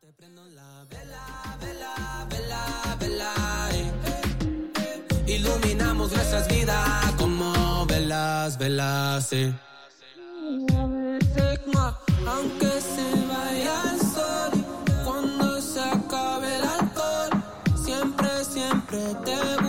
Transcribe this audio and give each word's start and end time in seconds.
te 0.00 0.12
prendo 0.12 0.44
la 0.54 0.84
vela, 0.90 1.56
vela, 1.60 2.26
vela, 2.30 2.96
vela. 3.00 3.68
eh, 3.72 3.92
eh. 5.26 5.34
Iluminamos 5.36 6.12
nuestras 6.12 6.46
vidas 6.48 7.12
como 7.18 7.86
velas, 7.86 8.58
velas. 8.58 9.32
eh. 9.32 9.52
Aunque 12.26 12.72
se 12.80 13.06
vaya 13.26 13.82
el 13.92 14.00
sol, 14.00 14.52
cuando 15.04 15.60
se 15.62 15.80
acabe 15.80 16.56
el 16.56 16.62
alcohol, 16.62 17.30
siempre, 17.84 18.44
siempre 18.44 18.98
te 19.24 19.36
buscaré, 19.62 19.67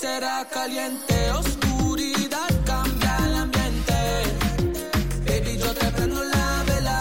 será 0.00 0.46
caliente, 0.48 1.30
oscuridad 1.32 2.50
cambia 2.64 3.16
el 3.26 3.34
ambiente. 3.44 3.98
Baby, 5.26 5.58
yo 5.58 5.74
te 5.74 5.86
prendo 5.96 6.22
la 6.22 6.64
vela. 6.68 6.98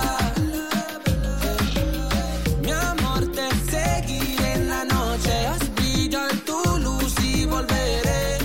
Mi 2.63 2.71
amor, 2.71 3.21
te 3.37 3.47
seguiré 3.71 4.53
en 4.53 4.69
la 4.69 4.83
noche. 4.85 5.33
Haz 5.47 5.75
brillar 5.75 6.31
tu 6.47 6.59
luz 6.85 7.13
y 7.23 7.45
volveré. 7.45 8.39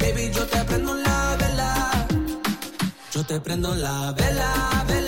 Baby, 0.00 0.32
yo 0.34 0.44
te 0.46 0.64
prendo 0.64 0.94
la 0.94 1.36
vela. 1.40 2.06
Yo 3.12 3.24
te 3.24 3.40
prendo 3.40 3.72
la 3.76 4.12
vela, 4.12 4.84
vela, 4.88 5.03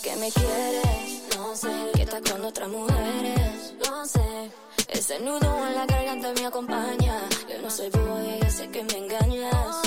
que 0.00 0.16
me 0.16 0.30
quieres, 0.32 1.22
no 1.36 1.54
sé, 1.54 1.68
que 1.94 2.02
estás 2.02 2.22
con 2.30 2.42
otras 2.44 2.68
mujeres, 2.68 3.74
no 3.86 4.06
sé. 4.06 4.50
Ese 4.88 5.20
nudo 5.20 5.66
en 5.66 5.74
la 5.74 5.84
garganta 5.84 6.32
me 6.34 6.46
acompaña. 6.46 7.20
Yo 7.48 7.60
no 7.60 7.70
soy 7.70 7.90
boy, 7.90 8.38
yo 8.42 8.50
sé 8.50 8.70
que 8.70 8.82
me 8.84 8.96
engañas. 8.96 9.82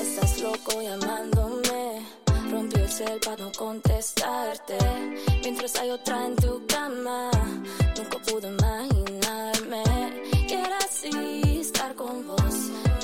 Estás 0.00 0.40
loco 0.40 0.80
llamándome. 0.80 2.06
Rompió 2.50 2.82
el 2.82 2.90
cel 2.90 3.20
para 3.20 3.36
no 3.36 3.52
contestarte. 3.52 4.78
Mientras 5.42 5.76
hay 5.76 5.90
otra 5.90 6.26
en 6.26 6.36
tu 6.36 6.66
cama, 6.66 7.30
nunca 7.96 8.18
pude 8.20 8.48
imaginarme 8.48 9.82
que 10.48 10.54
era 10.54 10.78
así 10.78 11.60
estar 11.60 11.94
con 11.94 12.26
vos. 12.26 12.54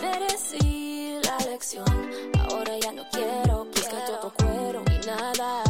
Merecí 0.01 1.19
la 1.25 1.39
lección. 1.51 2.11
Ahora 2.48 2.78
ya 2.78 2.92
no 2.92 3.05
quiero 3.11 3.67
buscar 3.67 4.06
todo 4.06 4.33
cuero 4.34 4.83
y 4.91 5.06
nada 5.06 5.66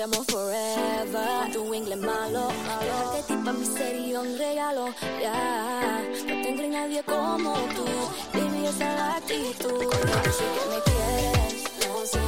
de 0.00 0.04
amo 0.04 0.24
forever. 0.24 1.52
Tu 1.52 1.74
inglés 1.74 1.98
malo, 1.98 2.48
dejarte 2.80 3.22
ti 3.28 3.34
pa' 3.44 3.52
mi 3.52 3.66
sería 3.66 4.20
un 4.20 4.38
regalo. 4.38 4.86
Ya, 5.20 6.02
no 6.26 6.42
tendré 6.42 6.68
nadie 6.68 7.02
como 7.02 7.52
tú. 7.76 7.84
Baby, 8.32 8.66
esa 8.66 8.86
es 8.90 8.98
la 8.98 9.16
actitud. 9.16 9.92
Sé 10.38 10.46
que 10.54 10.64
me 10.72 10.78
quieres, 10.88 11.64
no 11.82 11.92
sé, 12.12 12.22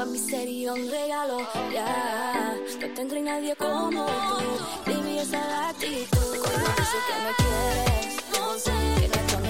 Dejarte 0.00 0.06
a 0.06 0.06
ti 0.06 0.06
pa' 0.06 0.06
mi 0.06 0.18
sería 0.18 0.72
un 0.72 0.90
regalo. 0.90 1.38
Ya. 1.72 2.54
No 2.80 2.94
tendré 2.94 3.20
nadie 3.20 3.54
como 3.56 4.06
tú. 4.06 4.90
Baby, 4.90 5.18
esa 5.18 5.68
actitud. 5.68 6.38
Cuando 6.42 6.68
dice 6.78 6.98
que 7.06 7.14
me 7.24 7.32
quieres. 7.40 8.16
No 8.32 8.58
sé. 8.58 8.72
Que 9.10 9.20
no 9.32 9.49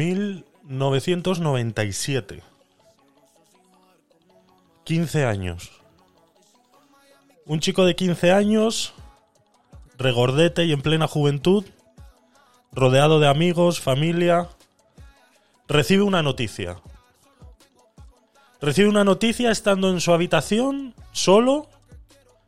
1997. 0.00 2.42
15 4.84 5.24
años. 5.26 5.70
Un 7.44 7.60
chico 7.60 7.84
de 7.84 7.94
15 7.94 8.32
años, 8.32 8.94
regordete 9.98 10.64
y 10.64 10.72
en 10.72 10.80
plena 10.80 11.06
juventud, 11.06 11.66
rodeado 12.72 13.20
de 13.20 13.28
amigos, 13.28 13.78
familia, 13.80 14.48
recibe 15.68 16.02
una 16.02 16.22
noticia. 16.22 16.78
recibe 18.60 18.88
una 18.88 19.04
noticia 19.04 19.50
estando 19.50 19.90
en 19.90 20.00
su 20.00 20.14
habitación, 20.14 20.94
solo, 21.12 21.68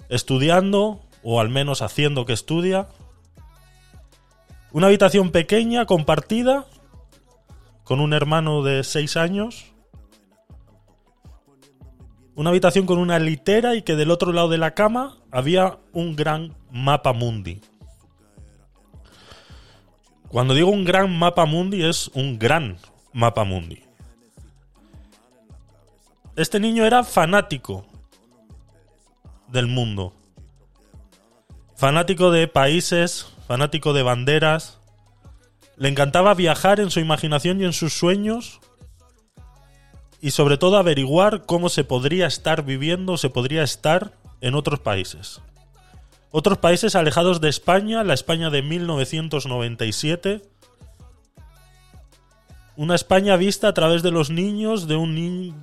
estudiando, 0.08 1.02
o 1.22 1.38
al 1.40 1.50
menos 1.50 1.82
haciendo 1.82 2.24
que 2.26 2.32
estudia. 2.32 2.88
Una 4.72 4.88
habitación 4.88 5.30
pequeña, 5.30 5.86
compartida, 5.86 6.66
con 7.84 8.00
un 8.00 8.12
hermano 8.12 8.62
de 8.62 8.84
6 8.84 9.16
años. 9.16 9.72
Una 12.34 12.50
habitación 12.50 12.86
con 12.86 12.98
una 12.98 13.18
litera 13.18 13.74
y 13.74 13.82
que 13.82 13.94
del 13.94 14.10
otro 14.10 14.32
lado 14.32 14.48
de 14.48 14.58
la 14.58 14.74
cama 14.74 15.16
había 15.30 15.78
un 15.92 16.16
gran 16.16 16.56
mapa 16.70 17.12
mundi. 17.12 17.60
Cuando 20.28 20.54
digo 20.54 20.70
un 20.70 20.84
gran 20.84 21.18
mapa 21.18 21.44
mundi 21.44 21.84
es 21.84 22.08
un 22.14 22.38
gran 22.38 22.78
mapa 23.12 23.44
mundi. 23.44 23.82
Este 26.36 26.58
niño 26.58 26.86
era 26.86 27.04
fanático 27.04 27.84
del 29.48 29.66
mundo. 29.66 30.14
Fanático 31.76 32.30
de 32.30 32.48
países, 32.48 33.26
fanático 33.46 33.92
de 33.92 34.02
banderas. 34.02 34.80
Le 35.76 35.88
encantaba 35.88 36.34
viajar 36.34 36.80
en 36.80 36.90
su 36.90 37.00
imaginación 37.00 37.60
y 37.60 37.64
en 37.64 37.72
sus 37.72 37.92
sueños. 37.94 38.60
Y 40.20 40.30
sobre 40.30 40.56
todo 40.56 40.76
averiguar 40.76 41.46
cómo 41.46 41.68
se 41.68 41.84
podría 41.84 42.26
estar 42.26 42.64
viviendo, 42.64 43.16
se 43.16 43.30
podría 43.30 43.62
estar 43.62 44.12
en 44.40 44.54
otros 44.54 44.80
países. 44.80 45.40
Otros 46.30 46.58
países 46.58 46.94
alejados 46.94 47.40
de 47.40 47.48
España, 47.48 48.04
la 48.04 48.14
España 48.14 48.48
de 48.48 48.62
1997. 48.62 50.42
Una 52.76 52.94
España 52.94 53.36
vista 53.36 53.68
a 53.68 53.74
través 53.74 54.02
de 54.02 54.10
los 54.10 54.30
niños 54.30 54.86
de 54.88 54.96
un 54.96 55.14
niño 55.14 55.54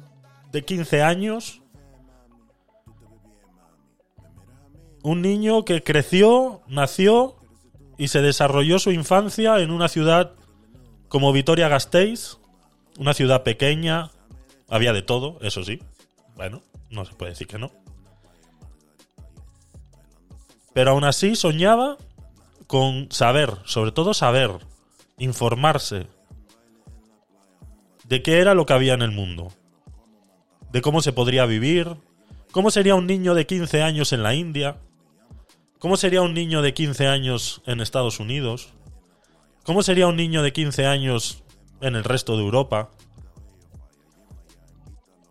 de 0.51 0.63
15 0.63 1.01
años. 1.01 1.61
Un 5.01 5.21
niño 5.21 5.65
que 5.65 5.81
creció, 5.81 6.61
nació 6.67 7.38
y 7.99 8.07
se 8.07 8.21
desarrolló 8.21 8.79
su 8.79 8.91
infancia 8.91 9.59
en 9.59 9.71
una 9.71 9.89
ciudad 9.89 10.31
como 11.09 11.33
Vitoria-Gasteiz, 11.33 12.37
una 12.97 13.13
ciudad 13.13 13.43
pequeña, 13.43 14.09
había 14.69 14.93
de 14.93 15.01
todo, 15.01 15.37
eso 15.41 15.65
sí. 15.65 15.81
Bueno, 16.37 16.63
no 16.89 17.03
se 17.03 17.13
puede 17.13 17.31
decir 17.31 17.47
que 17.47 17.59
no. 17.59 17.71
Pero 20.73 20.91
aún 20.91 21.03
así 21.03 21.35
soñaba 21.35 21.97
con 22.67 23.11
saber, 23.11 23.57
sobre 23.65 23.91
todo 23.91 24.13
saber, 24.13 24.51
informarse 25.17 26.07
de 28.05 28.23
qué 28.23 28.39
era 28.39 28.53
lo 28.53 28.65
que 28.65 28.73
había 28.73 28.93
en 28.93 29.01
el 29.01 29.11
mundo, 29.11 29.51
de 30.71 30.81
cómo 30.81 31.01
se 31.01 31.11
podría 31.11 31.45
vivir, 31.45 31.97
cómo 32.51 32.71
sería 32.71 32.95
un 32.95 33.07
niño 33.07 33.33
de 33.35 33.45
15 33.45 33.83
años 33.83 34.13
en 34.13 34.23
la 34.23 34.35
India, 34.35 34.77
cómo 35.79 35.95
sería 35.95 36.21
un 36.21 36.33
niño 36.33 36.61
de 36.61 36.73
15 36.73 37.07
años 37.07 37.61
en 37.65 37.79
Estados 37.79 38.19
Unidos, 38.19 38.73
cómo 39.63 39.81
sería 39.81 40.07
un 40.07 40.17
niño 40.17 40.43
de 40.43 40.53
15 40.53 40.85
años 40.85 41.43
en 41.81 41.95
el 41.95 42.03
resto 42.03 42.35
de 42.35 42.43
Europa. 42.43 42.89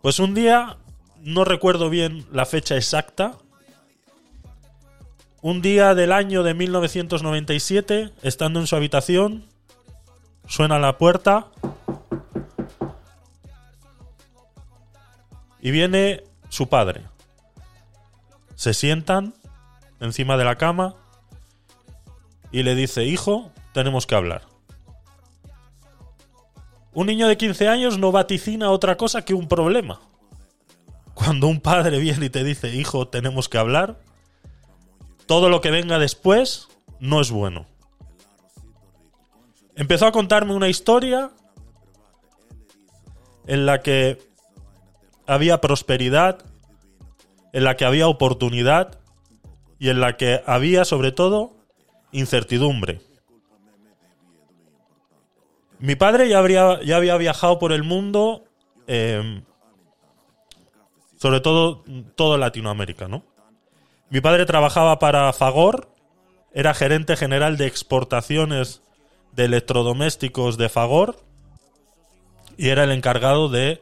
Pues 0.01 0.19
un 0.19 0.33
día, 0.33 0.77
no 1.21 1.45
recuerdo 1.45 1.89
bien 1.89 2.25
la 2.31 2.45
fecha 2.45 2.75
exacta, 2.75 3.37
un 5.41 5.61
día 5.61 5.95
del 5.95 6.11
año 6.11 6.43
de 6.43 6.53
1997, 6.53 8.11
estando 8.23 8.59
en 8.59 8.67
su 8.67 8.75
habitación, 8.75 9.45
suena 10.47 10.79
la 10.79 10.97
puerta 10.97 11.47
y 15.61 15.71
viene 15.71 16.23
su 16.49 16.67
padre. 16.67 17.03
Se 18.55 18.73
sientan 18.73 19.33
encima 19.99 20.37
de 20.37 20.45
la 20.45 20.57
cama 20.57 20.95
y 22.51 22.63
le 22.63 22.75
dice, 22.75 23.05
hijo, 23.05 23.51
tenemos 23.73 24.07
que 24.07 24.15
hablar. 24.15 24.43
Un 26.93 27.07
niño 27.07 27.27
de 27.27 27.37
15 27.37 27.67
años 27.67 27.97
no 27.97 28.11
vaticina 28.11 28.71
otra 28.71 28.97
cosa 28.97 29.23
que 29.23 29.33
un 29.33 29.47
problema. 29.47 30.01
Cuando 31.13 31.47
un 31.47 31.61
padre 31.61 31.99
viene 31.99 32.27
y 32.27 32.29
te 32.29 32.43
dice, 32.43 32.73
hijo, 32.75 33.07
tenemos 33.07 33.49
que 33.49 33.57
hablar, 33.57 33.99
todo 35.25 35.49
lo 35.49 35.61
que 35.61 35.69
venga 35.69 35.99
después 35.99 36.67
no 36.99 37.21
es 37.21 37.29
bueno. 37.29 37.67
Empezó 39.75 40.07
a 40.07 40.11
contarme 40.11 40.53
una 40.53 40.67
historia 40.67 41.31
en 43.45 43.65
la 43.65 43.81
que 43.81 44.21
había 45.25 45.61
prosperidad, 45.61 46.43
en 47.53 47.63
la 47.63 47.77
que 47.77 47.85
había 47.85 48.07
oportunidad 48.07 48.98
y 49.79 49.89
en 49.89 50.01
la 50.01 50.17
que 50.17 50.43
había 50.45 50.85
sobre 50.85 51.11
todo 51.11 51.55
incertidumbre. 52.11 53.01
Mi 55.79 55.95
padre 55.95 56.27
ya, 56.27 56.39
habría, 56.39 56.83
ya 56.83 56.97
había 56.97 57.15
viajado 57.15 57.57
por 57.57 57.71
el 57.71 57.83
mundo, 57.83 58.43
eh, 58.87 59.41
sobre 61.17 61.39
todo 61.39 61.85
toda 62.15 62.37
Latinoamérica, 62.37 63.07
¿no? 63.07 63.23
Mi 64.09 64.19
padre 64.19 64.45
trabajaba 64.45 64.99
para 64.99 65.31
Fagor, 65.31 65.87
era 66.53 66.73
gerente 66.73 67.15
general 67.15 67.57
de 67.57 67.67
exportaciones 67.67 68.81
de 69.31 69.45
electrodomésticos 69.45 70.57
de 70.57 70.67
Fagor 70.67 71.23
y 72.57 72.69
era 72.69 72.83
el 72.83 72.91
encargado 72.91 73.47
de 73.47 73.81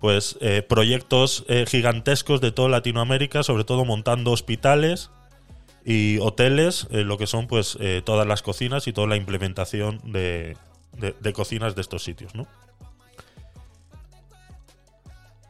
pues 0.00 0.38
eh, 0.40 0.62
proyectos 0.62 1.44
eh, 1.48 1.64
gigantescos 1.66 2.40
de 2.40 2.52
toda 2.52 2.68
Latinoamérica, 2.68 3.42
sobre 3.42 3.64
todo 3.64 3.84
montando 3.84 4.30
hospitales 4.30 5.10
y 5.84 6.18
hoteles, 6.18 6.86
eh, 6.90 7.04
lo 7.04 7.18
que 7.18 7.26
son 7.26 7.46
pues 7.46 7.78
todas 8.04 8.26
las 8.26 8.42
cocinas 8.42 8.86
y 8.86 8.92
toda 8.92 9.06
la 9.06 9.16
implementación 9.16 10.00
de, 10.04 10.56
de, 10.98 11.32
cocinas 11.32 11.74
de 11.74 11.80
estos 11.80 12.02
sitios, 12.02 12.34
¿no? 12.34 12.46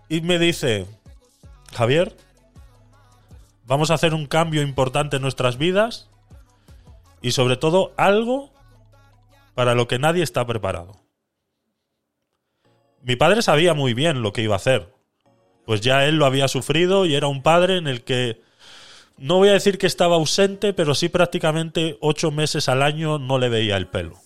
Y 0.09 0.21
me 0.23 0.39
dice, 0.39 0.87
Javier, 1.73 2.17
vamos 3.67 3.91
a 3.91 3.95
hacer 3.95 4.15
un 4.15 4.27
cambio 4.27 4.63
importante 4.63 5.17
en 5.17 5.23
nuestras 5.23 5.59
vidas 5.59 6.09
y 7.21 7.33
sobre 7.33 7.57
todo 7.57 7.93
algo 7.97 8.53
para 9.55 9.75
lo 9.75 9.89
que 9.89 9.99
nadie 9.99 10.23
está 10.23 10.47
preparado. 10.47 10.97
Mi 13.03 13.17
padre 13.17 13.43
sabía 13.43 13.75
muy 13.75 13.93
bien 13.93 14.23
lo 14.23 14.33
que 14.33 14.43
iba 14.43 14.55
a 14.55 14.57
hacer, 14.57 14.95
pues 15.67 15.81
ya 15.83 16.07
él 16.07 16.17
lo 16.17 16.27
había 16.27 16.49
sufrido 16.49 17.05
y 17.05 17.15
era 17.15 17.27
un 17.27 17.43
padre 17.43 17.77
en 17.77 17.87
el 17.87 18.03
que 18.03 18.41
no 19.19 19.37
voy 19.37 19.49
a 19.49 19.53
decir 19.53 19.79
que 19.79 19.87
estaba 19.87 20.17
ausente, 20.17 20.73
pero 20.73 20.95
sí 20.95 21.09
prácticamente 21.09 21.99
ocho 22.01 22.31
meses 22.31 22.69
al 22.69 22.83
año 22.83 23.19
no 23.19 23.39
le 23.39 23.49
veía 23.49 23.77
el 23.77 23.89
pelo. 23.89 24.17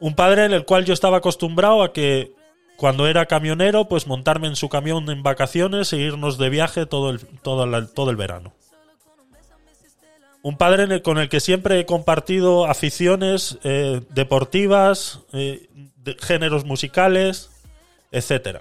Un 0.00 0.14
padre 0.14 0.44
en 0.44 0.52
el 0.52 0.64
cual 0.64 0.84
yo 0.84 0.94
estaba 0.94 1.18
acostumbrado 1.18 1.82
a 1.82 1.92
que 1.92 2.32
cuando 2.76 3.08
era 3.08 3.26
camionero, 3.26 3.88
pues 3.88 4.06
montarme 4.06 4.46
en 4.46 4.54
su 4.54 4.68
camión 4.68 5.10
en 5.10 5.24
vacaciones 5.24 5.92
e 5.92 5.98
irnos 5.98 6.38
de 6.38 6.48
viaje 6.48 6.86
todo 6.86 7.10
el, 7.10 7.26
todo 7.42 7.86
todo 7.88 8.10
el 8.10 8.16
verano. 8.16 8.52
Un 10.42 10.56
padre 10.56 11.02
con 11.02 11.18
el 11.18 11.28
que 11.28 11.40
siempre 11.40 11.80
he 11.80 11.86
compartido 11.86 12.66
aficiones 12.66 13.58
eh, 13.64 14.00
deportivas, 14.10 15.20
eh, 15.32 15.68
géneros 16.20 16.64
musicales, 16.64 17.50
etc. 18.12 18.60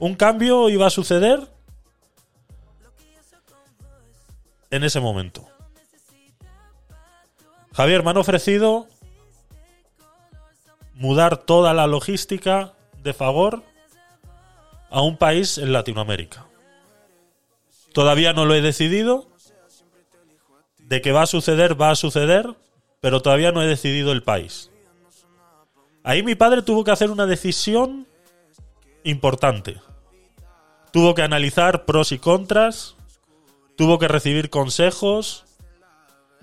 Un 0.00 0.14
cambio 0.14 0.68
iba 0.70 0.86
a 0.86 0.90
suceder 0.90 1.46
en 4.70 4.82
ese 4.82 4.98
momento. 4.98 5.46
Javier, 7.74 8.02
me 8.02 8.10
han 8.10 8.16
ofrecido 8.16 8.88
mudar 10.94 11.36
toda 11.36 11.74
la 11.74 11.86
logística 11.86 12.72
de 13.02 13.12
Fagor 13.12 13.62
a 14.90 15.02
un 15.02 15.16
país 15.16 15.58
en 15.58 15.72
Latinoamérica. 15.72 16.46
Todavía 17.92 18.32
no 18.32 18.46
lo 18.46 18.54
he 18.54 18.62
decidido. 18.62 19.28
De 20.78 21.00
que 21.00 21.12
va 21.12 21.22
a 21.22 21.26
suceder, 21.26 21.80
va 21.80 21.90
a 21.90 21.94
suceder, 21.94 22.56
pero 23.00 23.22
todavía 23.22 23.52
no 23.52 23.62
he 23.62 23.66
decidido 23.66 24.12
el 24.12 24.22
país. 24.22 24.70
Ahí 26.02 26.22
mi 26.22 26.34
padre 26.34 26.62
tuvo 26.62 26.84
que 26.84 26.90
hacer 26.90 27.10
una 27.10 27.26
decisión 27.26 28.06
importante. 29.04 29.80
Tuvo 30.92 31.14
que 31.14 31.22
analizar 31.22 31.84
pros 31.84 32.12
y 32.12 32.18
contras, 32.18 32.96
tuvo 33.76 33.98
que 33.98 34.08
recibir 34.08 34.50
consejos 34.50 35.44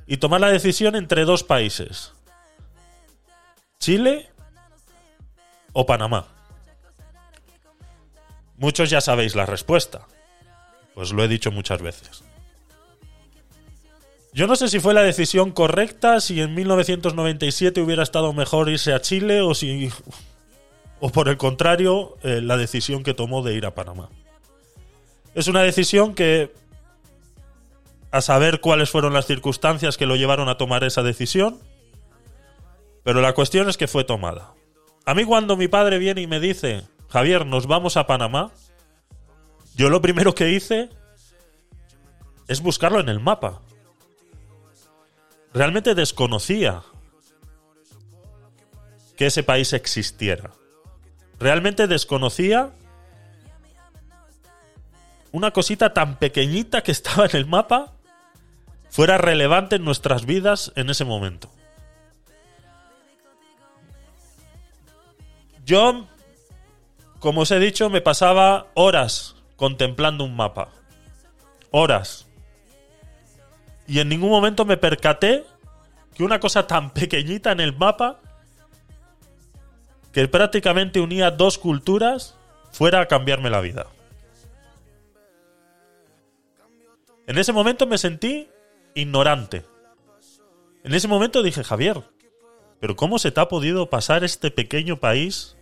y 0.05 0.17
tomar 0.17 0.41
la 0.41 0.49
decisión 0.49 0.95
entre 0.95 1.25
dos 1.25 1.43
países. 1.43 2.13
Chile 3.79 4.29
o 5.73 5.85
Panamá? 5.85 6.27
Muchos 8.57 8.89
ya 8.89 9.01
sabéis 9.01 9.35
la 9.35 9.45
respuesta. 9.45 10.07
Pues 10.95 11.11
lo 11.11 11.23
he 11.23 11.27
dicho 11.27 11.51
muchas 11.51 11.81
veces. 11.81 12.23
Yo 14.33 14.47
no 14.47 14.55
sé 14.55 14.67
si 14.67 14.79
fue 14.79 14.93
la 14.93 15.01
decisión 15.01 15.51
correcta, 15.51 16.19
si 16.21 16.41
en 16.41 16.53
1997 16.55 17.81
hubiera 17.81 18.03
estado 18.03 18.33
mejor 18.33 18.69
irse 18.69 18.93
a 18.93 19.01
Chile 19.01 19.41
o 19.41 19.53
si 19.53 19.91
o 20.99 21.09
por 21.11 21.29
el 21.29 21.37
contrario, 21.37 22.17
eh, 22.23 22.41
la 22.41 22.57
decisión 22.57 23.03
que 23.03 23.13
tomó 23.13 23.43
de 23.43 23.53
ir 23.53 23.65
a 23.65 23.75
Panamá. 23.75 24.09
Es 25.37 25.47
una 25.47 25.61
decisión 25.61 26.15
que, 26.15 26.51
a 28.09 28.21
saber 28.21 28.59
cuáles 28.59 28.89
fueron 28.89 29.13
las 29.13 29.27
circunstancias 29.27 29.95
que 29.95 30.07
lo 30.07 30.15
llevaron 30.15 30.49
a 30.49 30.57
tomar 30.57 30.83
esa 30.83 31.03
decisión, 31.03 31.59
pero 33.03 33.21
la 33.21 33.33
cuestión 33.33 33.69
es 33.69 33.77
que 33.77 33.87
fue 33.87 34.03
tomada. 34.03 34.55
A 35.05 35.13
mí 35.13 35.25
cuando 35.25 35.55
mi 35.55 35.67
padre 35.67 35.99
viene 35.99 36.21
y 36.21 36.27
me 36.27 36.39
dice, 36.39 36.87
Javier, 37.09 37.45
nos 37.45 37.67
vamos 37.67 37.97
a 37.97 38.07
Panamá, 38.07 38.51
yo 39.75 39.91
lo 39.91 40.01
primero 40.01 40.33
que 40.33 40.49
hice 40.49 40.89
es 42.47 42.59
buscarlo 42.59 42.99
en 42.99 43.07
el 43.07 43.19
mapa. 43.19 43.61
Realmente 45.53 45.93
desconocía 45.93 46.81
que 49.15 49.27
ese 49.27 49.43
país 49.43 49.71
existiera. 49.73 50.49
Realmente 51.39 51.85
desconocía 51.85 52.71
una 55.37 55.51
cosita 55.51 55.93
tan 55.93 56.17
pequeñita 56.17 56.81
que 56.81 56.91
estaba 56.91 57.25
en 57.25 57.35
el 57.35 57.45
mapa 57.45 57.93
fuera 58.89 59.17
relevante 59.17 59.75
en 59.75 59.85
nuestras 59.85 60.25
vidas 60.25 60.71
en 60.75 60.89
ese 60.89 61.05
momento. 61.05 61.51
Yo, 65.65 66.07
como 67.19 67.41
os 67.41 67.51
he 67.51 67.59
dicho, 67.59 67.89
me 67.89 68.01
pasaba 68.01 68.67
horas 68.73 69.35
contemplando 69.55 70.23
un 70.23 70.35
mapa. 70.35 70.69
Horas. 71.71 72.25
Y 73.85 73.99
en 73.99 74.09
ningún 74.09 74.29
momento 74.29 74.65
me 74.65 74.77
percaté 74.77 75.45
que 76.15 76.23
una 76.23 76.39
cosa 76.39 76.65
tan 76.65 76.91
pequeñita 76.91 77.51
en 77.51 77.59
el 77.59 77.75
mapa, 77.75 78.19
que 80.13 80.27
prácticamente 80.27 80.99
unía 80.99 81.29
dos 81.31 81.57
culturas, 81.57 82.37
fuera 82.71 83.01
a 83.01 83.05
cambiarme 83.07 83.49
la 83.49 83.61
vida. 83.61 83.87
En 87.27 87.37
ese 87.37 87.51
momento 87.51 87.85
me 87.85 87.97
sentí 87.97 88.49
ignorante. 88.95 89.65
En 90.83 90.93
ese 90.93 91.09
momento 91.09 91.43
dije, 91.43 91.61
Javier, 91.61 92.03
pero 92.79 92.95
¿cómo 92.95 93.19
se 93.19 93.31
te 93.31 93.41
ha 93.41 93.49
podido 93.49 93.89
pasar 93.89 94.23
este 94.23 94.49
pequeño 94.49 95.01
país 95.01 95.57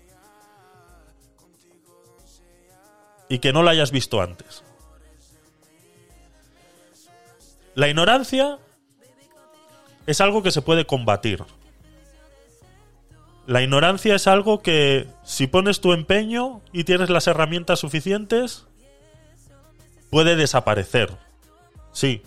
y 3.28 3.40
que 3.40 3.52
no 3.52 3.64
lo 3.64 3.70
hayas 3.72 3.90
visto 3.90 4.22
antes? 4.22 4.64
La 7.74 7.90
ignorancia 7.90 8.60
es 10.06 10.22
algo 10.22 10.44
que 10.44 10.52
se 10.52 10.62
puede 10.62 10.86
combatir. 10.86 11.44
La 13.48 13.64
ignorancia 13.64 14.16
es 14.16 14.28
algo 14.28 14.62
que 14.62 15.08
si 15.24 15.48
pones 15.48 15.82
tu 15.82 15.94
empeño 15.94 16.62
y 16.72 16.84
tienes 16.84 17.10
las 17.10 17.26
herramientas 17.26 17.80
suficientes, 17.80 18.68
puede 20.12 20.36
desaparecer. 20.36 21.26
Sí, 21.96 22.24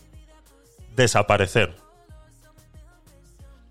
desaparecer. 0.97 1.77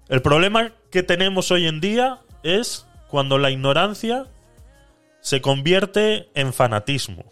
El 0.10 0.22
problema 0.22 0.72
que 0.92 1.02
tenemos 1.02 1.50
hoy 1.50 1.66
en 1.66 1.82
día 1.82 2.22
es 2.44 2.86
cuando 3.08 3.40
la 3.40 3.50
ignorancia 3.50 4.28
se 5.22 5.42
convierte 5.42 6.30
en 6.36 6.54
fanatismo. 6.54 7.26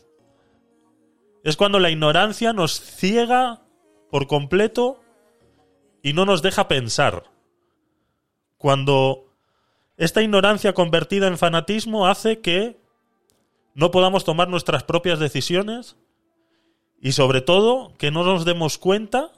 Es 1.44 1.58
cuando 1.58 1.78
la 1.78 1.92
ignorancia 1.92 2.54
nos 2.54 2.82
ciega 2.82 3.62
por 4.10 4.26
completo 4.26 5.00
y 6.02 6.14
no 6.14 6.26
nos 6.26 6.42
deja 6.42 6.68
pensar. 6.68 7.26
Cuando 8.58 9.32
esta 9.96 10.24
ignorancia 10.24 10.74
convertida 10.74 11.28
en 11.28 11.38
fanatismo 11.38 12.08
hace 12.08 12.42
que 12.42 12.80
no 13.76 13.92
podamos 13.92 14.26
tomar 14.26 14.50
nuestras 14.50 14.84
propias 14.84 15.20
decisiones 15.20 15.98
y 17.00 17.12
sobre 17.12 17.42
todo 17.42 17.94
que 17.98 18.12
no 18.12 18.24
nos 18.24 18.46
demos 18.46 18.78
cuenta 18.78 19.32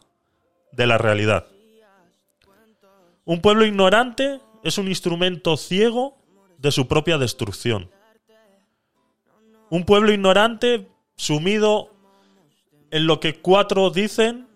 de 0.71 0.87
la 0.87 0.97
realidad. 0.97 1.47
Un 3.25 3.41
pueblo 3.41 3.65
ignorante 3.65 4.39
es 4.63 4.77
un 4.77 4.87
instrumento 4.87 5.57
ciego 5.57 6.17
de 6.57 6.71
su 6.71 6.87
propia 6.87 7.17
destrucción. 7.17 7.91
Un 9.69 9.85
pueblo 9.85 10.11
ignorante 10.13 10.87
sumido 11.15 11.93
en 12.89 13.05
lo 13.05 13.19
que 13.19 13.41
cuatro 13.41 13.89
dicen 13.89 14.47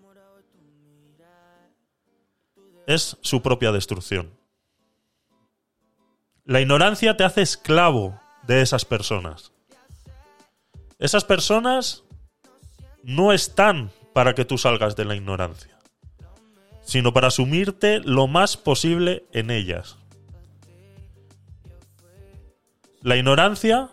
es 2.88 3.18
su 3.22 3.42
propia 3.42 3.72
destrucción. 3.72 4.32
La 6.46 6.62
ignorancia 6.62 7.18
te 7.18 7.24
hace 7.24 7.42
esclavo 7.42 8.20
de 8.44 8.62
esas 8.62 8.86
personas. 8.86 9.52
Esas 10.98 11.24
personas 11.24 12.04
no 13.04 13.34
están 13.34 13.92
para 14.14 14.34
que 14.34 14.46
tú 14.46 14.58
salgas 14.58 14.96
de 14.96 15.06
la 15.06 15.16
ignorancia, 15.16 15.78
sino 16.84 17.14
para 17.14 17.32
sumirte 17.32 18.00
lo 18.00 18.28
más 18.28 18.58
posible 18.58 19.26
en 19.32 19.52
ellas. 19.52 19.98
La 23.02 23.18
ignorancia... 23.18 23.90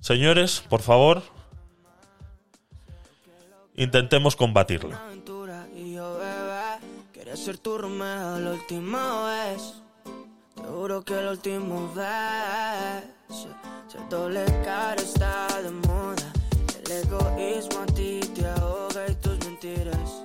Señores, 0.00 0.62
por 0.68 0.82
favor, 0.82 1.22
intentemos 3.74 4.36
combatirla 4.36 5.00
ser 7.36 7.58
tu 7.58 7.76
Romeo 7.76 8.38
la 8.38 8.52
última 8.52 9.26
vez. 9.26 9.74
Que 11.04 11.22
la 11.22 11.30
última 11.30 11.92
vez. 11.94 13.15
Se 13.28 13.98
doble 14.08 14.44
cara 14.64 14.94
está 15.02 15.48
de 15.60 15.70
moda. 15.70 16.32
El 16.84 16.92
egoísmo 16.92 17.80
a 17.80 17.86
ti 17.86 18.20
te 18.34 18.46
ahoga 18.46 19.06
y 19.08 19.14
tus 19.14 19.38
mentiras. 19.44 20.24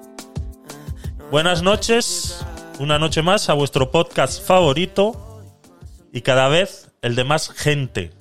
Buenas 1.32 1.64
noches. 1.64 2.46
Una 2.80 3.00
noche 3.00 3.24
más 3.24 3.50
a 3.50 3.54
vuestro 3.54 3.90
podcast 3.90 4.46
favorito. 4.46 5.42
Y 6.14 6.22
cada 6.22 6.48
vez 6.48 6.92
el 7.02 7.16
de 7.16 7.24
más 7.24 7.50
gente. 7.50 8.12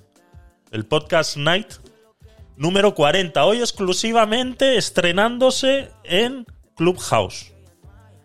El 0.71 0.87
podcast 0.87 1.37
Night 1.37 1.73
número 2.57 2.95
40. 2.95 3.45
Hoy 3.45 3.61
exclusivamente 3.61 4.77
estrenándose 4.79 5.91
en 6.05 6.47
Clubhouse. 6.75 7.53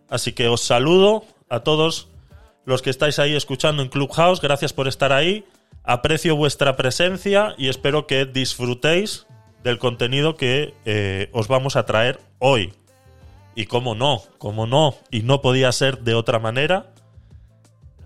Así 0.10 0.32
que 0.32 0.48
os 0.48 0.62
saludo 0.62 1.26
a 1.50 1.62
todos 1.62 2.08
los 2.64 2.82
que 2.82 2.92
estáis 2.92 3.20
ahí 3.20 3.36
escuchando 3.36 3.84
en 3.84 3.90
Clubhouse. 3.90 4.40
Gracias 4.40 4.72
por 4.72 4.88
estar 4.88 5.12
ahí. 5.12 5.46
Aprecio 5.86 6.36
vuestra 6.36 6.76
presencia 6.76 7.54
y 7.58 7.70
espero 7.70 8.08
que 8.08 8.26
disfrutéis 8.26 9.28
del 9.64 9.78
contenido 9.78 10.36
que 10.36 10.74
eh, 10.86 11.30
os 11.32 11.48
vamos 11.48 11.76
a 11.76 11.86
traer 11.86 12.20
hoy. 12.40 12.74
Y 13.54 13.66
cómo 13.68 13.96
no, 13.96 14.22
cómo 14.38 14.68
no, 14.68 14.96
y 15.12 15.22
no 15.22 15.42
podía 15.42 15.72
ser 15.72 16.00
de 16.00 16.16
otra 16.16 16.40
manera. 16.40 16.88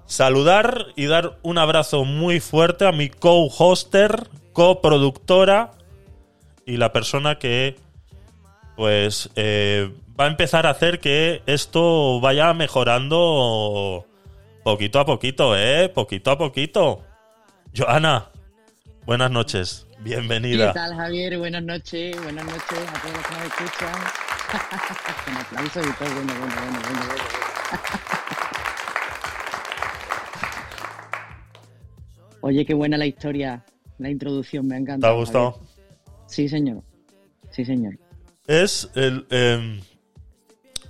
Saludar 0.05 0.87
y 0.95 1.05
dar 1.05 1.37
un 1.41 1.57
abrazo 1.57 2.03
muy 2.03 2.39
fuerte 2.39 2.85
a 2.85 2.91
mi 2.91 3.09
co-hoster, 3.09 4.27
coproductora 4.53 5.71
y 6.65 6.77
la 6.77 6.91
persona 6.91 7.39
que 7.39 7.77
pues 8.75 9.29
eh, 9.35 9.91
va 10.19 10.25
a 10.25 10.27
empezar 10.27 10.65
a 10.65 10.71
hacer 10.71 10.99
que 10.99 11.41
esto 11.45 12.19
vaya 12.19 12.53
mejorando 12.53 14.05
poquito 14.63 14.99
a 14.99 15.05
poquito, 15.05 15.57
¿eh? 15.57 15.89
Poquito 15.89 16.31
a 16.31 16.37
poquito. 16.37 17.03
Joana, 17.75 18.29
buenas 19.05 19.29
noches, 19.29 19.85
bienvenida. 19.99 20.69
¿Qué 20.69 20.79
tal, 20.79 20.95
Javier? 20.95 21.37
Buenas 21.37 21.61
noches, 21.63 22.19
buenas 22.23 22.45
noches 22.45 22.63
a 22.63 23.01
todos 23.01 23.13
los 23.13 23.27
que 23.27 23.35
nos 23.35 23.43
escuchan. 23.43 23.93
Con 25.25 25.37
aplausos 25.37 25.85
y 25.85 25.91
todo, 25.93 26.09
bueno, 26.15 26.33
bueno, 26.39 26.55
bueno, 26.55 26.79
bueno, 26.81 26.99
bueno. 27.05 27.21
Oye, 32.41 32.65
qué 32.65 32.73
buena 32.73 32.97
la 32.97 33.05
historia, 33.05 33.63
la 33.99 34.09
introducción, 34.09 34.67
me 34.67 34.73
ha 34.75 34.79
encantado. 34.79 35.13
¿Te 35.13 35.15
ha 35.15 35.19
gustado? 35.19 35.59
Sí, 36.25 36.49
señor. 36.49 36.81
Sí, 37.51 37.65
señor. 37.65 37.99
Es 38.47 38.89
el... 38.95 39.27
Eh, 39.29 39.79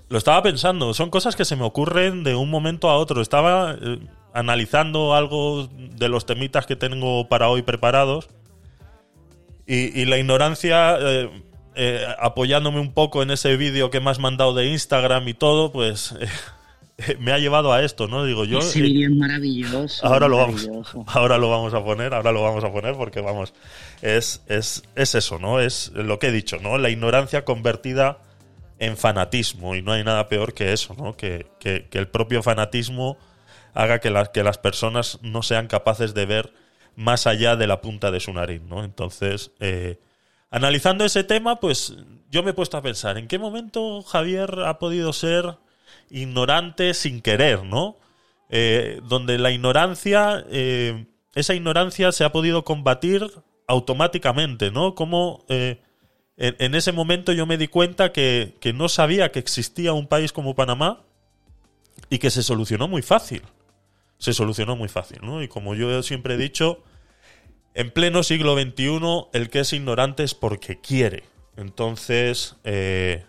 lo 0.07 0.17
estaba 0.17 0.41
pensando, 0.41 0.93
son 0.93 1.09
cosas 1.09 1.35
que 1.35 1.45
se 1.45 1.55
me 1.55 1.63
ocurren 1.63 2.23
de 2.23 2.35
un 2.35 2.49
momento 2.49 2.89
a 2.89 2.97
otro. 2.97 3.21
Estaba 3.21 3.77
eh, 3.79 3.99
analizando 4.33 5.13
algo 5.13 5.67
de 5.67 6.09
los 6.09 6.25
temitas 6.25 6.65
que 6.65 6.75
tengo 6.75 7.27
para 7.27 7.49
hoy 7.49 7.61
preparados 7.61 8.29
y, 9.71 10.05
la 10.05 10.17
ignorancia, 10.17 10.97
eh, 10.99 11.29
eh, 11.75 12.03
apoyándome 12.17 12.79
un 12.79 12.91
poco 12.91 13.21
en 13.21 13.29
ese 13.29 13.55
vídeo 13.55 13.91
que 13.91 13.99
me 13.99 14.09
has 14.09 14.17
mandado 14.17 14.55
de 14.55 14.65
Instagram 14.65 15.27
y 15.27 15.35
todo, 15.35 15.71
pues 15.71 16.15
me 17.19 17.31
ha 17.31 17.37
llevado 17.37 17.71
a 17.71 17.83
esto, 17.83 18.07
¿no? 18.07 18.25
Digo 18.25 18.45
yo. 18.45 18.59
Ese 18.59 18.81
vídeo 18.81 19.09
es 19.09 19.15
maravilloso. 19.15 20.05
Ahora 20.05 20.27
lo 20.27 20.37
vamos, 20.37 20.67
ahora 21.07 21.37
lo 21.37 21.51
vamos 21.51 21.75
a 21.75 21.83
poner, 21.83 22.15
ahora 22.15 22.31
lo 22.31 22.41
vamos 22.41 22.63
a 22.63 22.71
poner 22.71 22.95
porque 22.95 23.21
vamos, 23.21 23.53
es, 24.01 24.41
es, 24.47 24.83
es 24.95 25.13
eso, 25.13 25.37
¿no? 25.37 25.59
Es 25.59 25.91
lo 25.93 26.17
que 26.17 26.27
he 26.27 26.31
dicho, 26.31 26.57
¿no? 26.59 26.79
La 26.79 26.89
ignorancia 26.89 27.45
convertida 27.45 28.17
en 28.79 28.97
fanatismo 28.97 29.75
y 29.75 29.81
no 29.81 29.91
hay 29.91 30.03
nada 30.03 30.27
peor 30.29 30.53
que 30.53 30.73
eso, 30.73 30.95
¿no? 30.97 31.15
Que, 31.15 31.45
que, 31.59 31.85
el 31.91 32.07
propio 32.07 32.41
fanatismo 32.41 33.17
haga 33.73 33.99
que 33.99 34.09
las, 34.09 34.29
que 34.29 34.43
las 34.43 34.57
personas 34.57 35.19
no 35.21 35.43
sean 35.43 35.67
capaces 35.67 36.13
de 36.13 36.25
ver 36.25 36.53
más 36.95 37.27
allá 37.27 37.55
de 37.55 37.65
la 37.65 37.79
punta 37.79 38.11
de 38.11 38.19
su 38.19 38.33
nariz, 38.33 38.61
¿no? 38.61 38.83
Entonces, 38.83 39.51
eh, 39.61 39.99
analizando 40.51 41.05
ese 41.05 41.23
tema, 41.23 41.59
pues 41.61 41.95
yo 42.29 42.43
me 42.43 42.51
he 42.51 42.53
puesto 42.53 42.75
a 42.75 42.81
pensar, 42.81 43.17
¿en 43.17 43.27
qué 43.27 43.39
momento 43.39 44.01
Javier 44.01 44.63
ha 44.65 44.79
podido 44.79 45.13
ser 45.13 45.55
ignorante 46.09 46.93
sin 46.93 47.21
querer, 47.21 47.63
¿no? 47.63 47.95
Eh, 48.49 48.99
donde 49.07 49.37
la 49.37 49.51
ignorancia, 49.51 50.43
eh, 50.49 51.05
esa 51.35 51.53
ignorancia 51.53 52.11
se 52.11 52.25
ha 52.25 52.33
podido 52.33 52.65
combatir 52.65 53.31
automáticamente, 53.65 54.69
¿no? 54.69 54.93
Como 54.93 55.45
en, 55.47 55.79
en, 56.37 56.75
ese 56.75 56.91
momento 56.91 57.31
yo 57.31 57.45
me 57.45 57.57
di 57.57 57.67
cuenta 57.69 58.11
que, 58.11 58.55
que 58.59 58.73
no 58.73 58.89
sabía 58.89 59.31
que 59.31 59.39
existía 59.39 59.93
un 59.93 60.07
país 60.07 60.33
como 60.33 60.55
Panamá 60.55 61.03
y 62.09 62.17
que 62.17 62.29
se 62.29 62.43
solucionó 62.43 62.87
muy 62.87 63.03
fácil. 63.03 63.43
Se 64.19 64.33
solucionó 64.33 64.75
muy 64.75 64.89
fácil, 64.89 65.19
¿no? 65.23 65.41
Y 65.41 65.47
como 65.47 65.73
yo 65.73 66.03
siempre 66.03 66.35
he 66.35 66.37
dicho, 66.37 66.83
en 67.73 67.91
pleno 67.91 68.23
siglo 68.23 68.59
XXI 68.59 69.27
el 69.33 69.49
que 69.49 69.61
es 69.61 69.73
ignorante 69.73 70.23
es 70.23 70.35
porque 70.35 70.79
quiere. 70.79 71.23
Entonces, 71.55 72.55
eh, 72.63 73.25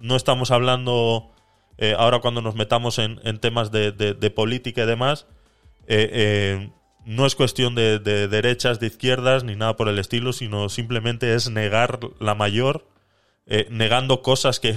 no 0.00 0.16
estamos 0.16 0.50
hablando 0.50 1.30
eh, 1.76 1.94
ahora 1.96 2.20
cuando 2.20 2.42
nos 2.42 2.54
metamos 2.54 2.98
en, 2.98 3.38
temas 3.38 3.70
de, 3.70 4.32
política 4.34 4.82
y 4.82 4.86
demás. 4.86 5.26
Eh, 5.86 6.70
no 7.04 7.24
es 7.24 7.34
cuestión 7.34 7.74
de, 7.74 7.98
derechas, 7.98 8.80
de 8.80 8.88
izquierdas, 8.88 9.44
ni 9.44 9.56
nada 9.56 9.76
por 9.76 9.88
el 9.88 9.98
estilo, 9.98 10.32
sino 10.32 10.68
simplemente 10.68 11.34
es 11.34 11.50
negar 11.50 12.00
la 12.20 12.34
mayor, 12.34 12.86
negando 13.70 14.20
cosas 14.20 14.60
que, 14.60 14.76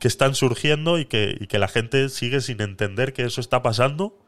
están 0.00 0.34
surgiendo 0.34 0.96
que, 1.08 1.36
y 1.40 1.46
que 1.46 1.58
la 1.60 1.68
gente 1.68 2.08
sigue 2.08 2.40
sin 2.40 2.60
entender 2.60 3.12
que 3.12 3.22
eso 3.22 3.40
está 3.40 3.62
pasando 3.62 4.18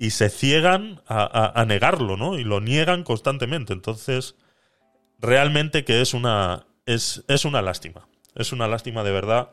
y 0.00 0.12
se 0.12 0.30
ciegan 0.30 1.02
a, 1.06 1.62
negarlo, 1.68 2.16
¿no? 2.16 2.38
Y 2.38 2.42
lo 2.42 2.62
niegan 2.62 3.04
constantemente. 3.04 3.74
Entonces, 3.74 4.34
realmente 5.18 5.84
que 5.84 6.00
es 6.00 6.14
una, 6.14 6.66
es, 6.86 7.22
es 7.28 7.44
una 7.44 7.60
lástima. 7.60 8.08
Es 8.34 8.52
una 8.52 8.66
lástima 8.66 9.04
de 9.04 9.12
verdad 9.12 9.50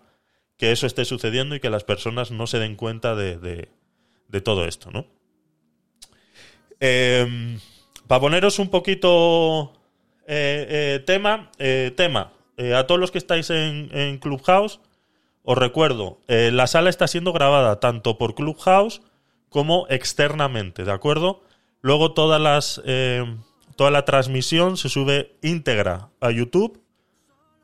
que 0.55 0.71
eso 0.71 0.87
esté 0.87 1.03
sucediendo 1.03 1.53
y 1.53 1.59
que 1.59 1.69
las 1.69 1.83
personas 1.83 2.31
no 2.31 2.47
se 2.47 2.59
den 2.59 2.77
cuenta 2.77 3.13
de, 3.13 3.37
de, 3.37 4.41
todo 4.41 4.63
esto, 4.63 4.89
¿no? 4.89 5.05
Em, 6.79 7.59
para 8.07 8.21
poneros 8.21 8.57
un 8.57 8.69
poquito 8.69 9.73
eh, 10.27 10.65
eh, 10.69 11.03
tema, 11.05 11.51
eh, 11.59 11.91
tema 11.93 12.31
a 12.73 12.85
todos 12.85 13.01
los 13.01 13.11
que 13.11 13.17
estáis 13.17 13.49
en, 13.49 13.89
en 13.91 14.17
Clubhouse, 14.17 14.79
os 15.43 15.57
recuerdo, 15.57 16.19
la 16.27 16.67
sala 16.67 16.89
está 16.89 17.07
siendo 17.07 17.33
grabada 17.33 17.81
tanto 17.81 18.17
por 18.17 18.33
Clubhouse 18.33 19.01
como 19.49 19.87
externamente, 19.89 20.83
¿de 20.83 20.91
acuerdo? 20.91 21.43
Luego 21.81 22.13
todas 22.13 22.41
las, 22.41 22.81
eh, 22.85 23.23
toda 23.75 23.91
la 23.91 24.05
transmisión 24.05 24.77
se 24.77 24.89
sube 24.89 25.35
íntegra 25.41 26.09
a 26.19 26.31
YouTube 26.31 26.81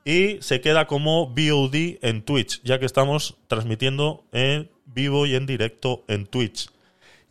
y 0.06 0.38
se 0.42 0.62
queda 0.62 0.88
como 0.88 1.28
VOD 1.28 2.00
en 2.02 2.24
Twitch, 2.24 2.62
ya 2.64 2.80
que 2.80 2.86
estamos 2.86 3.38
transmitiendo 3.48 4.26
en 4.32 4.70
vivo 4.86 5.26
y 5.26 5.36
en 5.36 5.46
directo 5.46 6.04
en 6.08 6.26
Twitch. 6.26 6.70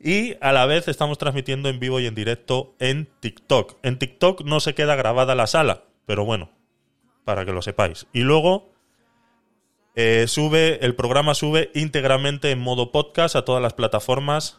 Y 0.01 0.35
a 0.41 0.53
la 0.53 0.67
vez 0.67 0.89
estamos 0.89 1.19
transmitiendo 1.19 1.69
en 1.69 1.79
vivo 1.79 2.01
y 2.01 2.07
en 2.07 2.15
directo 2.15 2.75
en 2.81 3.09
TikTok. 3.21 3.77
En 3.83 3.99
TikTok 3.99 4.43
no 4.43 4.59
se 4.59 4.75
queda 4.75 4.97
grabada 4.97 5.35
la 5.35 5.47
sala, 5.47 5.85
pero 6.07 6.25
bueno, 6.25 6.51
para 7.25 7.45
que 7.45 7.53
lo 7.53 7.63
sepáis. 7.63 8.07
Y 8.13 8.23
luego 8.23 8.72
eh, 9.95 10.27
sube, 10.27 10.85
el 10.85 10.95
programa 10.95 11.35
sube 11.35 11.71
íntegramente 11.75 12.51
en 12.51 12.61
modo 12.61 12.93
podcast 12.93 13.37
a 13.37 13.45
todas 13.45 13.63
las 13.63 13.75
plataformas 13.75 14.59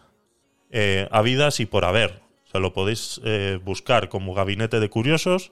eh, 0.72 1.08
habidas 1.12 1.60
y 1.60 1.66
por 1.66 1.86
haber. 1.86 2.22
O 2.46 2.52
sea, 2.52 2.60
lo 2.60 2.74
podéis 2.74 3.20
eh, 3.24 3.60
buscar 3.64 4.10
como 4.10 4.34
Gabinete 4.34 4.80
de 4.80 4.90
Curiosos 4.90 5.52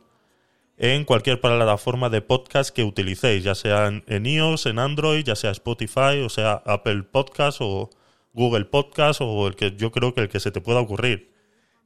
en 0.77 1.05
cualquier 1.05 1.39
plataforma 1.39 2.09
de 2.09 2.21
podcast 2.21 2.73
que 2.73 2.83
utilicéis, 2.83 3.43
ya 3.43 3.55
sea 3.55 3.87
en, 3.87 4.25
iOS, 4.25 4.65
en 4.65 4.79
Android, 4.79 5.23
ya 5.23 5.35
sea 5.35 5.51
Spotify, 5.51 6.21
o 6.25 6.29
sea 6.29 6.53
Apple 6.65 7.03
Podcast 7.03 7.59
o 7.61 7.89
Google 8.33 8.65
Podcast 8.65 9.21
o 9.21 9.47
el 9.47 9.55
que 9.55 9.75
yo 9.75 9.91
creo 9.91 10.13
que 10.13 10.21
el 10.21 10.29
que 10.29 10.39
se 10.39 10.51
te 10.51 10.61
pueda 10.61 10.79
ocurrir. 10.79 11.31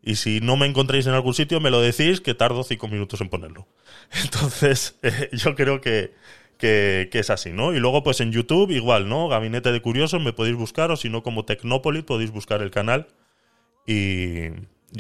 Y 0.02 0.16
si 0.16 0.40
no 0.40 0.56
me 0.56 0.68
encontréis 0.68 1.08
en 1.08 1.14
algún 1.14 1.34
sitio, 1.34 1.60
me 1.60 1.72
lo 1.72 1.82
decís 1.82 2.22
que 2.22 2.36
tardo 2.36 2.64
cinco 2.64 2.88
minutos 2.88 3.20
en 3.22 3.30
ponerlo. 3.30 3.68
Entonces, 4.24 4.98
yo 5.34 5.56
creo 5.56 5.82
que, 5.82 6.14
que, 6.58 7.10
es 7.12 7.30
así, 7.30 7.52
¿no? 7.52 7.74
Y 7.74 7.80
luego, 7.80 8.04
pues 8.04 8.22
en 8.22 8.32
YouTube, 8.32 8.72
igual, 8.72 9.10
¿no? 9.10 9.28
Gabinete 9.28 9.72
de 9.72 9.82
Curiosos, 9.82 10.22
me 10.22 10.34
podéis 10.34 10.56
buscar, 10.56 10.92
o 10.92 10.98
si 10.98 11.10
no, 11.10 11.24
como 11.24 11.46
Tecnópolis, 11.46 12.04
podéis 12.04 12.32
buscar 12.32 12.62
el 12.62 12.72
canal 12.72 13.08
y, 13.86 14.48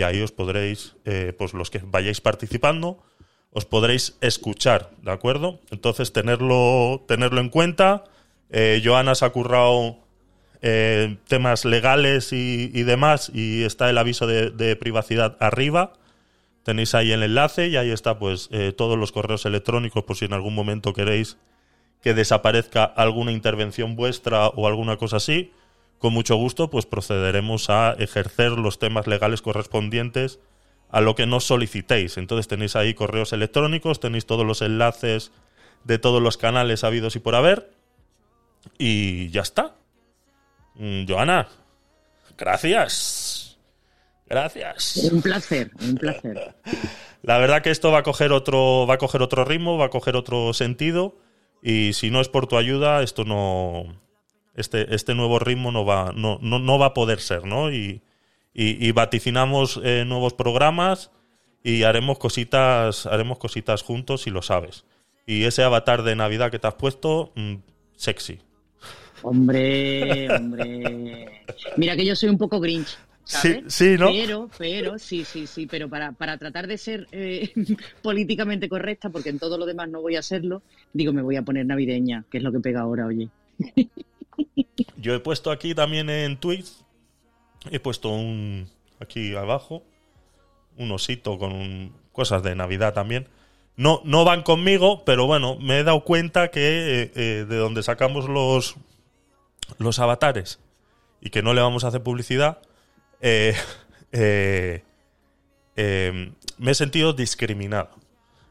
ahí 0.03 0.21
os 0.21 0.31
podréis, 0.31 0.95
eh, 1.05 1.33
pues 1.37 1.53
los 1.53 1.69
que 1.69 1.81
vayáis 1.83 2.21
participando, 2.21 3.03
os 3.51 3.65
podréis 3.65 4.17
escuchar, 4.21 4.91
¿de 5.01 5.11
acuerdo? 5.11 5.59
Entonces, 5.71 6.11
tenerlo, 6.11 7.03
tenerlo 7.07 7.39
en 7.39 7.49
cuenta. 7.49 8.03
Eh, 8.49 8.81
Joana 8.83 9.15
se 9.15 9.25
ha 9.25 9.29
currado 9.29 9.99
eh, 10.61 11.17
temas 11.27 11.65
legales 11.65 12.33
y, 12.33 12.83
demás, 12.83 13.31
y 13.33 13.63
está 13.63 13.89
el 13.89 13.97
aviso 13.97 14.27
de, 14.27 14.51
de 14.51 14.75
privacidad 14.75 15.37
arriba 15.39 15.93
Tenéis 16.65 16.95
ahí 16.95 17.11
el 17.11 17.21
enlace 17.21 17.67
y 17.67 17.77
ahí 17.77 17.91
está 17.91 18.17
pues 18.17 18.49
eh, 18.51 18.73
todos 18.75 18.97
los 18.97 19.11
correos 19.11 19.45
electrónicos 19.45 20.03
por 20.03 20.17
si 20.17 20.25
en 20.25 20.33
algún 20.33 20.55
momento 20.55 20.93
queréis 20.93 21.37
que 22.01 22.15
desaparezca 22.15 22.83
alguna 22.83 23.31
intervención 23.31 23.95
vuestra 23.95 24.47
o 24.47 24.65
alguna 24.65 24.97
cosa 24.97 25.17
así. 25.17 25.53
Con 25.99 26.13
mucho 26.13 26.35
gusto 26.37 26.71
pues 26.71 26.87
procederemos 26.87 27.69
a 27.69 27.93
ejercer 27.99 28.53
los 28.53 28.79
temas 28.79 29.05
legales 29.05 29.43
correspondientes 29.43 30.39
a 30.89 31.01
lo 31.01 31.13
que 31.13 31.27
nos 31.27 31.43
solicitéis. 31.43 32.17
Entonces 32.17 32.47
tenéis 32.47 32.75
ahí 32.75 32.95
correos 32.95 33.31
electrónicos, 33.31 33.99
tenéis 33.99 34.25
todos 34.25 34.43
los 34.43 34.63
enlaces 34.63 35.31
de 35.83 35.99
todos 35.99 36.19
los 36.19 36.35
canales 36.37 36.83
habidos 36.83 37.15
y 37.15 37.19
por 37.19 37.35
haber. 37.35 37.69
Y 38.79 39.29
ya 39.29 39.41
está. 39.41 39.75
Mm, 40.73 41.05
Joana, 41.07 41.47
gracias. 42.35 43.24
Gracias. 44.27 44.97
Un 45.11 45.21
placer, 45.21 45.71
un 45.81 45.95
placer. 45.95 46.55
La 47.21 47.37
verdad 47.37 47.61
que 47.61 47.71
esto 47.71 47.91
va 47.91 47.99
a 47.99 48.03
coger 48.03 48.31
otro, 48.31 48.85
va 48.87 48.95
a 48.95 48.97
coger 48.97 49.21
otro 49.21 49.45
ritmo, 49.45 49.77
va 49.77 49.85
a 49.85 49.89
coger 49.89 50.15
otro 50.15 50.53
sentido. 50.53 51.17
Y 51.61 51.93
si 51.93 52.11
no 52.11 52.21
es 52.21 52.29
por 52.29 52.47
tu 52.47 52.57
ayuda, 52.57 53.01
esto 53.01 53.23
no. 53.23 53.99
Este, 54.55 54.93
este 54.93 55.15
nuevo 55.15 55.39
ritmo 55.39 55.71
no 55.71 55.85
va, 55.85 56.13
no, 56.15 56.37
no, 56.39 56.79
va 56.79 56.87
a 56.87 56.93
poder 56.93 57.19
ser, 57.19 57.45
¿no? 57.45 57.71
Y, 57.71 58.01
y, 58.53 58.91
vaticinamos 58.93 59.81
eh, 59.83 60.05
nuevos 60.05 60.33
programas 60.33 61.11
y 61.61 61.83
haremos 61.83 62.19
cositas, 62.19 63.05
haremos 63.05 63.37
cositas 63.37 63.81
juntos 63.81 64.27
y 64.27 64.29
lo 64.29 64.41
sabes. 64.41 64.85
Y 65.25 65.43
ese 65.43 65.63
avatar 65.63 66.03
de 66.03 66.15
Navidad 66.15 66.51
que 66.51 66.59
te 66.59 66.67
has 66.67 66.75
puesto, 66.75 67.33
mm, 67.35 67.55
sexy. 67.95 68.39
Hombre, 69.23 70.31
hombre. 70.31 71.43
Mira 71.75 71.95
que 71.95 72.05
yo 72.05 72.15
soy 72.15 72.29
un 72.29 72.37
poco 72.37 72.59
grinch. 72.59 72.97
Sí, 73.25 73.63
sí, 73.67 73.95
¿no? 73.97 74.11
Pero, 74.11 74.49
pero, 74.55 74.99
sí, 74.99 75.25
sí, 75.25 75.47
sí, 75.47 75.65
pero 75.65 75.89
para, 75.89 76.11
para 76.11 76.37
tratar 76.37 76.67
de 76.67 76.77
ser 76.77 77.07
eh, 77.11 77.51
políticamente 78.03 78.69
correcta, 78.69 79.09
porque 79.09 79.29
en 79.29 79.39
todo 79.39 79.57
lo 79.57 79.65
demás 79.65 79.89
no 79.89 79.99
voy 80.01 80.15
a 80.15 80.21
serlo, 80.21 80.61
digo, 80.93 81.11
me 81.11 81.23
voy 81.23 81.35
a 81.35 81.41
poner 81.41 81.65
navideña, 81.65 82.23
que 82.29 82.37
es 82.37 82.43
lo 82.43 82.51
que 82.51 82.59
pega 82.59 82.81
ahora, 82.81 83.07
oye. 83.07 83.29
Yo 84.97 85.15
he 85.15 85.19
puesto 85.19 85.49
aquí 85.49 85.73
también 85.73 86.09
en 86.09 86.39
tweets, 86.39 86.85
he 87.71 87.79
puesto 87.79 88.09
un, 88.09 88.69
aquí 88.99 89.35
abajo, 89.35 89.83
un 90.77 90.91
osito 90.91 91.39
con 91.39 91.93
cosas 92.11 92.43
de 92.43 92.55
Navidad 92.55 92.93
también. 92.93 93.27
No, 93.75 94.01
no 94.05 94.23
van 94.23 94.43
conmigo, 94.43 95.03
pero 95.03 95.25
bueno, 95.25 95.57
me 95.57 95.79
he 95.79 95.83
dado 95.83 96.03
cuenta 96.03 96.49
que 96.49 96.61
eh, 96.61 97.11
eh, 97.15 97.45
de 97.47 97.57
donde 97.57 97.83
sacamos 97.83 98.29
los, 98.29 98.75
los 99.79 99.99
avatares 99.99 100.59
y 101.21 101.29
que 101.29 101.41
no 101.41 101.53
le 101.53 101.61
vamos 101.61 101.83
a 101.83 101.89
hacer 101.89 102.03
publicidad, 102.03 102.59
eh, 103.21 103.55
eh, 104.11 104.83
eh, 105.75 106.31
me 106.57 106.71
he 106.71 106.75
sentido 106.75 107.13
discriminado. 107.13 107.89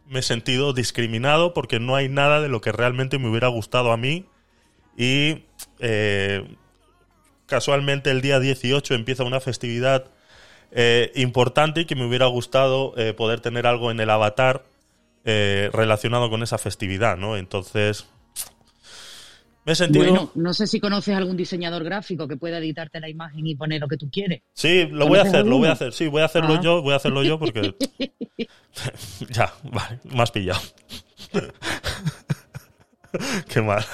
Me 0.07 0.21
he 0.21 0.23
sentido 0.23 0.73
discriminado 0.73 1.55
porque 1.55 1.81
no 1.81 1.97
hay 1.97 2.09
nada 2.09 2.41
de 2.41 2.49
lo 2.49 2.61
que 2.61 2.73
realmente 2.73 3.19
me 3.19 3.29
hubiera 3.29 3.49
gustado 3.49 3.93
a 3.93 3.97
mí. 3.97 4.27
Y 4.97 5.45
casualmente 7.47 8.11
el 8.11 8.21
día 8.21 8.39
18 8.39 8.95
empieza 8.95 9.25
una 9.25 9.41
festividad 9.41 10.11
importante 11.15 11.83
y 11.83 11.85
que 11.85 11.97
me 11.97 12.07
hubiera 12.07 12.27
gustado 12.27 12.95
poder 13.17 13.41
tener 13.41 13.67
algo 13.67 13.91
en 13.91 13.99
el 13.99 14.11
avatar 14.11 14.65
relacionado 15.25 16.31
con 16.31 16.43
esa 16.43 16.59
festividad, 16.59 17.17
¿no? 17.17 17.37
Entonces, 17.37 18.07
me 19.65 19.75
sentido... 19.75 20.05
Bueno, 20.05 20.31
no 20.35 20.53
sé 20.53 20.67
si 20.67 20.81
conoces 20.81 21.17
algún 21.17 21.37
diseñador 21.37 21.85
gráfico 21.85 22.29
que 22.29 22.37
pueda 22.37 22.59
editarte 22.59 23.01
la 23.01 23.09
imagen 23.09 23.47
y 23.47 23.55
poner 23.55 23.81
lo 23.81 23.89
que 23.89 23.97
tú 23.97 24.11
quieres. 24.11 24.43
Sí, 24.53 24.87
lo 24.91 25.07
voy 25.07 25.19
a 25.19 25.23
hacer, 25.23 25.47
lo 25.47 25.59
voy 25.59 25.69
a 25.69 25.73
hacer. 25.73 25.93
Sí, 25.93 26.07
voy 26.07 26.23
a 26.23 26.27
hacerlo 26.27 26.55
ah. 26.55 26.61
yo, 26.63 26.83
voy 26.83 26.93
a 26.93 26.97
hacerlo 26.97 27.23
yo 27.23 27.39
porque... 27.39 27.75
ya, 29.31 29.53
vale, 29.65 30.01
me 30.05 30.23
has 30.23 30.31
pillado. 30.31 30.61
Qué 33.49 33.63
mal. 33.63 33.85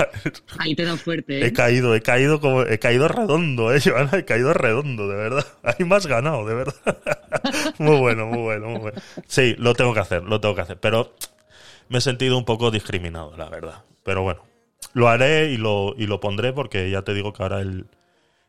Ahí 0.58 0.74
te 0.74 0.84
dan 0.84 0.96
fuerte, 0.98 1.40
¿eh? 1.40 1.46
He 1.46 1.52
caído, 1.52 1.94
he 1.94 2.00
caído 2.00 2.40
como, 2.40 2.62
he 2.62 2.78
caído 2.78 3.06
redondo, 3.06 3.74
eh, 3.74 3.80
Joana, 3.84 4.16
he 4.16 4.24
caído 4.24 4.54
redondo, 4.54 5.08
de 5.08 5.16
verdad. 5.16 5.46
Ahí 5.62 5.86
has 5.90 6.06
ganado, 6.06 6.46
de 6.46 6.54
verdad. 6.54 6.74
muy 7.78 7.98
bueno, 7.98 8.26
muy 8.26 8.38
bueno, 8.38 8.68
muy 8.68 8.80
bueno. 8.80 9.02
Sí, 9.26 9.54
lo 9.58 9.74
tengo 9.74 9.92
que 9.92 10.00
hacer, 10.00 10.22
lo 10.22 10.40
tengo 10.40 10.54
que 10.54 10.62
hacer, 10.62 10.80
pero 10.80 11.14
me 11.90 11.98
he 11.98 12.00
sentido 12.00 12.38
un 12.38 12.46
poco 12.46 12.70
discriminado, 12.70 13.36
la 13.36 13.50
verdad. 13.50 13.84
Pero 14.04 14.22
bueno, 14.22 14.42
lo 14.92 15.08
haré 15.08 15.50
y 15.50 15.56
lo, 15.56 15.94
y 15.96 16.06
lo 16.06 16.20
pondré 16.20 16.52
porque 16.52 16.90
ya 16.90 17.02
te 17.02 17.14
digo 17.14 17.32
que 17.32 17.42
ahora 17.42 17.60
el, 17.60 17.86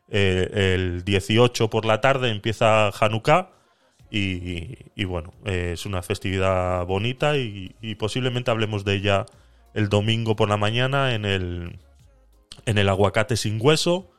eh, 0.08 0.74
el 0.74 1.04
18 1.04 1.70
por 1.70 1.84
la 1.84 2.00
tarde 2.00 2.30
empieza 2.30 2.88
Hanukkah 2.88 3.50
y, 4.10 4.76
y 4.94 5.04
bueno, 5.04 5.32
eh, 5.46 5.70
es 5.72 5.86
una 5.86 6.02
festividad 6.02 6.84
bonita 6.84 7.38
y, 7.38 7.74
posiblemente 7.98 8.50
hablemos 8.50 8.84
de 8.84 8.94
ella 8.94 9.26
el 9.72 9.88
domingo 9.88 10.36
por 10.36 10.50
la 10.50 10.58
mañana 10.58 11.14
en 11.14 11.24
el, 11.24 11.78
en 12.66 12.76
el 12.76 12.88
aguacate 12.90 13.38
sin 13.38 13.58
hueso, 13.58 14.10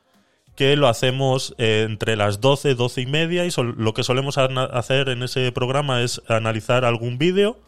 que 0.56 0.76
lo 0.76 0.88
hacemos 0.88 1.54
eh, 1.60 1.86
entre 1.88 2.16
las 2.16 2.42
12, 2.42 2.74
12 2.74 3.02
y 3.02 3.06
media 3.06 3.46
y 3.46 3.52
lo 3.78 3.94
que 3.94 4.04
solemos 4.04 4.40
hacer 4.40 5.10
en 5.10 5.22
ese 5.22 5.52
programa 5.52 6.02
es 6.02 6.24
analizar 6.28 6.86
algún 6.86 7.20
vídeo 7.20 7.60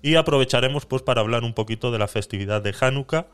y 0.00 0.14
aprovecharemos 0.14 0.86
pues 0.86 1.02
para 1.02 1.20
hablar 1.20 1.44
un 1.44 1.52
poquito 1.52 1.90
de 1.90 1.98
la 1.98 2.08
festividad 2.08 2.62
de 2.62 2.74
Hanukkah 2.78 3.26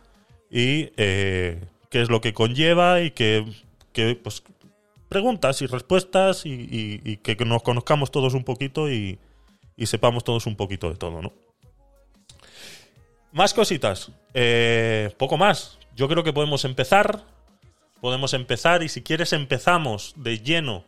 y 0.53 0.93
eh, 0.99 1.59
qué 1.91 2.03
es 2.03 2.11
lo 2.11 2.21
que 2.21 2.35
conlleva 2.35 3.01
y 3.01 3.11
que, 3.11 3.45
que, 3.93 4.15
pues 4.15 4.43
preguntas 5.09 5.61
y 5.62 5.67
respuestas 5.67 6.47
y, 6.47 7.01
y- 7.05 7.17
que 7.17 7.35
nos 7.45 7.62
conozcamos 7.62 8.11
todos 8.11 8.35
un 8.35 8.45
poquito 8.45 8.91
y, 8.91 9.19
y 9.77 9.87
sepamos 9.87 10.23
todos 10.25 10.47
un 10.47 10.55
poquito 10.57 10.88
de 10.91 10.97
todo, 10.97 11.21
¿no? 11.23 11.33
Más 13.33 13.55
cositas. 13.55 14.12
Eh, 14.35 15.11
poco 15.19 15.37
más. 15.38 15.79
Yo 15.97 16.09
creo 16.09 16.23
que 16.23 16.33
podemos 16.33 16.65
empezar. 16.65 17.25
Podemos 18.01 18.35
empezar 18.35 18.83
y 18.83 18.88
si 18.88 19.03
quieres 19.03 19.33
empezamos 19.33 20.12
de 20.17 20.38
lleno 20.41 20.85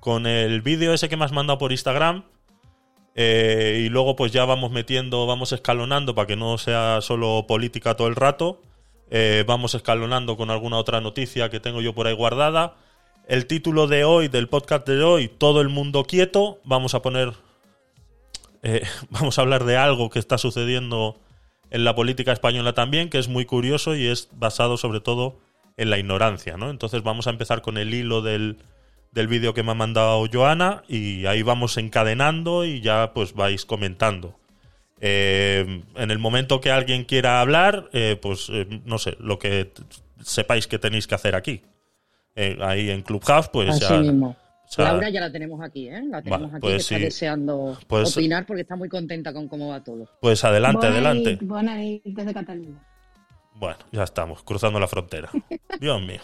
con 0.00 0.26
el 0.26 0.60
vídeo 0.62 0.92
ese 0.92 1.08
que 1.08 1.16
me 1.16 1.24
has 1.24 1.32
mandado 1.32 1.58
por 1.58 1.72
Instagram. 1.72 2.24
Eh, 3.16 3.82
y 3.84 3.88
luego 3.88 4.14
pues 4.14 4.30
ya 4.30 4.44
vamos 4.44 4.70
metiendo, 4.70 5.26
vamos 5.26 5.52
escalonando 5.52 6.14
para 6.14 6.26
que 6.26 6.36
no 6.36 6.58
sea 6.58 7.00
solo 7.00 7.46
política 7.48 7.96
todo 7.96 8.08
el 8.08 8.14
rato. 8.16 8.60
Eh, 9.10 9.44
vamos 9.46 9.74
escalonando 9.74 10.36
con 10.36 10.50
alguna 10.50 10.78
otra 10.78 11.00
noticia 11.00 11.48
que 11.50 11.60
tengo 11.60 11.80
yo 11.80 11.94
por 11.94 12.06
ahí 12.06 12.14
guardada. 12.14 12.76
El 13.28 13.46
título 13.46 13.86
de 13.86 14.04
hoy, 14.04 14.28
del 14.28 14.48
podcast 14.48 14.86
de 14.86 15.02
hoy, 15.02 15.28
Todo 15.28 15.60
el 15.60 15.68
mundo 15.68 16.04
quieto. 16.04 16.60
Vamos 16.64 16.94
a 16.94 17.02
poner... 17.02 17.32
eh, 18.62 18.82
vamos 19.10 19.38
a 19.38 19.42
hablar 19.42 19.64
de 19.64 19.76
algo 19.76 20.10
que 20.10 20.18
está 20.18 20.38
sucediendo 20.38 21.18
en 21.70 21.84
la 21.84 21.94
política 21.94 22.32
española 22.32 22.72
también, 22.72 23.10
que 23.10 23.18
es 23.18 23.28
muy 23.28 23.44
curioso 23.44 23.96
y 23.96 24.06
es 24.06 24.28
basado 24.32 24.76
sobre 24.76 25.00
todo 25.00 25.38
en 25.76 25.90
la 25.90 25.98
ignorancia, 25.98 26.56
¿no? 26.56 26.70
Entonces 26.70 27.02
vamos 27.02 27.26
a 27.26 27.30
empezar 27.30 27.60
con 27.60 27.76
el 27.76 27.92
hilo 27.92 28.22
del, 28.22 28.58
del 29.12 29.28
vídeo 29.28 29.52
que 29.52 29.62
me 29.62 29.72
ha 29.72 29.74
mandado 29.74 30.24
Joana 30.32 30.82
y 30.88 31.26
ahí 31.26 31.42
vamos 31.42 31.76
encadenando 31.76 32.64
y 32.64 32.80
ya 32.80 33.12
pues 33.14 33.34
vais 33.34 33.66
comentando. 33.66 34.38
Eh, 35.00 35.82
en 35.94 36.10
el 36.10 36.18
momento 36.18 36.60
que 36.60 36.70
alguien 36.70 37.04
quiera 37.04 37.40
hablar, 37.40 37.88
eh, 37.92 38.18
pues 38.20 38.48
eh, 38.50 38.66
no 38.84 38.98
sé, 38.98 39.16
lo 39.20 39.38
que 39.38 39.72
sepáis 40.22 40.66
que 40.66 40.78
tenéis 40.78 41.06
que 41.06 41.14
hacer 41.14 41.34
aquí. 41.34 41.62
Eh, 42.34 42.58
ahí 42.60 42.90
en 42.90 43.02
Clubhouse, 43.02 43.48
pues 43.48 43.70
Así 43.70 43.80
ya... 43.80 43.98
mismo. 44.00 44.28
o 44.30 44.68
sea, 44.68 44.92
Laura 44.92 45.08
ya 45.10 45.20
la 45.20 45.32
tenemos 45.32 45.60
aquí, 45.62 45.88
¿eh? 45.88 46.02
La 46.10 46.22
tenemos 46.22 46.50
Vale, 46.52 46.56
aquí, 46.56 46.60
pues 46.60 46.88
que 46.88 46.94
está 46.94 47.04
deseando 47.04 47.78
Pues- 47.86 48.16
opinar 48.16 48.46
porque 48.46 48.62
está 48.62 48.76
muy 48.76 48.88
contenta 48.88 49.32
con 49.32 49.48
cómo 49.48 49.68
va 49.68 49.82
todo. 49.82 50.08
Pues 50.20 50.44
adelante, 50.44 50.86
adelante. 50.86 51.38
desde 51.40 52.34
Cataluña. 52.34 52.82
Bueno, 53.54 53.78
ya 53.90 54.02
estamos, 54.02 54.42
cruzando 54.42 54.78
la 54.78 54.88
frontera. 54.88 55.30
Dios 55.80 56.02
mío. 56.02 56.20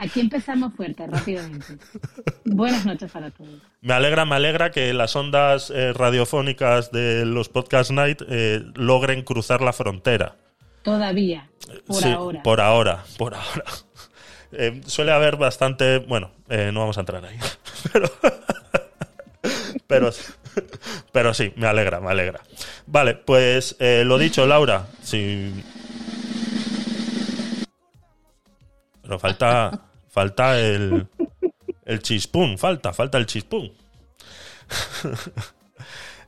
Aquí 0.00 0.20
empezamos 0.20 0.72
fuerte, 0.74 1.06
rápidamente. 1.06 1.76
Buenas 2.46 2.86
noches 2.86 3.12
para 3.12 3.30
todos. 3.30 3.60
Me 3.82 3.92
alegra, 3.92 4.24
me 4.24 4.34
alegra 4.34 4.70
que 4.70 4.94
las 4.94 5.14
ondas 5.14 5.70
eh, 5.70 5.92
radiofónicas 5.92 6.90
de 6.90 7.26
los 7.26 7.50
Podcast 7.50 7.90
Night 7.90 8.22
eh, 8.26 8.62
logren 8.76 9.22
cruzar 9.22 9.60
la 9.60 9.74
frontera. 9.74 10.36
Todavía, 10.82 11.50
por 11.86 12.02
Sí, 12.02 12.08
ahora. 12.08 12.42
Por 12.42 12.60
ahora, 12.62 13.04
por 13.18 13.34
ahora. 13.34 13.64
Eh, 14.52 14.80
suele 14.84 15.12
haber 15.12 15.36
bastante. 15.36 15.98
Bueno, 15.98 16.32
no 16.48 16.80
vamos 16.80 16.96
a 16.96 17.00
entrar 17.02 17.24
ahí. 17.24 17.38
Pero. 17.92 18.10
Pero, 19.86 20.10
pero 21.12 21.34
sí, 21.34 21.52
me 21.54 21.68
alegra, 21.68 22.00
me 22.00 22.10
alegra. 22.10 22.40
Vale, 22.86 23.14
pues 23.14 23.76
eh, 23.78 24.02
lo 24.04 24.18
dicho, 24.18 24.44
Laura. 24.46 24.88
Si... 25.02 25.52
Pero 29.02 29.18
falta. 29.20 29.89
Falta 30.10 30.60
el. 30.60 31.06
El 31.86 32.02
chispún, 32.02 32.58
falta, 32.58 32.92
falta 32.92 33.16
el 33.18 33.26
chispún. 33.26 33.72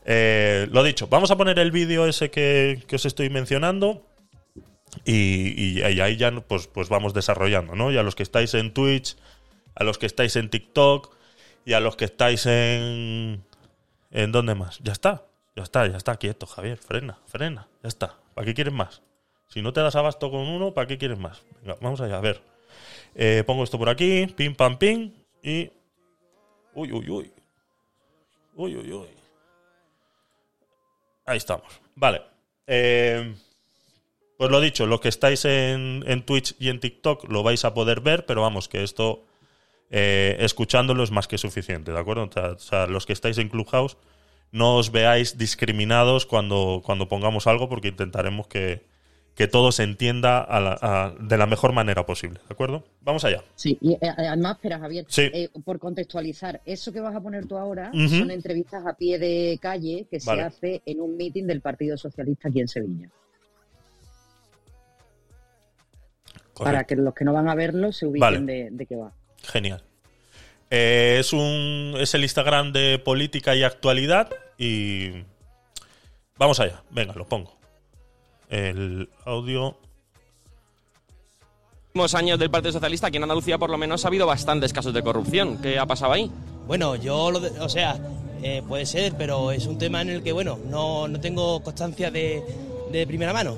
Eh, 0.05 0.67
lo 0.73 0.83
dicho, 0.83 1.07
vamos 1.07 1.31
a 1.31 1.37
poner 1.37 1.61
el 1.61 1.71
vídeo 1.71 2.09
ese 2.09 2.29
que, 2.29 2.83
que 2.89 2.97
os 2.97 3.07
estoy 3.07 3.31
mencionando. 3.31 4.05
Y, 5.05 5.79
y- 5.79 5.83
ahí 5.83 6.17
ya 6.17 6.33
pues, 6.41 6.67
pues 6.67 6.89
vamos 6.89 7.15
desarrollando, 7.15 7.77
¿no? 7.77 7.93
Y 7.93 7.97
a 7.99 8.03
los 8.03 8.17
que 8.17 8.25
estáis 8.25 8.53
en 8.55 8.75
Twitch, 8.75 9.17
a 9.77 9.85
los 9.85 9.99
que 9.99 10.07
estáis 10.07 10.35
en 10.35 10.51
TikTok 10.51 11.15
y 11.65 11.75
a 11.75 11.81
los 11.81 11.95
que 11.95 12.05
estáis 12.05 12.47
en... 12.47 13.45
¿En 14.11 14.33
dónde 14.33 14.57
más? 14.57 14.81
Ya 14.83 14.91
está, 14.93 15.23
ya 15.55 15.63
está, 15.63 15.87
ya 15.87 15.97
está, 15.99 16.17
quieto, 16.17 16.47
Javier, 16.47 16.79
frena, 16.79 17.19
frena, 17.27 17.69
ya 17.83 17.89
está. 17.89 18.17
¿Para 18.35 18.45
qué 18.45 18.55
quieres 18.55 18.75
más? 18.75 19.03
Si 19.49 19.63
no 19.63 19.73
te 19.73 19.81
das 19.83 19.95
abasto 19.95 20.31
con 20.33 20.41
uno, 20.49 20.75
¿para 20.75 20.89
qué 20.89 20.99
quieres 20.99 21.19
más? 21.19 21.45
Vamos 21.81 22.01
allá, 22.01 22.19
a 22.19 22.21
ver. 22.21 22.43
Eh, 23.15 23.45
pongo 23.47 23.65
esto 23.65 23.79
por 23.79 23.89
aquí, 23.89 24.27
pim, 24.37 24.55
pam, 24.55 24.79
pim, 24.79 25.13
y... 25.43 25.71
Uy, 26.75 26.93
uy, 26.93 27.11
uy. 27.11 27.33
Uy, 28.55 28.77
uy, 28.77 28.93
uy. 28.93 29.09
Ahí 31.27 31.37
estamos. 31.37 31.81
Vale. 31.95 32.23
Eh, 32.67 33.35
pues 34.39 34.51
lo 34.51 34.61
dicho, 34.61 34.87
los 34.87 35.01
que 35.01 35.09
estáis 35.09 35.45
en, 35.45 36.05
en 36.07 36.25
Twitch 36.25 36.55
y 36.59 36.69
en 36.69 36.81
TikTok 36.81 37.31
lo 37.31 37.43
vais 37.43 37.65
a 37.65 37.75
poder 37.75 38.01
ver, 38.01 38.27
pero 38.27 38.43
vamos, 38.43 38.69
que 38.69 38.83
esto 38.83 39.25
eh, 39.91 40.37
escuchándolo 40.41 41.05
es 41.05 41.11
más 41.11 41.29
que 41.29 41.39
suficiente, 41.39 41.93
¿de 41.93 41.99
acuerdo? 41.99 42.29
O 42.35 42.59
sea, 42.59 42.87
los 42.87 43.07
que 43.07 43.13
estáis 43.13 43.39
en 43.39 43.51
Clubhouse, 43.51 43.99
no 44.51 44.77
os 44.77 44.91
veáis 44.91 45.39
discriminados 45.39 46.27
cuando, 46.27 46.83
cuando 46.85 47.09
pongamos 47.09 47.47
algo, 47.47 47.69
porque 47.69 47.89
intentaremos 47.89 48.47
que, 48.47 48.85
que 49.35 49.49
todo 49.49 49.73
se 49.73 49.83
entienda 49.83 50.41
a 50.41 50.61
la- 50.61 50.79
a- 50.83 51.15
de 51.19 51.37
la 51.39 51.47
mejor 51.47 51.73
manera 51.73 52.05
posible, 52.05 52.39
¿de 52.49 52.53
acuerdo? 52.53 52.85
Vamos 53.01 53.25
allá. 53.25 53.43
Sí, 53.55 53.79
y 53.81 53.93
eh, 53.95 53.99
además, 54.17 54.57
espera, 54.57 54.79
Javier, 54.79 55.07
Sí. 55.09 55.23
eh, 55.33 55.49
por 55.65 55.79
contextualizar, 55.79 56.61
eso 56.67 56.93
que 56.93 57.01
vas 57.01 57.15
a 57.17 57.21
poner 57.21 57.47
tú 57.47 57.57
ahora 57.57 57.91
son 57.93 58.31
entrevistas 58.31 58.85
a 58.87 58.93
pie 58.95 59.19
de 59.19 59.59
calle 59.61 60.07
que 60.11 60.19
Vale. 60.27 60.43
se 60.43 60.47
hace 60.47 60.83
en 60.85 61.01
un 61.01 61.17
meeting 61.17 61.45
del 61.47 61.61
Partido 61.63 61.97
Socialista 61.97 62.49
aquí 62.49 62.61
en 62.61 62.69
Sevilla. 62.69 63.09
Para 66.55 66.71
Correcto. 66.73 66.87
que 66.89 66.97
los 67.01 67.15
que 67.15 67.25
no 67.25 67.33
van 67.33 67.49
a 67.49 67.55
verlo 67.55 67.93
se 67.93 68.07
ubiquen 68.07 68.21
Vale. 68.21 68.41
de, 68.41 68.69
de 68.71 68.87
qué 68.87 68.97
va. 68.97 69.13
Genial. 69.43 69.83
Eh, 70.71 71.17
es 71.21 71.33
un 71.33 71.95
es 71.99 72.15
el 72.15 72.23
Instagram 72.23 72.73
de 72.73 72.99
política 72.99 73.55
y 73.57 73.63
actualidad 73.63 74.29
y 74.59 75.11
vamos 76.39 76.61
allá. 76.61 76.83
Venga, 76.91 77.15
lo 77.15 77.27
pongo. 77.27 77.57
El 78.53 79.09
audio. 79.25 79.75
últimos 81.89 82.15
años 82.15 82.39
del 82.39 82.51
Partido 82.51 82.73
Socialista, 82.73 83.07
aquí 83.07 83.17
en 83.17 83.23
Andalucía 83.23 83.57
por 83.57 83.71
lo 83.71 83.79
menos 83.79 84.05
ha 84.05 84.09
habido 84.09 84.27
bastantes 84.27 84.73
casos 84.75 84.93
de 84.93 85.03
corrupción. 85.03 85.57
¿Qué 85.63 85.79
ha 85.79 85.87
pasado 85.87 86.13
ahí? 86.13 86.31
Bueno, 86.67 86.97
yo 86.97 87.31
lo 87.31 87.41
de- 87.41 87.59
o 87.61 87.69
sea, 87.71 87.99
eh, 88.43 88.63
puede 88.69 88.85
ser, 88.85 89.15
pero 89.17 89.53
es 89.53 89.67
un 89.67 89.79
tema 89.79 90.03
en 90.03 90.11
el 90.11 90.23
que, 90.23 90.33
bueno, 90.33 90.59
no, 90.69 91.09
no 91.09 91.19
tengo 91.21 91.63
constancia 91.63 92.11
de, 92.11 92.43
de 92.91 93.07
primera 93.07 93.33
mano. 93.33 93.57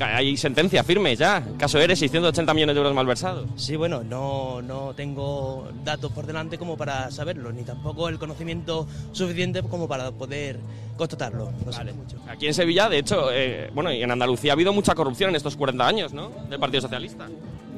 Hay 0.00 0.36
sentencia 0.36 0.82
firme 0.84 1.14
ya. 1.16 1.42
Caso 1.56 1.78
Eres, 1.78 1.98
680 2.00 2.52
millones 2.54 2.74
de 2.74 2.78
euros 2.80 2.94
malversados. 2.94 3.46
Sí, 3.56 3.76
bueno, 3.76 4.02
no, 4.02 4.60
no 4.62 4.92
tengo 4.94 5.68
datos 5.84 6.12
por 6.12 6.26
delante 6.26 6.58
como 6.58 6.76
para 6.76 7.10
saberlo, 7.10 7.52
ni 7.52 7.62
tampoco 7.62 8.08
el 8.08 8.18
conocimiento 8.18 8.86
suficiente 9.12 9.62
como 9.62 9.86
para 9.88 10.10
poder 10.10 10.58
constatarlo. 10.96 11.52
Lo 11.64 11.72
siento 11.72 11.94
mucho. 11.94 12.16
Aquí 12.28 12.46
en 12.46 12.54
Sevilla, 12.54 12.88
de 12.88 12.98
hecho, 12.98 13.28
eh, 13.32 13.70
bueno, 13.74 13.92
y 13.92 14.02
en 14.02 14.10
Andalucía 14.10 14.52
ha 14.52 14.54
habido 14.54 14.72
mucha 14.72 14.94
corrupción 14.94 15.30
en 15.30 15.36
estos 15.36 15.56
40 15.56 15.86
años, 15.86 16.12
¿no? 16.12 16.30
Del 16.50 16.58
Partido 16.58 16.82
Socialista. 16.82 17.28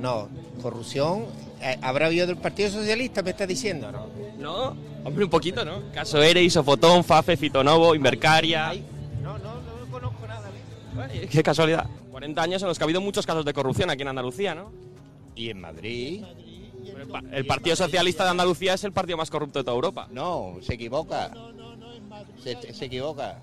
No, 0.01 0.29
corrupción. 0.63 1.27
eh, 1.61 1.77
¿Habrá 1.83 2.07
habido 2.07 2.27
del 2.27 2.37
Partido 2.37 2.71
Socialista, 2.71 3.23
me 3.23 3.31
estás 3.31 3.47
diciendo? 3.49 3.93
No. 3.93 4.07
¿No? 4.39 4.77
Hombre, 5.05 5.25
un 5.25 5.31
poquito, 5.31 5.65
¿no? 5.65 5.83
Caso 5.95 6.23
Eres, 6.23 6.45
Isofotón, 6.45 7.05
Fafe, 7.05 7.37
Fitonovo, 7.37 7.95
Invercaria. 7.95 8.73
No, 8.75 9.00
Qué 11.31 11.43
casualidad. 11.43 11.87
40 12.11 12.43
años 12.43 12.63
en 12.63 12.69
los 12.69 12.79
que 12.79 12.85
ha 12.85 12.87
habido 12.87 13.01
muchos 13.01 13.27
casos 13.27 13.45
de 13.45 13.53
corrupción 13.53 13.91
aquí 13.91 14.03
en 14.03 14.09
Andalucía, 14.09 14.55
¿no? 14.55 14.71
¿Y 15.35 15.51
en 15.51 15.61
Madrid? 15.61 16.25
El 16.97 17.07
pa- 17.09 17.23
El 17.33 17.47
Partido 17.47 17.77
Socialista 17.77 18.25
de 18.25 18.31
Andalucía 18.31 18.75
es 18.75 18.85
el 18.85 18.93
partido 18.93 19.17
más 19.17 19.31
corrupto 19.31 19.59
de 19.61 19.65
toda 19.65 19.75
Europa. 19.75 20.09
No, 20.11 20.57
se 20.63 20.75
equivoca. 20.75 21.31
Se, 22.43 22.73
se 22.75 22.85
equivoca. 22.87 23.39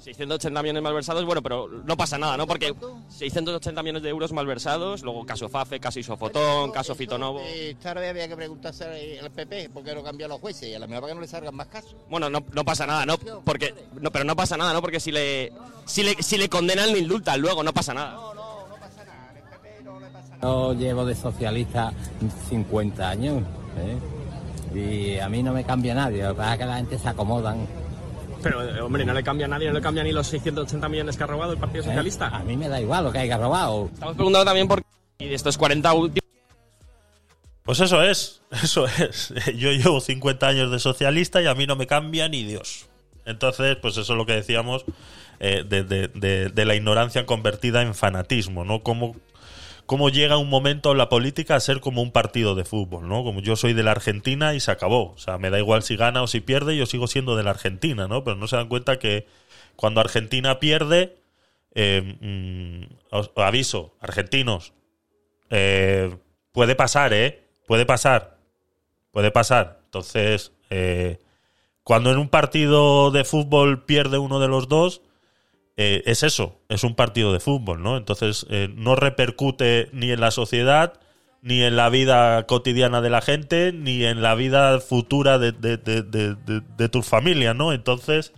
680 0.00 0.62
millones 0.62 0.82
malversados, 0.82 1.24
bueno, 1.24 1.42
pero 1.42 1.68
no 1.68 1.96
pasa 1.96 2.16
nada, 2.18 2.36
¿no? 2.36 2.46
Porque 2.46 2.74
680 3.08 3.82
millones 3.82 4.02
de 4.02 4.08
euros 4.10 4.32
malversados, 4.32 5.02
luego 5.02 5.26
caso 5.26 5.48
FAFE, 5.48 5.80
caso 5.80 5.98
Isofotón, 5.98 6.70
caso 6.70 6.94
Fitonovo. 6.94 7.40
Eh, 7.40 7.70
Esta 7.70 7.94
vez 7.94 8.10
había 8.10 8.28
que 8.28 8.36
preguntarse 8.36 9.18
al 9.20 9.30
PP 9.30 9.70
porque 9.70 9.94
lo 9.94 10.02
cambió 10.04 10.26
a 10.26 10.28
los 10.28 10.40
jueces 10.40 10.68
y 10.68 10.74
a 10.74 10.78
lo 10.78 10.86
mejor 10.86 11.02
para 11.02 11.10
que 11.10 11.14
no 11.16 11.20
le 11.22 11.28
salgan 11.28 11.54
más 11.54 11.66
casos. 11.66 11.96
Bueno, 12.08 12.30
no, 12.30 12.44
no 12.52 12.64
pasa 12.64 12.86
nada, 12.86 13.04
¿no? 13.04 13.18
Porque, 13.18 13.74
no, 14.00 14.10
pero 14.12 14.24
no 14.24 14.36
pasa 14.36 14.56
nada, 14.56 14.72
¿no? 14.72 14.80
Porque 14.80 15.00
si 15.00 15.10
le, 15.10 15.52
si 15.84 16.02
le, 16.02 16.22
si 16.22 16.36
le 16.36 16.48
condenan, 16.48 16.92
le 16.92 17.00
indultan 17.00 17.40
luego, 17.40 17.62
no 17.62 17.72
pasa 17.72 17.92
nada. 17.94 18.16
Yo 20.42 20.74
llevo 20.74 21.04
de 21.04 21.14
socialista 21.14 21.92
50 22.50 23.08
años 23.08 23.42
¿eh? 23.78 24.78
y 24.78 25.18
a 25.18 25.28
mí 25.28 25.42
no 25.42 25.52
me 25.52 25.64
cambia 25.64 25.94
nadie, 25.94 26.22
lo 26.22 26.30
que 26.30 26.34
pasa 26.36 26.52
es 26.52 26.58
que 26.58 26.66
la 26.66 26.76
gente 26.76 26.98
se 26.98 27.08
acomodan. 27.08 27.66
Pero, 28.46 28.62
eh, 28.62 28.80
hombre, 28.80 29.04
no 29.04 29.12
le 29.12 29.24
cambia 29.24 29.46
a 29.46 29.48
nadie, 29.48 29.66
no 29.66 29.72
le 29.74 29.80
cambia 29.80 30.04
ni 30.04 30.12
los 30.12 30.28
680 30.28 30.88
millones 30.88 31.16
que 31.16 31.24
ha 31.24 31.26
robado 31.26 31.52
el 31.52 31.58
Partido 31.58 31.80
¿eh? 31.82 31.86
Socialista. 31.86 32.28
A 32.28 32.44
mí 32.44 32.56
me 32.56 32.68
da 32.68 32.80
igual 32.80 33.02
lo 33.04 33.10
que 33.12 33.18
haya 33.18 33.36
robado. 33.36 33.90
Estamos 33.92 34.14
preguntando 34.14 34.44
también 34.44 34.68
por... 34.68 34.82
Y 35.18 35.26
de 35.26 35.34
estos 35.34 35.58
40 35.58 35.92
últimos... 35.94 36.22
Pues 37.64 37.80
eso 37.80 38.00
es, 38.02 38.42
eso 38.62 38.86
es. 38.86 39.34
Yo 39.56 39.72
llevo 39.72 40.00
50 40.00 40.46
años 40.46 40.70
de 40.70 40.78
socialista 40.78 41.42
y 41.42 41.46
a 41.46 41.54
mí 41.54 41.66
no 41.66 41.74
me 41.74 41.88
cambia 41.88 42.28
ni 42.28 42.44
Dios. 42.44 42.86
Entonces, 43.24 43.76
pues 43.82 43.96
eso 43.96 44.12
es 44.12 44.16
lo 44.16 44.26
que 44.26 44.34
decíamos 44.34 44.84
eh, 45.40 45.64
de, 45.68 45.82
de- 45.82 46.06
de- 46.08 46.48
de 46.48 46.64
la 46.64 46.76
ignorancia 46.76 47.26
convertida 47.26 47.82
en 47.82 47.96
fanatismo, 47.96 48.64
¿no? 48.64 48.84
Cómo, 48.84 49.16
cómo 49.86 50.10
llega 50.10 50.36
un 50.36 50.50
momento 50.50 50.92
en 50.92 50.98
la 50.98 51.08
política 51.08 51.56
a 51.56 51.60
ser 51.60 51.80
como 51.80 52.02
un 52.02 52.12
partido 52.12 52.54
de 52.54 52.64
fútbol, 52.64 53.08
¿no? 53.08 53.22
Como 53.24 53.40
yo 53.40 53.56
soy 53.56 53.72
de 53.72 53.82
la 53.82 53.92
Argentina 53.92 54.54
y 54.54 54.60
se 54.60 54.70
acabó. 54.70 55.12
O 55.12 55.18
sea, 55.18 55.38
me 55.38 55.50
da 55.50 55.58
igual 55.58 55.82
si 55.82 55.96
gana 55.96 56.22
o 56.22 56.26
si 56.26 56.40
pierde, 56.40 56.76
yo 56.76 56.86
sigo 56.86 57.06
siendo 57.06 57.36
de 57.36 57.44
la 57.44 57.50
Argentina, 57.50 58.08
¿no? 58.08 58.24
Pero 58.24 58.36
no 58.36 58.48
se 58.48 58.56
dan 58.56 58.68
cuenta 58.68 58.98
que 58.98 59.26
cuando 59.76 60.00
Argentina 60.00 60.58
pierde, 60.58 61.16
eh, 61.74 62.16
mm, 62.20 62.94
os 63.10 63.30
aviso, 63.36 63.94
argentinos, 64.00 64.72
eh, 65.50 66.16
puede 66.52 66.74
pasar, 66.74 67.12
¿eh? 67.12 67.44
Puede 67.66 67.86
pasar. 67.86 68.38
Puede 69.12 69.30
pasar. 69.30 69.80
Entonces, 69.84 70.52
eh, 70.70 71.18
cuando 71.84 72.10
en 72.10 72.18
un 72.18 72.28
partido 72.28 73.10
de 73.12 73.24
fútbol 73.24 73.84
pierde 73.84 74.18
uno 74.18 74.40
de 74.40 74.48
los 74.48 74.68
dos, 74.68 75.02
eh, 75.76 76.02
es 76.06 76.22
eso, 76.22 76.60
es 76.68 76.84
un 76.84 76.94
partido 76.94 77.32
de 77.32 77.40
fútbol, 77.40 77.82
¿no? 77.82 77.96
Entonces, 77.96 78.46
eh, 78.50 78.68
no 78.74 78.96
repercute 78.96 79.88
ni 79.92 80.10
en 80.10 80.20
la 80.20 80.30
sociedad, 80.30 81.00
ni 81.42 81.62
en 81.62 81.76
la 81.76 81.90
vida 81.90 82.46
cotidiana 82.46 83.00
de 83.00 83.10
la 83.10 83.20
gente, 83.20 83.72
ni 83.72 84.04
en 84.04 84.22
la 84.22 84.34
vida 84.34 84.80
futura 84.80 85.38
de, 85.38 85.52
de, 85.52 85.76
de, 85.76 86.02
de, 86.02 87.54
¿no? 87.54 87.72
Entonces, 87.72 88.32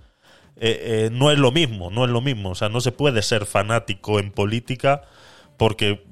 eh, 0.56 1.10
no 1.12 1.30
es 1.30 1.38
lo 1.38 1.52
mismo, 1.52 1.90
no 1.90 2.04
es 2.04 2.10
lo 2.10 2.20
mismo. 2.20 2.50
O 2.50 2.54
sea, 2.54 2.68
no 2.68 2.80
se 2.80 2.92
puede 2.92 3.22
ser 3.22 3.46
fanático 3.46 4.18
en 4.18 4.32
política 4.32 5.02
porque 5.56 6.04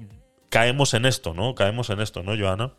caemos 0.49 0.93
en 0.93 1.05
esto, 1.05 1.33
¿no? 1.33 1.55
Caemos 1.55 1.89
en 1.89 1.99
esto, 1.99 2.23
¿no, 2.23 2.37
Joana? 2.37 2.71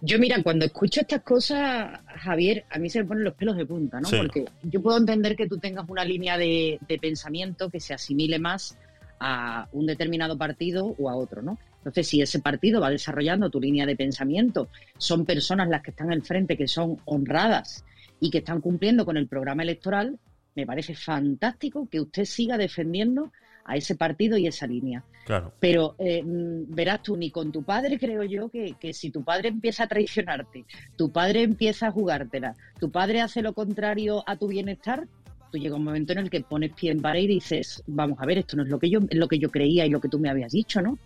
Yo, 0.00 0.18
mira, 0.18 0.42
cuando 0.42 0.64
escucho 0.64 1.00
estas 1.00 1.22
cosas, 1.22 2.00
Javier, 2.06 2.64
a 2.70 2.78
mí 2.78 2.88
se 2.88 3.00
me 3.00 3.08
ponen 3.08 3.24
los 3.24 3.34
pelos 3.34 3.56
de 3.56 3.66
punta, 3.66 4.00
¿no? 4.00 4.08
Sí. 4.08 4.16
Porque 4.16 4.44
yo 4.62 4.80
puedo 4.80 4.96
entender 4.96 5.34
que 5.34 5.48
tú 5.48 5.58
tengas 5.58 5.88
una 5.88 6.04
línea 6.04 6.38
de, 6.38 6.78
de 6.86 6.98
pensamiento 6.98 7.68
que 7.68 7.80
se 7.80 7.94
asimile 7.94 8.38
más 8.38 8.78
a 9.20 9.68
un 9.72 9.86
determinado 9.86 10.38
partido 10.38 10.94
o 10.98 11.10
a 11.10 11.16
otro, 11.16 11.42
¿no? 11.42 11.58
Entonces, 11.78 12.08
si 12.08 12.20
ese 12.20 12.40
partido 12.40 12.80
va 12.80 12.90
desarrollando 12.90 13.50
tu 13.50 13.60
línea 13.60 13.86
de 13.86 13.96
pensamiento, 13.96 14.68
son 14.98 15.24
personas 15.24 15.68
las 15.68 15.82
que 15.82 15.90
están 15.90 16.12
al 16.12 16.22
frente 16.22 16.56
que 16.56 16.68
son 16.68 16.98
honradas 17.04 17.84
y 18.20 18.30
que 18.30 18.38
están 18.38 18.60
cumpliendo 18.60 19.04
con 19.04 19.16
el 19.16 19.26
programa 19.26 19.62
electoral, 19.62 20.18
me 20.54 20.66
parece 20.66 20.94
fantástico 20.94 21.88
que 21.90 22.00
usted 22.00 22.24
siga 22.24 22.58
defendiendo 22.58 23.32
a 23.68 23.76
ese 23.76 23.94
partido 23.94 24.36
y 24.36 24.46
esa 24.46 24.66
línea. 24.66 25.04
Claro. 25.26 25.52
Pero 25.60 25.94
eh, 25.98 26.22
verás 26.24 27.02
tú, 27.02 27.16
ni 27.16 27.30
con 27.30 27.52
tu 27.52 27.62
padre 27.62 27.98
creo 27.98 28.24
yo 28.24 28.48
que, 28.48 28.74
que 28.80 28.94
si 28.94 29.10
tu 29.10 29.22
padre 29.22 29.50
empieza 29.50 29.84
a 29.84 29.86
traicionarte, 29.86 30.64
tu 30.96 31.12
padre 31.12 31.42
empieza 31.42 31.88
a 31.88 31.90
jugártela, 31.92 32.54
tu 32.80 32.90
padre 32.90 33.20
hace 33.20 33.42
lo 33.42 33.52
contrario 33.52 34.24
a 34.26 34.36
tu 34.36 34.48
bienestar, 34.48 35.06
tú 35.52 35.58
llega 35.58 35.76
un 35.76 35.84
momento 35.84 36.12
en 36.12 36.18
el 36.18 36.30
que 36.30 36.40
pones 36.40 36.72
pie 36.72 36.90
en 36.90 37.02
pared 37.02 37.22
y 37.22 37.26
dices, 37.26 37.82
vamos 37.86 38.18
a 38.20 38.26
ver, 38.26 38.38
esto 38.38 38.56
no 38.56 38.62
es 38.62 38.70
lo 38.70 38.78
que 38.78 38.88
yo, 38.88 39.00
es 39.08 39.18
lo 39.18 39.28
que 39.28 39.38
yo 39.38 39.50
creía 39.50 39.84
y 39.84 39.90
lo 39.90 40.00
que 40.00 40.08
tú 40.08 40.18
me 40.18 40.30
habías 40.30 40.52
dicho, 40.52 40.80
¿no? 40.80 40.98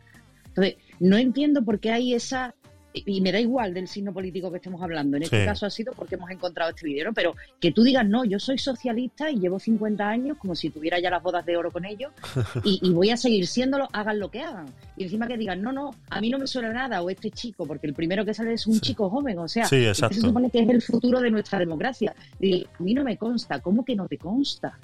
Entonces, 0.46 0.77
no 1.01 1.16
entiendo 1.16 1.64
por 1.64 1.81
qué 1.81 1.90
hay 1.90 2.14
esa 2.14 2.55
y 2.94 3.20
me 3.20 3.33
da 3.33 3.40
igual 3.40 3.72
del 3.74 3.88
signo 3.88 4.12
político 4.12 4.50
que 4.50 4.57
estemos 4.59 4.83
hablando. 4.83 5.16
En 5.16 5.22
este 5.24 5.40
Sí. 5.40 5.46
caso 5.46 5.66
ha 5.66 5.70
sido 5.70 5.92
porque 5.94 6.16
hemos 6.16 6.31
encontrado 6.31 6.70
este 6.70 6.87
video, 6.87 7.07
¿no? 7.07 7.12
Pero 7.14 7.35
que 7.61 7.72
tú 7.72 7.83
digas, 7.83 8.07
no, 8.07 8.24
yo 8.24 8.38
soy 8.38 8.59
socialista 8.59 9.31
y 9.31 9.38
llevo 9.40 9.59
50 9.59 10.09
años 10.09 10.37
como 10.38 10.55
si 10.55 10.70
tuviera 10.70 10.98
ya 11.00 11.11
las 11.11 11.22
bodas 11.22 11.44
de 11.46 11.57
oro 11.57 11.70
con 11.70 11.85
ellos 11.85 12.12
y, 12.64 12.78
y 12.83 12.92
voy 12.92 13.11
a 13.11 13.16
seguir 13.16 13.46
siéndolo, 13.46 13.88
hagan 13.92 14.18
lo 14.20 14.31
que 14.31 14.40
hagan. 14.40 14.66
Y 14.96 15.05
encima 15.05 15.26
que 15.26 15.37
digan, 15.37 15.62
no, 15.62 15.72
no, 15.72 15.90
a 16.11 16.20
mí 16.20 16.28
no 16.31 16.38
me 16.38 16.46
suena 16.46 16.72
nada, 16.72 17.02
o 17.02 17.09
este 17.11 17.31
chico, 17.31 17.66
porque 17.66 17.87
el 17.87 17.94
primero 17.94 18.24
que 18.24 18.35
sale 18.35 18.52
es 18.52 18.66
un 18.66 18.78
chico 18.81 19.09
joven, 19.09 19.38
o 19.38 19.48
sea, 19.48 19.64
Sí, 19.66 19.85
se 19.94 20.12
supone 20.20 20.50
que 20.50 20.61
es 20.61 20.68
el 20.68 20.83
futuro 20.83 21.20
de 21.20 21.31
nuestra 21.31 21.59
democracia. 21.59 22.14
Y 22.40 22.64
a 22.78 22.83
mí 22.83 22.94
no 22.94 23.05
me 23.05 23.16
consta, 23.16 23.61
¿cómo 23.61 23.85
que 23.85 23.96
no 23.96 24.07
te 24.07 24.18
consta? 24.18 24.78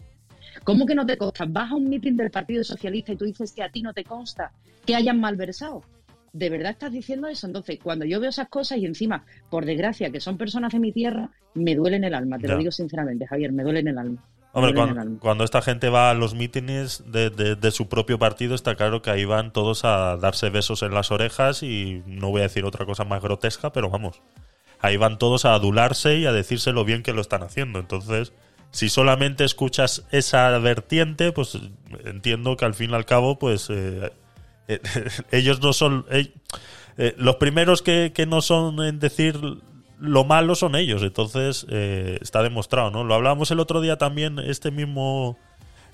¿Cómo 0.65 0.87
que 0.87 0.95
no 0.95 1.07
te 1.07 1.17
consta? 1.17 1.45
Vas 1.49 1.71
a 1.71 1.75
un 1.77 1.89
mitin 1.89 2.17
del 2.17 2.31
Partido 2.31 2.65
Socialista 2.65 3.13
y 3.13 3.17
tú 3.17 3.25
dices 3.25 3.53
que 3.53 3.63
a 3.63 3.69
ti 3.71 3.83
no 3.83 3.93
te 3.93 4.05
consta 4.05 4.51
que 4.85 4.95
hayan 4.95 5.21
malversado. 5.21 5.83
¿De 6.33 6.51
verdad 6.51 6.73
estás 6.73 6.93
diciendo 6.93 7.29
eso? 7.29 7.47
Entonces, 7.47 7.79
cuando 7.83 8.05
yo 8.05 8.21
veo 8.21 8.31
esas 8.31 8.49
cosas 8.49 8.79
y 8.79 8.87
encima, 8.87 9.25
por 9.51 9.65
desgracia, 9.65 10.11
que 10.11 10.21
son 10.21 10.37
personas 10.37 10.73
de 10.73 10.79
mi 10.79 10.93
tierra, 10.93 11.31
me 11.55 11.75
duele 11.75 11.97
en 11.97 12.05
el 12.05 12.15
alma. 12.15 12.39
Te 12.39 12.47
Ya. 12.47 12.53
lo 12.55 12.59
digo 12.59 12.71
sinceramente, 12.73 13.27
Javier, 13.27 13.53
me 13.53 13.63
duele 13.63 13.81
en 13.81 13.89
el 13.89 13.99
alma. 13.99 14.25
Hombre, 14.53 14.75
cuando, 15.21 15.45
esta 15.45 15.61
gente 15.63 15.89
va 15.91 16.11
a 16.11 16.15
los 16.15 16.35
mítines 16.35 17.05
de, 17.07 17.29
de- 17.31 17.55
de 17.55 17.71
su 17.71 17.89
propio 17.89 18.19
partido, 18.19 18.55
está 18.55 18.75
claro 18.77 19.03
que 19.03 19.11
ahí 19.11 19.25
van 19.25 19.53
todos 19.53 19.85
a 19.85 20.17
darse 20.17 20.49
besos 20.51 20.83
en 20.83 20.95
las 20.95 21.11
orejas 21.11 21.63
y 21.63 22.03
no 22.07 22.31
voy 22.31 22.41
a 22.41 22.45
decir 22.45 22.65
otra 22.65 22.87
cosa 22.87 23.05
más 23.05 23.23
grotesca, 23.23 23.73
pero 23.73 23.91
vamos, 23.91 24.21
ahí 24.81 24.97
van 24.97 25.19
todos 25.19 25.45
a 25.45 25.53
adularse 25.55 26.17
y 26.17 26.27
a 26.27 26.33
decirse 26.33 26.73
lo 26.73 26.85
bien 26.85 27.03
que 27.03 27.13
lo 27.13 27.21
están 27.21 27.43
haciendo. 27.43 27.79
Entonces, 27.79 28.33
si 28.71 28.89
solamente 28.89 29.45
escuchas 29.45 30.07
esa 30.13 30.59
vertiente, 30.59 31.31
pues 31.31 31.59
entiendo 32.07 32.57
que 32.57 32.65
al 32.65 32.75
fin 32.75 32.91
y 32.91 32.95
al 32.95 33.05
cabo, 33.05 33.39
pues 33.39 33.69
eh, 33.71 34.11
eh, 34.69 34.81
ellos 35.33 35.61
no 35.61 35.73
son... 35.73 36.07
eh, 36.11 36.33
eh, 36.99 37.15
los 37.17 37.37
primeros 37.37 37.83
que, 37.83 38.13
que 38.15 38.27
no 38.27 38.43
son 38.43 38.85
en 38.85 38.99
decir 38.99 39.41
lo 40.01 40.25
malo 40.25 40.55
son 40.55 40.77
ellos, 40.77 41.03
entonces 41.03 41.67
está 41.69 42.41
demostrado, 42.45 42.93
¿no? 42.93 43.03
Lo 43.03 43.15
hablábamos 43.15 43.51
el 43.51 43.59
otro 43.59 43.81
día 43.81 43.99
también, 43.99 44.39
este 44.39 44.71
mismo 44.71 45.37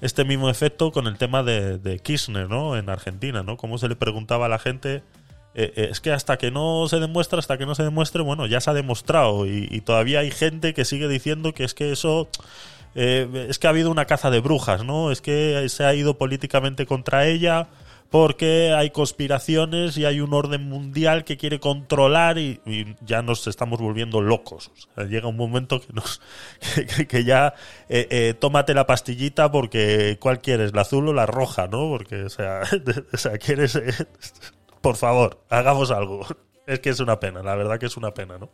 este 0.03 0.27
mismo 0.27 0.51
efecto 0.51 0.93
con 0.93 1.07
el 1.07 1.17
tema 1.17 1.43
de, 1.43 1.79
de 1.79 1.99
Kirchner, 2.01 2.51
¿no? 2.51 2.77
En 2.77 2.91
Argentina, 2.91 3.43
¿no? 3.43 3.57
Cómo 3.57 3.79
se 3.79 3.89
le 3.89 3.97
preguntaba 3.97 4.45
a 4.45 4.49
la 4.51 4.59
gente, 4.59 5.03
es 5.55 6.01
que 6.01 6.13
hasta 6.13 6.37
que 6.37 6.51
no 6.51 6.87
se 6.89 7.01
demuestra, 7.01 7.39
hasta 7.39 7.57
que 7.57 7.65
no 7.65 7.75
se 7.75 7.83
demuestre, 7.83 8.23
bueno, 8.23 8.47
ya 8.47 8.61
se 8.61 8.69
ha 8.69 8.75
demostrado 8.75 9.47
y, 9.47 9.81
todavía 9.81 10.21
hay 10.21 10.31
gente 10.31 10.75
que 10.75 10.85
sigue 10.85 11.09
diciendo 11.09 11.55
que 11.55 11.65
es 11.65 11.73
que 11.73 11.91
eso... 11.91 12.29
es 12.95 13.59
que 13.59 13.67
ha 13.67 13.71
habido 13.71 13.91
una 13.91 14.05
caza 14.05 14.31
de 14.31 14.41
brujas, 14.41 14.85
¿no? 14.85 15.11
Es 15.11 15.23
que 15.23 15.67
se 15.71 15.85
ha 15.85 15.95
ido 15.95 16.19
políticamente 16.19 16.85
contra 16.85 17.27
ella 17.27 17.69
porque 18.11 18.73
hay 18.73 18.91
conspiraciones 18.91 19.97
y 19.97 20.05
hay 20.05 20.21
un 20.21 20.35
orden 20.35 20.69
mundial 20.69 21.25
que 21.25 21.37
quiere 21.37 21.59
controlar 21.61 22.39
y, 22.39 22.61
ya 23.01 23.23
nos 23.23 23.47
estamos 23.47 23.81
volviendo 23.81 24.21
locos. 24.21 24.69
O 24.69 24.95
sea, 24.95 25.05
llega 25.05 25.29
un 25.29 25.37
momento 25.37 25.81
que 25.81 25.93
nos 25.93 26.21
que 27.09 27.25
ya 27.25 27.55
eh, 27.89 28.07
eh, 28.11 28.35
tómate 28.39 28.75
la 28.75 28.87
pastillita 28.87 29.51
porque 29.51 30.19
¿cuál 30.21 30.41
quieres? 30.41 30.75
¿La 30.75 30.83
azul 30.83 31.09
o 31.09 31.13
la 31.13 31.27
roja? 31.27 31.67
¿No? 31.67 31.89
Porque, 31.89 32.25
o 32.25 32.31
sea, 32.31 32.63
o 33.13 33.17
sea 33.17 33.39
quieres... 33.39 33.77
eh, 33.77 33.93
por 34.81 34.97
favor, 34.97 35.45
hagamos 35.49 35.91
algo. 35.91 36.27
Es 36.67 36.81
que 36.81 36.91
es 36.91 37.01
una 37.01 37.21
pena, 37.21 37.43
la 37.43 37.55
verdad 37.57 37.79
que 37.79 37.87
es 37.87 37.97
una 37.97 38.15
pena, 38.15 38.39
¿no? 38.39 38.51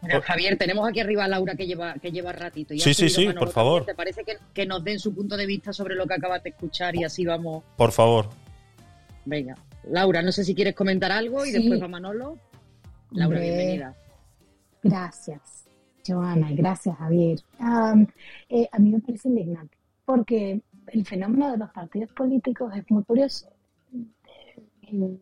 Bueno, 0.00 0.20
Javier, 0.22 0.56
tenemos 0.58 0.88
aquí 0.88 1.00
arriba 1.00 1.24
a 1.24 1.28
Laura 1.28 1.54
que 1.56 1.66
lleva, 1.66 1.94
que 1.94 2.12
lleva 2.12 2.32
ratito. 2.32 2.74
y 2.74 2.78
Sí, 2.80 2.92
sí, 2.94 3.08
sí, 3.08 3.26
Manolo 3.26 3.40
por 3.40 3.50
favor. 3.50 3.80
también. 3.80 3.94
¿Te 3.94 3.96
parece 3.96 4.24
que, 4.24 4.36
que 4.52 4.66
nos 4.66 4.84
den 4.84 4.98
su 4.98 5.14
punto 5.14 5.36
de 5.36 5.46
vista 5.46 5.72
sobre 5.72 5.94
lo 5.94 6.06
que 6.06 6.14
acabas 6.14 6.42
de 6.42 6.50
escuchar 6.50 6.94
y 6.96 7.04
así 7.04 7.24
vamos? 7.24 7.64
Por 7.76 7.92
favor. 7.92 8.28
Venga. 9.24 9.54
Laura, 9.88 10.22
no 10.22 10.32
sé 10.32 10.44
si 10.44 10.54
quieres 10.54 10.74
comentar 10.74 11.10
algo 11.12 11.44
y 11.44 11.50
Sí. 11.50 11.58
después 11.58 11.82
va 11.82 11.88
Manolo. 11.88 12.38
Laura, 13.12 13.40
bienvenida. 13.40 13.94
Gracias, 14.82 15.64
Joana, 16.06 16.52
y 16.52 16.56
gracias, 16.56 16.96
Javier. 16.96 17.40
Eh, 18.48 18.68
a 18.70 18.78
mí 18.78 18.90
me 18.90 19.00
parece 19.00 19.28
indignante, 19.28 19.76
porque 20.04 20.60
el 20.88 21.04
fenómeno 21.06 21.50
de 21.52 21.58
los 21.58 21.70
partidos 21.70 22.10
políticos 22.12 22.72
es 22.76 22.84
muy 22.90 23.02
curioso. 23.04 23.48
Eh, 24.82 25.18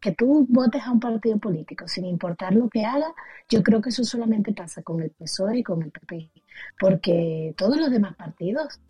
Que 0.00 0.12
tú 0.12 0.46
votes 0.48 0.82
a 0.84 0.92
un 0.92 1.00
partido 1.00 1.38
político 1.38 1.88
sin 1.88 2.04
importar 2.04 2.54
lo 2.54 2.68
que 2.68 2.84
haga, 2.84 3.12
yo 3.48 3.62
creo 3.62 3.80
que 3.80 3.88
eso 3.88 4.04
solamente 4.04 4.52
pasa 4.52 4.82
con 4.82 5.02
el 5.02 5.10
PSOE 5.10 5.58
y 5.58 5.62
con 5.62 5.82
el 5.82 5.90
PP, 5.90 6.30
porque 6.78 7.54
todos 7.56 7.76
los 7.78 7.90
demás 7.90 8.14
partidos, 8.14 8.80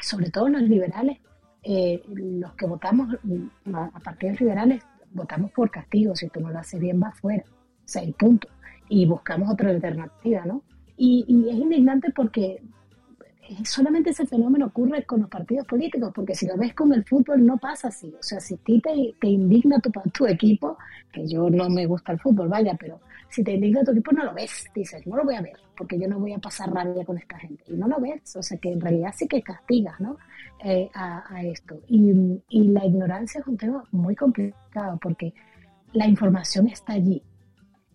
sobre 0.00 0.30
todo 0.30 0.48
los 0.48 0.62
liberales, 0.62 1.18
eh, 1.62 2.02
los 2.08 2.54
que 2.54 2.66
votamos 2.66 3.16
a, 3.72 3.84
a 3.84 4.00
partidos 4.00 4.40
liberales, 4.40 4.82
votamos 5.12 5.52
por 5.52 5.70
castigo, 5.70 6.16
si 6.16 6.28
tú 6.28 6.40
no 6.40 6.50
lo 6.50 6.58
haces 6.58 6.80
bien, 6.80 6.98
vas 6.98 7.18
fuera. 7.18 7.44
O 7.48 7.88
sea, 7.88 8.02
y 8.02 8.12
punto. 8.12 8.48
y 8.88 9.06
buscamos 9.06 9.50
otra 9.50 9.70
alternativa, 9.70 10.44
¿no? 10.44 10.62
Y, 10.96 11.24
y 11.28 11.50
es 11.50 11.56
indignante 11.56 12.12
porque 12.14 12.62
solamente 13.64 14.10
ese 14.10 14.26
fenómeno 14.26 14.66
ocurre 14.66 15.04
con 15.04 15.20
los 15.20 15.28
partidos 15.28 15.66
políticos, 15.66 16.12
porque 16.14 16.34
si 16.34 16.46
lo 16.46 16.56
ves 16.56 16.74
con 16.74 16.92
el 16.92 17.04
fútbol 17.04 17.44
no 17.44 17.56
pasa 17.58 17.88
así. 17.88 18.14
O 18.18 18.22
sea, 18.22 18.40
si 18.40 18.54
a 18.54 18.56
ti 18.58 18.80
te, 18.80 19.28
indigna 19.28 19.80
tu, 20.12 20.26
equipo, 20.26 20.78
que 21.12 21.26
yo 21.26 21.48
no 21.50 21.68
me 21.68 21.86
gusta 21.86 22.12
el 22.12 22.20
fútbol, 22.20 22.48
vaya, 22.48 22.76
pero 22.78 23.00
si 23.28 23.42
te 23.42 23.52
indigna 23.52 23.84
tu 23.84 23.92
equipo 23.92 24.12
no 24.12 24.24
lo 24.24 24.34
ves, 24.34 24.66
dices, 24.74 25.06
no 25.06 25.16
lo 25.16 25.24
voy 25.24 25.34
a 25.34 25.42
ver, 25.42 25.56
porque 25.76 25.98
yo 25.98 26.08
no 26.08 26.18
voy 26.18 26.32
a 26.32 26.38
pasar 26.38 26.72
rabia 26.72 27.04
con 27.04 27.18
esta 27.18 27.38
gente. 27.38 27.64
Y 27.66 27.74
no 27.74 27.88
lo 27.88 27.98
ves, 28.00 28.36
o 28.36 28.42
sea 28.42 28.58
que 28.58 28.72
en 28.72 28.80
realidad 28.80 29.12
sí 29.16 29.26
que 29.26 29.42
castigas 29.42 30.00
¿no? 30.00 30.16
Eh, 30.64 30.90
a, 30.94 31.42
esto. 31.42 31.80
Y, 31.88 32.42
y 32.48 32.68
la 32.68 32.84
ignorancia 32.86 33.40
es 33.40 33.46
un 33.46 33.56
tema 33.56 33.84
muy 33.90 34.14
complicado, 34.14 34.98
porque 35.00 35.34
la 35.92 36.06
información 36.06 36.68
está 36.68 36.92
allí. 36.94 37.22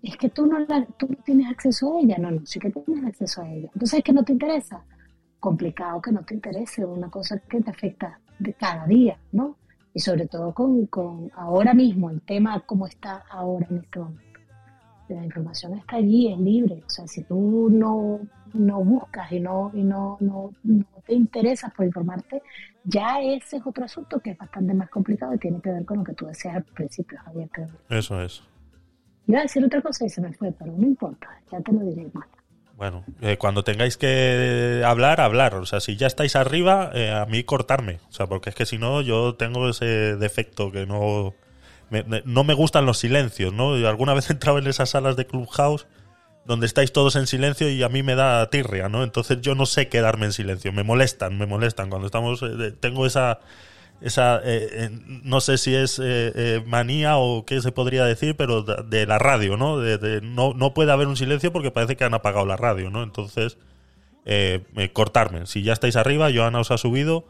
Es 0.03 0.15
que 0.17 0.29
tú 0.29 0.45
no, 0.45 0.59
la, 0.59 0.85
tú 0.97 1.07
no 1.07 1.17
tienes 1.23 1.49
acceso 1.49 1.97
a 1.97 2.01
ella, 2.01 2.17
no, 2.17 2.31
no, 2.31 2.45
sí 2.45 2.59
que 2.59 2.69
tienes 2.69 3.05
acceso 3.05 3.41
a 3.41 3.49
ella. 3.49 3.69
Entonces 3.73 3.99
es 3.99 4.03
que 4.03 4.13
no 4.13 4.23
te 4.23 4.33
interesa 4.33 4.83
complicado 5.47 6.01
que 6.01 6.11
no 6.11 6.23
te 6.23 6.33
interese, 6.33 6.83
una 6.83 7.09
cosa 7.09 7.39
que 7.39 7.61
te 7.61 7.69
afecta 7.69 8.19
de 8.37 8.53
cada 8.53 8.85
día, 8.85 9.17
¿no? 9.31 9.55
Y 9.93 9.99
sobre 10.01 10.27
todo 10.27 10.53
con, 10.53 10.87
con 10.87 11.31
ahora 11.35 11.73
mismo, 11.73 12.09
el 12.09 12.19
tema 12.21 12.59
como 12.65 12.85
está 12.85 13.23
ahora 13.29 13.65
en 13.69 13.77
este 13.77 13.99
momento. 13.99 14.39
La 15.07 15.23
información 15.23 15.77
está 15.77 15.95
allí, 15.95 16.33
es 16.33 16.37
libre. 16.37 16.83
O 16.85 16.89
sea, 16.89 17.07
si 17.07 17.23
tú 17.23 17.69
no, 17.71 18.19
no 18.53 18.83
buscas 18.83 19.31
y, 19.31 19.39
no, 19.39 19.71
y 19.73 19.83
no, 19.83 20.17
no, 20.19 20.51
no 20.63 20.85
te 21.05 21.13
interesas 21.13 21.73
por 21.73 21.85
informarte, 21.85 22.41
ya 22.83 23.21
ese 23.21 23.55
es 23.55 23.65
otro 23.65 23.85
asunto 23.85 24.19
que 24.19 24.31
es 24.31 24.37
bastante 24.37 24.73
más 24.73 24.89
complicado 24.89 25.33
y 25.33 25.37
tiene 25.37 25.61
que 25.61 25.71
ver 25.71 25.85
con 25.85 25.99
lo 25.99 26.03
que 26.03 26.13
tú 26.13 26.25
decías 26.25 26.57
al 26.57 26.63
principio, 26.65 27.17
Javier. 27.23 27.49
Eso 27.87 28.21
es. 28.21 28.43
Iba 29.27 29.39
a 29.39 29.43
decir 29.43 29.63
otra 29.63 29.81
cosa 29.81 30.05
y 30.05 30.09
se 30.09 30.19
me 30.19 30.33
fue, 30.33 30.51
pero 30.51 30.73
no 30.73 30.85
importa, 30.85 31.29
ya 31.49 31.61
te 31.61 31.71
lo 31.71 31.79
diré 31.85 32.09
más. 32.13 32.27
Bueno, 32.77 33.03
eh, 33.21 33.37
cuando 33.37 33.63
tengáis 33.63 33.97
que 33.97 34.83
hablar, 34.85 35.19
hablar. 35.19 35.55
O 35.55 35.65
sea, 35.65 35.79
si 35.79 35.95
ya 35.95 36.05
estáis 36.05 36.35
arriba, 36.35 36.91
eh, 36.93 37.11
a 37.11 37.25
mí 37.25 37.43
cortarme. 37.43 37.99
O 38.07 38.13
sea, 38.13 38.27
porque 38.27 38.51
es 38.51 38.55
que 38.55 38.67
si 38.67 38.77
no, 38.77 39.01
yo 39.01 39.33
tengo 39.33 39.67
ese 39.67 40.15
defecto 40.15 40.71
que 40.71 40.85
no 40.85 41.33
me, 41.89 42.05
no 42.23 42.43
me 42.43 42.53
gustan 42.53 42.85
los 42.85 42.99
silencios, 42.99 43.51
¿no? 43.51 43.73
Alguna 43.87 44.13
vez 44.13 44.29
he 44.29 44.33
entrado 44.33 44.59
en 44.59 44.67
esas 44.67 44.91
salas 44.91 45.15
de 45.15 45.25
Clubhouse 45.25 45.87
donde 46.45 46.67
estáis 46.67 46.93
todos 46.93 47.15
en 47.15 47.25
silencio 47.25 47.67
y 47.69 47.81
a 47.81 47.89
mí 47.89 48.03
me 48.03 48.13
da 48.13 48.47
tirria, 48.51 48.89
¿no? 48.89 49.03
Entonces 49.03 49.41
yo 49.41 49.55
no 49.55 49.65
sé 49.65 49.89
quedarme 49.89 50.27
en 50.27 50.33
silencio. 50.33 50.71
Me 50.71 50.83
molestan, 50.83 51.35
me 51.37 51.47
molestan. 51.47 51.89
Cuando 51.89 52.05
estamos, 52.05 52.43
eh, 52.43 52.73
tengo 52.79 53.07
esa 53.07 53.39
esa 53.99 54.37
eh, 54.43 54.69
eh, 54.71 54.89
no 55.23 55.41
sé 55.41 55.57
si 55.57 55.73
es 55.73 55.99
eh, 56.03 56.61
manía 56.65 57.17
o 57.17 57.45
qué 57.45 57.61
se 57.61 57.71
podría 57.71 58.05
decir, 58.05 58.35
pero 58.35 58.61
de, 58.61 59.05
la 59.07 59.17
radio, 59.17 59.57
¿no? 59.57 59.79
De, 59.79 60.21
no, 60.21 60.53
no 60.53 60.73
puede 60.73 60.91
haber 60.91 61.07
un 61.07 61.17
silencio 61.17 61.51
porque 61.51 61.71
parece 61.71 61.95
que 61.95 62.03
han 62.03 62.13
apagado 62.13 62.45
la 62.45 62.57
radio, 62.57 62.89
¿no? 62.89 63.03
Entonces, 63.03 63.57
cortarme. 64.93 65.45
Si 65.45 65.63
ya 65.63 65.73
estáis 65.73 65.95
arriba, 65.95 66.29
Joana 66.33 66.59
os 66.59 66.71
ha 66.71 66.77
subido, 66.77 67.25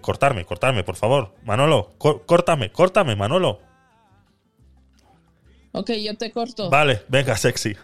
cortarme, 0.00 0.44
cortarme, 0.44 0.84
por 0.84 0.96
favor. 0.96 1.34
Manolo, 1.44 1.92
córtame, 1.98 2.70
córtame, 2.70 3.16
Manolo. 3.16 3.60
Ok, 5.72 5.92
yo 5.92 6.16
te 6.18 6.30
corto. 6.30 6.68
Vale, 6.68 7.02
venga, 7.08 7.36
sexy. 7.36 7.74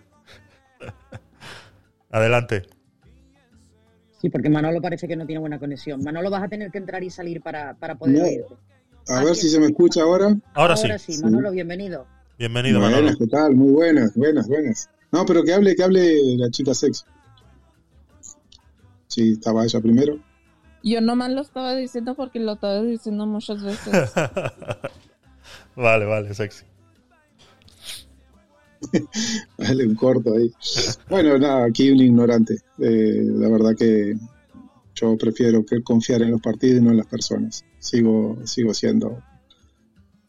Adelante. 2.10 2.77
Sí, 4.20 4.30
porque 4.30 4.50
Manolo 4.50 4.80
parece 4.82 5.06
que 5.06 5.16
no 5.16 5.26
tiene 5.26 5.40
buena 5.40 5.58
conexión. 5.58 6.02
Manolo, 6.02 6.30
vas 6.30 6.42
a 6.42 6.48
tener 6.48 6.70
que 6.70 6.78
entrar 6.78 7.02
y 7.04 7.10
salir 7.10 7.40
para, 7.40 7.74
para 7.74 7.94
poder 7.94 8.44
A 9.08 9.24
ver 9.24 9.36
si 9.36 9.48
se 9.48 9.60
me 9.60 9.66
escucha 9.66 10.02
ahora. 10.02 10.36
Ahora, 10.54 10.76
sí. 10.76 11.22
Manolo, 11.22 11.52
bienvenido. 11.52 12.06
Bienvenido, 12.38 12.80
Manolo. 12.80 13.16
¿Qué 13.16 13.26
tal? 13.28 13.54
Muy 13.54 13.72
buenas, 13.72 14.14
buenas, 14.14 14.48
buenas. 14.48 14.90
No, 15.12 15.24
pero 15.24 15.42
que 15.44 15.54
hable, 15.54 15.74
que 15.74 15.82
hable 15.82 16.36
la 16.36 16.50
chica 16.50 16.74
sexy. 16.74 17.04
Sí, 19.06 19.32
estaba 19.32 19.64
ella 19.64 19.80
primero. 19.80 20.18
Yo 20.82 21.00
nomás 21.00 21.30
lo 21.30 21.40
estaba 21.40 21.74
diciendo 21.74 22.14
porque 22.14 22.40
lo 22.40 22.52
estaba 22.52 22.82
diciendo 22.82 23.26
muchas 23.26 23.62
veces. 23.62 24.12
vale, 25.76 26.04
vale, 26.04 26.34
sexy. 26.34 26.64
Dale 29.58 29.86
un 29.86 29.94
corto 29.94 30.34
ahí. 30.34 30.50
Bueno, 31.08 31.38
nada, 31.38 31.66
aquí 31.66 31.90
un 31.90 32.00
ignorante. 32.00 32.56
Eh, 32.78 33.22
la 33.24 33.48
verdad 33.48 33.76
que 33.76 34.16
yo 34.94 35.16
prefiero 35.16 35.64
que 35.64 35.82
confiar 35.82 36.22
en 36.22 36.32
los 36.32 36.40
partidos 36.40 36.80
y 36.80 36.84
no 36.84 36.90
en 36.90 36.98
las 36.98 37.06
personas. 37.06 37.64
Sigo, 37.78 38.38
sigo 38.44 38.74
siendo 38.74 39.22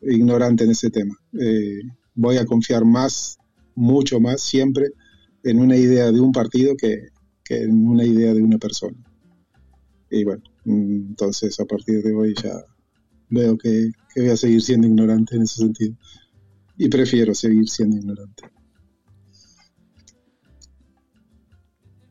ignorante 0.02 0.64
en 0.64 0.72
ese 0.72 0.90
tema. 0.90 1.16
Eh, 1.40 1.82
voy 2.16 2.38
a 2.38 2.46
confiar 2.46 2.86
más, 2.86 3.38
mucho 3.76 4.20
más, 4.20 4.42
siempre 4.42 4.92
en 5.44 5.60
una 5.60 5.76
idea 5.76 6.12
de 6.12 6.20
un 6.20 6.32
partido 6.32 6.76
que, 6.76 7.08
en 7.50 7.88
una 7.88 8.06
idea 8.06 8.34
de 8.34 8.44
una 8.44 8.58
persona. 8.58 8.98
Y 10.12 10.24
bueno, 10.24 10.44
entonces 10.66 11.60
a 11.60 11.66
partir 11.66 12.04
de 12.04 12.14
hoy 12.14 12.36
ya 12.42 12.64
veo 13.30 13.58
que 13.58 13.90
voy 14.16 14.30
a 14.30 14.38
seguir 14.38 14.62
siendo 14.62 14.88
ignorante 14.88 15.36
en 15.36 15.44
ese 15.44 15.56
sentido 15.56 15.96
y 16.80 16.88
prefiero 16.88 17.36
seguir 17.36 17.70
siendo 17.70 17.98
ignorante. 17.98 18.50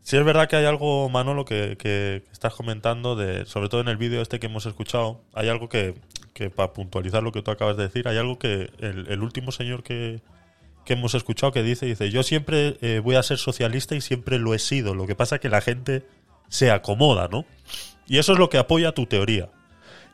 Sí, 0.02 0.16
es 0.16 0.24
verdad 0.24 0.48
que 0.48 0.56
hay 0.56 0.66
algo, 0.66 1.08
Manolo, 1.08 1.44
que, 1.44 2.22
estás 2.30 2.54
comentando, 2.54 3.16
de, 3.16 3.46
sobre 3.46 3.68
todo 3.68 3.80
en 3.80 3.88
el 3.88 3.96
vídeo 3.96 4.20
este 4.20 4.38
que 4.38 4.46
hemos 4.46 4.66
escuchado, 4.66 5.22
hay 5.32 5.48
algo 5.48 5.68
que, 5.68 5.94
que, 6.34 6.50
para 6.50 6.72
puntualizar 6.74 7.22
lo 7.22 7.32
que 7.32 7.42
tú 7.42 7.50
acabas 7.50 7.78
de 7.78 7.84
decir, 7.84 8.08
hay 8.08 8.18
algo 8.18 8.38
que 8.38 8.70
el, 8.78 9.22
último 9.22 9.52
señor 9.52 9.82
que, 9.82 10.20
que, 10.84 10.92
hemos 10.92 11.14
escuchado 11.14 11.50
que 11.50 11.62
dice, 11.62 11.86
dice, 11.86 12.10
yo 12.10 12.22
siempre 12.22 12.76
eh, 12.82 13.00
voy 13.02 13.16
a 13.16 13.22
ser 13.22 13.38
socialista 13.38 13.94
y 13.94 14.02
siempre 14.02 14.38
lo 14.38 14.54
he 14.54 14.58
sido, 14.58 14.94
lo 14.94 15.06
que 15.06 15.14
pasa 15.14 15.36
es 15.36 15.40
que 15.40 15.48
la 15.48 15.62
gente 15.62 16.06
se 16.48 16.70
acomoda, 16.70 17.28
¿no? 17.28 17.46
Y 18.06 18.18
eso 18.18 18.32
es 18.32 18.38
lo 18.38 18.50
que 18.50 18.58
apoya 18.58 18.92
tu 18.92 19.06
teoría. 19.06 19.50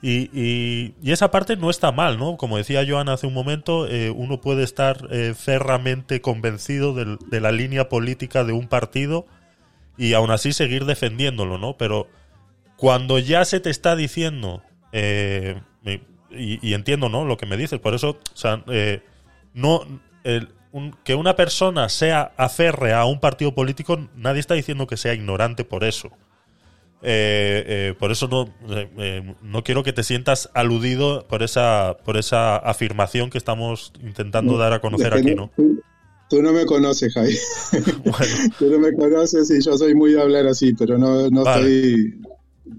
Y, 0.07 0.93
esa 1.11 1.31
parte 1.31 1.57
no 1.57 1.71
está 1.71 1.91
mal, 1.91 2.19
¿no? 2.19 2.37
Como 2.37 2.59
decía 2.59 2.85
Joan 2.87 3.09
hace 3.09 3.27
un 3.27 3.33
momento, 3.33 3.89
eh, 3.89 4.11
uno 4.11 4.39
puede 4.39 4.63
estar 4.63 5.09
eh, 5.11 5.33
ferramente 5.35 6.21
convencido 6.21 6.93
de, 6.93 7.41
la 7.41 7.53
línea 7.53 7.89
política 7.89 8.45
de 8.45 8.53
un 8.53 8.69
partido 8.69 9.25
y 9.97 10.13
aún 10.13 10.31
así 10.31 10.53
seguir 10.53 10.85
defendiéndolo, 10.85 11.57
¿no? 11.57 11.79
Pero 11.79 12.07
cuando 12.77 13.19
ya 13.19 13.47
se 13.47 13.61
te 13.61 13.71
está 13.71 13.97
diciendo, 13.97 14.63
eh, 14.93 15.63
y, 16.31 16.75
entiendo, 16.75 17.09
¿no? 17.09 17.25
Lo 17.25 17.39
que 17.39 17.47
me 17.47 17.57
dices, 17.57 17.81
por 17.81 17.95
eso, 17.95 18.11
o 18.11 18.37
sea, 18.37 18.63
no, 19.55 19.87
que 21.03 21.15
una 21.15 21.35
persona 21.35 21.89
sea 21.89 22.33
aferre 22.37 22.93
a 22.93 23.07
un 23.07 23.21
partido 23.21 23.55
político, 23.55 24.07
nadie 24.17 24.41
está 24.41 24.53
diciendo 24.53 24.87
que 24.87 24.99
sea 24.99 25.15
ignorante 25.15 25.65
por 25.65 25.83
eso. 25.83 26.11
Eh, 27.07 27.65
eh, 27.67 27.95
por 27.99 28.11
eso 28.11 28.29
no, 28.29 28.49
eh, 28.99 29.35
no 29.43 29.63
quiero 29.63 29.83
que 29.83 29.93
te 29.93 30.03
sientas 30.03 30.49
aludido 30.55 31.29
por 31.29 31.43
esa, 31.43 31.99
por 32.03 32.17
esa 32.17 32.57
afirmación 32.57 33.29
que 33.29 33.37
estamos 33.37 33.93
intentando 34.03 34.57
dar 34.57 34.73
a 34.73 34.81
conocer 34.81 35.13
aquí, 35.13 35.35
¿no? 35.35 35.51
Tú, 36.31 36.41
no 36.41 36.53
me 36.55 36.65
conoces, 36.65 37.13
Javi. 37.13 37.37
tú 38.59 38.71
no 38.71 38.79
me 38.79 38.95
conoces 38.95 39.51
y 39.51 39.61
yo 39.61 39.77
soy 39.77 39.95
muy 39.95 40.13
de 40.15 40.23
hablar 40.23 40.47
así, 40.47 40.73
pero 40.73 40.97
no, 40.97 41.29
no 41.29 41.45
soy... 41.45 42.23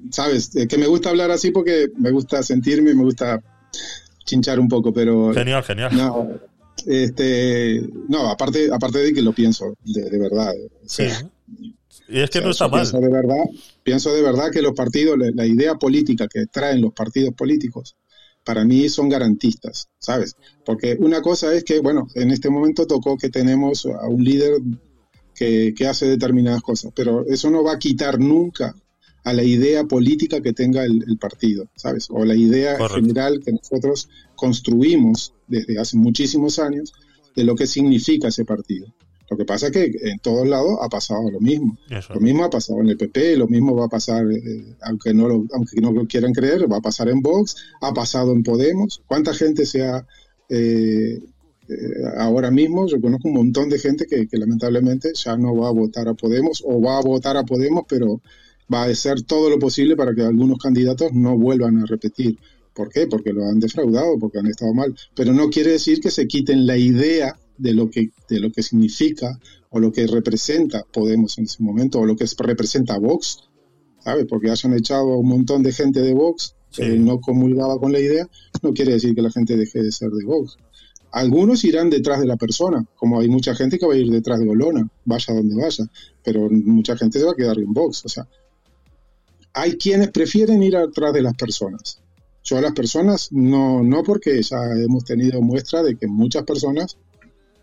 Sabes, 0.09 0.49
que 0.67 0.77
me 0.79 0.87
gusta 0.87 1.11
hablar 1.11 1.29
así 1.29 1.51
porque 1.51 1.89
me 1.95 2.09
gusta 2.09 2.41
sentirme 2.41 2.91
y 2.91 2.95
me 2.95 3.03
gusta 3.03 3.43
chinchar 4.25 4.59
un 4.59 4.67
poco, 4.67 4.91
pero... 4.91 5.33
Genial, 5.35 5.63
genial. 5.63 5.95
No, 5.95 6.29
este, 6.87 7.87
no 8.09 8.27
aparte, 8.27 8.69
aparte 8.73 8.97
de 8.97 9.13
que 9.13 9.21
lo 9.21 9.33
pienso, 9.33 9.75
de, 9.83 10.17
verdad. 10.17 10.51
sí. 10.87 11.03
Y 12.07 12.19
es 12.19 12.29
que 12.29 12.41
no 12.41 12.51
está 12.51 12.67
mal. 12.67 12.81
Pienso 12.81 12.99
de, 12.99 13.09
verdad, 13.09 13.43
pienso 13.83 14.13
de 14.13 14.21
verdad 14.21 14.51
que 14.51 14.61
los 14.61 14.73
partidos, 14.73 15.17
la, 15.17 15.45
idea 15.45 15.75
política 15.75 16.27
que 16.27 16.45
traen 16.47 16.81
los 16.81 16.93
partidos 16.93 17.33
políticos, 17.33 17.95
para 18.43 18.63
mí 18.63 18.89
son 18.89 19.09
garantistas, 19.09 19.89
¿sabes? 19.97 20.35
Porque 20.63 20.95
una 20.99 21.21
cosa 21.21 21.53
es 21.53 21.63
que, 21.63 21.79
bueno, 21.79 22.07
en 22.13 22.31
este 22.31 22.49
momento 22.49 22.85
tocó 22.85 23.17
que 23.17 23.29
tenemos 23.29 23.87
a 23.87 24.07
un 24.07 24.23
líder 24.23 24.59
que, 25.33 25.73
hace 25.87 26.05
determinadas 26.05 26.61
cosas, 26.61 26.91
pero 26.95 27.25
eso 27.27 27.49
no 27.49 27.63
va 27.63 27.73
a 27.73 27.79
quitar 27.79 28.19
nunca 28.19 28.75
a 29.23 29.33
la 29.33 29.43
idea 29.43 29.85
política 29.85 30.41
que 30.41 30.53
tenga 30.53 30.83
el, 30.85 31.17
partido, 31.19 31.67
¿sabes? 31.75 32.07
O 32.11 32.23
la 32.23 32.35
idea 32.35 32.77
general 32.89 33.41
que 33.43 33.51
nosotros 33.51 34.07
construimos 34.35 35.33
desde 35.47 35.79
hace 35.79 35.97
muchísimos 35.97 36.59
años 36.59 36.93
de 37.35 37.43
lo 37.43 37.55
que 37.55 37.65
significa 37.65 38.27
ese 38.27 38.45
partido. 38.45 38.87
Lo 39.29 39.37
que 39.37 39.45
pasa 39.45 39.67
es 39.67 39.71
que 39.71 39.91
en 40.03 40.19
todos 40.19 40.47
lados 40.47 40.77
ha 40.81 40.87
pasado 40.87 41.31
lo 41.31 41.39
mismo. 41.39 41.77
Lo 42.13 42.19
mismo 42.19 42.43
ha 42.43 42.49
pasado 42.49 42.79
en 42.81 42.89
el 42.89 42.97
PP, 42.97 43.37
lo 43.37 43.47
mismo 43.47 43.75
va 43.75 43.85
a 43.85 43.89
pasar, 43.89 44.25
eh, 44.31 44.75
aunque, 44.81 45.13
no 45.13 45.27
lo, 45.27 45.45
aunque 45.53 45.81
no 45.81 45.91
lo 45.91 46.05
quieran 46.05 46.33
creer, 46.33 46.71
va 46.71 46.77
a 46.77 46.81
pasar 46.81 47.09
en 47.09 47.21
Vox, 47.21 47.55
ha 47.81 47.93
pasado 47.93 48.33
en 48.33 48.43
Podemos. 48.43 49.01
¿Cuánta 49.07 49.33
gente 49.33 49.65
se 49.65 49.83
ha... 49.83 50.05
Eh, 50.49 51.19
eh, 51.67 51.75
ahora 52.17 52.51
mismo 52.51 52.85
yo 52.87 53.01
conozco 53.01 53.27
un 53.27 53.33
montón 53.33 53.69
de 53.69 53.79
gente 53.79 54.05
que, 54.05 54.27
lamentablemente 54.37 55.11
ya 55.15 55.35
no 55.35 55.55
va 55.55 55.69
a 55.69 55.71
votar 55.71 56.07
a 56.07 56.13
Podemos 56.13 56.63
o 56.63 56.79
va 56.79 56.99
a 56.99 57.01
votar 57.01 57.35
a 57.37 57.43
Podemos, 57.43 57.85
pero 57.89 58.21
va 58.71 58.83
a 58.83 58.85
hacer 58.85 59.23
todo 59.23 59.49
lo 59.49 59.57
posible 59.57 59.95
para 59.95 60.13
que 60.13 60.21
algunos 60.21 60.59
candidatos 60.59 61.13
no 61.13 61.35
vuelvan 61.35 61.79
a 61.79 61.85
repetir. 61.87 62.37
¿Por 62.75 62.89
qué? 62.89 63.07
Porque 63.07 63.33
lo 63.33 63.45
han 63.45 63.59
defraudado, 63.59 64.19
porque 64.19 64.37
han 64.37 64.47
estado 64.47 64.73
mal. 64.73 64.93
Pero 65.15 65.33
no 65.33 65.49
quiere 65.49 65.71
decir 65.71 65.99
que 65.99 66.11
se 66.11 66.27
quiten 66.27 66.67
la 66.67 66.77
idea 66.77 67.35
de 67.57 67.73
lo 67.73 67.89
que, 67.89 68.09
de 68.29 68.39
lo 68.39 68.51
que 68.51 68.63
significa 68.63 69.39
o 69.69 69.79
lo 69.79 69.91
que 69.91 70.07
representa 70.07 70.85
Podemos 70.91 71.37
en 71.37 71.45
ese 71.45 71.61
momento, 71.61 71.99
o 71.99 72.05
lo 72.05 72.15
que 72.15 72.25
representa 72.39 72.97
Vox, 72.97 73.49
¿sabes? 73.99 74.25
Porque 74.29 74.49
hayan 74.49 74.73
echado 74.73 75.13
a 75.13 75.17
un 75.17 75.27
montón 75.27 75.63
de 75.63 75.71
gente 75.71 76.01
de 76.01 76.13
Vox 76.13 76.55
que 76.71 76.97
no 76.97 77.21
comulgaba 77.21 77.79
con 77.79 77.91
la 77.91 77.99
idea, 77.99 78.27
no 78.61 78.73
quiere 78.73 78.93
decir 78.93 79.15
que 79.15 79.21
la 79.21 79.31
gente 79.31 79.55
deje 79.55 79.81
de 79.81 79.91
ser 79.91 80.11
de 80.11 80.25
Vox. 80.25 80.57
Algunos 81.11 81.63
irán 81.63 81.89
detrás 81.89 82.19
de 82.19 82.27
la 82.27 82.35
persona, 82.35 82.85
como 82.95 83.21
hay 83.21 83.29
mucha 83.29 83.55
gente 83.55 83.79
que 83.79 83.85
va 83.85 83.93
a 83.93 83.97
ir 83.97 84.11
detrás 84.11 84.39
de 84.39 84.49
Olona, 84.49 84.85
vaya 85.05 85.33
donde 85.33 85.55
vaya, 85.55 85.85
pero 86.23 86.49
mucha 86.49 86.97
gente 86.97 87.19
se 87.19 87.25
va 87.25 87.31
a 87.31 87.35
quedar 87.35 87.57
en 87.57 87.73
Vox. 87.73 88.03
O 88.05 88.09
sea, 88.09 88.27
hay 89.53 89.77
quienes 89.77 90.09
prefieren 90.11 90.61
ir 90.61 90.75
atrás 90.75 91.13
de 91.13 91.21
las 91.21 91.33
personas. 91.35 92.01
Yo 92.43 92.57
a 92.57 92.61
las 92.61 92.73
personas 92.73 93.31
no, 93.31 93.81
no 93.81 94.03
porque 94.03 94.41
ya 94.43 94.57
hemos 94.77 95.05
tenido 95.05 95.41
muestra 95.41 95.81
de 95.81 95.95
que 95.95 96.07
muchas 96.07 96.43
personas 96.43 96.97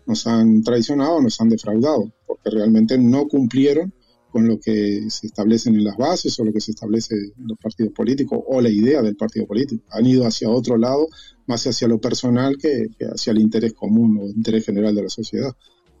nos 0.05 0.27
han 0.27 0.63
traicionado, 0.63 1.21
nos 1.21 1.39
han 1.39 1.49
defraudado, 1.49 2.11
porque 2.25 2.49
realmente 2.49 2.97
no 2.97 3.27
cumplieron 3.27 3.93
con 4.33 4.47
lo 4.47 4.59
que 4.59 5.05
se 5.09 5.27
establecen 5.27 5.75
en 5.75 5.83
las 5.83 5.95
bases 5.95 6.39
o 6.39 6.43
lo 6.43 6.51
que 6.51 6.59
se 6.59 6.71
establece 6.71 7.13
en 7.13 7.47
los 7.47 7.57
partidos 7.59 7.93
políticos 7.93 8.39
o 8.47 8.61
la 8.61 8.69
idea 8.69 9.03
del 9.03 9.15
partido 9.15 9.45
político. 9.45 9.83
Han 9.91 10.07
ido 10.07 10.25
hacia 10.25 10.49
otro 10.49 10.75
lado, 10.75 11.07
más 11.45 11.67
hacia 11.67 11.87
lo 11.87 12.01
personal 12.01 12.57
que, 12.57 12.87
hacia 13.13 13.29
el 13.29 13.39
interés 13.39 13.73
común 13.73 14.17
o 14.17 14.23
el 14.23 14.31
interés 14.31 14.65
general 14.65 14.95
de 14.95 15.03
la 15.03 15.09
sociedad. 15.09 15.55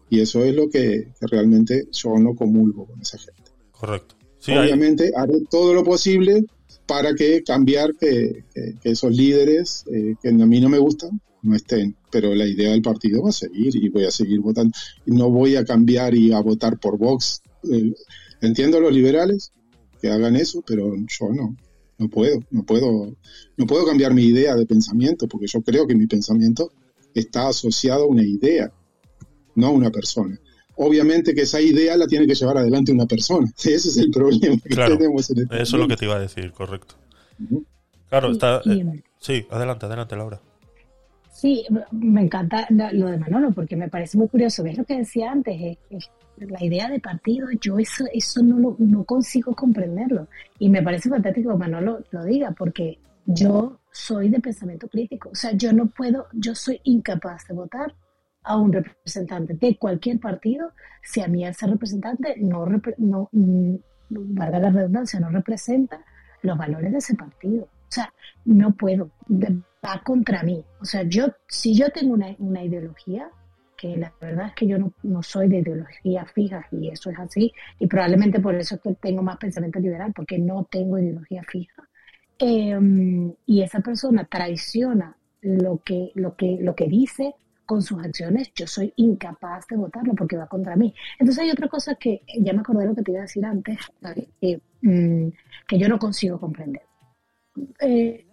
Y 0.09 0.19
eso 0.19 0.43
es 0.43 0.55
lo 0.55 0.67
que, 0.67 1.09
realmente 1.21 1.85
yo 1.91 2.17
no 2.17 2.35
comulgo 2.35 2.87
con 2.87 2.99
esa 2.99 3.19
gente. 3.19 3.51
Correcto. 3.71 4.15
Obviamente 4.47 5.11
haré 5.15 5.41
todo 5.49 5.75
lo 5.75 5.83
posible 5.83 6.43
para 6.87 7.13
que 7.13 7.43
cambiar 7.43 7.93
que, 7.95 8.43
esos 8.83 9.15
líderes 9.15 9.85
eh, 9.93 10.15
que 10.19 10.29
a 10.29 10.33
mí 10.33 10.59
no 10.59 10.69
me 10.69 10.79
gustan 10.79 11.21
no 11.43 11.55
estén, 11.55 11.95
pero 12.11 12.33
la 12.33 12.47
idea 12.47 12.71
del 12.71 12.81
partido 12.81 13.21
va 13.21 13.29
a 13.29 13.33
seguir 13.33 13.75
y 13.75 13.89
voy 13.89 14.05
a 14.05 14.11
seguir 14.11 14.39
votando. 14.39 14.75
Y 15.05 15.11
no 15.11 15.29
voy 15.29 15.55
a 15.55 15.63
cambiar 15.63 16.15
y 16.15 16.33
a 16.33 16.39
votar 16.39 16.79
por 16.79 16.97
Vox. 16.97 17.41
Eh, 17.71 17.93
Entiendo 18.43 18.77
a 18.77 18.81
los 18.81 18.91
liberales 18.91 19.53
que 20.01 20.11
hagan 20.11 20.35
eso, 20.35 20.61
pero 20.67 20.93
yo 20.95 21.29
no. 21.33 21.55
No 21.97 22.09
puedo, 22.09 22.39
no 22.51 22.63
puedo, 22.63 23.15
no 23.55 23.65
puedo 23.65 23.85
cambiar 23.85 24.13
mi 24.13 24.23
idea 24.23 24.55
de 24.55 24.65
pensamiento, 24.65 25.27
porque 25.29 25.47
yo 25.47 25.61
creo 25.61 25.87
que 25.87 25.95
mi 25.95 26.07
pensamiento 26.07 26.73
está 27.13 27.47
asociado 27.47 28.03
a 28.03 28.07
una 28.07 28.23
idea, 28.23 28.69
no 29.55 29.67
a 29.67 29.69
una 29.69 29.91
persona. 29.91 30.37
Obviamente 30.75 31.33
que 31.33 31.43
esa 31.43 31.61
idea 31.61 31.95
la 31.95 32.07
tiene 32.07 32.27
que 32.27 32.35
llevar 32.35 32.57
adelante 32.57 32.91
una 32.91 33.05
persona. 33.05 33.49
Ese 33.57 33.75
es 33.75 33.97
el 33.97 34.11
problema 34.11 34.57
que 34.61 34.75
tenemos 34.75 35.29
en 35.29 35.43
este 35.43 35.61
Eso 35.61 35.77
es 35.77 35.81
lo 35.81 35.87
que 35.87 35.95
te 35.95 36.03
iba 36.03 36.15
a 36.15 36.19
decir, 36.19 36.51
correcto. 36.51 36.95
Claro, 38.09 38.31
está. 38.31 38.61
Eh, 38.65 39.03
sí, 39.19 39.45
adelante, 39.51 39.85
adelante, 39.85 40.17
Laura. 40.17 40.41
Sí, 41.33 41.65
me 41.91 42.21
encanta 42.21 42.67
lo 42.69 43.07
de 43.07 43.17
Manolo 43.17 43.51
porque 43.51 43.75
me 43.75 43.89
parece 43.89 44.19
muy 44.19 44.27
curioso. 44.27 44.63
¿Ves 44.63 44.77
lo 44.77 44.85
que 44.85 44.99
decía 44.99 45.31
antes? 45.31 45.77
Es, 45.89 46.11
la 46.37 46.63
idea 46.63 46.89
de 46.89 46.99
partido, 46.99 47.47
yo 47.59 47.79
eso, 47.79 48.05
eso 48.13 48.43
no, 48.43 48.75
no 48.77 49.03
consigo 49.03 49.55
comprenderlo. 49.55 50.27
Y 50.59 50.69
me 50.69 50.83
parece 50.83 51.09
fantástico 51.09 51.51
que 51.51 51.57
Manolo 51.57 52.03
lo 52.11 52.23
diga, 52.23 52.51
porque 52.51 52.99
yo 53.25 53.79
soy 53.91 54.29
de 54.29 54.39
pensamiento 54.41 54.87
crítico. 54.87 55.29
O 55.29 55.35
sea, 55.35 55.53
yo 55.53 55.73
no 55.73 55.87
puedo, 55.87 56.27
yo 56.33 56.53
soy 56.53 56.79
incapaz 56.83 57.47
de 57.47 57.55
votar 57.55 57.95
a 58.43 58.57
un 58.57 58.71
representante 58.71 59.55
de 59.55 59.77
cualquier 59.77 60.19
partido 60.19 60.71
si 61.01 61.21
a 61.21 61.27
mí 61.27 61.45
ese 61.45 61.65
representante 61.65 62.35
no, 62.37 62.67
no 62.97 63.29
mm, 63.31 63.75
valga 64.09 64.59
la 64.59 64.69
redundancia, 64.69 65.19
no 65.19 65.29
representa 65.29 65.99
los 66.43 66.57
valores 66.57 66.91
de 66.91 66.97
ese 66.99 67.15
partido. 67.15 67.63
O 67.63 67.91
sea, 67.93 68.13
no 68.45 68.75
puedo, 68.75 69.09
va 69.85 70.01
contra 70.03 70.43
mí. 70.43 70.63
O 70.81 70.85
sea, 70.85 71.03
yo, 71.03 71.27
si 71.47 71.75
yo 71.75 71.89
tengo 71.89 72.13
una, 72.13 72.35
una 72.39 72.63
ideología, 72.63 73.29
la 73.83 74.13
verdad 74.19 74.47
es 74.47 74.53
que 74.53 74.67
yo 74.67 74.77
no, 75.03 75.23
soy 75.23 75.47
de 75.47 75.59
ideología 75.59 76.25
fija 76.25 76.65
y 76.71 76.89
eso 76.89 77.09
es 77.09 77.19
así, 77.19 77.51
y 77.79 77.87
probablemente 77.87 78.39
por 78.39 78.55
eso 78.55 78.75
es 78.75 78.81
que 78.81 78.93
tengo 78.95 79.21
más 79.21 79.37
pensamiento 79.37 79.79
liberal, 79.79 80.13
porque 80.15 80.37
no 80.37 80.67
tengo 80.69 80.97
ideología 80.97 81.43
fija. 81.43 81.87
Em, 82.39 83.33
y 83.45 83.61
esa 83.61 83.79
persona 83.79 84.25
traiciona 84.25 85.15
lo 85.41 85.81
que, 85.83 86.11
lo, 86.15 86.35
que, 86.35 86.57
lo 86.61 86.75
que 86.75 86.87
dice 86.87 87.35
con 87.65 87.81
sus 87.81 88.03
acciones, 88.03 88.51
yo 88.55 88.67
soy 88.67 88.91
incapaz 88.97 89.67
de 89.67 89.77
votarlo 89.77 90.13
porque 90.13 90.37
va 90.37 90.47
contra 90.47 90.75
mí. 90.75 90.93
Entonces 91.19 91.43
hay 91.43 91.51
otra 91.51 91.67
cosa 91.67 91.95
que 91.95 92.21
ya 92.39 92.53
me 92.53 92.59
acordé 92.59 92.81
de 92.81 92.87
lo 92.87 92.95
que 92.95 93.03
te 93.03 93.11
iba 93.11 93.19
a 93.19 93.23
decir 93.23 93.45
antes, 93.45 93.77
mm, 94.81 95.27
que 95.67 95.77
yo 95.77 95.87
no 95.87 95.97
consigo 95.99 96.39
comprender. 96.39 96.83
Eh, 97.79 98.25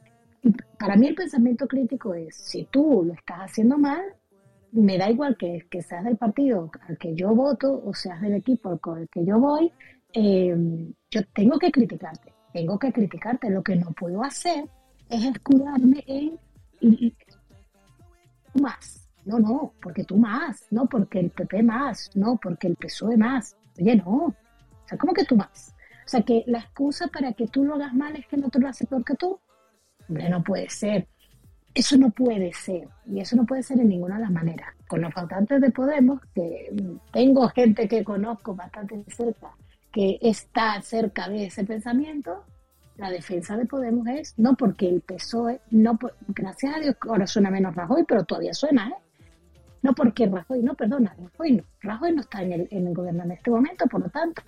para 0.78 0.96
mí 0.96 1.08
el 1.08 1.14
pensamiento 1.14 1.66
crítico 1.66 2.14
es, 2.14 2.36
si 2.36 2.64
tú 2.64 3.02
lo 3.04 3.12
estás 3.12 3.40
haciendo 3.40 3.78
mal, 3.78 4.02
me 4.72 4.98
da 4.98 5.10
igual 5.10 5.36
que, 5.36 5.66
seas 5.82 6.04
del 6.04 6.16
partido 6.16 6.70
al 6.88 6.96
que 6.98 7.14
yo 7.14 7.34
voto 7.34 7.82
o 7.84 7.92
seas 7.94 8.20
del 8.20 8.34
equipo 8.34 8.78
el 8.96 9.08
que 9.08 9.24
yo 9.24 9.38
voy, 9.38 9.72
eh, 10.12 10.92
yo 11.10 11.20
tengo 11.34 11.58
que 11.58 11.70
criticarte, 11.70 12.32
tengo 12.52 12.78
que 12.78 12.92
criticarte. 12.92 13.50
Lo 13.50 13.62
que 13.62 13.76
no 13.76 13.92
puedo 13.92 14.22
hacer 14.22 14.64
es 15.08 15.24
escudarme 15.24 16.04
en 16.06 16.38
y, 16.80 17.10
tú 18.52 18.62
más. 18.62 19.08
No, 19.24 19.38
no, 19.38 19.74
porque 19.82 20.04
tú 20.04 20.16
más, 20.16 20.66
no 20.70 20.86
porque 20.86 21.20
el 21.20 21.30
PP 21.30 21.62
más, 21.62 22.10
no 22.14 22.38
porque 22.42 22.68
el 22.68 22.76
PSOE 22.76 23.16
más. 23.16 23.56
Oye, 23.78 23.96
no. 23.96 24.26
O 24.26 24.34
sea, 24.86 24.96
¿cómo 24.96 25.12
que 25.12 25.24
tú 25.24 25.36
más? 25.36 25.74
O 26.06 26.08
sea, 26.08 26.22
que 26.22 26.42
la 26.46 26.58
excusa 26.58 27.06
para 27.08 27.32
que 27.34 27.46
tú 27.46 27.64
lo 27.64 27.74
hagas 27.74 27.94
mal 27.94 28.16
es 28.16 28.26
que 28.26 28.36
el 28.36 28.44
otro 28.44 28.60
lo 28.60 28.68
hace 28.68 28.86
peor 28.86 29.04
que 29.04 29.14
tú. 29.14 29.38
Hombre, 30.10 30.28
no 30.28 30.42
puede 30.42 30.68
ser. 30.68 31.06
Eso 31.72 31.96
no 31.96 32.10
puede 32.10 32.52
ser, 32.52 32.88
y 33.06 33.20
eso 33.20 33.36
no 33.36 33.46
puede 33.46 33.62
ser 33.62 33.78
en 33.78 33.90
ninguna 33.90 34.16
de 34.16 34.22
las 34.22 34.32
maneras. 34.32 34.74
Con 34.88 35.02
los 35.02 35.14
faltantes 35.14 35.60
de 35.60 35.70
Podemos, 35.70 36.20
que 36.34 36.68
tengo 37.12 37.48
gente 37.50 37.86
que 37.86 38.02
conozco 38.02 38.56
bastante 38.56 39.04
cerca, 39.06 39.52
que 39.92 40.18
está 40.20 40.82
cerca 40.82 41.28
de 41.28 41.46
ese 41.46 41.62
pensamiento, 41.62 42.44
la 42.96 43.08
defensa 43.08 43.56
de 43.56 43.66
Podemos 43.66 44.04
es 44.08 44.36
no 44.36 44.56
porque 44.56 44.88
el 44.88 45.00
PSOE, 45.00 45.60
no 45.70 45.96
gracias 46.26 46.74
a 46.74 46.80
Dios 46.80 46.96
ahora 47.02 47.28
suena 47.28 47.52
menos 47.52 47.76
Rajoy, 47.76 48.04
pero 48.06 48.24
todavía 48.24 48.52
suena, 48.52 48.88
¿eh? 48.88 48.94
No 49.82 49.94
porque 49.94 50.26
Rajoy, 50.26 50.64
no, 50.64 50.74
perdona, 50.74 51.14
Rajoy 51.16 51.52
no. 51.52 51.62
Rajoy 51.82 52.12
no 52.16 52.22
está 52.22 52.42
en 52.42 52.52
el, 52.52 52.68
en 52.72 52.88
el 52.88 52.94
gobierno 52.94 53.22
en 53.22 53.30
este 53.30 53.48
momento, 53.48 53.86
por 53.86 54.00
lo 54.00 54.08
tanto, 54.08 54.42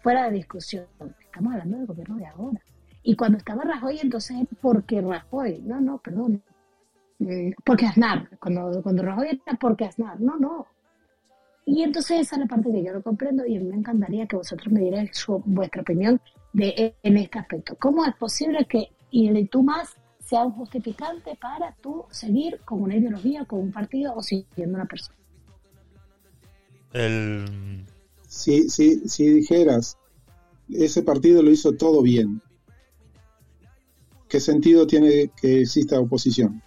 fuera 0.00 0.26
de 0.26 0.36
discusión. 0.36 0.86
Estamos 1.20 1.54
hablando 1.54 1.76
del 1.78 1.86
gobierno 1.86 2.16
de 2.18 2.26
ahora. 2.26 2.60
Y 3.08 3.16
cuando 3.16 3.38
estaba 3.38 3.64
Rajoy, 3.64 4.00
entonces, 4.02 4.36
porque 4.60 5.00
Rajoy, 5.00 5.62
no, 5.64 5.80
no, 5.80 5.96
perdón, 5.96 6.42
eh, 7.20 7.54
porque 7.64 7.86
Aznar, 7.86 8.28
cuando, 8.38 8.82
cuando 8.82 9.02
Rajoy 9.02 9.28
era 9.28 9.58
porque 9.58 9.86
Aznar, 9.86 10.20
no, 10.20 10.36
no. 10.36 10.66
Y 11.64 11.84
entonces 11.84 12.20
esa 12.20 12.36
es 12.36 12.42
la 12.42 12.46
parte 12.46 12.70
que 12.70 12.84
yo 12.84 12.92
no 12.92 13.02
comprendo 13.02 13.46
y 13.46 13.58
me 13.60 13.76
encantaría 13.76 14.26
que 14.26 14.36
vosotros 14.36 14.70
me 14.70 14.80
dierais 14.80 15.16
su, 15.16 15.42
vuestra 15.46 15.80
opinión 15.80 16.20
de, 16.52 16.94
en 17.02 17.16
este 17.16 17.38
aspecto. 17.38 17.76
¿Cómo 17.80 18.04
es 18.04 18.14
posible 18.16 18.66
que 18.66 18.90
y 19.10 19.42
tú 19.46 19.62
más 19.62 19.96
sea 20.20 20.44
un 20.44 20.52
justificante 20.52 21.34
para 21.40 21.74
tú 21.80 22.04
seguir 22.10 22.60
con 22.66 22.82
una 22.82 22.96
ideología, 22.96 23.46
con 23.46 23.60
un 23.60 23.72
partido 23.72 24.14
o 24.16 24.22
siguiendo 24.22 24.76
una 24.76 24.84
persona? 24.84 25.16
El... 26.92 27.86
Si, 28.26 28.68
si, 28.68 29.08
si 29.08 29.30
dijeras, 29.30 29.96
ese 30.68 31.02
partido 31.02 31.42
lo 31.42 31.50
hizo 31.50 31.72
todo 31.72 32.02
bien, 32.02 32.42
¿qué 34.28 34.40
sentido 34.40 34.86
tiene 34.86 35.30
que 35.40 35.62
exista 35.62 35.98
oposición? 35.98 36.62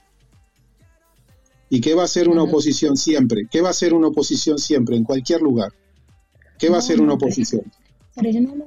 ¿Y 1.70 1.80
qué 1.80 1.96
va 1.96 2.04
a 2.04 2.08
ser 2.08 2.28
una 2.28 2.44
oposición 2.44 2.98
siempre? 2.98 3.48
¿Qué 3.50 3.62
va 3.62 3.70
a 3.70 3.74
ser 3.74 3.94
una 3.94 4.08
oposición 4.08 4.58
siempre, 4.58 4.98
en 4.98 5.06
cualquier 5.06 5.42
lugar? 5.42 5.72
¿Qué 6.60 6.70
va 6.70 6.80
a 6.80 6.82
ser 6.82 7.00
una 7.00 7.14
oposición? 7.14 7.64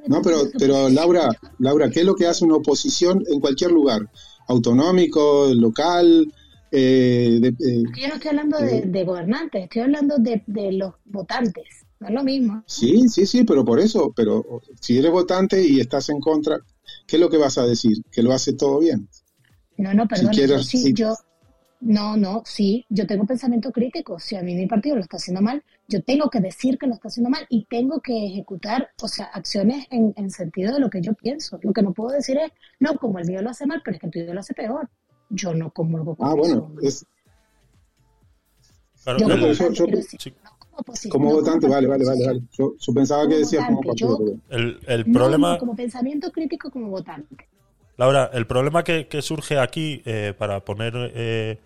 no, 0.07 0.23
pero, 0.23 0.39
pero 0.59 0.89
Laura, 0.89 1.29
Laura, 1.59 1.91
¿qué 1.91 2.01
es 2.01 2.07
lo 2.07 2.15
que 2.15 2.27
hace 2.27 2.45
una 2.45 2.57
oposición 2.57 3.23
en 3.29 3.41
cualquier 3.41 3.73
lugar? 3.73 4.11
Autonómico, 4.49 5.53
local. 5.55 6.33
Eh, 6.71 7.41
eh, 7.43 7.83
yo 7.97 8.09
no 8.09 8.15
estoy 8.15 8.31
hablando 8.31 8.59
de, 8.59 8.79
eh, 8.79 9.05
gobernantes, 9.05 9.65
estoy 9.65 9.83
hablando 9.83 10.17
de, 10.19 10.43
los 10.73 10.95
votantes. 11.05 11.87
No 12.01 12.09
es 12.09 12.15
lo 12.15 12.25
mismo. 12.25 12.65
Sí, 12.67 13.09
sí, 13.09 13.27
sí, 13.27 13.45
pero 13.45 13.65
por 13.65 13.81
eso, 13.81 14.13
pero 14.17 14.63
si 14.81 14.99
eres 14.99 15.13
votante 15.13 15.63
y 15.63 15.79
estás 15.79 16.09
en 16.09 16.21
contra, 16.21 16.59
¿qué 17.07 17.17
es 17.17 17.21
lo 17.21 17.31
que 17.31 17.39
vas 17.39 17.59
a 17.59 17.67
decir? 17.67 18.03
¿Que 18.11 18.23
lo 18.23 18.33
hace 18.33 18.53
todo 18.55 18.79
bien? 18.81 19.09
No, 19.77 19.93
no, 19.95 20.07
perdón. 20.07 20.35
Si 20.65 20.93
yo, 20.93 21.15
no, 21.81 22.17
no, 22.17 22.43
sí, 22.47 22.87
yo 22.89 23.07
tengo 23.07 23.27
pensamiento 23.27 23.71
crítico. 23.71 24.19
Si 24.19 24.37
a 24.37 24.43
mí 24.43 24.55
mi 24.55 24.67
partido 24.67 24.97
lo 24.97 25.03
está 25.03 25.17
haciendo 25.17 25.43
mal, 25.43 25.63
yo 25.89 26.03
tengo 26.03 26.31
que 26.31 26.41
decir 26.41 26.79
que 26.79 26.87
lo 26.87 26.95
está 26.95 27.09
haciendo 27.09 27.31
mal 27.31 27.47
y 27.51 27.67
tengo 27.67 28.01
que 28.01 28.27
ejecutar, 28.27 28.91
o 29.03 29.09
sea, 29.09 29.27
acciones 29.27 29.87
en, 29.91 30.15
en 30.17 30.31
sentido 30.31 30.75
de 30.75 30.81
lo 30.81 30.89
que 30.89 31.03
yo 31.03 31.13
pienso. 31.15 31.59
Lo 31.63 31.73
que 31.73 31.83
no 31.83 31.93
puedo 31.93 32.11
decir 32.11 32.39
es, 32.39 32.53
no, 32.81 32.97
como 32.97 33.19
el 33.19 33.27
mío 33.27 33.43
lo 33.43 33.51
hace 33.51 33.67
mal, 33.67 33.83
pero 33.85 33.97
es 33.97 34.01
que 34.01 34.07
el 34.07 34.13
tuyo 34.13 34.33
lo 34.33 34.41
hace 34.41 34.55
peor. 34.55 34.89
Yo 35.29 35.53
no 35.55 35.71
comulgo 35.71 36.17
con 36.17 36.29
ah, 36.29 36.35
bueno, 36.35 36.75
es... 36.83 37.05
Claro, 39.03 39.19
como, 41.11 41.33
votante, 41.33 41.69
vale, 41.69 41.87
vale, 41.87 42.05
vale, 42.05 42.27
vale. 42.27 42.41
Yo, 42.53 42.75
pensaba 42.95 43.29
que 43.29 43.39
decías 43.39 43.67
como 43.67 43.81
partido. 43.83 44.19
el, 44.51 44.79
el 44.87 45.13
problema... 45.13 45.59
como 45.59 45.75
pensamiento 45.75 46.31
crítico 46.31 46.71
como 46.71 46.89
votante. 46.89 47.49
Laura, 47.97 48.31
el 48.33 48.47
problema 48.47 48.83
que, 48.83 49.07
surge 49.23 49.59
aquí, 49.59 50.03
eh, 50.05 50.35
para 50.37 50.65
poner... 50.65 50.93
Eh, 51.15 51.59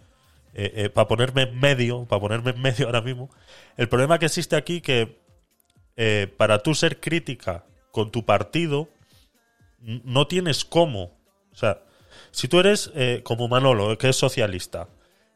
eh, 0.54 0.88
para 0.88 1.06
ponerme 1.06 1.42
en 1.42 1.60
medio, 1.60 2.04
para 2.06 2.20
ponerme 2.20 2.50
en 2.50 2.60
medio 2.60 2.86
ahora 2.86 3.00
mismo, 3.00 3.30
el 3.76 3.88
problema 3.88 4.18
que 4.18 4.26
existe 4.26 4.56
aquí 4.56 4.80
que 4.80 5.20
eh, 6.00 6.32
para 6.36 6.60
tú 6.62 6.74
ser 6.74 7.00
crítica 7.00 7.64
con 7.90 8.12
tu 8.12 8.24
partido, 8.24 8.88
no 9.80 10.28
tienes 10.28 10.64
cómo. 10.64 11.18
O 11.52 11.56
sea, 11.56 11.82
si 12.30 12.46
tú 12.46 12.60
eres 12.60 12.92
eh, 12.94 13.22
como 13.24 13.48
Manolo, 13.48 13.98
que 13.98 14.08
es 14.08 14.16
socialista, 14.16 14.88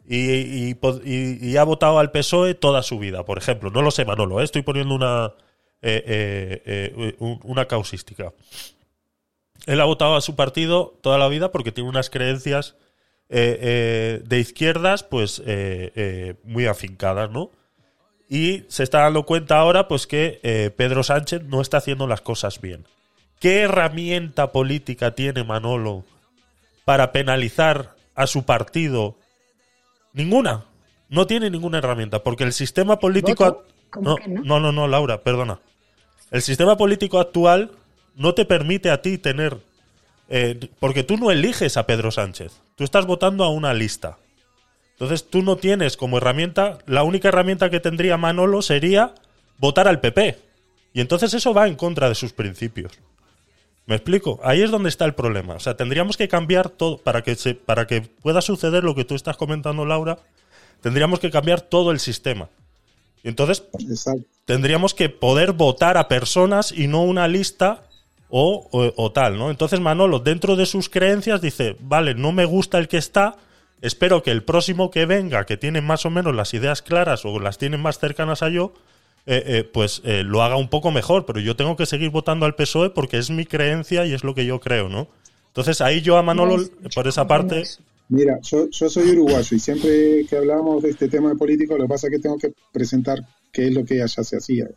y, 0.09 0.75
y 1.05 1.57
ha 1.57 1.65
votado 1.65 1.99
al 1.99 2.11
PSOE 2.11 2.55
toda 2.55 2.83
su 2.83 2.99
vida, 2.99 3.25
por 3.25 3.39
ejemplo, 3.39 3.71
no 3.71 3.83
lo 3.83 3.91
sé, 3.91 4.05
Manolo, 4.05 4.41
eh, 4.41 4.45
estoy 4.45 4.63
poniendo 4.63 4.95
una, 4.95 5.33
eh, 5.81 6.03
eh, 6.07 6.93
eh, 6.97 7.17
un- 7.19 7.41
una 7.45 7.67
causística. 7.67 8.33
Él 9.67 9.81
ha 9.81 9.85
votado 9.85 10.17
a 10.17 10.21
su 10.21 10.35
partido 10.35 10.99
toda 11.03 11.19
la 11.19 11.29
vida 11.29 11.53
porque 11.53 11.73
tiene 11.73 11.89
unas 11.89 12.11
creencias 12.11 12.75
de 13.29 14.39
izquierdas, 14.39 15.05
pues 15.05 15.43
muy 16.45 16.67
afincadas, 16.67 17.31
¿no? 17.31 17.51
Y 18.29 18.65
se 18.69 18.83
está 18.83 19.01
dando 19.03 19.25
cuenta 19.25 19.59
ahora, 19.59 19.89
pues 19.89 20.07
que 20.07 20.73
Pedro 20.77 21.03
Sánchez 21.03 21.45
no 21.45 21.61
está 21.63 21.79
haciendo 21.79 22.07
las 22.07 22.21
cosas 22.21 22.61
bien. 22.61 22.85
¿Qué 23.41 23.61
herramienta 23.63 24.53
política 24.53 25.15
tiene 25.15 25.45
Manolo 25.45 26.05
para 26.85 27.11
penalizar 27.13 27.95
a 28.15 28.27
su 28.27 28.45
partido? 28.45 29.17
Ninguna. 30.13 30.65
No 31.09 31.27
tiene 31.27 31.51
ninguna 31.51 31.79
herramienta, 31.79 32.23
porque 32.23 32.45
el 32.45 32.53
sistema 32.53 32.99
político... 32.99 33.65
No, 34.01 34.17
no, 34.59 34.73
no, 34.73 34.89
Laura, 34.89 35.23
perdona. 35.23 35.61
El 36.31 36.41
sistema 36.41 36.77
político 36.77 37.21
actual 37.21 37.73
no 38.15 38.35
te 38.35 38.45
permite 38.45 38.91
a 38.91 39.03
ti 39.03 39.19
tener... 39.19 39.59
eh, 40.29 40.71
porque 40.79 41.03
tú 41.03 41.19
no 41.19 41.31
eliges 41.31 41.77
a 41.77 41.87
Pedro 41.87 42.11
Sánchez. 42.11 42.61
Tú 42.77 42.85
estás 42.85 43.05
votando 43.05 43.45
a 43.45 43.51
una 43.51 43.75
lista. 43.75 44.19
Entonces 44.93 45.29
tú 45.29 45.43
no 45.43 45.57
tienes 45.57 45.97
como 45.97 46.17
herramienta... 46.17 46.79
La 46.87 47.03
única 47.03 47.29
herramienta 47.29 47.69
que 47.69 47.81
tendría 47.81 48.17
Manolo 48.17 48.63
sería 48.63 49.15
votar 49.59 49.89
al 49.89 50.01
PP. 50.01 50.39
Y 50.95 51.01
entonces 51.01 51.35
eso 51.35 51.53
va 51.53 51.69
en 51.69 51.75
contra 51.75 52.09
de 52.09 52.15
sus 52.15 52.33
principios. 52.33 52.93
¿Me 53.87 53.97
explico? 53.97 54.39
Ahí 54.45 54.63
es 54.63 54.71
donde 54.71 54.89
está 54.89 55.05
el 55.05 55.15
problema. 55.15 55.55
O 55.55 55.61
sea, 55.61 55.77
tendríamos 55.77 56.17
que 56.17 56.29
cambiar 56.29 56.69
todo 56.71 56.99
para 56.99 57.23
que 57.23 57.35
se, 57.35 57.55
para 57.55 57.87
que 57.87 58.01
pueda 58.03 58.41
suceder 58.41 58.85
lo 58.85 58.95
que 58.95 59.05
tú 59.05 59.15
estás 59.15 59.37
comentando, 59.37 59.85
Laura. 59.85 60.19
Tendríamos 60.81 61.19
que 61.21 61.31
cambiar 61.31 61.61
todo 61.61 61.91
el 61.91 61.99
sistema. 62.01 62.49
Y 63.25 63.29
entonces 63.29 63.65
Exacto. 63.81 64.23
tendríamos 64.45 64.95
que 64.95 65.09
poder 65.09 65.53
votar 65.53 65.97
a 65.97 66.09
personas 66.09 66.73
y 66.73 66.87
no 66.89 67.03
una 67.03 67.27
lista 67.29 67.85
o, 68.29 68.69
o- 68.73 68.93
o 68.97 69.13
tal, 69.13 69.37
¿no? 69.39 69.51
Entonces 69.51 69.79
Manolo, 69.81 70.19
dentro 70.21 70.57
de 70.57 70.67
sus 70.67 70.89
creencias, 70.89 71.41
dice, 71.41 71.77
vale, 71.81 72.15
no 72.15 72.33
me 72.33 72.45
gusta 72.47 72.79
el 72.79 72.89
que 72.89 72.97
está, 72.99 73.37
espero 73.81 74.23
que 74.23 74.31
el 74.31 74.43
próximo 74.43 74.91
que 74.91 75.07
venga, 75.07 75.45
que 75.45 75.57
tiene 75.57 75.81
más 75.83 76.07
o 76.07 76.11
menos 76.11 76.35
las 76.35 76.55
ideas 76.55 76.83
claras 76.83 77.25
o 77.25 77.39
las 77.39 77.59
tiene 77.59 77.77
más 77.77 77.99
cercanas 77.99 78.43
a 78.43 78.49
yo, 78.49 78.73
eh, 79.27 79.43
eh, 79.47 79.65
pues 79.65 80.03
eh, 80.05 80.23
lo 80.25 80.43
haga 80.43 80.57
un 80.57 80.69
poco 80.69 80.91
mejor, 80.91 81.27
pero 81.27 81.41
yo 81.41 81.57
tengo 81.57 81.77
que 81.77 81.87
seguir 81.87 82.11
votando 82.11 82.47
al 82.47 82.55
PSOE 82.55 82.91
porque 82.91 83.19
es 83.19 83.31
mi 83.31 83.47
creencia 83.47 84.05
y 84.07 84.13
es 84.13 84.25
lo 84.25 84.35
que 84.35 84.47
yo 84.47 84.61
creo, 84.61 84.89
¿no? 84.89 85.09
Entonces 85.49 85.81
ahí 85.81 86.01
yo 86.01 86.17
a 86.17 86.23
Manolo, 86.23 86.57
por 86.95 87.07
esa 87.07 87.27
parte, 87.27 87.65
Mira, 88.09 88.39
yo, 88.43 88.69
yo 88.69 88.91
soy 88.91 89.11
uruguayo 89.13 89.57
y 89.57 89.59
siempre 89.59 90.27
que 90.29 90.37
hablamos 90.37 90.83
de 90.83 90.91
este 90.91 91.09
tema 91.09 91.31
de 91.31 91.37
política, 91.37 91.75
lo 91.77 91.85
que 91.85 91.89
pasa 91.89 92.09
es 92.09 92.11
que 92.11 92.19
tengo 92.19 92.37
que 92.37 92.53
presentar 92.71 93.27
qué 93.51 93.69
es 93.69 93.75
lo 93.75 93.87
que 93.87 94.03
allá 94.03 94.23
se 94.23 94.37
hacía. 94.37 94.69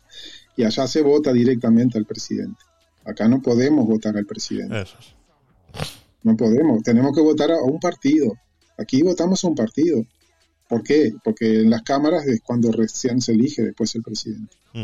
Y 0.56 0.64
allá 0.64 0.86
se 0.86 1.02
vota 1.02 1.34
directamente 1.34 1.98
al 1.98 2.06
presidente. 2.06 2.58
Acá 3.04 3.28
no 3.28 3.42
podemos 3.42 3.86
votar 3.86 4.16
al 4.16 4.24
presidente. 4.24 4.80
eso. 4.80 4.96
No 6.22 6.34
podemos. 6.34 6.82
Tenemos 6.82 7.14
que 7.14 7.20
votar 7.20 7.50
a 7.50 7.60
un 7.60 7.78
partido. 7.78 8.32
Aquí 8.78 9.02
votamos 9.02 9.44
a 9.44 9.48
un 9.48 9.54
partido. 9.54 10.02
¿Por 10.68 10.82
qué? 10.82 11.12
Porque 11.22 11.60
en 11.60 11.70
las 11.70 11.82
cámaras 11.82 12.26
es 12.26 12.40
cuando 12.42 12.72
recién 12.72 13.20
se 13.20 13.32
elige 13.32 13.62
después 13.62 13.94
el 13.94 14.02
presidente. 14.02 14.56
Mm. 14.74 14.82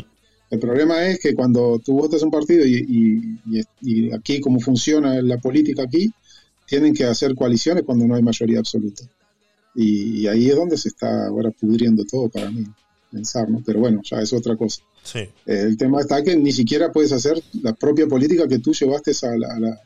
El 0.51 0.59
problema 0.61 1.07
es 1.07 1.19
que 1.19 1.35
cuando 1.35 1.81
tú 1.85 1.95
votas 1.95 2.23
a 2.23 2.27
un 2.27 2.31
partido 2.31 2.65
y, 2.67 3.39
y- 3.81 4.13
aquí 4.13 4.41
como 4.41 4.61
funciona 4.61 5.21
la 5.23 5.39
política 5.39 5.83
aquí, 5.85 6.13
tienen 6.67 6.95
que 6.95 7.05
hacer 7.05 7.35
coaliciones 7.35 7.85
cuando 7.85 8.07
no 8.07 8.15
hay 8.15 8.23
mayoría 8.23 8.59
absoluta. 8.59 9.03
Y, 9.75 10.21
y 10.21 10.27
ahí 10.27 10.51
es 10.51 10.57
donde 10.57 10.77
se 10.77 10.89
está 10.89 11.27
ahora 11.27 11.51
pudriendo 11.51 12.05
todo 12.05 12.29
para 12.29 12.51
mí, 12.51 12.65
pensar, 13.11 13.49
¿no? 13.51 13.63
Pero 13.65 13.81
bueno, 13.81 14.01
ya 14.05 14.21
es 14.21 14.33
otra 14.35 14.55
cosa. 14.57 14.83
Sí. 15.03 15.19
Eh, 15.21 15.31
el 15.47 15.77
tema 15.77 16.01
está 16.01 16.23
que 16.23 16.37
ni 16.37 16.53
siquiera 16.53 16.93
puedes 16.93 17.13
hacer 17.13 17.43
la 17.63 17.73
propia 17.73 18.07
política 18.07 18.47
que 18.47 18.59
tú 18.59 18.73
llevaste 18.73 19.13
a 19.27 19.37
la, 19.37 19.49
a 19.55 19.59
la, 19.61 19.81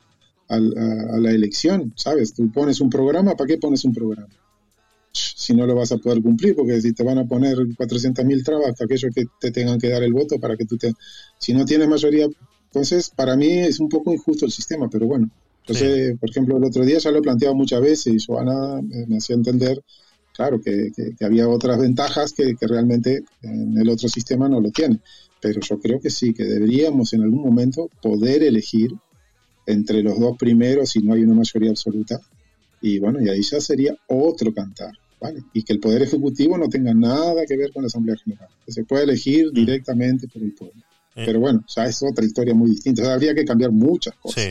a 0.49 0.61
la- 0.61 1.14
a 1.14 1.18
la 1.20 1.30
elección, 1.30 1.92
¿sabes? 1.97 2.34
Tú 2.34 2.51
pones 2.53 2.80
un 2.80 2.90
programa, 2.90 3.34
¿para 3.36 3.49
qué 3.49 3.59
pones 3.59 3.84
un 3.84 3.94
programa? 3.94 4.28
Si 5.17 5.55
no 5.55 5.67
lo 5.67 5.75
vas 5.75 5.93
a 5.93 5.97
poder 5.99 6.23
cumplir, 6.23 6.55
porque 6.55 6.81
si 6.81 6.93
te 6.93 7.03
van 7.03 7.19
a 7.19 7.25
poner 7.27 7.57
400.000 7.77 8.43
trabas, 8.45 8.81
aquellos 8.81 9.12
que 9.14 9.25
te 9.41 9.51
tengan 9.51 9.79
que 9.79 9.89
dar 9.89 10.03
el 10.03 10.12
voto 10.12 10.39
para 10.39 10.57
que 10.57 10.64
tú 10.67 10.77
te... 10.77 10.93
Si 11.39 11.53
no 11.55 11.64
tienes 11.64 11.89
mayoría, 11.89 12.27
entonces 12.67 13.11
para 13.14 13.37
mí 13.37 13.49
es 13.51 13.81
un 13.81 13.89
poco 13.89 14.12
injusto 14.12 14.45
el 14.47 14.53
sistema, 14.53 14.89
pero 14.91 15.07
bueno. 15.07 15.31
Sí. 15.69 15.75
sé, 15.75 16.17
por 16.21 16.31
ejemplo, 16.31 16.57
el 16.59 16.64
otro 16.64 16.85
día 16.85 16.99
ya 16.99 17.11
lo 17.11 17.19
he 17.19 17.23
planteado 17.23 17.55
muchas 17.55 17.81
veces 17.81 18.14
y 18.14 18.25
Joana 18.25 18.81
me, 18.83 19.07
me 19.07 19.17
hacía 19.17 19.35
entender, 19.35 19.81
claro, 20.33 20.61
que, 20.61 20.93
que- 20.95 21.14
que 21.19 21.25
había 21.25 21.49
otras 21.49 21.81
ventajas 21.81 22.33
que, 22.33 22.55
que 22.55 22.67
realmente 22.69 23.25
en 23.43 23.77
el 23.77 23.89
otro 23.89 24.09
sistema 24.09 24.49
no 24.49 24.61
lo 24.61 24.71
tiene. 24.71 25.01
Pero 25.41 25.61
yo 25.61 25.81
creo 25.81 25.99
que 26.01 26.11
sí, 26.11 26.33
que 26.33 26.45
deberíamos 26.45 27.12
en 27.14 27.23
algún 27.23 27.43
momento 27.43 27.89
poder 28.01 28.43
elegir 28.45 28.91
entre 29.67 30.03
los 30.03 30.21
dos 30.21 30.37
primeros 30.39 30.91
si 30.91 31.01
no 31.01 31.14
hay 31.14 31.23
una 31.23 31.35
mayoría 31.35 31.71
absoluta. 31.71 32.21
Y 32.81 32.99
bueno, 33.01 33.21
y 33.21 33.29
ahí 33.29 33.43
ya 33.43 33.61
sería 33.61 33.97
otro 34.07 34.53
cantar, 34.55 34.93
¿vale? 35.21 35.43
Y 35.53 35.62
que 35.62 35.73
el 35.73 35.81
Poder 35.81 36.03
Ejecutivo 36.03 36.57
no 36.59 36.69
tenga 36.69 36.93
nada 36.95 37.45
que 37.47 37.57
ver 37.57 37.73
con 37.73 37.83
la 37.83 37.87
Asamblea 37.87 38.17
General, 38.17 38.49
que 38.64 38.73
se 38.73 38.85
pueda 38.85 39.03
elegir 39.05 39.51
directamente 39.53 40.29
por 40.29 40.43
el 40.43 40.53
pueblo. 40.55 40.81
Eh. 41.14 41.23
Pero 41.27 41.41
bueno, 41.41 41.64
ya 41.75 41.87
es 41.87 42.03
otra 42.03 42.25
historia 42.25 42.55
muy 42.55 42.71
distinta. 42.71 43.03
O 43.03 43.05
sea, 43.07 43.14
habría 43.14 43.35
que 43.35 43.45
cambiar 43.45 43.73
muchas 43.73 44.14
cosas. 44.17 44.43
Sí. 44.45 44.51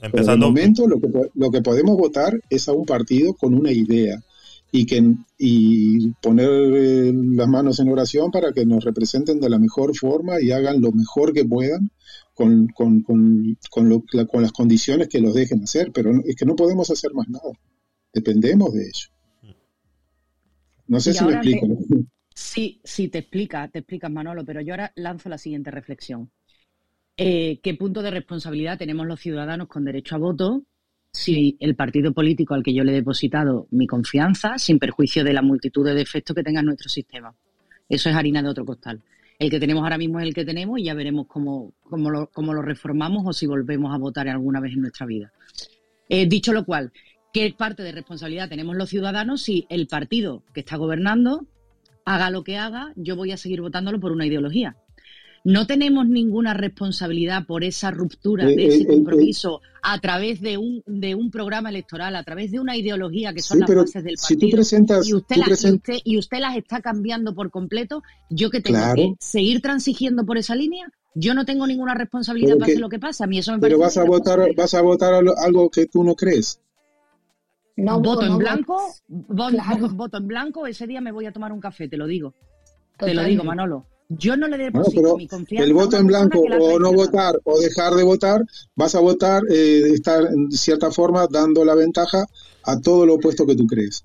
Pero 0.00 0.12
de 0.12 0.18
Empezando. 0.18 0.46
momento 0.46 0.86
lo 0.86 1.00
que, 1.00 1.08
lo 1.34 1.50
que 1.50 1.60
podemos 1.60 1.96
votar 1.96 2.40
es 2.48 2.68
a 2.68 2.72
un 2.72 2.86
partido 2.86 3.34
con 3.34 3.52
una 3.54 3.72
idea 3.72 4.22
y 4.70 4.86
que 4.86 5.02
y 5.38 6.10
poner 6.22 6.48
eh, 6.50 7.12
las 7.14 7.48
manos 7.48 7.80
en 7.80 7.88
oración 7.90 8.30
para 8.30 8.52
que 8.52 8.64
nos 8.64 8.84
representen 8.84 9.40
de 9.40 9.48
la 9.50 9.58
mejor 9.58 9.96
forma 9.96 10.40
y 10.40 10.52
hagan 10.52 10.80
lo 10.80 10.92
mejor 10.92 11.32
que 11.32 11.44
puedan 11.44 11.90
con, 12.34 12.68
con, 12.68 13.00
con, 13.02 13.56
con, 13.70 13.88
lo- 13.88 14.04
la- 14.12 14.26
con 14.26 14.42
las 14.42 14.52
condiciones 14.52 15.08
que 15.08 15.20
los 15.20 15.34
dejen 15.34 15.62
hacer. 15.64 15.90
Pero 15.92 16.12
es 16.24 16.36
que 16.36 16.44
no 16.46 16.54
podemos 16.54 16.88
hacer 16.90 17.12
más 17.12 17.28
nada. 17.28 17.50
Dependemos 18.12 18.72
de 18.74 18.82
ello. 18.82 19.08
No 20.88 21.00
sé 21.00 21.12
Y 21.12 21.14
si 21.14 21.24
me 21.24 21.30
te- 21.32 21.36
explico. 21.36 21.66
Sí, 22.34 22.80
sí, 22.84 23.08
te 23.08 23.18
explica, 23.18 23.68
te 23.68 23.80
explicas, 23.80 24.10
Manolo, 24.12 24.44
pero 24.44 24.60
yo 24.60 24.72
ahora 24.74 24.92
lanzo 24.94 25.28
la 25.28 25.38
siguiente 25.38 25.72
reflexión. 25.72 26.30
Eh, 27.16 27.58
¿Qué 27.62 27.74
punto 27.74 28.02
de 28.02 28.12
responsabilidad 28.12 28.78
tenemos 28.78 29.06
los 29.06 29.20
ciudadanos 29.20 29.68
con 29.68 29.84
derecho 29.84 30.14
a 30.14 30.18
voto 30.18 30.62
si 31.12 31.56
el 31.60 31.74
partido 31.74 32.12
político 32.12 32.54
al 32.54 32.62
que 32.62 32.72
yo 32.74 32.84
le 32.84 32.92
he 32.92 32.96
depositado 32.96 33.66
mi 33.72 33.86
confianza, 33.88 34.56
sin 34.58 34.78
perjuicio 34.78 35.24
de 35.24 35.32
la 35.32 35.42
multitud 35.42 35.84
de 35.84 35.94
defectos 35.94 36.36
que 36.36 36.44
tenga 36.44 36.62
nuestro 36.62 36.88
sistema? 36.88 37.34
Eso 37.88 38.08
es 38.08 38.14
harina 38.14 38.42
de 38.42 38.48
otro 38.50 38.64
costal. 38.64 39.00
El 39.38 39.50
que 39.50 39.58
tenemos 39.60 39.82
ahora 39.82 39.98
mismo 39.98 40.20
es 40.20 40.26
el 40.26 40.34
que 40.34 40.44
tenemos 40.44 40.78
y 40.78 40.84
ya 40.84 40.94
veremos 40.94 41.26
cómo, 41.26 41.72
cómo, 41.82 42.10
lo, 42.10 42.28
cómo 42.30 42.54
lo 42.54 42.62
reformamos 42.62 43.24
o 43.26 43.32
si 43.32 43.46
volvemos 43.46 43.92
a 43.94 43.98
votar 43.98 44.28
alguna 44.28 44.60
vez 44.60 44.74
en 44.74 44.82
nuestra 44.82 45.06
vida. 45.06 45.32
Eh, 46.08 46.26
dicho 46.26 46.52
lo 46.52 46.64
cual, 46.64 46.92
¿qué 47.38 47.54
parte 47.56 47.82
de 47.82 47.92
responsabilidad 47.92 48.48
tenemos 48.48 48.76
los 48.76 48.88
ciudadanos 48.90 49.42
si 49.42 49.66
el 49.68 49.86
partido 49.86 50.42
que 50.52 50.60
está 50.60 50.76
gobernando 50.76 51.46
haga 52.04 52.30
lo 52.30 52.42
que 52.42 52.56
haga, 52.56 52.92
yo 52.96 53.16
voy 53.16 53.32
a 53.32 53.36
seguir 53.36 53.60
votándolo 53.60 54.00
por 54.00 54.12
una 54.12 54.26
ideología. 54.26 54.76
No 55.44 55.66
tenemos 55.68 56.08
ninguna 56.08 56.52
responsabilidad 56.52 57.46
por 57.46 57.62
esa 57.62 57.90
ruptura 57.92 58.44
Eh, 58.50 58.56
de 58.56 58.64
eh, 58.64 58.68
ese 58.68 58.82
eh, 58.82 58.86
compromiso 58.88 59.60
a 59.82 59.98
través 60.00 60.40
de 60.40 60.58
un, 60.58 60.82
de 60.86 61.14
un 61.14 61.30
programa 61.30 61.68
electoral, 61.70 62.16
a 62.16 62.24
través 62.24 62.50
de 62.50 62.58
una 62.58 62.76
ideología 62.76 63.32
que 63.32 63.40
son 63.40 63.58
Sí, 63.58 63.64
las 63.68 63.76
bases 63.76 64.02
del 64.04 64.18
si 64.18 64.34
tú 64.34 64.40
partido. 64.40 64.56
presentas- 64.56 65.08
y, 65.08 65.14
usted 65.14 65.36
tú 65.36 65.40
las- 65.40 65.48
y 65.48 65.52
presen- 65.52 65.74
usted- 65.76 65.98
y 66.04 66.18
usted 66.18 66.38
las 66.40 66.56
está 66.56 66.80
cambiando 66.80 67.34
por 67.34 67.50
completo. 67.52 68.02
¿Yo 68.30 68.50
que 68.50 68.60
tengo 68.60 68.78
Claro. 68.80 68.94
que 68.96 69.14
seguir 69.20 69.60
transigiendo 69.62 70.26
por 70.26 70.38
esa 70.38 70.56
línea? 70.56 70.90
Yo 71.14 71.34
no 71.34 71.44
tengo 71.44 71.66
ninguna 71.68 71.94
responsabilidad, 71.94 72.58
pase 72.58 72.78
lo 72.80 72.88
que 72.88 72.98
pase. 72.98 73.22
A 73.22 73.26
mí 73.28 73.38
eso 73.38 73.52
me 73.52 73.58
parece 73.58 73.76
Pero 73.76 73.84
vas 73.84 73.96
a 73.96 74.04
votar, 74.04 74.54
vas 74.56 74.74
a 74.74 74.82
votar 74.82 75.14
algo 75.14 75.70
que 75.70 75.86
tú 75.86 76.02
no 76.04 76.14
crees. 76.16 76.60
No, 77.84 78.00
voto 78.00 78.24
en 78.26 78.38
blanco, 78.38 78.74
votes. 79.08 79.28
vo- 79.28 79.50
Claro. 79.50 79.88
voto 79.94 80.18
en 80.18 80.26
blanco, 80.26 80.66
ese 80.66 80.86
día 80.86 81.00
me 81.00 81.12
voy 81.12 81.26
a 81.26 81.32
tomar 81.32 81.52
un 81.52 81.60
café, 81.60 81.88
te 81.88 81.96
lo 81.96 82.06
digo. 82.06 82.34
Te 82.98 83.14
lo 83.14 83.22
digo, 83.24 83.44
Manolo. 83.44 83.86
Yo 84.08 84.36
no 84.36 84.48
le 84.48 84.56
Bueno, 84.56 84.78
deposito 84.80 85.02
pero 85.02 85.16
mi 85.18 85.28
confianza. 85.28 85.64
el 85.66 85.74
voto 85.74 85.96
en 85.98 86.06
blanco 86.06 86.40
o 86.40 86.78
no 86.80 86.92
votar 86.92 87.38
o 87.44 87.58
dejar 87.60 87.94
de 87.94 88.02
votar, 88.02 88.42
vas 88.74 88.94
a 88.94 89.00
votar, 89.00 89.42
eh, 89.50 89.82
estar 89.92 90.24
en 90.32 90.50
cierta 90.50 90.90
forma 90.90 91.26
dando 91.30 91.64
la 91.64 91.74
ventaja 91.74 92.24
a 92.64 92.80
todo 92.80 93.04
lo 93.06 93.14
opuesto 93.14 93.46
que 93.46 93.54
tú 93.54 93.66
crees. 93.66 94.02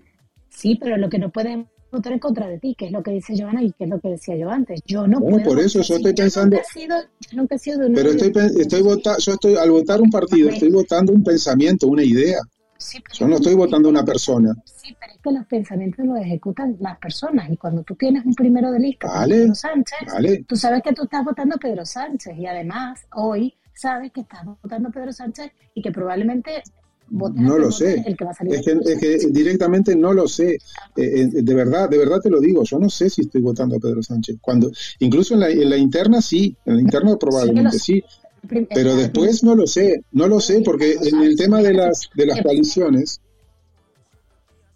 Sí, 0.50 0.76
pero 0.80 0.98
lo 0.98 1.10
que 1.10 1.20
no 1.20 1.32
pueden 1.32 1.68
votar 1.92 2.12
en 2.14 2.20
contra 2.20 2.48
de 2.48 2.60
ti, 2.60 2.76
que 2.78 2.88
es 2.88 2.92
lo 2.92 3.02
que 3.02 3.12
dice 3.12 3.34
Joana 3.38 3.64
y 3.64 3.72
que 3.72 3.86
es 3.86 3.90
lo 3.90 4.00
que 4.00 4.10
decía 4.10 4.36
yo 4.36 4.50
antes. 4.50 4.82
Yo 4.86 5.08
no 5.08 5.20
Bueno, 5.20 5.38
puedo 5.38 5.50
por 5.52 5.60
eso 5.60 5.80
votar. 5.80 5.90
yo 5.90 5.96
estoy 5.96 6.14
pensando- 6.14 6.56
Nunca 6.58 6.68
he 6.68 6.80
sido, 6.82 6.96
yo 7.32 7.38
nunca 7.38 7.56
he 7.56 7.60
sido 7.60 7.80
de 7.80 7.86
una 7.88 7.96
Pero 7.96 8.10
estoy, 8.12 8.32
estoy 8.60 8.82
vota- 8.82 9.18
yo 9.20 9.34
estoy, 9.34 9.56
al 9.56 9.72
votar 9.72 10.02
un 10.02 10.10
partido, 10.12 10.50
estoy 10.50 10.70
votando 10.70 11.14
un 11.14 11.24
pensamiento, 11.24 11.88
una 11.88 12.04
idea. 12.04 12.40
Sí, 12.78 13.00
pero 13.04 13.16
Yo 13.18 13.28
no 13.28 13.36
estoy 13.36 13.54
votando 13.56 13.90
una 13.90 14.04
persona. 14.04 14.54
Sí, 14.66 14.96
pero 15.00 15.14
es 15.14 15.20
que 15.22 15.32
los 15.32 15.46
pensamientos 15.46 16.06
los 16.06 16.18
ejecutan 16.20 16.76
las 16.80 16.98
personas 16.98 17.50
y 17.50 17.58
cuando 17.58 17.84
tú 17.84 17.96
tienes 17.96 18.26
un 18.26 18.34
primero 18.34 18.72
de 18.72 18.80
lista, 18.80 19.08
Vale, 19.08 19.36
Pedro 19.36 19.56
Sánchez, 19.56 20.00
vale. 20.12 20.44
tú 20.48 20.56
sabes 20.56 20.82
que 20.84 20.94
tú 20.94 21.04
estás 21.04 21.24
votando 21.24 21.56
a 21.56 21.58
Pedro 21.58 21.86
Sánchez 21.86 22.38
y 22.38 22.46
además 22.46 23.00
hoy 23.16 23.56
sabes 23.74 24.12
que 24.12 24.22
estás 24.22 24.46
votando 24.46 24.90
a 24.90 24.92
Pedro 24.92 25.14
Sánchez 25.14 25.52
y 25.74 25.82
que 25.82 25.92
probablemente 25.92 26.62
No 27.10 27.58
lo 27.58 27.72
sé. 27.72 28.04
el 28.06 28.18
que 28.18 28.26
va 28.26 28.32
a 28.32 28.34
salir 28.34 28.56
Es 28.56 28.62
que, 28.66 28.72
es 28.72 29.00
que 29.00 29.28
directamente 29.32 29.96
no 29.96 30.14
lo 30.14 30.28
sé. 30.28 30.54
Eh, 30.54 30.60
eh, 30.96 31.28
de 31.42 31.54
verdad, 31.56 31.90
de 31.90 31.98
verdad 31.98 32.20
te 32.22 32.30
lo 32.30 32.40
digo. 32.40 32.64
Yo 32.64 32.80
no 32.80 32.90
sé 32.90 33.10
si 33.10 33.22
estoy 33.22 33.42
votando 33.42 33.76
a 33.76 33.80
Pedro 33.80 34.02
Sánchez. 34.04 34.38
Cuando, 34.42 34.72
incluso 35.00 35.34
en 35.36 35.40
la, 35.42 35.50
en 35.50 35.70
la 35.70 35.78
interna 35.78 36.22
sí, 36.22 36.56
en 36.66 36.76
la 36.76 36.82
interna 36.82 37.16
probablemente 37.18 37.80
sí. 37.80 38.04
Pero 38.48 38.96
después 38.96 39.44
no 39.44 39.56
lo 39.56 39.68
sé, 39.68 40.04
no 40.12 40.28
lo 40.28 40.40
sé, 40.40 40.62
porque 40.62 40.98
en 41.02 41.22
el 41.22 41.36
tema 41.36 41.62
de 41.62 41.74
las, 41.74 42.10
de 42.16 42.26
las 42.26 42.42
coaliciones, 42.42 43.22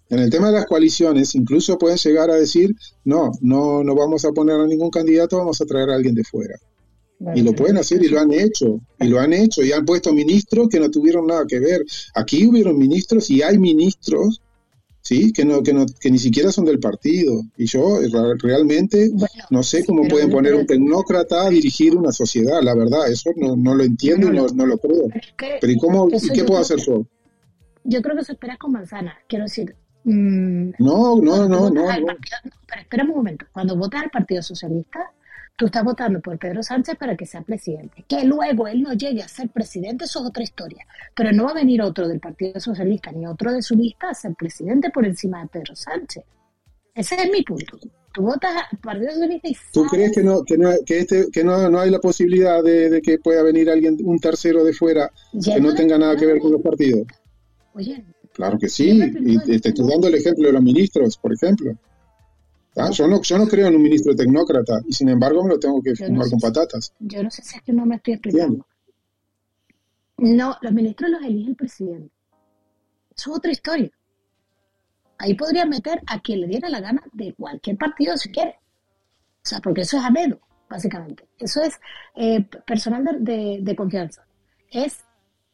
en 0.10 0.20
el 0.20 0.30
tema 0.30 0.48
de 0.48 0.54
las 0.54 0.66
coaliciones, 0.66 1.36
incluso 1.36 1.78
pueden 1.78 1.98
llegar 1.98 2.32
a 2.32 2.36
decir, 2.36 2.74
no, 3.04 3.32
no, 3.42 3.84
no 3.84 3.96
vamos 3.96 4.24
a 4.24 4.32
poner 4.32 4.60
a 4.60 4.66
ningún 4.66 4.90
candidato, 4.90 5.38
vamos 5.38 5.60
a 5.60 5.66
traer 5.66 5.90
a 5.90 5.96
alguien 5.96 6.16
de 6.16 6.24
fuera. 6.24 6.56
Y 7.36 7.42
lo 7.42 7.54
pueden 7.54 7.78
hacer 7.78 8.04
y 8.04 8.10
lo 8.10 8.20
han 8.20 8.32
hecho, 8.32 8.80
y 9.00 9.08
lo 9.08 9.20
han 9.20 9.34
hecho, 9.34 9.64
y 9.64 9.72
han 9.72 9.86
puesto 9.86 10.14
ministros 10.14 10.70
que 10.70 10.80
no 10.80 10.90
tuvieron 10.92 11.26
nada 11.26 11.46
que 11.48 11.60
ver. 11.60 11.84
Aquí 12.14 12.46
hubieron 12.46 12.78
ministros 12.78 13.30
y 13.32 13.42
hay 13.42 13.58
ministros, 13.58 14.42
sí, 15.08 15.32
que 15.32 15.46
no, 15.46 15.64
que 15.64 15.74
no, 15.74 15.86
que 16.00 16.12
ni 16.12 16.18
siquiera 16.20 16.52
son 16.52 16.66
del 16.66 16.80
partido. 16.80 17.42
Y 17.58 17.66
yo 17.66 18.00
ra- 18.12 18.34
realmente 18.42 19.10
no 19.50 19.64
sé 19.64 19.86
cómo 19.86 20.08
pueden 20.08 20.30
poner 20.30 20.54
un 20.56 20.66
tecnócrata 20.66 21.46
a 21.46 21.50
dirigir 21.50 21.96
una 21.96 22.12
sociedad, 22.12 22.62
la 22.62 22.76
verdad, 22.76 23.10
eso 23.10 23.32
no, 23.36 23.56
no 23.56 23.74
lo 23.76 23.84
entiendo 23.84 24.28
y 24.28 24.36
no, 24.36 24.48
no 24.48 24.66
lo 24.66 24.78
creo. 24.78 25.08
que 25.38 25.58
Pero 25.62 25.74
¿y 25.74 25.78
cómo, 25.78 26.08
qué 26.10 26.44
puedo 26.44 26.60
hacer 26.62 26.80
yo? 26.80 27.06
Yo 27.84 28.02
creo 28.02 28.16
que 28.16 28.22
eso 28.22 28.34
esperas 28.34 28.58
con 28.58 28.72
manzanas. 28.74 29.16
Quiero 29.30 29.46
decir, 29.46 29.74
mm, 30.04 30.72
No, 30.80 31.16
no, 31.22 31.48
no, 31.48 31.48
no, 31.48 31.70
no. 31.70 31.86
partido- 31.86 32.08
no, 32.46 32.52
pero 32.68 32.82
espera 32.82 33.04
un 33.06 33.10
momento. 33.12 33.46
Cuando 33.54 33.78
votas 33.78 34.04
al 34.04 34.10
Partido 34.10 34.42
Socialista, 34.44 35.00
tú 35.58 35.66
estás 35.66 35.84
votando 35.84 36.22
por 36.22 36.38
Pedro 36.38 36.62
Sánchez 36.62 36.96
para 36.98 37.18
que 37.18 37.26
sea 37.26 37.42
presidente. 37.42 38.06
Que 38.08 38.24
luego 38.24 38.68
él 38.68 38.84
no 38.84 38.94
llegue 38.94 39.24
a 39.24 39.28
ser 39.28 39.50
presidente, 39.50 40.06
eso 40.06 40.22
es 40.22 40.28
otra 40.28 40.44
historia. 40.44 40.86
Pero 41.16 41.32
no 41.34 41.46
va 41.46 41.52
a 41.52 41.56
venir 41.56 41.82
otro 41.82 42.08
del 42.08 42.20
Partido 42.20 42.60
Socialista 42.60 43.12
ni 43.12 43.26
otro 43.26 43.52
de 43.52 43.62
su 43.62 43.76
lista 43.76 44.10
a 44.10 44.14
ser 44.14 44.36
presidente 44.36 44.92
por 44.92 45.06
encima 45.06 45.42
de 45.42 45.48
Pedro 45.48 45.76
Sánchez. 45.76 46.24
Ese 46.94 47.16
es 47.16 47.32
mi 47.32 47.42
punto. 47.42 47.78
Tú 48.14 48.22
votas 48.22 48.52
al 48.72 48.78
Partido 48.78 49.12
Socialista 49.12 49.50
y 49.50 49.58
¿Tú 49.74 49.86
crees 49.86 50.12
que 50.14 50.24
no 50.24 50.44
que 50.44 50.58
no 50.58 50.72
que 50.86 51.00
este 51.00 51.26
que 51.32 51.44
no, 51.44 51.70
no 51.70 51.80
hay 51.80 51.90
la 51.90 52.00
posibilidad 52.00 52.64
de, 52.64 52.90
de 52.90 53.02
que 53.02 53.18
pueda 53.18 53.42
venir 53.42 53.70
alguien 53.70 53.98
un 54.04 54.20
tercero 54.20 54.64
de 54.64 54.74
fuera 54.74 55.12
Ya 55.34 55.56
que 55.56 55.62
no 55.62 55.70
no 55.70 55.76
tenga 55.76 55.98
nada 55.98 56.16
que 56.16 56.26
ver 56.28 56.40
con 56.40 56.52
los 56.52 56.62
partidos? 56.62 57.06
Oye, 57.74 58.04
Claro 58.38 58.60
que 58.60 58.70
sí, 58.70 59.02
y 59.20 59.60
te 59.60 59.70
estoy 59.70 59.90
dando 59.90 60.08
el 60.08 60.14
ejemplo 60.14 60.46
de 60.46 60.54
los 60.54 60.62
ministros, 60.62 61.18
por 61.18 61.34
ejemplo. 61.34 61.76
Ah, 62.78 62.90
Yo 62.92 63.08
no, 63.08 63.22
yo 63.22 63.38
no 63.38 63.48
creo 63.48 63.68
en 63.68 63.76
un 63.76 63.82
ministro 63.82 64.16
tecnócrata 64.16 64.82
y 64.88 64.94
sin 64.94 65.10
embargo 65.10 65.44
me 65.44 65.50
lo 65.52 65.60
tengo 65.60 65.82
que 65.82 65.96
Yo 65.96 66.06
no 66.06 66.14
fumar 66.14 66.26
sé 66.26 66.32
con 66.32 66.40
patatas. 66.40 66.94
yo 67.00 67.24
no 67.24 67.32
sé 67.32 67.42
si 67.42 67.58
es 67.58 67.62
que 67.64 67.74
no 67.74 67.86
me 67.86 67.96
estoy 67.96 68.14
explicando. 68.14 68.66
No, 70.18 70.56
los 70.62 70.72
ministros 70.74 71.10
los 71.12 71.22
elige 71.24 71.50
el 71.52 71.56
presidente. 71.56 72.12
Eso 73.16 73.32
es 73.32 73.38
otra 73.38 73.52
historia. 73.52 73.92
Ahí 75.20 75.34
podría 75.34 75.66
meter 75.66 76.02
a 76.08 76.20
quien 76.22 76.42
le 76.42 76.48
diera 76.48 76.70
la 76.70 76.80
gana 76.80 77.04
de 77.14 77.34
cualquier 77.34 77.78
partido 77.78 78.16
si 78.18 78.30
quiere. 78.32 78.56
O 79.44 79.50
sea, 79.50 79.60
porque 79.60 79.82
eso 79.82 79.98
es 79.98 80.04
a 80.06 80.10
dedo, 80.12 80.40
básicamente. 80.70 81.28
Eso 81.40 81.62
es 81.64 81.80
eh, 82.16 82.48
personal 82.66 83.04
de, 83.04 83.32
de- 83.34 83.60
de 83.62 83.76
confianza. 83.76 84.26
Es 84.70 85.04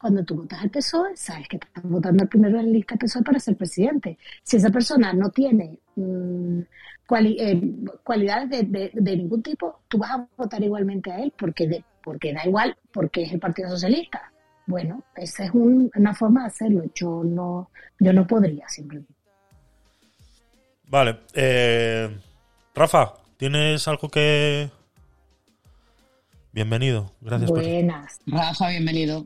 cuando 0.04 0.22
tú 0.26 0.36
votas 0.36 0.62
al 0.62 0.70
PSOE, 0.70 1.16
sabes 1.16 1.48
que 1.48 1.56
estás 1.56 1.82
votando 1.82 2.24
al 2.24 2.28
primero 2.28 2.58
de 2.58 2.64
la 2.64 2.70
lista 2.70 2.98
PSOE 2.98 3.24
para 3.24 3.40
ser 3.40 3.56
presidente. 3.56 4.18
Si 4.44 4.58
esa 4.58 4.70
persona 4.70 5.14
no 5.14 5.30
tiene 5.30 5.80
mm, 5.96 6.60
cuali- 7.08 7.38
eh, 7.40 7.62
cualidades 8.04 8.50
de, 8.50 8.64
de- 8.64 8.92
de 8.94 9.16
ningún 9.16 9.42
tipo, 9.42 9.80
tú 9.88 10.00
vas 10.00 10.12
a 10.12 10.28
votar 10.36 10.62
igualmente 10.62 11.10
a 11.10 11.24
él 11.24 11.32
porque, 11.38 11.70
de- 11.70 11.86
porque 12.04 12.34
da 12.34 12.46
igual, 12.46 12.76
porque 12.92 13.24
es 13.24 13.32
el 13.32 13.40
Partido 13.40 13.70
Socialista. 13.70 14.30
Bueno, 14.68 15.04
esa 15.16 15.46
es 15.46 15.52
un- 15.52 15.90
una 15.96 16.14
forma 16.14 16.42
de 16.42 16.48
hacerlo. 16.48 16.84
Yo 16.94 17.24
no, 17.24 17.70
yo 17.98 18.12
no 18.12 18.28
podría 18.28 18.68
simplemente. 18.68 19.14
Vale. 20.90 21.20
eh, 21.34 22.10
Rafa, 22.76 23.14
¿tienes 23.38 23.88
algo 23.88 24.10
que...? 24.10 24.70
Bienvenido. 26.52 27.14
Gracias 27.22 27.50
por... 27.50 27.62
Buenas. 27.64 28.20
Rafa, 28.28 28.68
bienvenido. 28.70 29.26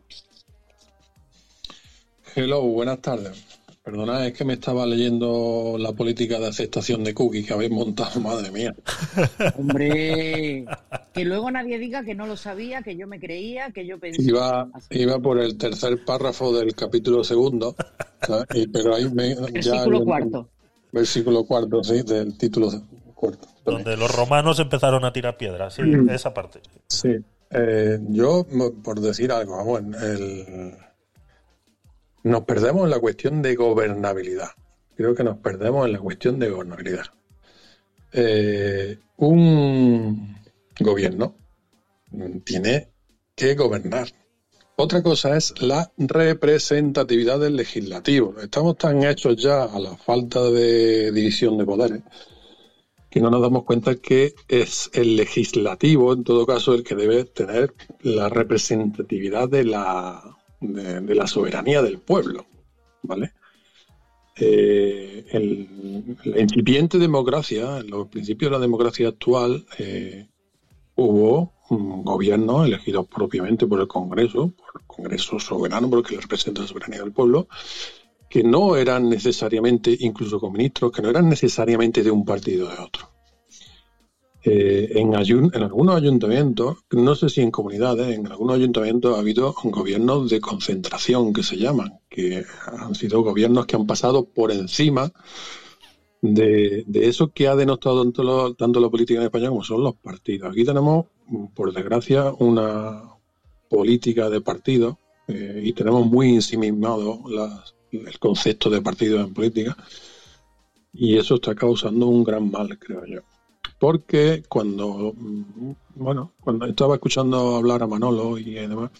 Hello, 2.40 2.62
buenas 2.62 3.00
tardes. 3.02 3.44
Perdona, 3.84 4.28
es 4.28 4.34
que 4.34 4.44
me 4.46 4.54
estaba 4.54 4.86
leyendo 4.86 5.76
la 5.80 5.92
política 5.94 6.38
de 6.40 6.48
aceptación 6.48 7.04
de 7.04 7.16
cookies 7.16 7.48
que 7.48 7.54
habéis 7.54 7.72
montado, 7.72 8.20
madre 8.20 8.52
mía. 8.52 8.76
Hombre, 9.58 10.66
que 11.14 11.26
luego 11.26 11.50
nadie 11.50 11.80
diga 11.80 12.04
que 12.04 12.14
no 12.14 12.28
lo 12.28 12.38
sabía, 12.38 12.84
que 12.84 12.96
yo 12.96 13.08
me 13.08 13.20
creía, 13.20 13.72
que 13.72 13.88
yo 13.88 13.98
pensé. 13.98 14.22
Iba, 14.22 14.68
iba 14.92 15.18
por 15.20 15.40
el 15.40 15.58
tercer 15.58 16.04
párrafo 16.06 16.54
del 16.56 16.76
capítulo 16.76 17.24
segundo, 17.24 17.76
pero 18.72 18.94
ahí 18.94 19.10
me... 19.10 19.34
ya- 19.36 19.42
Versículo 19.54 20.04
cuarto. 20.04 20.50
Versículo 20.92 21.44
cuarto, 21.46 21.84
sí, 21.84 22.02
del 22.04 22.38
título 22.38 22.70
cuarto. 23.16 23.48
Donde 23.66 23.98
los 23.98 24.14
romanos 24.14 24.60
empezaron 24.60 25.06
a 25.06 25.12
tirar 25.12 25.38
piedras. 25.38 25.74
Sí, 25.74 25.82
Mm. 25.82 26.10
esa 26.12 26.34
parte. 26.36 26.60
Sí, 26.88 27.16
eh, 27.52 28.00
yo, 28.10 28.46
por 28.84 29.00
decir 29.00 29.32
algo, 29.32 29.56
vamos, 29.58 29.82
el- 30.04 30.76
nos 32.28 32.44
perdemos 32.44 32.84
en 32.86 32.90
la 32.90 33.00
cuestión 33.00 33.42
de 33.42 33.56
gobernabilidad. 33.56 34.50
Creo 34.96 35.16
que 35.16 35.24
nos 35.24 35.38
perdemos 35.38 35.86
en 35.86 35.94
la 35.94 36.00
cuestión 36.00 36.40
de 36.40 36.50
gobernabilidad. 36.50 37.06
Eh, 38.14 38.98
un 39.18 40.38
gobierno 40.80 41.36
tiene 42.44 42.90
que 43.36 43.56
gobernar. 43.56 44.08
Otra 44.76 45.02
cosa 45.02 45.36
es 45.36 45.60
la 45.62 45.92
representatividad 45.98 47.40
del 47.40 47.56
legislativo. 47.56 48.36
Estamos 48.40 48.78
tan 48.78 49.04
hechos 49.04 49.36
ya 49.38 49.64
a 49.64 49.80
la 49.80 49.98
falta 49.98 50.44
de 50.44 51.12
división 51.12 51.58
de 51.58 51.66
poderes 51.66 52.02
que 53.10 53.22
no 53.22 53.30
nos 53.30 53.42
damos 53.42 53.64
cuenta 53.64 53.96
que 53.96 54.36
es 54.48 54.90
el 54.94 55.16
legislativo, 55.16 56.14
en 56.14 56.24
todo 56.24 56.46
caso, 56.46 56.74
el 56.74 56.84
que 56.84 56.96
debe 56.96 57.24
tener 57.24 57.74
la 58.02 58.30
representatividad 58.30 59.50
de 59.50 59.64
la, 59.64 60.37
de, 60.60 61.16
la 61.16 61.28
soberanía 61.28 61.82
del 61.82 62.00
pueblo, 62.00 62.46
¿vale? 63.04 63.34
Eh, 64.40 65.26
el- 65.32 66.18
la 66.26 66.42
incipiente 66.42 66.98
democracia, 67.00 67.80
en 67.80 67.90
los 67.90 68.08
principios 68.08 68.52
de 68.52 68.58
la 68.58 68.62
democracia 68.62 69.08
actual, 69.08 69.66
eh, 69.80 70.28
hubo 70.96 71.54
mm, 71.70 72.04
gobiernos 72.04 72.66
elegidos 72.68 73.08
propiamente 73.08 73.66
por 73.68 73.82
el 73.82 73.88
Congreso, 73.88 74.54
por 74.56 74.82
el 74.82 74.88
Congreso 74.88 75.40
soberano, 75.40 75.90
porque 75.90 76.18
representa 76.18 76.62
la 76.62 76.68
soberanía 76.68 77.00
del 77.00 77.12
pueblo, 77.12 77.48
que 78.30 78.44
no 78.44 78.76
eran 78.76 79.10
necesariamente, 79.10 79.96
incluso 80.00 80.40
con 80.40 80.54
ministros, 80.54 80.92
que 80.92 81.02
no 81.02 81.10
eran 81.10 81.30
necesariamente 81.30 82.04
de 82.04 82.12
un 82.12 82.26
partido 82.26 82.68
o 82.68 82.72
de 82.72 82.80
otro. 82.80 83.17
Eh, 84.44 84.92
en, 84.96 85.16
algunos 85.16 85.96
ayuntamientos, 85.96 86.78
no 86.92 87.16
sé 87.16 87.30
si 87.30 87.42
en 87.42 87.52
comunidades, 87.52 88.16
en 88.16 88.28
algunos 88.28 88.56
ayuntamientos 88.56 89.16
ha 89.16 89.20
habido 89.20 89.54
gobiernos 89.64 90.30
de 90.30 90.40
concentración 90.40 91.34
que 91.34 91.44
se 91.44 91.58
llaman, 91.58 92.00
que 92.10 92.46
han 92.68 92.96
sido 92.96 93.24
gobiernos 93.24 93.66
que 93.66 93.76
han 93.76 93.88
pasado 93.88 94.26
por 94.26 94.52
encima 94.52 95.12
de, 96.22 96.86
eso 96.94 97.32
que 97.34 97.48
ha 97.48 97.56
denostado 97.56 98.04
tanto, 98.04 98.56
tanto 98.56 98.80
la 98.80 98.90
política 98.90 99.20
en 99.20 99.26
España 99.26 99.50
como 99.50 99.64
son 99.64 99.84
los 99.84 99.96
partidos. 99.96 100.52
Aquí 100.52 100.64
tenemos, 100.64 101.08
por 101.54 101.74
desgracia, 101.74 102.32
una 102.40 103.04
política 103.70 104.30
de 104.30 104.42
partidos 104.42 104.96
eh, 105.28 105.62
y 105.64 105.74
tenemos 105.74 106.06
muy 106.06 106.36
ensimismado 106.36 107.22
el 107.92 108.20
concepto 108.20 108.70
de 108.70 108.82
partido 108.82 109.20
en 109.20 109.34
política 109.34 109.76
y 110.94 111.18
eso 111.18 111.36
está 111.36 111.54
causando 111.54 112.08
un 112.08 112.24
gran 112.24 112.50
mal, 112.50 112.78
creo 112.80 113.06
yo. 113.06 113.22
Porque 113.80 114.44
cuando, 114.50 115.14
mm, 115.16 115.72
bueno, 115.96 116.34
cuando 116.42 116.66
estaba 116.66 116.96
escuchando 116.96 117.56
hablar 117.56 117.84
a 117.84 117.88
Manolo 117.88 118.38
y 118.38 118.54
demás, 118.54 118.92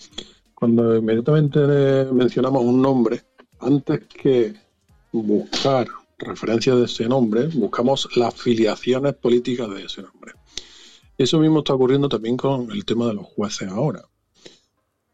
cuando 0.54 0.96
inmediatamente 0.96 1.60
mencionamos 2.12 2.64
un 2.64 2.82
nombre, 2.82 3.22
antes 3.60 4.06
que 4.08 4.54
buscar 5.12 5.88
referencias 6.18 6.78
de 6.78 6.86
ese 6.86 7.08
nombre, 7.08 7.48
buscamos 7.48 8.08
las 8.16 8.34
filiaciones 8.34 9.14
políticas 9.16 9.70
de 9.70 9.86
ese 9.86 10.02
nombre. 10.02 10.34
Eso 11.18 11.40
mismo 11.40 11.60
está 11.60 11.74
ocurriendo 11.74 12.10
también 12.10 12.38
con 12.38 12.72
el 12.72 12.86
tema 12.86 13.08
de 13.08 13.16
los 13.16 13.26
jueces 13.26 13.70
ahora. 13.70 14.04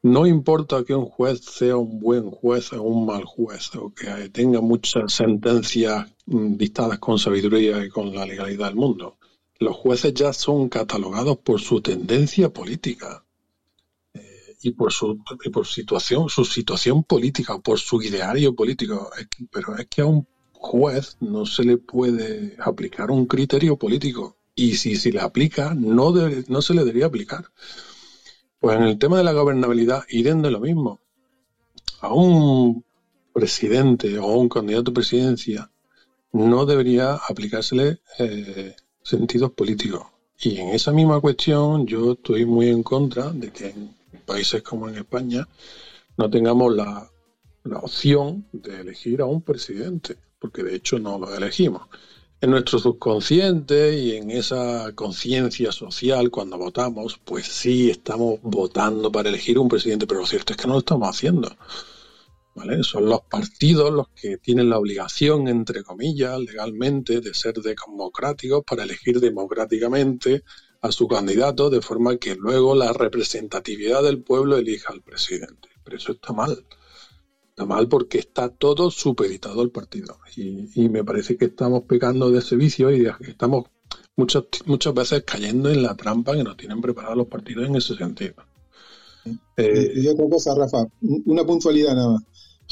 No 0.01 0.27
importa 0.27 0.83
que 0.83 0.93
un 0.93 1.05
juez 1.05 1.39
sea 1.45 1.77
un 1.77 2.01
buen 2.01 2.29
juez 2.29 2.73
o 2.73 2.81
un 2.81 3.05
mal 3.05 3.23
juez, 3.23 3.73
o 3.75 3.93
que 3.93 4.29
tenga 4.29 4.59
muchas 4.59 5.13
sentencias 5.13 6.11
mm, 6.25 6.57
dictadas 6.57 6.99
con 6.99 7.17
sabiduría 7.17 7.85
y 7.85 7.89
con 7.89 8.13
la 8.13 8.25
legalidad 8.25 8.67
del 8.67 8.75
mundo. 8.75 9.17
Los 9.59 9.75
jueces 9.75 10.13
ya 10.13 10.33
son 10.33 10.69
catalogados 10.69 11.37
por 11.37 11.61
su 11.61 11.81
tendencia 11.81 12.49
política 12.49 13.25
eh, 14.13 14.55
y 14.61 14.71
por 14.71 14.91
su 14.91 15.19
y 15.43 15.49
por 15.49 15.67
situación, 15.67 16.29
su 16.29 16.43
situación 16.45 17.03
política, 17.03 17.59
por 17.59 17.79
su 17.79 18.01
ideario 18.01 18.55
político. 18.55 19.09
Pero 19.51 19.77
es 19.77 19.87
que 19.87 20.01
a 20.01 20.05
un 20.05 20.27
juez 20.53 21.17
no 21.19 21.45
se 21.45 21.63
le 21.63 21.77
puede 21.77 22.55
aplicar 22.59 23.11
un 23.11 23.25
criterio 23.25 23.77
político. 23.77 24.37
Y 24.55 24.75
si 24.75 24.95
se 24.95 25.11
le 25.11 25.19
aplica, 25.19 25.73
no, 25.73 26.11
debe- 26.11 26.45
no 26.47 26.61
se 26.61 26.73
le 26.73 26.81
debería 26.81 27.07
aplicar. 27.07 27.45
Pues 28.59 28.77
en 28.77 28.83
el 28.83 28.97
tema 28.97 29.17
de 29.17 29.23
la 29.23 29.33
gobernabilidad, 29.33 30.03
irán 30.09 30.41
de 30.41 30.51
lo 30.51 30.59
mismo. 30.59 31.01
A 32.01 32.13
un 32.13 32.83
presidente 33.33 34.19
o 34.19 34.25
a 34.25 34.37
un 34.37 34.49
candidato 34.49 34.91
a 34.91 34.93
presidencia 34.93 35.71
no 36.31 36.65
debería 36.65 37.15
aplicársele 37.15 37.99
eh, 38.19 38.75
sentidos 39.03 39.51
políticos. 39.51 40.03
Y 40.41 40.57
en 40.57 40.69
esa 40.69 40.91
misma 40.91 41.19
cuestión 41.19 41.85
yo 41.85 42.13
estoy 42.13 42.45
muy 42.45 42.69
en 42.69 42.83
contra 42.83 43.29
de 43.29 43.51
que 43.51 43.69
en 43.69 43.95
países 44.25 44.61
como 44.61 44.89
en 44.89 44.95
España 44.95 45.47
no 46.17 46.29
tengamos 46.29 46.75
la, 46.75 47.09
la 47.63 47.79
opción 47.79 48.45
de 48.51 48.81
elegir 48.81 49.21
a 49.21 49.25
un 49.25 49.41
presidente, 49.41 50.17
porque 50.39 50.63
de 50.63 50.75
hecho 50.75 50.99
no 50.99 51.17
lo 51.17 51.33
elegimos. 51.35 51.83
En 52.41 52.51
nuestro 52.51 52.77
subconsciente 52.77 53.97
y 53.97 54.17
en 54.17 54.29
esa 54.29 54.91
conciencia 54.95 55.71
social 55.71 56.29
cuando 56.29 56.57
votamos, 56.57 57.17
pues 57.23 57.47
sí 57.47 57.89
estamos 57.89 58.39
votando 58.41 59.11
para 59.11 59.29
elegir 59.29 59.57
un 59.57 59.69
presidente, 59.69 60.07
pero 60.07 60.21
lo 60.21 60.25
cierto 60.25 60.51
es 60.51 60.57
que 60.57 60.67
no 60.67 60.73
lo 60.73 60.79
estamos 60.79 61.07
haciendo. 61.07 61.55
¿Vale? 62.55 62.83
Son 62.83 63.05
los 63.07 63.21
partidos 63.21 63.91
los 63.91 64.09
que 64.09 64.37
tienen 64.37 64.69
la 64.69 64.77
obligación, 64.79 65.47
entre 65.47 65.83
comillas, 65.83 66.39
legalmente, 66.39 67.21
de 67.21 67.33
ser 67.33 67.55
democráticos 67.55 68.63
para 68.65 68.83
elegir 68.83 69.19
democráticamente 69.19 70.43
a 70.81 70.91
su 70.91 71.07
candidato, 71.07 71.69
de 71.69 71.81
forma 71.81 72.17
que 72.17 72.35
luego 72.35 72.75
la 72.75 72.91
representatividad 72.93 74.03
del 74.03 74.21
pueblo 74.21 74.57
elija 74.57 74.91
al 74.91 75.01
presidente. 75.01 75.69
Pero 75.83 75.97
eso 75.97 76.11
está 76.13 76.33
mal. 76.33 76.65
Está 77.49 77.65
mal 77.65 77.87
porque 77.87 78.17
está 78.19 78.49
todo 78.49 78.89
supeditado 78.91 79.61
al 79.61 79.69
partido. 79.71 80.19
Y, 80.35 80.67
y 80.75 80.89
me 80.89 81.03
parece 81.03 81.37
que 81.37 81.45
estamos 81.45 81.83
pecando 81.83 82.31
de 82.31 82.39
ese 82.39 82.55
vicio 82.55 82.91
y 82.91 83.05
estamos 83.27 83.65
muchas, 84.15 84.43
muchas 84.65 84.93
veces 84.93 85.23
cayendo 85.25 85.69
en 85.69 85.83
la 85.83 85.95
trampa 85.95 86.35
que 86.35 86.43
nos 86.43 86.57
tienen 86.57 86.81
preparados 86.81 87.17
los 87.17 87.27
partidos 87.27 87.67
en 87.67 87.75
ese 87.75 87.95
sentido. 87.95 88.35
Eh, 89.55 89.93
Y, 89.95 90.07
otra 90.07 90.25
cosa, 90.29 90.55
Rafa, 90.55 90.85
un- 91.01 91.23
una 91.27 91.45
puntualidad 91.45 91.95
nada 91.95 92.09
más. 92.13 92.23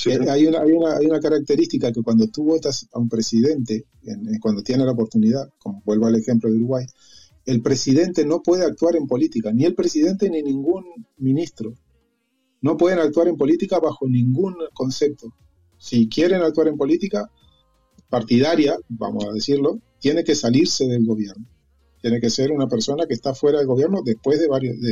Eh, 0.06 0.30
hay, 0.30 0.46
una, 0.48 0.62
hay, 0.62 0.72
una, 0.72 0.98
hay 0.98 1.06
una 1.06 1.20
característica 1.20 1.92
que 1.92 2.02
cuando 2.02 2.28
tú 2.28 2.44
votas 2.46 2.88
a 2.94 3.00
un 3.00 3.10
presidente, 3.10 3.86
en- 4.04 4.28
en- 4.28 4.40
cuando 4.40 4.64
tiene 4.64 4.86
la 4.86 4.92
oportunidad, 4.92 5.50
como 5.60 5.82
vuelvo 5.86 6.08
al 6.08 6.16
ejemplo 6.16 6.50
de 6.50 6.56
Uruguay, 6.58 6.86
el 7.46 7.62
presidente 7.62 8.26
no 8.26 8.42
puede 8.42 8.66
actuar 8.66 8.96
en 8.96 9.08
política, 9.08 9.52
ni 9.52 9.66
el 9.66 9.76
presidente 9.76 10.30
ni 10.30 10.42
ningún 10.44 10.86
ministro. 11.18 11.74
No 12.62 12.78
pueden 12.78 13.00
actuar 13.00 13.28
en 13.28 13.38
política 13.38 13.80
bajo 13.80 14.08
ningún 14.08 14.56
concepto. 14.74 15.34
Si 15.78 16.08
quieren 16.08 16.42
actuar 16.42 16.68
en 16.68 16.78
política 16.78 17.30
partidaria, 18.10 18.78
vamos 18.90 19.26
a 19.26 19.32
decirlo, 19.34 19.80
tiene 20.00 20.24
que 20.24 20.36
salirse 20.36 20.86
del 20.88 21.06
gobierno. 21.06 21.46
Tiene 22.02 22.20
que 22.20 22.30
ser 22.30 22.52
una 22.52 22.68
persona 22.68 23.06
que 23.06 23.14
está 23.14 23.34
fuera 23.36 23.60
del 23.60 23.68
gobierno 23.68 24.02
después 24.04 24.40
de 24.40 24.48
varios 24.48 24.80
de, 24.82 24.92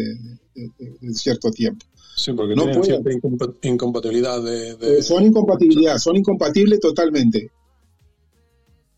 de- 0.53 0.71
de- 0.77 0.97
de 1.01 1.13
cierto 1.13 1.49
tiempo. 1.51 1.85
Sí, 2.15 2.33
porque 2.33 2.55
No 2.55 2.63
tienen 2.65 2.83
cierta 2.83 3.09
incompa- 3.11 3.55
incompatibilidad 3.63 4.41
de, 4.43 4.71
Eh, 4.81 5.01
son 5.01 5.23
incompatibilidad, 5.25 5.97
son 5.97 6.17
incompatibles 6.17 6.79
totalmente. 6.79 7.49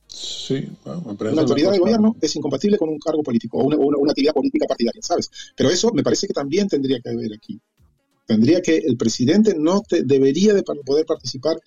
Sí, 0.07 0.67
bueno, 0.83 1.01
me 1.07 1.15
parece 1.15 1.33
Una 1.33 1.41
autoridad 1.43 1.67
cosa- 1.69 1.73
de 1.75 1.79
gobierno 1.79 2.15
es 2.19 2.35
incompatible 2.35 2.77
con 2.77 2.89
un 2.89 2.99
cargo 2.99 3.23
político 3.23 3.57
o 3.59 3.63
una, 3.65 3.77
una- 3.77 3.97
una 3.97 4.11
actividad 4.11 4.33
política 4.33 4.65
partidaria, 4.67 5.01
¿sabes? 5.01 5.29
Pero 5.55 5.69
eso 5.69 5.91
me 5.93 6.03
parece 6.03 6.27
que 6.27 6.33
también 6.33 6.67
tendría 6.67 6.99
que 6.99 7.09
haber 7.09 7.31
aquí. 7.33 7.59
Tendría 8.31 8.61
que 8.61 8.77
el 8.77 8.95
presidente 8.97 9.53
no 9.57 9.81
te- 9.81 10.03
debería 10.03 10.53
de 10.53 10.63
poder 10.63 11.05
participar 11.05 11.57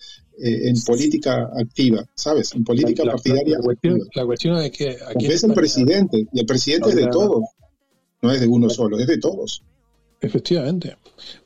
eh, 0.41 0.69
en 0.69 0.81
política 0.83 1.49
activa, 1.55 2.03
¿sabes? 2.15 2.53
En 2.55 2.63
política 2.63 3.03
La- 3.05 3.11
partidaria. 3.13 3.57
La, 3.57 3.63
cuestión, 3.63 3.93
activa. 4.01 4.09
la 4.21 4.25
cuestión 4.25 4.57
es 4.57 4.71
que 4.71 4.97
aquí 5.07 5.25
es 5.27 5.43
el 5.43 5.53
presidente 5.53 6.25
y 6.33 6.39
el 6.39 6.45
presidente 6.45 6.89
es 6.89 6.95
de 6.95 7.07
todos, 7.07 7.43
no 8.21 8.31
es 8.31 8.41
de 8.41 8.47
uno 8.47 8.69
solo, 8.69 8.97
es 8.99 9.05
de 9.07 9.17
todos. 9.19 9.61
Efectivamente. 10.21 10.97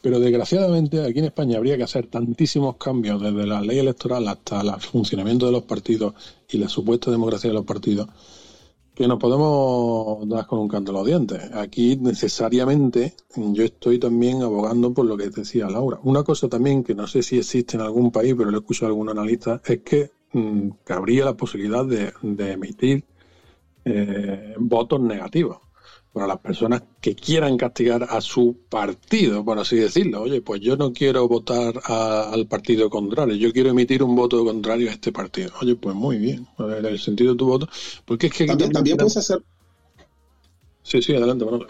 Pero 0.01 0.19
desgraciadamente 0.19 1.01
aquí 1.03 1.19
en 1.19 1.25
España 1.25 1.57
habría 1.57 1.75
que 1.77 1.83
hacer 1.83 2.07
tantísimos 2.07 2.77
cambios 2.77 3.21
desde 3.21 3.45
la 3.45 3.61
ley 3.61 3.79
electoral 3.79 4.27
hasta 4.27 4.61
el 4.61 4.71
funcionamiento 4.81 5.45
de 5.47 5.51
los 5.51 5.63
partidos 5.63 6.13
y 6.49 6.57
la 6.57 6.69
supuesta 6.69 7.11
democracia 7.11 7.49
de 7.49 7.53
los 7.55 7.65
partidos 7.65 8.07
que 8.99 9.07
nos 9.07 9.17
podemos 9.17 10.27
dar 10.27 10.45
con 10.45 10.59
un 10.59 10.67
canto 10.67 10.91
a 10.91 10.95
los 10.95 11.07
dientes. 11.07 11.39
Aquí 11.53 11.95
necesariamente 11.95 13.13
yo 13.33 13.63
estoy 13.63 13.97
también 13.97 14.41
abogando 14.41 14.93
por 14.93 15.05
lo 15.05 15.15
que 15.15 15.29
decía 15.29 15.69
Laura. 15.69 16.01
Una 16.03 16.23
cosa 16.23 16.49
también 16.49 16.83
que 16.83 16.93
no 16.93 17.07
sé 17.07 17.23
si 17.23 17.37
existe 17.37 17.77
en 17.77 17.81
algún 17.83 18.11
país, 18.11 18.35
pero 18.37 18.51
lo 18.51 18.57
he 18.57 18.59
escuchado 18.59 18.87
a 18.87 18.89
algún 18.89 19.07
analista, 19.07 19.61
es 19.65 19.79
que 19.83 20.11
mm, 20.33 20.71
cabría 20.83 21.23
la 21.23 21.37
posibilidad 21.37 21.85
de, 21.85 22.11
de 22.21 22.51
emitir 22.51 23.05
eh, 23.85 24.55
votos 24.59 24.99
negativos 24.99 25.59
para 26.13 26.27
las 26.27 26.39
personas 26.39 26.83
que 27.01 27.15
quieran 27.15 27.55
castigar 27.57 28.03
a 28.09 28.19
su 28.21 28.57
partido, 28.67 29.45
por 29.45 29.59
así 29.59 29.75
decirlo. 29.75 30.21
Oye, 30.21 30.41
pues 30.41 30.59
yo 30.61 30.75
no 30.75 30.91
quiero 30.91 31.27
votar 31.27 31.79
a- 31.85 32.31
al 32.31 32.47
partido 32.47 32.89
contrario, 32.89 33.35
yo 33.35 33.53
quiero 33.53 33.69
emitir 33.69 34.01
un 34.03 34.15
voto 34.15 34.43
contrario 34.43 34.89
a 34.89 34.93
este 34.93 35.11
partido. 35.11 35.51
Oye, 35.61 35.75
pues 35.75 35.95
muy 35.95 36.17
bien, 36.17 36.47
en 36.57 36.85
el 36.85 36.99
sentido 36.99 37.33
de 37.33 37.37
tu 37.37 37.45
voto, 37.45 37.67
porque 38.05 38.27
es 38.27 38.33
que 38.33 38.45
También, 38.47 38.97
puedes 38.97 39.17
hacer, 39.17 39.43
Sí, 40.83 41.01
sí, 41.01 41.13
adelante, 41.13 41.45
Manolo. 41.45 41.67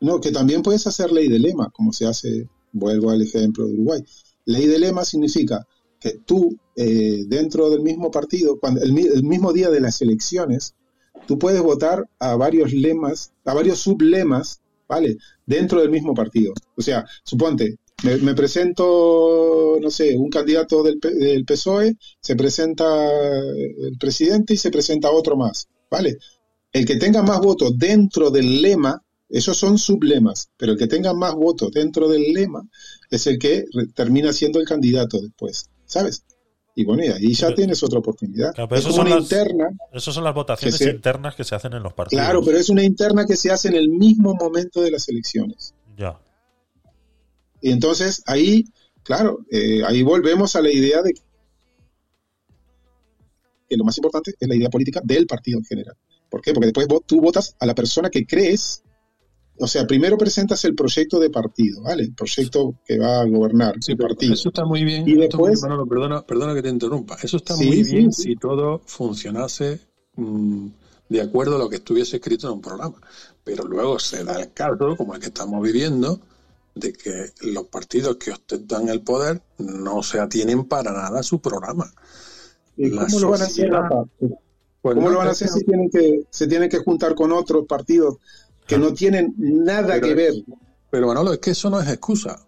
no, 0.00 0.20
que 0.20 0.30
también 0.32 0.62
puedes 0.62 0.86
hacer 0.86 1.12
ley 1.12 1.28
de 1.28 1.38
lema, 1.38 1.70
como 1.70 1.92
se 1.92 2.06
hace, 2.06 2.48
vuelvo 2.72 3.10
al 3.10 3.20
ejemplo 3.20 3.66
de 3.66 3.74
Uruguay. 3.74 4.02
Ley 4.46 4.66
de 4.66 4.78
lema 4.78 5.04
significa 5.04 5.66
que 6.00 6.18
tú, 6.24 6.56
eh, 6.76 7.24
dentro 7.26 7.68
del 7.68 7.82
mismo 7.82 8.10
partido, 8.10 8.58
cuando 8.58 8.80
el, 8.80 8.96
el 8.96 9.24
mismo 9.24 9.52
día 9.52 9.68
de 9.68 9.80
las 9.80 10.00
elecciones, 10.00 10.74
tú 11.28 11.38
puedes 11.38 11.60
votar 11.60 12.08
a 12.18 12.36
varios 12.36 12.72
lemas, 12.72 13.32
a 13.44 13.52
varios 13.52 13.80
sublemas, 13.80 14.62
¿vale? 14.88 15.18
Dentro 15.44 15.82
del 15.82 15.90
mismo 15.90 16.14
partido. 16.14 16.54
O 16.74 16.80
sea, 16.80 17.04
suponte, 17.22 17.76
me, 18.02 18.34
presento, 18.34 19.76
no 19.78 19.90
sé, 19.90 20.16
un 20.16 20.30
candidato 20.30 20.82
del, 20.82 20.98
del 20.98 21.44
PSOE, 21.44 21.96
se 22.18 22.34
presenta 22.34 22.84
el 23.12 23.98
presidente 24.00 24.54
y 24.54 24.56
se 24.56 24.70
presenta 24.70 25.10
otro 25.10 25.36
más, 25.36 25.68
¿vale? 25.90 26.16
El 26.72 26.86
que 26.86 26.96
tenga 26.96 27.22
más 27.22 27.40
votos 27.40 27.76
dentro 27.76 28.30
del 28.30 28.62
lema, 28.62 29.02
esos 29.28 29.58
son 29.58 29.76
sublemas, 29.76 30.48
pero 30.56 30.72
el 30.72 30.78
que 30.78 30.86
tenga 30.86 31.12
más 31.12 31.34
votos 31.34 31.70
dentro 31.72 32.08
del 32.08 32.32
lema 32.32 32.62
es 33.10 33.26
el 33.26 33.38
que 33.38 33.66
termina 33.94 34.32
siendo 34.32 34.60
el 34.60 34.66
candidato 34.66 35.20
después, 35.20 35.68
¿sabes? 35.84 36.24
Y 36.80 36.84
bueno, 36.84 37.02
y 37.04 37.08
ahí 37.08 37.34
ya 37.34 37.52
tienes 37.56 37.82
otra 37.82 37.98
oportunidad. 37.98 38.54
Claro, 38.54 38.68
pero 38.68 38.80
es 38.80 38.86
como 38.86 39.00
una 39.00 39.16
las, 39.16 39.22
interna, 39.24 39.68
eso 39.92 40.12
son 40.12 40.22
las 40.22 40.32
votaciones 40.32 40.76
se- 40.78 40.90
internas 40.90 41.34
que 41.34 41.42
se 41.42 41.56
hacen 41.56 41.72
en 41.72 41.82
los 41.82 41.92
partidos. 41.92 42.22
claro, 42.24 42.40
pero 42.44 42.56
es 42.56 42.68
una 42.68 42.84
interna 42.84 43.26
que 43.26 43.34
se 43.34 43.50
hace 43.50 43.66
en 43.66 43.74
el 43.74 43.88
mismo 43.88 44.34
momento 44.34 44.80
de 44.80 44.92
las 44.92 45.08
elecciones. 45.08 45.74
Ya. 45.96 46.20
Y 47.60 47.72
entonces 47.72 48.22
ahí, 48.26 48.64
claro, 49.02 49.40
eh, 49.50 49.82
ahí 49.84 50.02
volvemos 50.04 50.54
a 50.54 50.62
la 50.62 50.70
idea 50.70 51.02
de 51.02 51.14
que 53.68 53.76
lo 53.76 53.82
más 53.82 53.96
importante 53.98 54.32
es 54.38 54.48
la 54.48 54.54
idea 54.54 54.70
política 54.70 55.00
del 55.02 55.26
partido 55.26 55.58
en 55.58 55.64
general. 55.64 55.96
¿Por 56.30 56.42
qué? 56.42 56.52
Porque 56.52 56.66
después 56.66 56.86
vos- 56.86 57.02
tú 57.06 57.20
votas 57.20 57.56
a 57.58 57.66
la 57.66 57.74
persona 57.74 58.08
que 58.08 58.24
crees, 58.24 58.84
o 59.60 59.66
sea, 59.66 59.86
primero 59.86 60.16
presentas 60.16 60.64
el 60.64 60.74
proyecto 60.74 61.18
de 61.18 61.30
partido, 61.30 61.82
¿vale? 61.82 62.04
El 62.04 62.14
proyecto 62.14 62.74
que 62.84 62.98
va 62.98 63.20
a 63.20 63.24
gobernar 63.24 63.74
el 63.86 63.96
partido. 63.96 64.34
Eso 64.34 64.48
está 64.50 64.64
muy 64.64 64.84
bien. 64.84 65.08
Y 65.08 65.12
muy 65.14 65.22
después- 65.22 65.62
Manolo, 65.62 65.86
perdona, 65.86 66.22
perdona 66.26 66.54
que 66.54 66.62
te 66.62 66.68
interrumpa. 66.68 67.16
Eso 67.22 67.36
está 67.38 67.54
Sí, 67.54 67.66
muy 67.66 67.84
sí, 67.84 67.94
bien 67.96 68.12
sí. 68.12 68.22
si 68.22 68.36
todo 68.36 68.80
funcionase 68.86 69.80
mm, 70.16 70.66
de 71.08 71.20
acuerdo 71.20 71.56
a 71.56 71.58
lo 71.58 71.68
que 71.68 71.76
estuviese 71.76 72.16
escrito 72.16 72.46
en 72.48 72.54
un 72.54 72.60
programa. 72.60 72.96
Pero 73.44 73.64
luego 73.64 73.98
se 73.98 74.24
da 74.24 74.40
el 74.40 74.52
caso, 74.52 74.96
como 74.96 75.14
el 75.14 75.20
que 75.20 75.26
estamos 75.26 75.62
viviendo, 75.62 76.20
de 76.74 76.92
que 76.92 77.26
los 77.42 77.64
partidos 77.64 78.16
que 78.16 78.30
ostentan 78.30 78.88
el 78.88 79.00
poder 79.00 79.42
no 79.58 80.02
se 80.02 80.20
atienen 80.20 80.64
para 80.64 80.92
nada 80.92 81.20
a 81.20 81.22
su 81.22 81.40
programa. 81.40 81.90
¿Y 82.76 82.90
La 82.90 83.06
¿Cómo 83.06 83.18
lo 83.20 83.30
van 83.30 83.42
a 83.42 83.44
hacer? 83.46 83.70
Pues 84.80 84.94
¿Cómo 84.94 85.08
no, 85.08 85.12
lo 85.14 85.18
van 85.18 85.28
a 85.28 85.30
hacer 85.32 85.48
si 85.48 85.64
tienen 85.64 85.90
que, 85.90 86.22
se 86.30 86.46
tienen 86.46 86.68
que 86.70 86.78
juntar 86.78 87.16
con 87.16 87.32
otros 87.32 87.66
partidos 87.66 88.18
que 88.68 88.78
no 88.78 88.92
tienen 88.92 89.34
nada 89.38 89.94
Pero- 89.94 90.06
que 90.06 90.14
ver? 90.14 90.34
Pero 90.90 91.06
Manolo, 91.08 91.32
es 91.32 91.38
que 91.40 91.50
eso 91.50 91.68
no 91.68 91.80
es 91.80 91.88
excusa. 91.88 92.40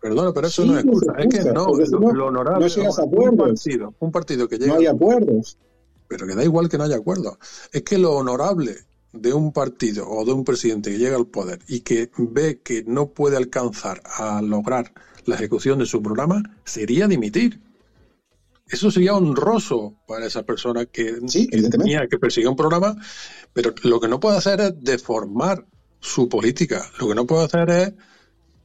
Perdona, 0.00 0.32
pero 0.32 0.46
eso 0.46 0.62
Sí, 0.62 0.68
no 0.68 0.78
es 0.78 0.84
excusa. 0.84 1.12
Es 1.18 1.26
que 1.44 1.52
no, 1.52 1.66
lo, 1.74 1.98
no, 2.00 2.12
lo 2.12 2.26
honorable 2.26 2.66
no 2.66 2.74
llegas 2.74 2.98
a 2.98 3.02
un 3.04 3.08
acuerdos. 3.12 3.48
partido, 3.64 3.94
un 3.98 4.12
partido 4.12 4.48
que 4.48 4.58
llega 4.58 4.72
No 4.74 4.78
hay 4.78 4.86
acuerdos. 4.86 5.58
pero 6.08 6.26
que 6.26 6.34
da 6.36 6.44
igual 6.44 6.68
que 6.68 6.78
no 6.78 6.84
haya 6.84 6.96
acuerdo. 6.96 7.38
Es 7.72 7.82
que 7.82 7.98
lo 7.98 8.12
honorable 8.12 8.76
de 9.12 9.32
un 9.32 9.52
partido 9.52 10.08
o 10.08 10.24
de 10.24 10.32
un 10.32 10.44
presidente 10.44 10.92
que 10.92 10.98
llega 10.98 11.16
al 11.16 11.26
poder 11.26 11.58
y 11.66 11.80
que 11.80 12.10
ve 12.18 12.60
que 12.62 12.84
no 12.86 13.08
puede 13.08 13.36
alcanzar 13.36 14.02
a 14.04 14.40
lograr 14.42 14.92
la 15.24 15.34
ejecución 15.34 15.78
de 15.80 15.86
su 15.86 16.00
programa 16.02 16.42
sería 16.64 17.08
dimitir. 17.08 17.60
Eso 18.68 18.90
sería 18.90 19.14
honroso 19.14 19.94
para 20.08 20.26
esa 20.26 20.42
persona 20.42 20.86
que, 20.86 21.20
que 21.50 21.62
tenía 21.68 22.06
que 22.08 22.18
persigue 22.18 22.48
un 22.48 22.56
programa, 22.56 22.96
pero 23.52 23.72
lo 23.84 24.00
que 24.00 24.08
no 24.08 24.18
puede 24.18 24.38
hacer 24.38 24.60
es 24.60 24.72
deformar 24.80 25.64
su 26.00 26.28
política. 26.28 26.84
Lo 26.98 27.08
que 27.08 27.14
no 27.14 27.26
puede 27.26 27.44
hacer 27.44 27.70
es 27.70 27.92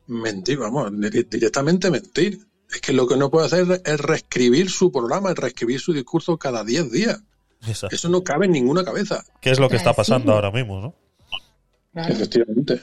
mentir, 0.08 0.58
vamos, 0.58 0.92
di- 1.00 1.24
directamente 1.24 1.92
mentir. 1.92 2.40
Es 2.74 2.82
que 2.82 2.94
lo 2.94 3.08
que 3.08 3.18
no 3.18 3.30
puede 3.30 3.46
hacer 3.48 3.82
es 3.86 4.00
reescribir 4.00 4.70
su 4.70 4.92
programa, 4.92 5.32
es 5.32 5.38
reescribir 5.38 5.80
su 5.80 5.94
discurso 5.94 6.38
cada 6.38 6.64
10 6.64 6.92
días. 6.92 7.22
Exacto. 7.68 7.96
Eso 7.96 8.10
no 8.10 8.24
cabe 8.24 8.48
en 8.48 8.54
ninguna 8.54 8.84
cabeza. 8.84 9.24
¿Qué 9.42 9.52
es 9.52 9.60
lo 9.60 9.70
que 9.70 9.76
está 9.76 9.94
pasando 9.94 10.32
sí. 10.32 10.36
ahora 10.36 10.52
mismo, 10.52 10.82
no? 10.82 10.96
Claro. 11.94 12.14
Efectivamente. 12.14 12.82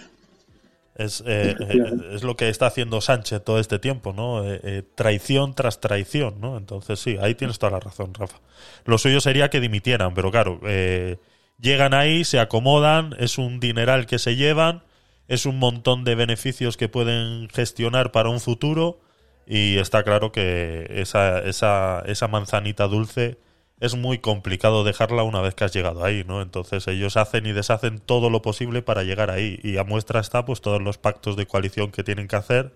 Es, 0.99 1.23
eh, 1.25 1.55
eh, 1.61 2.15
es 2.15 2.25
lo 2.25 2.37
que 2.37 2.49
está 2.49 2.67
haciendo 2.67 3.01
Sánchez 3.01 3.45
todo 3.45 3.61
este 3.61 3.79
tiempo, 3.79 4.13
¿no? 4.13 4.45
Eh, 4.45 4.61
eh, 4.65 4.83
traición 4.97 5.55
tras 5.55 5.81
traición, 5.81 6.41
¿no? 6.41 6.59
Entonces 6.59 6.99
sí, 6.99 7.17
ahí 7.21 7.37
tienes 7.37 7.61
toda 7.61 7.71
la 7.71 7.81
razón, 7.81 8.13
Rafa. 8.15 8.41
Lo 8.85 8.99
suyo 8.99 9.21
sería 9.21 9.49
que 9.49 9.61
dimitieran, 9.61 10.13
pero 10.13 10.33
claro, 10.33 10.61
eh, 10.67 11.19
llegan 11.61 11.95
ahí, 11.95 12.25
se 12.25 12.41
acomodan, 12.41 13.15
es 13.21 13.39
un 13.39 13.61
dineral 13.61 14.07
que 14.07 14.19
se 14.19 14.35
llevan, 14.35 14.83
es 15.29 15.47
un 15.47 15.61
montón 15.61 16.03
de 16.03 16.17
beneficios 16.17 16.77
que 16.77 16.89
pueden 16.89 17.49
gestionar 17.51 18.11
para 18.11 18.31
un 18.31 18.41
futuro 18.41 19.01
y 19.47 19.79
está 19.79 20.03
claro 20.03 20.33
que 20.33 20.87
esa, 20.91 21.39
esa, 21.41 22.03
esa 22.07 22.27
manzanita 22.27 22.89
dulce 22.89 23.39
es 23.81 23.97
muy 23.97 24.19
complicado 24.19 24.85
dejarla 24.85 25.23
una 25.23 25.41
vez 25.41 25.55
que 25.55 25.65
has 25.65 25.73
llegado 25.73 26.05
ahí, 26.05 26.25
¿no? 26.27 26.43
Entonces 26.43 26.87
ellos 26.89 27.17
hacen 27.17 27.47
y 27.47 27.53
deshacen 27.53 27.99
todo 28.01 28.31
lo 28.31 28.43
posible 28.43 28.83
para 28.83 29.03
llegar 29.05 29.31
ahí 29.31 29.59
y 29.63 29.77
a 29.79 29.85
muestra 29.85 30.21
está 30.21 30.45
pues 30.45 30.61
todos 30.61 30.83
los 30.83 30.99
pactos 30.99 31.37
de 31.37 31.47
coalición 31.47 31.91
que 31.93 32.03
tienen 32.05 32.29
que 32.29 32.37
hacer 32.37 32.73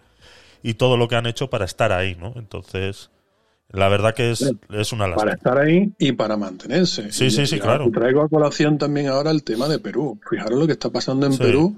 y 0.63 0.75
todo 0.75 0.97
lo 0.97 1.09
que 1.09 1.17
han 1.17 1.27
hecho 1.27 1.51
para 1.51 1.65
estar 1.65 1.93
ahí, 1.93 2.15
¿no? 2.15 2.33
Entonces 2.37 3.11
la 3.71 3.89
verdad 3.89 4.15
que 4.15 4.31
es, 4.31 4.43
es 4.71 4.93
una 4.93 5.09
Para 5.15 5.33
lástima. 5.33 5.35
estar 5.35 5.59
ahí 5.59 5.93
y 5.99 6.13
para 6.13 6.37
mantenerse. 6.37 7.11
Sí, 7.11 7.27
Y- 7.27 7.31
sí, 7.31 7.47
sí, 7.47 7.57
y 7.57 7.61
claro. 7.61 7.91
Traigo 7.91 8.23
a 8.23 8.29
colación 8.29 8.79
también 8.79 9.09
ahora 9.09 9.31
el 9.31 9.45
tema 9.45 9.67
de 9.69 9.79
Perú. 9.79 10.21
Fijaros 10.29 10.59
lo 10.61 10.67
que 10.67 10.73
está 10.75 10.91
pasando 10.91 11.27
en 11.27 11.33
Sí. 11.33 11.39
Perú 11.39 11.77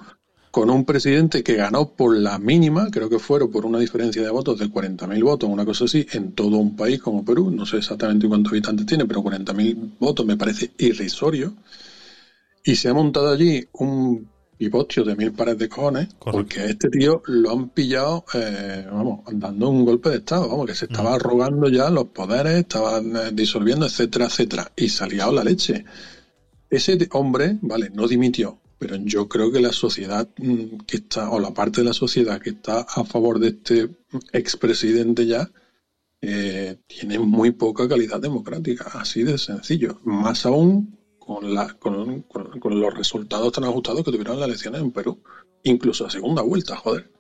con 0.55 0.71
un 0.71 0.85
presidente 0.85 1.43
que 1.43 1.57
ganó 1.57 1.89
por 1.89 2.17
la 2.17 2.39
mínima, 2.39 2.89
creo 2.89 3.11
que 3.11 3.19
fueron 3.19 3.51
por 3.51 3.67
una 3.67 3.81
diferencia 3.81 4.23
de 4.23 4.31
votos 4.31 4.57
de 4.57 4.67
40.000 4.67 5.25
votos, 5.25 5.51
una 5.51 5.65
cosa 5.65 5.87
así, 5.87 6.07
en 6.13 6.31
todo 6.31 6.59
un 6.59 6.77
país 6.77 7.03
como 7.03 7.25
Perú. 7.25 7.51
No 7.51 7.67
sé 7.67 7.79
exactamente 7.79 8.29
cuántos 8.29 8.53
habitantes 8.53 8.87
tiene, 8.87 9.05
pero 9.05 9.21
40.000 9.21 9.95
votos 9.99 10.25
me 10.25 10.37
parece 10.37 10.71
irrisorio. 10.79 11.55
Y 12.65 12.77
se 12.77 12.89
ha 12.89 12.95
montado 12.95 13.33
allí 13.33 13.67
un 13.73 14.29
pivotio 14.57 15.03
de 15.03 15.17
mil 15.17 15.33
pares 15.33 15.59
de 15.59 15.69
cojones, 15.69 16.15
porque 16.21 16.61
a 16.61 16.67
este 16.67 16.89
tío 16.89 17.21
lo 17.27 17.51
han 17.51 17.71
pillado, 17.71 18.25
eh, 18.35 18.87
vamos, 18.89 19.23
dando 19.33 19.69
un 19.71 19.85
golpe 19.85 20.11
de 20.11 20.19
Estado, 20.19 20.49
vamos, 20.49 20.67
que 20.67 20.77
se 20.77 20.85
estaba 20.85 21.17
arrogando 21.17 21.69
ya 21.69 21.91
los 21.91 22.05
poderes, 22.05 22.59
estaban 22.59 23.17
eh, 23.17 23.31
disolviendo, 23.33 23.87
etcétera, 23.87 24.27
etcétera, 24.27 24.71
y 24.77 24.89
salía 24.89 25.27
la 25.33 25.43
leche. 25.43 25.85
Ese 26.71 26.97
hombre, 27.11 27.59
vale, 27.61 27.91
no 27.93 28.07
dimitió, 28.07 28.61
pero 28.79 28.97
yo 28.97 29.29
creo 29.29 29.51
que 29.53 29.61
la 29.61 29.73
sociedad 29.73 30.29
mm, 30.37 30.79
que 30.87 30.97
está, 30.99 31.31
o 31.31 31.39
la 31.41 31.53
parte 31.55 31.81
de 31.81 31.87
la 31.87 31.93
sociedad 31.95 32.41
que 32.41 32.51
está 32.51 32.81
a 32.81 33.05
favor 33.05 33.39
de 33.39 33.49
este 33.49 33.91
expresidente 34.33 35.27
ya, 35.27 35.51
eh, 36.21 36.79
tiene 36.87 37.19
muy 37.19 37.51
poca 37.51 37.87
calidad 37.89 38.21
democrática, 38.21 38.85
así 38.95 39.23
de 39.25 39.37
sencillo. 39.39 40.01
Más 40.05 40.47
aún 40.47 40.99
con, 41.19 41.55
la, 41.55 41.73
con, 41.75 42.23
con- 42.23 42.59
con 42.61 42.81
los 42.81 42.95
resultados 42.95 43.53
tan 43.53 43.65
ajustados 43.65 44.03
que 44.05 44.11
tuvieron 44.13 44.39
las 44.39 44.49
elecciones 44.49 44.81
en 44.81 44.91
Perú, 44.91 45.23
incluso 45.63 46.07
a 46.07 46.11
segunda 46.11 46.43
vuelta, 46.43 46.77
joder. 46.77 47.11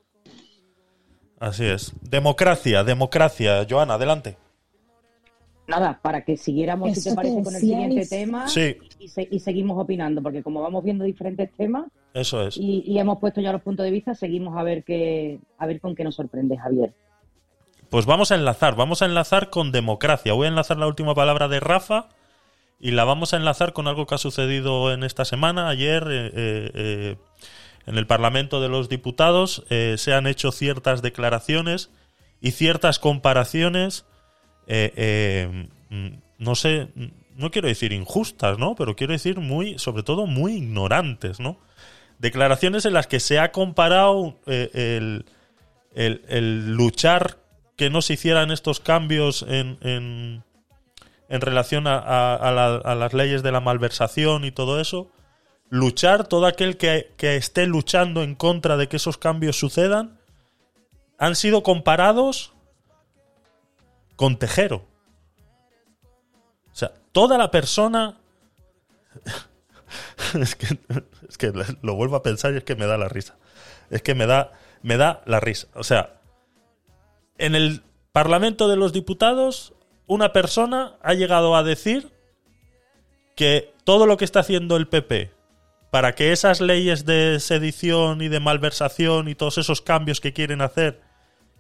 Así 1.39 1.65
es. 1.65 1.93
Democracia, 2.01 2.85
democracia. 2.85 3.67
Joana, 3.69 3.95
adelante. 3.95 4.39
Nada, 5.67 5.99
para 6.03 6.25
que 6.25 6.37
siguiéramos, 6.37 6.93
si 6.93 6.99
Eso 7.01 7.11
te 7.11 7.17
parece, 7.17 7.37
te 7.37 7.43
con 7.45 7.55
el 7.55 7.61
siguiente 7.61 8.07
tema 8.07 8.49
Sí, 8.49 8.77
y, 8.99 9.09
se- 9.09 9.29
y 9.31 9.39
seguimos 9.41 9.81
opinando, 9.83 10.23
porque 10.23 10.43
como 10.43 10.61
vamos 10.61 10.85
viendo 10.85 11.05
diferentes 11.05 11.51
temas 11.57 11.87
eso 12.13 12.47
es. 12.47 12.57
y, 12.59 12.83
y 12.87 12.99
hemos 12.99 13.19
puesto 13.19 13.41
ya 13.41 13.51
los 13.53 13.63
puntos 13.63 13.85
de 13.85 13.91
vista, 13.91 14.15
seguimos 14.15 14.57
a 14.59 14.63
ver 14.63 14.85
qué, 14.85 15.39
a 15.59 15.67
ver 15.67 15.81
con 15.81 15.95
qué 15.95 16.05
nos 16.05 16.15
sorprende, 16.17 16.57
Javier. 16.59 16.93
Pues 17.89 18.07
vamos 18.07 18.31
a 18.31 18.35
enlazar, 18.35 18.77
vamos 18.77 19.03
a 19.03 19.07
enlazar 19.07 19.51
con 19.51 19.73
democracia. 19.73 20.33
Voy 20.33 20.47
a 20.47 20.49
enlazar 20.51 20.77
la 20.79 20.87
última 20.87 21.15
palabra 21.15 21.49
de 21.49 21.61
Rafa 21.61 22.09
y 22.81 22.91
la 22.91 23.05
vamos 23.05 23.33
a 23.33 23.37
enlazar 23.37 23.73
con 23.73 23.87
algo 23.89 24.07
que 24.07 24.17
ha 24.17 24.19
sucedido 24.19 24.93
en 24.93 25.03
esta 25.05 25.25
semana. 25.25 25.69
Ayer 25.69 26.03
eh, 26.11 26.27
eh, 26.35 26.71
eh, 26.75 27.17
en 27.87 27.97
el 27.97 28.07
Parlamento 28.07 28.61
de 28.61 28.69
los 28.69 28.89
Diputados 28.89 29.65
eh, 29.71 29.95
se 29.97 30.13
han 30.13 30.27
hecho 30.27 30.51
ciertas 30.53 31.03
declaraciones 31.03 31.91
y 32.41 32.51
ciertas 32.51 32.99
comparaciones, 32.99 34.07
eh, 34.67 34.93
eh, 34.97 35.69
mm, 35.91 36.09
no 36.39 36.55
sé, 36.55 36.89
no 37.37 37.51
quiero 37.51 37.69
decir 37.69 37.93
injustas, 37.93 38.59
¿no? 38.59 38.75
Pero 38.75 38.97
quiero 38.97 39.13
decir 39.13 39.39
muy, 39.41 39.79
sobre 39.79 40.03
todo 40.03 40.27
muy 40.27 40.55
ignorantes, 40.55 41.41
¿no? 41.41 41.59
Declaraciones 42.19 42.85
en 42.85 42.93
las 42.95 43.07
que 43.07 43.21
se 43.21 43.39
ha 43.39 43.53
comparado 43.53 44.39
eh, 44.47 44.71
el, 45.95 46.23
el, 46.29 46.75
luchar 46.75 47.39
que 47.77 47.91
no 47.91 48.03
se 48.03 48.15
hicieran 48.15 48.51
estos 48.51 48.79
cambios 48.81 49.45
en, 49.49 49.79
en, 49.83 51.41
relación 51.41 51.87
a, 51.87 51.99
a- 51.99 52.35
a 52.37 52.53
la- 52.53 52.77
a 52.77 52.95
las 52.95 53.13
leyes 53.15 53.43
de 53.43 53.51
la 53.53 53.61
malversación 53.61 54.45
y 54.45 54.53
todo 54.53 54.81
eso, 54.81 55.11
luchar, 55.71 56.27
todo 56.29 56.47
aquel 56.47 56.77
que, 56.77 57.13
que 57.17 57.37
esté 57.37 57.67
luchando 57.67 58.23
en 58.23 58.35
contra 58.37 58.77
de 58.77 58.89
que 58.89 58.97
esos 58.97 59.19
cambios 59.19 59.59
sucedan, 59.59 60.19
han 61.19 61.35
sido 61.37 61.63
comparados 61.65 62.53
con 64.17 64.39
Tejero. 64.39 64.87
O 66.73 66.77
sea, 66.77 66.93
toda 67.13 67.39
la 67.39 67.51
persona... 67.51 68.19
es, 70.41 70.55
que, 70.57 70.79
es 71.29 71.39
que 71.39 71.53
lo 71.83 71.95
vuelvo 71.95 72.17
a 72.17 72.23
pensar 72.23 72.53
y 72.55 72.59
es 72.59 72.65
que 72.65 72.77
me 72.77 72.87
da 72.87 72.99
la 72.99 73.09
risa. 73.09 73.37
Es 73.91 74.03
que 74.03 74.15
me 74.15 74.27
da, 74.27 74.53
me 74.83 74.97
da 74.97 75.23
la 75.27 75.41
risa. 75.41 75.69
O 75.75 75.85
sea, 75.85 76.21
en 77.39 77.55
el 77.55 77.83
Parlamento 78.13 78.69
de 78.69 78.77
los 78.77 78.93
Diputados, 78.93 79.75
una 80.07 80.33
persona 80.33 80.97
ha 81.03 81.15
llegado 81.15 81.57
a 81.57 81.63
decir 81.63 82.13
que 83.35 83.73
todo 83.85 84.07
lo 84.07 84.17
que 84.17 84.25
está 84.25 84.41
haciendo 84.41 84.77
el 84.77 84.89
PP 84.89 85.33
para 85.91 86.15
que 86.15 86.33
esas 86.33 86.61
leyes 86.61 87.05
de 87.05 87.39
sedición 87.39 88.21
y 88.21 88.29
de 88.29 88.41
malversación 88.41 89.29
y 89.29 89.35
todos 89.35 89.59
esos 89.59 89.81
cambios 89.81 90.21
que 90.21 90.33
quieren 90.33 90.61
hacer, 90.61 91.01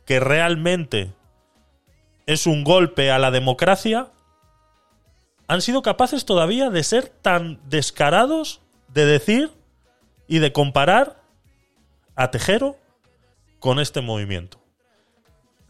que 0.06 0.18
realmente 0.18 1.12
es 2.26 2.46
un 2.46 2.64
golpe 2.64 3.10
a 3.10 3.18
la 3.18 3.30
democracia, 3.30 4.08
han 5.46 5.60
sido 5.60 5.82
capaces 5.82 6.24
todavía 6.24 6.70
de 6.70 6.82
ser 6.82 7.08
tan 7.08 7.60
descarados 7.68 8.60
de 8.88 9.04
decir 9.04 9.50
y 10.26 10.38
de 10.38 10.52
comparar 10.52 11.20
a 12.14 12.30
Tejero 12.30 12.76
con 13.58 13.78
este 13.78 14.00
movimiento. 14.00 14.58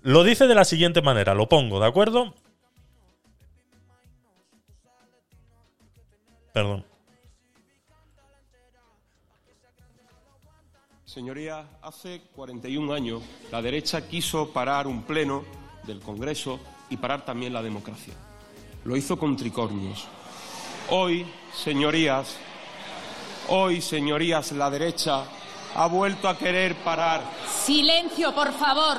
Lo 0.02 0.22
dice 0.22 0.46
de 0.46 0.54
la 0.54 0.64
siguiente 0.64 1.02
manera, 1.02 1.34
lo 1.34 1.48
pongo, 1.48 1.80
¿de 1.80 1.86
acuerdo? 1.86 2.34
Perdón. 6.52 6.84
Señoría, 11.04 11.66
hace 11.80 12.22
41 12.34 12.92
años 12.92 13.22
la 13.50 13.62
derecha 13.62 14.06
quiso 14.06 14.52
parar 14.52 14.86
un 14.86 15.02
pleno 15.02 15.44
del 15.86 16.00
Congreso 16.00 16.60
y 16.90 16.96
parar 16.96 17.24
también 17.24 17.52
la 17.52 17.62
democracia. 17.62 18.14
Lo 18.84 18.96
hizo 18.96 19.18
con 19.18 19.36
tricornios. 19.36 20.06
Hoy, 20.90 21.26
señorías, 21.54 22.36
hoy, 23.48 23.80
señorías, 23.80 24.52
la 24.52 24.70
derecha 24.70 25.24
ha 25.74 25.86
vuelto 25.86 26.28
a 26.28 26.38
querer 26.38 26.76
parar 26.76 27.22
Silencio, 27.64 28.34
por 28.34 28.52
favor. 28.52 28.98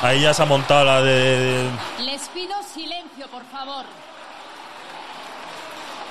Ahí 0.00 0.22
ya 0.22 0.34
se 0.34 0.42
ha 0.42 0.46
montado 0.46 0.84
la 0.84 1.02
de... 1.02 1.68
Les 2.04 2.28
pido 2.30 2.54
silencio, 2.64 3.28
por 3.28 3.44
favor. 3.44 3.84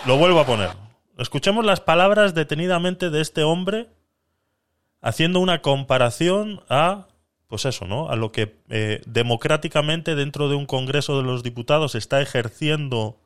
Lo 0.06 0.18
vuelvo 0.18 0.40
a 0.40 0.46
poner. 0.46 0.70
Escuchemos 1.18 1.66
las 1.66 1.82
palabras 1.82 2.34
detenidamente 2.34 3.10
de 3.10 3.22
este 3.22 3.44
hombre 3.44 3.90
haciendo 5.02 5.40
una 5.40 5.62
comparación 5.62 6.62
a, 6.70 7.08
pues 7.48 7.66
eso, 7.66 7.86
¿no? 7.86 8.10
A 8.10 8.16
lo 8.16 8.32
que 8.32 8.56
eh, 8.70 9.02
democráticamente 9.06 10.16
dentro 10.16 10.48
de 10.48 10.56
un 10.56 10.66
Congreso 10.66 11.18
de 11.18 11.24
los 11.24 11.44
Diputados 11.44 11.96
está 11.96 12.22
ejerciendo 12.22 13.18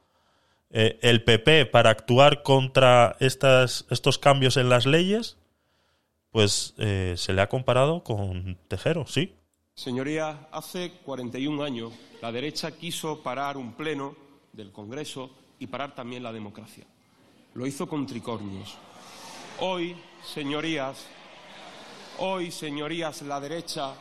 eh, 0.71 0.97
el 1.01 1.23
PP 1.23 1.67
para 1.67 1.89
actuar 1.89 2.43
contra 2.43 3.15
estas, 3.19 3.86
estos 3.89 4.17
cambios 4.17 4.57
en 4.57 4.69
las 4.69 4.86
leyes, 4.86 5.38
pues 6.32 6.73
eh, 6.78 7.13
se 7.17 7.34
le 7.34 7.41
ha 7.41 7.49
comparado 7.49 8.03
con 8.03 8.57
Tejero, 8.67 9.05
sí. 9.07 9.36
Señoría, 9.76 10.47
hace 10.51 10.93
41 11.03 11.63
años 11.63 11.93
la 12.21 12.32
derecha 12.32 12.71
quiso 12.71 13.21
parar 13.21 13.57
un 13.57 13.73
pleno 13.73 14.15
del 14.53 14.71
Congreso 14.71 15.30
y 15.59 15.67
parar 15.67 15.93
también 15.93 16.23
la 16.23 16.32
democracia. 16.32 16.86
Lo 17.53 17.65
hizo 17.65 17.88
con 17.88 18.05
tricornios. 18.05 18.78
Hoy, 19.59 19.95
señorías, 20.23 21.07
hoy, 22.20 22.51
señorías, 22.51 23.22
la 23.22 23.39
derecha 23.39 23.93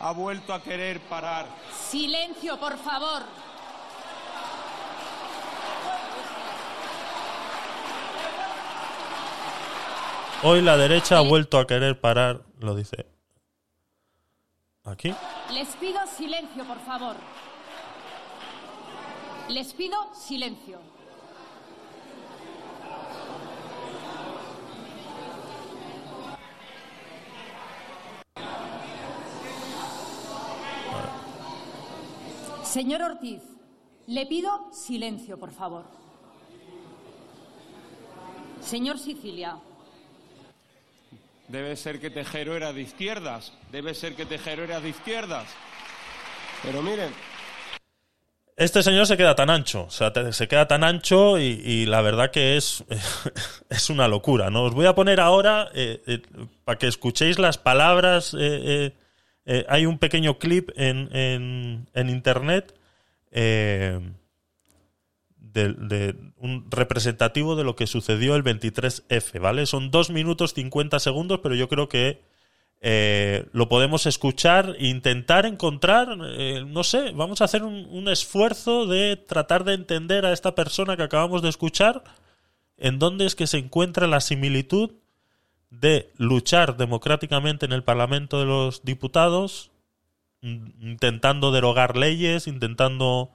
ha 0.00 0.12
vuelto 0.12 0.54
a 0.54 0.62
querer 0.62 1.00
parar 1.00 1.46
Silencio, 1.90 2.58
por 2.58 2.78
favor. 2.78 3.22
Hoy 10.42 10.62
la 10.62 10.76
derecha 10.76 11.18
ha 11.18 11.20
vuelto 11.20 11.58
a 11.58 11.66
querer 11.66 12.00
parar, 12.00 12.42
lo 12.60 12.74
dice 12.74 13.06
aquí. 14.84 15.14
Les 15.52 15.68
pido 15.76 15.98
silencio, 16.06 16.64
por 16.64 16.78
favor. 16.80 17.16
Les 19.48 19.74
pido 19.74 19.96
silencio. 20.14 20.78
Señor 32.72 33.02
Ortiz, 33.02 33.42
le 34.06 34.26
pido 34.26 34.68
silencio, 34.72 35.38
por 35.38 35.50
favor. 35.52 35.84
Señor 38.60 38.98
Sicilia, 38.98 39.56
Debe 41.48 41.74
ser 41.74 41.98
que 42.00 42.10
Tejero 42.10 42.54
era 42.54 42.72
de 42.72 42.82
izquierdas. 42.82 43.52
Debe 43.72 43.92
ser 43.94 44.14
que 44.14 44.24
Tejero 44.24 44.62
era 44.62 44.80
de 44.80 44.90
izquierdas. 44.90 45.48
Pero 46.62 46.80
miren, 46.80 47.12
Este 48.56 48.82
señor 48.84 49.06
se 49.06 49.16
queda 49.16 49.34
tan 49.34 49.50
ancho, 49.50 49.84
o 49.84 49.90
sea, 49.90 50.12
te- 50.12 50.32
se 50.32 50.46
queda 50.46 50.68
tan 50.68 50.84
ancho 50.84 51.38
y, 51.40 51.60
y 51.64 51.86
la 51.86 52.02
verdad 52.02 52.30
que 52.30 52.56
es, 52.56 52.84
es 53.70 53.90
una 53.90 54.06
locura, 54.06 54.48
¿no? 54.50 54.64
Os 54.64 54.74
voy 54.74 54.86
a 54.86 54.94
poner 54.94 55.18
ahora, 55.18 55.70
eh, 55.74 56.02
eh, 56.06 56.22
para 56.64 56.78
que 56.78 56.86
escuchéis 56.86 57.38
las 57.40 57.56
palabras, 57.58 58.36
eh, 58.38 58.94
eh, 59.46 59.64
hay 59.68 59.86
un 59.86 59.98
pequeño 59.98 60.38
clip 60.38 60.70
en, 60.76 61.08
en, 61.94 62.08
internet 62.08 62.74
eh, 63.30 63.98
de, 65.36 66.16
un 66.36 66.70
representativo 66.70 67.56
de 67.56 67.64
lo 67.64 67.74
que 67.74 67.86
sucedió 67.86 68.36
el 68.36 68.44
23F, 68.44 69.40
¿vale? 69.40 69.66
Son 69.66 69.90
dos 69.90 70.10
minutos 70.10 70.54
50 70.54 70.98
segundos, 71.00 71.40
pero 71.42 71.54
yo 71.54 71.68
creo 71.68 71.88
que 71.88 72.22
eh, 72.82 73.46
lo 73.52 73.68
podemos 73.68 74.06
escuchar 74.06 74.76
e 74.78 74.86
intentar 74.86 75.46
encontrar, 75.46 76.16
no 76.16 76.84
sé, 76.84 77.12
vamos 77.12 77.40
a 77.40 77.44
hacer 77.44 77.62
un 77.62 78.08
esfuerzo 78.08 78.86
de 78.86 79.16
tratar 79.16 79.64
de 79.64 79.74
entender 79.74 80.24
a 80.24 80.32
esta 80.32 80.54
persona 80.54 80.96
que 80.96 81.02
acabamos 81.02 81.42
de 81.42 81.48
escuchar, 81.48 82.04
en 82.76 82.98
dónde 82.98 83.26
es 83.26 83.34
que 83.34 83.46
se 83.46 83.58
encuentra 83.58 84.06
la 84.06 84.20
similitud 84.20 84.92
de 85.70 86.12
luchar 86.16 86.76
democráticamente 86.76 87.64
en 87.66 87.72
el 87.72 87.84
Parlamento 87.84 88.38
de 88.40 88.46
los 88.46 88.82
Diputados, 88.84 89.70
in- 90.40 90.74
intentando 90.80 91.52
derogar 91.52 91.96
leyes, 91.96 92.46
intentando 92.46 93.30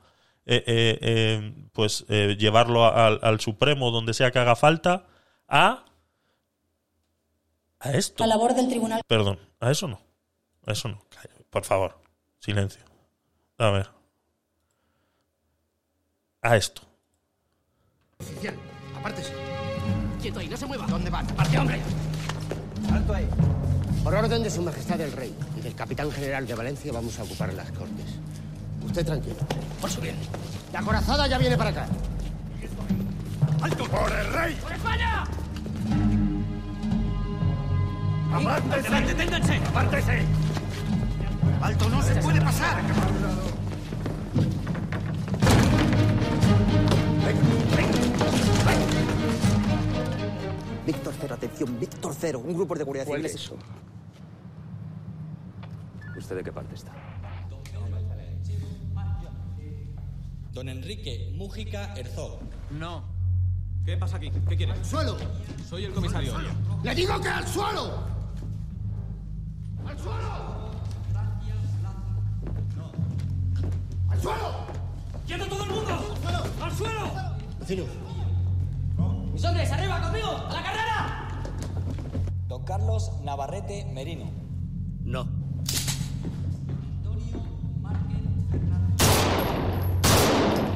eh, 0.46 0.64
eh, 0.68 1.00
eh, 1.02 1.54
pues 1.72 2.06
eh, 2.10 2.36
llevarlo 2.38 2.86
al, 2.86 3.20
al 3.24 3.40
Supremo 3.40 3.90
donde 3.92 4.14
sea 4.14 4.32
que 4.32 4.40
haga 4.40 4.56
falta, 4.56 5.06
a 5.48 5.86
a 7.80 7.92
esto. 7.92 8.24
La 8.24 8.28
labor 8.36 8.54
del 8.56 8.68
tribunal. 8.68 9.02
Perdón, 9.08 9.40
a 9.60 9.72
eso 9.72 9.88
no. 9.88 10.02
A 10.66 10.72
eso 10.72 10.88
no. 10.90 11.04
Por 11.50 11.64
favor, 11.64 12.00
silencio. 12.40 12.84
A 13.58 13.70
ver. 13.70 13.90
A 16.42 16.58
esto. 16.58 16.82
Oficial, 18.20 18.56
apártese. 18.98 19.34
Quieto 20.22 20.40
ahí, 20.40 20.48
no 20.50 20.58
se 20.58 20.66
mueva. 20.66 20.86
¿Dónde 20.88 21.10
van? 21.10 21.30
¡Aparte, 21.32 21.58
hombre! 21.58 21.80
¡Alto 22.94 23.14
ahí! 23.14 23.28
Por 24.04 24.14
orden 24.14 24.44
de 24.44 24.50
su 24.50 24.62
majestad 24.62 25.02
el 25.02 25.12
rey 25.12 25.36
y 25.58 25.62
del 25.62 25.74
capitán 25.74 26.12
general 26.12 26.46
de 26.46 26.54
Valencia 26.54 26.92
vamos 26.92 27.18
a 27.20 27.24
ocupar 27.24 27.54
las 27.54 27.72
cortes. 27.72 28.06
Usted 28.86 29.06
tranquilo. 29.06 29.38
Por 29.82 29.90
su 29.90 30.02
bien. 30.02 30.16
La 30.72 30.82
corazada 30.82 31.28
ya 31.28 31.38
viene 31.38 31.58
para 31.58 31.72
acá. 31.72 31.88
¡Alto! 33.62 33.86
¡Por 33.86 34.12
el 34.12 34.34
rey! 34.34 34.56
¡Por 34.62 34.72
España! 34.74 35.24
¡Apártese! 38.32 39.02
¡Deténganse! 39.02 39.56
¡Apártese! 39.56 40.22
¡Alto, 41.62 41.90
no 41.90 42.02
se 42.04 42.16
puede 42.18 42.42
pasar! 42.42 42.84
Víctor 50.86 51.14
Cero, 51.20 51.36
atención, 51.36 51.80
Víctor 51.80 52.16
Cero, 52.20 52.42
un 52.46 52.54
grupo 52.54 52.76
de 52.76 52.84
guardia 52.84 53.06
¿Cuál 53.06 53.22
civiles. 53.22 53.36
es 53.36 53.42
eso? 53.46 53.58
¿Usted 56.18 56.36
de 56.36 56.44
qué 56.44 56.52
parte 56.52 56.76
está? 56.76 56.92
Don 60.54 60.70
Enrique 60.70 61.34
Mújica 61.36 61.94
Herzog. 61.96 62.40
No. 62.72 63.04
¿Qué 63.84 63.98
pasa 63.98 64.18
aquí? 64.18 64.32
¿Qué 64.48 64.56
quiere? 64.56 64.72
¡Al 64.72 64.86
suelo! 64.86 65.18
Soy 65.70 65.86
el 65.86 65.94
comisario. 65.94 66.34
¡Le 66.82 66.96
digo 66.96 67.20
que 67.20 67.28
al 67.28 67.46
suelo! 67.46 68.04
¡Al 69.86 70.00
suelo! 70.00 70.72
¡Al 74.10 74.22
suelo! 74.22 74.52
¡Quieto 75.28 75.46
todo 75.48 75.64
el 75.64 75.70
mundo! 75.70 75.92
¡Al 75.92 76.18
suelo! 76.18 76.44
¡Al 76.62 76.72
suelo! 76.72 77.12
Vecino. 77.60 78.05
Mis 79.36 79.44
hombres, 79.44 79.70
arriba 79.70 80.02
conmigo, 80.02 80.30
a 80.30 80.54
la 80.54 80.64
carrera. 80.64 81.44
Don 82.48 82.64
Carlos 82.64 83.12
Navarrete 83.22 83.84
Merino. 83.94 84.32
No. 85.04 85.28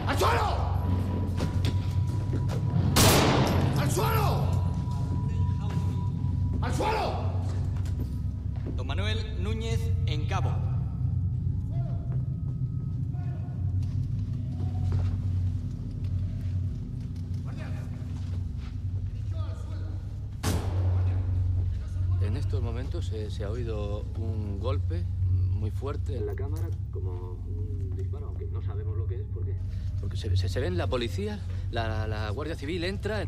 ¡Al 0.07 0.19
suelo! 0.19 0.57
¡Al 3.79 3.91
suelo! 3.91 4.43
¡Al 6.61 6.73
suelo! 6.73 7.13
Don 8.75 8.85
Manuel 8.87 9.41
Núñez 9.41 9.79
en 10.05 10.25
Cabo. 10.25 10.51
En 22.21 22.35
estos 22.49 22.63
momentos 22.63 23.05
se, 23.05 23.43
ha 23.43 23.51
oído 23.51 24.03
un 24.17 24.59
golpe 24.59 25.05
muy 25.51 25.69
fuerte 25.69 26.17
en 26.17 26.25
la 26.25 26.33
cámara, 26.33 26.67
como 26.91 27.33
un 27.45 27.95
disparo, 27.95 28.25
aunque 28.25 28.47
no 28.47 28.59
sabemos 28.63 28.97
lo 28.97 29.05
que 29.05 29.17
es, 29.17 29.27
porque, 29.31 29.53
porque 30.01 30.17
se 30.17 30.59
ven 30.59 30.75
la 30.75 30.87
policía, 30.87 31.39
la, 31.69 32.07
la 32.07 32.31
Guardia 32.31 32.55
Civil 32.55 32.83
entra. 32.85 33.27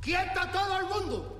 ¡Quieta 0.00 0.52
todo 0.52 0.78
el 0.78 0.86
mundo! 0.86 1.34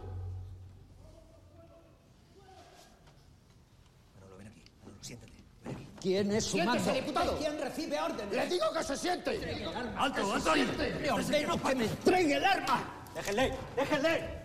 ¿Quién 6.15 6.31
es 6.31 6.45
su 6.45 6.51
Siéntese, 6.53 6.79
mando? 6.85 7.01
diputado. 7.01 7.39
¿Quién 7.39 7.61
recibe 7.61 8.01
órdenes? 8.01 8.37
¡Le 8.37 8.47
digo 8.47 8.67
que 8.73 8.85
se 8.85 8.97
siente! 8.97 9.65
¡Alto, 9.97 10.25
¡Que 10.29 10.33
alto! 10.33 10.55
Le 10.55 11.11
ordeno 11.11 11.61
que 11.61 11.75
me 11.75 11.85
entregue 11.87 12.35
el 12.37 12.45
arma. 12.45 12.85
¡Déjenle! 13.17 13.53
¡Déjenle! 13.75 14.45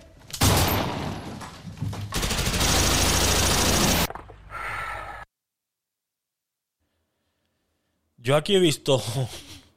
Yo 8.18 8.36
aquí 8.36 8.56
he 8.56 8.60
visto 8.60 9.02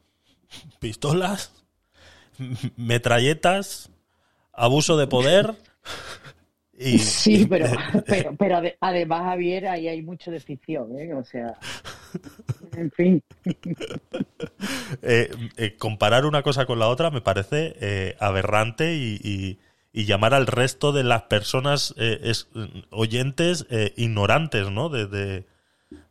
pistolas, 0.80 1.52
metralletas, 2.76 3.90
abuso 4.52 4.96
de 4.96 5.06
poder 5.06 5.54
y... 6.72 6.98
Sí, 6.98 7.46
pero, 7.46 7.66
pero, 8.06 8.34
pero 8.36 8.56
ade- 8.56 8.76
además, 8.80 9.22
Javier, 9.24 9.68
ahí 9.68 9.86
hay 9.88 10.02
mucho 10.02 10.30
de 10.30 10.40
ficción, 10.40 10.98
¿eh? 10.98 11.14
O 11.14 11.22
sea, 11.24 11.56
en 12.76 12.90
fin. 12.90 13.22
eh, 15.02 15.30
eh, 15.56 15.76
comparar 15.78 16.26
una 16.26 16.42
cosa 16.42 16.66
con 16.66 16.78
la 16.78 16.88
otra 16.88 17.10
me 17.10 17.20
parece 17.20 17.74
eh, 17.80 18.16
aberrante 18.20 18.94
y, 18.94 19.20
y- 19.22 19.58
y 19.94 20.04
llamar 20.06 20.32
al 20.32 20.46
resto 20.46 20.92
de 20.92 21.04
las 21.04 21.22
personas 21.24 21.94
es- 21.98 22.48
oyentes 22.90 23.66
ignorantes, 23.96 24.70
¿no? 24.70 24.88
De, 24.88 25.06
de- 25.06 25.44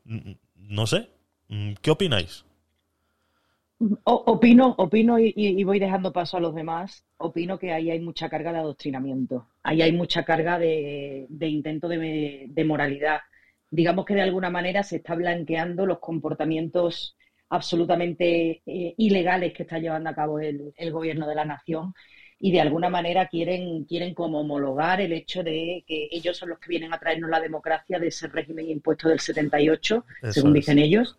mm, 0.05 0.31
no 0.55 0.87
sé. 0.87 1.09
Mm, 1.49 1.73
¿Qué 1.81 1.91
opináis? 1.91 2.45
O- 4.03 4.23
opino, 4.27 4.75
opino 4.77 5.17
y, 5.19 5.33
y- 5.35 5.59
y 5.59 5.63
voy 5.63 5.79
dejando 5.79 6.13
paso 6.13 6.37
a 6.37 6.39
los 6.39 6.53
demás. 6.53 7.03
Opino 7.17 7.57
que 7.57 7.71
ahí 7.71 7.89
hay 7.89 7.99
mucha 7.99 8.29
carga 8.29 8.51
de 8.53 8.59
adoctrinamiento. 8.59 9.47
Ahí 9.63 9.81
hay 9.81 9.91
mucha 9.91 10.23
carga 10.23 10.59
de, 10.59 11.25
de 11.29 11.47
intento 11.47 11.87
de, 11.87 12.45
de 12.49 12.65
moralidad. 12.65 13.21
Digamos 13.71 14.05
que 14.05 14.15
de 14.15 14.21
alguna 14.21 14.49
manera 14.51 14.83
se 14.83 14.97
está 14.97 15.15
blanqueando 15.15 15.85
los 15.87 15.99
comportamientos 15.99 17.17
absolutamente 17.49 18.61
eh, 18.65 18.93
ilegales 18.97 19.53
que 19.53 19.63
está 19.63 19.79
llevando 19.79 20.09
a 20.09 20.15
cabo 20.15 20.39
el, 20.39 20.73
el 20.77 20.91
gobierno 20.91 21.27
de 21.27 21.35
la 21.35 21.45
nación. 21.45 21.93
y 22.39 22.51
de 22.51 22.59
alguna 22.61 22.89
manera 22.89 23.27
quieren, 23.27 23.85
quieren 23.85 24.13
como 24.15 24.39
homologar 24.41 24.99
el 25.01 25.13
hecho 25.13 25.43
de 25.43 25.83
que 25.87 26.07
ellos 26.11 26.37
son 26.37 26.49
los 26.49 26.59
que 26.59 26.69
vienen 26.69 26.91
a 26.93 26.97
traernos 26.99 27.29
la 27.29 27.39
democracia 27.39 27.99
de 27.99 28.07
ese 28.07 28.27
régimen 28.27 28.67
impuesto 28.69 29.09
del 29.09 29.19
78, 29.19 30.05
Eso 30.21 30.33
según 30.33 30.53
es. 30.55 30.55
dicen 30.55 30.79
ellos. 30.79 31.17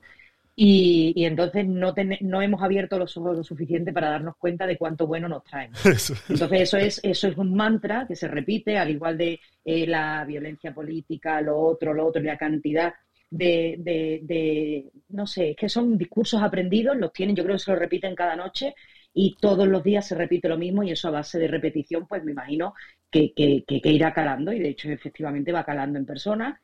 Y, 0.64 1.12
y 1.16 1.24
entonces 1.24 1.66
no, 1.66 1.92
ten- 1.94 2.18
no 2.20 2.40
hemos 2.42 2.62
abierto 2.62 2.98
los 2.98 3.16
ojos 3.16 3.36
lo 3.38 3.42
suficiente 3.44 3.92
para 3.92 4.10
darnos 4.10 4.36
cuenta 4.36 4.66
de 4.66 4.76
cuánto 4.78 5.06
bueno 5.06 5.28
nos 5.28 5.42
traen. 5.44 5.72
Entonces 6.28 6.60
eso 6.62 6.76
es, 6.78 7.00
eso 7.02 7.28
es 7.28 7.36
un 7.36 7.54
mantra 7.54 8.06
que 8.06 8.14
se 8.16 8.28
repite, 8.28 8.78
al 8.78 8.90
igual 8.90 9.18
de 9.18 9.40
eh, 9.64 9.86
la 9.86 10.24
violencia 10.24 10.72
política, 10.72 11.40
lo 11.40 11.58
otro, 11.58 11.92
lo 11.94 12.06
otro, 12.06 12.22
y 12.22 12.26
la 12.26 12.38
cantidad 12.38 12.94
de, 13.28 13.76
de, 13.78 14.20
de- 14.22 14.90
no 15.08 15.26
sé, 15.26 15.50
es 15.50 15.56
que 15.56 15.68
son 15.68 15.98
discursos 15.98 16.42
aprendidos, 16.42 16.96
los 16.96 17.12
tienen, 17.12 17.34
yo 17.34 17.44
creo 17.44 17.56
que 17.56 17.60
se 17.64 17.70
los 17.72 17.80
repiten 17.80 18.14
cada 18.14 18.36
noche 18.36 18.74
y 19.14 19.36
todos 19.40 19.66
los 19.68 19.82
días 19.82 20.06
se 20.06 20.14
repite 20.14 20.48
lo 20.48 20.58
mismo 20.58 20.82
y 20.82 20.90
eso 20.92 21.08
a 21.08 21.12
base 21.12 21.38
de 21.38 21.48
repetición, 21.48 22.06
pues 22.06 22.22
me 22.24 22.32
imagino 22.32 22.74
que, 23.10 23.32
que, 23.34 23.64
que- 23.66 23.80
que 23.80 23.90
irá 23.90 24.12
calando 24.14 24.52
y 24.52 24.58
de 24.60 24.68
hecho 24.70 24.88
efectivamente 24.90 25.52
va 25.52 25.64
calando 25.64 25.98
en 25.98 26.06
personas. 26.06 26.60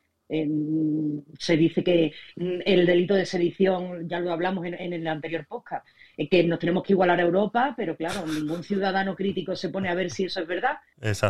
Se 1.37 1.57
dice 1.57 1.83
que 1.83 2.13
mm, 2.35 2.59
el 2.65 2.85
delito 2.85 3.15
de 3.15 3.25
sedición, 3.25 4.07
ya 4.07 4.19
lo 4.19 4.31
hablamos 4.31 4.65
en, 4.65 4.75
en 4.75 4.93
el 4.93 5.07
anterior 5.07 5.45
podcast, 5.47 5.87
eh, 6.17 6.29
que 6.29 6.43
nos 6.43 6.59
tenemos 6.59 6.83
que 6.83 6.93
igualar 6.93 7.19
a 7.19 7.23
Europa, 7.23 7.73
pero 7.75 7.95
claro, 7.97 8.25
ningún 8.27 8.63
ciudadano 8.63 9.15
crítico 9.15 9.55
se 9.55 9.69
pone 9.69 9.89
a 9.89 9.95
ver 9.95 10.09
si 10.11 10.25
eso 10.25 10.41
es 10.41 10.47
verdad. 10.47 10.77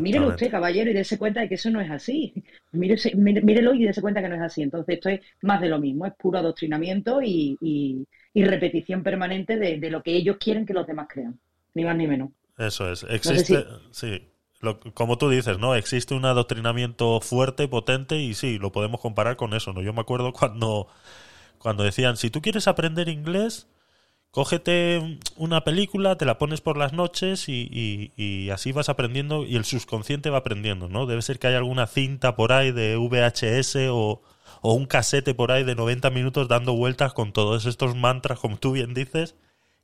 Mírelo 0.01 0.25
usted, 0.35 0.51
caballero, 0.51 0.91
y 0.91 0.93
dése 0.93 1.17
cuenta 1.17 1.41
de 1.41 1.47
que 1.49 1.55
eso 1.55 1.69
no 1.69 1.79
es 1.81 1.89
así. 1.89 2.33
Mírese- 2.73 3.15
mire- 3.15 3.41
mírelo 3.41 3.73
y 3.73 3.85
dése 3.85 4.01
cuenta 4.01 4.21
que 4.21 4.29
no 4.29 4.35
es 4.35 4.41
así. 4.41 4.61
Entonces, 4.63 4.95
esto 4.95 5.09
es 5.09 5.21
más 5.41 5.61
de 5.61 5.69
lo 5.69 5.79
mismo, 5.79 6.05
es 6.05 6.13
puro 6.15 6.39
adoctrinamiento 6.39 7.21
y, 7.21 7.57
y- 7.61 8.05
y 8.33 8.43
repetición 8.43 9.01
permanente 9.01 9.57
de, 9.57 9.79
de 9.79 9.89
lo 9.89 10.03
que 10.03 10.11
ellos 10.15 10.37
quieren 10.39 10.65
que 10.65 10.73
los 10.73 10.85
demás 10.85 11.07
crean, 11.09 11.39
ni 11.73 11.83
más 11.83 11.95
ni 11.95 12.05
menos. 12.07 12.29
Eso 12.57 12.91
es. 12.91 12.99
sé 12.99 13.15
Existe, 13.15 13.63
sí. 13.91 14.27
Lo- 14.61 14.79
como 14.93 15.17
tú 15.17 15.29
dices, 15.29 15.57
¿no? 15.57 15.75
Existe 15.75 16.13
un 16.13 16.25
adoctrinamiento 16.25 17.21
fuerte, 17.21 17.67
potente 17.69 18.17
y 18.19 18.33
sí, 18.33 18.59
lo 18.59 18.71
podemos 18.71 18.99
comparar 18.99 19.37
con 19.37 19.53
eso, 19.53 19.71
¿no? 19.73 19.81
Yo 19.81 19.93
me 19.93 20.01
acuerdo 20.01 20.33
cuando, 20.33 20.87
cuando 21.59 21.83
decían, 21.83 22.17
si 22.17 22.29
tú 22.29 22.41
quieres 22.41 22.67
aprender 22.67 23.09
inglés, 23.09 23.67
cógete 24.31 25.19
una 25.37 25.63
película, 25.63 26.17
te 26.17 26.25
la 26.25 26.37
pones 26.39 26.61
por 26.61 26.77
las 26.77 26.93
noches 26.93 27.49
y, 27.49 27.69
y- 27.71 28.13
y 28.17 28.49
así 28.51 28.71
vas 28.73 28.89
aprendiendo 28.89 29.45
y 29.45 29.55
el 29.57 29.65
subconsciente 29.65 30.29
va 30.31 30.39
aprendiendo, 30.39 30.89
¿no? 30.89 31.05
Debe 31.07 31.21
ser 31.23 31.39
que 31.39 31.47
hay 31.47 31.55
alguna 31.55 31.87
cinta 31.87 32.35
por 32.35 32.53
ahí 32.53 32.71
de 32.71 32.97
VHS 32.97 33.89
o, 33.89 34.21
o 34.61 34.73
un 34.73 34.85
casete 34.87 35.33
por 35.35 35.51
ahí 35.51 35.63
de 35.63 35.75
90 35.75 36.09
minutos 36.11 36.47
dando 36.49 36.75
vueltas 36.75 37.13
con 37.13 37.33
todos 37.33 37.65
estos 37.65 37.95
mantras, 37.95 38.39
como 38.39 38.57
tú 38.57 38.73
bien 38.73 38.93
dices, 38.93 39.35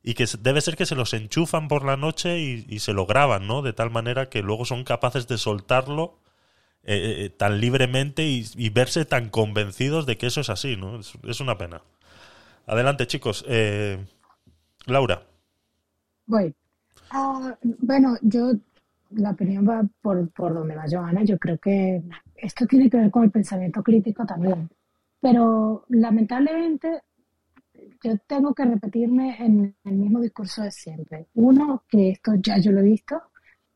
y 0.08 0.14
que 0.14 0.26
debe 0.40 0.62
ser 0.62 0.76
que 0.76 0.86
se 0.86 0.94
los 0.94 1.16
enchufan 1.16 1.68
por 1.68 1.84
la 1.84 1.98
noche 1.98 2.40
y, 2.40 2.78
se 2.78 2.94
lo 2.94 3.08
graban, 3.08 3.48
¿no? 3.48 3.64
De 3.64 3.74
tal 3.74 3.90
manera 3.90 4.30
que 4.30 4.44
luego 4.44 4.64
son 4.64 4.84
capaces 4.84 5.28
de 5.28 5.40
soltarlo 5.40 6.20
eh, 6.84 7.26
eh, 7.26 7.30
tan 7.32 7.60
libremente 7.60 8.24
y, 8.24 8.70
verse 8.70 9.06
tan 9.06 9.30
convencidos 9.30 10.06
de 10.06 10.16
que 10.20 10.28
eso 10.28 10.42
es 10.42 10.52
así, 10.52 10.78
¿no? 10.78 11.00
Es, 11.00 11.14
es 11.24 11.40
una 11.40 11.58
pena. 11.58 11.82
Adelante, 12.68 13.08
chicos. 13.08 13.44
Eh, 13.48 13.98
Laura. 14.86 15.24
Voy. 16.28 16.54
Ah, 17.10 17.58
bueno, 17.64 18.16
yo, 18.22 18.52
la 19.10 19.32
opinión 19.32 19.68
va 19.68 19.82
por, 20.04 20.30
por 20.30 20.54
donde 20.54 20.76
va 20.76 20.86
Joana. 20.88 21.24
Yo 21.24 21.40
creo 21.40 21.58
que 21.58 22.04
esto 22.36 22.68
tiene 22.68 22.92
que 22.92 22.98
ver 22.98 23.10
con 23.10 23.24
el 23.24 23.32
pensamiento 23.32 23.82
crítico 23.82 24.24
también. 24.24 24.70
Pero 25.20 25.84
lamentablemente 25.90 27.02
yo 28.06 28.18
tengo 28.28 28.54
que 28.54 28.66
repetirme 28.66 29.36
en 29.40 29.76
el 29.84 29.94
mismo 29.94 30.20
discurso 30.20 30.62
de 30.62 30.72
siempre. 30.72 31.28
Uno, 31.34 31.84
que 31.88 32.12
esto 32.12 32.34
ya 32.36 32.58
yo 32.60 32.72
lo 32.72 32.82
he 32.82 32.84
visto, 32.84 33.22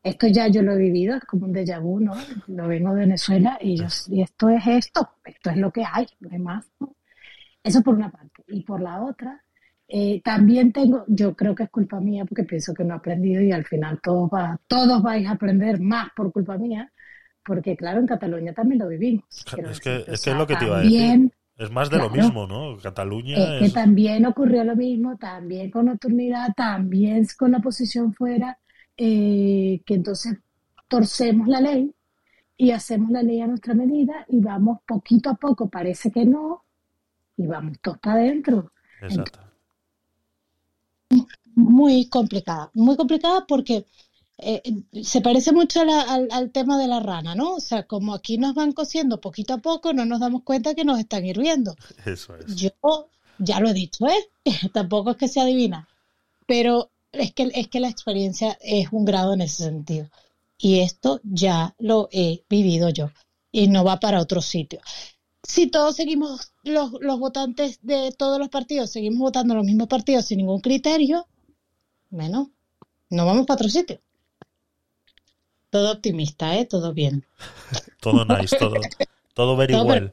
esto 0.02 0.28
ya 0.28 0.48
yo 0.48 0.62
lo 0.62 0.72
he 0.72 0.78
vivido, 0.78 1.16
es 1.16 1.24
como 1.24 1.46
un 1.46 1.52
déjà 1.52 1.80
vu, 1.80 1.98
¿no? 2.00 2.14
Lo 2.46 2.68
vengo 2.68 2.94
de 2.94 3.00
Venezuela 3.00 3.58
y, 3.60 3.76
yo, 3.76 3.86
y 4.08 4.22
esto 4.22 4.48
es 4.48 4.66
esto, 4.66 5.10
esto 5.24 5.50
es 5.50 5.56
lo 5.56 5.72
que 5.72 5.84
hay, 5.84 6.06
no 6.20 6.28
hay 6.30 6.38
más. 6.38 6.70
¿no? 6.78 6.94
Eso 7.62 7.82
por 7.82 7.94
una 7.94 8.10
parte. 8.10 8.44
Y 8.48 8.62
por 8.62 8.80
la 8.80 9.02
otra, 9.02 9.42
eh, 9.88 10.20
también 10.22 10.72
tengo, 10.72 11.04
yo 11.08 11.34
creo 11.34 11.54
que 11.54 11.64
es 11.64 11.70
culpa 11.70 12.00
mía 12.00 12.24
porque 12.24 12.44
pienso 12.44 12.72
que 12.72 12.84
no 12.84 12.94
he 12.94 12.98
aprendido 12.98 13.42
y 13.42 13.50
al 13.50 13.64
final 13.64 14.00
todos, 14.00 14.30
va, 14.30 14.60
todos 14.68 15.02
vais 15.02 15.26
a 15.26 15.32
aprender 15.32 15.80
más 15.80 16.10
por 16.14 16.32
culpa 16.32 16.56
mía, 16.56 16.92
porque 17.44 17.76
claro, 17.76 17.98
en 17.98 18.06
Cataluña 18.06 18.54
también 18.54 18.78
lo 18.78 18.88
vivimos. 18.88 19.24
Es 19.30 19.80
que, 19.80 20.04
es 20.06 20.22
que 20.22 20.30
es 20.30 20.36
lo 20.36 20.46
que 20.46 20.54
te 20.54 20.66
iba 20.66 20.78
a 20.78 20.82
decir. 20.82 21.32
Es 21.60 21.70
más 21.70 21.90
de 21.90 21.98
lo 21.98 22.08
mismo, 22.08 22.46
¿no? 22.46 22.78
Cataluña 22.78 23.36
es 23.36 23.60
que 23.60 23.74
también 23.74 24.24
ocurrió 24.24 24.64
lo 24.64 24.74
mismo, 24.74 25.18
también 25.18 25.70
con 25.70 25.84
nocturnidad, 25.84 26.54
también 26.56 27.26
con 27.38 27.52
la 27.52 27.58
posición 27.60 28.14
fuera, 28.14 28.58
eh, 28.96 29.82
que 29.84 29.92
entonces 29.92 30.38
torcemos 30.88 31.46
la 31.48 31.60
ley 31.60 31.94
y 32.56 32.70
hacemos 32.70 33.10
la 33.10 33.22
ley 33.22 33.42
a 33.42 33.46
nuestra 33.46 33.74
medida 33.74 34.24
y 34.30 34.40
vamos 34.40 34.78
poquito 34.86 35.28
a 35.28 35.34
poco, 35.34 35.68
parece 35.68 36.10
que 36.10 36.24
no, 36.24 36.64
y 37.36 37.46
vamos 37.46 37.78
todos 37.82 37.98
para 37.98 38.20
adentro. 38.20 38.72
Exacto. 39.02 39.40
muy 41.54 42.08
complicada, 42.08 42.70
muy 42.72 42.96
complicada 42.96 43.44
porque 43.46 43.84
eh, 44.42 44.62
se 45.02 45.20
parece 45.20 45.52
mucho 45.52 45.84
la- 45.84 46.02
al, 46.02 46.28
al 46.30 46.50
tema 46.50 46.78
de 46.78 46.86
la 46.88 47.00
rana, 47.00 47.34
¿no? 47.34 47.54
O 47.54 47.60
sea, 47.60 47.84
como 47.86 48.14
aquí 48.14 48.38
nos 48.38 48.54
van 48.54 48.72
cociendo 48.72 49.20
poquito 49.20 49.54
a 49.54 49.58
poco, 49.58 49.92
no 49.92 50.04
nos 50.04 50.20
damos 50.20 50.42
cuenta 50.42 50.74
que 50.74 50.84
nos 50.84 50.98
están 50.98 51.24
hirviendo. 51.24 51.74
Eso 52.04 52.36
es. 52.36 52.56
Yo 52.56 52.70
ya 53.38 53.60
lo 53.60 53.68
he 53.70 53.74
dicho, 53.74 54.06
¿eh? 54.06 54.30
Tampoco 54.72 55.10
es 55.12 55.16
que 55.16 55.28
se 55.28 55.40
adivina, 55.40 55.88
pero 56.46 56.90
es 57.12 57.32
que, 57.32 57.50
es 57.54 57.68
que 57.68 57.80
la 57.80 57.88
experiencia 57.88 58.58
es 58.60 58.88
un 58.92 59.04
grado 59.04 59.32
en 59.34 59.40
ese 59.42 59.64
sentido. 59.64 60.08
Y 60.58 60.80
esto 60.80 61.20
ya 61.24 61.74
lo 61.78 62.08
he 62.12 62.44
vivido 62.48 62.90
yo 62.90 63.10
y 63.50 63.68
no 63.68 63.82
va 63.84 63.98
para 63.98 64.20
otro 64.20 64.42
sitio. 64.42 64.80
Si 65.42 65.66
todos 65.68 65.96
seguimos, 65.96 66.52
los, 66.64 66.92
los 67.00 67.18
votantes 67.18 67.78
de 67.82 68.12
todos 68.12 68.38
los 68.38 68.50
partidos, 68.50 68.90
seguimos 68.90 69.18
votando 69.20 69.54
los 69.54 69.64
mismos 69.64 69.88
partidos 69.88 70.26
sin 70.26 70.36
ningún 70.38 70.60
criterio, 70.60 71.26
bueno, 72.10 72.50
no 73.08 73.24
vamos 73.26 73.46
para 73.46 73.56
otro 73.56 73.68
sitio. 73.70 74.00
Todo 75.70 75.92
optimista, 75.92 76.56
¿eh? 76.56 76.66
Todo 76.66 76.92
bien. 76.92 77.24
Todo 78.00 78.24
nice, 78.24 78.56
todo, 78.58 78.74
todo 79.34 79.56
very 79.56 79.72
Todo 79.74 79.84
well. 79.84 80.12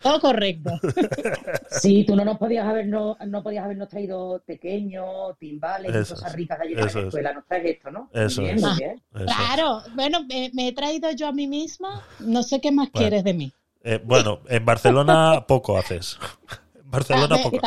Todo 0.00 0.20
correcto. 0.20 0.70
Sí, 1.70 2.04
tú 2.06 2.14
no 2.14 2.24
nos 2.24 2.38
podías 2.38 2.66
haber, 2.66 2.86
no, 2.86 3.16
no 3.26 3.42
podías 3.42 3.64
habernos 3.64 3.88
traído 3.88 4.40
pequeños, 4.46 5.36
timbales 5.38 5.92
y 5.92 5.98
Eso 5.98 6.14
cosas 6.14 6.30
es, 6.30 6.36
ricas 6.36 6.58
de 6.58 6.64
allí 6.64 6.74
de 6.74 6.82
eso 6.82 7.00
es. 7.00 7.14
Nos 7.34 7.46
traes 7.46 7.64
esto, 7.64 7.90
¿no? 7.90 8.10
Eso 8.12 8.42
bien, 8.42 8.56
es. 8.56 8.62
muy 8.62 8.76
bien. 8.76 9.02
Eso. 9.14 9.24
Claro, 9.24 9.82
bueno, 9.94 10.24
me, 10.24 10.50
me 10.54 10.68
he 10.68 10.72
traído 10.72 11.10
yo 11.12 11.26
a 11.26 11.32
mí 11.32 11.46
misma, 11.48 12.02
no 12.20 12.42
sé 12.42 12.60
qué 12.60 12.70
más 12.70 12.90
Bueno. 12.92 13.08
quieres 13.08 13.24
de 13.24 13.34
mí. 13.34 13.52
Eh, 13.82 14.00
bueno, 14.04 14.40
en 14.48 14.64
Barcelona 14.64 15.44
poco 15.48 15.76
haces. 15.76 16.18
En 16.76 16.90
Barcelona 16.90 17.36
Ah, 17.40 17.42
poco. 17.42 17.58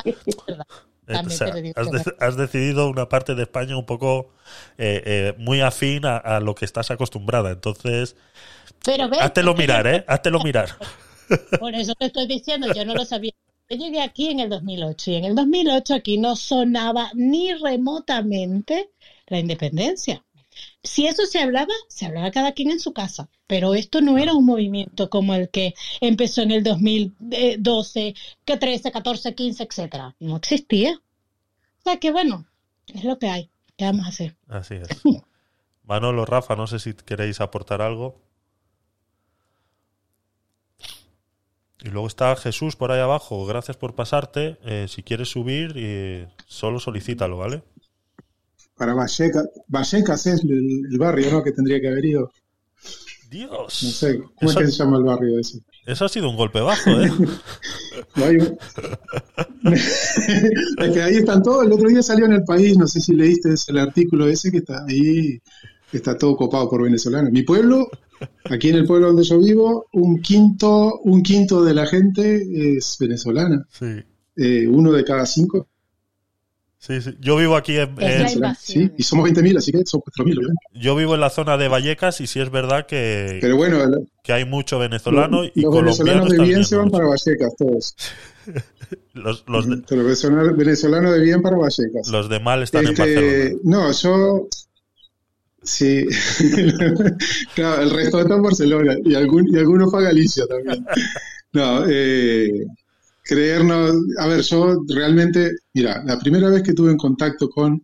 O 1.08 1.30
sea, 1.30 1.48
has, 1.76 1.92
de- 1.92 2.16
has 2.20 2.36
decidido 2.38 2.90
una 2.90 3.10
parte 3.10 3.36
de 3.36 3.44
España 3.44 3.78
un 3.78 3.86
poco 3.86 4.30
eh, 4.78 5.02
eh, 5.06 5.34
muy 5.38 5.62
afín 5.62 6.06
a, 6.06 6.18
a 6.18 6.40
lo 6.40 6.56
que 6.56 6.66
estás 6.66 6.92
acostumbrada. 6.92 7.52
Entonces, 7.52 8.16
Pero 8.84 9.10
ves, 9.10 9.20
háztelo 9.22 9.54
mirar, 9.56 9.88
¿eh? 9.88 10.04
Háztelo 10.08 10.40
mirar. 10.42 10.70
Por 11.60 11.74
eso 11.76 11.94
te 11.96 12.06
estoy 12.08 12.28
diciendo, 12.28 12.68
yo 12.74 12.86
no 12.86 12.96
lo 12.96 13.06
sabía. 13.06 13.32
Yo 13.70 13.78
llegué 13.78 14.02
aquí 14.02 14.30
en 14.30 14.40
el 14.40 14.50
2008 14.50 15.12
y 15.12 15.16
en 15.16 15.26
el 15.26 15.36
2008 15.36 15.96
aquí 15.96 16.18
no 16.18 16.36
sonaba 16.36 17.12
ni 17.14 17.54
remotamente 17.54 18.92
la 19.28 19.40
independencia. 19.40 20.24
Si 20.84 21.08
eso 21.08 21.26
se 21.26 21.40
hablaba, 21.40 21.74
se 21.88 22.06
hablaba 22.06 22.32
cada 22.32 22.54
quien 22.54 22.72
en 22.72 22.80
su 22.80 22.94
casa, 22.94 23.30
pero 23.48 23.74
esto 23.76 24.02
no 24.02 24.18
era 24.18 24.34
un 24.34 24.46
movimiento 24.46 25.10
como 25.10 25.34
el 25.34 25.50
que 25.50 25.74
empezó 26.02 26.42
en 26.42 26.52
el 26.52 26.64
2012, 26.64 28.16
que 28.46 28.58
13, 28.58 28.92
14, 28.92 29.36
15, 29.36 29.64
etcétera. 29.64 30.16
No 30.20 30.38
existía. 30.38 31.02
O 31.80 31.82
sea 31.84 31.98
que 31.98 32.12
bueno, 32.12 32.46
es 32.88 33.04
lo 33.04 33.20
que 33.20 33.30
hay. 33.30 33.50
¿Qué 33.78 33.86
vamos 33.86 34.06
a 34.06 34.10
hacer? 34.10 34.36
Así 34.48 34.76
es. 34.76 34.88
Manolo, 35.84 36.26
Rafa, 36.26 36.56
no 36.56 36.68
sé 36.68 36.80
si 36.80 36.94
queréis 36.94 37.40
aportar 37.40 37.82
algo. 37.82 38.22
Y 41.80 41.90
luego 41.90 42.08
está 42.08 42.36
Jesús 42.36 42.76
por 42.76 42.92
ahí 42.92 43.00
abajo. 43.00 43.46
Gracias 43.46 43.78
por 43.78 43.96
pasarte. 43.96 44.58
Eh, 44.66 44.88
si 44.90 45.04
quieres 45.04 45.30
subir, 45.30 45.74
eh, 45.76 46.28
solo 46.46 46.80
solicítalo, 46.80 47.38
¿vale? 47.38 47.64
Para 48.78 48.94
Vallecas, 48.94 49.50
Vallecas 49.68 50.28
es 50.28 50.44
el, 50.44 50.86
el 50.92 50.98
barrio, 51.00 51.32
¿no? 51.32 51.44
Que 51.44 51.52
tendría 51.52 51.80
que 51.82 51.88
haber 51.88 52.06
ido. 52.06 52.32
Dios. 53.30 53.50
No 53.84 53.90
sé, 53.90 54.20
¿cómo 54.36 54.52
Eso- 54.52 54.60
es 54.62 54.66
que 54.68 54.72
se 54.72 54.78
llama 54.78 54.98
el 54.98 55.04
barrio 55.04 55.40
ese? 55.40 55.60
Eso 55.86 56.06
ha 56.06 56.10
sido 56.10 56.30
un 56.30 56.36
golpe 56.38 56.60
bajo, 56.62 56.90
¿eh? 56.92 57.12
Es 59.64 60.92
que 60.94 61.02
ahí 61.02 61.16
están 61.18 61.42
todos. 61.44 61.66
El 61.66 61.72
otro 61.72 61.90
día 61.90 62.02
salió 62.02 62.26
en 62.26 62.34
el 62.34 62.44
país, 62.44 62.78
no 62.78 62.88
sé 62.88 63.00
si 63.02 63.14
leíste 63.14 63.54
ese- 63.54 63.72
el 63.72 63.80
artículo 63.80 64.28
ese 64.28 64.52
que 64.52 64.58
está 64.58 64.86
ahí, 64.88 65.40
que 65.92 65.98
está 65.98 66.18
todo 66.18 66.36
copado 66.36 66.70
por 66.70 66.84
venezolanos. 66.84 67.32
Mi 67.32 67.44
pueblo, 67.44 67.90
aquí 68.46 68.70
en 68.70 68.76
el 68.76 68.86
pueblo 68.86 69.08
donde 69.08 69.24
yo 69.24 69.40
vivo, 69.40 69.88
un 69.94 70.22
quinto, 70.22 71.00
un 71.04 71.22
quinto 71.24 71.64
de 71.64 71.74
la 71.74 71.86
gente 71.86 72.78
es 72.78 72.96
venezolana. 73.00 73.66
Sí. 73.72 74.04
Eh, 74.36 74.68
uno 74.68 74.92
de 74.92 75.04
cada 75.04 75.26
cinco. 75.26 75.68
Sí, 76.80 77.02
sí. 77.02 77.16
Yo 77.20 77.36
vivo 77.38 77.56
aquí 77.58 77.76
en, 77.78 77.96
en- 78.02 78.56
Sí, 78.60 78.92
y 78.98 79.04
somos 79.04 79.28
20.000, 79.30 79.58
así 79.58 79.72
que 79.72 79.84
son 79.86 80.00
4.000. 80.02 80.22
obviamente. 80.38 80.54
yo 80.76 80.96
vivo 80.96 81.16
en 81.16 81.22
la 81.22 81.30
zona 81.32 81.58
de 81.58 81.68
Vallecas 81.68 82.22
y 82.22 82.28
sí 82.28 82.40
es 82.40 82.52
verdad 82.52 82.86
que, 82.86 83.40
Pero 83.42 83.58
bueno, 83.58 83.80
que 84.24 84.32
hay 84.34 84.46
mucho 84.46 84.78
venezolano 84.80 85.44
y 85.44 85.52
los 85.62 85.74
venezolanos 85.76 86.30
de 86.30 86.40
bien 86.44 86.64
se 86.64 86.76
van 86.78 86.90
para 86.92 87.06
Vallecas, 87.08 87.56
todos. 87.58 87.96
Los, 89.14 89.44
los, 89.48 89.68
de, 89.68 89.76
Los 89.90 90.56
venezolanos 90.56 91.12
de 91.14 91.20
bien 91.22 91.42
para 91.42 91.58
Vallecas. 91.58 92.08
los 92.10 92.30
de 92.30 92.40
mal 92.40 92.64
están 92.64 92.86
en 92.86 92.92
Este, 92.92 93.02
Barcelona. 93.04 93.60
no, 93.64 93.92
yo. 93.92 94.48
Sí. 95.64 96.06
claro, 97.56 97.82
el 97.82 97.90
resto 97.90 98.22
está 98.22 98.36
en 98.36 98.42
Barcelona 98.44 98.96
y, 99.04 99.16
algún, 99.16 99.54
y 99.54 99.58
algunos 99.58 99.90
fue 99.92 100.00
a 100.00 100.04
Galicia 100.04 100.46
también. 100.48 100.86
No, 101.52 101.84
eh, 101.90 102.66
creernos. 103.28 103.96
A 104.18 104.28
ver, 104.28 104.42
yo 104.42 104.84
realmente. 104.88 105.52
Mira, 105.74 106.04
la 106.06 106.20
primera 106.20 106.50
vez 106.50 106.64
que 106.64 106.74
tuve 106.74 106.92
en 106.92 106.98
contacto 106.98 107.50
con 107.50 107.84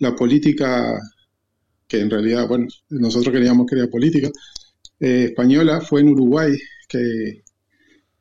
la 0.00 0.14
política, 0.14 1.00
que 1.86 2.00
en 2.00 2.10
realidad, 2.10 2.48
bueno, 2.48 2.66
nosotros 2.90 3.32
queríamos 3.32 3.66
que 3.66 3.86
política, 3.88 4.30
eh, 5.00 5.26
española, 5.30 5.80
fue 5.80 6.00
en 6.00 6.08
Uruguay, 6.08 6.52
que 6.88 7.42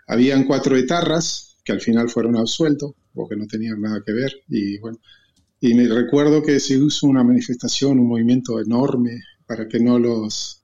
habían 0.08 0.46
cuatro 0.46 0.76
etarras 0.78 1.58
que 1.64 1.72
al 1.72 1.82
final 1.82 2.10
fueron 2.10 2.36
absueltos, 2.38 2.94
porque 3.14 3.36
no 3.36 3.48
tenían 3.48 3.82
nada 3.82 4.02
que 4.06 4.14
ver, 4.14 4.34
y 4.50 4.78
bueno. 4.80 5.00
Y 5.62 5.74
me 5.76 5.88
recuerdo 5.88 6.44
que 6.44 6.60
se 6.60 6.76
hizo 6.76 7.08
una 7.08 7.24
manifestación, 7.24 8.00
un 8.00 8.10
movimiento 8.10 8.60
enorme 8.60 9.22
para 9.48 9.68
que 9.68 9.80
no 9.80 9.98
los 9.98 10.62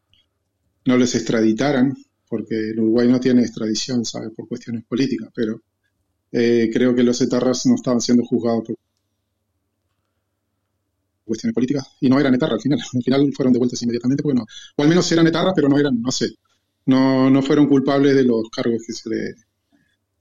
no 0.85 0.97
les 0.97 1.15
extraditaran, 1.15 1.95
porque 2.27 2.71
Uruguay 2.77 3.07
no 3.07 3.19
tiene 3.19 3.41
extradición, 3.41 4.05
¿sabes? 4.05 4.31
Por 4.35 4.47
cuestiones 4.47 4.83
políticas, 4.85 5.29
pero 5.33 5.61
eh, 6.31 6.69
creo 6.73 6.95
que 6.95 7.03
los 7.03 7.21
etarras 7.21 7.65
no 7.65 7.75
estaban 7.75 8.01
siendo 8.01 8.23
juzgados 8.25 8.65
por 8.67 8.75
cuestiones 11.25 11.53
políticas 11.53 11.85
y 12.01 12.09
no 12.09 12.19
eran 12.19 12.33
etarras 12.33 12.55
al 12.55 12.61
final. 12.61 12.79
Al 12.93 13.03
final 13.03 13.33
fueron 13.35 13.53
devueltos 13.53 13.81
inmediatamente, 13.83 14.23
porque 14.23 14.39
o 14.39 14.83
al 14.83 14.89
menos 14.89 15.11
eran 15.11 15.27
etarras, 15.27 15.53
pero 15.55 15.69
no 15.69 15.77
eran, 15.77 16.01
no 16.01 16.11
sé, 16.11 16.27
no, 16.85 17.29
no 17.29 17.41
fueron 17.41 17.67
culpables 17.67 18.15
de 18.15 18.23
los 18.23 18.49
cargos 18.49 18.83
que 18.85 18.93
se 18.93 19.09
le 19.09 19.35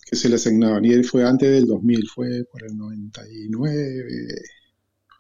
que 0.09 0.17
se 0.17 0.29
le 0.29 0.37
asignaban. 0.37 0.85
Y 0.85 1.03
fue 1.05 1.25
antes 1.27 1.51
del 1.51 1.67
2000, 1.67 2.09
fue 2.09 2.45
por 2.51 2.65
el 2.65 2.77
99 2.77 4.07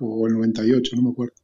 o 0.00 0.26
el 0.26 0.34
98, 0.34 0.96
no 0.96 1.02
me 1.02 1.10
acuerdo. 1.10 1.34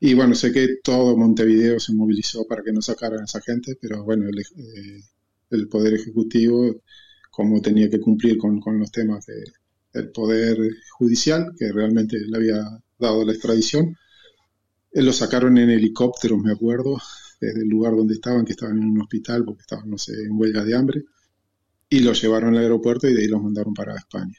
Y 0.00 0.14
bueno, 0.14 0.34
sé 0.34 0.52
que 0.52 0.78
todo 0.82 1.16
Montevideo 1.16 1.78
se 1.80 1.92
movilizó 1.94 2.46
para 2.46 2.62
que 2.62 2.72
no 2.72 2.82
sacaran 2.82 3.20
a 3.20 3.24
esa 3.24 3.40
gente, 3.42 3.76
pero 3.80 4.04
bueno, 4.04 4.28
el, 4.28 4.38
eh, 4.40 5.02
el 5.50 5.68
Poder 5.68 5.94
Ejecutivo, 5.94 6.82
como 7.40 7.60
tenía 7.62 7.88
que 7.90 8.00
cumplir 8.00 8.36
con, 8.38 8.60
con 8.60 8.78
los 8.78 8.90
temas 8.92 9.26
de- 9.26 9.44
del 9.94 10.10
Poder 10.12 10.56
Judicial, 10.98 11.52
que 11.58 11.72
realmente 11.72 12.16
le 12.20 12.36
había 12.38 12.58
dado 12.98 13.24
la 13.24 13.32
extradición, 13.32 13.96
eh, 14.92 15.02
lo 15.02 15.12
sacaron 15.12 15.58
en 15.58 15.70
helicóptero, 15.70 16.36
me 16.38 16.52
acuerdo, 16.52 16.96
desde 17.40 17.62
el 17.62 17.68
lugar 17.68 17.96
donde 17.96 18.14
estaban, 18.14 18.44
que 18.44 18.52
estaban 18.52 18.78
en 18.78 18.90
un 18.90 19.00
hospital 19.02 19.44
porque 19.44 19.62
estaban, 19.62 19.88
no 19.90 19.98
sé, 19.98 20.12
en 20.24 20.38
huelga 20.38 20.64
de 20.64 20.76
hambre, 20.76 21.04
y 21.90 22.00
lo 22.00 22.12
llevaron 22.14 22.54
al 22.56 22.62
aeropuerto 22.64 23.08
y 23.08 23.14
de 23.14 23.22
ahí 23.22 23.28
los 23.28 23.42
mandaron 23.42 23.74
para 23.74 23.96
España. 23.96 24.36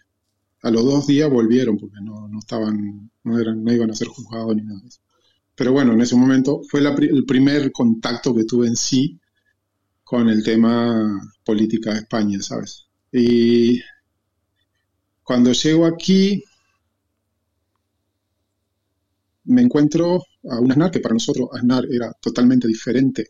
A 0.64 0.72
los 0.72 0.86
dos 0.86 1.07
días 1.07 1.30
volvieron 1.30 1.78
porque 1.78 1.99
no, 2.03 2.28
no 2.30 2.40
estaban, 2.40 3.11
no 3.23 3.40
eran, 3.40 3.64
no 3.64 3.73
iban 3.73 3.91
a 3.91 3.95
ser 3.95 4.10
juzgados 4.10 4.56
ni 4.56 4.64
nada 4.64 4.82
de 4.82 4.88
eso. 4.90 5.02
Pero 5.56 5.73
bueno, 5.73 5.94
en 5.94 6.02
ese 6.02 6.15
momento 6.18 6.61
fue 6.69 6.82
la 6.82 6.91
el 6.95 7.26
primer 7.26 7.72
contacto 7.73 8.36
que 8.36 8.45
tuve 8.45 8.68
en 8.68 8.78
sí 8.78 9.19
con 10.03 10.30
el 10.30 10.44
tema 10.44 11.22
política 11.45 11.94
de 11.94 11.99
España, 12.02 12.40
¿sabes? 12.41 12.88
Y 13.11 13.81
cuando 15.23 15.51
llego 15.53 15.85
aquí, 15.85 16.43
me 19.45 19.61
encuentro 19.61 20.23
a 20.49 20.59
un 20.59 20.71
Aznar 20.71 20.91
que 20.91 20.99
para 20.99 21.13
nosotros 21.13 21.49
Aznar 21.53 21.85
era 21.91 22.11
totalmente 22.21 22.67
diferente, 22.67 23.27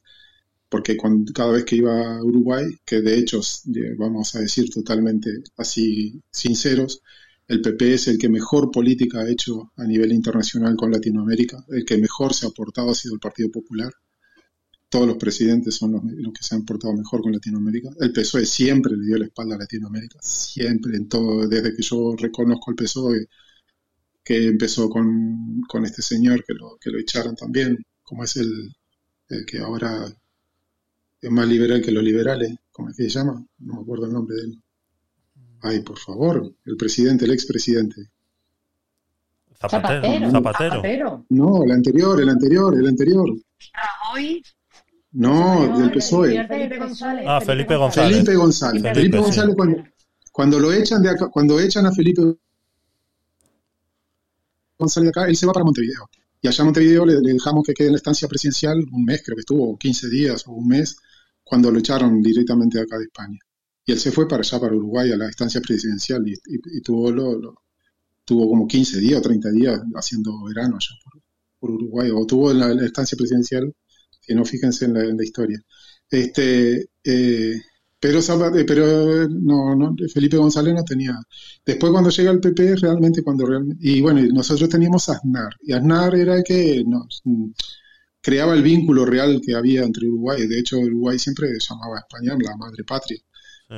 porque 0.70 0.96
cuando, 0.98 1.32
cada 1.34 1.52
vez 1.54 1.66
que 1.66 1.78
iba 1.78 2.18
a 2.18 2.24
Uruguay, 2.24 2.66
que 2.86 3.02
de 3.02 3.18
hecho, 3.18 3.40
eh, 3.40 3.96
vamos 3.98 4.36
a 4.36 4.40
decir 4.40 4.70
totalmente 4.70 5.30
así 5.58 6.22
sinceros, 6.32 7.02
el 7.48 7.62
PP 7.62 7.94
es 7.94 8.08
el 8.08 8.18
que 8.18 8.30
mejor 8.30 8.72
política 8.72 9.22
ha 9.22 9.30
hecho 9.30 9.72
a 9.76 9.84
nivel 9.84 10.12
internacional 10.14 10.76
con 10.76 10.92
Latinoamérica, 10.92 11.66
el 11.70 11.84
que 11.86 11.98
mejor 11.98 12.34
se 12.34 12.48
ha 12.48 12.50
portado 12.52 12.92
ha 12.92 12.96
sido 12.96 13.16
el 13.16 13.20
Partido 13.20 13.50
Popular. 13.52 13.92
Todos 14.92 15.08
los 15.08 15.16
presidentes 15.16 15.76
son 15.76 15.94
los, 15.94 16.04
los 16.04 16.34
que 16.34 16.44
se 16.44 16.54
han 16.54 16.66
portado 16.66 16.94
mejor 16.94 17.22
con 17.22 17.32
Latinoamérica. 17.32 17.92
El 18.02 18.12
PSOE 18.12 18.46
siempre 18.46 18.98
le 18.98 19.06
dio 19.06 19.18
la 19.18 19.26
espalda 19.26 19.56
a 19.56 19.60
Latinoamérica, 19.60 20.20
siempre, 20.22 20.98
en 20.98 21.08
todo, 21.08 21.48
desde 21.48 21.74
que 21.74 21.82
yo 21.82 22.14
reconozco 22.18 22.72
el 22.72 22.76
PSOE, 22.76 23.28
que 24.22 24.48
empezó 24.48 24.90
con, 24.90 25.62
con 25.62 25.86
este 25.86 26.02
señor 26.02 26.44
que 26.44 26.54
lo, 26.54 26.78
que 26.78 26.90
lo 26.90 27.00
echaron 27.00 27.38
también, 27.38 27.78
como 28.04 28.26
es 28.26 28.36
el, 28.36 28.52
el 29.30 29.46
que 29.46 29.60
ahora 29.60 30.14
es 31.22 31.32
más 31.32 31.48
liberal 31.48 31.82
que 31.82 31.92
los 31.92 32.04
liberales, 32.04 32.54
¿cómo 32.74 32.90
es 32.90 32.98
que 32.98 33.04
se 33.04 33.10
llama? 33.12 33.46
No 33.60 33.76
me 33.76 33.82
acuerdo 33.84 34.08
el 34.08 34.12
nombre 34.12 34.36
de 34.36 34.42
él. 34.42 34.62
Ay, 35.62 35.80
por 35.84 36.00
favor, 36.00 36.54
el 36.66 36.76
presidente, 36.76 37.24
el 37.24 37.32
expresidente. 37.32 38.10
Zapatero. 39.58 40.32
Zapatero. 40.32 41.26
No, 41.30 41.64
el 41.64 41.72
anterior, 41.72 42.20
el 42.20 42.28
anterior, 42.28 42.76
el 42.78 42.88
anterior. 42.88 43.30
Rajoy. 43.74 44.44
No, 45.14 45.78
del 45.78 45.92
PSOE. 45.92 46.48
Felipe 46.48 46.78
González. 46.80 47.26
Ah, 47.28 47.42
Felipe 47.42 47.76
González. 47.76 48.14
Felipe 48.14 48.36
González. 48.36 48.82
Felipe, 48.82 49.00
Felipe 49.00 49.18
sí. 49.18 49.24
González 49.24 49.56
cuando, 49.56 49.84
cuando 50.32 50.60
lo 50.60 50.72
echan 50.74 51.02
de 51.02 51.10
acá, 51.10 51.28
cuando 51.30 51.60
echan 51.60 51.86
a 51.86 51.92
Felipe 51.92 52.22
González 54.78 55.06
de 55.06 55.10
acá, 55.22 55.30
él 55.30 55.36
se 55.36 55.46
va 55.46 55.54
para 55.54 55.66
Montevideo. 55.66 56.10
Y 56.42 56.48
allá 56.48 56.62
en 56.62 56.66
Montevideo 56.66 57.06
le, 57.06 57.20
le 57.22 57.34
dejamos 57.34 57.64
que 57.66 57.74
quede 57.74 57.88
en 57.88 57.94
la 57.94 57.98
estancia 57.98 58.28
presidencial 58.28 58.78
un 58.92 59.06
mes, 59.06 59.22
creo 59.24 59.36
que 59.36 59.42
estuvo, 59.42 59.70
o 59.72 59.78
15 59.78 60.10
días 60.10 60.48
o 60.48 60.54
un 60.54 60.68
mes, 60.68 60.98
cuando 61.44 61.70
lo 61.72 61.80
echaron 61.80 62.22
directamente 62.22 62.78
de 62.80 62.84
acá 62.86 62.98
de 62.98 63.04
España. 63.06 63.38
Y 63.86 63.92
él 63.92 64.00
se 64.00 64.12
fue 64.12 64.28
para 64.28 64.42
allá, 64.42 64.60
para 64.60 64.76
Uruguay, 64.76 65.12
a 65.12 65.18
la 65.18 65.30
estancia 65.30 65.62
presidencial, 65.62 66.28
y, 66.28 66.34
y- 66.34 66.78
y 66.78 66.82
tuvo, 66.82 67.12
lo, 67.12 67.38
lo- 67.38 67.56
tuvo 68.26 68.48
como 68.50 68.66
15 68.68 69.00
días 69.00 69.20
o 69.20 69.22
30 69.22 69.52
días 69.52 69.82
haciendo 69.96 70.32
verano 70.46 70.78
allá 70.78 70.96
por, 71.04 71.22
por 71.60 71.72
Uruguay, 71.72 72.10
o 72.14 72.26
tuvo 72.26 72.52
en 72.52 72.60
la, 72.60 72.74
la 72.74 72.86
estancia 72.86 73.16
presidencial, 73.18 73.72
no, 74.36 74.46
fíjense 74.46 74.86
en 74.86 74.94
la, 74.94 75.04
en 75.04 75.18
la 75.18 75.24
historia. 75.24 75.62
Este, 76.10 76.90
eh, 77.04 77.62
pero, 78.02 78.20
eh, 78.20 78.66
pero 78.66 79.30
no, 79.30 79.76
no, 79.76 79.96
Felipe 80.12 80.38
González 80.38 80.74
no 80.74 80.84
tenía. 80.84 81.14
Después 81.66 81.92
cuando 81.92 82.10
llega 82.10 82.32
el 82.32 82.40
PP, 82.40 82.78
realmente 82.78 83.24
cuando 83.24 83.46
realmente, 83.46 83.88
y 83.88 84.02
bueno, 84.02 84.22
nosotros 84.34 84.70
teníamos 84.70 85.08
a 85.10 85.14
Aznar, 85.14 85.54
y 85.62 85.74
Aznar 85.74 86.16
era 86.16 86.36
el 86.38 86.44
que 86.44 86.84
nos 86.86 87.22
mm, 87.26 87.52
creaba 88.22 88.54
el 88.56 88.64
vínculo 88.64 89.06
real 89.06 89.42
que 89.46 89.56
había 89.56 89.84
entre 89.84 90.08
Uruguay. 90.08 90.48
De 90.48 90.60
hecho, 90.60 90.80
Uruguay 90.80 91.20
siempre 91.20 91.50
llamaba 91.60 91.98
a 91.98 92.00
España 92.00 92.36
la 92.40 92.56
madre 92.58 92.84
patria. 92.84 93.20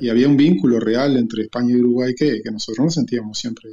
Y 0.02 0.10
había 0.10 0.28
un 0.28 0.36
vínculo 0.36 0.80
real 0.80 1.18
entre 1.18 1.44
España 1.44 1.74
y 1.74 1.80
Uruguay 1.80 2.16
que, 2.16 2.42
que 2.42 2.52
nosotros 2.52 2.86
nos 2.86 2.94
sentíamos 2.96 3.38
siempre, 3.38 3.70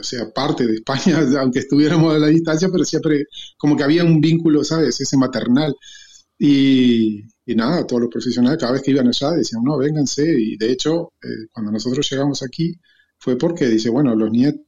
o 0.00 0.02
sea, 0.02 0.30
parte 0.32 0.66
de 0.66 0.74
España, 0.76 1.18
aunque 1.40 1.60
estuviéramos 1.60 2.14
a 2.14 2.18
la 2.18 2.28
distancia, 2.28 2.68
pero 2.70 2.84
siempre 2.84 3.24
como 3.56 3.76
que 3.76 3.84
había 3.84 4.04
un 4.04 4.20
vínculo, 4.20 4.64
¿sabes? 4.64 5.00
Ese 5.00 5.16
maternal. 5.16 5.74
Y, 6.38 7.22
y 7.46 7.54
nada, 7.56 7.86
todos 7.86 8.02
los 8.02 8.10
profesionales 8.10 8.58
cada 8.60 8.72
vez 8.72 8.82
que 8.82 8.92
iban 8.92 9.08
allá 9.08 9.32
decían, 9.32 9.62
no, 9.64 9.78
vénganse. 9.78 10.24
Y 10.38 10.56
de 10.56 10.72
hecho, 10.72 11.12
eh, 11.22 11.48
cuando 11.52 11.72
nosotros 11.72 12.08
llegamos 12.10 12.42
aquí 12.42 12.74
fue 13.18 13.36
porque 13.38 13.66
dice, 13.68 13.90
bueno, 13.90 14.14
los 14.16 14.30
nietos 14.30 14.60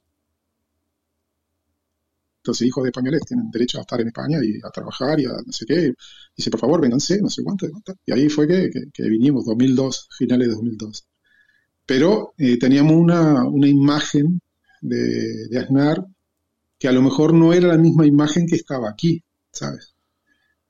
e 2.61 2.67
hijos 2.67 2.83
de 2.85 2.89
españoles 2.91 3.23
tienen 3.27 3.51
derecho 3.51 3.79
a 3.79 3.83
estar 3.83 4.01
en 4.01 4.09
España 4.09 4.39
y 4.43 4.59
a 4.65 4.71
trabajar 4.71 5.21
y 5.21 5.27
a 5.27 5.31
no 5.47 5.53
sé 5.53 5.67
qué. 5.67 5.93
Dice, 6.37 6.51
por 6.51 6.61
favor, 6.61 6.81
vénganse, 6.81 7.21
no 7.21 7.29
sé 7.31 7.43
cuánto. 7.45 7.67
Y 8.07 8.13
ahí 8.13 8.29
fue 8.29 8.47
que, 8.49 8.71
que- 8.71 8.91
que 8.93 9.03
vinimos, 9.09 9.45
2002, 9.45 10.09
finales 10.19 10.49
de 10.49 10.55
2002. 10.55 11.07
Pero 11.87 12.35
eh, 12.39 12.59
teníamos 12.59 12.95
una, 12.97 13.45
una 13.45 13.69
imagen 13.69 14.41
de, 14.81 15.59
Aznar 15.59 16.07
que 16.79 16.89
a 16.89 16.93
lo 16.93 17.03
mejor 17.03 17.35
no 17.35 17.53
era 17.55 17.69
la 17.69 17.79
misma 17.79 18.07
imagen 18.07 18.47
que 18.47 18.57
estaba 18.57 18.91
aquí, 18.91 19.23
¿sabes? 19.53 19.95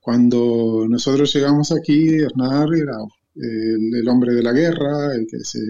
Cuando 0.01 0.87
nosotros 0.89 1.32
llegamos 1.35 1.73
aquí, 1.73 2.23
Aznar 2.24 2.69
era 2.74 2.97
el, 3.37 3.95
el 3.97 4.09
hombre 4.09 4.35
de 4.35 4.43
la 4.45 4.53
guerra, 4.53 5.15
el 5.15 5.27
que 5.28 5.39
se 5.45 5.61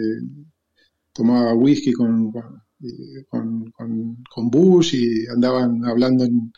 tomaba 1.12 1.55
whisky 1.55 1.93
con, 1.93 2.31
con, 2.33 2.62
y- 2.81 3.25
con- 3.29 3.71
con- 3.73 4.25
con 4.33 4.51
Bush 4.51 4.95
y 4.95 5.27
andaban 5.27 5.85
hablando 5.85 6.25
en, 6.25 6.53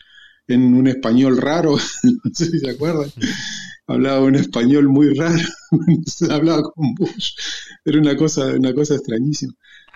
en 0.47 0.73
un 0.73 0.87
español 0.87 1.37
raro, 1.37 1.75
no 2.03 2.31
sé 2.33 2.45
si 2.51 2.59
se 2.59 2.69
acuerdan. 2.71 3.09
Hablaba 3.87 4.23
un 4.25 4.35
español 4.35 4.89
muy 4.89 5.13
raro, 5.15 5.39
hablaba 6.31 6.63
con 6.63 6.95
Bush. 6.95 7.33
Era 7.85 7.99
una 7.99 8.15
cosa, 8.17 8.47
una 8.47 8.73
cosa 8.73 8.95
extrañísima. 8.95 9.53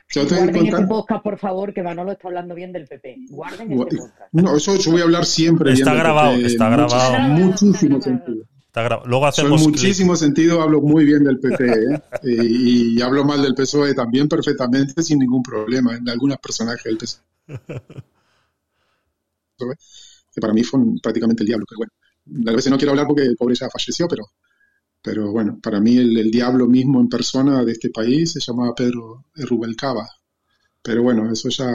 Yo 0.09 0.23
Guarden 0.25 0.49
este 0.55 0.59
contar- 0.71 0.87
podcast, 0.87 1.23
por 1.23 1.37
favor, 1.37 1.73
que 1.73 1.83
Manolo 1.83 2.13
está 2.13 2.29
hablando 2.29 2.55
bien 2.55 2.71
del 2.71 2.87
PP. 2.87 3.25
Guarden 3.29 3.71
este 3.73 3.97
podcast. 3.97 4.21
No, 4.31 4.55
eso 4.55 4.75
yo 4.77 4.91
voy 4.91 5.01
a 5.01 5.03
hablar 5.03 5.25
siempre. 5.25 5.73
Está 5.73 5.91
bien 5.91 5.95
del 5.95 6.03
grabado, 6.03 6.35
PP, 6.37 6.47
está 6.47 6.69
mucho- 6.69 6.87
grabado. 6.95 7.19
Muchísimo 7.33 8.01
sentido. 8.01 8.45
Está 8.67 8.87
gra- 8.87 9.01
Luego 9.05 9.25
hacemos 9.25 9.61
en 9.61 9.71
clip. 9.71 9.81
muchísimo 9.81 10.15
sentido 10.15 10.61
hablo 10.61 10.81
muy 10.81 11.03
bien 11.05 11.23
del 11.23 11.39
PP 11.39 11.65
¿eh? 11.65 12.01
y, 12.23 12.97
y 12.97 13.01
hablo 13.01 13.25
mal 13.25 13.41
del 13.41 13.55
PSOE 13.55 13.93
también 13.95 14.29
perfectamente 14.29 15.01
sin 15.03 15.19
ningún 15.19 15.41
problema 15.43 15.95
en 15.95 16.07
algunos 16.07 16.37
personajes 16.37 16.83
del 16.83 16.97
PSOE. 16.97 17.21
que 20.33 20.41
para 20.41 20.53
mí 20.53 20.63
fue 20.63 20.79
un- 20.79 20.99
prácticamente 20.99 21.43
el 21.43 21.47
diablo. 21.47 21.65
Pero 21.67 21.79
bueno, 21.79 22.51
a 22.51 22.55
veces 22.55 22.71
no 22.71 22.77
quiero 22.77 22.91
hablar 22.91 23.07
porque 23.07 23.23
el 23.23 23.35
pobre 23.35 23.55
ya 23.55 23.69
falleció, 23.69 24.07
pero, 24.07 24.23
pero 25.07 25.31
bueno, 25.31 25.57
para 25.63 25.79
mí 25.79 25.95
el, 25.95 26.29
diablo 26.29 26.67
mismo 26.67 26.99
en 26.99 27.07
persona 27.07 27.63
de 27.63 27.71
este 27.71 27.89
país 27.91 28.33
se 28.33 28.41
llamaba 28.41 28.75
Pedro 28.75 29.23
Rubalcaba. 29.35 30.05
Pero 30.81 31.01
bueno, 31.01 31.31
eso 31.31 31.47
ya 31.47 31.71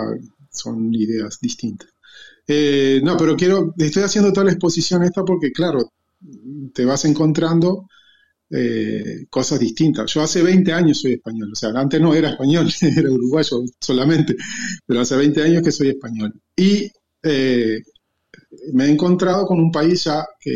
son 0.51 0.95
ideas 0.95 1.39
distintas. 1.41 1.89
Eh, 2.47 3.01
no, 3.03 3.17
pero 3.17 3.35
quiero, 3.35 3.73
estoy 3.79 4.03
haciendo 4.03 4.35
toda 4.35 4.45
la 4.45 4.53
exposición 4.53 5.03
esta 5.03 5.25
porque, 5.25 5.51
claro, 5.51 5.93
te 6.75 6.85
vas 6.85 7.07
encontrando 7.07 7.89
eh, 8.51 9.25
cosas 9.31 9.59
distintas. 9.59 10.13
Yo 10.13 10.21
hace 10.21 10.43
20 10.43 10.71
años 10.75 11.01
soy 11.01 11.15
español, 11.15 11.53
o 11.53 11.57
sea, 11.57 11.71
antes 11.71 12.03
no 12.03 12.15
era 12.15 12.33
español, 12.33 12.71
era 12.83 13.11
uruguayo 13.11 13.63
solamente, 13.81 14.37
pero 14.85 15.01
hace 15.01 15.17
20 15.17 15.43
años 15.43 15.63
que 15.63 15.73
soy 15.73 15.89
español. 15.89 16.35
Y 16.55 16.91
eh, 17.23 17.81
me 18.73 18.87
he 18.87 18.91
encontrado 18.91 19.47
con 19.47 19.59
un 19.61 19.71
país 19.71 20.05
ya 20.05 20.25
que 20.41 20.53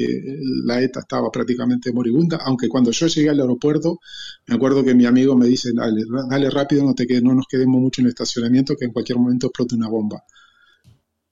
la 0.65 0.81
ETA 0.83 1.01
estaba 1.01 1.31
prácticamente 1.31 1.93
moribunda, 1.93 2.39
aunque 2.45 2.69
cuando 2.69 2.91
yo 2.91 3.07
llegué 3.07 3.31
al 3.31 3.41
aeropuerto, 3.41 3.99
me 4.47 4.55
acuerdo 4.57 4.85
que 4.85 4.95
mi 4.95 5.07
amigo 5.07 5.37
me 5.37 5.47
dice, 5.47 5.71
dale, 5.75 6.03
dale 6.31 6.51
rápido, 6.51 6.85
no, 6.85 6.95
te 6.95 7.07
quedes, 7.07 7.23
no 7.23 7.35
nos 7.35 7.47
quedemos 7.49 7.81
mucho 7.81 8.01
en 8.01 8.07
el 8.07 8.11
estacionamiento, 8.11 8.77
que 8.77 8.87
en 8.87 8.93
cualquier 8.93 9.19
momento 9.19 9.47
explote 9.49 9.75
una 9.77 9.89
bomba. 9.89 10.23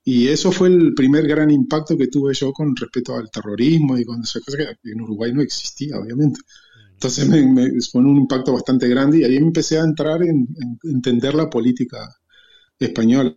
Y 0.07 0.29
eso 0.29 0.53
fue 0.53 0.69
el 0.69 0.95
primer 0.95 1.27
gran 1.27 1.51
impacto 1.51 1.97
que 1.97 2.09
tuve 2.09 2.35
yo 2.35 2.53
con 2.53 2.75
respecto 2.77 3.17
al 3.17 3.31
terrorismo 3.31 3.97
y 3.99 4.05
con 4.05 4.23
esas 4.23 4.43
cosas 4.43 4.77
que 4.83 4.91
en 4.93 5.01
Uruguay 5.01 5.33
no 5.33 5.41
existía, 5.43 5.99
obviamente. 5.99 6.41
Entonces 6.95 7.29
me, 7.29 7.43
me- 7.47 7.81
fue 7.83 8.03
un 8.03 8.17
impacto 8.19 8.53
bastante 8.55 8.89
grande 8.89 9.19
y 9.21 9.25
ahí 9.25 9.37
empecé 9.37 9.79
a 9.79 9.85
entrar 9.85 10.23
en, 10.23 10.47
en 10.63 10.79
entender 10.85 11.35
la 11.35 11.51
política 11.51 12.09
española. 12.79 13.37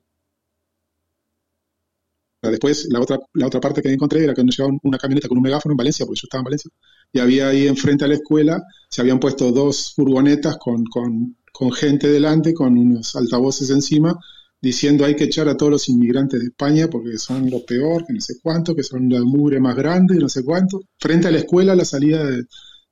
Después, 2.49 2.87
la 2.89 2.99
otra, 3.01 3.19
la 3.33 3.47
otra 3.47 3.59
parte 3.61 3.81
que 3.81 3.91
encontré 3.91 4.23
era 4.23 4.33
que 4.33 4.43
nos 4.43 4.55
llevaban 4.57 4.79
una 4.83 4.97
camioneta 4.97 5.27
con 5.27 5.37
un 5.37 5.43
megáfono 5.43 5.73
en 5.73 5.77
Valencia, 5.77 6.05
porque 6.05 6.19
yo 6.21 6.25
estaba 6.25 6.41
en 6.41 6.45
Valencia, 6.45 6.71
y 7.13 7.19
había 7.19 7.49
ahí 7.49 7.67
enfrente 7.67 8.05
a 8.05 8.07
la 8.07 8.15
escuela, 8.15 8.61
se 8.89 9.01
habían 9.01 9.19
puesto 9.19 9.51
dos 9.51 9.93
furgonetas 9.95 10.57
con, 10.57 10.83
con, 10.85 11.35
gente 11.73 12.07
delante, 12.09 12.53
con 12.53 12.77
unos 12.77 13.15
altavoces 13.15 13.69
encima, 13.71 14.15
diciendo 14.61 15.05
hay 15.05 15.15
que 15.15 15.25
echar 15.25 15.47
a 15.49 15.55
todos 15.57 15.71
los 15.71 15.89
inmigrantes 15.89 16.39
de 16.39 16.47
España 16.47 16.87
porque 16.89 17.17
son 17.17 17.49
lo 17.49 17.63
peor, 17.65 18.05
que 18.05 18.13
no 18.13 18.21
sé 18.21 18.35
cuánto, 18.41 18.75
que 18.75 18.83
son 18.83 19.09
la 19.09 19.21
mugre 19.23 19.59
más 19.59 19.75
grande, 19.75 20.15
no 20.17 20.29
sé 20.29 20.43
cuánto. 20.43 20.81
Frente 20.99 21.27
a 21.27 21.31
la 21.31 21.39
escuela, 21.39 21.75
la 21.75 21.85
salida 21.85 22.23
de, 22.25 22.43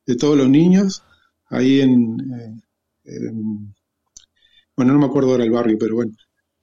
de 0.05 0.15
todos 0.15 0.37
los 0.37 0.49
niños, 0.49 1.03
ahí 1.49 1.81
en, 1.81 2.17
eh, 2.31 2.55
en- 3.05 3.73
bueno, 4.75 4.93
no 4.93 4.99
me 4.99 5.05
acuerdo 5.05 5.31
ahora 5.31 5.43
el 5.43 5.51
barrio, 5.51 5.77
pero 5.79 5.95
bueno, 5.95 6.11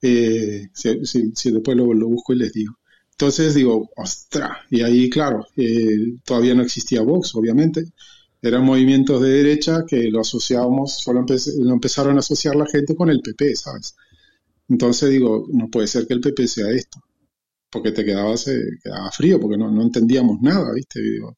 eh, 0.01 0.67
si, 0.73 1.05
si- 1.05 1.31
si 1.35 1.51
después 1.51 1.77
lo 1.77 1.85
busco 2.07 2.33
y 2.33 2.37
les 2.37 2.53
digo. 2.53 2.73
Entonces 3.13 3.53
digo, 3.55 3.89
ostras, 3.95 4.51
y 4.69 4.81
ahí, 4.81 5.09
claro, 5.09 5.45
eh, 5.55 6.15
todavía 6.25 6.55
no 6.55 6.63
existía 6.63 7.01
Vox, 7.01 7.35
obviamente. 7.35 7.85
Eran 8.41 8.65
movimientos 8.65 9.21
de 9.21 9.29
derecha 9.29 9.85
que 9.87 10.09
lo 10.09 10.21
asociábamos, 10.21 10.93
solo 10.99 11.21
empe- 11.21 11.53
lo 11.63 11.73
empezaron 11.73 12.17
a 12.17 12.19
asociar 12.19 12.55
la 12.55 12.65
gente 12.67 12.95
con 12.95 13.09
el 13.09 13.21
PP, 13.21 13.55
¿sabes? 13.55 13.95
Entonces 14.69 15.09
digo, 15.11 15.47
no 15.51 15.69
puede 15.69 15.87
ser 15.87 16.07
que 16.07 16.13
el 16.15 16.21
PP 16.21 16.47
sea 16.47 16.69
esto, 16.71 17.01
porque 17.71 17.91
te 17.91 18.05
quedabas, 18.05 18.47
eh, 18.49 18.61
quedaba 18.83 19.11
frío, 19.11 19.39
porque 19.39 19.57
no, 19.57 19.71
no 19.71 19.83
entendíamos 19.83 20.41
nada, 20.41 20.73
¿viste? 20.73 21.01
Digo, 21.01 21.37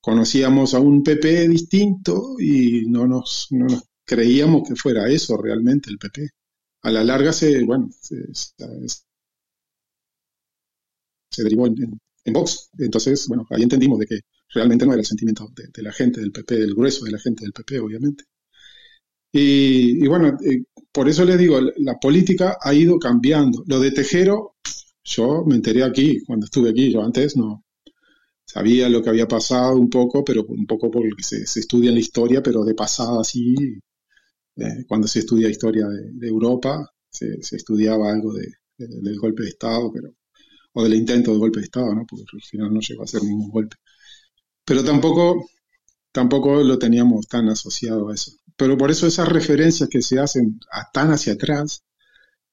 conocíamos 0.00 0.74
a 0.74 0.80
un 0.80 1.02
PP 1.04 1.48
distinto 1.48 2.36
y 2.40 2.86
no 2.88 3.06
nos, 3.08 3.48
no 3.50 3.66
nos 3.66 3.82
creíamos 4.04 4.68
que 4.68 4.76
fuera 4.76 5.08
eso 5.08 5.36
realmente 5.38 5.90
el 5.90 5.98
PP. 5.98 6.30
A 6.82 6.90
la 6.92 7.04
larga 7.04 7.32
se, 7.32 7.64
bueno, 7.64 7.90
se, 8.00 8.16
se- 8.34 8.54
se 11.34 11.44
derivó 11.44 11.66
en, 11.66 11.82
en- 11.82 12.00
en 12.26 12.32
Vox. 12.32 12.70
Entonces, 12.78 13.26
bueno, 13.28 13.46
ahí 13.50 13.62
entendimos 13.62 13.98
de 13.98 14.06
que 14.06 14.20
realmente 14.54 14.86
no 14.86 14.92
era 14.92 15.00
el 15.00 15.06
sentimiento 15.06 15.48
de, 15.56 15.64
de 15.74 15.82
la 15.82 15.92
gente 15.92 16.20
del 16.20 16.32
PP, 16.32 16.56
del 16.56 16.74
grueso 16.74 17.04
de 17.04 17.12
la 17.12 17.18
gente 17.18 17.44
del 17.44 17.52
PP, 17.52 17.80
obviamente. 17.80 18.24
Y, 19.32 20.04
y 20.04 20.08
bueno, 20.08 20.28
eh, 20.44 20.64
por 20.92 21.08
eso 21.08 21.24
les 21.24 21.38
digo, 21.38 21.60
la, 21.78 21.98
política 21.98 22.56
ha 22.60 22.72
ido 22.74 22.98
cambiando. 22.98 23.64
Lo 23.66 23.80
de 23.80 23.90
Tejero, 23.90 24.54
yo 25.04 25.44
me 25.46 25.56
enteré 25.56 25.82
aquí, 25.82 26.20
cuando 26.24 26.44
estuve 26.46 26.70
aquí, 26.70 26.92
yo 26.92 27.02
antes 27.02 27.36
no 27.36 27.64
sabía 28.46 28.88
lo 28.90 29.02
que 29.02 29.10
había 29.10 29.28
pasado 29.28 29.76
un 29.76 29.90
poco, 29.90 30.24
pero 30.24 30.44
un 30.48 30.66
poco 30.66 30.90
porque 30.90 31.22
se, 31.22 31.46
se 31.46 31.60
estudia 31.60 31.90
en 31.90 31.96
la 31.96 32.00
historia, 32.02 32.42
pero 32.42 32.64
de 32.64 32.74
pasada 32.74 33.20
así, 33.22 33.54
eh, 34.56 34.84
cuando 34.88 35.06
se 35.08 35.20
estudia 35.20 35.48
historia 35.48 35.86
de, 35.88 36.10
de 36.12 36.28
Europa, 36.28 36.88
se, 37.10 37.42
se 37.42 37.56
estudiaba 37.56 38.12
algo 38.12 38.32
de, 38.34 38.46
de- 38.78 39.00
del 39.00 39.18
golpe 39.18 39.42
de 39.44 39.50
Estado, 39.50 39.90
pero 39.92 40.10
o 40.74 40.82
del 40.84 40.94
intento 40.94 41.32
de 41.32 41.38
golpe 41.38 41.60
de 41.60 41.64
Estado, 41.66 41.94
¿no? 41.94 42.04
Porque 42.06 42.24
al 42.32 42.42
final 42.42 42.74
no 42.74 42.80
llegó 42.80 43.04
a 43.04 43.06
ser 43.06 43.22
ningún 43.22 43.50
golpe. 43.50 43.76
Pero 44.64 44.84
tampoco, 44.84 45.48
tampoco 46.12 46.62
lo 46.62 46.78
teníamos 46.78 47.26
tan 47.28 47.48
asociado 47.48 48.10
a 48.10 48.14
eso. 48.14 48.32
Pero 48.56 48.76
por 48.78 48.90
eso 48.90 49.06
esas 49.06 49.28
referencias 49.28 49.88
que 49.88 50.02
se 50.02 50.18
hacen 50.18 50.58
tan 50.92 51.10
hacia 51.12 51.34
atrás, 51.34 51.84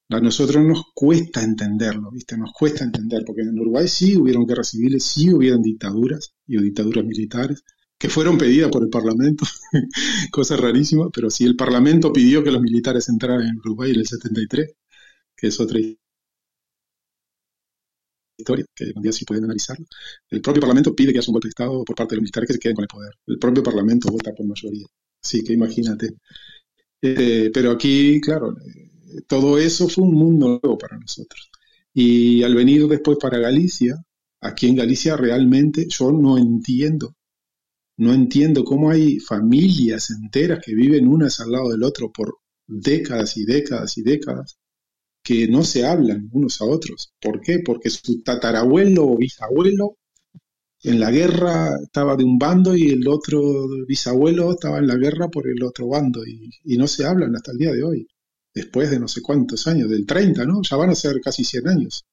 a 0.09 0.19
nosotros 0.19 0.63
nos 0.65 0.83
cuesta 0.93 1.41
entenderlo, 1.43 2.11
¿viste? 2.11 2.37
Nos 2.37 2.51
cuesta 2.53 2.83
entender, 2.83 3.23
porque 3.25 3.41
en 3.41 3.57
Uruguay 3.59 3.87
sí 3.87 4.17
hubieron 4.17 4.45
guerras 4.45 4.69
civiles, 4.69 5.03
sí 5.05 5.33
hubieron 5.33 5.61
dictaduras 5.61 6.33
y 6.47 6.61
dictaduras 6.61 7.05
militares, 7.05 7.63
que 7.97 8.09
fueron 8.09 8.37
pedidas 8.37 8.69
por 8.71 8.83
el 8.83 8.89
Parlamento, 8.89 9.45
cosa 10.31 10.57
rarísima, 10.57 11.09
pero 11.11 11.29
si 11.29 11.45
el 11.45 11.55
Parlamento 11.55 12.11
pidió 12.11 12.43
que 12.43 12.51
los 12.51 12.61
militares 12.61 13.07
entraran 13.09 13.47
en 13.47 13.57
Uruguay 13.57 13.91
en 13.91 13.99
el 13.99 14.07
73, 14.07 14.73
que 15.35 15.47
es 15.47 15.59
otra 15.59 15.79
historia, 18.41 18.65
que 18.75 18.91
un 18.95 19.01
día 19.01 19.11
sí 19.11 19.25
pueden 19.25 19.45
analizarlo. 19.45 19.85
El 20.29 20.41
propio 20.41 20.61
Parlamento 20.61 20.95
pide 20.95 21.13
que 21.13 21.19
haya 21.19 21.29
un 21.29 21.33
golpe 21.33 21.47
de 21.47 21.51
Estado 21.51 21.83
por 21.83 21.95
parte 21.95 22.15
de 22.15 22.17
los 22.17 22.23
militares 22.23 22.47
que 22.47 22.53
se 22.53 22.59
queden 22.59 22.75
con 22.75 22.83
el 22.83 22.87
poder. 22.87 23.13
El 23.27 23.39
propio 23.39 23.63
Parlamento 23.63 24.11
vota 24.11 24.33
por 24.33 24.45
mayoría. 24.45 24.85
Así 25.23 25.43
que 25.43 25.53
imagínate. 25.53 26.09
Eh, 27.01 27.49
pero 27.53 27.71
aquí, 27.71 28.19
claro, 28.21 28.55
eh, 28.57 29.21
todo 29.27 29.57
eso 29.57 29.87
fue 29.89 30.03
un 30.03 30.13
mundo 30.13 30.59
nuevo 30.61 30.77
para 30.77 30.97
nosotros. 30.97 31.49
Y 31.93 32.43
al 32.43 32.55
venir 32.55 32.87
después 32.87 33.17
para 33.19 33.39
Galicia, 33.39 33.95
aquí 34.41 34.67
en 34.67 34.75
Galicia 34.75 35.17
realmente 35.17 35.87
yo 35.89 36.11
no 36.11 36.37
entiendo, 36.37 37.15
no 37.97 38.13
entiendo 38.13 38.63
cómo 38.63 38.89
hay 38.89 39.19
familias 39.19 40.09
enteras 40.11 40.59
que 40.63 40.73
viven 40.73 41.07
unas 41.07 41.39
al 41.39 41.51
lado 41.51 41.69
del 41.69 41.83
otro 41.83 42.11
por 42.11 42.37
décadas 42.67 43.37
y 43.37 43.45
décadas 43.45 43.97
y 43.97 44.03
décadas 44.03 44.57
que 45.23 45.47
no 45.47 45.63
se 45.63 45.85
hablan 45.85 46.29
unos 46.31 46.61
a 46.61 46.65
otros. 46.65 47.13
¿Por 47.21 47.41
qué? 47.41 47.59
Porque 47.59 47.89
su 47.89 48.21
tatarabuelo 48.23 49.05
o 49.07 49.17
bisabuelo 49.17 49.97
en 50.83 50.99
la 50.99 51.11
guerra 51.11 51.69
estaba 51.83 52.15
de 52.15 52.23
un 52.23 52.37
bando 52.39 52.75
y 52.75 52.89
el 52.89 53.07
otro 53.07 53.41
bisabuelo 53.87 54.51
estaba 54.51 54.79
en 54.79 54.87
la 54.87 54.95
guerra 54.95 55.29
por 55.29 55.47
el 55.47 55.63
otro 55.63 55.87
bando 55.89 56.25
y, 56.25 56.49
no 56.77 56.87
se 56.87 57.05
hablan 57.05 57.35
hasta 57.35 57.51
el 57.51 57.57
día 57.59 57.71
de 57.71 57.83
hoy, 57.83 58.07
después 58.53 58.89
de 58.89 58.99
no 58.99 59.07
sé 59.07 59.21
cuántos 59.21 59.67
años, 59.67 59.89
del 59.89 60.05
30, 60.05 60.45
¿no? 60.45 60.61
Ya 60.67 60.77
van 60.77 60.89
a 60.89 60.95
ser 60.95 61.21
casi 61.21 61.43
100 61.43 61.67
años. 61.67 62.05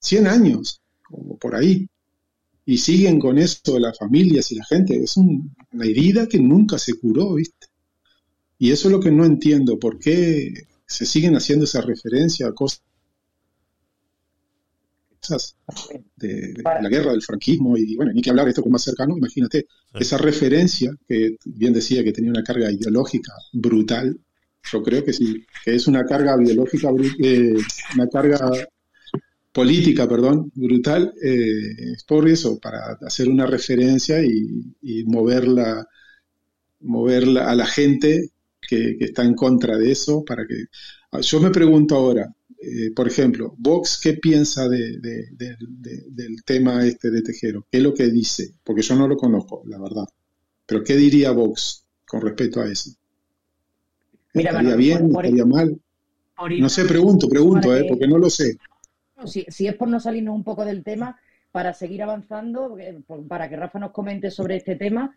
100 0.00 0.26
años, 0.28 0.80
como 1.02 1.38
por 1.38 1.54
ahí. 1.56 1.88
Y 2.66 2.78
siguen 2.78 3.18
con 3.20 3.38
eso 3.38 3.78
las 3.78 3.98
familias 3.98 4.52
y 4.52 4.56
la 4.56 4.64
gente. 4.64 4.96
Es 5.02 5.16
un- 5.16 5.54
una 5.72 5.86
herida 5.86 6.28
que 6.28 6.38
nunca 6.40 6.78
se 6.78 6.94
curó, 6.94 7.34
¿viste? 7.34 7.68
Y 8.58 8.70
eso 8.70 8.88
es 8.88 8.92
lo 8.92 9.00
que 9.00 9.10
no 9.10 9.24
entiendo. 9.24 9.78
¿Por 9.78 9.98
qué 9.98 10.52
se 10.90 11.06
siguen 11.06 11.36
haciendo 11.36 11.64
esa 11.64 11.80
referencia 11.80 12.48
a 12.48 12.52
cosas 12.52 12.82
de, 16.16 16.52
de 16.54 16.62
la 16.62 16.88
guerra 16.88 17.12
del 17.12 17.22
franquismo? 17.22 17.76
Y 17.76 17.96
bueno, 17.96 18.12
ni 18.12 18.22
que 18.22 18.30
hablar 18.30 18.46
de 18.46 18.50
esto 18.50 18.62
con 18.62 18.72
más 18.72 18.82
cercano, 18.82 19.16
imagínate, 19.16 19.66
esa 19.94 20.18
referencia 20.18 20.92
que 21.06 21.36
bien 21.44 21.72
decía 21.72 22.02
que 22.04 22.12
tenía 22.12 22.30
una 22.30 22.42
carga 22.42 22.70
ideológica 22.70 23.32
brutal. 23.52 24.18
Yo 24.70 24.82
creo 24.82 25.04
que 25.04 25.12
sí, 25.12 25.44
que 25.64 25.74
es 25.74 25.86
una 25.86 26.04
carga 26.04 26.36
biológica, 26.36 26.90
bru- 26.90 27.16
eh, 27.22 27.54
una 27.94 28.08
carga 28.08 28.50
política, 29.52 30.08
perdón, 30.08 30.50
brutal, 30.54 31.12
eh, 31.22 31.92
es 31.94 32.04
por 32.04 32.28
eso, 32.28 32.58
para 32.60 32.98
hacer 33.06 33.28
una 33.28 33.46
referencia 33.46 34.22
y, 34.24 34.74
y 34.82 35.04
moverla, 35.04 35.86
moverla 36.80 37.50
a 37.50 37.54
la 37.54 37.66
gente 37.66 38.30
que, 38.70 38.96
que 38.98 39.06
está 39.06 39.24
en 39.24 39.34
contra 39.34 39.76
de 39.76 39.90
eso, 39.90 40.24
para 40.24 40.46
que... 40.46 40.66
Yo 41.22 41.40
me 41.40 41.50
pregunto 41.50 41.96
ahora, 41.96 42.32
eh, 42.62 42.92
por 42.94 43.08
ejemplo, 43.08 43.54
Vox, 43.58 43.98
¿qué 44.02 44.14
piensa 44.14 44.68
de, 44.68 44.98
de- 45.00 45.26
de- 45.32 45.56
de- 45.60 46.04
del 46.08 46.44
tema 46.44 46.86
este 46.86 47.10
de 47.10 47.22
Tejero? 47.22 47.66
¿Qué 47.70 47.78
es 47.78 47.82
lo 47.84 47.92
que 47.92 48.08
dice? 48.10 48.54
Porque 48.62 48.82
yo 48.82 48.94
no 48.94 49.08
lo 49.08 49.16
conozco, 49.16 49.62
la 49.66 49.78
verdad. 49.80 50.04
Pero 50.66 50.84
¿qué 50.84 50.96
diría 50.96 51.32
Vox 51.32 51.84
con 52.06 52.20
respecto 52.20 52.60
a 52.60 52.70
eso? 52.70 52.90
Mira, 54.34 54.50
¿Estaría 54.50 54.68
Manolo, 54.70 54.76
bien? 54.78 54.98
por- 55.00 55.12
por- 55.12 55.24
¿Estaría 55.24 55.44
mal? 55.46 55.80
por 56.36 56.52
No 56.58 56.68
sé, 56.68 56.84
pregunto, 56.84 57.28
pregunto, 57.28 57.74
eh, 57.76 57.82
que- 57.82 57.88
porque 57.88 58.06
no 58.08 58.18
lo 58.18 58.30
sé. 58.30 58.56
Si, 59.26 59.44
si 59.48 59.66
es 59.66 59.74
por 59.74 59.88
no 59.88 59.98
salirnos 60.00 60.34
un 60.34 60.44
poco 60.44 60.64
del 60.64 60.82
tema, 60.82 61.18
para 61.52 61.74
seguir 61.74 62.02
avanzando, 62.02 62.78
eh, 62.78 63.00
para 63.28 63.48
que 63.48 63.56
Rafa 63.56 63.78
nos 63.80 63.90
comente 63.90 64.30
sobre 64.30 64.56
este 64.56 64.76
tema 64.76 65.14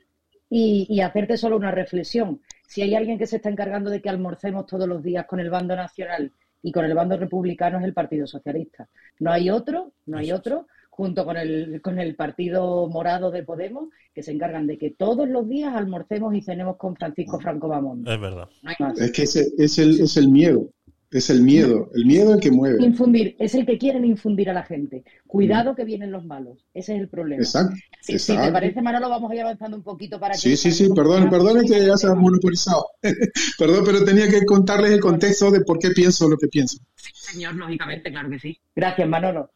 y, 0.49 0.87
y 0.89 1.01
hacerte 1.01 1.37
solo 1.37 1.55
una 1.57 1.71
reflexión. 1.71 2.41
Si 2.73 2.81
hay 2.81 2.95
alguien 2.95 3.19
que 3.19 3.27
se 3.27 3.35
está 3.35 3.49
encargando 3.49 3.91
de 3.91 4.01
que 4.01 4.09
almorcemos 4.09 4.65
todos 4.65 4.87
los 4.87 5.03
días 5.03 5.27
con 5.27 5.39
el 5.39 5.51
bando 5.51 5.75
nacional 5.75 6.31
y 6.63 6.71
con 6.71 6.83
el 6.85 6.95
bando 6.95 7.15
republicano 7.15 7.77
es 7.77 7.83
el 7.83 7.93
Partido 7.93 8.25
Socialista. 8.25 8.89
No 9.19 9.31
hay 9.31 9.51
otro, 9.51 9.91
no 10.07 10.17
hay 10.17 10.31
otro, 10.31 10.65
junto 10.89 11.23
con 11.23 11.37
el, 11.37 11.83
con 11.83 11.99
el 11.99 12.15
Partido 12.15 12.87
Morado 12.87 13.29
de 13.29 13.43
Podemos, 13.43 13.89
que 14.11 14.23
se 14.23 14.31
encargan 14.31 14.65
de 14.65 14.79
que 14.79 14.89
todos 14.89 15.29
los 15.29 15.47
días 15.47 15.75
almorcemos 15.75 16.33
y 16.33 16.41
cenemos 16.41 16.77
con 16.77 16.95
Francisco 16.95 17.39
Franco 17.39 17.67
Bamonde. 17.67 18.11
Es 18.11 18.19
verdad. 18.19 18.49
No 18.63 18.69
hay 18.71 18.75
más. 18.79 18.99
Es 18.99 19.11
que 19.11 19.21
ese 19.21 19.51
es 19.55 19.77
el, 19.77 19.99
es 20.01 20.17
el 20.17 20.29
miedo. 20.29 20.67
Es 21.13 21.29
el 21.29 21.43
miedo. 21.43 21.91
El 21.93 22.07
miedo 22.07 22.33
el 22.33 22.39
que 22.39 22.49
mueve. 22.49 22.83
Infundir, 22.83 23.35
es 23.37 23.53
el 23.53 23.67
que 23.67 23.77
quieren 23.77 24.03
infundir 24.03 24.49
a 24.49 24.53
la 24.53 24.63
gente. 24.63 25.03
Cuidado 25.27 25.75
que 25.75 25.85
vienen 25.85 26.11
los 26.11 26.25
malos. 26.25 26.65
Ese 26.73 26.95
es 26.95 27.01
el 27.01 27.07
problema. 27.07 27.43
Exacto. 27.43 27.75
Si, 28.01 28.17
si 28.17 28.27
te 28.27 28.33
exacto. 28.33 28.53
parece, 28.53 28.81
Manolo, 28.81 29.09
vamos 29.09 29.31
a 29.31 29.35
ir 29.35 29.41
avanzando 29.41 29.77
un 29.77 29.83
poquito 29.83 30.19
para 30.19 30.33
que... 30.33 30.39
Sí, 30.39 30.57
sí, 30.57 30.71
sí, 30.71 30.89
perdón, 30.89 31.29
perdón 31.29 31.67
que 31.67 31.85
ya 31.85 31.95
se 31.97 32.07
ha 32.07 32.15
monopolizado. 32.15 32.87
perdón, 33.59 33.83
pero 33.85 34.03
tenía 34.03 34.27
que 34.27 34.43
contarles 34.43 34.91
el 34.91 34.99
contexto 34.99 35.51
de 35.51 35.61
por 35.61 35.77
qué 35.77 35.91
pienso 35.91 36.27
lo 36.27 36.35
que 36.35 36.47
pienso. 36.47 36.79
Señor, 37.13 37.53
lógicamente, 37.53 38.09
claro 38.09 38.31
que 38.31 38.39
sí. 38.39 38.59
Gracias, 38.75 39.07
Manolo. 39.07 39.51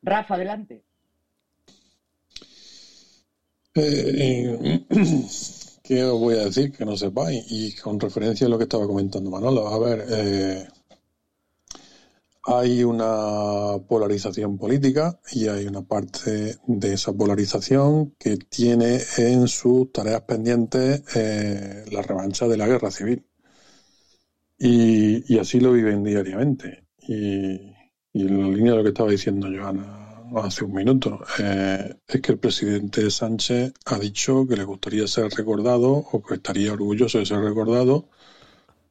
Rafa, 0.00 0.34
adelante. 0.36 0.82
Eh, 3.74 4.86
¿Qué 5.86 6.02
os 6.02 6.18
voy 6.18 6.36
a 6.36 6.46
decir 6.46 6.72
que 6.72 6.84
no 6.86 6.96
sepáis? 6.96 7.44
Y 7.48 7.76
con 7.76 8.00
referencia 8.00 8.46
a 8.46 8.50
lo 8.50 8.56
que 8.56 8.64
estaba 8.64 8.86
comentando 8.86 9.30
Manolo, 9.30 9.68
a 9.68 9.78
ver, 9.78 10.04
eh, 10.10 10.66
hay 12.46 12.84
una 12.84 13.78
polarización 13.88 14.56
política 14.56 15.18
y 15.32 15.48
hay 15.48 15.66
una 15.66 15.82
parte 15.82 16.56
de 16.66 16.92
esa 16.92 17.12
polarización 17.12 18.14
que 18.18 18.36
tiene 18.36 19.00
en 19.18 19.48
sus 19.48 19.90
tareas 19.90 20.22
pendientes 20.22 21.02
eh, 21.16 21.84
la 21.90 22.02
revancha 22.02 22.46
de 22.46 22.56
la 22.56 22.68
guerra 22.68 22.92
civil. 22.92 23.26
Y, 24.58 25.34
y 25.34 25.38
así 25.38 25.58
lo 25.60 25.72
viven 25.72 26.04
diariamente. 26.04 26.86
Y, 27.08 27.74
en 28.14 28.40
la 28.40 28.48
línea 28.48 28.72
de 28.72 28.78
lo 28.78 28.82
que 28.84 28.88
estaba 28.90 29.10
diciendo 29.10 29.48
Joana 29.48 30.22
hace 30.36 30.64
un 30.64 30.72
minuto, 30.72 31.20
eh, 31.38 31.96
es 32.06 32.20
que 32.20 32.32
el 32.32 32.38
presidente 32.38 33.10
Sánchez 33.10 33.74
ha 33.84 33.98
dicho 33.98 34.46
que 34.46 34.56
le 34.56 34.64
gustaría 34.64 35.06
ser 35.06 35.30
recordado 35.32 35.90
o 35.90 36.22
que 36.22 36.34
estaría 36.36 36.72
orgulloso 36.72 37.18
de 37.18 37.26
ser 37.26 37.40
recordado 37.40 38.08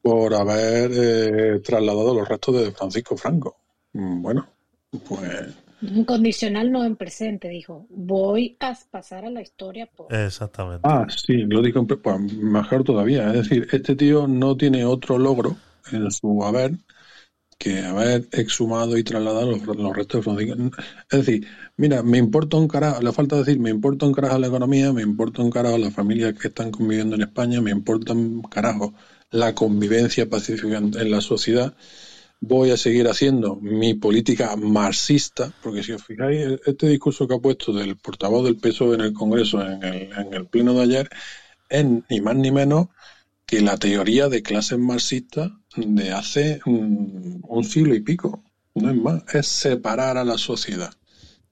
por 0.06 0.36
haber 0.36 0.92
eh, 0.94 1.60
trasladado 1.62 2.14
los 2.14 2.30
restos 2.30 2.62
de 2.62 2.72
Francisco 2.72 3.18
Franco. 3.18 3.58
Mm, 3.94 4.22
Bueno, 4.22 4.48
pues 5.10 5.56
Un 5.82 6.04
condicional 6.06 6.72
no 6.72 6.84
en 6.84 6.96
presente, 6.96 7.48
dijo. 7.50 7.86
Voy 7.90 8.56
a 8.60 8.78
pasar 8.92 9.26
a 9.26 9.30
la 9.30 9.42
historia 9.42 9.86
por... 9.88 10.08
Exactamente. 10.14 10.88
Ah, 10.88 11.08
sí, 11.10 11.38
lo 11.54 11.66
en 11.66 11.88
pre- 11.88 11.98
pues 11.98 12.20
mejor 12.20 12.84
todavía. 12.84 13.28
Es 13.34 13.50
decir, 13.50 13.68
este 13.72 13.96
tío 13.96 14.28
no 14.28 14.56
tiene 14.56 14.86
otro 14.86 15.18
logro 15.18 15.56
en 15.92 16.10
su 16.12 16.44
haber 16.44 16.72
que 17.58 17.80
haber 17.82 18.28
exhumado 18.34 18.98
y 18.98 19.04
trasladado 19.04 19.52
los, 19.52 19.66
los 19.66 19.96
restos 19.96 20.20
de 20.20 20.24
Francisco. 20.24 20.58
Es 21.10 21.26
decir, 21.26 21.48
mira, 21.78 22.04
me 22.04 22.18
importa 22.18 22.58
un 22.58 22.68
carajo, 22.68 23.02
le 23.02 23.12
falta 23.14 23.38
decir, 23.38 23.60
me 23.60 23.70
importa 23.70 24.06
un 24.06 24.14
carajo 24.14 24.38
la 24.40 24.48
economía, 24.48 24.94
me 24.94 25.02
importa 25.02 25.42
un 25.42 25.52
carajo 25.52 25.78
las 25.78 25.94
familias 25.94 26.34
que 26.40 26.50
están 26.50 26.72
conviviendo 26.72 27.16
en 27.16 27.24
España, 27.24 27.62
me 27.62 27.72
importa 27.72 28.14
un 28.14 28.42
carajo 28.44 28.94
la 29.36 29.54
convivencia 29.54 30.30
pacífica 30.30 30.78
en, 30.78 30.98
en 30.98 31.12
la 31.12 31.22
sociedad. 31.22 31.76
Voy 32.40 32.72
a 32.72 32.78
seguir 32.78 33.08
haciendo 33.08 33.56
mi 33.56 33.94
política 33.94 34.56
marxista, 34.56 35.54
porque 35.64 35.84
si 35.84 35.94
os 35.94 36.04
fijáis, 36.04 36.60
este 36.66 36.88
discurso 36.88 37.28
que 37.28 37.36
ha 37.36 37.40
puesto 37.40 37.74
del 37.74 37.96
portavoz 37.98 38.44
del 38.44 38.58
PSOE 38.58 38.96
en 38.96 39.02
el 39.02 39.14
Congreso 39.14 39.62
en 39.62 39.84
el, 39.84 40.12
en 40.14 40.34
el 40.34 40.46
pleno 40.48 40.74
de 40.74 40.84
ayer 40.84 41.10
es 41.70 41.86
ni 42.10 42.22
más 42.22 42.36
ni 42.36 42.52
menos 42.52 42.88
que 43.46 43.62
la 43.62 43.78
teoría 43.78 44.28
de 44.28 44.42
clases 44.42 44.80
marxistas 44.80 45.52
de 45.76 46.12
hace 46.12 46.62
un, 46.66 47.42
un 47.48 47.64
siglo 47.64 47.96
y 47.96 48.02
pico. 48.02 48.44
No 48.74 48.90
es 48.90 48.96
más, 48.98 49.24
es 49.34 49.48
separar 49.48 50.18
a 50.18 50.26
la 50.26 50.38
sociedad. 50.38 50.94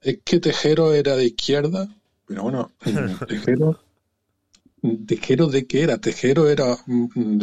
Es 0.01 0.19
que 0.23 0.39
Tejero 0.39 0.93
era 0.93 1.15
de 1.15 1.25
izquierda, 1.25 1.87
pero 2.27 2.43
bueno, 2.43 2.71
Tejero, 3.27 3.79
Tejero 5.07 5.47
de 5.47 5.65
qué 5.65 5.83
era? 5.83 5.97
Tejero 5.97 6.49
era 6.49 6.77
mm, 6.85 7.37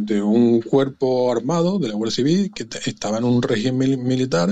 de, 0.00 0.22
un 0.22 0.60
cuerpo 0.62 1.32
armado 1.32 1.78
de 1.78 1.88
la 1.88 1.94
Guardia 1.94 2.14
Civil 2.14 2.52
que 2.54 2.66
estaba 2.88 3.18
en 3.18 3.24
un 3.24 3.42
régimen 3.42 3.90
mil- 3.90 3.98
militar 3.98 4.50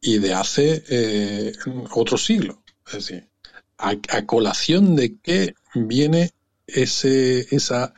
y 0.00 0.18
de 0.18 0.32
hace 0.32 0.82
eh, 0.88 1.52
otro 1.94 2.16
siglo. 2.16 2.62
Es 2.86 2.92
decir, 2.94 3.28
a, 3.78 3.94
colación 4.24 4.96
de 4.96 5.18
qué 5.20 5.54
viene 5.74 6.30
ese, 6.66 7.46
esa 7.54 7.92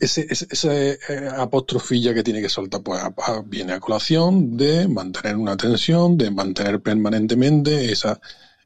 ese, 0.00 0.26
esa 0.28 0.74
eh, 0.76 0.98
apostrofilla 1.36 2.12
que 2.12 2.24
tiene 2.24 2.42
que 2.42 2.48
soltar, 2.48 2.82
pues 2.82 3.00
a- 3.02 3.42
viene 3.46 3.72
a 3.74 3.80
colación 3.80 4.56
de 4.56 4.88
mantener 4.88 5.36
una 5.36 5.56
tensión, 5.56 6.18
de 6.18 6.30
mantener 6.30 6.80
permanentemente 6.82 7.92
esa, 7.92 8.20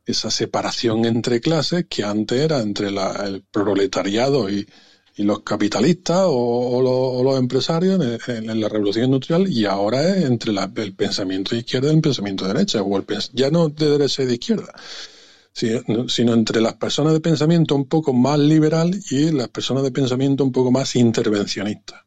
esa 0.06 0.30
separación 0.30 1.04
entre 1.04 1.40
clases 1.40 1.86
que 1.88 2.04
antes 2.04 2.40
era 2.40 2.60
entre 2.60 2.90
la- 2.90 3.24
el 3.26 3.42
proletariado 3.42 4.48
y, 4.50 4.66
los 5.18 5.40
capitalistas 5.40 6.24
o, 6.28 7.22
los, 7.24 7.38
empresarios 7.38 7.98
en, 8.28 8.60
la 8.60 8.68
revolución 8.68 9.06
industrial 9.06 9.48
y 9.48 9.64
ahora 9.64 10.14
es 10.14 10.26
entre 10.26 10.52
el 10.52 10.94
pensamiento 10.94 11.54
de 11.54 11.60
izquierda 11.60 11.90
y 11.90 11.94
el 11.96 12.02
pensamiento 12.02 12.46
de 12.46 12.52
derecha, 12.52 12.82
o 12.82 12.96
el 12.98 13.04
ya 13.32 13.50
no 13.50 13.70
de 13.70 13.88
derecha 13.90 14.22
y 14.22 14.26
de 14.26 14.34
izquierda 14.34 14.74
sino, 15.56 16.08
sino 16.08 16.34
entre 16.34 16.60
las 16.60 16.74
personas 16.74 17.14
de 17.14 17.20
pensamiento 17.20 17.74
un 17.74 17.88
poco 17.88 18.12
más 18.12 18.38
liberal 18.38 18.90
y 19.10 19.30
las 19.32 19.48
personas 19.48 19.82
de 19.84 19.90
pensamiento 19.90 20.44
un 20.44 20.52
poco 20.52 20.70
más 20.70 20.94
intervencionista, 20.96 22.05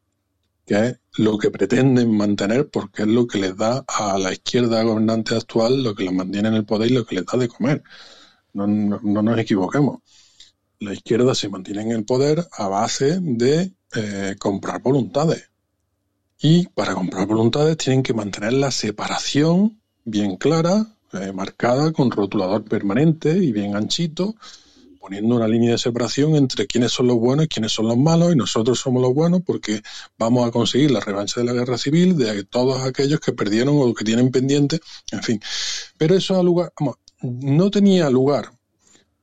que 0.70 0.76
es 0.88 1.00
lo 1.18 1.38
que 1.40 1.50
pretenden 1.52 2.16
mantener 2.16 2.70
porque 2.70 3.02
es 3.04 3.08
lo 3.10 3.26
que 3.28 3.40
les 3.40 3.58
da 3.58 3.84
a 3.88 4.18
la 4.20 4.32
izquierda 4.32 4.84
gobernante 4.84 5.36
actual, 5.36 5.84
lo 5.84 5.96
que 5.96 6.04
les 6.04 6.14
mantiene 6.14 6.50
en 6.50 6.54
el 6.56 6.66
poder 6.66 6.92
y 6.92 6.94
lo 6.94 7.06
que 7.06 7.16
les 7.16 7.26
da 7.26 7.38
de 7.40 7.48
comer. 7.48 7.84
No, 8.54 8.68
no- 8.68 9.00
no 9.04 9.22
nos 9.24 9.40
equivoquemos. 9.40 10.00
La 10.80 10.94
izquierda 10.94 11.34
se 11.36 11.50
mantiene 11.50 11.82
en 11.84 11.92
el 11.92 12.06
poder 12.06 12.46
a 12.52 12.68
base 12.68 13.20
de 13.22 13.74
eh, 13.96 14.36
comprar 14.40 14.82
voluntades. 14.84 15.50
Y 16.42 16.68
para 16.68 16.94
comprar 16.94 17.28
voluntades 17.28 17.78
tienen 17.78 18.04
que 18.04 18.14
mantener 18.14 18.54
la 18.54 18.72
separación 18.72 19.82
bien 20.06 20.38
clara, 20.38 20.86
eh, 21.14 21.32
marcada 21.34 21.92
con 21.92 22.12
rotulador 22.12 22.64
permanente 22.66 23.38
y 23.38 23.52
bien 23.52 23.76
anchito, 23.76 24.36
poniendo 25.00 25.36
una 25.36 25.48
línea 25.48 25.72
de 25.72 25.78
separación 25.78 26.36
entre 26.36 26.68
quiénes 26.68 26.92
son 26.92 27.08
los 27.08 27.18
buenos 27.18 27.46
y 27.46 27.48
quiénes 27.48 27.72
son 27.72 27.88
los 27.88 27.98
malos, 27.98 28.34
y 28.34 28.36
nosotros 28.36 28.80
somos 28.80 29.02
los 29.02 29.14
buenos 29.14 29.42
porque 29.46 29.82
vamos 30.18 30.48
a 30.48 30.52
conseguir 30.52 30.92
la 30.92 31.00
revancha 31.00 31.40
de 31.40 31.46
la 31.46 31.54
guerra 31.54 31.78
civil 31.78 32.18
de 32.18 32.44
todos 32.44 32.82
aquellos 32.84 33.20
que 33.20 33.34
perdieron 33.34 33.76
o 33.80 33.94
que 33.94 34.04
tienen 34.04 34.32
pendiente, 34.32 34.80
en 35.12 35.24
fin. 35.24 35.42
Pero 35.98 36.16
eso 36.16 36.42
lugar, 36.44 36.74
no 37.22 37.72
tenía 37.72 38.10
lugar 38.10 38.52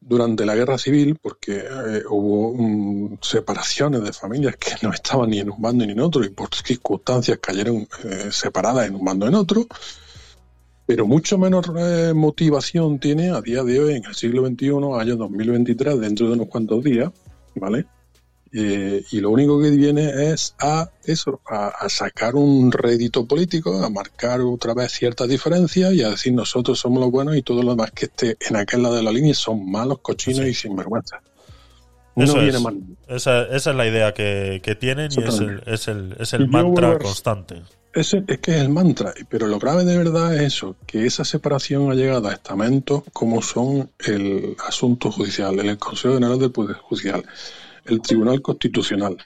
durante 0.00 0.46
la 0.46 0.54
guerra 0.54 0.78
civil 0.78 1.18
porque 1.20 1.56
eh, 1.56 2.02
hubo 2.08 2.54
mm, 2.54 3.18
separaciones 3.20 4.02
de 4.02 4.12
familias 4.12 4.56
que 4.56 4.74
no 4.82 4.92
estaban 4.92 5.30
ni 5.30 5.40
en 5.40 5.50
un 5.50 5.60
bando 5.60 5.84
ni 5.84 5.92
en 5.92 6.00
otro 6.00 6.24
y 6.24 6.30
por 6.30 6.48
circunstancias 6.54 7.38
cayeron 7.42 7.88
eh, 8.04 8.28
separadas 8.30 8.86
en 8.86 8.94
un 8.94 9.04
bando 9.04 9.26
en 9.26 9.34
otro 9.34 9.66
pero 10.86 11.06
mucho 11.06 11.36
menos 11.36 11.66
eh, 11.76 12.12
motivación 12.14 12.98
tiene 12.98 13.30
a 13.30 13.42
día 13.42 13.64
de 13.64 13.80
hoy, 13.80 13.94
en 13.94 14.04
el 14.04 14.14
siglo 14.14 14.46
XXI, 14.46 14.68
año 14.98 15.16
2023, 15.16 15.98
dentro 16.00 16.28
de 16.28 16.34
unos 16.34 16.48
cuantos 16.48 16.82
días, 16.84 17.10
¿vale? 17.56 17.86
Eh, 18.52 19.04
y 19.10 19.20
lo 19.20 19.30
único 19.30 19.60
que 19.60 19.70
viene 19.70 20.32
es 20.32 20.54
a 20.60 20.88
eso, 21.04 21.40
a, 21.46 21.68
a 21.68 21.88
sacar 21.88 22.36
un 22.36 22.70
rédito 22.70 23.26
político, 23.26 23.82
a 23.84 23.90
marcar 23.90 24.40
otra 24.40 24.72
vez 24.72 24.92
ciertas 24.92 25.28
diferencias 25.28 25.92
y 25.92 26.02
a 26.02 26.10
decir 26.10 26.32
nosotros 26.32 26.78
somos 26.78 27.00
los 27.00 27.10
buenos 27.10 27.36
y 27.36 27.42
todo 27.42 27.62
lo 27.62 27.70
demás 27.70 27.90
que 27.90 28.06
esté 28.06 28.36
en 28.48 28.56
aquel 28.56 28.82
lado 28.82 28.94
de 28.94 29.02
la 29.02 29.10
línea 29.12 29.34
son 29.34 29.70
malos, 29.70 29.98
cochinos 29.98 30.46
y 30.46 30.54
sinvergüenza. 30.54 31.20
No 32.14 32.24
Eso 32.24 32.34
viene 32.36 32.56
es. 32.56 32.62
mal. 32.62 32.80
Esa, 33.08 33.42
esa 33.42 33.70
es 33.72 33.76
la 33.76 33.86
idea 33.86 34.14
que, 34.14 34.60
que 34.62 34.74
tienen 34.74 35.10
y 35.14 35.22
es 35.22 35.38
el, 35.40 35.62
es 35.66 35.88
el, 35.88 36.16
es 36.18 36.32
el 36.32 36.48
mantra 36.48 36.88
vuelvo 36.88 36.98
Ese, 37.96 38.22
es 38.26 38.40
que 38.40 38.50
es 38.50 38.58
el 38.58 38.68
mantra, 38.68 39.14
pero 39.30 39.46
lo 39.46 39.58
grave 39.58 39.82
de 39.86 39.96
verdad 39.96 40.36
es 40.36 40.42
eso, 40.42 40.76
que 40.86 41.06
esa 41.06 41.24
separación 41.24 41.90
ha 41.90 41.94
llegado 41.94 42.28
a 42.28 42.34
estamentos 42.34 43.04
como 43.10 43.40
son 43.40 43.90
el 44.00 44.54
asunto 44.68 45.10
judicial, 45.10 45.58
el 45.58 45.78
Consejo 45.78 46.12
General 46.12 46.38
del 46.38 46.52
Poder 46.52 46.76
Judicial, 46.76 47.24
el 47.86 48.02
Tribunal 48.02 48.42
Constitucional. 48.42 49.16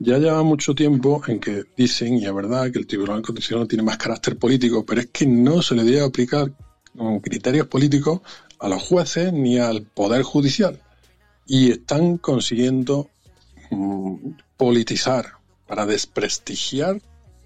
Ya 0.00 0.18
lleva 0.18 0.42
mucho 0.42 0.74
tiempo 0.74 1.22
en 1.28 1.38
que 1.38 1.62
dicen, 1.76 2.18
y 2.18 2.26
es 2.26 2.34
verdad, 2.34 2.72
que 2.72 2.80
el 2.80 2.88
Tribunal 2.88 3.22
Constitucional 3.22 3.68
tiene 3.68 3.84
más 3.84 3.98
carácter 3.98 4.36
político, 4.36 4.84
pero 4.84 5.00
es 5.00 5.06
que 5.12 5.24
no 5.24 5.62
se 5.62 5.76
le 5.76 5.84
debe 5.84 6.04
aplicar 6.04 6.50
mm, 6.94 7.18
criterios 7.18 7.68
políticos 7.68 8.22
a 8.58 8.68
los 8.68 8.82
jueces 8.82 9.32
ni 9.32 9.60
al 9.60 9.82
Poder 9.82 10.24
Judicial. 10.24 10.82
Y 11.46 11.70
están 11.70 12.18
consiguiendo 12.18 13.10
mm, 13.70 14.32
politizar 14.56 15.34
para 15.68 15.86
desprestigiar 15.86 17.00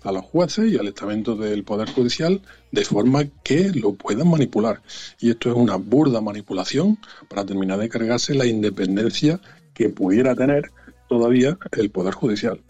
a 0.04 0.12
los 0.12 0.24
jueces 0.24 0.72
y 0.72 0.76
al 0.78 0.88
estamento 0.88 1.34
del 1.36 1.64
Poder 1.64 1.88
Judicial 1.90 2.40
de 2.70 2.84
forma 2.84 3.24
que 3.44 3.70
lo 3.70 3.94
puedan 3.94 4.28
manipular. 4.30 4.80
Y 5.20 5.30
esto 5.30 5.50
es 5.50 5.56
una 5.56 5.76
burda 5.76 6.20
manipulación 6.20 6.98
para 7.28 7.44
terminar 7.44 7.78
de 7.78 7.88
cargarse 7.88 8.34
la 8.34 8.46
independencia 8.46 9.40
que 9.74 9.88
pudiera 9.88 10.34
tener 10.34 10.70
todavía 11.08 11.56
el 11.72 11.90
Poder 11.90 12.14
Judicial. 12.14 12.60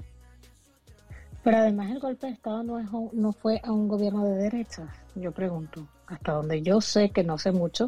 Pero 1.45 1.57
además 1.59 1.91
el 1.91 1.99
golpe 1.99 2.27
de 2.29 2.33
Estado 2.35 2.63
no, 2.63 2.79
es, 2.79 2.89
un- 2.93 3.11
no 3.13 3.33
fue 3.33 3.61
a 3.65 3.73
un 3.73 3.89
gobierno 3.89 4.25
de 4.27 4.37
derechas, 4.37 4.89
yo 5.17 5.33
pregunto. 5.33 5.87
Hasta 6.07 6.33
donde 6.33 6.63
yo 6.63 6.81
sé, 6.81 7.11
que 7.11 7.25
no 7.25 7.39
sé 7.39 7.51
mucho, 7.53 7.87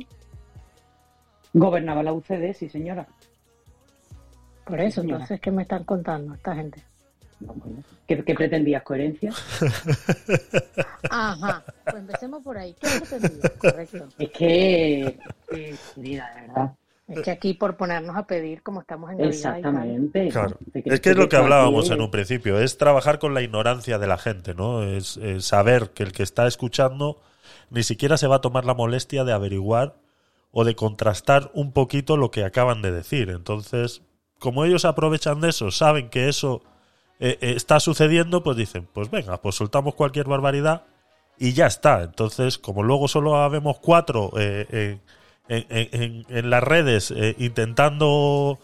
Gobernaba 1.57 2.03
la 2.03 2.13
UCD, 2.13 2.53
sí, 2.53 2.69
señora. 2.69 3.07
por 4.67 4.81
eso, 4.81 5.03
señora. 5.03 5.19
entonces, 5.23 5.41
¿qué 5.41 5.51
me 5.53 5.63
están 5.63 5.85
contando 5.85 6.35
esta 6.35 6.55
gente? 6.57 6.83
¿Qué, 8.07 8.23
qué 8.23 8.35
pretendías? 8.35 8.83
¿Coherencia? 8.83 9.33
Ajá, 11.11 11.65
pues 11.85 11.97
empecemos 11.97 12.43
por 12.43 12.59
ahí. 12.59 12.75
¿Qué 12.81 12.89
pretendía? 13.09 13.53
Correcto. 13.59 14.09
Es 14.19 14.31
que, 14.31 15.19
eh, 15.53 15.77
querida, 15.95 16.31
de 16.35 16.41
verdad. 16.47 16.75
Es 17.07 17.21
que 17.21 17.31
aquí 17.31 17.55
por 17.55 17.77
ponernos 17.77 18.17
a 18.17 18.27
pedir 18.27 18.63
como 18.63 18.81
estamos 18.81 19.11
en 19.11 19.19
Navidad 19.19 19.35
y 19.35 19.43
tal. 19.43 19.57
Exactamente. 19.59 20.29
Claro. 20.29 20.59
¿Te 20.73 20.83
crees 20.83 20.95
Es 20.95 21.01
que 21.01 21.11
es 21.11 21.17
lo 21.17 21.29
que 21.29 21.37
hablábamos 21.37 21.91
en 21.91 22.01
un 22.01 22.11
principio, 22.11 22.59
es 22.59 22.79
trabajar 22.79 23.19
con 23.19 23.35
la 23.35 23.43
ignorancia 23.43 23.99
de 23.99 24.07
la 24.07 24.17
gente, 24.17 24.55
¿no? 24.55 24.83
Es, 24.83 25.19
es 25.19 25.45
saber 25.45 25.91
que 25.91 26.03
el 26.03 26.13
que 26.13 26.23
está 26.23 26.47
escuchando 26.47 27.21
ni 27.71 27.83
siquiera 27.83 28.17
se 28.17 28.27
va 28.27 28.37
a 28.37 28.41
tomar 28.41 28.65
la 28.65 28.75
molestia 28.75 29.25
de 29.25 29.33
averiguar 29.33 29.97
o 30.51 30.65
de 30.65 30.77
contrastar 30.77 31.51
un 31.53 31.73
poquito 31.73 32.17
lo 32.17 32.31
que 32.31 32.45
acaban 32.45 32.81
de 32.81 32.93
decir. 32.93 33.29
Entonces, 33.29 34.03
como 34.39 34.65
ellos 34.65 34.85
aprovechan 34.85 35.41
de 35.41 35.51
eso, 35.51 35.71
saben 35.71 36.09
que 36.09 36.29
eso 36.29 36.63
eh, 37.21 37.39
eh, 37.41 37.55
está 37.57 37.81
sucediendo, 37.81 38.43
pues 38.43 38.57
dicen, 38.57 38.89
pues 38.93 39.11
venga, 39.11 39.41
pues 39.41 39.55
soltamos 39.57 39.95
cualquier 39.95 40.27
barbaridad 40.27 40.83
y 41.39 41.53
ya 41.53 41.67
está. 41.67 42.03
Entonces, 42.03 42.59
como 42.59 42.83
luego 42.83 43.09
solo 43.09 43.37
habemos 43.37 43.79
cuatro 43.79 44.33
eh, 44.39 44.99
en, 45.49 46.25
en- 46.29 46.51
las 46.51 46.63
redes 46.63 47.13
intentando, 47.39 48.59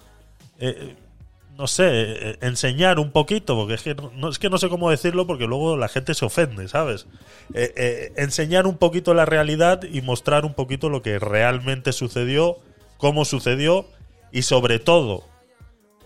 no 1.56 1.66
sé, 1.66 2.38
enseñar 2.40 2.98
un 2.98 3.10
poquito, 3.10 3.54
porque 3.54 3.74
es 3.74 3.82
que 3.82 3.94
no, 3.94 4.28
es 4.30 4.38
que 4.38 4.48
no 4.48 4.56
sé 4.58 4.68
cómo 4.70 4.90
decirlo, 4.90 5.26
porque 5.26 5.46
luego 5.46 5.76
la 5.76 5.88
gente 5.88 6.14
se 6.14 6.24
ofende, 6.24 6.68
¿sabes? 6.68 7.06
Enseñar 7.52 8.66
un 8.66 8.78
poquito 8.78 9.12
la 9.14 9.26
realidad 9.26 9.82
y 9.82 10.00
mostrar 10.00 10.44
un 10.46 10.54
poquito 10.54 10.88
lo 10.88 11.02
que 11.02 11.18
realmente 11.18 11.92
sucedió, 11.92 12.58
cómo 12.96 13.24
sucedió 13.26 13.86
y 14.32 14.42
sobre 14.42 14.78
todo 14.78 15.24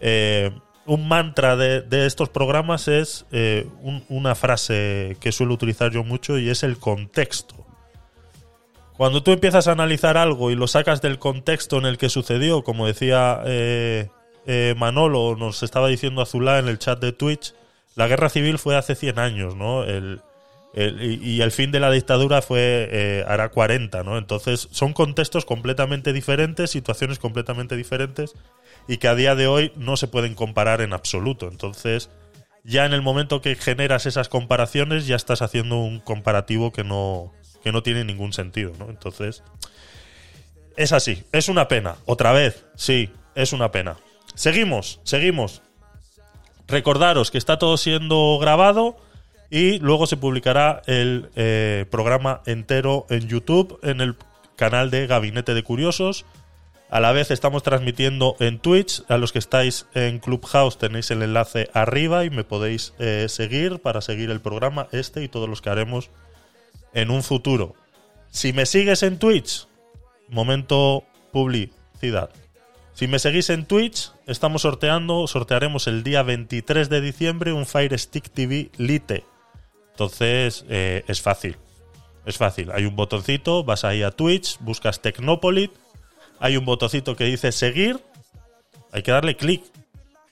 eh, 0.00 0.50
un 0.86 1.08
mantra 1.08 1.56
de, 1.56 1.80
de 1.82 2.06
estos 2.06 2.28
programas 2.28 2.88
es 2.88 3.26
eh, 3.32 3.66
un- 3.80 4.04
una 4.08 4.34
frase 4.34 5.16
que 5.20 5.32
suelo 5.32 5.54
utilizar 5.54 5.90
yo 5.92 6.04
mucho 6.04 6.38
y 6.38 6.50
es 6.50 6.62
el 6.62 6.78
contexto. 6.78 7.54
Cuando 8.96 9.22
tú 9.22 9.32
empiezas 9.32 9.66
a 9.66 9.72
analizar 9.72 10.16
algo 10.16 10.50
y 10.50 10.54
lo 10.54 10.68
sacas 10.68 11.02
del 11.02 11.18
contexto 11.18 11.78
en 11.78 11.86
el 11.86 11.98
que 11.98 12.08
sucedió, 12.08 12.62
como 12.62 12.86
decía 12.86 13.40
eh, 13.44 14.08
eh, 14.46 14.74
Manolo, 14.76 15.34
nos 15.36 15.62
estaba 15.64 15.88
diciendo 15.88 16.22
Azulá 16.22 16.58
en 16.58 16.68
el 16.68 16.78
chat 16.78 17.00
de 17.00 17.12
Twitch, 17.12 17.54
la 17.96 18.06
guerra 18.06 18.28
civil 18.28 18.58
fue 18.58 18.76
hace 18.76 18.94
100 18.94 19.18
años, 19.18 19.56
¿no? 19.56 19.82
El, 19.84 20.20
el- 20.74 21.00
y, 21.24 21.40
el 21.40 21.50
fin 21.50 21.72
de 21.72 21.80
la 21.80 21.90
dictadura 21.90 22.40
fue 22.42 23.24
hará 23.26 23.48
40, 23.48 24.02
¿no? 24.04 24.16
Entonces 24.18 24.68
son 24.70 24.92
contextos 24.92 25.44
completamente 25.44 26.12
diferentes, 26.12 26.70
situaciones 26.70 27.18
completamente 27.18 27.76
diferentes 27.76 28.34
y 28.86 28.98
que 28.98 29.08
a 29.08 29.14
día 29.14 29.34
de 29.34 29.46
hoy 29.46 29.72
no 29.76 29.96
se 29.96 30.08
pueden 30.08 30.34
comparar 30.34 30.80
en 30.80 30.92
absoluto. 30.92 31.48
Entonces, 31.48 32.10
ya 32.64 32.86
en 32.86 32.92
el 32.92 33.02
momento 33.02 33.40
que 33.40 33.56
generas 33.56 34.06
esas 34.06 34.28
comparaciones, 34.28 35.06
ya 35.06 35.16
estás 35.16 35.42
haciendo 35.42 35.78
un 35.78 36.00
comparativo 36.00 36.72
que 36.72 36.84
no, 36.84 37.32
que 37.62 37.72
no 37.72 37.82
tiene 37.82 38.04
ningún 38.04 38.32
sentido, 38.32 38.72
¿no? 38.78 38.90
Entonces, 38.90 39.42
es 40.76 40.92
así, 40.92 41.24
es 41.32 41.48
una 41.48 41.68
pena. 41.68 41.96
Otra 42.06 42.32
vez, 42.32 42.64
sí, 42.74 43.10
es 43.34 43.52
una 43.52 43.70
pena. 43.70 43.96
Seguimos, 44.34 45.00
seguimos. 45.04 45.62
Recordaros 46.66 47.30
que 47.30 47.38
está 47.38 47.58
todo 47.58 47.76
siendo 47.76 48.38
grabado 48.40 48.96
y 49.50 49.78
luego 49.78 50.06
se 50.06 50.16
publicará 50.16 50.82
el 50.86 51.30
eh, 51.36 51.86
programa 51.90 52.40
entero 52.46 53.06
en 53.10 53.28
YouTube, 53.28 53.78
en 53.82 54.00
el 54.00 54.16
canal 54.56 54.90
de 54.90 55.06
Gabinete 55.06 55.54
de 55.54 55.62
Curiosos. 55.62 56.24
A 56.94 57.00
la 57.00 57.10
vez 57.10 57.32
estamos 57.32 57.64
transmitiendo 57.64 58.36
en 58.38 58.60
Twitch. 58.60 59.02
A 59.08 59.16
los 59.16 59.32
que 59.32 59.40
estáis 59.40 59.88
en 59.94 60.20
Clubhouse 60.20 60.78
tenéis 60.78 61.10
el 61.10 61.24
enlace 61.24 61.68
arriba 61.72 62.24
y 62.24 62.30
me 62.30 62.44
podéis 62.44 62.94
eh, 63.00 63.26
seguir 63.28 63.80
para 63.80 64.00
seguir 64.00 64.30
el 64.30 64.40
programa 64.40 64.86
este 64.92 65.24
y 65.24 65.28
todos 65.28 65.48
los 65.48 65.60
que 65.60 65.70
haremos 65.70 66.10
en 66.92 67.10
un 67.10 67.24
futuro. 67.24 67.74
Si 68.30 68.52
me 68.52 68.64
sigues 68.64 69.02
en 69.02 69.18
Twitch, 69.18 69.66
momento 70.28 71.02
publicidad. 71.32 72.30
Si 72.92 73.08
me 73.08 73.18
seguís 73.18 73.50
en 73.50 73.66
Twitch, 73.66 74.12
estamos 74.28 74.62
sorteando, 74.62 75.26
sortearemos 75.26 75.88
el 75.88 76.04
día 76.04 76.22
23 76.22 76.88
de 76.90 77.00
diciembre 77.00 77.52
un 77.52 77.66
Fire 77.66 77.98
Stick 77.98 78.30
TV 78.30 78.70
Lite. 78.76 79.24
Entonces, 79.90 80.64
eh, 80.68 81.02
es 81.08 81.20
fácil. 81.20 81.56
Es 82.24 82.38
fácil. 82.38 82.70
Hay 82.70 82.86
un 82.86 82.94
botoncito, 82.94 83.64
vas 83.64 83.84
ahí 83.84 84.04
a 84.04 84.12
Twitch, 84.12 84.58
buscas 84.60 85.02
Tecnopolit, 85.02 85.72
hay 86.44 86.58
un 86.58 86.66
botoncito 86.66 87.16
que 87.16 87.24
dice 87.24 87.52
seguir, 87.52 88.04
hay 88.92 89.02
que 89.02 89.10
darle 89.12 89.34
clic. 89.34 89.64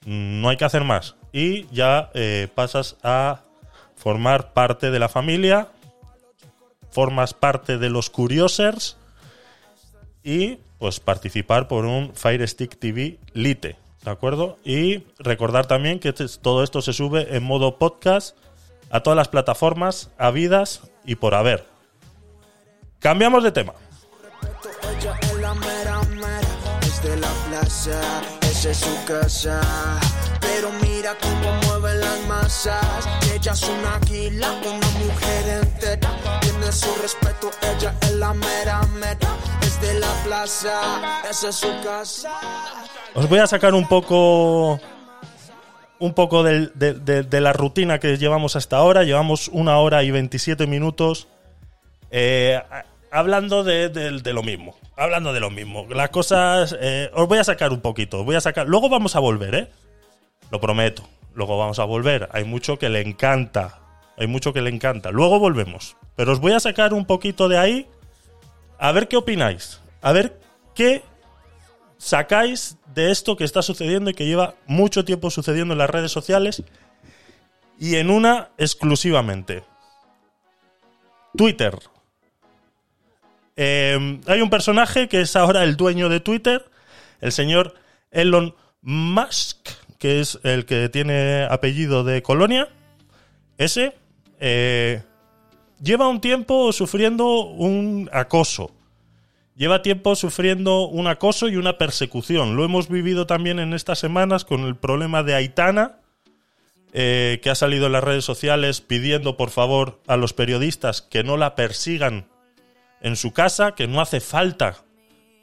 No 0.05 0.51
hay 0.51 0.59
que 0.59 0.67
hacer 0.67 0.85
más. 0.85 1.17
Y 1.33 1.67
ya 1.75 2.11
eh, 2.13 2.49
pasas 2.55 2.97
a 3.03 3.41
formar 3.97 4.53
parte 4.53 4.91
de 4.91 4.99
la 4.99 5.09
familia, 5.09 5.69
formas 6.91 7.33
parte 7.33 7.79
de 7.79 7.89
los 7.89 8.11
Curiosers 8.11 8.99
y 10.23 10.59
pues 10.79 11.01
participar 11.01 11.67
por 11.67 11.87
un 11.87 12.15
Fire 12.15 12.47
Stick 12.47 12.79
TV 12.79 13.19
Lite, 13.33 13.79
¿de 14.05 14.11
acuerdo? 14.11 14.59
Y 14.67 15.05
recordar 15.19 15.65
también 15.65 15.99
que 15.99 16.11
este- 16.11 16.27
todo 16.43 16.63
esto 16.63 16.83
se 16.83 16.93
sube 16.93 17.35
en 17.35 17.43
modo 17.43 17.79
podcast 17.79 18.37
a 18.91 19.01
todas 19.01 19.17
las 19.17 19.29
plataformas 19.29 20.11
habidas 20.19 20.83
y 21.07 21.15
por 21.15 21.35
haber. 21.35 21.65
Cambiamos 22.99 23.43
de 23.45 23.53
tema. 23.53 23.73
Plaza, 27.63 28.01
esa 28.43 28.71
es 28.71 28.77
su 28.79 29.05
casa. 29.07 29.61
Pero 30.41 30.71
mira 30.83 31.17
cómo 31.21 31.53
mueve 31.67 31.95
las 31.97 32.21
masas. 32.27 33.09
Ella 33.35 33.53
es 33.53 33.63
una 33.63 33.95
águila, 33.97 34.53
una 34.53 34.91
mujer 35.05 35.63
entera. 35.63 36.11
Tiene 36.41 36.73
su 36.73 36.95
respeto, 37.01 37.51
ella 37.77 37.95
es 38.03 38.13
la 38.13 38.35
mera 38.35 38.83
mera, 38.95 39.37
es 39.63 39.81
de 39.81 40.01
la 40.01 40.13
plaza, 40.25 41.23
esa 41.29 41.49
es 41.49 41.57
su 41.57 41.69
casa. 41.85 42.33
Os 43.15 43.29
voy 43.29 43.39
a 43.39 43.47
sacar 43.47 43.75
un 43.75 43.87
poco. 43.89 44.81
Un 45.99 46.15
poco 46.15 46.43
del- 46.43 46.73
de, 46.75 46.95
de- 46.95 47.23
de 47.23 47.41
la 47.41 47.53
rutina 47.53 48.01
que 48.01 48.17
llevamos 48.19 48.57
hasta 48.57 48.77
ahora. 48.77 49.05
Llevamos 49.05 49.47
una 49.53 49.79
hora 49.79 50.03
y 50.03 50.11
27 50.11 50.67
minutos 50.67 51.29
eh, 52.11 52.61
hablando 53.13 53.63
de, 53.63 54.21
lo 54.33 54.43
mismo. 54.43 54.75
Hablando 54.97 55.33
de 55.33 55.41
lo 55.41 55.51
mismo. 55.51 55.87
Las 55.91 56.11
cosas. 56.11 56.75
eh, 56.81 57.11
os 57.15 57.29
voy 57.29 57.39
a 57.39 57.45
sacar 57.45 57.73
un 57.73 57.81
poquito. 57.81 58.25
Voy 58.25 58.35
a 58.35 58.41
sacar. 58.41 58.67
Luego 58.67 58.89
vamos 58.89 59.15
a 59.15 59.21
volver, 59.21 59.55
¿eh? 59.55 59.71
Lo 60.51 60.61
prometo. 60.61 61.09
Luego 61.35 61.59
vamos 61.59 61.79
a 61.79 61.85
volver. 61.85 62.29
Hay 62.33 62.45
mucho 62.45 62.79
que 62.79 62.89
le 62.89 63.01
encanta. 63.01 63.79
Hay 64.17 64.27
mucho 64.27 64.53
que 64.53 64.63
le 64.63 64.71
encanta. 64.71 65.11
Luego 65.11 65.39
volvemos. 65.39 65.97
Pero 66.17 66.33
os 66.33 66.41
voy 66.41 66.53
a 66.53 66.61
sacar 66.61 66.95
un 66.95 67.05
poquito 67.05 67.49
de 67.49 67.59
ahí. 67.59 67.87
A 68.79 68.93
ver 68.93 69.09
qué 69.09 69.17
opináis. 69.17 69.81
A 70.01 70.13
ver 70.13 70.41
qué 70.75 71.03
sacáis 71.99 72.79
de 72.95 73.11
esto 73.11 73.37
que 73.37 73.45
está 73.45 73.63
sucediendo 73.63 74.11
y 74.11 74.15
que 74.15 74.27
lleva 74.27 74.55
mucho 74.67 75.05
tiempo 75.05 75.31
sucediendo 75.31 75.73
en 75.73 75.79
las 75.79 75.89
redes 75.91 76.11
sociales 76.11 76.65
y 77.79 77.97
en 77.97 78.11
una 78.11 78.51
exclusivamente. 78.59 79.65
Twitter. 81.37 81.79
Eh, 83.57 84.21
hay 84.27 84.41
un 84.41 84.51
personaje 84.51 85.09
que 85.09 85.21
es 85.21 85.37
ahora 85.37 85.65
el 85.65 85.77
dueño 85.77 86.09
de 86.09 86.21
Twitter, 86.21 86.65
el 87.21 87.33
señor 87.33 87.75
Elon 88.11 88.55
Musk, 88.81 89.69
que 89.99 90.21
es 90.21 90.39
el 90.43 90.65
que 90.65 90.89
tiene 90.89 91.47
apellido 91.51 92.05
de 92.05 92.23
Colonia. 92.23 92.69
Ese 93.59 93.95
eh, 94.41 95.03
lleva 95.83 96.09
un 96.09 96.21
tiempo 96.21 96.73
sufriendo 96.73 97.45
un 97.45 98.11
acoso 98.13 98.73
lleva 99.55 99.83
tiempo 99.83 100.17
sufriendo 100.17 100.89
un 100.89 101.07
acoso 101.07 101.49
y 101.49 101.57
una 101.57 101.79
persecución. 101.79 102.57
Lo 102.57 102.65
hemos 102.65 102.89
vivido 102.89 103.27
también 103.27 103.59
en 103.59 103.75
estas 103.75 103.99
semanas 103.99 104.45
con 104.45 104.63
el 104.63 104.77
problema 104.77 105.23
de 105.23 105.35
Aitana, 105.35 106.01
eh, 106.93 107.41
que 107.43 107.51
ha 107.51 107.55
salido 107.55 107.87
en 107.87 107.93
las 107.93 108.05
redes 108.05 108.25
sociales 108.25 108.81
pidiendo 108.81 109.37
por 109.37 109.51
favor 109.51 110.01
a 110.07 110.17
los 110.17 110.33
periodistas 110.33 111.01
que 111.01 111.25
no 111.25 111.37
la 111.37 111.55
persigan 111.55 112.27
en 113.03 113.17
su 113.17 113.33
casa, 113.33 113.75
que 113.75 113.87
no 113.87 114.01
hace 114.01 114.21
falta 114.21 114.77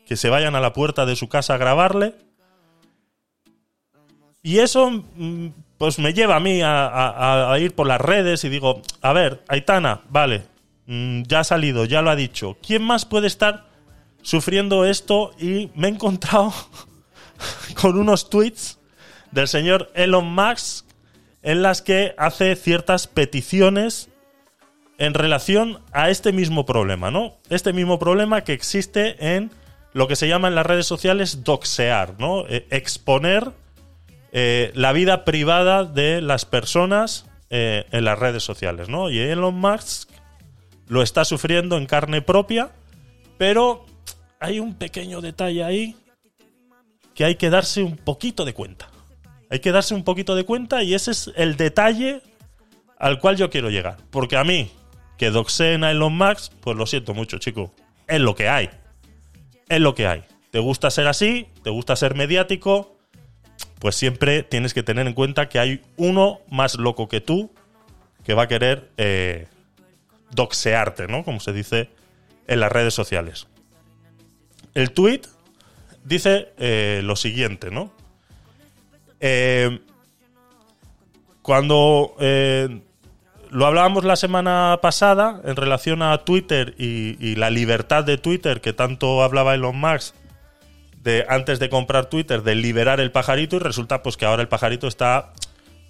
que 0.06 0.16
se 0.16 0.30
vayan 0.30 0.56
a 0.56 0.60
la 0.60 0.74
puerta 0.74 1.06
de 1.06 1.16
su 1.16 1.30
casa 1.30 1.54
a 1.54 1.58
grabarle. 1.58 2.16
Y 4.42 4.58
eso 4.58 4.90
mm, 4.90 5.50
pues 5.78 6.00
me 6.00 6.14
lleva 6.14 6.38
a 6.38 6.40
mí 6.40 6.62
a, 6.64 7.56
ir 7.60 7.76
por 7.76 7.86
las 7.86 8.02
redes 8.02 8.44
y 8.44 8.50
digo, 8.50 8.82
a 9.02 9.14
ver, 9.14 9.44
Aitana, 9.48 10.02
vale, 10.10 10.48
mm, 10.88 11.24
ya 11.28 11.42
ha 11.42 11.44
salido, 11.44 11.86
ya 11.86 12.02
lo 12.02 12.10
ha 12.10 12.16
dicho. 12.16 12.58
¿Quién 12.66 12.82
más 12.82 13.06
puede 13.06 13.28
estar 13.28 13.68
sufriendo 14.24 14.84
esto? 14.86 15.32
Y 15.38 15.70
me 15.76 15.88
he 15.88 15.92
encontrado 15.92 16.54
con 17.80 17.98
unos 18.00 18.30
tweets 18.30 18.80
del 19.32 19.48
señor 19.48 19.92
Elon 19.94 20.26
Musk 20.26 20.86
en 21.42 21.62
las 21.62 21.82
que 21.82 22.16
hace 22.18 22.56
ciertas 22.56 23.08
peticiones 23.08 24.09
en 25.00 25.14
relación 25.14 25.80
a 25.94 26.10
este 26.10 26.34
mismo 26.34 26.66
problema, 26.66 27.10
¿no? 27.10 27.38
Este 27.50 27.74
mismo 27.74 27.98
problema 27.98 28.44
que 28.44 28.54
existe 28.54 29.36
en 29.36 29.50
lo 29.94 30.08
que 30.08 30.18
se 30.18 30.28
llama 30.28 30.50
en 30.50 30.56
las 30.56 30.66
redes 30.66 30.86
sociales 30.86 31.44
doxear, 31.44 32.20
¿no? 32.20 32.46
Eh, 32.48 32.68
exponer 32.70 33.52
eh, 34.34 34.72
la 34.76 34.92
vida 34.92 35.24
privada 35.24 35.86
de 35.86 36.22
las 36.22 36.46
personas 36.46 37.26
eh, 37.50 37.86
en 37.92 38.04
las 38.04 38.20
redes 38.20 38.44
sociales, 38.44 38.90
¿no? 38.90 39.10
Y 39.10 39.20
Elon 39.20 39.56
Musk 39.56 40.10
lo 40.88 41.02
está 41.02 41.24
sufriendo 41.24 41.78
en 41.78 41.86
carne 41.86 42.22
propia, 42.22 42.70
pero 43.38 43.86
hay 44.40 44.60
un 44.60 44.76
pequeño 44.76 45.22
detalle 45.22 45.64
ahí 45.64 45.96
que 47.16 47.24
hay 47.24 47.36
que 47.36 47.50
darse 47.50 47.84
un 47.84 47.96
poquito 47.96 48.44
de 48.44 48.54
cuenta. 48.54 48.90
Hay 49.50 49.62
que 49.62 49.72
darse 49.72 49.96
un 49.96 50.04
poquito 50.04 50.36
de 50.36 50.44
cuenta 50.44 50.84
y 50.84 50.94
ese 50.94 51.12
es 51.12 51.32
el 51.38 51.56
detalle 51.56 52.22
al 52.98 53.20
cual 53.20 53.38
yo 53.38 53.50
quiero 53.50 53.70
llegar. 53.70 53.98
Porque 54.12 54.38
a 54.38 54.44
mí, 54.44 54.70
que 55.20 55.32
doxeen 55.32 55.84
a 55.84 55.92
Elon 55.92 56.16
Musk, 56.18 56.54
pues 56.62 56.78
lo 56.78 56.86
siento 56.86 57.14
mucho, 57.14 57.38
chico. 57.38 57.74
Es 58.08 58.22
lo 58.22 58.36
que 58.36 58.48
hay. 58.48 58.70
Es 59.68 59.82
lo 59.82 59.94
que 59.94 60.08
hay. 60.08 60.24
¿Te 60.50 60.60
gusta 60.60 60.90
ser 60.90 61.08
así? 61.08 61.48
¿Te 61.62 61.70
gusta 61.70 61.98
ser 61.98 62.16
mediático? 62.16 62.98
Pues 63.80 63.96
siempre 63.96 64.44
tienes 64.44 64.74
que 64.74 64.82
tener 64.82 65.06
en 65.06 65.14
cuenta 65.14 65.50
que 65.50 65.60
hay 65.60 65.82
uno 65.98 66.40
más 66.50 66.76
loco 66.76 67.10
que 67.10 67.20
tú 67.20 67.52
que 68.24 68.34
va 68.34 68.44
a 68.44 68.48
querer 68.48 68.92
eh, 68.98 69.48
doxearte, 70.32 71.08
¿no? 71.08 71.24
Como 71.24 71.42
se 71.42 71.52
dice 71.52 71.90
en 72.48 72.62
las 72.62 72.72
redes 72.72 72.94
sociales. 72.94 73.48
El 74.74 74.92
tweet 74.92 75.22
dice 76.06 76.54
eh, 76.58 77.02
lo 77.04 77.18
siguiente, 77.18 77.72
¿no? 77.72 77.92
Eh, 79.20 79.80
cuando 81.42 82.16
eh, 82.20 82.84
lo 83.52 83.66
hablábamos 83.66 84.04
la 84.04 84.16
semana 84.16 84.80
pasada 84.82 85.42
en 85.44 85.56
relación 85.56 86.02
a 86.02 86.18
Twitter 86.20 86.76
y, 86.78 87.36
la 87.36 87.50
libertad 87.50 88.04
de 88.04 88.18
Twitter 88.18 88.62
que 88.62 88.74
tanto 88.74 89.24
hablaba 89.24 89.56
Elon 89.56 89.80
Musk 89.80 90.16
de 91.02 91.26
antes 91.30 91.60
de 91.60 91.70
comprar 91.70 92.08
Twitter 92.08 92.44
de 92.44 92.56
liberar 92.56 93.00
el 93.00 93.12
pajarito 93.12 93.56
y 93.56 93.60
resulta 93.60 94.04
pues 94.04 94.18
que 94.18 94.26
ahora 94.26 94.42
el 94.42 94.48
pajarito 94.48 94.88
está 94.88 95.32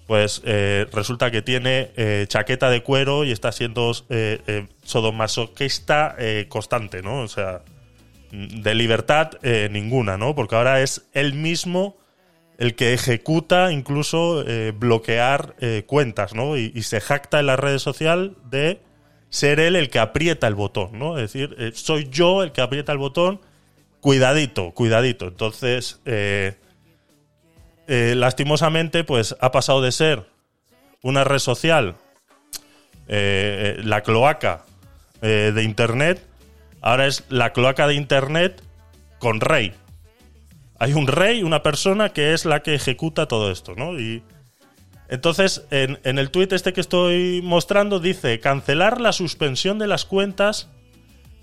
pues 0.06 0.42
eh, 0.44 0.86
resulta 0.92 1.30
que 1.30 1.40
tiene 1.40 1.92
eh, 1.96 2.24
chaqueta 2.26 2.68
de 2.68 2.82
cuero 2.82 3.24
y 3.24 3.30
está 3.30 3.52
siendo 3.52 3.92
eh, 4.08 4.40
eh, 4.48 4.66
sodomasoquista 4.82 6.16
constante, 6.48 7.00
¿no? 7.00 7.20
O 7.20 7.28
sea, 7.28 7.62
de 8.32 8.74
libertad 8.74 9.30
ninguna, 9.70 10.16
¿no? 10.16 10.34
Porque 10.34 10.56
ahora 10.56 10.82
es 10.82 11.08
él 11.12 11.34
mismo 11.34 11.99
el 12.60 12.74
que 12.74 12.92
ejecuta 12.92 13.72
incluso 13.72 14.44
eh, 14.46 14.72
bloquear 14.76 15.56
eh, 15.60 15.84
cuentas, 15.86 16.34
¿no? 16.34 16.58
Y, 16.58 16.82
se 16.82 17.00
jacta 17.00 17.40
en 17.40 17.46
la 17.46 17.56
red 17.56 17.78
social 17.78 18.36
de 18.50 18.80
ser 19.30 19.60
él 19.60 19.76
el 19.76 19.88
que 19.88 19.98
aprieta 19.98 20.46
el 20.46 20.54
botón, 20.54 20.90
¿no? 20.98 21.16
Es 21.16 21.32
decir, 21.32 21.56
eh, 21.58 21.72
soy 21.74 22.10
yo 22.10 22.42
el 22.42 22.52
que 22.52 22.60
aprieta 22.60 22.92
el 22.92 22.98
botón, 22.98 23.40
cuidadito, 24.02 24.72
cuidadito. 24.72 25.28
Entonces, 25.28 26.00
lastimosamente, 27.86 29.04
pues 29.04 29.34
ha 29.40 29.50
pasado 29.52 29.80
de 29.80 29.92
ser 29.92 30.26
una 31.02 31.24
red 31.24 31.38
social, 31.38 31.96
la 33.08 34.02
cloaca 34.02 34.66
de 35.22 35.62
Internet, 35.62 36.22
ahora 36.82 37.06
es 37.06 37.24
la 37.30 37.54
cloaca 37.54 37.86
de 37.86 37.94
Internet 37.94 38.62
con 39.18 39.40
rey. 39.40 39.72
Hay 40.80 40.94
un 40.94 41.06
rey, 41.06 41.42
una 41.42 41.62
persona 41.62 42.08
que 42.08 42.32
es 42.32 42.46
la 42.46 42.62
que 42.62 42.74
ejecuta 42.74 43.28
todo 43.28 43.50
esto, 43.50 43.74
¿no? 43.76 44.00
Y 44.00 44.22
entonces, 45.10 45.66
en, 45.70 45.98
el 46.04 46.30
tuit 46.30 46.52
este 46.54 46.72
que 46.72 46.80
estoy 46.80 47.42
mostrando, 47.42 48.00
dice 48.00 48.40
cancelar 48.40 48.98
la 48.98 49.12
suspensión 49.12 49.78
de 49.78 49.86
las 49.86 50.06
cuentas 50.06 50.70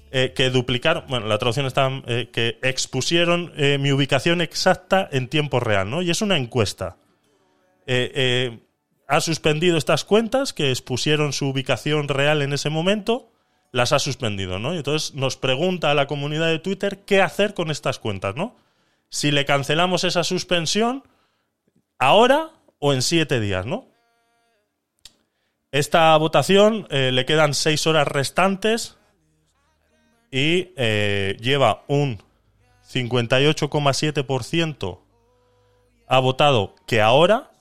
eh, 0.10 0.34
que 0.36 0.50
duplicaron, 0.50 1.04
bueno, 1.08 1.28
la 1.28 1.38
traducción 1.38 1.68
está, 1.68 2.02
eh, 2.08 2.30
que 2.34 2.58
expusieron 2.64 3.54
eh, 3.58 3.78
mi 3.78 3.92
ubicación 3.92 4.42
exacta 4.42 5.08
en 5.12 5.28
tiempo 5.28 5.60
real, 5.60 5.88
¿no? 5.88 6.02
Y 6.02 6.10
es 6.10 6.22
una 6.24 6.36
encuesta. 6.36 6.98
Ha 9.08 9.22
suspendido 9.22 9.78
estas 9.78 10.04
cuentas 10.04 10.52
que 10.52 10.72
expusieron 10.72 11.32
su 11.32 11.48
ubicación 11.48 12.08
real 12.08 12.42
en 12.42 12.54
ese 12.54 12.70
momento, 12.72 13.32
las 13.72 13.94
ha 13.94 14.00
suspendido, 14.00 14.58
¿no? 14.58 14.74
Y 14.74 14.78
entonces 14.78 15.14
nos 15.14 15.38
pregunta 15.38 15.92
a 15.92 15.94
la 15.94 16.08
comunidad 16.08 16.48
de 16.48 16.58
Twitter 16.58 17.04
qué 17.06 17.22
hacer 17.22 17.54
con 17.54 17.70
estas 17.70 18.00
cuentas, 18.00 18.36
¿no? 18.36 18.56
Si 19.10 19.32
le 19.32 19.46
cancelamos 19.46 20.04
esa 20.04 20.24
suspensión 20.24 21.04
ahora 21.98 22.52
o 22.80 22.94
en 22.94 23.02
siete 23.02 23.40
días, 23.40 23.66
¿no? 23.66 23.88
Esta 25.72 26.16
votación 26.18 26.88
eh, 26.90 27.12
le 27.12 27.26
quedan 27.26 27.54
seis 27.54 27.88
horas 27.88 28.08
restantes 28.08 28.98
y 30.32 30.74
eh, 30.76 31.38
lleva 31.40 31.84
un 31.88 32.22
58,7% 32.92 35.00
ha 36.08 36.20
votado 36.20 36.76
que 36.86 37.02
ahora 37.02 37.52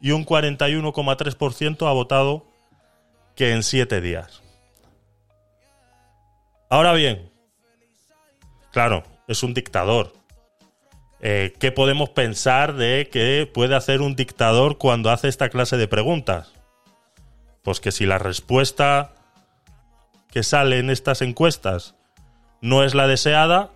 y 0.00 0.12
un 0.12 0.24
41,3% 0.24 1.88
ha 1.88 1.92
votado 1.92 2.46
que 3.34 3.52
en 3.52 3.62
siete 3.62 4.00
días. 4.00 4.42
Ahora 6.68 6.92
bien, 6.92 7.30
claro, 8.70 9.02
es 9.28 9.42
un 9.42 9.52
dictador. 9.52 10.12
Eh, 11.24 11.54
¿Qué 11.60 11.70
podemos 11.70 12.10
pensar 12.10 12.74
de 12.74 13.08
que 13.10 13.48
puede 13.52 13.76
hacer 13.76 14.00
un 14.00 14.16
dictador 14.16 14.76
cuando 14.76 15.10
hace 15.10 15.28
esta 15.28 15.50
clase 15.50 15.76
de 15.76 15.86
preguntas? 15.86 16.52
Pues 17.62 17.78
que 17.78 17.92
si 17.92 18.06
la 18.06 18.18
respuesta 18.18 19.12
que 20.32 20.42
sale 20.42 20.80
en 20.80 20.90
estas 20.90 21.22
encuestas 21.22 21.94
no 22.60 22.82
es 22.82 22.96
la 22.96 23.06
deseada, 23.06 23.70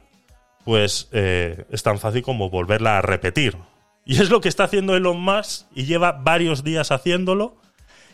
pues 0.64 1.08
eh, 1.12 1.66
es 1.70 1.84
tan 1.84 2.00
fácil 2.00 2.22
como 2.22 2.50
volverla 2.50 2.98
a 2.98 3.02
repetir. 3.02 3.56
Y 4.04 4.20
es 4.20 4.28
lo 4.28 4.40
que 4.40 4.48
está 4.48 4.64
haciendo 4.64 4.96
Elon 4.96 5.20
Musk 5.20 5.66
y 5.72 5.84
lleva 5.84 6.10
varios 6.10 6.64
días 6.64 6.90
haciéndolo 6.90 7.56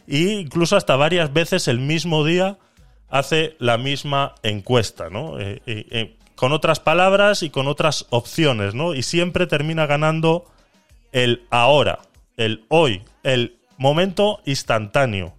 e 0.06 0.18
incluso 0.18 0.76
hasta 0.76 0.96
varias 0.96 1.32
veces 1.32 1.68
el 1.68 1.78
mismo 1.78 2.24
día 2.26 2.58
hace 3.08 3.56
la 3.58 3.78
misma 3.78 4.34
encuesta, 4.42 5.08
¿no? 5.08 5.38
Eh, 5.38 6.16
con 6.42 6.50
otras 6.50 6.80
palabras 6.80 7.44
y 7.44 7.50
con 7.50 7.68
otras 7.68 8.06
opciones, 8.10 8.74
¿no? 8.74 8.94
Y 8.94 9.04
siempre 9.04 9.46
termina 9.46 9.86
ganando 9.86 10.44
el 11.12 11.46
ahora, 11.50 12.00
el 12.36 12.64
hoy, 12.66 13.04
el 13.22 13.60
momento 13.78 14.40
instantáneo. 14.44 15.34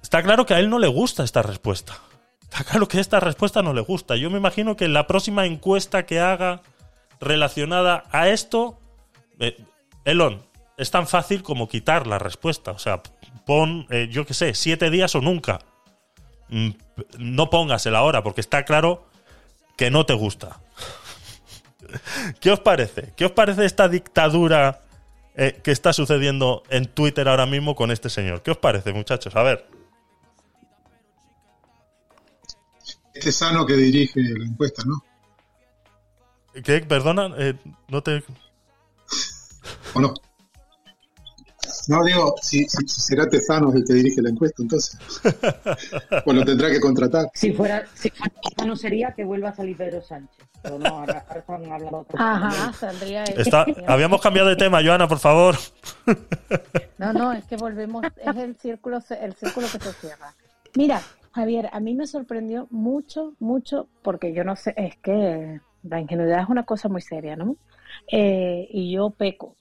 Está 0.00 0.22
claro 0.22 0.46
que 0.46 0.54
a 0.54 0.60
él 0.60 0.70
no 0.70 0.78
le 0.78 0.86
gusta 0.86 1.24
esta 1.24 1.42
respuesta. 1.42 1.98
Está 2.42 2.62
claro 2.62 2.86
que 2.86 3.00
esta 3.00 3.18
respuesta 3.18 3.60
no 3.60 3.72
le 3.72 3.80
gusta. 3.80 4.14
Yo 4.14 4.30
me 4.30 4.38
imagino 4.38 4.76
que 4.76 4.84
en 4.84 4.92
la 4.92 5.08
próxima 5.08 5.46
encuesta 5.46 6.06
que 6.06 6.20
haga 6.20 6.62
relacionada 7.18 8.04
a 8.12 8.28
esto, 8.28 8.78
eh, 9.40 9.64
Elon, 10.04 10.44
es 10.76 10.92
tan 10.92 11.08
fácil 11.08 11.42
como 11.42 11.68
quitar 11.68 12.06
la 12.06 12.20
respuesta. 12.20 12.70
O 12.70 12.78
sea, 12.78 13.02
pon, 13.44 13.88
eh, 13.90 14.06
yo 14.12 14.26
qué 14.26 14.34
sé, 14.34 14.54
siete 14.54 14.90
días 14.90 15.16
o 15.16 15.20
nunca. 15.20 15.58
Mm, 16.50 16.68
No 17.18 17.50
pongas 17.50 17.84
el 17.86 17.96
ahora, 17.96 18.22
porque 18.22 18.42
está 18.42 18.64
claro 18.64 19.10
que 19.76 19.90
no 19.90 20.06
te 20.06 20.14
gusta. 20.14 20.60
¿Qué 22.40 22.50
os 22.50 22.60
parece? 22.60 23.12
¿Qué 23.16 23.24
os 23.24 23.32
parece 23.32 23.64
esta 23.64 23.88
dictadura 23.88 24.82
eh, 25.34 25.60
que 25.62 25.70
está 25.70 25.92
sucediendo 25.92 26.62
en 26.68 26.86
Twitter 26.86 27.28
ahora 27.28 27.46
mismo 27.46 27.74
con 27.74 27.90
este 27.90 28.10
señor? 28.10 28.42
¿Qué 28.42 28.50
os 28.50 28.58
parece, 28.58 28.92
muchachos? 28.92 29.34
A 29.36 29.42
ver. 29.42 29.66
Este 33.14 33.32
sano 33.32 33.66
que 33.66 33.74
dirige 33.74 34.20
la 34.20 34.44
encuesta, 34.44 34.82
¿no? 34.86 35.04
¿Qué? 36.64 36.80
Perdona, 36.80 37.34
eh, 37.38 37.54
no 37.88 38.02
te. 38.02 38.22
¿O 39.94 40.00
no? 40.00 40.14
No, 41.88 42.04
digo, 42.04 42.34
si, 42.40 42.64
si- 42.68 42.86
si 42.86 43.00
será 43.00 43.28
Tesano 43.28 43.72
el 43.72 43.84
que 43.84 43.94
dirige 43.94 44.22
la 44.22 44.30
encuesta, 44.30 44.62
entonces. 44.62 44.98
Pues 46.24 46.36
lo 46.36 46.44
tendrá 46.44 46.70
que 46.70 46.80
contratar. 46.80 47.26
Si 47.34 47.52
fuera, 47.52 47.84
si 47.94 48.10
fuera 48.10 48.32
no 48.66 48.76
sería 48.76 49.12
que 49.12 49.24
vuelva 49.24 49.48
a 49.50 49.54
salir 49.54 49.76
Pedro 49.76 50.00
Sánchez. 50.02 50.46
Pero 50.62 50.78
no, 50.78 50.86
ahora, 50.88 51.24
ahora 51.28 51.74
hablando 51.74 52.06
Ajá, 52.16 52.72
saldría. 52.72 53.24
Está- 53.24 53.66
habíamos 53.88 54.20
cambiado 54.20 54.48
de 54.48 54.56
tema, 54.56 54.80
Joana, 54.84 55.08
por 55.08 55.18
favor. 55.18 55.56
No, 56.98 57.12
no, 57.12 57.32
es 57.32 57.44
que 57.46 57.56
volvemos, 57.56 58.04
es 58.16 58.36
el 58.36 58.54
círculo, 58.56 58.98
el 59.20 59.34
círculo 59.34 59.66
que 59.72 59.78
se 59.80 59.92
cierra. 59.94 60.34
Mira, 60.76 61.02
Javier, 61.32 61.68
a 61.72 61.80
mí 61.80 61.94
me 61.94 62.06
sorprendió 62.06 62.68
mucho, 62.70 63.34
mucho, 63.40 63.88
porque 64.02 64.32
yo 64.32 64.44
no 64.44 64.54
sé, 64.54 64.72
es 64.76 64.96
que 64.98 65.60
la 65.82 66.00
ingenuidad 66.00 66.42
es 66.42 66.48
una 66.48 66.62
cosa 66.62 66.88
muy 66.88 67.00
seria, 67.02 67.34
¿no? 67.34 67.56
Eh, 68.06 68.68
y 68.70 68.92
yo 68.92 69.10
peco. 69.10 69.56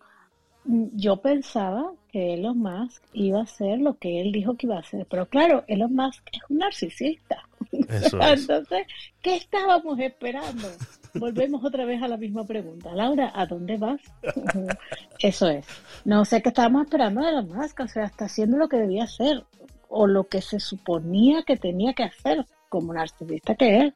Yo 0.64 1.18
pensaba 1.18 1.92
que 2.12 2.36
Elon 2.36 2.60
Musk 2.60 3.04
iba 3.14 3.40
a 3.40 3.44
hacer 3.44 3.80
lo 3.80 3.98
que 3.98 4.22
él 4.22 4.32
dijo 4.32 4.56
que 4.56 4.68
iba 4.68 4.76
a 4.76 4.82
hacer, 4.82 5.08
pero 5.10 5.26
claro, 5.26 5.64
Elon 5.68 5.96
Musk 5.96 6.24
es 6.32 6.42
un 6.50 6.60
narcisista. 6.60 7.48
Eso 7.72 8.20
es. 8.20 8.42
Entonces, 8.42 8.88
¿qué 9.22 9.36
estábamos 9.38 10.00
esperando? 10.00 10.68
Volvemos 11.16 11.64
otra 11.64 11.86
vez 11.86 12.02
a 12.04 12.08
la 12.08 12.18
misma 12.18 12.46
pregunta. 12.46 12.94
Laura, 12.94 13.32
¿a 13.34 13.46
dónde 13.46 13.78
vas? 13.78 14.02
Eso 15.20 15.50
es. 15.50 15.66
No 16.06 16.26
sé 16.26 16.42
qué 16.42 16.50
estábamos 16.50 16.84
esperando 16.84 17.22
de 17.22 17.32
la 17.32 17.42
Musk, 17.42 17.80
o 17.80 17.88
sea, 17.88 18.06
está 18.06 18.26
haciendo 18.26 18.58
lo 18.58 18.70
que 18.70 18.78
debía 18.78 19.06
hacer 19.06 19.44
o 19.90 20.08
lo 20.08 20.28
que 20.28 20.42
se 20.42 20.60
suponía 20.60 21.44
que 21.44 21.58
tenía 21.58 21.94
que 21.94 22.04
hacer 22.04 22.46
como 22.70 22.94
narcisista 22.94 23.56
que 23.56 23.80
es. 23.80 23.94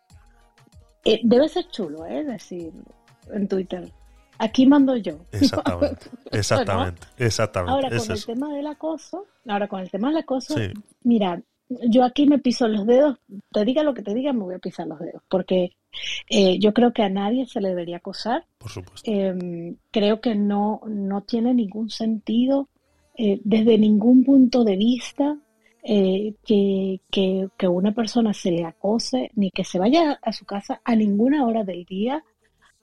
Eh, 1.05 1.21
debe 1.23 1.47
ser 1.47 1.67
chulo, 1.69 2.05
¿eh? 2.07 2.23
Decir 2.23 2.73
en 3.31 3.47
Twitter, 3.47 3.91
aquí 4.37 4.65
mando 4.65 4.95
yo. 4.95 5.17
Exactamente, 5.31 6.07
exactamente, 6.31 7.07
exactamente. 7.17 7.71
Ahora, 7.73 7.95
es 7.95 8.07
con 8.07 8.15
el 8.15 8.25
tema 8.25 8.53
del 8.53 8.67
acoso, 8.67 9.25
ahora 9.47 9.67
con 9.67 9.81
el 9.81 9.89
tema 9.89 10.09
del 10.09 10.17
acoso, 10.17 10.55
Sí. 10.55 10.71
mira, 11.03 11.41
yo 11.89 12.03
aquí 12.03 12.27
me 12.27 12.37
piso 12.39 12.67
los 12.67 12.85
dedos, 12.85 13.17
te 13.51 13.65
diga 13.65 13.83
lo 13.83 13.93
que 13.93 14.03
te 14.03 14.13
diga, 14.13 14.33
me 14.33 14.43
voy 14.43 14.55
a 14.55 14.59
pisar 14.59 14.87
los 14.87 14.99
dedos, 14.99 15.21
porque 15.29 15.71
eh, 16.29 16.59
yo 16.59 16.73
creo 16.73 16.93
que 16.93 17.03
a 17.03 17.09
nadie 17.09 17.45
se 17.47 17.61
le 17.61 17.69
debería 17.69 17.97
acosar. 17.97 18.45
Por 18.57 18.69
supuesto. 18.69 19.09
Eh, 19.11 19.75
creo 19.91 20.21
que 20.21 20.35
no, 20.35 20.81
no 20.87 21.21
tiene 21.21 21.53
ningún 21.53 21.89
sentido 21.89 22.69
eh, 23.17 23.39
desde 23.43 23.77
ningún 23.77 24.23
punto 24.23 24.63
de 24.63 24.75
vista 24.75 25.37
eh, 25.83 26.33
que, 26.45 26.99
que, 27.09 27.47
que 27.57 27.67
una 27.67 27.93
persona 27.93 28.33
se 28.33 28.51
le 28.51 28.65
acose 28.65 29.31
ni 29.35 29.51
que 29.51 29.63
se 29.63 29.79
vaya 29.79 30.19
a 30.21 30.33
su 30.33 30.45
casa 30.45 30.81
a 30.83 30.95
ninguna 30.95 31.45
hora 31.45 31.63
del 31.63 31.85
día, 31.85 32.23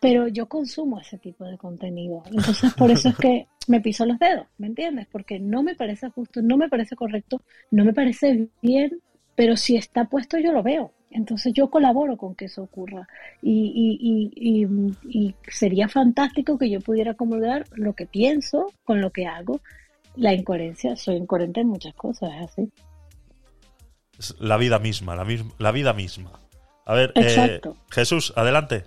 pero 0.02 0.26
yo 0.26 0.46
consumo 0.48 0.98
ese 1.00 1.16
tipo 1.16 1.44
de 1.44 1.56
contenido. 1.56 2.24
Entonces, 2.26 2.74
por 2.74 2.90
eso 2.90 3.08
es 3.10 3.16
que 3.24 3.46
me 3.68 3.80
piso 3.80 4.04
los 4.04 4.18
dedos, 4.18 4.46
¿me 4.58 4.66
entiendes? 4.66 5.06
Porque 5.10 5.38
no 5.38 5.62
me 5.62 5.76
parece 5.76 6.10
justo, 6.10 6.42
no 6.42 6.56
me 6.56 6.68
parece 6.68 6.96
correcto, 6.96 7.40
no 7.70 7.84
me 7.84 7.94
parece 7.94 8.48
bien, 8.60 8.98
pero 9.36 9.56
si 9.56 9.76
está 9.76 10.06
puesto 10.06 10.38
yo 10.38 10.50
lo 10.52 10.62
veo. 10.64 10.92
Entonces 11.12 11.52
yo 11.52 11.70
colaboro 11.70 12.16
con 12.16 12.34
que 12.34 12.46
eso 12.46 12.62
ocurra 12.62 13.06
y, 13.42 13.70
y, 14.00 14.30
y, 14.34 14.64
y, 14.64 15.28
y 15.28 15.34
sería 15.46 15.86
fantástico 15.88 16.58
que 16.58 16.68
yo 16.70 16.80
pudiera 16.80 17.14
comulgar 17.14 17.66
lo 17.74 17.92
que 17.92 18.06
pienso 18.06 18.72
con 18.82 19.00
lo 19.00 19.10
que 19.10 19.26
hago. 19.26 19.60
La 20.16 20.32
incoherencia, 20.34 20.96
soy 20.96 21.16
incoherente 21.16 21.60
en 21.60 21.68
muchas 21.68 21.94
cosas, 21.94 22.30
es 22.34 22.50
así. 22.50 22.72
Es 24.18 24.34
la 24.40 24.56
vida 24.56 24.78
misma, 24.78 25.14
la, 25.16 25.24
mis- 25.24 25.44
la 25.58 25.70
vida 25.70 25.92
misma. 25.92 26.32
A 26.86 26.94
ver, 26.94 27.12
eh. 27.14 27.60
Jesús, 27.90 28.32
adelante. 28.36 28.84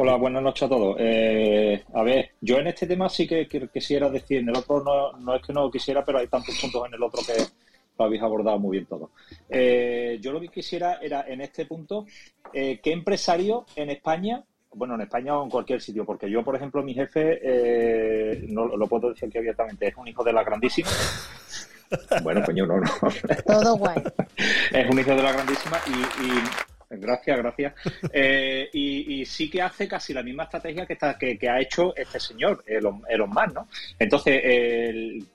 Hola, 0.00 0.14
buenas 0.14 0.42
noches 0.42 0.62
a 0.62 0.68
todos. 0.68 0.96
Eh, 1.00 1.82
a 1.92 2.02
ver, 2.04 2.30
yo 2.40 2.58
en 2.58 2.68
este 2.68 2.86
tema 2.86 3.08
sí 3.08 3.26
que, 3.26 3.48
que- 3.48 3.68
quisiera 3.68 4.08
decir, 4.08 4.38
en 4.38 4.48
el 4.48 4.56
otro 4.56 4.80
no, 4.84 5.12
no 5.18 5.34
es 5.34 5.42
que 5.42 5.52
no 5.52 5.68
quisiera, 5.70 6.04
pero 6.04 6.18
hay 6.18 6.28
tantos 6.28 6.56
puntos 6.60 6.86
en 6.86 6.94
el 6.94 7.02
otro 7.02 7.20
que 7.26 7.32
lo 7.98 8.04
habéis 8.04 8.22
abordado 8.22 8.60
muy 8.60 8.76
bien 8.76 8.86
todo. 8.86 9.10
Eh, 9.50 10.18
yo 10.20 10.30
lo 10.32 10.40
que 10.40 10.48
quisiera 10.48 10.98
era, 11.02 11.24
en 11.26 11.40
este 11.40 11.66
punto, 11.66 12.06
eh, 12.52 12.78
¿qué 12.80 12.92
empresario 12.92 13.66
en 13.74 13.90
España, 13.90 14.44
bueno, 14.72 14.94
en 14.94 15.00
España 15.00 15.36
o 15.36 15.42
en 15.42 15.50
cualquier 15.50 15.80
sitio, 15.80 16.04
porque 16.04 16.30
yo, 16.30 16.44
por 16.44 16.54
ejemplo, 16.54 16.80
mi 16.84 16.94
jefe, 16.94 17.40
eh, 17.42 18.44
no 18.50 18.66
lo 18.68 18.86
puedo 18.86 19.08
decir 19.10 19.28
aquí 19.28 19.38
abiertamente, 19.38 19.88
es 19.88 19.96
un 19.96 20.06
hijo 20.06 20.22
de 20.22 20.32
la 20.32 20.44
grandísima. 20.44 20.88
Bueno, 22.22 22.42
coño, 22.44 22.66
no, 22.66 22.76
no. 22.80 22.90
Todo 23.46 23.76
guay. 23.78 23.96
es 24.72 24.90
un 24.90 24.98
hijo 24.98 25.08
de 25.12 25.22
la 25.22 25.32
grandísima 25.32 25.78
y, 25.86 26.22
y- 26.26 26.77
gracias, 26.90 27.36
gracias. 27.38 27.74
Eh, 28.12 28.68
y, 28.72 29.20
y 29.20 29.24
sí 29.26 29.48
que 29.50 29.62
hace 29.62 29.86
casi 29.86 30.12
la 30.14 30.22
misma 30.22 30.44
estrategia 30.44 30.86
que, 30.86 30.94
está, 30.94 31.16
que, 31.18 31.38
que 31.38 31.48
ha 31.48 31.60
hecho 31.60 31.94
este 31.96 32.18
señor, 32.20 32.64
Elon, 32.66 33.02
Elon 33.08 33.28
Musk, 33.30 33.54
¿no? 33.54 33.68
Entonces, 33.98 34.40
el- 34.42 35.26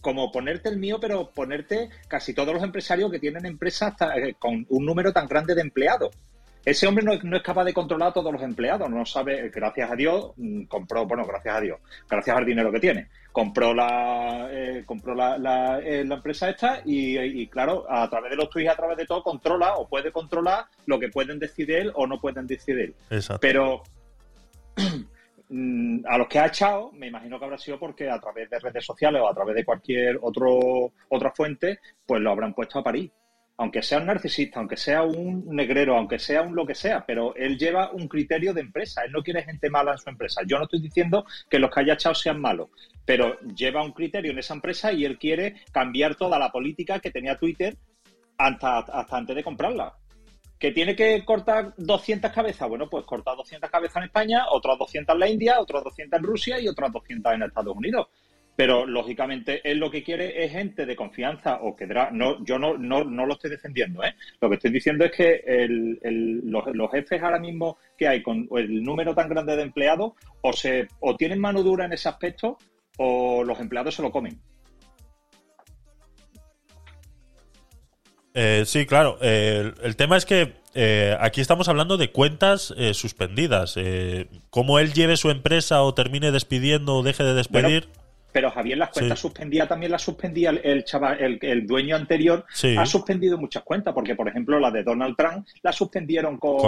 como 0.00 0.30
ponerte 0.30 0.68
el 0.68 0.76
mío, 0.78 0.98
pero 1.00 1.30
ponerte 1.30 1.88
casi 2.08 2.34
todos 2.34 2.52
los 2.52 2.62
empresarios 2.62 3.10
que 3.10 3.18
tienen 3.18 3.46
empresas 3.46 3.94
eh, 4.16 4.34
con 4.38 4.66
un 4.68 4.84
número 4.84 5.12
tan 5.14 5.26
grande 5.26 5.54
de 5.54 5.62
empleados. 5.62 6.14
Ese 6.64 6.86
hombre 6.86 7.04
no 7.04 7.12
es, 7.12 7.22
no 7.24 7.36
es 7.36 7.42
capaz 7.42 7.64
de 7.64 7.74
controlar 7.74 8.08
a 8.08 8.12
todos 8.12 8.32
los 8.32 8.42
empleados, 8.42 8.88
no 8.88 9.04
sabe, 9.04 9.50
gracias 9.50 9.90
a 9.90 9.94
Dios, 9.94 10.32
mm, 10.36 10.64
compró, 10.64 11.04
bueno, 11.06 11.26
gracias 11.26 11.56
a 11.56 11.60
Dios, 11.60 11.78
gracias 12.08 12.36
al 12.36 12.46
dinero 12.46 12.72
que 12.72 12.80
tiene, 12.80 13.08
compró 13.32 13.74
la, 13.74 14.48
eh, 14.50 14.82
compró 14.86 15.14
la, 15.14 15.36
la, 15.36 15.80
eh, 15.80 16.04
la 16.04 16.14
empresa 16.14 16.48
esta 16.48 16.80
y, 16.84 17.18
y, 17.18 17.46
claro, 17.48 17.84
a 17.88 18.08
través 18.08 18.30
de 18.30 18.36
los 18.36 18.48
tweets, 18.48 18.70
a 18.70 18.76
través 18.76 18.96
de 18.96 19.04
todo, 19.04 19.22
controla 19.22 19.74
o 19.76 19.86
puede 19.86 20.10
controlar 20.10 20.64
lo 20.86 20.98
que 20.98 21.10
pueden 21.10 21.38
decidir 21.38 21.76
él 21.76 21.92
o 21.94 22.06
no 22.06 22.18
pueden 22.18 22.46
decidir. 22.46 22.94
Exacto. 23.10 23.40
Pero 23.42 23.82
mm, 25.50 26.06
a 26.06 26.16
los 26.16 26.28
que 26.28 26.38
ha 26.38 26.46
echado, 26.46 26.92
me 26.92 27.08
imagino 27.08 27.38
que 27.38 27.44
habrá 27.44 27.58
sido 27.58 27.78
porque 27.78 28.08
a 28.08 28.18
través 28.18 28.48
de 28.48 28.58
redes 28.58 28.86
sociales 28.86 29.20
o 29.22 29.28
a 29.28 29.34
través 29.34 29.54
de 29.54 29.64
cualquier 29.66 30.18
otro 30.22 30.92
otra 31.10 31.30
fuente, 31.30 31.80
pues 32.06 32.22
lo 32.22 32.30
habrán 32.30 32.54
puesto 32.54 32.78
a 32.78 32.82
París. 32.82 33.10
Aunque 33.56 33.82
sea 33.82 33.98
un 33.98 34.06
narcisista, 34.06 34.58
aunque 34.58 34.76
sea 34.76 35.02
un 35.02 35.46
negrero, 35.54 35.96
aunque 35.96 36.18
sea 36.18 36.42
un 36.42 36.56
lo 36.56 36.66
que 36.66 36.74
sea, 36.74 37.04
pero 37.06 37.36
él 37.36 37.56
lleva 37.56 37.92
un 37.92 38.08
criterio 38.08 38.52
de 38.52 38.62
empresa. 38.62 39.04
Él 39.04 39.12
no 39.12 39.22
quiere 39.22 39.44
gente 39.44 39.70
mala 39.70 39.92
en 39.92 39.98
su 39.98 40.10
empresa. 40.10 40.42
Yo 40.44 40.58
no 40.58 40.64
estoy 40.64 40.80
diciendo 40.80 41.24
que 41.48 41.60
los 41.60 41.70
que 41.70 41.80
haya 41.80 41.94
echado 41.94 42.16
sean 42.16 42.40
malos, 42.40 42.70
pero 43.04 43.38
lleva 43.40 43.84
un 43.84 43.92
criterio 43.92 44.32
en 44.32 44.38
esa 44.38 44.54
empresa 44.54 44.92
y 44.92 45.04
él 45.04 45.18
quiere 45.18 45.54
cambiar 45.70 46.16
toda 46.16 46.38
la 46.38 46.50
política 46.50 46.98
que 46.98 47.12
tenía 47.12 47.36
Twitter 47.36 47.76
hasta, 48.38 48.84
antes 49.10 49.36
de 49.36 49.44
comprarla. 49.44 49.94
¿Que 50.58 50.72
tiene 50.72 50.96
que 50.96 51.24
cortar 51.24 51.74
200 51.76 52.30
cabezas? 52.32 52.68
Bueno, 52.68 52.88
pues 52.88 53.04
corta 53.04 53.34
200 53.34 53.70
cabezas 53.70 53.96
en 53.98 54.04
España, 54.04 54.46
otras 54.50 54.78
200 54.78 55.14
en 55.14 55.20
la 55.20 55.28
India, 55.28 55.60
otras 55.60 55.84
200 55.84 56.18
en 56.18 56.24
Rusia 56.24 56.60
y 56.60 56.68
otras 56.68 56.90
200 56.92 57.34
en 57.34 57.42
Estados 57.42 57.76
Unidos. 57.76 58.08
Pero, 58.56 58.86
lógicamente, 58.86 59.60
él 59.68 59.78
lo 59.78 59.90
que 59.90 60.04
quiere 60.04 60.44
es 60.44 60.52
gente 60.52 60.86
de 60.86 60.94
confianza 60.94 61.58
o 61.60 61.74
que... 61.74 61.86
No, 62.12 62.44
yo 62.44 62.56
no, 62.56 62.78
no, 62.78 63.02
no 63.02 63.26
lo 63.26 63.34
estoy 63.34 63.50
defendiendo, 63.50 64.04
¿eh? 64.04 64.14
Lo 64.40 64.48
que 64.48 64.54
estoy 64.54 64.70
diciendo 64.70 65.04
es 65.04 65.10
que 65.10 65.42
el- 65.44 65.98
el- 66.02 66.40
los, 66.48 66.64
los 66.72 66.90
jefes 66.92 67.20
ahora 67.20 67.40
mismo 67.40 67.78
que 67.98 68.06
hay 68.06 68.22
con 68.22 68.48
el 68.56 68.82
número 68.84 69.12
tan 69.12 69.28
grande 69.28 69.56
de 69.56 69.62
empleados 69.62 70.12
o, 70.40 70.52
se, 70.52 70.86
o 71.00 71.16
tienen 71.16 71.40
mano 71.40 71.64
dura 71.64 71.84
en 71.86 71.94
ese 71.94 72.08
aspecto 72.08 72.56
o 72.96 73.42
los 73.42 73.58
empleados 73.58 73.96
se 73.96 74.02
lo 74.02 74.12
comen. 74.12 74.38
Eh, 78.34 78.64
sí, 78.66 78.84
claro. 78.86 79.18
eh, 79.20 79.72
el, 79.80 79.84
el 79.84 79.96
tema 79.96 80.16
es 80.16 80.26
que 80.26 80.54
eh, 80.74 81.16
aquí 81.20 81.40
estamos 81.40 81.68
hablando 81.68 81.96
de 81.96 82.10
cuentas 82.10 82.74
eh, 82.76 82.94
suspendidas. 82.94 83.76
Cómo 84.50 84.78
él 84.78 84.92
lleve 84.92 85.16
su 85.16 85.30
empresa 85.30 85.82
o 85.82 85.94
termine 85.94 86.32
despidiendo 86.32 86.96
o 86.96 87.02
deje 87.02 87.22
de 87.24 87.34
despedir. 87.34 87.88
Pero 88.34 88.50
Javier, 88.50 88.78
las 88.78 88.90
cuentas 88.90 89.20
Sí. 89.20 89.22
suspendía 89.22 89.68
también 89.68 89.92
las 89.92 90.02
suspendía 90.02 90.50
el, 90.50 90.60
el 90.64 90.84
chaval, 90.84 91.22
el, 91.22 91.38
el 91.40 91.66
dueño 91.68 91.94
anterior 91.94 92.44
Sí. 92.52 92.74
ha 92.76 92.84
suspendido 92.84 93.38
muchas 93.38 93.62
cuentas, 93.62 93.94
porque 93.94 94.16
por 94.16 94.26
ejemplo 94.28 94.58
la 94.58 94.72
de 94.72 94.82
Donald 94.82 95.14
Trump 95.16 95.46
la 95.62 95.70
suspendieron 95.70 96.36
con, 96.38 96.58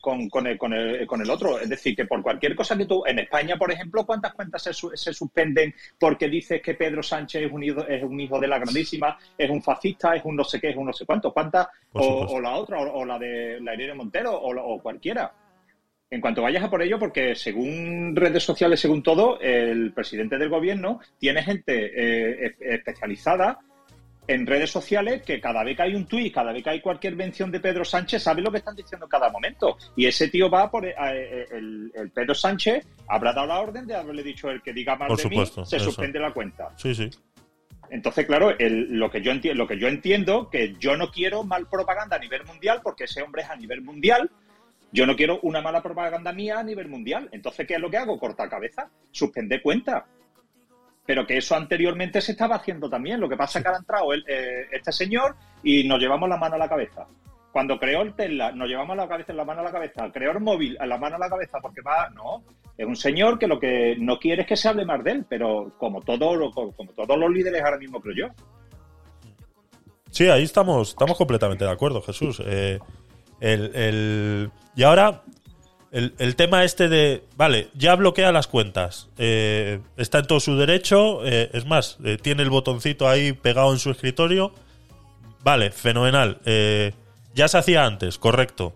con, 0.00 0.30
con, 0.30 0.46
el, 0.46 0.56
con, 0.56 0.72
el, 0.72 1.06
con 1.06 1.20
el 1.20 1.28
otro. 1.28 1.58
Es 1.60 1.68
decir, 1.68 1.94
que 1.94 2.06
por 2.06 2.22
cualquier 2.22 2.54
cosa 2.56 2.74
que 2.78 2.86
tú, 2.86 3.04
en 3.06 3.18
España, 3.18 3.58
por 3.58 3.70
ejemplo, 3.70 4.06
¿cuántas 4.06 4.32
cuentas 4.32 4.62
se, 4.62 4.72
se 4.72 5.12
suspenden 5.12 5.74
porque 5.98 6.26
dices 6.30 6.62
que 6.62 6.72
Pedro 6.72 7.02
Sánchez 7.02 7.42
es 7.42 7.52
un, 7.52 7.62
hijo, 7.62 7.86
es 7.86 8.02
un 8.02 8.18
hijo 8.18 8.40
de 8.40 8.48
la 8.48 8.58
grandísima, 8.58 9.18
es 9.36 9.50
un 9.50 9.62
fascista, 9.62 10.16
es 10.16 10.24
un 10.24 10.36
no 10.36 10.44
sé 10.44 10.58
qué, 10.58 10.70
es 10.70 10.76
un 10.76 10.86
no 10.86 10.92
sé 10.94 11.04
cuánto? 11.04 11.34
¿Cuántas? 11.34 11.68
O, 11.92 12.00
o 12.02 12.40
la 12.40 12.54
otra, 12.56 12.80
o, 12.80 13.00
o 13.00 13.04
la 13.04 13.18
de 13.18 13.60
la 13.60 13.74
Irene 13.74 13.92
Montero, 13.92 14.32
o, 14.32 14.58
o 14.58 14.80
cualquiera. 14.80 15.30
En 16.14 16.20
cuanto 16.20 16.42
vayas 16.42 16.62
a 16.62 16.70
por 16.70 16.80
ello, 16.80 16.96
porque 16.96 17.34
según 17.34 18.14
redes 18.14 18.44
sociales, 18.44 18.78
según 18.78 19.02
todo, 19.02 19.40
el 19.40 19.92
presidente 19.92 20.38
del 20.38 20.48
gobierno 20.48 21.00
tiene 21.18 21.42
gente 21.42 21.90
eh, 21.92 22.54
especializada 22.60 23.58
en 24.28 24.46
redes 24.46 24.70
sociales 24.70 25.22
que 25.22 25.40
cada 25.40 25.64
vez 25.64 25.76
que 25.76 25.82
hay 25.82 25.94
un 25.96 26.06
tuit, 26.06 26.32
cada 26.32 26.52
vez 26.52 26.62
que 26.62 26.70
hay 26.70 26.80
cualquier 26.80 27.16
mención 27.16 27.50
de 27.50 27.58
Pedro 27.58 27.84
Sánchez, 27.84 28.22
sabe 28.22 28.42
lo 28.42 28.52
que 28.52 28.58
están 28.58 28.76
diciendo 28.76 29.06
en 29.06 29.10
cada 29.10 29.28
momento. 29.28 29.76
Y 29.96 30.06
ese 30.06 30.28
tío 30.28 30.48
va 30.48 30.70
por 30.70 30.86
eh, 30.86 30.94
el, 31.50 31.90
el 31.92 32.10
Pedro 32.12 32.32
Sánchez 32.32 32.86
habrá 33.08 33.32
dado 33.32 33.48
la 33.48 33.58
orden 33.58 33.84
de 33.84 33.96
haberle 33.96 34.22
dicho 34.22 34.48
el 34.50 34.62
que 34.62 34.72
diga 34.72 34.94
más 34.94 35.08
Por 35.08 35.16
de 35.16 35.22
supuesto, 35.24 35.62
mí, 35.62 35.66
se 35.66 35.76
eso. 35.78 35.86
suspende 35.86 36.20
la 36.20 36.32
cuenta. 36.32 36.70
Sí, 36.76 36.94
sí. 36.94 37.10
Entonces, 37.90 38.24
claro, 38.24 38.56
el- 38.56 38.96
lo, 38.96 39.10
que 39.10 39.20
yo 39.20 39.32
enti- 39.32 39.52
lo 39.52 39.66
que 39.66 39.78
yo 39.80 39.88
entiendo 39.88 40.48
que 40.48 40.74
yo 40.78 40.96
no 40.96 41.10
quiero 41.10 41.42
mal 41.42 41.66
propaganda 41.68 42.14
a 42.16 42.20
nivel 42.20 42.44
mundial 42.44 42.82
porque 42.84 43.04
ese 43.04 43.20
hombre 43.20 43.42
es 43.42 43.50
a 43.50 43.56
nivel 43.56 43.82
mundial. 43.82 44.30
Yo 44.94 45.06
no 45.06 45.16
quiero 45.16 45.40
una 45.42 45.60
mala 45.60 45.82
propaganda 45.82 46.32
mía 46.32 46.60
a 46.60 46.62
nivel 46.62 46.88
mundial. 46.88 47.28
Entonces, 47.32 47.66
¿qué 47.66 47.74
es 47.74 47.80
lo 47.80 47.90
que 47.90 47.96
hago? 47.96 48.16
Cortar 48.16 48.48
cabeza, 48.48 48.88
suspender 49.10 49.60
cuenta. 49.60 50.06
Pero 51.04 51.26
que 51.26 51.36
eso 51.36 51.56
anteriormente 51.56 52.20
se 52.20 52.30
estaba 52.30 52.54
haciendo 52.54 52.88
también. 52.88 53.18
Lo 53.20 53.28
que 53.28 53.36
pasa 53.36 53.58
es 53.58 53.64
que 53.64 53.70
ha 53.72 53.76
entrado 53.76 54.12
el- 54.12 54.24
eh, 54.28 54.68
este 54.70 54.92
señor 54.92 55.34
y 55.64 55.82
nos 55.88 55.98
llevamos 55.98 56.28
la 56.28 56.36
mano 56.36 56.54
a 56.54 56.58
la 56.58 56.68
cabeza. 56.68 57.06
Cuando 57.50 57.76
creó 57.76 58.02
el 58.02 58.14
Tesla, 58.14 58.52
nos 58.52 58.68
llevamos 58.68 58.96
la 58.96 59.08
cabeza 59.08 59.32
la 59.32 59.44
mano 59.44 59.62
a 59.62 59.64
la 59.64 59.72
cabeza. 59.72 60.10
Creó 60.12 60.30
el 60.30 60.38
móvil, 60.40 60.76
a 60.78 60.86
la 60.86 60.96
mano 60.96 61.16
a 61.16 61.18
la 61.18 61.28
cabeza, 61.28 61.58
porque 61.60 61.82
va, 61.82 62.08
no. 62.10 62.44
Es 62.78 62.86
un 62.86 62.94
señor 62.96 63.36
que 63.38 63.48
lo 63.48 63.58
que 63.58 63.96
no 63.98 64.18
quiere 64.20 64.42
es 64.42 64.48
que 64.48 64.56
se 64.56 64.68
hable 64.68 64.84
más 64.84 65.02
de 65.02 65.10
él, 65.10 65.26
pero 65.28 65.72
como, 65.76 66.02
todo, 66.02 66.50
como 66.52 66.92
todos 66.92 67.18
los 67.18 67.30
líderes 67.32 67.62
ahora 67.62 67.78
mismo, 67.78 68.00
creo 68.00 68.14
yo. 68.28 68.34
Sí, 70.10 70.28
ahí 70.28 70.44
estamos, 70.44 70.90
estamos 70.90 71.18
completamente 71.18 71.64
de 71.64 71.70
acuerdo, 71.72 72.00
Jesús. 72.00 72.40
Eh, 72.46 72.78
el, 73.40 73.74
el- 73.74 74.50
y 74.76 74.82
ahora, 74.82 75.22
el, 75.92 76.14
el 76.18 76.34
tema 76.36 76.64
este 76.64 76.88
de, 76.88 77.22
vale, 77.36 77.68
ya 77.74 77.94
bloquea 77.94 78.32
las 78.32 78.46
cuentas. 78.48 79.08
eh, 79.18 79.80
está 79.96 80.18
en 80.18 80.26
todo 80.26 80.40
su 80.40 80.56
derecho. 80.56 81.24
eh, 81.24 81.50
es 81.52 81.66
más, 81.66 81.98
eh, 82.04 82.18
tiene 82.20 82.42
el 82.42 82.50
botoncito 82.50 83.08
ahí 83.08 83.32
pegado 83.32 83.72
en 83.72 83.78
su 83.78 83.90
escritorio. 83.90 84.52
Vale, 85.42 85.70
fenomenal. 85.70 86.38
eh, 86.44 86.92
Ya 87.34 87.48
se 87.48 87.58
hacía 87.58 87.84
antes, 87.84 88.18
correcto. 88.18 88.74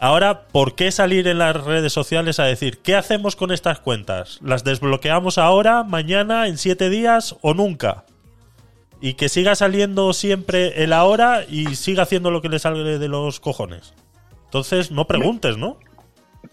Ahora, 0.00 0.42
¿por 0.46 0.74
qué 0.76 0.92
salir 0.92 1.26
en 1.26 1.38
las 1.38 1.56
redes 1.64 1.92
sociales 1.92 2.38
a 2.38 2.44
decir 2.44 2.78
qué 2.78 2.94
hacemos 2.94 3.34
con 3.34 3.50
estas 3.50 3.80
cuentas? 3.80 4.38
¿Las 4.42 4.62
desbloqueamos 4.62 5.38
ahora, 5.38 5.82
mañana, 5.82 6.46
en 6.46 6.56
siete 6.56 6.88
días 6.88 7.34
o 7.42 7.52
nunca? 7.52 8.04
Y 9.00 9.14
que 9.14 9.28
siga 9.28 9.54
saliendo 9.54 10.12
siempre 10.12 10.82
el 10.82 10.92
ahora 10.92 11.44
y 11.48 11.76
siga 11.76 12.02
haciendo 12.02 12.30
lo 12.30 12.42
que 12.42 12.48
le 12.48 12.58
sale 12.58 12.98
de 12.98 13.08
los 13.08 13.40
cojones. 13.40 13.94
Entonces, 14.46 14.90
no 14.90 15.06
preguntes, 15.06 15.56
¿no? 15.56 15.78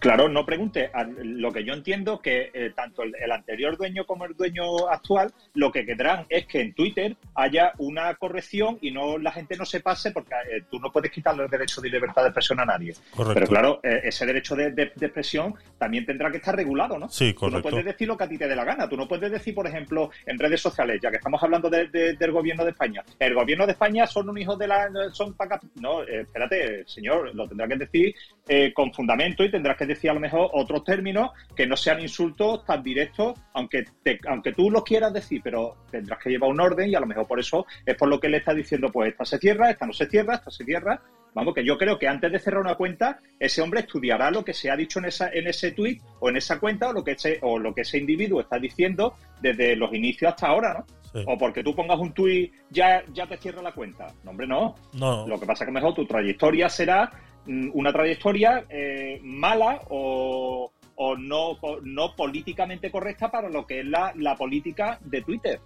Claro, 0.00 0.28
no 0.28 0.44
pregunte. 0.44 0.90
A- 0.92 1.04
Lo 1.04 1.52
que 1.52 1.64
yo 1.64 1.72
entiendo 1.72 2.20
que 2.20 2.50
eh, 2.52 2.72
tanto 2.74 3.02
el, 3.02 3.14
el 3.22 3.30
anterior 3.32 3.76
dueño 3.76 4.04
como 4.04 4.24
el 4.24 4.34
dueño 4.36 4.88
actual, 4.90 5.32
lo 5.54 5.70
que 5.72 5.86
querrán 5.86 6.26
es 6.28 6.46
que 6.46 6.60
en 6.60 6.74
Twitter 6.74 7.16
haya 7.34 7.72
una 7.78 8.14
corrección 8.16 8.78
y 8.82 8.90
no 8.90 9.16
la 9.16 9.30
gente 9.32 9.56
no 9.56 9.64
se 9.64 9.80
pase, 9.80 10.10
porque 10.10 10.34
eh, 10.50 10.62
tú 10.70 10.78
no 10.80 10.90
puedes 10.92 11.10
quitarle 11.10 11.44
el 11.44 11.50
derecho 11.50 11.80
de 11.80 11.88
libertad 11.90 12.22
de 12.22 12.28
expresión 12.28 12.60
a 12.60 12.64
nadie. 12.64 12.94
Correcto. 13.10 13.34
Pero 13.34 13.46
claro, 13.46 13.80
eh, 13.82 14.00
ese 14.04 14.26
derecho 14.26 14.54
de, 14.56 14.72
de- 14.72 14.92
de 14.94 15.06
expresión 15.06 15.54
también 15.78 16.04
tendrá 16.04 16.30
que 16.30 16.38
estar 16.38 16.54
regulado, 16.54 16.98
¿no? 16.98 17.08
Sí, 17.08 17.32
Tú 17.32 17.46
no 17.46 17.50
correcto. 17.52 17.70
puedes 17.70 17.84
decir 17.86 18.08
lo 18.08 18.16
que 18.16 18.24
a 18.24 18.28
ti 18.28 18.38
te 18.38 18.48
dé 18.48 18.56
la 18.56 18.64
gana. 18.64 18.88
Tú 18.88 18.96
no 18.96 19.06
puedes 19.08 19.30
decir, 19.30 19.54
por 19.54 19.66
ejemplo, 19.66 20.10
en 20.26 20.38
redes 20.38 20.60
sociales, 20.60 21.00
ya 21.02 21.10
que 21.10 21.16
estamos 21.16 21.42
hablando 21.42 21.70
de- 21.70 21.86
de- 21.88 22.12
del 22.14 22.32
gobierno 22.32 22.64
de 22.64 22.70
España, 22.70 23.02
el 23.18 23.34
gobierno 23.34 23.64
de 23.66 23.72
España 23.72 24.06
son 24.06 24.28
un 24.28 24.36
hijo 24.38 24.56
de 24.56 24.66
la. 24.68 24.88
son 25.12 25.34
No, 25.80 26.02
eh, 26.02 26.20
espérate, 26.22 26.84
señor, 26.86 27.34
lo 27.34 27.48
tendrás 27.48 27.68
que 27.70 27.76
decir 27.76 28.14
eh, 28.48 28.72
con 28.72 28.92
fundamento 28.92 29.42
y 29.44 29.50
tendrás 29.76 29.78
que 29.78 29.86
decir 29.86 30.10
a 30.10 30.14
lo 30.14 30.20
mejor 30.20 30.50
otros 30.52 30.84
términos 30.84 31.30
que 31.54 31.66
no 31.66 31.76
sean 31.76 32.00
insultos 32.00 32.64
tan 32.64 32.82
directos, 32.82 33.38
aunque, 33.52 33.84
te- 34.02 34.18
aunque 34.28 34.52
tú 34.52 34.70
los 34.70 34.82
quieras 34.84 35.12
decir, 35.12 35.40
pero 35.42 35.76
tendrás 35.90 36.18
que 36.22 36.30
llevar 36.30 36.50
un 36.50 36.60
orden 36.60 36.88
y 36.90 36.94
a 36.94 37.00
lo 37.00 37.06
mejor 37.06 37.26
por 37.26 37.38
eso 37.40 37.66
es 37.84 37.94
por 37.96 38.08
lo 38.08 38.18
que 38.20 38.28
le 38.28 38.38
está 38.38 38.54
diciendo, 38.54 38.90
pues 38.90 39.10
esta 39.10 39.24
se 39.24 39.38
cierra, 39.38 39.70
esta 39.70 39.86
no 39.86 39.92
se 39.92 40.06
cierra, 40.06 40.34
esta 40.36 40.50
se 40.50 40.64
cierra. 40.64 41.00
Vamos, 41.34 41.54
que 41.54 41.64
yo 41.64 41.76
creo 41.76 41.98
que 41.98 42.08
antes 42.08 42.32
de 42.32 42.38
cerrar 42.38 42.60
una 42.62 42.76
cuenta, 42.76 43.18
ese 43.38 43.60
hombre 43.60 43.80
estudiará 43.80 44.30
lo 44.30 44.42
que 44.42 44.54
se 44.54 44.70
ha 44.70 44.76
dicho 44.76 44.98
en 45.00 45.04
esa 45.04 45.28
en 45.28 45.46
ese 45.46 45.72
tweet 45.72 46.00
o 46.20 46.30
en 46.30 46.36
esa 46.38 46.58
cuenta 46.58 46.88
o 46.88 46.92
lo 46.94 47.04
que 47.04 47.10
ese, 47.12 47.38
o 47.42 47.58
lo 47.58 47.74
que 47.74 47.82
ese 47.82 47.98
individuo 47.98 48.40
está 48.40 48.58
diciendo 48.58 49.14
desde 49.42 49.76
los 49.76 49.92
inicios 49.92 50.30
hasta 50.32 50.46
ahora, 50.46 50.72
¿no? 50.78 50.86
Sí. 51.12 51.22
O 51.26 51.36
porque 51.36 51.62
tú 51.62 51.74
pongas 51.74 51.98
un 51.98 52.12
tuit 52.12 52.52
ya 52.70 53.02
ya 53.12 53.26
te 53.26 53.36
cierra 53.36 53.60
la 53.60 53.72
cuenta. 53.72 54.06
No, 54.24 54.30
hombre, 54.30 54.46
no. 54.46 54.74
No. 54.94 55.26
Lo 55.28 55.38
que 55.38 55.44
pasa 55.46 55.64
es 55.64 55.68
que 55.68 55.72
mejor 55.72 55.92
tu 55.94 56.06
trayectoria 56.06 56.70
será 56.70 57.10
una 57.46 57.92
trayectoria 57.92 58.64
eh, 58.68 59.20
mala 59.22 59.80
o, 59.90 60.72
o 60.96 61.16
no, 61.16 61.58
no 61.82 62.16
políticamente 62.16 62.90
correcta 62.90 63.30
para 63.30 63.48
lo 63.48 63.66
que 63.66 63.80
es 63.80 63.86
la, 63.86 64.12
la 64.16 64.36
política 64.36 64.98
de 65.04 65.22
Twitter. 65.22 65.60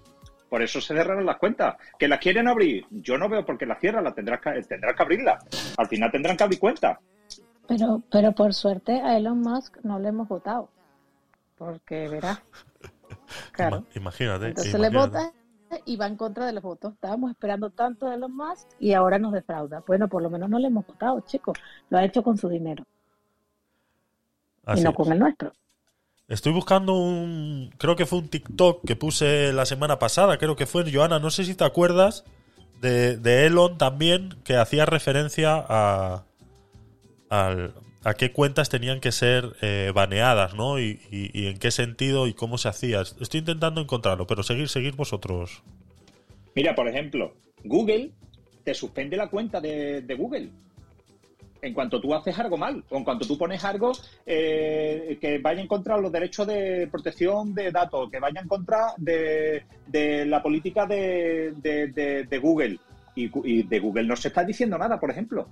Por 0.48 0.62
eso 0.62 0.81
se 0.81 0.94
cerraron 0.94 1.24
las 1.24 1.39
cuentas. 1.39 1.77
¿Que 1.97 2.09
las 2.09 2.19
quieren 2.19 2.48
abrir? 2.48 2.85
Yo 2.90 3.16
no 3.16 3.28
veo 3.28 3.47
por 3.47 3.57
qué 3.57 3.66
las 3.66 3.78
cierran, 3.78 4.02
las 4.02 4.15
tendrás 4.15 4.40
que, 4.40 4.51
tendrás 4.62 4.97
que 4.97 5.02
abrirlas. 5.02 5.44
Al 5.78 5.86
final 5.86 6.11
tendrán 6.11 6.36
que 6.36 6.43
abrir 6.43 6.59
cuentas. 6.59 6.98
Pero, 7.69 8.02
pero 8.11 8.32
por 8.32 8.52
suerte 8.52 9.01
a 9.01 9.16
Elon 9.16 9.40
Musk 9.40 9.77
no 9.85 10.01
le 10.01 10.09
hemos 10.09 10.28
votado. 10.28 10.69
Porque 11.57 12.09
verá. 12.09 12.43
Claro. 13.52 13.85
Imagínate. 13.94 14.48
Entonces 14.48 14.74
le 14.74 14.89
imagínate. 14.89 15.40
Y 15.86 15.97
va 15.97 16.06
en 16.06 16.16
contra 16.16 16.47
de 16.47 16.52
los 16.52 16.62
votos. 16.62 16.92
Estábamos 16.94 17.30
esperando 17.30 17.70
tanto 17.70 18.06
de 18.09 18.16
Elon 18.16 18.34
Musk 18.36 18.66
y 18.78 18.92
ahora 18.92 19.18
nos 19.18 19.32
defrauda. 19.32 19.82
Bueno, 19.86 20.09
por 20.09 20.22
lo 20.22 20.30
menos 20.30 20.48
no 20.51 20.59
le 20.59 20.66
hemos 20.68 20.86
votado, 20.86 21.20
chicos. 21.20 21.56
Lo 21.90 21.98
ha 21.98 22.05
hecho 22.05 22.22
con 22.22 22.36
su 22.36 22.48
dinero 22.48 22.84
Así 24.64 24.80
y 24.80 24.84
no 24.84 24.90
es. 24.90 24.97
con 24.97 25.12
el 25.12 25.18
nuestro. 25.18 25.52
Estoy 26.28 26.52
buscando 26.52 26.94
un. 26.94 27.72
Creo 27.78 27.97
que 27.97 28.06
fue 28.06 28.20
un 28.20 28.28
TikTok 28.28 28.84
que 28.86 28.94
puse 28.94 29.52
la 29.52 29.66
semana 29.66 29.98
pasada. 29.98 30.38
Creo 30.38 30.55
que 30.55 30.66
fue 30.66 30.84
Joana. 30.92 31.18
No 31.18 31.30
sé 31.30 31.44
si 31.44 31.55
te 31.55 31.64
acuerdas. 31.64 32.24
De, 32.80 33.16
de 33.16 33.47
Elon 33.47 33.78
también. 33.78 34.36
Que 34.44 34.56
hacía 34.56 34.86
referencia 34.86 35.56
a. 35.68 36.24
al- 37.30 37.74
a 38.05 38.14
qué 38.14 38.32
cuentas 38.32 38.68
tenían 38.70 39.01
que 39.01 39.12
ser 39.12 39.56
eh, 39.60 39.93
baneadas, 39.94 40.55
¿no? 40.55 40.78
Y, 40.78 41.01
y- 41.10 41.31
y 41.32 41.47
en 41.48 41.59
qué 41.59 41.70
sentido 41.70 42.27
y 42.27 42.35
cómo 42.35 42.56
se 42.59 42.68
hacía. 42.68 43.02
Estoy 43.02 43.40
intentando 43.40 43.81
encontrarlo, 43.81 44.27
pero 44.27 44.43
seguir, 44.43 44.68
seguir 44.68 44.94
vosotros. 44.94 45.62
Mira, 46.55 46.74
por 46.74 46.89
ejemplo, 46.89 47.35
Google 47.64 48.10
te 48.64 48.74
suspende 48.74 49.16
la 49.16 49.28
cuenta 49.28 49.60
de, 49.60 50.14
Google. 50.18 50.51
En 51.62 51.74
cuanto 51.74 52.01
tú 52.01 52.14
haces 52.14 52.39
algo 52.39 52.56
mal, 52.56 52.82
o 52.89 52.97
en 52.97 53.05
cuanto 53.05 53.27
tú 53.27 53.36
pones 53.36 53.62
algo 53.64 53.93
eh, 54.24 55.18
que 55.20 55.39
vaya 55.39 55.60
en 55.60 55.66
contra 55.68 55.97
de 55.97 56.02
los 56.02 56.10
derechos 56.10 56.47
de 56.47 56.89
protección 56.90 57.55
de 57.55 57.70
datos, 57.70 58.10
que 58.10 58.18
vaya 58.18 58.40
en 58.40 58.48
contra 58.48 58.94
de, 58.97 59.64
la 60.27 60.43
política 60.43 60.86
de, 60.86 62.40
Google. 62.43 62.78
Y 63.14 63.62
de 63.64 63.78
Google 63.81 64.05
no 64.05 64.16
se 64.16 64.28
está 64.28 64.43
diciendo 64.43 64.78
nada, 64.78 64.98
por 64.98 65.10
ejemplo. 65.10 65.48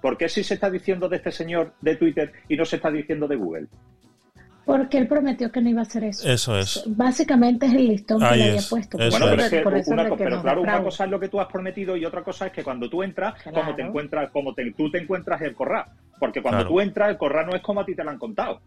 ¿Por 0.00 0.16
qué 0.16 0.28
sí 0.28 0.42
se 0.44 0.54
está 0.54 0.70
diciendo 0.70 1.08
de 1.08 1.16
este 1.16 1.30
señor 1.32 1.72
de 1.80 1.96
Twitter 1.96 2.32
y 2.48 2.56
no 2.56 2.64
se 2.64 2.76
está 2.76 2.90
diciendo 2.90 3.26
de 3.28 3.36
Google? 3.36 3.66
Porque 4.64 4.98
él 4.98 5.08
prometió 5.08 5.50
que 5.50 5.60
no 5.60 5.68
iba 5.70 5.80
a 5.80 5.82
hacer 5.82 6.04
eso. 6.04 6.30
Eso 6.30 6.56
es. 6.58 6.82
Básicamente 6.86 7.66
es 7.66 7.72
el 7.72 7.88
listón 7.88 8.18
que 8.20 8.24
le 8.24 8.30
había 8.44 8.54
es, 8.56 8.68
puesto. 8.68 8.98
eso 8.98 9.10
Bueno, 9.10 9.26
pero, 9.30 9.42
es. 9.42 9.50
que 9.50 9.60
por 9.62 9.76
eso 9.76 9.90
una 9.90 10.02
es 10.04 10.08
co- 10.10 10.16
que 10.16 10.24
pero 10.24 10.36
nos 10.36 10.42
claro, 10.44 10.62
una 10.62 10.82
cosa 10.82 11.04
es 11.04 11.10
lo 11.10 11.18
que 11.18 11.28
tú 11.28 11.40
has 11.40 11.48
prometido 11.48 11.96
y 11.96 12.04
otra 12.04 12.22
cosa 12.22 12.46
es 12.46 12.52
que 12.52 12.62
cuando 12.62 12.88
tú 12.88 13.02
entras, 13.02 13.34
cómo 13.42 13.56
te 13.56 13.74
Claro. 13.74 13.88
encuentras, 13.88 14.30
cómo 14.30 14.54
te- 14.54 14.70
tú 14.72 14.90
te 14.90 14.98
encuentras 14.98 15.40
el 15.42 15.54
corral. 15.54 15.84
Porque 16.20 16.40
cuando 16.40 16.58
Claro. 16.60 16.70
tú 16.70 16.80
entras, 16.80 17.08
el 17.10 17.16
corral 17.16 17.46
no 17.46 17.56
es 17.56 17.62
como 17.62 17.80
a 17.80 17.84
ti 17.84 17.94
te 17.94 18.04
lo 18.04 18.10
han 18.10 18.18
contado. 18.18 18.60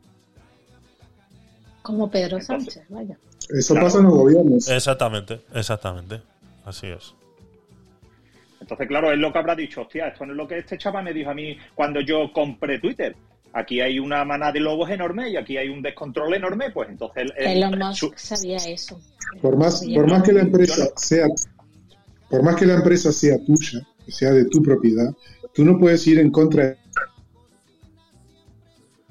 Como 1.81 2.09
Pedro 2.09 2.39
Sánchez, 2.41 2.83
vaya. 2.89 3.17
Eso 3.49 3.73
Claro. 3.73 3.87
pasa 3.87 3.97
en 3.99 4.03
los 4.05 4.13
gobiernos. 4.13 4.67
Exactamente, 4.69 5.41
exactamente. 5.53 6.21
Así 6.65 6.87
es. 6.87 7.13
Entonces, 8.63 8.87
claro, 8.87 9.11
es 9.11 9.19
lo 9.19 9.31
que 9.33 9.39
habrá 9.39 9.55
dicho, 9.55 9.81
hostia, 9.81 10.07
esto 10.07 10.25
no 10.25 10.31
es 10.31 10.37
lo 10.37 10.47
que 10.47 10.57
este 10.57 10.77
chaval 10.77 11.03
me 11.03 11.13
dijo 11.13 11.29
a 11.29 11.33
mí 11.33 11.57
cuando 11.75 11.99
yo 11.99 12.31
compré 12.31 12.79
Twitter. 12.79 13.13
Aquí 13.51 13.81
hay 13.81 13.99
una 13.99 14.23
manada 14.23 14.53
de 14.53 14.61
lobos 14.61 14.89
enorme 14.89 15.29
y 15.29 15.35
aquí 15.35 15.57
hay 15.57 15.67
un 15.67 15.81
descontrol 15.81 16.33
enorme, 16.33 16.71
pues 16.71 16.87
entonces... 16.89 17.23
el- 17.23 17.33
el- 17.45 17.57
Elon 17.57 17.77
Musk 17.77 17.99
su- 17.99 18.13
sabía 18.15 18.55
eso. 18.57 18.99
Por 19.41 19.57
más, 19.57 19.79
Sabía 19.81 19.95
por 19.97 20.05
que- 20.05 20.11
más 20.11 20.23
que 20.23 20.31
la 20.33 20.41
empresa 20.41 20.83
no. 20.85 20.89
sea, 20.95 21.27
por 22.29 22.41
más 22.41 22.55
que 22.55 22.65
la 22.65 22.75
empresa 22.75 23.11
sea 23.11 23.37
tuya, 23.45 23.85
que 24.05 24.11
sea 24.13 24.31
de 24.31 24.45
tu 24.45 24.63
propiedad, 24.63 25.11
tú 25.53 25.65
no 25.65 25.77
puedes 25.77 26.07
ir 26.07 26.19
en 26.19 26.31
contra 26.31 26.77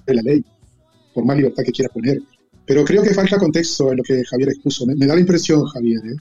de 0.06 0.14
la 0.14 0.22
ley, 0.22 0.44
por 1.14 1.24
más 1.26 1.36
libertad 1.36 1.62
que 1.62 1.72
quieras 1.72 1.92
poner. 1.92 2.18
Pero 2.64 2.84
creo 2.84 3.02
que 3.02 3.12
falta 3.12 3.38
contexto 3.38 3.90
en 3.90 3.98
lo 3.98 4.02
que 4.02 4.24
Javier 4.24 4.48
expuso. 4.48 4.86
Me, 4.86 4.94
me 4.94 5.06
da 5.06 5.14
la 5.14 5.20
impresión, 5.20 5.64
Javier, 5.66 6.00
¿eh? 6.06 6.16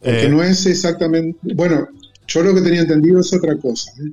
Porque 0.00 0.26
Eh, 0.26 0.28
no 0.28 0.42
es 0.42 0.66
exactamente. 0.66 1.38
Bueno, 1.54 1.86
yo 2.26 2.42
lo 2.42 2.54
que 2.54 2.60
tenía 2.62 2.80
entendido 2.82 3.20
es 3.20 3.32
otra 3.32 3.56
cosa. 3.58 3.90
¿eh? 4.00 4.10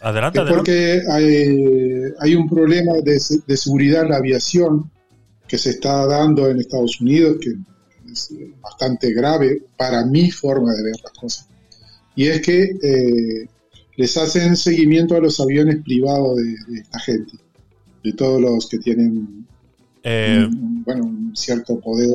Adelante, 0.00 0.40
Es 0.40 0.44
porque 0.50 1.02
hay, 1.10 2.12
hay 2.20 2.34
un 2.34 2.48
problema 2.48 2.92
de, 3.02 3.18
se- 3.20 3.40
de 3.46 3.56
seguridad 3.56 4.02
en 4.02 4.10
la 4.10 4.16
aviación 4.18 4.90
que 5.48 5.56
se 5.58 5.70
está 5.70 6.06
dando 6.06 6.48
en 6.48 6.60
Estados 6.60 7.00
Unidos, 7.00 7.36
que 7.40 7.54
es 8.12 8.30
eh, 8.32 8.52
bastante 8.60 9.12
grave 9.12 9.62
para 9.76 10.04
mi 10.04 10.30
forma 10.30 10.72
de 10.74 10.82
ver 10.82 10.94
las 11.02 11.12
cosas. 11.12 11.48
Y 12.16 12.26
es 12.26 12.40
que 12.42 12.62
eh, 12.82 13.48
les 13.96 14.16
hacen 14.16 14.56
seguimiento 14.56 15.16
a 15.16 15.20
los 15.20 15.38
aviones 15.40 15.82
privados 15.82 16.36
de, 16.36 16.44
de 16.72 16.80
esta 16.80 16.98
gente, 17.00 17.32
de 18.02 18.12
todos 18.12 18.40
los 18.40 18.68
que 18.68 18.78
tienen 18.78 19.46
Eh, 20.02 20.46
un- 20.46 20.82
bueno, 20.84 21.04
un 21.04 21.32
cierto 21.34 21.80
poder. 21.80 22.10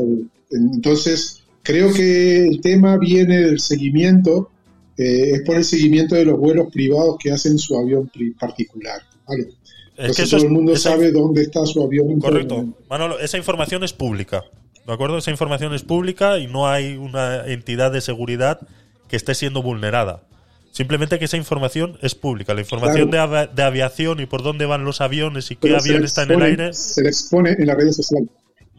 Entonces, 0.52 1.42
creo 1.64 1.92
que 1.92 2.46
el 2.48 2.62
tema 2.62 2.98
viene 2.98 3.40
del 3.42 3.60
seguimiento, 3.60 4.52
eh, 5.00 5.32
es 5.36 5.42
por 5.44 5.56
el 5.56 5.64
seguimiento 5.64 6.16
de 6.16 6.26
los 6.26 6.38
vuelos 6.38 6.68
privados 6.72 7.16
que 7.20 7.32
hacen 7.32 7.58
su 7.58 7.78
avión 7.78 8.12
particular. 8.40 9.02
¿vale? 9.28 9.44
es 9.44 9.50
Entonces 9.98 10.16
que 10.18 10.24
eso 10.24 10.38
todo 10.38 10.46
el 10.48 10.52
mundo 10.54 10.76
sabe 10.76 11.12
dónde 11.12 11.42
está 11.42 11.66
su 11.66 11.82
avión. 11.84 12.20
Correcto. 12.20 12.66
Manolo, 12.90 13.20
esa 13.20 13.38
información 13.38 13.84
es 13.84 13.94
pública. 13.94 14.44
¿De 14.86 14.94
acuerdo? 14.94 15.18
Esa 15.18 15.32
información 15.32 15.74
es 15.74 15.84
pública 15.84 16.38
y 16.40 16.48
no 16.48 16.68
hay 16.68 16.96
una 16.98 17.46
entidad 17.46 17.92
de 17.92 18.02
seguridad 18.02 18.60
que 19.08 19.16
esté 19.16 19.36
siendo 19.36 19.62
vulnerada. 19.62 20.24
Simplemente 20.72 21.18
que 21.20 21.26
esa 21.26 21.38
información 21.38 21.98
es 22.02 22.16
pública. 22.16 22.54
La 22.54 22.62
información 22.62 23.10
Claro. 23.10 23.32
de, 23.42 23.48
de 23.56 23.64
aviación 23.64 24.20
y 24.20 24.26
por 24.26 24.44
dónde 24.44 24.66
van 24.66 24.86
los 24.86 25.02
aviones 25.02 25.50
y 25.52 25.56
qué 25.56 25.62
Pero 25.64 25.78
avión 25.80 26.04
está 26.06 26.24
en 26.24 26.32
el 26.32 26.42
aire. 26.44 26.74
Se 26.74 27.02
le 27.04 27.10
expone 27.10 27.52
en 27.58 27.66
las 27.68 27.76
redes 27.78 27.96
sociales. 27.96 28.30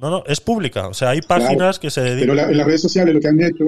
No, 0.01 0.09
no, 0.11 0.25
es 0.27 0.41
pública. 0.41 0.89
O 0.89 0.95
sea, 0.95 1.11
hay 1.11 1.21
páginas 1.21 1.79
Claro. 1.79 1.81
que 1.81 1.91
se 1.91 2.01
Pero 2.01 2.15
dedican. 2.15 2.37
la- 2.37 2.51
en 2.51 2.57
las 2.57 2.67
redes 2.67 2.81
sociales 2.81 3.15
lo 3.15 3.21
que 3.21 3.29
han 3.29 3.41
hecho. 3.43 3.65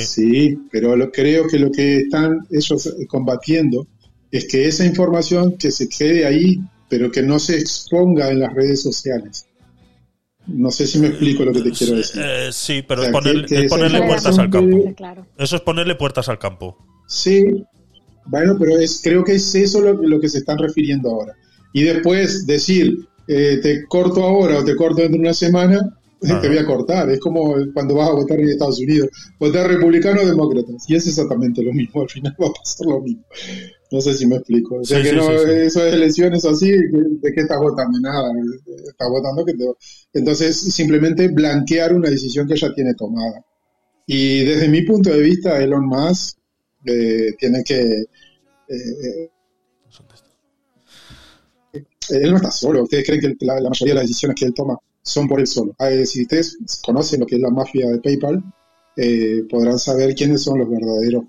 Sí. 0.00 0.58
pero 0.70 0.96
lo, 0.96 1.10
creo 1.10 1.46
que 1.46 1.58
lo 1.58 1.70
que 1.70 1.98
están 1.98 2.40
ellos 2.50 2.94
combatiendo 3.08 3.86
es 4.30 4.46
que 4.48 4.66
esa 4.66 4.84
información 4.84 5.56
que 5.56 5.70
se 5.70 5.88
quede 5.88 6.26
ahí, 6.26 6.58
pero 6.88 7.10
que 7.10 7.22
no 7.22 7.38
se 7.38 7.58
exponga 7.58 8.30
en 8.30 8.40
las 8.40 8.52
redes 8.52 8.82
sociales. 8.82 9.46
No 10.46 10.70
sé 10.70 10.86
si 10.86 10.98
me 10.98 11.06
explico 11.08 11.44
lo 11.44 11.52
que 11.52 11.62
te 11.62 11.70
quiero 11.70 11.96
decir. 11.96 12.20
Eh, 12.22 12.48
sí, 12.52 12.82
pero 12.86 13.00
O 13.00 13.04
sea, 13.04 13.10
es 13.10 13.12
ponerle, 13.12 13.42
que- 13.42 13.48
que 13.48 13.54
es 13.60 13.64
esa 13.66 13.76
ponerle 13.76 14.02
puertas 14.06 14.38
al 14.38 14.50
campo. 14.50 14.94
Claro. 14.94 15.26
Eso 15.38 15.56
es 15.56 15.62
ponerle 15.62 15.94
puertas 15.94 16.28
al 16.28 16.38
campo. 16.38 16.76
Sí, 17.08 17.64
bueno, 18.26 18.56
pero 18.58 18.78
es, 18.78 19.00
creo 19.02 19.24
que 19.24 19.32
es 19.34 19.54
eso 19.54 19.80
lo, 19.80 19.94
lo 20.02 20.20
que 20.20 20.28
se 20.28 20.38
están 20.38 20.58
refiriendo 20.58 21.10
ahora. 21.10 21.34
Y 21.72 21.82
después 21.84 22.46
decir, 22.46 23.06
eh, 23.26 23.58
te 23.62 23.84
corto 23.86 24.22
ahora 24.22 24.58
o 24.58 24.64
te 24.64 24.76
corto 24.76 24.96
dentro 25.00 25.16
de 25.16 25.22
una 25.22 25.34
semana, 25.34 25.98
te 26.40 26.48
voy 26.48 26.58
a 26.58 26.66
cortar. 26.66 27.10
Es 27.10 27.20
como 27.20 27.54
cuando 27.72 27.94
vas 27.96 28.08
a 28.10 28.12
votar 28.12 28.40
en 28.40 28.48
Estados 28.48 28.78
Unidos, 28.80 29.08
votar 29.38 29.68
republicano 29.68 30.22
o 30.22 30.26
demócrata. 30.26 30.72
Y 30.88 30.94
es 30.96 31.06
exactamente 31.06 31.62
lo 31.62 31.72
mismo, 31.72 32.02
al 32.02 32.08
final 32.08 32.34
va 32.42 32.48
a 32.48 32.52
pasar 32.52 32.86
lo 32.86 33.00
mismo. 33.00 33.24
No 33.90 34.00
sé 34.00 34.14
si 34.14 34.26
me 34.26 34.36
explico. 34.36 34.76
O 34.76 34.84
sea 34.84 34.98
Sí, 34.98 35.04
que 35.04 35.10
sí, 35.10 35.16
no, 35.16 35.22
sí, 35.30 35.36
sí. 35.44 35.50
eso 35.66 35.86
es 35.86 35.94
elecciones 35.94 36.44
así, 36.44 36.70
¿de 36.70 37.32
qué 37.32 37.40
estás 37.42 37.58
votando? 37.58 37.98
Nada, 38.00 38.32
estás 38.88 39.08
votando 39.08 39.44
que 39.44 39.54
te... 39.54 39.64
Entonces, 40.14 40.58
simplemente 40.58 41.28
blanquear 41.28 41.94
una 41.94 42.10
decisión 42.10 42.46
que 42.48 42.56
ya 42.56 42.72
tiene 42.74 42.94
tomada. 42.94 43.44
Y 44.06 44.44
desde 44.44 44.68
mi 44.68 44.82
punto 44.82 45.10
de 45.10 45.20
vista, 45.20 45.62
Elon 45.62 45.86
Musk 45.86 46.38
eh, 46.86 47.32
tiene 47.38 47.62
que... 47.62 48.04
eh, 48.68 49.30
él 52.10 52.30
no 52.30 52.36
está 52.36 52.50
solo. 52.50 52.82
¿Ustedes 52.82 53.06
creen 53.06 53.20
que 53.20 53.46
la, 53.46 53.60
la 53.60 53.70
mayoría 53.70 53.94
de 53.94 54.00
las 54.00 54.08
decisiones 54.08 54.36
que 54.38 54.44
él 54.46 54.54
toma 54.54 54.76
son 55.04 55.28
por 55.28 55.38
él 55.38 55.46
solo? 55.46 55.76
Eh, 55.78 56.06
si 56.06 56.22
ustedes 56.22 56.56
conocen 56.84 57.20
lo 57.20 57.26
que 57.26 57.36
es 57.36 57.40
la 57.40 57.50
mafia 57.50 57.88
de 57.88 58.00
PayPal, 58.00 58.42
eh, 58.96 59.44
podrán 59.48 59.78
saber 59.78 60.14
quiénes 60.14 60.42
son 60.42 60.58
los 60.58 60.68
verdaderos 60.68 61.24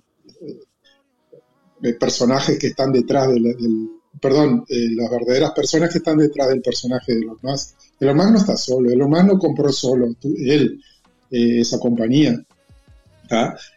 eh, 1.84 1.94
personajes 1.94 2.58
que 2.58 2.68
están 2.68 2.92
detrás 2.92 3.28
del, 3.30 3.90
perdón, 4.22 4.66
eh, 4.70 4.90
las 4.96 5.10
verdaderas 5.10 5.52
personas 5.52 5.92
que 5.92 5.98
están 5.98 6.18
detrás 6.18 6.50
del 6.50 6.62
personaje 6.62 7.14
de 7.14 7.20
Elon 7.22 7.38
Musk. 7.42 7.76
Elon 8.00 8.18
Musk 8.18 8.30
no 8.32 8.38
está 8.38 8.58
solo, 8.58 8.90
Elon 8.90 9.10
Musk 9.10 9.26
no 9.26 9.40
compró 9.40 9.72
solo, 9.72 10.08
él, 10.24 10.82
eh, 11.32 11.60
esa 11.60 11.80
compañía. 11.80 12.42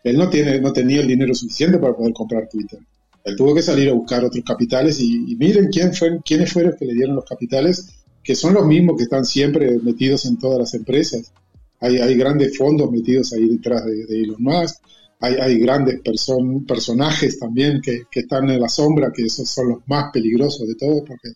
Él 0.05 0.19
no 0.19 0.29
tiene, 0.29 0.61
no 0.61 0.73
tenía 0.73 1.01
el 1.01 1.09
dinero 1.09 1.35
suficiente 1.35 1.79
para 1.79 1.95
poder 1.95 2.12
comprar 2.12 2.49
Twitter. 2.49 2.79
Él 3.25 3.37
tuvo 3.37 3.55
que 3.55 3.62
salir 3.62 3.89
a 3.89 3.95
buscar 3.95 4.25
otros 4.25 4.45
capitales 4.45 5.01
y, 5.01 5.33
y 5.33 5.37
miren 5.37 5.69
quién 5.69 5.93
fue, 5.93 6.19
quiénes 6.25 6.53
fueron 6.53 6.73
los 6.73 6.79
que 6.79 6.87
le 6.87 6.95
dieron 6.95 7.16
los 7.16 7.25
capitales, 7.25 7.89
que 8.29 8.35
son 8.35 8.53
los 8.53 8.67
mismos 8.67 8.99
que 8.99 9.05
están 9.05 9.25
siempre 9.25 9.79
metidos 9.79 10.27
en 10.27 10.39
todas 10.39 10.59
las 10.59 10.75
empresas. 10.75 11.33
Hay, 11.81 12.15
grandes 12.15 12.59
fondos 12.59 12.91
metidos 12.91 13.33
ahí 13.33 13.49
detrás 13.49 13.87
de, 13.87 14.05
Elon 14.23 14.37
Musk, 14.43 14.83
hay, 15.21 15.59
grandes 15.59 16.03
person- 16.03 16.67
personajes 16.67 17.39
también 17.39 17.81
que, 17.81 18.03
que 18.11 18.21
están 18.21 18.51
en 18.51 18.61
la 18.61 18.69
sombra, 18.69 19.11
que 19.15 19.23
esos 19.23 19.49
son 19.49 19.71
los 19.71 19.79
más 19.87 20.11
peligrosos 20.13 20.69
de 20.69 20.75
todos, 20.75 21.05
porque 21.09 21.31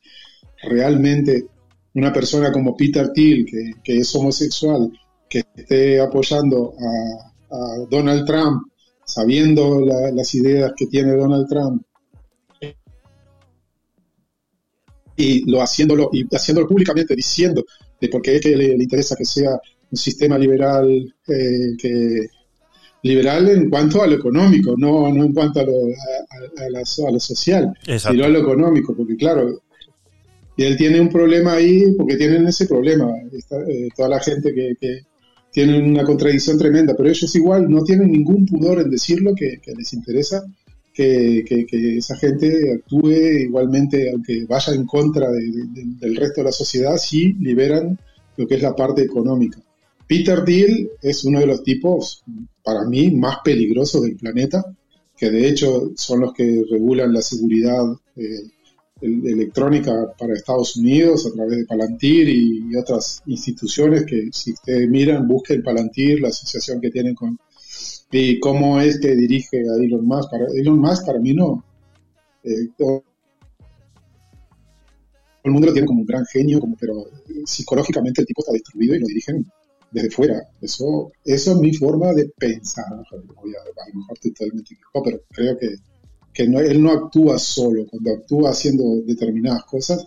realmente 0.64 1.46
una 1.94 2.12
persona 2.12 2.52
como 2.52 2.76
Peter 2.76 3.10
Thiel, 3.10 3.46
que, 3.82 3.98
es 3.98 4.14
homosexual, 4.14 4.92
que 5.30 5.44
esté 5.56 5.98
apoyando 5.98 6.74
a, 6.78 7.86
Donald 7.90 8.26
Trump, 8.26 8.64
sabiendo 9.06 9.80
la- 9.80 10.10
las 10.10 10.34
ideas 10.34 10.72
que 10.76 10.88
tiene 10.88 11.16
Donald 11.16 11.48
Trump, 11.48 11.86
y 15.16 15.50
lo 15.50 15.60
haciéndolo 15.62 16.10
y 16.12 16.24
haciéndolo 16.34 16.66
públicamente 16.68 17.14
diciendo 17.14 17.64
de 18.00 18.08
por 18.08 18.22
qué 18.22 18.36
es 18.36 18.40
que 18.40 18.56
le, 18.56 18.68
le 18.76 18.82
interesa 18.82 19.14
que 19.16 19.24
sea 19.24 19.50
un 19.90 19.96
sistema 19.98 20.38
liberal 20.38 21.14
eh, 21.28 21.76
que 21.78 22.26
liberal 23.02 23.48
en 23.50 23.68
cuanto 23.68 24.02
a 24.02 24.06
lo 24.06 24.14
económico 24.14 24.74
no, 24.76 25.12
no 25.12 25.24
en 25.24 25.32
cuanto 25.32 25.60
a 25.60 25.64
lo, 25.64 25.72
a, 25.72 26.62
a- 26.62 26.66
a 26.66 26.70
la- 26.70 26.80
a 27.08 27.10
lo 27.10 27.20
social 27.20 27.72
Exacto. 27.86 28.14
sino 28.14 28.24
a 28.24 28.28
lo 28.28 28.38
económico 28.40 28.94
porque 28.96 29.16
claro 29.16 29.60
y 30.56 30.64
él 30.64 30.76
tiene 30.76 31.00
un 31.00 31.08
problema 31.08 31.54
ahí 31.54 31.92
porque 31.96 32.16
tienen 32.16 32.46
ese 32.46 32.66
problema 32.66 33.10
Está, 33.32 33.56
eh, 33.68 33.88
toda 33.96 34.08
la 34.08 34.20
gente 34.20 34.54
que, 34.54 34.74
que 34.80 35.00
tiene 35.50 35.78
una 35.82 36.04
contradicción 36.04 36.58
tremenda 36.58 36.94
pero 36.96 37.08
ellos 37.10 37.34
igual 37.34 37.68
no 37.68 37.82
tienen 37.82 38.12
ningún 38.12 38.46
pudor 38.46 38.80
en 38.80 38.90
decirlo 38.90 39.34
que, 39.34 39.58
que 39.62 39.72
les 39.74 39.92
interesa 39.92 40.44
que, 40.94 41.44
que- 41.46 41.64
que 41.66 41.96
esa 41.98 42.16
gente 42.16 42.72
actúe 42.74 43.10
igualmente, 43.46 44.10
aunque 44.10 44.44
vaya 44.46 44.74
en 44.74 44.84
contra 44.86 45.30
de- 45.30 45.40
de- 45.50 45.84
del 46.00 46.16
resto 46.16 46.40
de 46.40 46.44
la 46.44 46.52
sociedad, 46.52 46.96
sí 46.96 47.34
liberan 47.40 47.98
lo 48.36 48.46
que 48.46 48.56
es 48.56 48.62
la 48.62 48.74
parte 48.76 49.02
económica. 49.02 49.58
Peter 50.06 50.44
Thiel 50.44 50.90
es 51.00 51.24
uno 51.24 51.40
de 51.40 51.46
los 51.46 51.62
tipos, 51.62 52.22
para 52.62 52.84
mí, 52.84 53.10
más 53.10 53.36
peligrosos 53.44 54.02
del 54.02 54.16
planeta, 54.16 54.64
que 55.16 55.30
de 55.30 55.48
hecho 55.48 55.92
son 55.96 56.20
los 56.20 56.32
que 56.34 56.62
regulan 56.70 57.12
la 57.12 57.22
seguridad 57.22 57.82
eh, 58.16 58.40
el- 59.00 59.26
electrónica 59.26 60.12
para 60.18 60.34
Estados 60.34 60.76
Unidos 60.76 61.26
a 61.26 61.32
través 61.34 61.58
de 61.58 61.64
Palantir 61.66 62.28
y, 62.28 62.64
y 62.70 62.76
otras 62.76 63.22
instituciones 63.26 64.04
que 64.04 64.28
si 64.32 64.52
ustedes 64.52 64.88
miran, 64.88 65.26
busquen 65.26 65.62
Palantir, 65.62 66.20
la 66.20 66.28
asociación 66.28 66.80
que 66.80 66.90
tienen 66.90 67.14
con 67.14 67.38
y 68.12 68.38
cómo 68.40 68.78
es 68.78 69.00
que 69.00 69.16
dirige 69.16 69.58
a 69.58 69.82
Elon 69.82 70.06
Musk. 70.06 70.30
Para, 70.30 70.46
Elon 70.54 70.78
Musk 70.78 71.06
para 71.06 71.18
mí 71.18 71.32
no. 71.32 71.64
eh, 72.44 72.68
todo 72.76 73.02
el 75.44 75.50
mundo 75.50 75.66
lo 75.68 75.72
tiene 75.72 75.88
como 75.88 76.00
un 76.00 76.06
gran 76.06 76.24
genio, 76.26 76.60
como, 76.60 76.76
pero 76.78 77.06
psicológicamente 77.44 78.20
el 78.20 78.26
tipo 78.26 78.42
está 78.42 78.52
destruido 78.52 78.94
y 78.94 79.00
lo 79.00 79.06
dirigen 79.06 79.50
desde 79.90 80.10
fuera. 80.10 80.40
Eso, 80.60 81.10
eso 81.24 81.52
es 81.52 81.58
mi 81.58 81.72
forma 81.72 82.12
de 82.12 82.28
pensar. 82.36 82.84
a, 82.84 82.96
lo 82.96 83.24
mejor 83.24 84.18
totalmente 84.20 84.74
equivocado, 84.74 85.04
pero 85.04 85.20
creo 85.30 85.58
que, 85.58 85.76
que 86.32 86.48
no, 86.48 86.60
él 86.60 86.82
no 86.82 86.92
actúa 86.92 87.38
solo. 87.38 87.86
Cuando 87.90 88.12
actúa 88.12 88.50
haciendo 88.50 88.84
determinadas 89.06 89.64
cosas, 89.64 90.06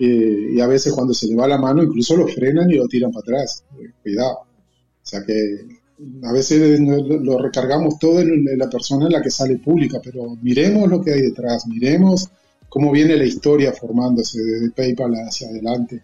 eh, 0.00 0.48
y 0.52 0.60
a 0.60 0.66
veces 0.66 0.92
cuando 0.92 1.14
se 1.14 1.28
le 1.28 1.36
va 1.36 1.46
la 1.46 1.58
mano, 1.58 1.84
incluso 1.84 2.16
lo 2.16 2.26
frenan 2.26 2.68
y 2.70 2.74
lo 2.74 2.88
tiran 2.88 3.12
para 3.12 3.22
atrás. 3.22 3.64
Eh, 3.78 3.92
cuidado. 4.02 4.40
O 4.40 5.06
sea 5.06 5.24
que 5.24 5.83
a 6.24 6.32
veces 6.32 6.80
lo, 6.80 6.96
lo 7.20 7.38
recargamos 7.38 7.98
todo 7.98 8.20
en, 8.20 8.44
la 8.58 8.68
persona 8.68 9.06
en 9.06 9.12
la 9.12 9.22
que 9.22 9.30
sale 9.30 9.58
pública, 9.58 10.00
pero 10.02 10.36
miremos 10.42 10.88
lo 10.88 11.00
que 11.02 11.12
hay 11.12 11.22
detrás, 11.22 11.66
miremos 11.66 12.28
cómo 12.68 12.90
viene 12.90 13.16
la 13.16 13.24
historia 13.24 13.72
formándose 13.72 14.42
desde 14.42 14.70
PayPal 14.70 15.14
hacia 15.14 15.48
adelante. 15.48 16.02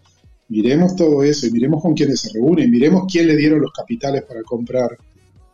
Miremos 0.48 0.94
todo 0.96 1.22
eso 1.22 1.46
y 1.46 1.50
miremos 1.52 1.82
con 1.82 1.94
quiénes 1.94 2.20
se 2.20 2.32
reúnen, 2.32 2.70
miremos 2.70 3.04
quién 3.10 3.26
le 3.26 3.36
dieron 3.36 3.60
los 3.60 3.72
capitales 3.72 4.22
para 4.22 4.42
comprar 4.42 4.96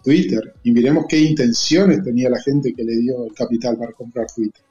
Twitter 0.02 0.54
y 0.62 0.72
miremos 0.72 1.06
qué 1.08 1.18
intenciones 1.20 2.02
tenía 2.02 2.30
la 2.30 2.40
gente 2.40 2.72
que 2.74 2.84
le 2.84 2.96
dio 2.96 3.24
el 3.26 3.32
capital 3.34 3.76
para 3.76 3.92
comprar 3.92 4.26
Twitter. 4.34 4.62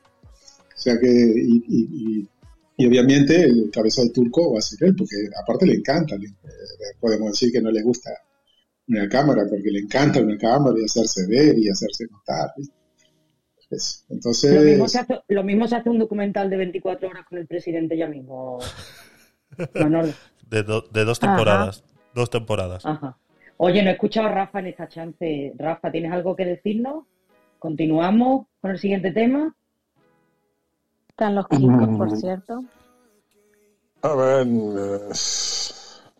O 0.75 0.79
sea 0.79 0.97
que, 0.99 1.07
y, 1.09 1.63
y- 1.67 1.89
y- 2.19 2.27
y 2.77 2.85
obviamente 2.87 3.41
el 3.43 3.69
cabeza 3.71 4.01
de 4.03 4.09
turco 4.09 4.51
va 4.53 4.59
a 4.59 4.61
ser 4.61 4.83
él, 4.89 4.95
porque 4.95 5.15
aparte 5.41 5.65
le 5.65 5.75
encanta, 5.75 6.15
le- 6.17 6.27
eh, 6.27 6.95
podemos 6.99 7.31
decir 7.31 7.51
que 7.51 7.61
no 7.61 7.71
le 7.71 7.81
gusta 7.81 8.09
una 8.87 9.09
cámara, 9.09 9.43
porque 9.49 9.69
le 9.71 9.79
encanta 9.79 10.21
una 10.21 10.37
cámara 10.37 10.75
y 10.79 10.85
hacerse 10.85 11.27
ver 11.27 11.57
y 11.57 11.69
hacerse 11.69 12.05
notar. 12.11 12.51
Pues, 13.69 14.05
entonces, 14.09 14.53
Lo 14.53 14.61
mismo, 14.61 14.87
se 14.87 14.99
hace, 14.99 15.21
lo 15.27 15.43
mismo 15.43 15.67
se 15.67 15.75
hace 15.75 15.89
un 15.89 15.97
documental 15.99 16.49
de 16.49 16.57
24 16.57 17.09
horas 17.09 17.25
con 17.27 17.37
el 17.39 17.47
presidente 17.47 17.97
ya 17.97 18.07
mismo. 18.07 18.59
Manolo. 19.75 20.13
De, 20.49 20.61
do- 20.61 20.81
de 20.91 21.05
dos 21.05 21.17
Ajá. 21.23 21.35
temporadas. 21.35 21.83
Dos 22.13 22.29
temporadas. 22.29 22.85
Ajá. 22.85 23.17
Oye, 23.57 23.81
no 23.81 23.89
he 23.89 23.93
escuchado 23.93 24.27
a 24.27 24.31
Rafa 24.31 24.59
en 24.59 24.67
esta 24.67 24.87
chance. 24.87 25.53
Rafa, 25.57 25.91
¿tienes 25.91 26.11
algo 26.11 26.35
que 26.35 26.45
decirnos? 26.45 27.05
¿Continuamos 27.57 28.45
con 28.61 28.69
el 28.71 28.77
siguiente 28.77 29.11
tema? 29.11 29.55
Están 31.09 31.33
los 31.33 31.47
quicos, 31.47 31.97
por 31.97 32.15
cierto. 32.15 32.63
A 34.03 34.13
ver, 34.13 34.45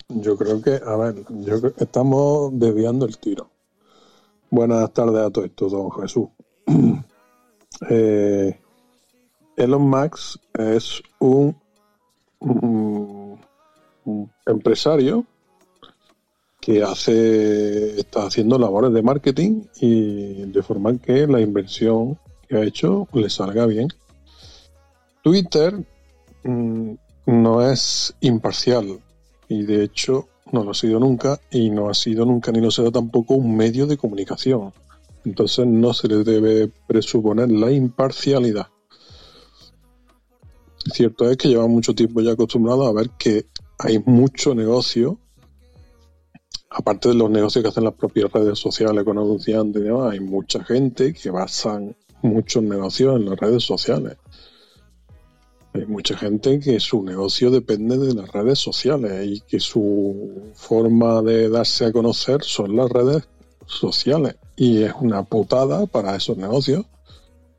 yo 0.09 0.37
creo 0.37 0.61
que, 0.61 0.79
a 0.85 0.95
ver, 0.95 1.15
yo 1.29 1.59
creo 1.59 1.73
estamos 1.77 2.51
desviando 2.53 3.05
el 3.05 3.17
tiro. 3.17 3.49
Buenas 4.49 4.91
tardes 4.93 5.21
a 5.21 5.29
todo 5.29 5.45
esto, 5.45 5.69
don 5.69 5.91
Jesús. 5.91 6.29
Eh, 7.89 8.57
Elon 9.57 9.89
Musk 9.89 10.39
es 10.53 11.03
un 11.19 11.53
empresario 14.45 15.25
que 16.61 16.81
hace, 16.81 17.99
está 17.99 18.25
haciendo 18.25 18.57
labores 18.57 18.93
de 18.93 19.01
marketing 19.01 19.63
y 19.81 20.45
de 20.45 20.63
forma 20.63 20.97
que 20.97 21.27
la 21.27 21.41
inversión 21.41 22.17
que 22.47 22.55
ha 22.55 22.63
hecho 22.63 23.09
le 23.11 23.29
salga 23.29 23.65
bien. 23.65 23.89
Twitter 25.21 25.85
mm, 26.43 26.93
no 27.25 27.69
es 27.69 28.15
imparcial 28.21 29.01
y 29.47 29.63
de 29.63 29.83
hecho 29.83 30.27
no 30.51 30.63
lo 30.63 30.71
ha 30.71 30.75
sido 30.75 30.99
nunca 30.99 31.39
y 31.51 31.69
no 31.69 31.89
ha 31.89 31.93
sido 31.93 32.25
nunca 32.25 32.51
ni 32.51 32.61
lo 32.61 32.71
será 32.71 32.91
tampoco 32.91 33.35
un 33.35 33.55
medio 33.55 33.87
de 33.87 33.97
comunicación. 33.97 34.73
Entonces 35.23 35.65
no 35.65 35.93
se 35.93 36.07
le 36.07 36.23
debe 36.23 36.71
presuponer 36.87 37.51
la 37.51 37.71
imparcialidad. 37.71 38.67
Cierto 40.93 41.29
es 41.29 41.37
que 41.37 41.47
lleva 41.47 41.67
mucho 41.67 41.95
tiempo 41.95 42.21
ya 42.21 42.33
acostumbrado 42.33 42.85
a 42.85 42.93
ver 42.93 43.09
que 43.17 43.47
hay 43.79 43.99
mucho 44.05 44.53
negocio, 44.53 45.19
aparte 46.69 47.09
de 47.09 47.15
los 47.15 47.29
negocios 47.29 47.63
que 47.63 47.69
hacen 47.69 47.85
las 47.85 47.95
propias 47.95 48.31
redes 48.31 48.59
sociales 48.59 49.03
con 49.03 49.17
anunciantes 49.17 49.81
y 49.81 49.85
demás, 49.85 50.13
hay 50.13 50.19
mucha 50.19 50.63
gente 50.63 51.13
que 51.13 51.31
basan 51.31 51.95
muchos 52.21 52.61
negocios 52.63 53.19
en 53.19 53.29
las 53.29 53.39
redes 53.39 53.63
sociales. 53.63 54.17
Hay 55.75 55.85
mucha 55.87 56.15
gente 56.15 56.57
que 56.61 56.79
su 56.79 57.03
negocio 57.03 57.51
depende 57.51 57.97
de 57.97 58.13
las 58.13 58.31
redes 58.31 58.59
sociales 58.59 59.27
y 59.27 59.41
que 59.41 59.59
su 59.59 60.53
forma 60.53 61.21
de 61.21 61.49
darse 61.49 61.83
a 61.83 61.91
conocer 61.91 62.43
son 62.43 62.77
las 62.77 62.89
redes 62.89 63.27
sociales. 63.65 64.37
Y 64.55 64.83
es 64.83 64.93
una 64.97 65.23
putada 65.23 65.85
para 65.85 66.15
esos 66.15 66.37
negocios, 66.37 66.85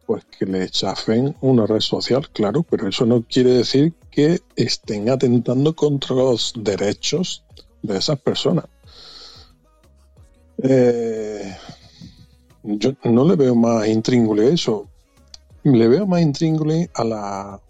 pues 0.06 0.24
que 0.24 0.46
le 0.46 0.66
chafen 0.70 1.36
una 1.42 1.66
red 1.66 1.80
social, 1.80 2.26
claro, 2.30 2.62
pero 2.62 2.88
eso 2.88 3.04
no 3.04 3.22
quiere 3.22 3.50
decir 3.50 3.92
que 4.10 4.40
estén 4.56 5.10
atentando 5.10 5.76
contra 5.76 6.16
los 6.16 6.54
derechos 6.56 7.44
de 7.82 7.98
esas 7.98 8.18
personas. 8.18 8.64
Eh, 10.62 11.54
yo 12.62 12.94
no 13.04 13.28
le 13.28 13.36
veo 13.36 13.54
más 13.54 13.86
intríngulis 13.88 14.44
a 14.46 14.54
eso. 14.54 14.88
Le 15.64 15.86
veo 15.86 16.06
más 16.06 16.22
intríngulis 16.22 16.88
a 16.94 17.04
la. 17.04 17.60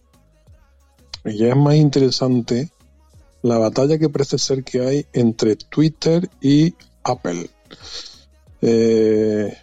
Y 1.26 1.44
es 1.44 1.56
más 1.56 1.74
interesante 1.74 2.70
la 3.42 3.58
batalla 3.58 3.98
que 3.98 4.08
parece 4.08 4.38
ser 4.38 4.64
que 4.64 4.80
hay 4.80 5.06
entre 5.12 5.56
Twitter 5.56 6.28
y 6.40 6.74
Apple. 7.04 7.50
Eh, 8.62 9.56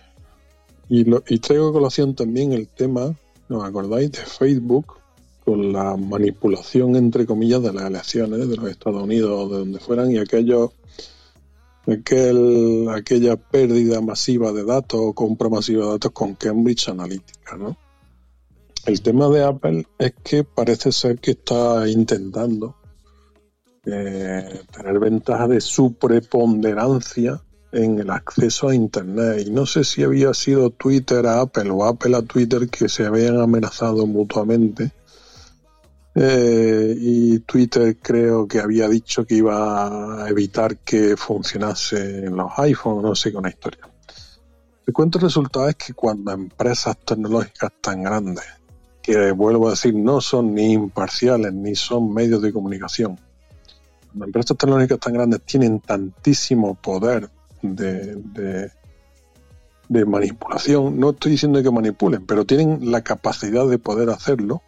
y, 0.89 1.03
lo- 1.05 1.23
y 1.27 1.39
traigo 1.39 1.69
a 1.69 1.73
colación 1.73 2.15
también 2.15 2.53
el 2.53 2.67
tema, 2.67 3.15
¿os 3.49 3.63
acordáis? 3.63 4.11
De 4.11 4.19
Facebook 4.19 4.95
con 5.43 5.73
la 5.73 5.97
manipulación, 5.97 6.95
entre 6.95 7.25
comillas, 7.25 7.61
de 7.63 7.73
las 7.73 7.85
elecciones 7.85 8.47
de 8.47 8.55
los 8.55 8.69
Estados 8.69 9.03
Unidos 9.03 9.31
o 9.31 9.49
de 9.49 9.57
donde 9.59 9.79
fueran 9.79 10.11
y 10.11 10.17
aquellos 10.17 10.71
aquel, 11.85 12.87
aquella 12.89 13.35
pérdida 13.35 13.99
masiva 13.99 14.53
de 14.53 14.63
datos 14.63 14.99
o 15.03 15.13
compra 15.13 15.49
masiva 15.49 15.85
de 15.85 15.91
datos 15.93 16.11
con 16.11 16.35
Cambridge 16.35 16.87
Analytica, 16.89 17.57
¿no? 17.57 17.77
El 18.85 19.01
tema 19.01 19.29
de 19.29 19.45
Apple 19.45 19.87
es 19.97 20.13
que 20.21 20.43
parece 20.43 20.91
ser 20.91 21.19
que 21.19 21.31
está 21.31 21.87
intentando 21.87 22.75
eh, 23.85 24.61
tener 24.75 24.99
ventaja 24.99 25.47
de 25.47 25.61
su 25.61 25.93
preponderancia 25.93 27.41
en 27.71 27.99
el 27.99 28.09
acceso 28.09 28.67
a 28.67 28.75
Internet. 28.75 29.47
Y 29.47 29.51
no 29.51 29.65
sé 29.65 29.85
si 29.85 30.03
había 30.03 30.33
sido 30.33 30.69
Twitter 30.69 31.25
a 31.27 31.39
Apple 31.39 31.69
o 31.69 31.85
Apple 31.85 32.17
a 32.17 32.23
Twitter 32.23 32.67
que 32.67 32.89
se 32.89 33.05
habían 33.05 33.39
amenazado 33.39 34.05
mutuamente. 34.05 34.91
Eh, 36.15 36.93
y 36.99 37.39
Twitter 37.39 37.97
creo 38.01 38.47
que 38.49 38.59
había 38.59 38.89
dicho 38.89 39.25
que 39.25 39.35
iba 39.35 40.25
a 40.25 40.29
evitar 40.29 40.79
que 40.79 41.15
funcionase 41.15 42.25
en 42.25 42.35
los 42.35 42.51
iPhones, 42.57 43.03
no 43.03 43.15
sé 43.15 43.31
qué 43.31 43.37
una 43.37 43.49
historia. 43.49 43.89
El 44.85 44.93
cuento 44.93 45.19
resultado 45.19 45.69
es 45.69 45.75
que 45.75 45.93
cuando 45.93 46.33
empresas 46.33 46.97
tecnológicas 47.05 47.71
tan 47.81 48.03
grandes, 48.03 48.43
que 49.03 49.31
vuelvo 49.33 49.67
a 49.67 49.71
decir, 49.71 49.93
no 49.93 50.21
son 50.21 50.55
ni 50.55 50.71
imparciales 50.71 51.53
ni 51.53 51.75
son 51.75 52.13
medios 52.13 52.41
de 52.41 52.53
comunicación, 52.53 53.19
cuando 54.07 54.25
empresas 54.25 54.57
tecnológicas 54.57 54.99
tan 54.99 55.13
grandes 55.13 55.41
tienen 55.41 55.79
tantísimo 55.81 56.75
poder 56.75 57.29
de, 57.61 58.15
de, 58.15 58.71
de 59.89 60.05
manipulación, 60.05 60.99
no 60.99 61.11
estoy 61.11 61.33
diciendo 61.33 61.61
que 61.61 61.69
manipulen, 61.69 62.25
pero 62.25 62.45
tienen 62.45 62.91
la 62.91 63.01
capacidad 63.01 63.67
de 63.67 63.77
poder 63.77 64.09
hacerlo, 64.09 64.61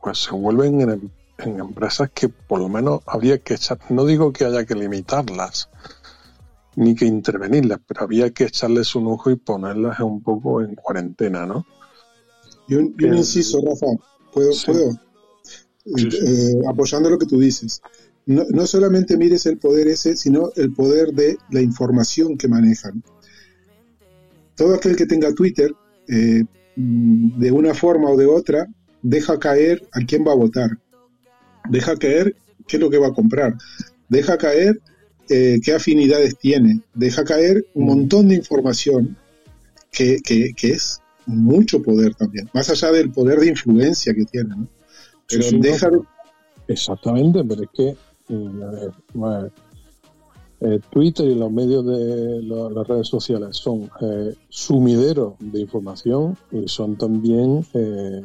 pues 0.00 0.18
se 0.18 0.32
vuelven 0.32 0.80
en, 0.80 1.12
en 1.38 1.60
empresas 1.60 2.10
que 2.14 2.28
por 2.28 2.60
lo 2.60 2.68
menos 2.68 3.00
habría 3.06 3.38
que 3.38 3.54
echar, 3.54 3.78
no 3.90 4.06
digo 4.06 4.32
que 4.32 4.46
haya 4.46 4.64
que 4.64 4.74
limitarlas, 4.74 5.68
ni 6.76 6.94
que 6.94 7.04
intervenirlas, 7.04 7.80
pero 7.86 8.04
había 8.04 8.30
que 8.30 8.44
echarles 8.44 8.94
un 8.94 9.08
ojo 9.08 9.30
y 9.30 9.36
ponerlas 9.36 10.00
un 10.00 10.22
poco 10.22 10.62
en 10.62 10.74
cuarentena, 10.74 11.44
¿no? 11.44 11.66
Y 12.68 12.74
un, 12.74 12.94
y 12.98 13.04
un 13.04 13.14
Eh, 13.14 13.18
inciso, 13.18 13.60
Rafa, 13.64 13.86
puedo, 14.32 14.52
sí. 14.52 14.66
puedo 14.66 14.90
Sí, 15.84 16.10
sí. 16.10 16.18
Eh, 16.24 16.54
apoyando 16.68 17.10
lo 17.10 17.18
que 17.18 17.26
tú 17.26 17.40
dices. 17.40 17.80
No, 18.26 18.44
no 18.50 18.66
solamente 18.68 19.16
mires 19.16 19.46
el 19.46 19.58
poder 19.58 19.88
ese, 19.88 20.16
sino 20.16 20.50
el 20.54 20.72
poder 20.72 21.12
de 21.12 21.36
la 21.50 21.60
información 21.60 22.38
que 22.38 22.46
manejan. 22.46 23.02
Todo 24.56 24.74
aquel 24.76 24.94
que 24.96 25.06
tenga 25.06 25.32
Twitter, 25.34 25.72
eh, 26.08 26.44
mm, 26.76 27.40
de 27.40 27.50
una 27.50 27.74
forma 27.74 28.10
o 28.10 28.16
de 28.16 28.26
otra, 28.26 28.68
deja 29.02 29.38
caer 29.38 29.82
a 29.92 30.00
quién 30.06 30.24
va 30.26 30.32
a 30.32 30.36
votar. 30.36 30.70
Deja 31.68 31.96
caer 31.96 32.36
qué 32.68 32.76
es 32.76 32.80
lo 32.80 32.88
que 32.90 32.98
va 32.98 33.08
a 33.08 33.12
comprar. 33.12 33.56
Deja 34.08 34.38
caer 34.38 34.80
eh, 35.28 35.58
qué 35.64 35.72
afinidades 35.72 36.36
tiene. 36.38 36.80
Deja 36.94 37.24
caer 37.24 37.64
un 37.74 37.86
montón 37.86 38.28
de 38.28 38.34
información 38.36 39.16
que, 39.90 40.18
que- 40.22 40.52
que 40.54 40.68
es 40.72 41.00
mucho 41.26 41.82
poder 41.82 42.14
también, 42.14 42.48
más 42.52 42.68
allá 42.70 42.90
del 42.92 43.10
poder 43.12 43.40
de 43.40 43.48
influencia 43.48 44.12
que 44.14 44.24
tiene. 44.24 44.56
¿no? 44.56 44.66
Pero 45.28 45.42
Sí, 45.44 45.58
deja 45.60 45.90
Exactamente, 46.68 47.42
pero 47.44 47.62
es 47.64 47.70
que 47.74 47.88
eh, 48.28 49.48
eh, 50.60 50.80
Twitter 50.90 51.26
y 51.28 51.34
los 51.34 51.50
medios 51.50 51.84
de 51.84 52.42
lo- 52.42 52.70
las 52.70 52.86
redes 52.86 53.08
sociales 53.08 53.56
son 53.56 53.90
eh, 54.00 54.34
sumideros 54.48 55.34
de 55.40 55.60
información 55.60 56.36
y 56.52 56.68
son 56.68 56.96
también 56.96 57.64
eh, 57.74 58.22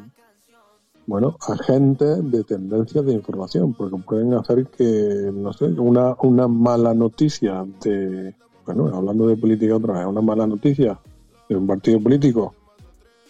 bueno 1.07 1.35
agentes 1.47 2.29
de 2.31 2.43
tendencias 2.43 3.05
de 3.05 3.13
información 3.13 3.73
porque 3.73 3.97
pueden 3.97 4.33
hacer 4.35 4.67
que 4.67 5.31
no 5.33 5.51
sé 5.53 5.65
una 5.65 6.15
una 6.21 6.47
mala 6.47 6.93
noticia 6.93 7.65
de 7.81 8.35
bueno 8.65 8.87
hablando 8.95 9.27
de 9.27 9.35
política 9.37 9.75
otra 9.77 9.93
vez 9.99 10.05
una 10.05 10.21
mala 10.21 10.45
noticia 10.45 10.99
de 11.49 11.55
un 11.55 11.65
partido 11.65 11.99
político 11.99 12.53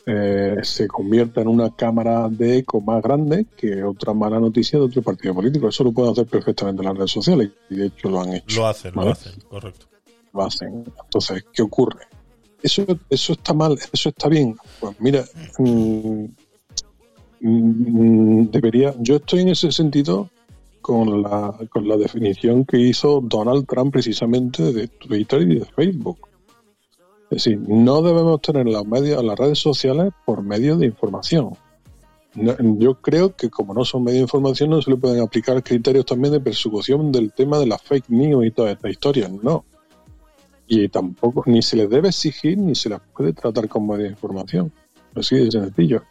eh, 0.09 0.55
se 0.63 0.87
convierta 0.87 1.41
en 1.41 1.49
una 1.49 1.75
cámara 1.75 2.29
de 2.29 2.59
eco 2.59 2.79
más 2.79 3.03
grande 3.03 3.45
que 3.57 3.83
otra 3.83 4.13
mala 4.13 4.39
noticia 4.39 4.79
de 4.79 4.85
otro 4.85 5.01
partido 5.01 5.33
político. 5.33 5.67
Eso 5.67 5.83
lo 5.83 5.91
pueden 5.91 6.13
hacer 6.13 6.27
perfectamente 6.27 6.81
las 6.81 6.95
redes 6.95 7.11
sociales 7.11 7.49
y 7.69 7.75
de 7.75 7.87
hecho 7.87 8.09
lo 8.09 8.21
han 8.21 8.35
hecho. 8.35 8.61
Lo 8.61 8.67
hacen, 8.67 8.93
¿vale? 8.95 9.07
lo 9.07 9.11
hacen, 9.11 9.33
correcto. 9.49 9.85
Lo 10.33 10.45
hacen. 10.45 10.85
Entonces, 11.03 11.43
¿qué 11.51 11.61
ocurre? 11.61 12.05
Eso, 12.63 12.85
eso 13.09 13.33
está 13.33 13.53
mal, 13.53 13.77
eso 13.91 14.07
está 14.07 14.29
bien. 14.29 14.55
Pues 14.79 14.95
mira, 15.01 15.25
mm, 15.57 16.23
mm, 17.41 18.49
debería. 18.49 18.95
Yo 18.99 19.17
estoy 19.17 19.41
en 19.41 19.49
ese 19.49 19.73
sentido 19.73 20.29
con 20.79 21.21
la, 21.21 21.53
con 21.69 21.85
la 21.85 21.97
definición 21.97 22.63
que 22.63 22.79
hizo 22.79 23.19
Donald 23.21 23.67
Trump 23.67 23.91
precisamente 23.91 24.71
de 24.71 24.87
Twitter 24.87 25.41
y 25.41 25.59
de 25.59 25.65
Facebook. 25.65 26.29
Es 27.29 27.43
decir, 27.43 27.59
no 27.67 28.01
debemos 28.01 28.41
tener 28.41 28.65
medios, 28.85 29.23
las 29.23 29.37
redes 29.37 29.59
sociales 29.59 30.13
por 30.25 30.41
medio 30.41 30.77
de 30.77 30.85
información. 30.85 31.51
Yo 32.33 32.95
creo 33.01 33.35
que 33.35 33.49
como 33.49 33.73
no 33.73 33.83
son 33.83 34.03
medios 34.03 34.19
de 34.19 34.23
información 34.23 34.69
no 34.69 34.81
se 34.81 34.91
le 34.91 34.97
pueden 34.97 35.21
aplicar 35.21 35.61
criterios 35.63 36.05
también 36.05 36.33
de 36.33 36.39
persecución 36.39 37.11
del 37.11 37.33
tema 37.33 37.57
de 37.57 37.65
las 37.65 37.81
fake 37.81 38.09
news 38.09 38.45
y 38.45 38.51
toda 38.51 38.71
esta 38.71 38.89
historia. 38.89 39.29
No. 39.41 39.65
Y 40.67 40.87
tampoco, 40.87 41.43
ni 41.47 41.61
se 41.61 41.77
les 41.77 41.89
debe 41.89 42.09
exigir 42.09 42.57
ni 42.57 42.75
se 42.75 42.89
las 42.89 43.01
puede 43.13 43.33
tratar 43.33 43.67
como 43.67 43.93
medio 43.93 44.05
de 44.05 44.11
información. 44.11 44.71
Así 45.15 45.35
de 45.35 45.51
sencillo. 45.51 46.03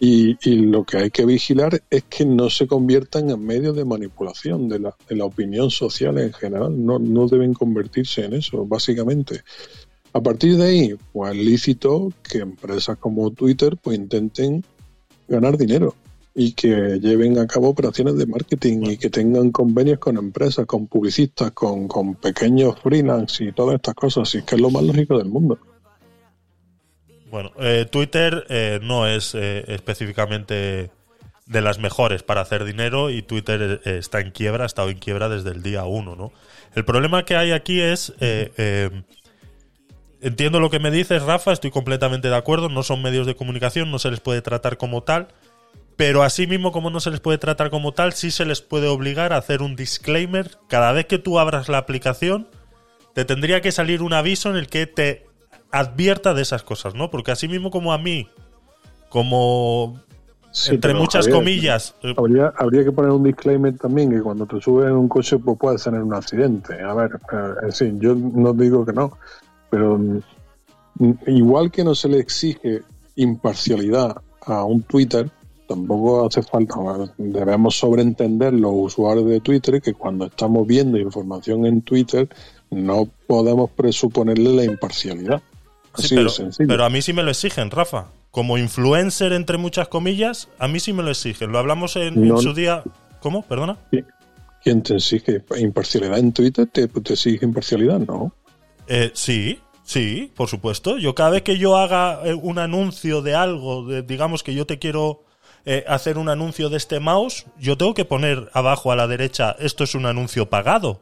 Y, 0.00 0.36
lo 0.66 0.84
que 0.84 0.96
hay 0.96 1.10
que 1.10 1.24
vigilar 1.24 1.80
es 1.88 2.02
que 2.04 2.26
no 2.26 2.50
se 2.50 2.66
conviertan 2.66 3.30
en 3.30 3.46
medios 3.46 3.76
de 3.76 3.84
manipulación 3.84 4.68
de 4.68 4.80
la, 4.80 5.24
opinión 5.24 5.70
social 5.70 6.18
en 6.18 6.32
general. 6.32 6.74
No 6.84 7.28
deben 7.28 7.54
convertirse 7.54 8.24
en 8.24 8.34
eso, 8.34 8.66
básicamente. 8.66 9.44
A 10.14 10.20
partir 10.20 10.56
de 10.56 10.66
ahí, 10.66 10.94
pues 11.12 11.32
es 11.32 11.38
lícito 11.38 12.12
que 12.22 12.38
empresas 12.38 12.98
como 12.98 13.30
Twitter 13.30 13.76
pues 13.82 13.96
intenten 13.96 14.62
ganar 15.26 15.56
dinero 15.56 15.94
y 16.34 16.52
que 16.52 16.98
lleven 17.00 17.38
a 17.38 17.46
cabo 17.46 17.68
operaciones 17.68 18.16
de 18.16 18.26
marketing 18.26 18.82
y 18.90 18.96
que 18.98 19.08
tengan 19.08 19.50
convenios 19.50 19.98
con 19.98 20.18
empresas, 20.18 20.66
con 20.66 20.86
publicistas, 20.86 21.52
con, 21.52 21.88
con 21.88 22.14
pequeños 22.14 22.78
freelance 22.80 23.44
y 23.44 23.52
todas 23.52 23.76
estas 23.76 23.94
cosas. 23.94 24.34
Y 24.34 24.38
es 24.38 24.44
que 24.44 24.56
es 24.56 24.60
lo 24.60 24.70
más 24.70 24.82
lógico 24.82 25.16
del 25.16 25.28
mundo. 25.28 25.58
Bueno, 27.30 27.50
eh, 27.58 27.86
Twitter 27.90 28.44
eh, 28.50 28.80
no 28.82 29.06
es 29.06 29.34
eh, 29.34 29.64
específicamente 29.68 30.90
de 31.46 31.60
las 31.62 31.78
mejores 31.78 32.22
para 32.22 32.42
hacer 32.42 32.64
dinero 32.64 33.08
y 33.10 33.22
Twitter 33.22 33.80
eh, 33.84 33.96
está 33.98 34.20
en 34.20 34.30
quiebra, 34.30 34.64
ha 34.64 34.66
estado 34.66 34.90
en 34.90 34.98
quiebra 34.98 35.30
desde 35.30 35.50
el 35.50 35.62
día 35.62 35.84
uno, 35.84 36.16
¿no? 36.16 36.32
El 36.74 36.84
problema 36.84 37.24
que 37.24 37.36
hay 37.36 37.52
aquí 37.52 37.80
es... 37.80 38.12
entiendo 40.22 40.60
lo 40.60 40.70
que 40.70 40.78
me 40.78 40.90
dices, 40.90 41.22
Rafa, 41.22 41.52
estoy 41.52 41.70
completamente 41.70 42.28
de 42.28 42.36
acuerdo, 42.36 42.68
no 42.68 42.82
son 42.82 43.02
medios 43.02 43.26
de 43.26 43.36
comunicación, 43.36 43.90
no 43.90 43.98
se 43.98 44.10
les 44.10 44.20
puede 44.20 44.40
tratar 44.40 44.78
como 44.78 45.02
tal, 45.02 45.28
pero 45.96 46.22
así 46.22 46.46
mismo 46.46 46.72
como 46.72 46.90
no 46.90 47.00
se 47.00 47.10
les 47.10 47.20
puede 47.20 47.38
tratar 47.38 47.70
como 47.70 47.92
tal, 47.92 48.12
sí 48.12 48.30
se 48.30 48.44
les 48.44 48.62
puede 48.62 48.88
obligar 48.88 49.32
a 49.32 49.36
hacer 49.36 49.62
un 49.62 49.76
disclaimer. 49.76 50.50
Cada 50.68 50.92
vez 50.92 51.06
que 51.06 51.18
tú 51.18 51.38
abras 51.38 51.68
la 51.68 51.78
aplicación, 51.78 52.48
te 53.14 53.24
tendría 53.24 53.60
que 53.60 53.72
salir 53.72 54.00
un 54.00 54.14
aviso 54.14 54.48
en 54.48 54.56
el 54.56 54.68
que 54.68 54.86
te 54.86 55.26
advierta 55.70 56.34
de 56.34 56.42
esas 56.42 56.62
cosas, 56.62 56.94
¿no? 56.94 57.10
Porque 57.10 57.32
así 57.32 57.48
mismo 57.48 57.70
como 57.70 57.92
a 57.92 57.98
mí, 57.98 58.28
como 59.08 60.00
Sí, 60.52 60.74
entre 60.74 60.92
muchas 60.92 61.28
comillas, 61.28 61.94
eh, 62.02 62.14
Habría, 62.14 62.52
habría 62.58 62.84
que 62.84 62.92
poner 62.92 63.10
un 63.10 63.22
disclaimer 63.22 63.74
también 63.78 64.10
que 64.10 64.20
cuando 64.20 64.44
te 64.44 64.60
subes 64.60 64.86
en 64.86 64.92
un 64.92 65.08
coche 65.08 65.38
pues 65.38 65.56
puedes 65.58 65.82
tener 65.82 66.02
un 66.02 66.12
accidente. 66.12 66.78
A 66.82 66.92
ver, 66.92 67.18
eh, 67.32 67.54
en 67.62 67.72
fin, 67.72 68.00
yo 68.00 68.14
no 68.14 68.52
digo 68.52 68.84
que 68.84 68.92
no, 68.92 69.16
pero 69.72 69.96
mm, 69.96 71.12
igual 71.28 71.70
que 71.70 71.82
no 71.82 71.94
se 71.94 72.06
le 72.06 72.18
exige 72.18 72.82
imparcialidad 73.16 74.20
a 74.42 74.64
un 74.64 74.82
Twitter, 74.82 75.30
tampoco 75.66 76.26
hace 76.26 76.42
falta, 76.42 76.74
debemos 77.16 77.76
sobreentender 77.76 78.52
los 78.52 78.72
usuarios 78.74 79.26
de 79.26 79.40
Twitter 79.40 79.80
que 79.80 79.94
cuando 79.94 80.26
estamos 80.26 80.66
viendo 80.66 80.98
información 80.98 81.64
en 81.64 81.80
Twitter 81.80 82.28
no 82.70 83.08
podemos 83.26 83.70
presuponerle 83.70 84.52
la 84.52 84.64
imparcialidad. 84.64 85.40
sí, 85.96 86.04
Así 86.04 86.14
pero, 86.16 86.24
de 86.24 86.36
sencillo. 86.36 86.68
pero 86.68 86.84
a 86.84 86.90
mí 86.90 87.00
sí 87.00 87.14
me 87.14 87.22
lo 87.22 87.30
exigen, 87.30 87.70
Rafa. 87.70 88.08
Como 88.30 88.58
influencer, 88.58 89.32
entre 89.32 89.56
muchas 89.56 89.88
comillas, 89.88 90.48
a 90.58 90.68
mí 90.68 90.80
sí 90.80 90.92
me 90.92 91.02
lo 91.02 91.10
exigen. 91.10 91.50
Lo 91.50 91.58
hablamos 91.58 91.96
en, 91.96 92.36
su 92.38 92.52
día. 92.52 92.82
¿Cómo? 93.20 93.42
Perdona. 93.42 93.78
¿Quién 94.62 94.82
te 94.82 94.96
exige 94.96 95.42
imparcialidad 95.56 96.18
en 96.18 96.32
Twitter? 96.32 96.66
¿Te, 96.66 96.88
te 96.88 97.12
exige 97.14 97.46
imparcialidad? 97.46 98.00
No. 98.00 98.34
Eh, 98.94 99.10
sí, 99.14 99.58
sí, 99.84 100.30
por 100.36 100.50
supuesto. 100.50 100.98
Yo 100.98 101.14
cada 101.14 101.30
vez 101.30 101.42
que 101.42 101.56
yo 101.56 101.78
haga 101.78 102.20
eh, 102.24 102.34
un 102.34 102.58
anuncio 102.58 103.22
de 103.22 103.34
algo, 103.34 103.86
digamos 104.02 104.42
que 104.42 104.52
yo 104.52 104.66
te 104.66 104.78
quiero 104.78 105.24
eh, 105.64 105.82
hacer 105.88 106.18
un 106.18 106.28
anuncio 106.28 106.68
de 106.68 106.76
este 106.76 107.00
mouse, 107.00 107.46
yo 107.58 107.78
tengo 107.78 107.94
que 107.94 108.04
poner 108.04 108.50
abajo 108.52 108.92
a 108.92 108.96
la 108.96 109.06
derecha, 109.06 109.56
esto 109.60 109.84
es 109.84 109.94
un 109.94 110.04
anuncio 110.04 110.50
pagado. 110.50 111.00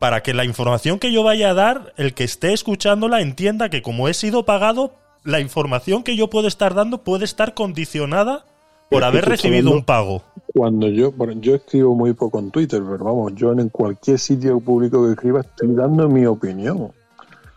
Para 0.00 0.24
que 0.24 0.34
la 0.34 0.44
información 0.44 0.98
que 0.98 1.12
yo 1.12 1.22
vaya 1.22 1.50
a 1.50 1.54
dar, 1.54 1.94
el 1.96 2.12
que 2.12 2.24
esté 2.24 2.52
escuchándola 2.52 3.20
entienda 3.20 3.70
que 3.70 3.80
como 3.80 4.08
he 4.08 4.14
sido 4.14 4.44
pagado, 4.44 4.96
la 5.22 5.38
información 5.38 6.02
que 6.02 6.16
yo 6.16 6.28
puedo 6.28 6.48
estar 6.48 6.74
dando 6.74 7.04
puede 7.04 7.24
estar 7.24 7.54
condicionada 7.54 8.46
por 8.90 9.04
haber 9.04 9.24
recibido 9.24 9.70
un 9.72 9.84
pago. 9.84 10.22
Cuando 10.54 10.88
yo, 10.88 11.12
bueno, 11.12 11.34
yo 11.40 11.54
escribo 11.56 11.94
muy 11.94 12.12
poco 12.14 12.38
en 12.38 12.50
Twitter, 12.50 12.82
pero 12.88 13.04
vamos, 13.04 13.34
yo 13.34 13.52
en 13.52 13.68
cualquier 13.68 14.18
sitio 14.18 14.58
público 14.60 15.04
que 15.04 15.12
escriba 15.12 15.40
estoy 15.40 15.74
dando 15.74 16.08
mi 16.08 16.24
opinión. 16.26 16.92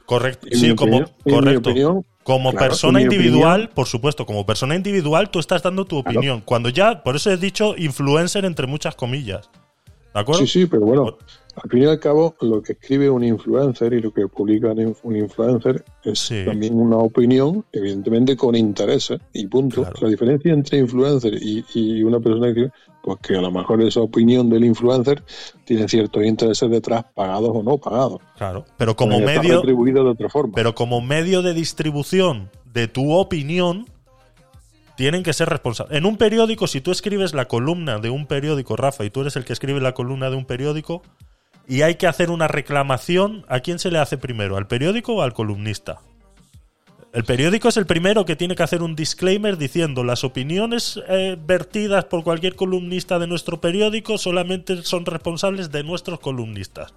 Correcto. 0.06 0.48
Sí, 0.52 0.76
como, 0.76 0.98
opinión- 0.98 1.12
correcto. 1.42 1.70
opinión, 1.70 2.06
como 2.24 2.52
claro, 2.52 2.68
persona 2.68 3.02
individual, 3.02 3.52
opinión- 3.62 3.76
por 3.76 3.86
supuesto, 3.88 4.26
como 4.26 4.46
persona 4.46 4.76
individual, 4.76 5.30
tú 5.30 5.40
estás 5.40 5.62
dando 5.64 5.86
tu 5.86 5.98
opinión. 6.00 6.42
Cuando 6.44 6.70
ya, 6.70 7.04
por 7.04 7.16
eso 7.16 7.32
he 7.32 7.38
dicho 7.38 7.76
influencer 7.78 8.44
entre 8.46 8.68
muchas 8.68 8.96
comillas. 8.96 9.50
¿De 10.14 10.20
acuerdo? 10.22 10.42
Sí, 10.42 10.48
sí, 10.48 10.66
pero 10.66 10.82
bueno, 10.86 11.18
al 11.62 11.70
fin 11.70 11.84
y 11.84 11.86
al 11.86 12.00
cabo, 12.00 12.36
lo 12.42 12.62
que 12.64 12.74
escribe 12.74 13.10
un 13.10 13.24
influencer 13.24 13.94
y 13.94 14.02
lo 14.02 14.12
que 14.14 14.28
publica 14.28 14.74
un 15.04 15.16
influencer 15.16 15.84
es 16.04 16.32
también 16.46 16.80
una 16.80 16.98
opinión, 16.98 17.64
evidentemente 17.72 18.36
con 18.36 18.56
intereses 18.56 19.20
y 19.34 19.46
punto. 19.48 19.86
La 20.02 20.10
diferencia 20.10 20.52
entre 20.54 20.80
influencer 20.80 21.34
y, 21.42 21.64
y 21.74 22.02
una 22.04 22.20
persona 22.20 22.46
que 22.54 22.62
escribe, 22.66 22.72
pues 23.04 23.20
que 23.22 23.36
a 23.36 23.42
lo 23.42 23.52
mejor 23.52 23.82
esa 23.82 24.02
opinión 24.02 24.50
del 24.50 24.66
influencer 24.66 25.24
tiene 25.66 25.88
ciertos 25.88 26.24
intereses 26.26 26.70
detrás, 26.70 27.06
pagados 27.14 27.52
o 27.54 27.64
no 27.64 27.78
pagados. 27.78 28.20
Claro. 28.38 28.66
Pero 28.78 28.96
como 28.96 29.18
Eh, 29.18 29.26
medio. 29.26 29.62
de 29.62 30.00
otra 30.02 30.30
forma. 30.30 30.54
Pero 30.56 30.74
como 30.76 31.02
medio 31.02 31.42
de 31.42 31.54
distribución 31.54 32.50
de 32.66 32.88
tu 32.88 33.14
opinión, 33.14 33.86
tienen 35.00 35.24
que 35.24 35.32
ser 35.32 35.48
responsables. 35.48 35.98
En 35.98 36.06
un 36.06 36.18
periódico, 36.18 36.68
si 36.68 36.82
tú 36.82 36.92
escribes 36.92 37.34
la 37.34 37.46
columna 37.46 38.00
de 38.00 38.10
un 38.10 38.28
periódico, 38.28 38.76
Rafa, 38.76 39.06
y 39.06 39.10
tú 39.10 39.22
eres 39.22 39.38
el 39.38 39.46
que 39.46 39.54
escribe 39.54 39.80
la 39.80 39.94
columna 39.94 40.30
de 40.30 40.36
un 40.36 40.44
periódico, 40.44 41.04
y 41.70 41.84
hay 41.84 41.96
que 41.96 42.06
hacer 42.06 42.30
una 42.30 42.50
reclamación, 42.50 43.46
¿a 43.48 43.62
quién 43.62 43.80
se 43.80 43.92
le 43.92 44.00
hace 44.00 44.18
primero? 44.18 44.58
¿Al 44.58 44.68
periódico 44.68 45.14
o 45.14 45.22
al 45.22 45.32
columnista? 45.32 46.02
El 47.14 47.24
periódico 47.24 47.70
es 47.70 47.78
el 47.78 47.86
primero 47.86 48.26
que 48.26 48.36
tiene 48.36 48.58
que 48.58 48.64
hacer 48.64 48.84
un 48.84 48.98
disclaimer 48.98 49.58
diciendo 49.58 50.04
las 50.04 50.26
opiniones 50.26 51.00
eh, 51.08 51.38
vertidas 51.40 52.04
por 52.04 52.26
cualquier 52.26 52.58
columnista 52.58 53.20
de 53.20 53.28
nuestro 53.28 53.62
periódico 53.62 54.18
solamente 54.18 54.84
son 54.84 55.06
responsables 55.06 55.72
de 55.72 55.82
nuestros 55.86 56.20
columnistas. 56.20 56.94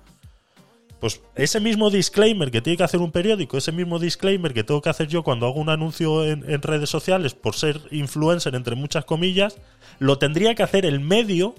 Pues 1.02 1.20
ese 1.34 1.58
mismo 1.58 1.90
disclaimer 1.90 2.52
que 2.52 2.60
tiene 2.62 2.76
que 2.76 2.84
hacer 2.84 3.00
un 3.00 3.10
periódico, 3.10 3.58
ese 3.58 3.72
mismo 3.72 3.98
disclaimer 3.98 4.54
que 4.54 4.62
tengo 4.62 4.80
que 4.80 4.88
hacer 4.88 5.08
yo 5.08 5.24
cuando 5.24 5.46
hago 5.46 5.60
un 5.60 5.68
anuncio 5.68 6.24
en, 6.24 6.48
en 6.48 6.62
redes 6.62 6.90
sociales 6.90 7.34
por 7.34 7.56
ser 7.56 7.80
influencer, 7.90 8.54
entre 8.54 8.76
muchas 8.76 9.04
comillas, 9.04 9.58
lo 9.98 10.18
tendría 10.18 10.54
que 10.54 10.62
hacer 10.62 10.86
el 10.86 11.00
medio, 11.00 11.56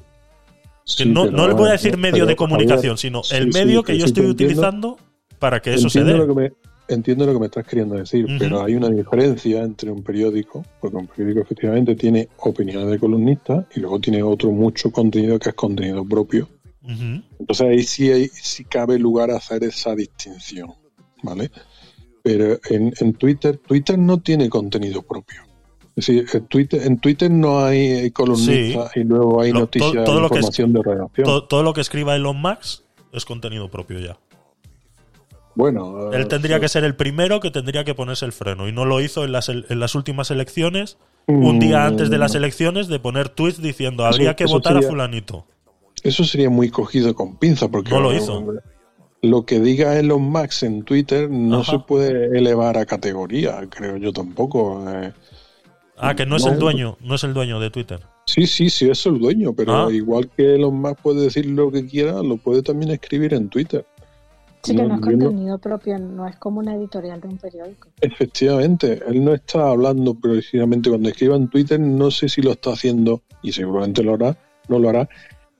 Sí, 0.85 1.05
no, 1.05 1.25
le 1.25 1.53
voy 1.53 1.67
a 1.67 1.73
decir 1.73 1.97
medio 1.97 2.25
de 2.25 2.37
comunicación, 2.37 2.97
sino 2.97 3.21
sí, 3.21 3.35
el 3.35 3.51
sí, 3.51 3.59
medio 3.59 3.83
que 3.83 3.93
que 3.93 3.99
yo 3.99 4.05
estoy 4.05 4.25
entiendo. 4.25 4.45
utilizando 4.45 4.97
para 5.39 5.61
que 5.61 5.73
eso 5.73 5.89
se 5.89 6.05
dé. 6.05 6.13
Lo 6.13 6.27
que 6.27 6.33
me, 6.33 6.51
entiendo 6.87 7.25
lo 7.25 7.33
que 7.33 7.39
me 7.39 7.45
estás 7.47 7.67
queriendo 7.67 7.95
decir, 7.95 8.25
pero 8.39 8.63
hay 8.63 8.75
una 8.75 8.89
diferencia 8.89 9.61
entre 9.61 9.91
un 9.91 10.03
periódico, 10.03 10.63
porque 10.79 10.95
un 10.95 11.07
periódico 11.07 11.41
efectivamente 11.41 11.95
tiene 11.95 12.29
opiniones 12.37 12.89
de 12.89 12.97
columnistas 12.97 13.65
y 13.75 13.81
luego 13.81 13.99
tiene 13.99 14.23
otro 14.23 14.51
mucho 14.51 14.89
contenido 14.89 15.37
que 15.37 15.49
es 15.49 15.55
contenido 15.55 16.05
propio. 16.05 16.47
Entonces 16.85 17.61
ahí 17.67 17.83
sí, 17.83 18.29
sí 18.33 18.65
cabe 18.65 18.99
lugar 18.99 19.31
a 19.31 19.37
hacer 19.37 19.63
esa 19.63 19.95
distinción, 19.95 20.73
¿vale? 21.21 21.49
Pero 22.21 22.57
en, 22.69 22.93
en 22.99 23.13
Twitter, 23.13 23.57
Twitter 23.57 23.97
no 23.97 24.17
tiene 24.19 24.49
contenido 24.49 25.01
propio. 25.01 25.41
Es 25.95 26.07
decir, 26.07 26.25
en 26.33 26.45
Twitter, 26.47 26.81
en 26.83 26.97
Twitter 26.99 27.29
no 27.31 27.63
hay 27.63 28.09
columnistas 28.11 28.91
y 28.97 29.03
luego 29.03 29.41
hay 29.41 29.51
Lo- 29.51 29.59
noticias, 29.61 29.91
todo, 29.93 30.03
todo 30.05 30.21
lo 30.21 30.29
que 30.29 30.39
es- 30.39 30.45
información 30.45 30.73
de 30.73 30.81
redacción. 30.83 31.25
todo, 31.25 31.43
todo 31.47 31.63
lo 31.63 31.73
que 31.73 31.81
escriba 31.81 32.15
Elon 32.15 32.41
Musk 32.41 32.83
es 33.11 33.25
contenido 33.25 33.69
propio 33.69 33.99
ya. 33.99 34.17
bueno, 35.55 36.11
Él 36.11 36.23
eh, 36.23 36.25
tendría 36.25 36.55
sí. 36.57 36.61
que 36.61 36.69
ser 36.69 36.83
el 36.83 36.95
primero 36.95 37.39
que 37.39 37.51
tendría 37.51 37.83
que 37.83 37.93
ponerse 37.93 38.25
el 38.25 38.31
freno 38.31 38.67
y 38.67 38.71
no 38.71 38.85
lo 38.85 39.01
hizo 39.01 39.23
en 39.23 39.31
las, 39.31 39.49
en 39.49 39.79
las 39.79 39.93
últimas 39.93 40.31
elecciones, 40.31 40.97
un 41.27 41.59
día 41.59 41.85
antes 41.85 42.09
de 42.09 42.17
las 42.17 42.33
Mm. 42.33 42.37
elecciones, 42.37 42.87
de 42.87 42.99
poner 42.99 43.29
tweets 43.29 43.61
diciendo 43.61 44.05
habría 44.05 44.29
Eso- 44.31 44.35
que 44.35 44.43
eso 44.45 44.53
votar 44.53 44.73
sería- 44.73 44.87
a 44.87 44.91
fulanito. 44.91 45.45
Eso 46.03 46.23
sería 46.23 46.49
muy 46.49 46.69
cogido 46.69 47.15
con 47.15 47.37
pinza, 47.37 47.67
porque 47.69 47.91
No 47.91 48.01
lo 48.01 48.13
hizo. 48.13 48.43
Lo 49.21 49.45
que 49.45 49.59
diga 49.61 49.97
Elon 49.97 50.21
Musk 50.21 50.63
en 50.63 50.83
Twitter 50.83 51.29
no 51.29 51.61
Ajá. 51.61 51.71
se 51.73 51.79
puede 51.79 52.37
elevar 52.37 52.77
a 52.77 52.85
categoría, 52.85 53.61
creo 53.69 53.95
yo 53.97 54.11
tampoco. 54.11 54.83
eh. 54.91 55.13
Ah, 55.97 56.13
que 56.15 56.25
no 56.25 56.35
es 56.35 56.45
No. 56.45 56.51
el 56.51 56.59
dueño, 56.59 56.97
no 57.01 57.15
es 57.15 57.23
el 57.23 57.33
dueño 57.33 57.59
de 57.61 57.69
Twitter. 57.69 58.01
Sí, 58.25 58.47
sí, 58.47 58.69
sí, 58.69 58.89
es 58.89 59.05
el 59.05 59.19
dueño, 59.19 59.53
pero 59.53 59.87
Ah. 59.87 59.91
igual 59.91 60.29
que 60.35 60.55
Elon 60.55 60.75
Musk 60.81 60.99
puede 61.01 61.21
decir 61.21 61.45
lo 61.45 61.71
que 61.71 61.85
quiera, 61.85 62.21
lo 62.21 62.35
puede 62.37 62.61
también 62.63 62.91
escribir 62.91 63.33
en 63.33 63.47
Twitter. 63.47 63.85
Sí, 64.63 64.75
que 64.75 64.81
no 64.83 64.95
es 64.95 64.99
no- 65.01 65.07
contenido 65.07 65.57
propio, 65.57 65.99
no 65.99 66.27
es 66.27 66.35
como 66.37 66.59
una 66.59 66.73
editorial 66.75 67.19
de 67.21 67.27
un 67.27 67.37
periódico. 67.37 67.89
Efectivamente, 68.01 69.01
él 69.07 69.23
no 69.23 69.33
está 69.33 69.69
hablando 69.69 70.15
precisamente 70.15 70.89
cuando 70.89 71.09
escriba 71.09 71.35
en 71.35 71.49
Twitter, 71.49 71.79
no 71.79 72.11
sé 72.11 72.27
si 72.29 72.41
lo 72.41 72.51
está 72.51 72.71
haciendo, 72.71 73.21
y 73.41 73.51
seguramente 73.51 74.03
lo 74.03 74.13
hará, 74.15 74.37
no 74.69 74.79
lo 74.79 74.89
hará, 74.89 75.09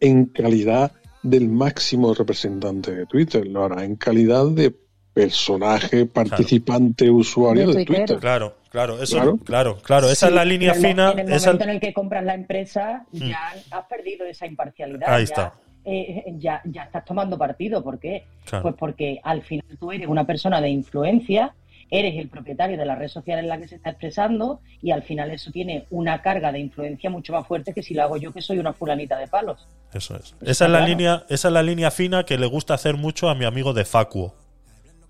en 0.04 0.26
calidad 0.26 0.92
del 1.24 1.48
máximo 1.48 2.14
representante 2.14 2.92
de 2.94 3.06
Twitter, 3.06 3.48
lo 3.48 3.64
hará 3.64 3.84
en 3.86 3.96
calidad 3.96 4.46
de 4.50 4.76
personaje, 5.14 6.06
participante, 6.06 7.10
usuario 7.10 7.72
de, 7.72 7.86
Twitter. 7.86 8.18
Claro, 8.20 8.56
claro, 8.70 9.02
eso, 9.02 9.16
Claro. 9.18 9.38
claro, 9.38 9.78
claro, 9.82 10.08
esa 10.10 10.26
Sí, 10.28 10.32
es 10.32 10.36
la 10.36 10.44
línea 10.46 10.74
fina. 10.74 11.12
En 11.12 11.20
el 11.20 11.34
esa- 11.34 11.48
momento 11.52 11.64
en 11.66 11.70
el 11.70 11.80
que 11.80 11.94
compras 11.94 12.24
la 12.26 12.34
empresa, 12.34 13.06
Mm. 13.12 13.18
ya 13.30 13.40
has 13.72 13.86
perdido 13.86 14.26
esa 14.26 14.46
imparcialidad. 14.48 15.04
Ahí 15.10 15.20
ya, 15.26 15.34
está. 15.34 15.54
eh, 15.86 16.24
ya, 16.40 16.62
ya 16.66 16.84
estás 16.84 17.06
tomando 17.06 17.38
partido. 17.38 17.84
¿Por 17.84 18.00
qué? 18.00 18.26
Claro. 18.46 18.64
Pues 18.64 18.76
porque 18.78 19.20
al 19.24 19.42
final 19.44 19.66
tú 19.80 19.92
eres 19.92 20.08
una 20.08 20.26
persona 20.26 20.60
de 20.60 20.70
influencia, 20.70 21.54
eres 21.96 22.16
el 22.18 22.28
propietario 22.28 22.76
de 22.76 22.86
la 22.86 22.96
red 22.96 23.08
social 23.08 23.38
en 23.40 23.48
la 23.48 23.60
que 23.60 23.68
se 23.68 23.76
está 23.76 23.92
expresando 23.92 24.60
y 24.82 24.90
al 24.92 25.04
final 25.04 25.30
eso 25.30 25.52
tiene 25.52 25.86
una 25.92 26.22
carga 26.24 26.52
de 26.52 26.60
influencia 26.60 27.10
mucho 27.12 27.34
más 27.34 27.46
fuerte 27.46 27.72
que 27.74 27.84
si 27.84 27.94
lo 27.94 28.02
hago 28.02 28.18
yo 28.18 28.34
que 28.34 28.42
soy 28.42 28.58
una 28.58 28.74
fulanita 28.74 29.16
de 29.18 29.28
palos. 29.28 29.68
Eso 29.94 30.16
es. 30.16 30.24
Eso 30.26 30.36
Esa 30.42 30.66
es 30.66 30.72
la 30.72 30.80
claro. 30.80 30.88
línea, 30.88 31.24
esa 31.30 31.48
es 31.50 31.54
la 31.54 31.62
línea 31.62 31.92
fina 31.92 32.24
que 32.26 32.38
le 32.40 32.48
gusta 32.48 32.74
hacer 32.74 32.98
mucho 32.98 33.30
a 33.30 33.36
mi 33.36 33.46
amigo 33.46 33.74
de 33.74 33.86
Facuo. 33.86 34.34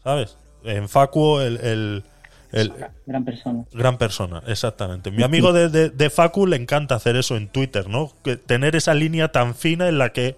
¿Sabes? 0.03 0.37
En 0.65 0.89
Facuo 0.89 1.41
el, 1.41 1.57
el- 1.61 2.03
el- 2.51 2.73
Gran 3.05 3.23
persona. 3.25 3.63
gran 3.71 3.97
persona, 3.97 4.43
exactamente. 4.47 5.09
Mi 5.09 5.23
amigo 5.23 5.53
de, 5.53 5.69
de, 5.69 5.89
de 5.89 6.09
Facu 6.09 6.45
le 6.45 6.55
encanta 6.57 6.95
hacer 6.95 7.15
eso 7.15 7.35
en 7.37 7.47
Twitter, 7.47 7.87
¿no? 7.89 8.11
Que 8.23 8.35
tener 8.37 8.75
esa 8.75 8.93
línea 8.93 9.31
tan 9.31 9.55
fina 9.55 9.87
en 9.87 9.97
la 9.97 10.11
que 10.11 10.35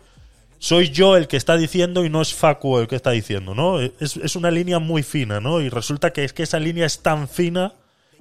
soy 0.65 0.89
yo 0.89 1.15
el 1.15 1.27
que 1.27 1.37
está 1.37 1.57
diciendo 1.57 2.05
y 2.05 2.09
no 2.09 2.23
es 2.23 2.33
Facu 2.33 2.79
el 2.79 2.87
que 2.87 2.95
está 2.95 3.11
diciendo, 3.11 3.53
¿no? 3.53 3.79
Es, 3.79 4.17
es 4.17 4.35
una 4.35 4.49
línea 4.49 4.79
muy 4.79 5.03
fina, 5.03 5.39
¿no? 5.39 5.61
Y 5.61 5.69
resulta 5.69 6.11
que 6.11 6.23
es 6.23 6.33
que 6.33 6.41
esa 6.41 6.57
línea 6.57 6.87
es 6.87 7.03
tan 7.03 7.29
fina 7.29 7.73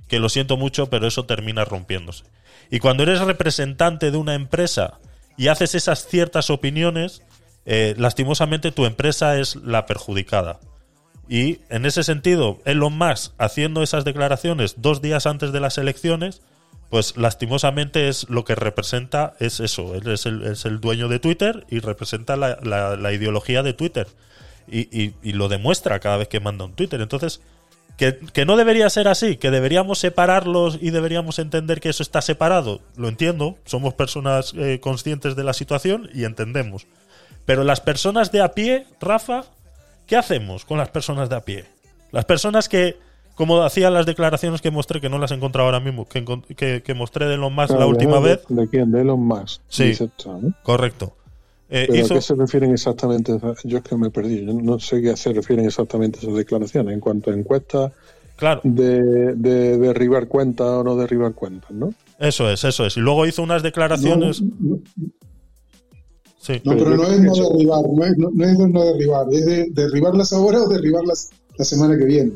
que 0.08 0.18
lo 0.18 0.28
siento 0.28 0.58
mucho, 0.58 0.90
pero 0.90 1.06
eso 1.06 1.24
termina 1.24 1.64
rompiéndose. 1.64 2.24
Y 2.70 2.80
cuando 2.80 3.02
eres 3.02 3.20
representante 3.22 4.10
de 4.10 4.18
una 4.18 4.34
empresa 4.34 4.98
y 5.38 5.48
haces 5.48 5.74
esas 5.74 6.06
ciertas 6.06 6.50
opiniones, 6.50 7.22
eh, 7.64 7.94
lastimosamente 7.96 8.72
tu 8.72 8.84
empresa 8.84 9.40
es 9.40 9.56
la 9.56 9.86
perjudicada. 9.86 10.60
Y 11.26 11.60
en 11.70 11.86
ese 11.86 12.04
sentido, 12.04 12.60
Elon 12.66 12.98
Musk 12.98 13.32
haciendo 13.38 13.82
esas 13.82 14.04
declaraciones 14.04 14.74
dos 14.82 15.00
días 15.00 15.24
antes 15.24 15.50
de 15.50 15.60
las 15.60 15.78
elecciones, 15.78 16.42
pues 16.90 17.16
lastimosamente 17.16 18.08
es 18.08 18.28
lo 18.28 18.44
que 18.44 18.54
representa, 18.54 19.34
es 19.40 19.60
eso, 19.60 19.94
él 19.94 20.06
es 20.08 20.26
el, 20.26 20.80
dueño 20.80 21.08
de 21.08 21.18
Twitter 21.18 21.66
y 21.68 21.80
representa 21.80 22.36
la, 22.36 23.12
ideología 23.12 23.62
de 23.62 23.72
Twitter. 23.72 24.06
Y, 24.66 25.32
lo 25.32 25.48
demuestra 25.48 26.00
cada 26.00 26.16
vez 26.16 26.28
que 26.28 26.40
manda 26.40 26.64
un 26.64 26.74
Twitter. 26.74 27.00
Entonces, 27.00 27.40
que, 27.96 28.18
que 28.32 28.46
no 28.46 28.56
debería 28.56 28.88
ser 28.90 29.08
así, 29.08 29.36
que 29.36 29.50
deberíamos 29.50 29.98
separarlos 29.98 30.78
y 30.80 30.90
deberíamos 30.90 31.38
entender 31.38 31.80
que 31.80 31.90
eso 31.90 32.02
está 32.02 32.22
separado, 32.22 32.80
lo 32.96 33.08
entiendo, 33.08 33.56
somos 33.66 33.94
personas 33.94 34.52
eh, 34.56 34.80
conscientes 34.80 35.36
de 35.36 35.44
la 35.44 35.52
situación 35.52 36.10
y 36.12 36.24
entendemos. 36.24 36.86
Pero 37.46 37.62
las 37.64 37.80
personas 37.80 38.32
de 38.32 38.40
a 38.40 38.52
pie, 38.52 38.86
Rafa, 39.00 39.44
¿qué 40.06 40.16
hacemos 40.16 40.64
con 40.64 40.78
las 40.78 40.88
personas 40.88 41.28
de 41.28 41.36
a 41.36 41.44
pie? 41.44 41.64
Las 42.10 42.24
personas 42.24 42.68
que, 42.68 42.96
como 43.34 43.62
hacían 43.62 43.92
las 43.94 44.06
declaraciones 44.06 44.60
que 44.60 44.70
mostré, 44.70 45.00
que 45.00 45.08
no 45.08 45.18
las 45.18 45.30
he 45.30 45.34
encontrado 45.34 45.66
ahora 45.66 45.80
mismo, 45.80 46.06
que, 46.08 46.24
que, 46.56 46.82
que 46.82 46.94
mostré 46.94 47.26
de 47.26 47.34
Elon 47.34 47.54
Musk 47.54 47.70
Ah, 47.72 47.74
la 47.78 47.84
de- 47.84 47.90
última 47.90 48.16
de- 48.20 48.22
vez. 48.22 48.40
¿De 48.48 48.68
quién? 48.68 48.90
De 48.90 49.00
Elon 49.00 49.20
Musk. 49.20 49.60
Sí. 49.68 49.92
Correcto. 50.62 51.16
Eh, 51.70 51.86
¿Pero 51.88 51.98
hizo- 52.04 52.14
a 52.14 52.16
qué 52.18 52.22
se 52.22 52.34
refieren 52.34 52.72
exactamente? 52.72 53.32
Yo 53.64 53.78
es 53.78 53.84
que 53.84 53.96
me 53.96 54.10
perdí. 54.10 54.44
Yo 54.46 54.52
no 54.52 54.78
sé 54.78 55.00
qué 55.02 55.16
se 55.16 55.32
refieren 55.32 55.64
exactamente 55.64 56.18
esas 56.20 56.34
declaraciones 56.34 56.92
en 56.94 57.00
cuanto 57.00 57.30
a 57.30 57.34
encuestas 57.34 57.92
Claro. 58.36 58.60
de, 58.64 59.34
de 59.34 59.78
derribar 59.78 60.28
cuentas 60.28 60.66
o 60.66 60.84
no 60.84 60.94
derribar 60.96 61.32
cuentas, 61.34 61.70
¿no? 61.70 61.94
Eso 62.18 62.48
es, 62.50 62.62
eso 62.64 62.84
es. 62.86 62.96
Y 62.96 63.00
luego 63.00 63.26
hizo 63.26 63.42
unas 63.42 63.62
declaraciones. 63.62 64.42
No, 64.42 64.78
Sí. 66.38 66.60
No, 66.62 66.76
pero 66.76 66.90
no 66.96 67.04
es 67.04 67.20
no 67.20 67.32
derribar, 67.32 67.82
no 67.90 68.04
es 68.04 68.18
no, 68.18 68.30
no 68.34 68.44
es 68.44 68.58
no 68.58 68.84
derribar, 68.84 69.26
es 69.32 69.46
de 69.46 69.66
derribarlas 69.70 70.30
ahora 70.34 70.60
o 70.62 70.68
derribarlas 70.68 71.30
la 71.56 71.64
semana 71.64 71.96
que 71.96 72.04
viene. 72.04 72.32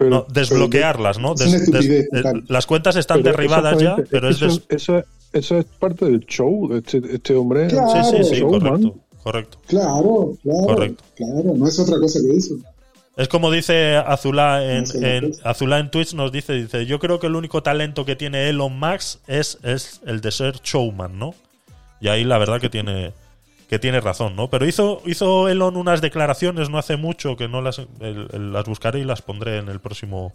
No, 0.00 0.26
desbloquearlas, 0.32 1.18
¿no? 1.18 1.34
Es 1.34 1.40
una 1.68 1.78
Des- 1.80 1.90
eh, 1.90 2.06
las 2.48 2.66
cuentas 2.66 2.96
están 2.96 3.22
Pero 3.22 3.32
derribadas 3.36 3.78
ya, 3.80 3.96
pero 4.10 4.28
es 4.28 4.36
eso, 4.36 4.46
des- 4.46 4.62
eso, 4.68 5.02
eso 5.32 5.58
es 5.58 5.64
parte 5.78 6.04
del 6.06 6.20
show 6.26 6.68
de 6.68 6.78
este, 6.78 7.00
este 7.14 7.34
hombre. 7.34 7.68
Claro. 7.68 7.88
Sí, 8.10 8.16
sí, 8.24 8.34
sí, 8.36 8.40
correcto, 8.42 8.94
correcto. 9.22 9.58
Claro, 9.66 10.36
claro, 10.42 10.66
Correcto. 10.66 11.04
claro, 11.16 11.52
no 11.56 11.66
es 11.66 11.78
otra 11.78 11.98
cosa 11.98 12.20
que 12.20 12.36
eso. 12.36 12.54
Es 13.16 13.28
como 13.28 13.50
dice 13.50 13.96
Azulá 13.96 14.64
en, 14.64 14.84
en- 15.04 15.32
Azulá 15.44 15.78
en 15.80 15.90
Twitch 15.90 16.14
nos 16.14 16.32
dice, 16.32 16.54
dice, 16.54 16.86
yo 16.86 16.98
creo 16.98 17.18
que 17.20 17.26
el 17.26 17.34
único 17.36 17.62
talento 17.62 18.04
que 18.06 18.16
tiene 18.16 18.48
Elon 18.48 18.78
Musk 18.78 19.18
es, 19.26 19.58
es 19.62 20.00
el 20.06 20.20
de 20.20 20.30
ser 20.30 20.54
showman, 20.62 21.18
¿no? 21.18 21.34
Y 22.00 22.08
ahí 22.08 22.24
la 22.24 22.38
verdad 22.38 22.60
que 22.60 22.70
tiene 22.70 23.12
que 23.70 23.78
tiene 23.78 24.00
razón, 24.00 24.34
¿no? 24.34 24.50
Pero 24.50 24.66
hizo 24.66 25.00
hizo 25.06 25.48
Elon 25.48 25.76
unas 25.76 26.00
declaraciones 26.00 26.68
no 26.68 26.78
hace 26.78 26.96
mucho 26.96 27.36
que 27.36 27.46
no 27.46 27.62
las 27.62 27.80
las 28.00 28.66
buscaré 28.66 28.98
y 28.98 29.04
las 29.04 29.22
pondré 29.22 29.58
en 29.58 29.68
el 29.68 29.78
próximo 29.78 30.32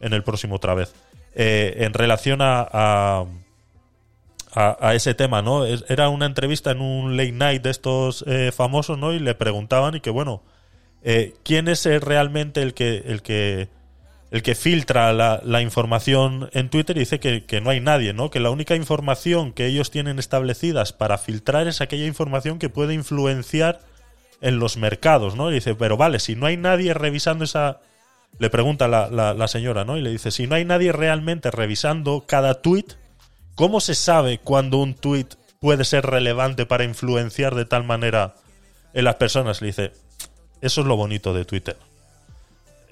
en 0.00 0.12
el 0.12 0.22
próximo 0.22 0.56
otra 0.56 0.74
vez 0.74 0.92
Eh, 1.34 1.84
en 1.86 1.94
relación 1.94 2.40
a, 2.42 3.24
a 4.54 4.94
ese 4.94 5.14
tema, 5.14 5.40
¿no? 5.40 5.64
Era 5.64 6.08
una 6.08 6.26
entrevista 6.26 6.70
en 6.72 6.80
un 6.80 7.16
late 7.16 7.32
night 7.32 7.62
de 7.62 7.70
estos 7.70 8.24
eh, 8.26 8.50
famosos, 8.52 8.98
¿no? 8.98 9.12
Y 9.12 9.18
le 9.18 9.34
preguntaban 9.34 9.94
y 9.94 10.00
que 10.00 10.10
bueno, 10.10 10.42
eh, 11.02 11.34
quién 11.44 11.68
es 11.68 11.84
realmente 12.02 12.60
el 12.60 12.74
que 12.74 12.98
el 13.06 13.22
que 13.22 13.68
el 14.30 14.42
que 14.42 14.54
filtra 14.54 15.12
la, 15.12 15.62
información 15.62 16.50
en 16.52 16.68
Twitter 16.68 16.98
dice 16.98 17.18
que, 17.18 17.60
no 17.62 17.70
hay 17.70 17.80
nadie, 17.80 18.12
¿no? 18.12 18.30
Que 18.30 18.40
la 18.40 18.50
única 18.50 18.76
información 18.76 19.52
que 19.52 19.66
ellos 19.66 19.90
tienen 19.90 20.18
establecidas 20.18 20.92
para 20.92 21.16
filtrar 21.16 21.66
es 21.66 21.80
aquella 21.80 22.06
información 22.06 22.58
que 22.58 22.68
puede 22.68 22.92
influenciar 22.92 23.80
en 24.42 24.58
los 24.58 24.76
mercados, 24.76 25.34
¿no? 25.34 25.50
Y 25.50 25.54
dice, 25.54 25.74
pero 25.74 25.96
vale, 25.96 26.20
si 26.20 26.36
no 26.36 26.46
hay 26.46 26.56
nadie 26.56 26.94
revisando 26.94 27.44
esa... 27.44 27.80
Le 28.38 28.50
pregunta 28.50 28.86
la, 28.86 29.08
la, 29.08 29.48
señora, 29.48 29.86
¿no? 29.86 29.96
Y 29.96 30.02
le 30.02 30.10
dice, 30.10 30.30
si 30.30 30.46
no 30.46 30.54
hay 30.54 30.64
nadie 30.66 30.92
realmente 30.92 31.50
revisando 31.50 32.24
cada 32.28 32.60
tweet, 32.60 32.84
¿cómo 33.54 33.80
se 33.80 33.94
sabe 33.94 34.38
cuando 34.38 34.76
un 34.76 34.94
tweet 34.94 35.28
puede 35.60 35.84
ser 35.84 36.04
relevante 36.04 36.66
para 36.66 36.84
influenciar 36.84 37.54
de 37.54 37.64
tal 37.64 37.84
manera 37.84 38.34
en 38.92 39.04
las 39.04 39.14
personas? 39.14 39.62
Le 39.62 39.68
dice, 39.68 39.92
eso 40.60 40.82
es 40.82 40.86
lo 40.86 40.96
bonito 40.96 41.32
de 41.32 41.46
Twitter. 41.46 41.76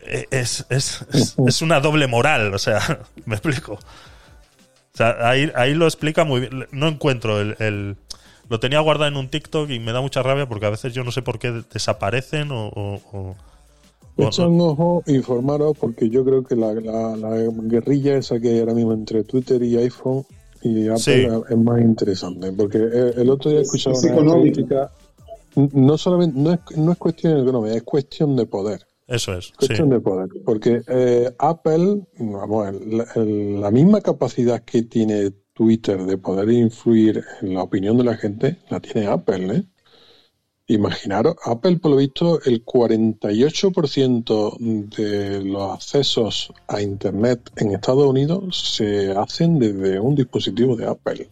Es, 0.06 0.66
es, 0.70 1.06
es, 1.12 1.34
es 1.46 1.62
una 1.62 1.80
doble 1.80 2.06
moral, 2.06 2.54
o 2.54 2.58
sea, 2.58 2.80
me 3.26 3.34
explico. 3.34 3.74
O 3.74 4.96
sea, 4.96 5.28
ahí, 5.28 5.50
ahí 5.54 5.74
lo 5.74 5.84
explica 5.86 6.24
muy 6.24 6.40
bien. 6.40 6.66
No 6.72 6.88
encuentro 6.88 7.40
el, 7.40 7.56
el- 7.58 7.96
Lo 8.48 8.60
tenía 8.60 8.80
guardado 8.80 9.08
en 9.10 9.16
un 9.16 9.28
TikTok 9.28 9.68
y 9.70 9.78
me 9.80 9.92
da 9.92 10.00
mucha 10.00 10.22
rabia 10.22 10.48
porque 10.48 10.66
a 10.66 10.70
veces 10.70 10.94
yo 10.94 11.04
no 11.04 11.10
sé 11.12 11.20
por 11.22 11.38
qué 11.38 11.62
desaparecen 11.72 12.50
o... 12.52 12.68
o- 12.68 13.34
Echa 14.18 14.46
un 14.48 14.58
ojo, 14.62 15.02
informaros, 15.08 15.76
porque 15.78 16.08
yo 16.08 16.24
creo 16.24 16.42
que 16.42 16.56
la, 16.56 16.72
la- 16.72 17.16
la 17.16 17.36
guerrilla 17.64 18.16
esa 18.16 18.40
que 18.40 18.48
hay 18.48 18.60
ahora 18.60 18.72
mismo 18.72 18.94
entre 18.94 19.24
Twitter 19.24 19.62
y 19.62 19.76
iPhone 19.76 20.24
y 20.62 20.86
Apple 20.88 20.98
Sí. 20.98 21.28
es 21.50 21.56
más 21.58 21.80
interesante. 21.82 22.50
Porque 22.52 22.78
el 22.78 23.28
otro 23.28 23.50
día 23.50 23.60
escuchaba 23.60 23.94
Es 23.94 24.04
una 24.04 24.40
crítica. 24.40 24.90
No 25.54 25.98
solamente, 25.98 26.38
no 26.40 26.52
es, 26.54 26.60
no 26.78 26.92
es 26.92 26.98
cuestión 26.98 27.38
económica, 27.40 27.74
es 27.76 27.82
cuestión 27.82 28.36
de 28.36 28.46
poder. 28.46 28.86
Eso 29.06 29.34
es, 29.34 29.46
sí. 29.46 29.52
Cuestión 29.58 29.90
de 29.90 30.00
poder. 30.00 30.28
Porque 30.44 30.82
eh, 30.88 31.30
Apple, 31.38 32.02
vamos, 32.18 32.68
el- 32.68 33.04
el- 33.14 33.60
la 33.60 33.70
misma 33.70 34.00
capacidad 34.00 34.62
que 34.64 34.82
tiene 34.82 35.30
Twitter 35.52 36.02
de 36.04 36.18
poder 36.18 36.50
influir 36.50 37.22
en 37.40 37.54
la 37.54 37.62
opinión 37.62 37.96
de 37.96 38.04
la 38.04 38.16
gente, 38.16 38.56
la 38.68 38.80
tiene 38.80 39.06
Apple, 39.06 39.56
¿eh? 39.56 39.62
Imaginaros, 40.68 41.36
Apple, 41.44 41.76
por 41.76 41.92
lo 41.92 41.98
visto, 41.98 42.40
el 42.44 42.64
48% 42.64 44.56
de 44.58 45.44
los 45.44 45.72
accesos 45.74 46.52
a 46.66 46.82
Internet 46.82 47.50
en 47.56 47.70
Estados 47.72 48.04
Unidos 48.04 48.74
se 48.76 49.12
hacen 49.12 49.60
desde 49.60 50.00
un 50.00 50.16
dispositivo 50.16 50.74
de 50.76 50.86
Apple. 50.86 51.28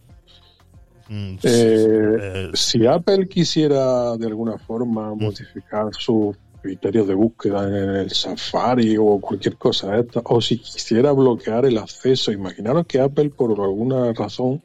Mm, 1.09 1.35
Eh, 1.43 2.49
si 2.53 2.87
Apple 2.87 3.27
quisiera 3.27 4.15
de 4.17 4.25
alguna 4.25 4.57
forma 4.57 5.13
modificar 5.13 5.93
sus 5.93 6.35
criterios 6.65 7.07
de 7.07 7.13
búsqueda 7.13 7.67
en 7.67 7.95
el 7.95 8.09
Safari 8.11 8.97
o 8.97 9.19
cualquier 9.19 9.55
cosa 9.57 9.91
de 9.91 10.01
esta, 10.01 10.21
o 10.25 10.41
si 10.41 10.57
quisiera 10.57 11.11
bloquear 11.11 11.65
el 11.65 11.77
acceso, 11.77 12.31
imaginaros 12.31 12.85
que 12.87 12.99
Apple 12.99 13.29
por 13.29 13.51
alguna 13.61 14.11
razón, 14.13 14.61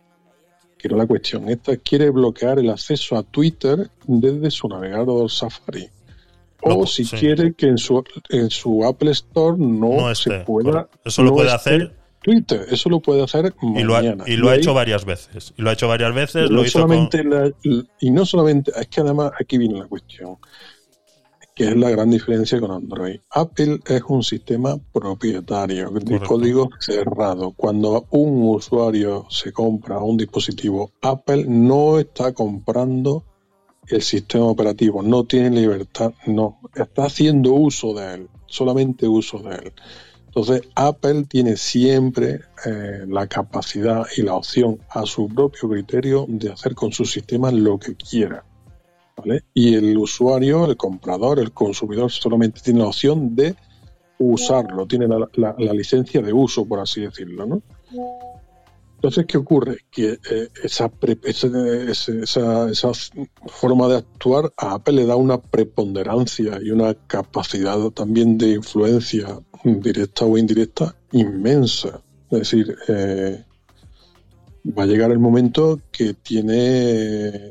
que 0.79 0.89
no 0.89 0.97
es 0.97 0.99
la 1.01 1.07
cuestión 1.07 1.49
esta, 1.51 1.77
quiere 1.77 2.09
bloquear 2.11 2.59
el 2.59 2.71
acceso 2.71 3.17
a 3.17 3.23
Twitter 3.23 3.91
desde 4.07 4.51
su 4.51 4.67
navegador 4.69 5.31
Safari. 5.31 5.89
O 6.63 6.71
No, 6.81 6.87
si 6.87 7.05
sí. 7.05 7.17
quiere 7.17 7.53
que 7.55 7.67
en 7.67 7.79
su, 7.79 8.03
en 8.31 8.49
su 8.51 8.85
Apple 8.85 9.11
Store 9.13 9.57
no, 9.59 10.09
No 10.09 10.15
se 10.15 10.41
pueda. 10.41 10.89
Eso 11.05 11.23
lo 11.23 11.31
no 11.31 11.37
puede 11.37 11.53
hacer. 11.53 11.95
Twitter, 12.23 12.67
eso 12.71 12.91
lo 12.91 13.01
puede 13.01 13.23
hacer 13.23 13.55
Y 13.63 13.83
lo 13.83 13.97
ha, 13.97 14.03
mañana. 14.03 14.25
y 14.27 14.37
lo 14.37 14.49
ha 14.49 14.53
ahí- 14.53 14.59
hecho 14.61 14.75
varias 14.75 15.07
veces. 15.07 15.55
Y 15.57 15.63
lo 15.63 15.71
ha 15.71 15.73
hecho 15.73 15.89
varias 15.89 16.15
veces. 16.15 16.51
no 16.51 16.57
Lo 16.57 16.65
hizo 16.67 16.81
con, 16.81 16.89
solamente 16.91 17.25
la- 17.25 17.51
y 18.01 18.11
no 18.11 18.27
solamente, 18.27 18.73
es 18.79 18.89
que 18.89 19.01
además 19.01 19.33
aquí 19.41 19.57
viene 19.57 19.79
la 19.79 19.87
cuestión, 19.87 20.37
que 21.55 21.69
es 21.69 21.77
la 21.77 21.91
gran 21.91 22.11
diferencia 22.11 22.61
con 22.61 22.71
Android. 22.71 23.21
Apple 23.31 23.81
es 23.87 24.03
un 24.09 24.23
sistema 24.23 24.79
propietario, 24.93 25.91
de 25.91 26.01
Correcto. 26.01 26.27
código 26.27 26.71
cerrado. 26.79 27.53
Cuando 27.53 28.07
un 28.11 28.49
usuario 28.49 29.27
se 29.31 29.53
compra 29.53 29.99
un 29.99 30.17
dispositivo, 30.17 30.93
Apple 31.03 31.45
no 31.47 31.99
está 31.99 32.33
comprando 32.33 33.25
el 33.89 34.03
sistema 34.03 34.47
operativo, 34.47 35.03
no 35.03 35.25
tiene 35.25 35.51
libertad, 35.51 36.13
no, 36.27 36.61
está 36.75 37.05
haciendo 37.05 37.53
uso 37.53 37.95
de 37.95 38.15
él, 38.15 38.29
solamente 38.47 39.09
uso 39.09 39.39
de 39.39 39.57
él. 39.57 39.73
Entonces, 40.27 40.63
Apple 40.77 41.25
tiene 41.29 41.57
siempre 41.57 42.43
eh, 42.65 43.05
la 43.09 43.27
capacidad 43.27 44.07
y 44.17 44.23
la 44.23 44.35
opción 44.35 44.79
a 44.89 45.05
su 45.05 45.27
propio 45.27 45.69
criterio 45.69 46.25
de 46.29 46.53
hacer 46.53 46.77
con 46.77 46.93
sus 46.93 47.11
sistemas 47.11 47.53
lo 47.53 47.79
que 47.81 47.97
quiera. 47.97 48.45
Y 49.55 49.75
el 49.75 49.97
usuario, 49.97 50.67
el 50.67 50.77
comprador, 50.77 51.39
el 51.39 51.53
consumidor 51.53 52.11
solamente 52.11 52.61
tiene 52.61 52.81
la 52.81 52.87
opción 52.87 53.35
de 53.35 53.55
usarlo, 54.19 54.87
tiene 54.87 55.07
la, 55.09 55.55
licencia 55.73 56.21
de 56.21 56.33
uso, 56.33 56.67
por 56.67 56.81
así 56.81 57.01
decirlo. 57.01 57.47
¿no? 57.47 57.63
Entonces, 58.97 59.25
¿qué 59.27 59.39
ocurre? 59.39 59.79
Que 59.91 60.19
eh, 60.31 60.49
esa, 60.63 60.91
esa, 61.25 62.71
esa 62.71 62.93
forma 63.47 63.89
de 63.89 63.97
actuar 63.97 64.53
a 64.59 64.75
Apple 64.75 64.95
le 64.95 65.07
da 65.07 65.17
una 65.17 65.41
preponderancia 65.41 66.59
y 66.63 66.71
una 66.71 66.93
capacidad 67.07 67.79
también 67.93 68.37
de 68.37 68.51
influencia 68.51 69.41
directa 69.65 70.27
o 70.27 70.37
indirecta 70.37 70.95
inmensa. 71.13 72.03
Es 72.31 72.39
decir, 72.41 72.77
eh, 72.89 73.43
va 74.67 74.83
a 74.83 74.87
llegar 74.87 75.11
el 75.11 75.19
momento 75.19 75.81
que 75.91 76.15
tiene, 76.15 77.51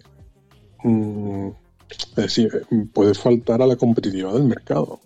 mm, 0.84 1.50
es 1.90 2.16
decir, 2.16 2.66
puede 2.94 3.14
faltar 3.14 3.62
a 3.62 3.68
la 3.68 3.76
competitividad 3.76 4.34
del 4.34 4.44
mercado. 4.44 5.00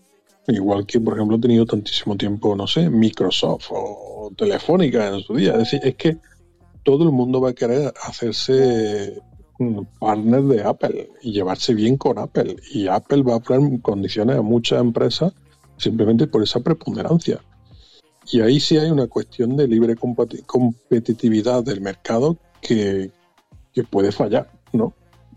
Igual 0.48 0.86
que, 0.86 1.00
por 1.00 1.14
ejemplo, 1.16 1.38
ha 1.38 1.42
tenido 1.42 1.66
tantísimo 1.66 2.18
tiempo, 2.18 2.56
no 2.56 2.68
sé, 2.68 2.90
Microsoft 2.90 3.68
o 3.72 4.32
Telefónica 4.38 5.08
en 5.08 5.22
su 5.22 5.36
día. 5.36 5.54
Es 5.54 5.60
decir, 5.60 5.80
es 5.84 5.96
que 5.96 6.18
todo 6.84 7.06
el 7.06 7.12
mundo 7.12 7.40
va 7.40 7.52
a 7.52 7.54
querer 7.54 7.94
hacerse 8.04 9.22
un 9.60 9.88
partner 10.00 10.44
de 10.44 10.64
Apple 10.64 11.10
y 11.22 11.32
llevarse 11.32 11.74
bien 11.74 11.96
con 11.98 12.18
Apple. 12.18 12.58
Y 12.74 12.88
Apple 12.88 13.24
va 13.24 13.36
a 13.36 13.40
poner 13.40 13.82
condiciones 13.82 14.38
a 14.38 14.42
muchas 14.42 14.82
empresas 14.82 15.34
simplemente 15.78 16.28
por 16.28 16.44
esa 16.44 16.60
preponderancia. 16.60 17.40
Y 18.32 18.42
ahí 18.42 18.60
sí 18.60 18.78
hay 18.78 18.90
una 18.90 19.08
cuestión 19.08 19.56
de 19.56 19.68
libre 19.68 19.96
competitividad 19.96 21.64
del 21.64 21.82
mercado 21.82 22.38
que, 22.62 23.12
que 23.74 23.84
puede 23.84 24.12
fallar, 24.12 24.52
¿no? 24.72 24.94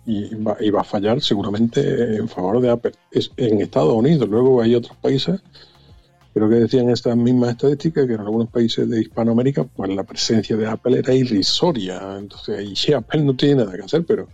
Y 0.06 0.34
va, 0.36 0.56
y 0.60 0.74
a 0.74 0.84
fallar 0.84 1.20
seguramente 1.20 2.16
en 2.16 2.28
favor 2.28 2.60
de 2.60 2.70
Apple. 2.70 2.92
Es 3.10 3.32
en 3.36 3.60
Estados 3.60 3.92
Unidos, 3.92 4.28
luego 4.28 4.62
hay 4.62 4.74
otros 4.74 4.96
países 4.98 5.40
creo 6.36 6.50
que 6.50 6.56
decían 6.56 6.90
estas 6.90 7.16
mismas 7.16 7.52
estadísticas 7.52 8.06
que 8.06 8.12
en 8.12 8.20
algunos 8.20 8.50
países 8.50 8.86
de 8.90 9.00
Hispanoamérica 9.00 9.64
pues 9.64 9.88
la 9.88 10.04
presencia 10.04 10.54
de 10.54 10.66
Apple 10.66 10.98
era 10.98 11.14
irrisoria 11.14 12.18
entonces 12.18 12.58
ahí 12.58 12.76
sí 12.76 12.92
Apple 12.92 13.22
no 13.22 13.34
tiene 13.34 13.64
nada 13.64 13.74
que 13.74 13.84
hacer 13.84 14.04
pero 14.04 14.28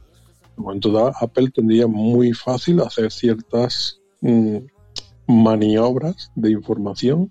en 0.56 0.64
momento 0.64 0.90
dado 0.90 1.12
Apple 1.20 1.52
tendría 1.54 1.86
muy 1.86 2.32
fácil 2.32 2.80
hacer 2.80 3.12
ciertas 3.12 4.00
mm, 4.20 4.56
maniobras 5.28 6.32
de 6.34 6.50
información 6.50 7.30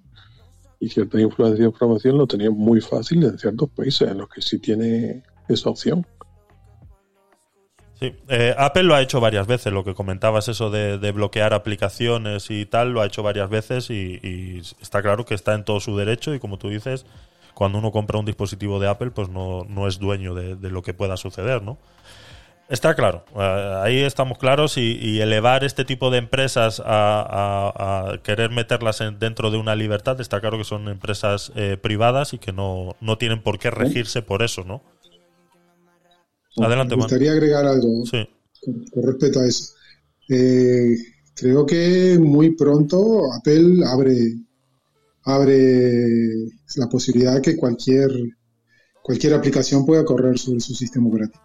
y 0.79 0.87
cierta 0.87 1.19
influencia 1.19 1.63
de 1.63 1.69
información 1.69 2.17
lo 2.17 2.25
tenía 2.25 2.49
muy 2.49 2.79
fácil 2.79 3.25
en 3.25 3.37
ciertos 3.37 3.69
países 3.71 4.09
en 4.09 4.19
los 4.19 4.29
que 4.29 4.41
sí 4.41 4.57
tiene 4.57 5.23
esa 5.49 5.69
opción 5.69 6.07
Sí, 8.01 8.15
eh, 8.29 8.55
Apple 8.57 8.81
lo 8.83 8.95
ha 8.95 9.01
hecho 9.01 9.19
varias 9.21 9.45
veces, 9.45 9.71
lo 9.71 9.83
que 9.83 9.93
comentabas, 9.93 10.47
eso 10.47 10.71
de, 10.71 10.97
de 10.97 11.11
bloquear 11.11 11.53
aplicaciones 11.53 12.49
y 12.49 12.65
tal, 12.65 12.93
lo 12.93 13.01
ha 13.01 13.05
hecho 13.05 13.21
varias 13.21 13.47
veces 13.49 13.91
y, 13.91 14.19
y 14.23 14.59
está 14.81 15.03
claro 15.03 15.23
que 15.25 15.35
está 15.35 15.53
en 15.53 15.63
todo 15.63 15.79
su 15.79 15.95
derecho 15.95 16.33
y 16.33 16.39
como 16.39 16.57
tú 16.57 16.69
dices, 16.69 17.05
cuando 17.53 17.77
uno 17.77 17.91
compra 17.91 18.17
un 18.17 18.25
dispositivo 18.25 18.79
de 18.79 18.87
Apple, 18.89 19.11
pues 19.11 19.29
no, 19.29 19.65
no 19.69 19.87
es 19.87 19.99
dueño 19.99 20.33
de, 20.33 20.55
de 20.55 20.71
lo 20.71 20.81
que 20.81 20.95
pueda 20.95 21.15
suceder, 21.15 21.61
¿no? 21.61 21.77
Está 22.69 22.95
claro, 22.95 23.25
eh, 23.37 23.81
ahí 23.83 23.99
estamos 23.99 24.37
claros 24.39 24.77
y, 24.77 24.97
y 25.01 25.21
elevar 25.21 25.63
este 25.65 25.85
tipo 25.85 26.09
de 26.09 26.19
empresas 26.19 26.79
a, 26.85 27.21
a- 27.21 28.11
a 28.13 28.17
querer 28.19 28.49
meterlas 28.51 29.01
en- 29.01 29.19
dentro 29.19 29.51
de 29.51 29.57
una 29.57 29.75
libertad, 29.75 30.21
está 30.21 30.39
claro 30.41 30.57
que 30.57 30.63
son 30.63 30.87
empresas 30.89 31.51
eh, 31.55 31.77
privadas 31.81 32.33
y 32.33 32.39
que 32.39 32.53
no, 32.53 32.95
no 33.01 33.17
tienen 33.17 33.41
por 33.43 33.59
qué 33.59 33.71
regirse 33.71 34.21
por 34.23 34.41
eso, 34.43 34.63
¿no? 34.63 34.81
Adelante, 36.57 36.95
Me 36.95 37.03
gustaría 37.03 37.31
agregar 37.31 37.65
algo 37.65 38.05
Sí. 38.05 38.27
con, 38.61 38.85
con 38.87 39.03
respecto 39.03 39.39
a 39.39 39.47
eso. 39.47 39.73
Eh, 40.29 40.95
creo 41.35 41.65
que 41.65 42.17
muy 42.19 42.55
pronto 42.55 43.31
Apple 43.33 43.83
abre, 43.85 44.17
abre 45.23 46.07
la 46.75 46.87
posibilidad 46.89 47.35
de 47.35 47.41
que 47.41 47.55
cualquier, 47.57 48.09
cualquier 49.01 49.33
aplicación 49.33 49.85
pueda 49.85 50.03
correr 50.05 50.37
sobre 50.39 50.59
su 50.59 50.73
sistema 50.75 51.07
operativo. 51.07 51.41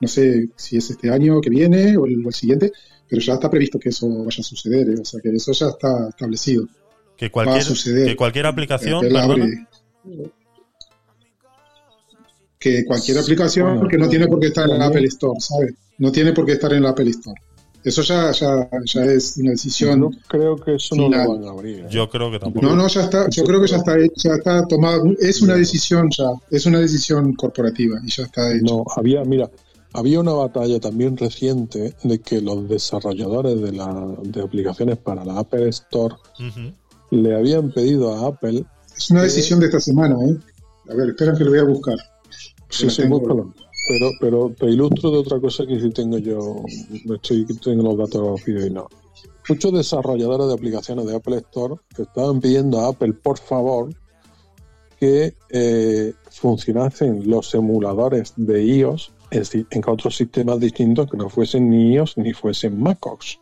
No 0.00 0.08
sé 0.08 0.48
si 0.56 0.76
es 0.78 0.90
este 0.90 1.10
año 1.10 1.40
que 1.40 1.48
viene 1.50 1.96
o 1.96 2.04
el, 2.04 2.24
o 2.24 2.28
el 2.28 2.34
siguiente, 2.34 2.72
pero 3.08 3.22
ya 3.22 3.34
está 3.34 3.48
previsto 3.48 3.78
que 3.78 3.90
eso 3.90 4.08
vaya 4.08 4.40
a 4.40 4.42
suceder, 4.42 4.88
¿eh? 4.90 4.94
o 5.00 5.04
sea 5.04 5.20
que 5.20 5.30
eso 5.30 5.52
ya 5.52 5.68
está 5.68 6.08
establecido. 6.08 6.66
Que 7.16 7.26
Va 7.26 7.28
a 7.28 7.32
cualquier, 7.32 7.62
suceder. 7.62 8.06
que 8.08 8.16
cualquier 8.16 8.46
aplicación, 8.46 8.96
Apple 8.96 9.10
perdona, 9.10 9.44
abre- 9.44 9.66
que 12.60 12.84
cualquier 12.84 13.18
aplicación 13.18 13.74
Bueno, 13.74 13.88
que 13.88 13.96
no 13.96 14.08
tiene 14.08 14.28
por 14.28 14.38
qué 14.38 14.48
estar 14.48 14.70
en 14.70 14.78
la 14.78 14.86
Apple 14.86 15.06
Store, 15.06 15.40
¿sabes? 15.40 15.74
No 15.98 16.12
tiene 16.12 16.32
por 16.32 16.44
qué 16.44 16.52
estar 16.52 16.72
en 16.72 16.82
la 16.82 16.90
Apple 16.90 17.08
Store. 17.10 17.40
Eso 17.82 18.02
ya, 18.02 18.30
ya, 18.32 18.68
ya 18.84 19.04
es 19.06 19.38
una 19.38 19.52
decisión. 19.52 20.00
Yo 20.00 20.10
creo 20.28 20.56
que 20.56 20.74
eso 20.74 20.94
no 20.94 21.04
final. 21.04 21.24
lo 21.24 21.38
van 21.38 21.44
a 21.44 21.50
abrir. 21.50 21.78
¿eh? 21.80 21.86
yo 21.90 22.10
creo 22.10 22.30
que 22.30 22.38
tampoco. 22.38 22.66
No, 22.66 22.76
no, 22.76 22.86
ya 22.88 23.00
está. 23.00 23.26
Yo 23.30 23.42
creo 23.44 23.62
que 23.62 23.68
ya 23.68 23.78
está, 23.78 23.96
ya 23.98 24.34
está 24.34 24.66
tomado. 24.66 25.04
Es 25.18 25.40
una 25.40 25.54
decisión 25.54 26.10
ya. 26.10 26.30
Es 26.50 26.66
una 26.66 26.78
decisión 26.78 27.34
corporativa 27.34 27.98
y 28.04 28.10
ya 28.10 28.24
está 28.24 28.54
hecho. 28.54 28.64
No, 28.64 28.84
había, 28.94 29.24
mira, 29.24 29.50
había 29.94 30.20
una 30.20 30.32
batalla 30.32 30.78
también 30.78 31.16
reciente 31.16 31.94
de 32.02 32.18
que 32.18 32.42
los 32.42 32.68
desarrolladores 32.68 33.58
de, 33.62 33.72
la, 33.72 34.14
de 34.24 34.42
aplicaciones 34.42 34.98
para 34.98 35.24
la 35.24 35.38
Apple 35.38 35.70
Store 35.70 36.14
le 37.10 37.34
habían 37.34 37.72
pedido 37.72 38.12
a 38.12 38.28
Apple. 38.28 38.66
Es 38.94 39.10
una 39.10 39.22
decisión 39.22 39.58
de 39.58 39.66
esta 39.66 39.80
semana, 39.80 40.16
¿eh? 40.28 40.36
A 40.90 40.94
ver, 40.94 41.08
espera 41.08 41.34
que 41.34 41.44
lo 41.44 41.50
voy 41.50 41.60
a 41.60 41.64
buscar. 41.64 41.96
Sí, 42.70 42.88
sí, 42.88 43.02
tengo. 43.02 43.18
búscalo. 43.18 43.52
Pero, 43.88 44.10
pero 44.20 44.54
te 44.56 44.66
ilustro 44.66 45.10
de 45.10 45.18
otra 45.18 45.40
cosa 45.40 45.66
que 45.66 45.80
sí 45.80 45.90
tengo 45.90 46.18
yo, 46.18 46.62
estoy, 47.12 47.44
tengo 47.44 47.82
los 47.82 47.98
datos 47.98 48.42
fidedignos. 48.42 48.86
Muchos 49.48 49.72
desarrolladores 49.72 50.46
de 50.46 50.54
aplicaciones 50.54 51.06
de 51.06 51.16
Apple 51.16 51.38
Store 51.38 51.74
estaban 51.98 52.40
pidiendo 52.40 52.78
a 52.78 52.90
Apple, 52.90 53.14
por 53.14 53.38
favor, 53.38 53.92
que 55.00 55.34
eh, 55.48 56.12
funcionasen 56.30 57.28
los 57.28 57.52
emuladores 57.54 58.34
de 58.36 58.62
iOS 58.64 59.12
en, 59.30 59.66
en 59.70 59.82
otros 59.86 60.14
sistemas 60.16 60.60
distintos 60.60 61.10
que 61.10 61.16
no 61.16 61.28
fuesen 61.28 61.70
ni 61.70 61.94
iOS 61.94 62.18
ni 62.18 62.32
fuesen 62.32 62.80
macOS. 62.80 63.40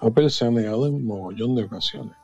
Apple 0.00 0.28
se 0.28 0.44
ha 0.44 0.50
negado 0.50 0.86
en 0.86 1.06
mogollón 1.06 1.54
de 1.54 1.64
ocasiones. 1.64 2.16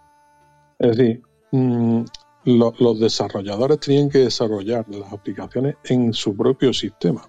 Es 0.78 0.96
decir, 0.96 1.22
mm, 1.52 2.02
lo- 2.44 2.74
los 2.78 2.98
desarrolladores 3.00 3.80
tenían 3.80 4.08
que 4.10 4.18
desarrollar 4.18 4.86
las 4.88 5.12
aplicaciones 5.12 5.76
en 5.84 6.12
su 6.12 6.36
propio 6.36 6.72
sistema. 6.72 7.22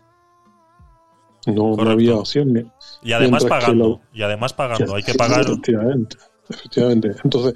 No, 1.47 1.73
había 1.73 2.15
opción. 2.15 2.53
ni- 2.53 2.65
Y 3.01 3.13
además 3.13 3.43
pagando, 3.45 3.87
lo- 3.87 4.01
y 4.13 4.21
además 4.21 4.53
pagando, 4.53 4.95
hay 4.95 5.03
que 5.03 5.13
pagar. 5.15 5.41
Efectivamente, 5.41 6.17
efectivamente. 6.49 7.11
Entonces, 7.23 7.53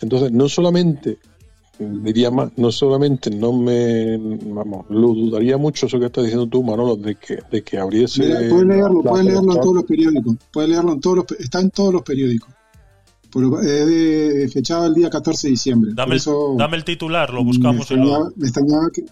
entonces 0.00 0.32
no 0.32 0.48
solamente, 0.48 1.18
diría 1.78 2.30
más, 2.30 2.50
no 2.56 2.72
solamente 2.72 3.30
no 3.30 3.52
me, 3.52 4.16
vamos, 4.18 4.86
lo 4.88 5.08
dudaría 5.08 5.58
mucho 5.58 5.84
eso 5.84 5.98
que 6.00 6.06
estás 6.06 6.24
diciendo 6.24 6.46
tú, 6.48 6.62
Manolo, 6.62 6.96
de 6.96 7.14
que, 7.16 7.38
de 7.50 7.62
que 7.62 7.76
abriese... 7.78 8.22
Mira, 8.24 8.38
puedes 8.48 8.66
leerlo, 8.66 9.02
la 9.02 9.10
puedes 9.10 9.26
leerlo 9.26 9.52
en 9.52 9.60
todos 9.60 9.74
los 9.74 9.84
periódicos. 9.84 10.36
Puedes 10.52 10.70
leerlo 10.70 10.92
en 10.94 11.00
todos 11.00 11.16
los, 11.18 11.26
está 11.38 11.60
en 11.60 11.70
todos 11.70 11.92
los 11.92 12.02
periódicos. 12.02 12.48
Por- 13.36 13.62
es 13.62 13.86
de, 13.86 14.48
fechado 14.50 14.86
el 14.86 14.94
día 14.94 15.10
14 15.10 15.48
de 15.48 15.50
diciembre. 15.50 15.90
Dame 15.94 16.12
el, 16.12 16.16
eso 16.16 16.54
dame 16.56 16.78
el 16.78 16.84
titular, 16.84 17.34
lo 17.34 17.44
buscamos 17.44 17.80
extrañaba, 17.80 18.30
me 18.34 18.46
extrañaba 18.46 18.88
que... 18.90 19.04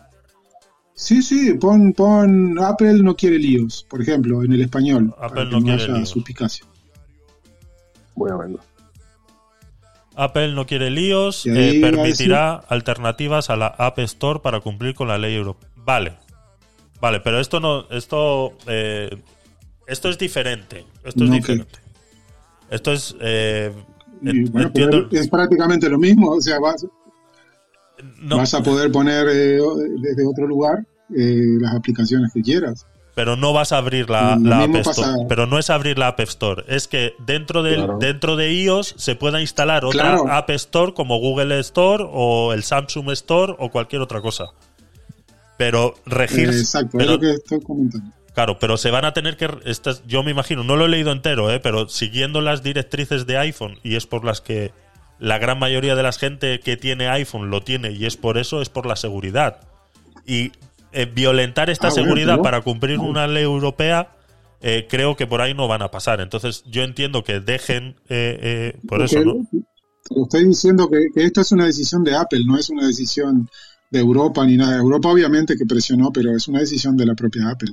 Sí, 0.95 1.23
sí, 1.23 1.53
pon, 1.55 1.93
pon 1.93 2.59
Apple 2.59 3.03
no 3.03 3.17
quiere 3.17 3.39
líos, 3.39 3.85
por 3.91 4.01
ejemplo, 4.01 4.43
en 4.43 4.55
el 4.55 4.63
español. 4.63 5.15
Apple 5.21 5.51
no 5.51 5.61
quiere 5.61 5.83
haya 5.83 5.95
líos. 5.95 6.09
suspicacia. 6.09 6.65
Voy 8.15 8.31
a 8.31 8.37
verlo. 8.37 8.61
Apple 10.17 10.55
no 10.55 10.65
quiere 10.67 10.91
líos, 10.91 11.45
eh, 11.45 11.81
permitirá 11.83 12.55
alternativas 12.55 13.51
a 13.51 13.57
la 13.57 13.67
App 13.67 13.99
Store 13.99 14.41
para 14.41 14.61
cumplir 14.61 14.95
con 14.95 15.09
la 15.09 15.19
ley 15.19 15.35
europea. 15.35 15.69
Vale, 15.77 16.15
vale, 16.99 17.21
pero 17.21 17.41
esto 17.41 17.61
no, 17.61 17.91
esto, 17.91 18.57
eh, 18.69 19.11
esto 19.87 20.09
es 20.09 20.17
diferente. 20.17 20.87
Esto 21.05 21.25
es 21.25 21.31
diferente. 21.31 21.79
Esto 22.71 22.93
es, 22.93 23.15
eh, 23.21 23.73
Y, 24.33 24.39
en- 24.39 24.53
bueno, 24.53 24.71
pero 24.75 25.09
es 25.11 25.29
prácticamente 25.29 25.89
lo 25.89 25.99
mismo, 25.99 26.31
o 26.31 26.41
sea, 26.41 26.59
vas, 26.59 26.87
no, 28.21 28.39
vas 28.39 28.55
a 28.55 28.63
poder 28.63 28.91
poner 28.93 29.27
eh, 29.31 29.59
desde 30.01 30.27
otro 30.27 30.47
lugar 30.47 30.85
eh, 31.17 31.57
las 31.61 31.75
aplicaciones 31.75 32.31
que 32.33 32.43
quieras. 32.43 32.87
pero 33.15 33.37
no 33.37 33.53
vas 33.53 33.71
a 33.73 33.79
abrir 33.79 34.11
la, 34.11 34.33
App 34.33 34.75
Store. 34.77 34.83
pasa- 34.83 35.17
Pero 35.29 35.47
no 35.47 35.59
es 35.59 35.71
abrir 35.71 35.99
la 35.99 36.09
App 36.09 36.21
Store, 36.21 36.65
es 36.69 36.89
que 36.89 37.13
dentro 37.25 37.63
del, 37.63 37.77
Claro. 37.77 37.99
dentro 38.01 38.37
de 38.37 38.53
iOS 38.53 38.95
se 38.99 39.15
pueda 39.15 39.41
instalar 39.41 39.85
otra 39.85 40.01
Claro. 40.17 40.29
App 40.33 40.51
Store 40.51 40.95
como 40.95 41.19
Google 41.19 41.59
Store 41.61 42.05
o 42.07 42.53
el 42.53 42.63
Samsung 42.65 43.11
Store 43.13 43.55
o 43.59 43.71
cualquier 43.71 44.03
otra 44.03 44.21
cosa. 44.21 44.47
Pero 45.57 45.95
regirse. 46.07 46.57
Eh, 46.57 46.61
exacto, 46.61 46.99
pero- 46.99 47.05
es 47.05 47.17
lo 47.17 47.21
que 47.21 47.31
estoy 47.35 47.61
comentando. 47.61 48.11
Claro, 48.35 48.59
pero 48.59 48.77
se 48.77 48.91
van 48.91 49.05
a 49.05 49.13
tener 49.13 49.37
que. 49.37 49.49
Estas, 49.65 50.03
yo 50.07 50.23
me 50.25 50.33
imagino, 50.33 50.65
no 50.65 50.77
lo 50.77 50.87
he 50.87 50.89
leído 50.89 51.13
entero, 51.13 51.53
¿eh? 51.53 51.61
pero 51.61 51.89
siguiendo 51.89 52.41
las 52.41 52.63
directrices 52.63 53.27
de 53.27 53.39
iPhone, 53.39 53.79
y 53.85 53.95
es 53.95 54.07
por 54.07 54.25
las 54.25 54.41
que 54.41 54.73
la 55.21 55.39
gran 55.39 55.59
mayoría 55.59 55.95
de 55.95 56.03
la 56.03 56.13
gente 56.13 56.59
que 56.59 56.77
tiene 56.77 57.09
iPhone 57.09 57.49
lo 57.51 57.63
tiene, 57.63 57.93
y 57.93 58.07
es 58.07 58.17
por 58.17 58.37
eso, 58.37 58.61
es 58.61 58.69
por 58.69 58.87
la 58.87 58.97
seguridad. 58.97 59.61
Y 60.27 60.51
eh, 60.93 61.07
violentar 61.07 61.71
esta 61.71 61.89
Ah, 61.89 61.91
seguridad 61.93 62.41
para 62.41 62.61
cumplir 62.63 62.99
una 62.99 63.27
ley 63.29 63.45
europea, 63.45 64.11
eh, 64.61 64.87
creo 64.89 65.15
que 65.17 65.27
por 65.29 65.41
ahí 65.41 65.55
no 65.55 65.69
van 65.69 65.83
a 65.83 65.91
pasar. 65.91 66.21
Entonces, 66.21 66.65
yo 66.67 66.83
entiendo 66.83 67.23
que 67.23 67.39
dejen. 67.39 67.97
eh, 68.09 68.73
eh, 68.75 68.81
por 68.89 69.03
eso, 69.03 69.21
¿no? 69.25 69.47
Estoy 70.25 70.45
diciendo 70.47 70.91
que, 70.91 71.07
que 71.15 71.25
esto 71.25 71.41
es 71.41 71.53
una 71.53 71.67
decisión 71.67 72.03
de 72.03 72.15
Apple, 72.17 72.41
no 72.47 72.59
es 72.59 72.69
una 72.69 72.87
decisión 72.87 73.49
de 73.91 74.01
Europa 74.01 74.45
ni 74.45 74.57
nada. 74.57 74.77
Europa 74.77 75.09
obviamente 75.09 75.57
que 75.57 75.65
presionó, 75.67 76.11
pero 76.13 76.35
es 76.37 76.49
una 76.49 76.61
decisión 76.61 76.97
de 76.97 77.07
la 77.07 77.15
propia 77.15 77.49
Apple. 77.51 77.71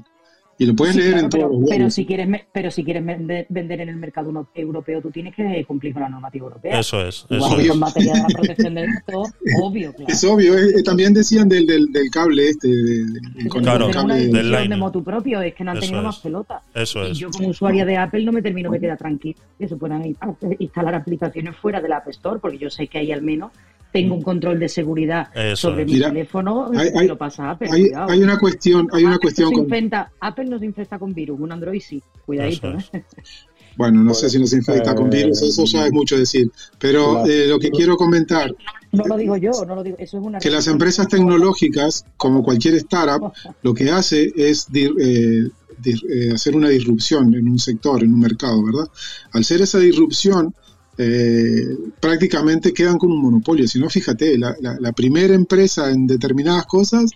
Y 0.61 0.65
lo 0.67 0.75
puedes 0.75 0.93
Sí, 0.93 0.99
leer 1.01 1.11
claro, 1.13 1.25
en 1.25 1.29
pero, 1.31 1.47
todos 1.47 1.61
los 1.61 1.69
pero 1.71 1.89
si 1.89 2.05
quieres 2.05 2.41
pero 2.53 2.69
si 2.69 2.83
quieres 2.83 3.03
vender, 3.03 3.47
vender 3.49 3.81
en 3.81 3.89
el 3.89 3.95
mercado 3.95 4.47
europeo 4.53 5.01
tú 5.01 5.09
tienes 5.09 5.33
que 5.33 5.65
cumplir 5.65 5.91
con 5.91 6.03
la 6.03 6.09
normativa 6.09 6.45
europea 6.45 6.79
Eso 6.79 7.01
es. 7.01 7.25
Eso 7.29 7.59
es. 7.59 7.69
en 7.69 7.79
materia 7.79 8.13
de 8.13 8.19
la 8.19 8.27
protección 8.27 8.75
de 8.75 8.85
datos 8.85 9.29
obvio 9.63 9.91
claro 9.93 10.13
Es 10.13 10.23
obvio, 10.23 10.53
también 10.83 11.15
decían 11.15 11.49
del, 11.49 11.65
del, 11.65 11.91
del 11.91 12.11
cable 12.11 12.47
este, 12.49 12.67
de- 12.67 12.75
de- 13.05 13.19
del 13.35 13.47
con- 13.49 13.63
Claro, 13.63 13.87
del 13.87 13.95
una 13.97 14.01
cable 14.07 14.13
del 14.27 14.31
decisión 14.33 14.69
de 14.69 14.77
motu 14.77 15.03
propio 15.03 15.41
es 15.41 15.55
que 15.55 15.63
no 15.63 15.71
han 15.71 15.77
Eso 15.77 15.85
tenido 15.87 16.01
es. 16.01 16.05
más 16.05 16.19
pelota 16.19 16.61
Eso 16.75 17.07
y 17.07 17.11
es. 17.11 17.17
yo 17.17 17.31
como 17.31 17.47
usuaria 17.49 17.83
de 17.83 17.97
Apple 17.97 18.23
no 18.23 18.31
me 18.31 18.43
termino 18.43 18.69
de 18.69 18.79
quedar 18.79 18.99
tranquila 18.99 19.39
que 19.57 19.67
se 19.67 19.75
puedan 19.77 20.05
in- 20.05 20.17
instalar 20.59 20.93
aplicaciones 20.93 21.55
fuera 21.57 21.81
de 21.81 21.89
la 21.89 21.97
App 21.97 22.07
Store 22.09 22.39
porque 22.39 22.59
yo 22.59 22.69
sé 22.69 22.85
que 22.87 22.99
ahí 22.99 23.11
al 23.11 23.23
menos 23.23 23.51
tengo 23.91 24.15
un 24.15 24.21
control 24.21 24.59
de 24.59 24.69
seguridad 24.69 25.27
Eso 25.35 25.69
sobre 25.69 25.81
es. 25.81 25.87
mi 25.87 25.93
Mira, 25.95 26.07
teléfono 26.09 26.71
hay- 26.75 27.07
lo 27.07 27.17
pasa 27.17 27.51
Apple 27.51 27.69
hay, 27.71 27.87
hay 27.95 28.21
una 28.23 28.37
cuestión, 28.39 28.87
hay 28.93 29.03
una 29.03 29.15
Apple 29.15 29.21
cuestión 29.25 29.45
no 29.45 29.49
se 29.49 29.55
con, 29.55 29.63
infecta, 29.65 30.11
Apple 30.19 30.45
no 30.45 30.59
se 30.59 30.65
infecta 30.65 30.97
con 30.99 31.13
virus, 31.13 31.39
un 31.39 31.51
Android 31.51 31.81
sí. 31.81 32.01
Cuidadito, 32.25 32.69
es. 32.77 32.89
¿eh? 32.93 33.03
bueno, 33.77 34.03
no 34.03 34.13
sé 34.13 34.29
si 34.29 34.39
nos 34.39 34.53
infecta 34.53 34.95
con 34.95 35.07
eh, 35.07 35.17
virus, 35.17 35.41
eso 35.41 35.65
ya 35.65 35.85
es 35.87 35.91
mucho 35.91 36.17
decir, 36.17 36.49
pero 36.79 37.25
eh, 37.25 37.47
lo 37.47 37.59
que 37.59 37.69
quiero 37.71 37.95
comentar 37.97 38.53
No 38.93 39.03
lo 39.05 39.17
digo 39.17 39.37
yo, 39.37 39.51
no 39.67 39.75
lo 39.75 39.83
digo. 39.83 39.95
Eso 39.99 40.17
es 40.19 40.23
una. 40.23 40.39
que 40.39 40.49
las 40.49 40.67
empresas 40.67 41.07
tecnológicas, 41.07 42.05
como 42.17 42.43
cualquier 42.43 42.75
startup, 42.75 43.31
lo 43.63 43.73
que 43.73 43.89
hace 43.89 44.31
es 44.35 44.69
dir- 44.69 44.95
eh, 44.99 45.49
dir- 45.81 46.03
eh, 46.09 46.31
hacer 46.33 46.55
una 46.55 46.69
disrupción 46.69 47.33
en 47.33 47.47
un 47.49 47.57
sector, 47.59 48.03
en 48.03 48.13
un 48.13 48.19
mercado, 48.19 48.63
¿verdad? 48.63 48.87
Al 49.33 49.43
ser 49.45 49.61
esa 49.61 49.79
disrupción, 49.79 50.53
eh, 50.97 51.77
prácticamente 51.99 52.73
quedan 52.73 52.97
con 52.97 53.11
un 53.11 53.21
monopolio. 53.21 53.67
Si 53.67 53.79
no, 53.79 53.89
fíjate, 53.89 54.37
la, 54.37 54.91
primera 54.93 55.33
empresa 55.33 55.91
en 55.91 56.05
determinadas 56.05 56.65
cosas 56.65 57.11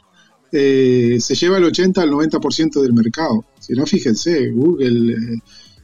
eh, 0.51 1.17
se 1.19 1.35
lleva 1.35 1.57
el 1.57 1.65
80 1.65 2.01
al 2.01 2.09
90% 2.09 2.81
del 2.81 2.93
mercado. 2.93 3.45
Si 3.59 3.73
no, 3.73 3.85
fíjense, 3.85 4.49
Google, 4.51 5.41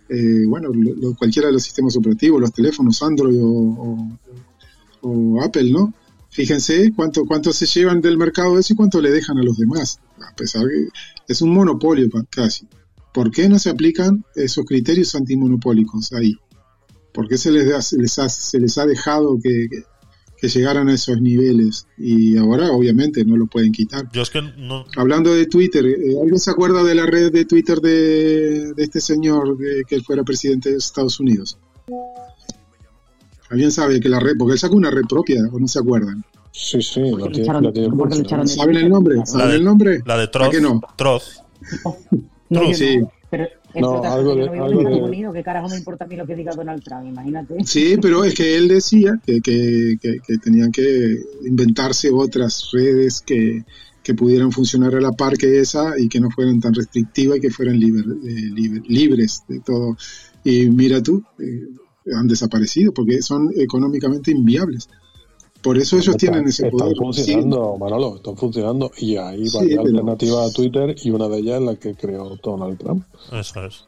eh, 0.09 0.45
bueno, 0.47 0.69
cualquiera 1.17 1.47
de 1.47 1.53
los 1.53 1.63
sistemas 1.63 1.95
operativos, 1.95 2.41
los 2.41 2.53
teléfonos 2.53 3.01
Android 3.01 3.37
o, 3.41 4.17
Apple, 5.43 5.71
¿no? 5.71 5.93
Fíjense 6.29 6.93
cuánto, 6.95 7.25
cuánto 7.25 7.51
se 7.51 7.65
llevan 7.65 7.99
del 7.99 8.17
mercado 8.17 8.57
eso 8.57 8.71
y 8.71 8.75
cuánto 8.75 9.01
le 9.01 9.11
dejan 9.11 9.37
a 9.37 9.43
los 9.43 9.57
demás. 9.57 9.99
A 10.21 10.33
pesar 10.35 10.65
que 10.67 10.87
es 11.27 11.41
un 11.41 11.53
monopolio 11.53 12.07
casi. 12.29 12.67
¿Por 13.13 13.31
qué 13.31 13.49
no 13.49 13.59
se 13.59 13.69
aplican 13.69 14.23
esos 14.35 14.65
criterios 14.65 15.13
antimonopólicos 15.15 16.13
ahí? 16.13 16.37
¿Por 17.13 17.27
qué 17.27 17.37
se 17.37 17.51
les, 17.51 17.67
da- 17.69 17.81
se 17.81 17.97
les, 17.97 18.17
ha, 18.19 18.29
se 18.29 18.59
les 18.59 18.77
ha 18.77 18.85
dejado 18.85 19.37
que, 19.41 19.67
que- 19.69 19.83
que 20.39 20.47
llegaran 20.49 20.89
a 20.89 20.95
esos 20.95 21.21
niveles 21.21 21.85
y 21.99 22.35
ahora 22.35 22.71
obviamente 22.71 23.23
no 23.23 23.37
lo 23.37 23.45
pueden 23.45 23.71
quitar. 23.71 24.09
Yo 24.11 24.23
es 24.23 24.31
que 24.31 24.41
no. 24.57 24.85
Hablando 24.97 25.31
de 25.35 25.45
Twitter, 25.45 25.85
eh, 25.85 26.15
¿alguien 26.19 26.39
se 26.39 26.49
acuerda 26.49 26.83
de 26.83 26.95
la 26.95 27.05
red 27.05 27.31
de 27.31 27.45
Twitter 27.45 27.77
de, 27.79 28.73
de 28.73 28.83
este 28.83 29.01
señor 29.01 29.55
de, 29.59 29.83
que 29.87 30.01
fuera 30.01 30.23
presidente 30.23 30.71
de 30.71 30.77
Estados 30.77 31.19
Unidos? 31.19 31.59
¿Alguien 33.49 33.69
sabe 33.71 33.99
que 33.99 34.09
la 34.09 34.19
red, 34.19 34.33
porque 34.37 34.53
él 34.53 34.59
sacó 34.59 34.75
una 34.75 34.89
red 34.89 35.03
propia, 35.07 35.41
o 35.51 35.59
no 35.59 35.67
se 35.67 35.77
acuerdan? 35.79 36.23
Sí, 36.51 36.81
sí, 36.81 37.01
lo 37.01 37.27
tiene- 37.27 37.43
echaron- 37.43 37.97
porque 37.97 38.47
¿Saben 38.47 38.77
el 38.77 38.89
nombre? 38.89 39.17
La 39.17 39.25
¿Saben 39.25 39.49
de- 39.49 39.55
el 39.57 39.63
nombre? 39.63 39.99
La 40.05 40.17
de 40.17 40.23
¿A 40.23 40.31
Troz. 40.31 40.49
qué 40.49 40.61
no? 40.61 40.81
Troz. 40.97 41.41
No, 42.49 42.73
Sí. 42.73 42.97
no. 42.97 43.11
Pero 43.31 43.45
No, 43.79 44.03
eso 44.03 44.13
algo 44.13 44.35
de- 44.35 44.45
no 44.45 44.51
vivo 44.51 44.65
algo 44.65 44.81
en 44.81 44.87
Estados 44.87 44.99
de- 45.03 45.07
Unidos, 45.09 45.33
¿qué 45.33 45.43
carajo 45.43 45.69
me 45.69 45.77
importa 45.77 46.03
a 46.03 46.07
mí 46.07 46.15
lo 46.17 46.27
que 46.27 46.35
diga 46.35 46.53
Donald 46.53 46.83
Trump? 46.83 47.07
Imagínate. 47.07 47.55
Sí, 47.63 47.95
pero 48.01 48.23
es 48.25 48.33
que 48.35 48.57
él 48.57 48.67
decía 48.67 49.19
que, 49.25 49.39
que- 49.41 49.95
que- 50.01 50.19
que 50.19 50.37
tenían 50.37 50.71
que 50.71 51.15
inventarse 51.45 52.11
otras 52.11 52.69
redes 52.73 53.21
que, 53.25 53.63
que 54.03 54.13
pudieran 54.15 54.51
funcionar 54.51 54.93
a 54.95 54.99
la 55.01 55.13
par 55.13 55.37
que 55.37 55.59
esa 55.59 55.97
y 55.97 56.09
que 56.09 56.19
no 56.19 56.29
fueran 56.29 56.59
tan 56.59 56.73
restrictivas 56.73 57.37
y 57.37 57.41
que 57.41 57.49
fueran 57.51 57.79
liber- 57.79 58.03
eh, 58.27 58.51
liber- 58.53 58.83
libres 58.87 59.43
de 59.47 59.59
todo. 59.61 59.95
Y 60.43 60.69
mira 60.69 61.01
tú, 61.01 61.23
eh, 61.39 61.67
han 62.13 62.27
desaparecido 62.27 62.91
porque 62.93 63.21
son 63.21 63.49
económicamente 63.55 64.31
inviables. 64.31 64.89
Por 65.61 65.77
eso 65.77 65.97
ellos 65.97 66.17
tienen 66.17 66.47
ese 66.47 66.65
están 66.67 66.79
poder. 66.79 66.95
funcionando, 66.97 67.77
Manolo, 67.77 68.15
están 68.15 68.35
funcionando 68.37 68.91
y 68.97 69.15
hay 69.17 69.45
Sí, 69.47 69.57
varias 69.57 69.77
pero- 69.77 69.89
alternativas 69.89 70.49
a 70.49 70.53
Twitter 70.53 70.95
y 71.03 71.09
una 71.11 71.27
de 71.27 71.37
ellas 71.37 71.59
es 71.59 71.65
la 71.65 71.75
que 71.75 71.93
creó 71.95 72.37
Donald 72.41 72.77
Trump. 72.79 73.03
Eso 73.31 73.65
es. 73.65 73.85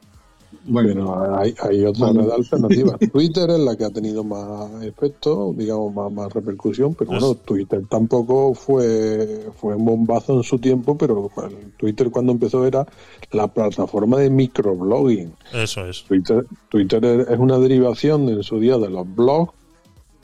Pero 0.72 1.36
hay, 1.36 1.54
hay 1.62 1.84
otra 1.84 2.06
Bueno. 2.12 2.22
red 2.22 2.32
alternativa. 2.32 2.98
Twitter 3.12 3.50
es 3.50 3.60
la 3.60 3.76
que 3.76 3.86
ha 3.86 3.90
tenido 3.90 4.24
más 4.24 4.84
efecto, 4.84 5.52
digamos, 5.58 5.94
más, 5.94 6.12
más 6.12 6.32
repercusión, 6.32 6.94
pero 6.94 7.12
bueno, 7.12 7.34
Twitter 7.36 7.82
tampoco 7.90 8.54
fue, 8.54 9.48
fue 9.58 9.76
un 9.76 9.84
bombazo 9.84 10.38
en 10.38 10.44
su 10.44 10.60
tiempo, 10.60 10.96
pero 10.98 11.30
bueno, 11.36 11.58
Twitter 11.78 12.12
cuando 12.12 12.32
empezó 12.34 12.66
era 12.68 12.88
la 13.32 13.48
plataforma 13.48 14.18
de 14.20 14.30
microblogging. 14.30 15.34
Eso 15.54 15.86
es. 15.88 16.04
Twitter, 16.04 16.46
Twitter 16.70 17.04
es 17.30 17.40
una 17.40 17.58
derivación 17.58 18.30
en 18.30 18.44
su 18.44 18.60
día 18.60 18.78
de 18.78 18.90
los 18.90 19.08
blogs 19.16 19.52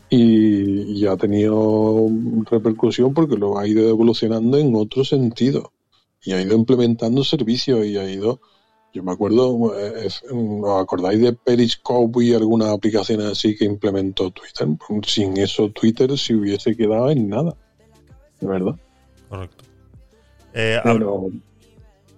y, 0.10 1.00
y 1.02 1.06
ha 1.08 1.16
tenido 1.18 2.08
repercusión 2.50 3.14
porque 3.14 3.36
lo 3.38 3.58
ha 3.58 3.68
ido 3.68 3.88
evolucionando 3.90 4.58
en 4.58 4.76
otro 4.76 5.04
sentido 5.04 5.72
y 6.24 6.32
ha 6.34 6.42
ido 6.42 6.56
implementando 6.56 7.24
servicios 7.24 7.86
y 7.86 7.98
ha 7.98 8.10
ido 8.10 8.40
yo 8.92 9.04
me 9.04 9.12
acuerdo 9.12 9.78
eh, 9.80 10.08
es- 10.08 10.24
os 10.32 10.82
acordáis 10.82 11.22
de 11.22 11.34
Periscope 11.34 12.24
y 12.26 12.34
algunas 12.34 12.70
aplicaciones 12.70 13.28
así 13.28 13.56
que 13.56 13.66
implementó 13.66 14.32
Twitter 14.32 14.68
sin 15.06 15.38
eso 15.38 15.70
Twitter 15.70 16.18
se 16.18 16.36
hubiese 16.36 16.76
quedado 16.76 17.10
en 17.12 17.30
nada 17.30 17.56
de 18.42 18.48
verdad 18.48 18.76
Correcto. 19.30 19.64
Eh, 20.56 20.80
Pero- 20.84 21.28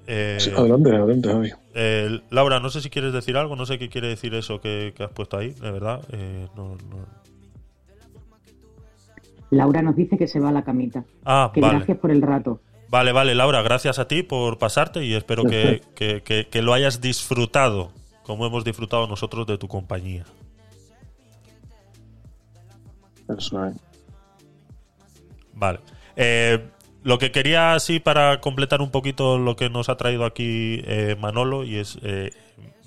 eh, 0.07 0.37
Sí, 0.39 0.49
adelante 0.55 0.95
adelante 0.95 1.27
Javi 1.29 1.49
eh, 1.73 2.19
Laura, 2.29 2.59
no 2.61 2.69
sé 2.69 2.79
si 2.81 2.89
quieres 2.89 3.11
decir 3.13 3.35
algo, 3.35 3.55
no 3.57 3.65
sé 3.65 3.77
qué 3.77 3.89
quiere 3.89 4.07
decir 4.07 4.33
eso 4.33 4.59
que, 4.61 4.93
que 4.95 5.03
has 5.03 5.11
puesto 5.11 5.37
ahí, 5.37 5.51
de 5.51 5.71
verdad. 5.71 6.01
Eh, 6.11 6.47
no- 6.55 6.75
no- 6.89 7.20
Laura 9.51 9.81
nos 9.81 9.95
dice 9.95 10.17
que 10.17 10.27
se 10.27 10.39
va 10.39 10.49
a 10.49 10.51
la 10.51 10.63
camita. 10.63 11.03
Ah, 11.25 11.51
que 11.53 11.61
vale. 11.61 11.75
gracias 11.77 11.97
por 11.99 12.09
el 12.11 12.21
rato. 12.21 12.59
Vale, 12.89 13.11
vale, 13.13 13.35
Laura, 13.35 13.61
gracias 13.61 13.99
a 13.99 14.07
ti 14.07 14.23
por 14.23 14.57
pasarte 14.57 15.05
y 15.05 15.13
espero 15.13 15.43
que, 15.45 15.81
que- 15.95 16.21
que- 16.23 16.47
que 16.49 16.61
lo 16.61 16.73
hayas 16.73 16.99
disfrutado 17.01 17.91
como 18.23 18.45
hemos 18.45 18.63
disfrutado 18.63 19.07
nosotros 19.07 19.45
de 19.47 19.57
tu 19.57 19.67
compañía. 19.67 20.25
Vale. 25.53 25.79
Eh, 26.15 26.59
lo 27.03 27.17
que 27.17 27.31
quería 27.31 27.73
así 27.73 27.99
para 27.99 28.41
completar 28.41 28.81
un 28.81 28.91
poquito 28.91 29.37
lo 29.37 29.55
que 29.55 29.69
nos 29.69 29.89
ha 29.89 29.97
traído 29.97 30.25
aquí 30.25 30.81
eh, 30.85 31.15
Manolo 31.19 31.63
y 31.63 31.77
es 31.77 31.97
eh, 32.03 32.31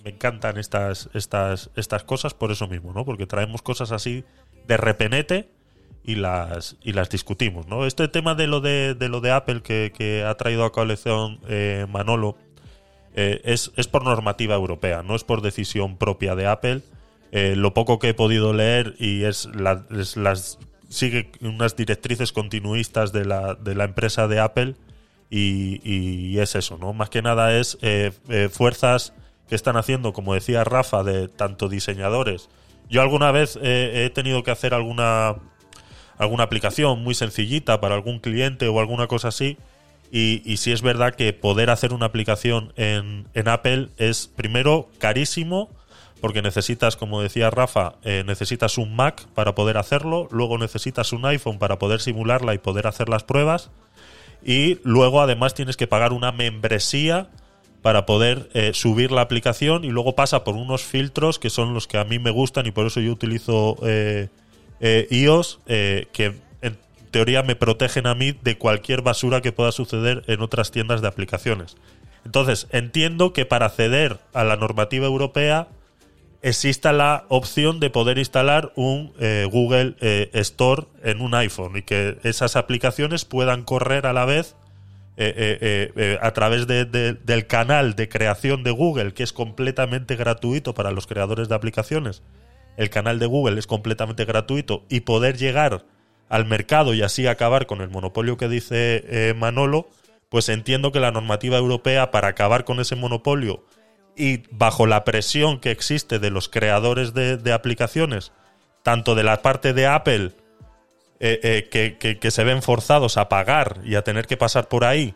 me 0.05 0.11
encantan 0.11 0.59
estas 0.59 1.09
estas 1.15 1.70
estas 1.77 2.05
cosas 2.05 2.35
por 2.35 2.51
eso 2.53 2.69
mismo, 2.69 2.93
¿no? 2.93 3.05
Porque 3.05 3.27
traemos 3.27 3.62
cosas 3.62 3.91
así 3.93 4.24
de 4.66 4.77
repenete 4.77 5.49
y 6.05 6.16
las 6.16 6.76
y 6.82 6.93
las 6.93 7.09
discutimos, 7.09 7.66
¿no? 7.66 7.86
Este 7.86 8.09
tema 8.09 8.35
de 8.35 8.47
lo 8.47 8.60
de, 8.60 8.94
de 8.94 9.09
lo 9.09 9.20
de 9.20 9.31
Apple 9.31 9.62
que, 9.62 9.90
que 9.97 10.22
ha 10.22 10.35
traído 10.35 10.64
a 10.64 10.72
colección 10.72 11.40
eh, 11.48 11.86
Manolo 11.89 12.36
eh, 13.14 13.40
es, 13.44 13.72
es 13.76 13.89
por 13.89 14.05
normativa 14.05 14.55
europea, 14.55 15.02
no 15.02 15.16
es 15.16 15.24
por 15.24 15.40
decisión 15.40 15.97
propia 15.97 16.35
de 16.35 16.47
Apple. 16.47 16.82
Eh, 17.32 17.56
lo 17.56 17.72
poco 17.72 17.98
que 17.98 18.10
he 18.10 18.14
podido 18.14 18.52
leer 18.52 18.94
y 18.98 19.24
es, 19.24 19.48
es 19.98 20.16
las 20.16 20.59
sigue 20.90 21.32
unas 21.40 21.74
directrices 21.74 22.32
continuistas 22.32 23.12
de 23.12 23.24
la, 23.24 23.55
de 23.55 23.74
la 23.74 23.85
empresa 23.85 24.28
de 24.28 24.39
Apple 24.40 24.74
y, 25.31 25.81
y 25.82 26.39
es 26.39 26.55
eso, 26.55 26.76
¿no? 26.78 26.93
Más 26.93 27.09
que 27.09 27.22
nada 27.22 27.59
es 27.59 27.78
fuerzas 28.52 29.14
que 29.48 29.56
están 29.56 29.76
haciendo, 29.76 30.12
como 30.12 30.35
decía 30.35 30.62
Rafa, 30.62 31.02
de 31.02 31.26
tanto 31.28 31.68
diseñadores. 31.68 32.51
Yo 32.89 33.02
alguna 33.02 33.32
vez 33.32 33.59
he 33.60 34.10
tenido 34.14 34.44
que 34.44 34.52
hacer 34.52 34.74
alguna 34.74 35.36
alguna 36.19 36.45
aplicación 36.45 37.03
muy 37.03 37.15
sencillita 37.15 37.81
para 37.81 37.95
algún 37.95 38.19
cliente 38.20 38.69
o 38.69 38.81
alguna 38.81 39.07
cosa 39.07 39.28
así. 39.28 39.57
Y, 40.11 40.59
sí 40.59 40.70
es 40.70 40.81
verdad 40.81 41.15
que 41.15 41.32
poder 41.32 41.70
hacer 41.70 41.93
una 41.93 42.07
aplicación 42.07 42.73
en, 42.77 43.27
en 43.35 43.49
Apple 43.49 43.89
es 43.97 44.28
primero 44.28 44.89
carísimo, 44.99 45.70
porque 46.20 46.41
necesitas, 46.41 46.97
como 46.97 47.20
decía 47.20 47.51
Rafa, 47.51 47.97
eh, 48.05 48.23
necesitas 48.24 48.78
un 48.78 48.95
Mac 48.95 49.27
para 49.35 49.55
poder 49.55 49.77
hacerlo, 49.77 50.28
luego 50.31 50.57
necesitas 50.57 51.12
un 51.12 51.27
iPhone 51.27 51.59
para 51.59 51.78
poder 51.78 52.01
simularla 52.01 52.55
y 52.55 52.59
poder 52.59 52.86
hacer 52.86 53.09
las 53.09 53.24
pruebas, 53.24 53.70
y 54.45 54.78
luego 54.85 55.20
además 55.20 55.53
tienes 55.53 55.77
que 55.77 55.86
pagar 55.86 56.12
una 56.12 56.31
membresía 56.31 57.28
para 57.82 58.07
poder 58.07 58.49
eh, 58.55 58.70
subir 58.73 59.12
la 59.12 59.20
aplicación 59.20 59.85
y 59.85 59.91
luego 59.91 60.15
pasa 60.15 60.45
por 60.45 60.55
unos 60.55 60.82
filtros 60.82 61.39
que 61.39 61.51
son 61.51 61.74
los 61.74 61.86
que 61.86 61.99
a 61.99 62.05
mí 62.05 62.19
me 62.19 62.31
gustan 62.31 62.65
y 62.66 62.70
por 62.70 62.86
eso 62.86 63.01
yo 63.01 63.12
utilizo 63.12 63.77
eh, 63.82 64.28
eh, 64.80 65.06
iOS 65.10 65.60
eh, 65.66 66.06
que 66.12 66.34
en 66.62 66.76
teoría 67.10 67.42
me 67.42 67.56
protegen 67.56 68.06
a 68.06 68.14
mí 68.14 68.32
de 68.42 68.59
cualquier 68.59 69.02
basura 69.02 69.40
que 69.40 69.52
pueda 69.52 69.72
suceder 69.72 70.22
en 70.26 70.40
otras 70.42 70.70
tiendas 70.70 71.01
de 71.02 71.09
aplicaciones. 71.09 71.76
Entonces, 72.24 72.66
entiendo 72.70 73.32
que 73.32 73.44
para 73.46 73.66
acceder 73.66 74.18
a 74.32 74.44
la 74.44 74.56
normativa 74.56 75.06
europea 75.06 75.68
exista 76.42 76.92
la 76.92 77.24
opción 77.28 77.80
de 77.80 77.88
poder 77.90 78.18
instalar 78.18 78.72
un 78.76 79.12
eh, 79.18 79.46
Google 79.51 79.96
Store 80.34 80.84
en 81.02 81.20
un 81.22 81.34
iPhone 81.34 81.76
y 81.76 81.82
que 81.82 82.18
esas 82.22 82.56
aplicaciones 82.56 83.24
puedan 83.24 83.62
correr 83.62 84.06
a 84.06 84.12
la 84.12 84.24
vez 84.26 84.56
a 86.20 86.30
través 86.32 86.66
de- 86.66 86.84
de- 86.84 87.12
del 87.14 87.46
canal 87.46 87.94
de 87.94 88.09
creación 88.09 88.64
de 88.64 88.72
Google, 88.72 89.14
que 89.14 89.22
es 89.22 89.32
completamente 89.32 90.16
gratuito 90.16 90.74
para 90.74 90.90
los 90.90 91.06
creadores 91.06 91.48
de 91.48 91.55
aplicaciones. 91.55 92.20
El 92.76 92.90
canal 92.90 93.18
de 93.18 93.26
Google 93.26 93.59
es 93.59 93.66
completamente 93.66 94.24
gratuito 94.24 94.84
y 94.88 95.01
poder 95.01 95.36
llegar 95.36 95.84
al 96.28 96.46
mercado 96.46 96.94
y 96.94 97.02
así 97.02 97.26
acabar 97.26 97.66
con 97.66 97.80
el 97.80 97.90
monopolio 97.90 98.36
que 98.36 98.48
dice 98.48 99.05
eh, 99.06 99.34
Manolo, 99.34 99.88
pues 100.28 100.48
entiendo 100.48 100.90
que 100.90 101.01
la 101.01 101.12
normativa 101.12 101.59
europea 101.59 102.10
para 102.10 102.28
acabar 102.28 102.64
con 102.64 102.80
ese 102.80 102.96
monopolio 102.96 103.64
y 104.16 104.42
bajo 104.51 104.86
la 104.86 105.05
presión 105.05 105.60
que 105.60 105.70
existe 105.70 106.18
de 106.18 106.30
los 106.30 106.48
creadores 106.48 107.14
de, 107.14 107.52
aplicaciones, 107.52 108.32
tanto 108.82 109.14
de 109.14 109.24
la 109.24 109.42
parte 109.42 109.72
de 109.72 109.86
Apple, 109.86 110.32
eh, 111.20 111.68
eh, 111.72 112.18
que, 112.20 112.30
se 112.30 112.44
ven 112.44 112.62
forzados 112.62 113.16
a 113.16 113.28
pagar 113.28 113.80
y 113.84 113.94
a 113.94 114.02
tener 114.02 114.26
que 114.26 114.36
pasar 114.36 114.68
por 114.68 114.84
ahí, 114.84 115.14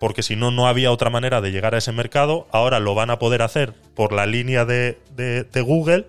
porque 0.00 0.22
si 0.22 0.36
no, 0.36 0.50
no 0.50 0.66
había 0.66 0.90
otra 0.90 1.10
manera 1.10 1.40
de 1.40 1.52
llegar 1.52 1.74
a 1.74 1.78
ese 1.78 1.92
mercado, 1.92 2.46
ahora 2.50 2.80
lo 2.80 2.94
van 2.94 3.10
a 3.10 3.18
poder 3.18 3.42
hacer 3.42 3.72
por 3.94 4.12
la 4.12 4.26
línea 4.26 4.64
de 4.64 4.98
Google, 5.64 6.06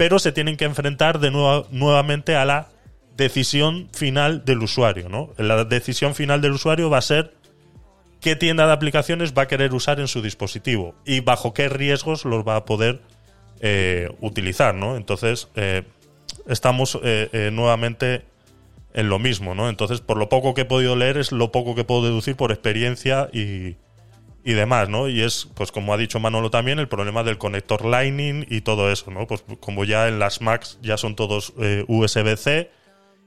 pero 0.00 0.18
se 0.18 0.32
tienen 0.32 0.56
que 0.56 0.64
enfrentar 0.64 1.18
de 1.18 1.30
nuevo, 1.30 1.66
nuevamente 1.72 2.34
a 2.34 2.46
la 2.46 2.68
decisión 3.18 3.90
final 3.92 4.46
del 4.46 4.62
usuario. 4.62 5.10
¿no? 5.10 5.34
La 5.36 5.62
decisión 5.66 6.14
final 6.14 6.40
del 6.40 6.52
usuario 6.52 6.88
va 6.88 6.96
a 6.96 7.02
ser 7.02 7.34
qué 8.18 8.34
tienda 8.34 8.66
de 8.66 8.72
aplicaciones 8.72 9.34
va 9.36 9.42
a 9.42 9.46
querer 9.46 9.74
usar 9.74 10.00
en 10.00 10.08
su 10.08 10.22
dispositivo 10.22 10.94
y 11.04 11.20
bajo 11.20 11.52
qué 11.52 11.68
riesgos 11.68 12.24
los 12.24 12.48
va 12.48 12.56
a 12.56 12.64
poder 12.64 13.02
eh, 13.60 14.08
utilizar, 14.20 14.74
¿no? 14.74 14.96
Entonces, 14.96 15.48
eh, 15.54 15.82
estamos 16.48 16.98
eh, 17.02 17.50
nuevamente 17.52 18.24
en 18.94 19.10
lo 19.10 19.18
mismo, 19.18 19.54
¿no? 19.54 19.68
Entonces, 19.68 20.00
por 20.00 20.16
lo 20.16 20.30
poco 20.30 20.54
que 20.54 20.62
he 20.62 20.64
podido 20.64 20.96
leer, 20.96 21.18
es 21.18 21.30
lo 21.30 21.52
poco 21.52 21.74
que 21.74 21.84
puedo 21.84 22.04
deducir 22.04 22.36
por 22.36 22.52
experiencia 22.52 23.28
y, 23.34 23.76
y 24.44 24.52
demás, 24.52 24.88
¿no? 24.88 25.08
Y 25.08 25.22
es, 25.22 25.48
pues 25.54 25.72
como 25.72 25.92
ha 25.92 25.96
dicho 25.96 26.20
Manolo 26.20 26.50
también, 26.50 26.78
el 26.78 26.88
problema 26.88 27.22
del 27.22 27.38
conector 27.38 27.84
Lightning 27.84 28.46
y 28.48 28.62
todo 28.62 28.90
eso, 28.90 29.10
¿no? 29.10 29.26
Pues 29.26 29.44
como 29.60 29.84
ya 29.84 30.08
en 30.08 30.18
las 30.18 30.40
Macs 30.40 30.78
ya 30.82 30.96
son 30.96 31.16
todos 31.16 31.52
eh, 31.58 31.84
USB-C 31.88 32.70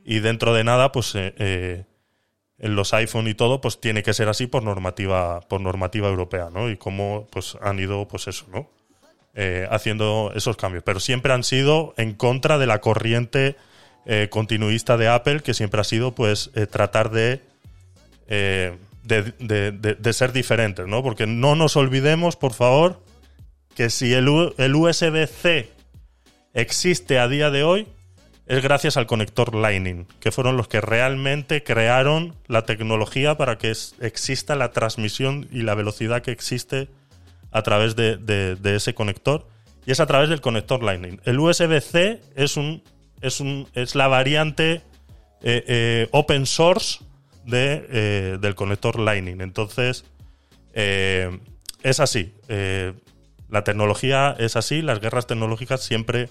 y 0.03 0.19
dentro 0.19 0.53
de 0.53 0.63
nada, 0.63 0.91
pues 0.91 1.15
eh, 1.15 1.33
eh, 1.37 1.83
en 2.59 2.75
los 2.75 2.93
iPhone 2.93 3.27
y 3.27 3.33
todo, 3.33 3.61
pues 3.61 3.79
tiene 3.79 4.03
que 4.03 4.13
ser 4.13 4.27
así 4.27 4.47
por 4.47 4.63
normativa, 4.63 5.41
por 5.41 5.61
normativa 5.61 6.09
europea, 6.09 6.49
¿no? 6.51 6.69
Y 6.69 6.77
cómo 6.77 7.27
pues 7.31 7.57
han 7.61 7.79
ido, 7.79 8.07
pues 8.07 8.27
eso, 8.27 8.45
¿no? 8.51 8.69
Eh, 9.33 9.67
haciendo 9.71 10.31
esos 10.35 10.57
cambios. 10.57 10.83
Pero 10.83 10.99
siempre 10.99 11.33
han 11.33 11.43
sido 11.43 11.93
en 11.97 12.13
contra 12.13 12.57
de 12.57 12.67
la 12.67 12.81
corriente 12.81 13.55
continuista 14.31 14.97
de 14.97 15.07
Apple, 15.07 15.39
que 15.39 15.53
siempre 15.53 15.79
ha 15.79 15.85
sido 15.85 16.13
pues 16.13 16.51
tratar 16.71 17.09
de, 17.09 17.39
de, 19.03 19.33
de- 19.39 19.71
de- 19.95 20.13
ser 20.13 20.31
diferentes, 20.31 20.87
¿no? 20.87 21.03
Porque 21.03 21.27
no 21.27 21.55
nos 21.55 21.75
olvidemos, 21.75 22.35
por 22.35 22.53
favor, 22.53 23.01
que 23.75 23.89
si 23.89 24.13
el, 24.13 24.27
el 24.57 24.75
USB-C 24.75 25.69
existe 26.53 27.19
a 27.19 27.27
día 27.27 27.49
de 27.49 27.63
hoy, 27.63 27.87
es 28.45 28.61
gracias 28.61 28.97
al 28.97 29.07
conector 29.07 29.55
Lightning, 29.55 30.05
que 30.19 30.31
fueron 30.31 30.57
los 30.57 30.67
que 30.67 30.81
realmente 30.81 31.63
crearon 31.63 32.35
la 32.47 32.63
tecnología 32.63 33.35
para 33.37 33.57
que 33.57 33.73
exista 34.01 34.55
la 34.55 34.71
transmisión 34.71 35.47
y 35.51 35.61
la 35.61 35.75
velocidad 35.75 36.21
que 36.21 36.31
existe 36.31 36.89
a 37.51 37.61
través 37.61 37.95
de, 37.95 38.17
de- 38.17 38.55
de 38.55 38.75
ese 38.75 38.93
conector. 38.93 39.47
Y 39.85 39.91
es 39.91 39.99
a 39.99 40.05
través 40.05 40.29
del 40.29 40.41
conector 40.41 40.83
Lightning. 40.83 41.19
El 41.25 41.39
USB-C 41.39 42.21
es, 42.35 42.57
un, 42.57 42.83
es, 43.21 43.39
un, 43.39 43.67
es 43.73 43.95
la 43.95 44.07
variante 44.07 44.81
eh, 45.41 45.63
eh, 45.67 46.07
open 46.11 46.45
source 46.45 46.99
de, 47.45 47.85
eh, 47.89 48.37
del 48.39 48.55
conector 48.55 48.99
Lightning. 48.99 49.41
Entonces, 49.41 50.05
eh, 50.73 51.39
es 51.83 51.99
así. 51.99 52.33
Eh, 52.47 52.93
la 53.49 53.63
tecnología 53.63 54.35
es 54.39 54.55
así, 54.55 54.81
las 54.81 54.99
guerras 54.99 55.27
tecnológicas 55.27 55.81
siempre, 55.81 56.29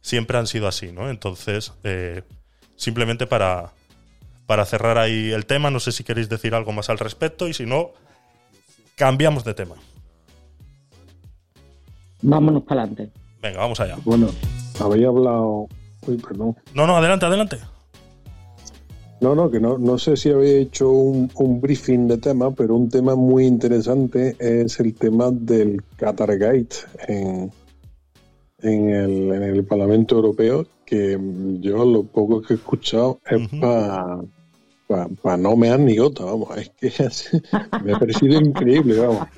siempre 0.00 0.38
han 0.38 0.46
sido 0.46 0.68
así, 0.68 0.92
¿no? 0.92 1.10
Entonces, 1.10 1.72
eh, 1.82 2.22
simplemente 2.76 3.26
para, 3.26 3.72
para 4.46 4.64
cerrar 4.66 4.98
ahí 4.98 5.32
el 5.32 5.46
tema, 5.46 5.70
no 5.70 5.80
sé 5.80 5.90
si 5.90 6.04
queréis 6.04 6.28
decir 6.28 6.54
algo 6.54 6.72
más 6.72 6.88
al 6.88 6.98
respecto 6.98 7.48
y 7.48 7.54
si 7.54 7.66
no, 7.66 7.90
cambiamos 8.94 9.44
de 9.44 9.54
tema. 9.54 9.74
Vámonos 12.22 12.62
para 12.62 12.82
adelante. 12.82 13.10
Venga, 13.40 13.58
vamos 13.58 13.80
allá. 13.80 13.96
Bueno, 14.04 14.30
había 14.78 15.08
hablado. 15.08 15.66
Uy, 16.06 16.18
perdón. 16.18 16.56
No, 16.74 16.86
no, 16.86 16.96
adelante, 16.96 17.26
adelante. 17.26 17.58
No, 19.20 19.34
no, 19.34 19.50
que 19.50 19.60
no, 19.60 19.76
no 19.76 19.98
sé 19.98 20.16
si 20.16 20.30
había 20.30 20.58
hecho 20.58 20.90
un, 20.90 21.30
un 21.34 21.60
briefing 21.60 22.08
de 22.08 22.16
tema, 22.18 22.50
pero 22.52 22.74
un 22.74 22.88
tema 22.88 23.14
muy 23.16 23.44
interesante 23.46 24.34
es 24.38 24.80
el 24.80 24.94
tema 24.94 25.30
del 25.30 25.82
Qatargate 25.96 26.76
en, 27.06 27.52
en, 28.62 28.90
el, 28.90 29.32
en 29.32 29.42
el 29.42 29.64
Parlamento 29.64 30.16
Europeo, 30.16 30.66
que 30.86 31.18
yo 31.60 31.84
lo 31.84 32.02
poco 32.04 32.40
que 32.40 32.54
he 32.54 32.56
escuchado 32.56 33.20
es 33.30 33.46
para 35.22 35.36
no 35.36 35.54
mear 35.54 35.78
ni 35.78 35.96
gota, 35.96 36.24
vamos, 36.24 36.56
es 36.56 36.70
que 36.70 36.90
me 37.84 37.92
ha 37.92 37.98
parecido 37.98 38.40
increíble, 38.40 38.98
vamos. 39.00 39.28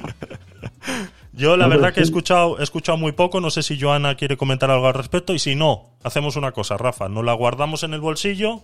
Yo 1.34 1.56
la 1.56 1.64
No, 1.64 1.70
verdad 1.70 1.92
que 1.92 2.00
he 2.00 2.04
escuchado, 2.04 2.58
he 2.60 2.62
escuchado 2.62 2.98
muy 2.98 3.12
poco, 3.12 3.40
no 3.40 3.50
sé 3.50 3.62
si 3.62 3.80
Joana 3.80 4.16
quiere 4.16 4.36
comentar 4.36 4.70
algo 4.70 4.86
al 4.86 4.94
respecto 4.94 5.34
y 5.34 5.38
si 5.38 5.54
no, 5.54 5.96
hacemos 6.04 6.36
una 6.36 6.52
cosa, 6.52 6.76
Rafa, 6.76 7.08
nos 7.08 7.24
la 7.24 7.32
guardamos 7.32 7.82
en 7.82 7.94
el 7.94 8.00
bolsillo, 8.00 8.60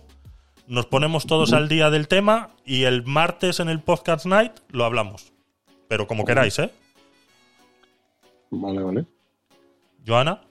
nos 0.69 0.85
ponemos 0.85 1.25
todos 1.25 1.51
al 1.51 1.67
día 1.67 1.89
del 1.89 2.07
tema 2.07 2.51
y 2.63 2.83
el 2.83 3.03
martes 3.03 3.59
en 3.59 3.69
el 3.69 3.81
podcast 3.81 4.27
night 4.27 4.51
lo 4.69 4.85
hablamos. 4.85 5.33
Pero 5.87 6.05
como 6.05 6.25
queráis, 6.25 6.59
¿eh? 6.59 6.69
Vale, 8.51 8.83
vale. 8.83 9.05
Joana, 10.07 10.41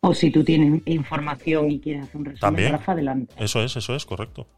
O 0.00 0.12
si 0.12 0.32
tú 0.32 0.42
tienes 0.42 0.82
información 0.86 1.70
y 1.70 1.78
quieres 1.78 2.04
hacer 2.04 2.16
un 2.16 2.24
resumen, 2.24 2.40
También. 2.40 2.72
Rafa, 2.72 2.92
adelante. 2.92 3.34
eso 3.38 3.62
es, 3.62 3.76
eso 3.76 3.94
es, 3.94 4.04
correcto. 4.04 4.48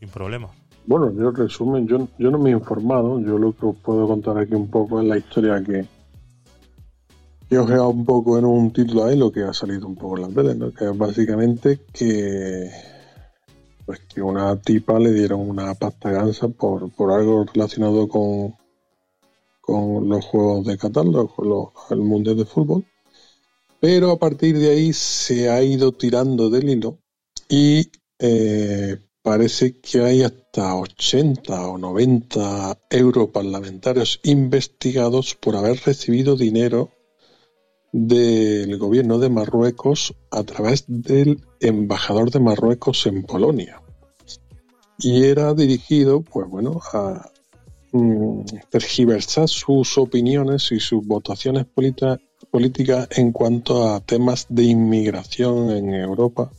Sin 0.00 0.08
problema. 0.08 0.48
Bueno, 0.86 1.12
yo 1.12 1.30
resumen, 1.30 1.86
yo, 1.86 2.08
yo 2.18 2.30
no 2.30 2.38
me 2.38 2.50
he 2.50 2.52
informado, 2.54 3.20
yo 3.20 3.38
lo 3.38 3.52
que 3.52 3.66
os 3.66 3.76
puedo 3.76 4.06
contar 4.08 4.38
aquí 4.38 4.54
un 4.54 4.70
poco 4.70 5.00
es 5.00 5.06
la 5.06 5.18
historia 5.18 5.62
que, 5.62 5.80
os 7.56 7.70
he 7.70 7.72
dado 7.72 7.90
un 7.90 8.06
poco 8.06 8.38
en 8.38 8.46
un 8.46 8.72
título 8.72 9.04
ahí, 9.04 9.18
lo 9.18 9.30
que 9.30 9.42
ha 9.42 9.52
salido 9.52 9.86
un 9.86 9.96
poco 9.96 10.16
en 10.16 10.22
la 10.22 10.28
tele, 10.28 10.54
¿no? 10.54 10.72
que 10.72 10.86
es 10.86 10.96
básicamente 10.96 11.80
que 11.92 12.70
pues 13.86 14.00
que 14.00 14.22
una 14.22 14.60
tipa 14.60 14.98
le 14.98 15.12
dieron 15.12 15.40
una 15.48 15.74
pasta 15.74 16.10
gansa 16.10 16.48
por, 16.48 16.90
por 16.92 17.12
algo 17.12 17.44
relacionado 17.44 18.08
con, 18.08 18.54
con 19.60 20.08
los 20.08 20.24
juegos 20.24 20.66
de 20.66 20.78
Qatar, 20.78 21.04
los, 21.06 21.30
los- 21.38 21.68
el 21.90 21.98
Mundial 22.00 22.36
de 22.36 22.44
Fútbol, 22.46 22.84
pero 23.80 24.10
a 24.12 24.18
partir 24.18 24.58
de 24.58 24.70
ahí 24.70 24.92
se 24.92 25.50
ha 25.50 25.62
ido 25.62 25.92
tirando 25.92 26.48
del 26.50 26.68
hilo 26.70 26.98
y 27.48 27.90
eh, 28.18 28.98
parece 29.22 29.78
que 29.80 30.00
hay 30.02 30.22
hasta 30.22 30.74
80 30.76 31.68
o 31.68 31.78
90 31.78 32.78
europarlamentarios 32.90 34.20
investigados 34.24 35.34
por 35.34 35.56
haber 35.56 35.78
recibido 35.84 36.36
dinero 36.36 36.90
del 37.92 38.76
gobierno 38.78 39.18
de 39.18 39.28
Marruecos 39.30 40.14
a 40.30 40.42
través 40.42 40.84
del 40.88 41.40
embajador 41.68 42.30
de 42.30 42.40
Marruecos 42.40 43.06
en 43.06 43.24
Polonia. 43.24 43.80
Y 44.98 45.24
era 45.24 45.54
dirigido, 45.54 46.22
pues 46.22 46.48
bueno, 46.48 46.80
a 46.92 47.30
mm, 47.92 48.44
tergiversar 48.70 49.48
sus 49.48 49.98
opiniones 49.98 50.70
y 50.72 50.80
sus 50.80 51.06
votaciones 51.06 51.66
políticas 52.50 53.08
en 53.10 53.32
cuanto 53.32 53.88
a 53.88 54.00
temas 54.00 54.46
de 54.48 54.64
inmigración 54.64 55.70
en 55.70 55.94
Europa 55.94 56.50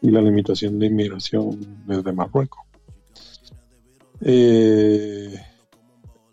y 0.00 0.10
la 0.10 0.20
limitación 0.20 0.78
de 0.78 0.86
inmigración 0.86 1.84
desde 1.86 2.12
Marruecos. 2.12 2.60
Eh, 4.20 5.34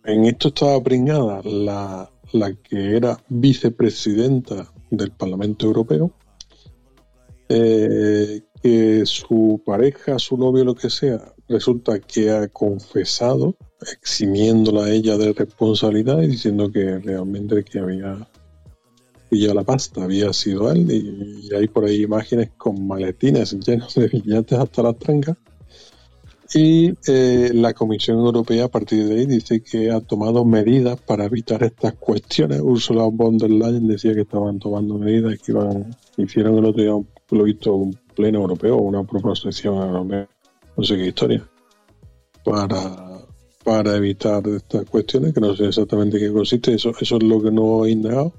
en 0.06 0.26
esto 0.26 0.50
estaba 0.50 0.82
pringada 0.82 1.42
la 1.43 2.09
que 2.64 2.95
era 2.95 3.18
vicepresidenta 3.27 4.72
del 4.90 5.11
Parlamento 5.11 5.66
Europeo, 5.66 6.11
eh, 7.50 8.42
que 8.61 9.06
su 9.06 9.61
pareja, 9.66 10.19
su 10.19 10.38
novio, 10.38 10.64
lo 10.64 10.76
que 10.76 10.90
sea, 10.90 11.34
resulta 11.48 12.00
que 12.00 12.30
ha 12.30 12.48
confesado, 12.50 13.56
eximiéndola 13.94 14.86
a 14.86 14.92
ella 14.92 15.18
de 15.18 15.34
responsabilidad 15.34 16.22
y 16.22 16.28
diciendo 16.28 16.72
que 16.72 17.00
realmente 17.00 17.64
que 17.64 17.80
había 17.80 18.28
pillado 19.30 19.53
la 19.56 19.64
pasta 19.64 20.03
había 20.03 20.34
sido 20.34 20.72
él 20.72 20.90
y, 20.92 21.48
y 21.48 21.56
hay 21.56 21.68
por 21.68 21.86
ahí 21.86 22.02
imágenes 22.03 22.50
con 22.58 22.86
maletines 22.88 23.53
llenos 23.66 23.94
de 23.95 24.08
billetes 24.08 24.58
hasta 24.60 24.82
las 24.84 24.98
trancas 24.98 25.38
y 26.53 26.92
eh, 27.08 27.52
la 27.53 27.74
Comisión 27.76 28.18
Europea 28.18 28.66
a 28.66 28.69
partir 28.69 29.06
de 29.08 29.19
ahí 29.19 29.26
dice 29.28 29.61
que 29.61 29.92
ha 29.92 30.02
tomado 30.02 30.44
medidas 30.45 31.00
para 31.00 31.26
evitar 31.26 31.61
estas 31.64 31.94
cuestiones. 31.94 32.60
Ursula 32.60 33.03
von 33.11 33.38
der 33.38 33.52
Leyen 33.52 33.88
decía 33.88 34.16
que 34.16 34.22
estaban 34.22 34.58
tomando 34.58 34.98
medidas 34.98 35.38
que 35.40 35.52
iban, 35.52 35.95
hicieron 36.18 36.58
el 36.58 36.66
otro 36.66 36.82
día, 36.82 36.95
un- 36.95 37.08
lo 37.32 37.41
he 37.41 37.45
visto, 37.45 37.74
un 37.74 37.98
pleno 38.16 38.40
europeo, 38.40 38.77
una 38.77 39.03
proposición 39.03 39.75
europea, 39.75 40.27
no 40.75 40.83
sé 40.83 40.98
qué 40.98 41.08
historia, 41.08 41.48
para, 42.43 43.25
para 43.64 43.95
evitar 43.95 44.48
estas 44.48 44.85
cuestiones, 44.85 45.33
que 45.33 45.41
no 45.41 45.56
sé 45.56 45.67
exactamente 45.67 46.19
qué 46.19 46.32
consiste, 46.32 46.74
eso, 46.74 46.91
eso 46.99 47.17
es 47.17 47.24
lo 47.24 47.41
que 47.41 47.51
no 47.51 47.85
he 47.85 47.91
indagado. 47.91 48.33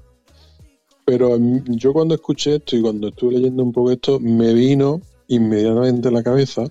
Pero 1.05 1.37
yo 1.65 1.93
cuando 1.93 2.15
escuché 2.15 2.55
esto 2.55 2.75
y 2.75 2.81
cuando 2.81 3.09
estuve 3.09 3.33
leyendo 3.33 3.63
un 3.63 3.71
poco 3.71 3.91
esto, 3.91 4.19
me 4.19 4.53
vino 4.53 5.01
inmediatamente 5.27 6.09
a 6.09 6.11
la 6.11 6.23
cabeza 6.23 6.63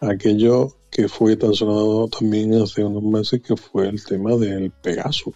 aquello 0.00 0.68
que 0.90 1.08
fue 1.08 1.36
tan 1.36 1.54
sonado 1.54 2.08
también 2.08 2.54
hace 2.54 2.84
unos 2.84 3.02
meses, 3.02 3.42
que 3.42 3.56
fue 3.56 3.88
el 3.88 4.04
tema 4.04 4.36
del 4.36 4.70
Pegasus, 4.70 5.34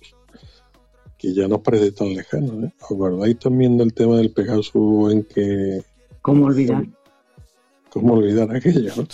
que 1.18 1.34
ya 1.34 1.48
nos 1.48 1.60
parece 1.60 1.92
tan 1.92 2.14
lejano. 2.14 2.66
¿eh? 2.66 2.72
¿Os 2.80 2.92
acordáis 2.92 3.38
también 3.38 3.76
del 3.76 3.92
tema 3.92 4.16
del 4.16 4.30
Pegasus 4.30 5.12
en 5.12 5.24
que... 5.24 5.82
¿Cómo 6.22 6.46
olvidar? 6.46 6.86
¿Cómo 7.90 8.14
olvidar 8.14 8.54
aquello? 8.54 8.92
no? 8.96 9.06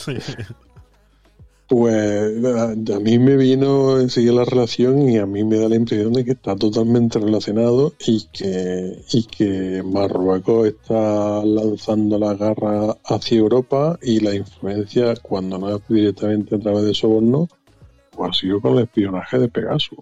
Pues 1.67 2.45
a 2.45 2.73
a 2.73 3.01
mí 3.01 3.19
me 3.19 3.37
vino 3.37 3.99
enseguida 3.99 4.35
la 4.35 4.45
relación 4.45 5.09
y 5.09 5.17
a 5.17 5.25
mí 5.25 5.45
me 5.45 5.59
da 5.59 5.69
la 5.71 5.77
impresión 5.77 6.13
de 6.13 6.23
que 6.23 6.33
está 6.33 6.55
totalmente 6.57 7.19
relacionado 7.19 7.95
y 8.07 8.27
que, 8.33 9.03
y 9.11 9.25
que 9.25 9.83
Marruecos 9.83 10.69
está 10.69 11.43
lanzando 11.43 12.19
la 12.19 12.35
garra 12.35 12.99
hacia 13.07 13.39
Europa 13.39 13.99
y 14.03 14.21
la 14.21 14.35
influencia, 14.35 15.15
cuando 15.17 15.57
no 15.59 15.75
es 15.75 15.83
directamente 15.89 16.57
a 16.57 16.59
través 16.59 16.85
de 16.85 16.95
soborno, 16.95 17.49
pues 18.11 18.31
ha 18.31 18.33
sido 18.35 18.61
con 18.61 18.75
el 18.75 18.85
espionaje 18.85 19.39
de 19.39 19.49
Pegasus. 19.49 19.99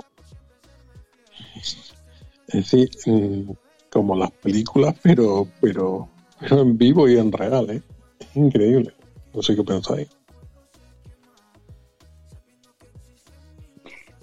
Es 2.52 2.70
decir, 2.70 2.90
mm, 3.06 3.50
como 3.90 4.16
las 4.16 4.30
películas, 4.30 4.94
pero, 5.02 5.46
pero, 5.60 6.08
pero 6.40 6.62
en 6.62 6.76
vivo 6.76 7.08
y 7.08 7.16
en 7.16 7.32
real, 7.32 7.70
¿eh? 7.70 7.82
Es 8.20 8.36
increíble. 8.36 8.92
No 9.34 9.42
sé 9.42 9.56
qué 9.56 9.62
pensáis. 9.62 10.08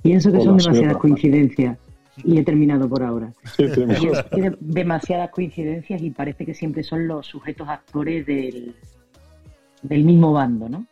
Pienso 0.01 0.31
que 0.31 0.41
son 0.41 0.57
demasiadas 0.57 0.97
coincidencias. 0.97 1.77
Y 2.23 2.37
he 2.37 2.43
terminado 2.43 2.89
por 2.89 3.03
ahora. 3.03 3.33
Sí, 3.57 3.65
sí, 3.69 4.41
demasiadas 4.59 5.29
coincidencias 5.31 6.01
y 6.01 6.11
parece 6.11 6.45
que 6.45 6.53
siempre 6.53 6.83
son 6.83 7.07
los 7.07 7.25
sujetos 7.25 7.67
actores 7.67 8.25
del, 8.25 8.75
del 9.81 10.03
mismo 10.03 10.33
bando, 10.33 10.67
¿no? 10.69 10.85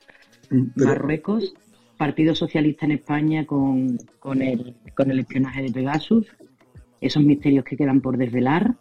Marruecos, 0.76 1.54
Partido 1.98 2.34
Socialista 2.34 2.86
en 2.86 2.94
España 2.94 3.46
con, 3.46 3.98
con, 4.20 4.42
el, 4.42 4.76
con 4.96 5.12
el 5.12 5.20
espionaje 5.20 5.64
de 5.64 5.72
Pegasus, 5.72 6.26
esos 7.02 7.24
misterios 7.24 7.64
que 7.66 7.78
quedan 7.78 8.02
por 8.02 8.18
desvelar 8.18 8.76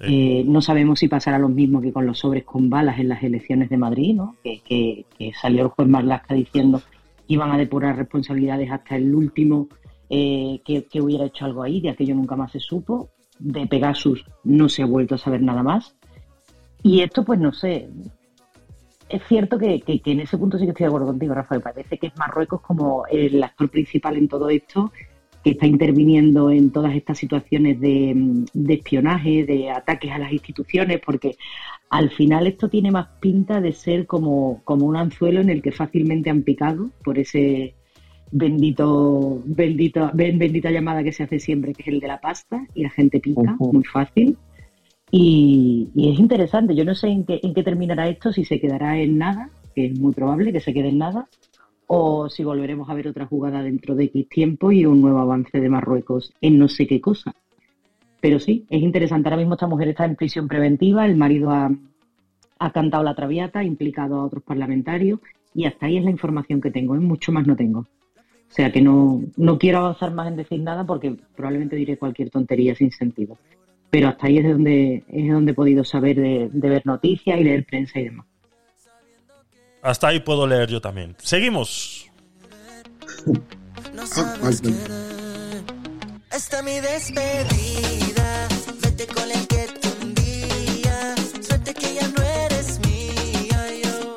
Eh, 0.00 0.42
no 0.44 0.60
sabemos 0.60 0.98
si 0.98 1.06
pasará 1.06 1.38
lo 1.38 1.48
mismo 1.48 1.80
que 1.80 1.92
con 1.92 2.04
los 2.04 2.18
sobres 2.18 2.42
con 2.42 2.68
balas 2.68 2.98
en 2.98 3.08
las 3.08 3.22
elecciones 3.22 3.70
de 3.70 3.76
Madrid, 3.76 4.16
¿no? 4.16 4.34
que, 4.42 4.60
que- 4.68 5.04
que 5.16 5.32
salió 5.40 5.62
el 5.62 5.68
juez 5.68 5.86
Marlasca 5.88 6.34
diciendo 6.34 6.80
que 6.80 7.32
iban 7.34 7.52
a 7.52 7.56
depurar 7.56 7.96
responsabilidades 7.96 8.70
hasta 8.72 8.96
el 8.96 9.14
último 9.14 9.68
eh, 10.10 10.60
que, 10.64 10.84
que 10.86 11.00
hubiera 11.00 11.26
hecho 11.26 11.44
algo 11.44 11.62
ahí, 11.62 11.80
de 11.80 11.90
aquello 11.90 12.14
nunca 12.16 12.34
más 12.34 12.50
se 12.50 12.58
supo. 12.60 13.08
De 13.38 13.66
Pegasus 13.68 14.24
no 14.42 14.68
se 14.68 14.82
ha 14.82 14.86
vuelto 14.86 15.14
a 15.14 15.18
saber 15.18 15.42
nada 15.42 15.62
más. 15.62 15.94
Y 16.82 17.00
esto, 17.00 17.24
pues 17.24 17.38
no 17.38 17.52
sé. 17.52 17.88
Es 19.08 19.22
cierto 19.28 19.58
que, 19.58 19.80
que- 19.80 20.00
que 20.00 20.10
en 20.12 20.20
ese 20.20 20.36
punto 20.38 20.58
sí 20.58 20.64
que 20.64 20.70
estoy 20.70 20.84
de 20.84 20.88
acuerdo 20.88 21.06
contigo, 21.06 21.34
Rafael. 21.34 21.60
Parece 21.62 21.98
que 21.98 22.08
es 22.08 22.16
Marruecos 22.16 22.60
como 22.62 23.06
el 23.06 23.42
actor 23.42 23.70
principal 23.70 24.16
en 24.16 24.28
todo 24.28 24.48
esto, 24.50 24.90
que 25.44 25.50
está 25.50 25.66
interviniendo 25.66 26.50
en 26.50 26.70
todas 26.70 26.96
estas 26.96 27.18
situaciones 27.18 27.78
de, 27.78 28.44
de 28.54 28.74
espionaje, 28.74 29.44
de 29.44 29.70
ataques 29.70 30.10
a 30.10 30.18
las 30.18 30.32
instituciones, 30.32 31.00
porque 31.04 31.36
al 31.90 32.08
final 32.10 32.46
esto 32.46 32.70
tiene 32.70 32.90
más 32.90 33.08
pinta 33.20 33.60
de 33.60 33.72
ser 33.72 34.06
como, 34.06 34.62
como 34.64 34.86
un 34.86 34.96
anzuelo 34.96 35.42
en 35.42 35.50
el 35.50 35.60
que 35.60 35.70
fácilmente 35.70 36.30
han 36.30 36.42
picado 36.42 36.90
por 37.04 37.18
ese 37.18 37.74
bendito, 38.32 39.42
bendito, 39.44 40.10
ben- 40.14 40.38
bendita 40.38 40.70
llamada 40.70 41.04
que 41.04 41.12
se 41.12 41.24
hace 41.24 41.38
siempre, 41.38 41.74
que 41.74 41.82
es 41.82 41.88
el 41.88 42.00
de 42.00 42.08
la 42.08 42.20
pasta, 42.20 42.66
y 42.74 42.82
la 42.82 42.90
gente 42.90 43.20
pica 43.20 43.54
muy 43.60 43.84
fácil. 43.84 44.38
Y, 45.10 45.90
y 45.94 46.10
es 46.10 46.18
interesante, 46.18 46.74
yo 46.74 46.84
no 46.84 46.94
sé 46.94 47.08
en 47.08 47.24
qué, 47.24 47.38
en 47.42 47.52
qué 47.54 47.62
terminará 47.62 48.08
esto, 48.08 48.32
si 48.32 48.44
se 48.44 48.58
quedará 48.58 48.98
en 48.98 49.18
nada, 49.18 49.50
que 49.74 49.86
es 49.86 49.98
muy 50.00 50.12
probable 50.14 50.52
que 50.52 50.60
se 50.60 50.72
quede 50.72 50.88
en 50.88 50.98
nada, 50.98 51.28
o 51.86 52.28
si 52.28 52.44
volveremos 52.44 52.88
a 52.88 52.94
ver 52.94 53.08
otra 53.08 53.26
jugada 53.26 53.62
dentro 53.62 53.94
de 53.94 54.04
X 54.04 54.28
tiempo 54.28 54.72
y 54.72 54.86
un 54.86 55.00
nuevo 55.00 55.18
avance 55.18 55.60
de 55.60 55.68
Marruecos 55.68 56.32
en 56.40 56.58
no 56.58 56.68
sé 56.68 56.86
qué 56.86 57.00
cosa. 57.00 57.34
Pero 58.20 58.38
sí, 58.38 58.64
es 58.70 58.82
interesante. 58.82 59.28
Ahora 59.28 59.36
mismo 59.36 59.54
esta 59.54 59.66
mujer 59.66 59.88
está 59.88 60.04
en 60.04 60.16
prisión 60.16 60.48
preventiva, 60.48 61.04
el 61.04 61.16
marido 61.16 61.50
ha, 61.50 61.70
cantado 62.72 63.02
la 63.02 63.14
traviata, 63.14 63.58
ha 63.58 63.64
implicado 63.64 64.16
a 64.16 64.24
otros 64.24 64.42
parlamentarios 64.42 65.20
y 65.54 65.66
hasta 65.66 65.86
ahí 65.86 65.98
es 65.98 66.04
la 66.04 66.10
información 66.10 66.60
que 66.60 66.70
tengo, 66.70 66.96
¿eh? 66.96 67.00
mucho 67.00 67.32
más 67.32 67.46
no 67.46 67.54
tengo. 67.54 67.80
O 67.80 68.56
sea 68.56 68.72
que 68.72 68.80
no, 68.80 69.22
no 69.36 69.58
quiero 69.58 69.78
avanzar 69.78 70.14
más 70.14 70.28
en 70.28 70.36
decir 70.36 70.60
nada 70.60 70.84
porque 70.84 71.16
probablemente 71.36 71.76
diré 71.76 71.98
cualquier 71.98 72.30
tontería 72.30 72.74
sin 72.74 72.92
sentido. 72.92 73.36
Pero 73.90 74.08
hasta 74.08 74.26
ahí 74.26 74.38
es 74.38 74.44
de 74.44 74.52
donde, 74.52 75.04
es 75.08 75.24
de 75.24 75.30
donde 75.30 75.52
he 75.52 75.54
podido 75.54 75.84
saber 75.84 76.16
de, 76.16 76.48
de 76.52 76.68
ver 76.68 76.86
noticias 76.86 77.38
y 77.38 77.44
leer 77.44 77.66
prensa 77.66 78.00
y 78.00 78.04
demás. 78.04 78.26
Hasta 79.84 80.08
ahí 80.08 80.20
puedo 80.20 80.46
leer 80.46 80.70
yo 80.70 80.80
también. 80.80 81.14
Seguimos. 81.22 82.06
No 83.92 84.06
sabes. 84.06 84.62
Esta 86.32 86.62
mi 86.62 86.80
despedida. 86.80 88.48
Vete 88.80 89.06
con 89.06 89.30
el 89.30 89.46
que 89.46 89.68
tú 89.82 89.90
un 90.00 90.14
día. 90.14 91.14
Suerte 91.46 91.74
que 91.74 91.94
ya 91.96 92.08
no 92.08 92.22
eres 92.22 92.78
mía. 92.78 93.60
Yo 93.84 94.14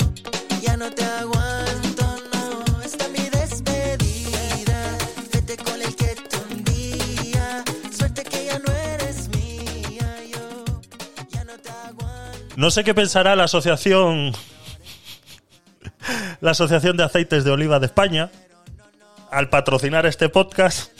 ya 0.61 0.77
no 0.77 0.89
te 0.89 1.03
aguanto, 1.03 2.15
no. 2.33 2.81
Esta 2.81 3.09
mi 3.09 3.27
despedida. 3.29 4.97
Vete 5.33 5.57
con 5.57 5.81
el 5.81 5.93
que 5.97 6.15
tú 6.15 6.37
un 6.49 6.63
día. 6.63 7.65
Suerte 7.91 8.23
que 8.23 8.45
ya 8.45 8.57
no 8.57 8.71
eres 8.71 9.27
mía. 9.27 10.23
Yo 10.31 10.79
ya 11.29 11.43
no 11.43 11.57
te 11.57 11.69
aguanto. 11.69 12.53
No 12.55 12.71
sé 12.71 12.85
qué 12.85 12.93
pensará 12.93 13.35
la 13.35 13.43
asociación. 13.43 14.31
La 16.41 16.51
Asociación 16.51 16.97
de 16.97 17.03
Aceites 17.03 17.43
de 17.43 17.51
Oliva 17.51 17.79
de 17.79 17.87
España 17.87 18.31
al 19.31 19.49
patrocinar 19.49 20.05
este 20.05 20.29
podcast, 20.29 20.91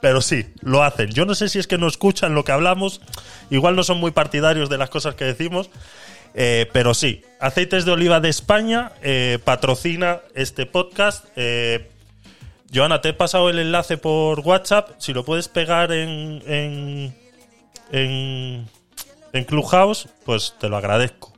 pero 0.00 0.20
sí, 0.20 0.46
lo 0.62 0.82
hacen. 0.82 1.10
Yo 1.10 1.26
no 1.26 1.34
sé 1.34 1.48
si 1.48 1.58
es 1.58 1.66
que 1.66 1.78
no 1.78 1.88
escuchan 1.88 2.34
lo 2.34 2.44
que 2.44 2.52
hablamos, 2.52 3.00
igual 3.50 3.76
no 3.76 3.82
son 3.82 3.98
muy 3.98 4.10
partidarios 4.10 4.68
de 4.68 4.78
las 4.78 4.90
cosas 4.90 5.14
que 5.14 5.24
decimos, 5.24 5.70
eh, 6.34 6.68
pero 6.72 6.94
sí, 6.94 7.22
Aceites 7.40 7.84
de 7.84 7.92
Oliva 7.92 8.20
de 8.20 8.28
España 8.28 8.92
eh, 9.02 9.38
patrocina 9.44 10.20
este 10.34 10.66
podcast. 10.66 11.24
Eh, 11.36 11.90
Joana, 12.72 13.00
te 13.00 13.10
he 13.10 13.14
pasado 13.14 13.48
el 13.48 13.58
enlace 13.58 13.96
por 13.96 14.40
WhatsApp, 14.40 14.90
si 14.98 15.12
lo 15.14 15.24
puedes 15.24 15.48
pegar 15.48 15.90
en, 15.90 16.42
en, 16.46 17.16
en, 17.90 18.68
en 19.32 19.44
Clubhouse, 19.44 20.08
pues 20.24 20.54
te 20.60 20.68
lo 20.68 20.76
agradezco. 20.76 21.37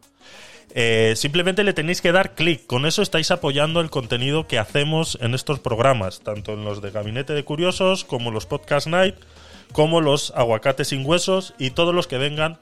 Eh, 0.75 1.15
simplemente 1.17 1.65
le 1.65 1.73
tenéis 1.73 2.01
que 2.01 2.13
dar 2.13 2.35
clic. 2.35 2.67
Con 2.67 2.87
eso 2.87 3.03
estáis 3.03 3.31
apoyando 3.31 3.81
el 3.81 3.91
contenido 3.91 4.47
que 4.47 4.59
hacemos 4.59 5.19
en 5.21 5.35
estos 5.35 5.59
programas, 5.59 6.21
tanto 6.21 6.53
en 6.53 6.65
los 6.65 6.81
de 6.81 6.91
Gabinete 6.91 7.33
de 7.33 7.45
Curiosos, 7.45 8.05
como 8.05 8.31
los 8.31 8.47
Podcast 8.47 8.87
Night, 8.87 9.17
como 9.73 10.01
los 10.01 10.33
Aguacates 10.37 10.89
sin 10.89 11.05
Huesos 11.05 11.55
y 11.59 11.71
todos 11.71 11.95
los 11.95 12.07
que 12.07 12.19
vengan 12.19 12.59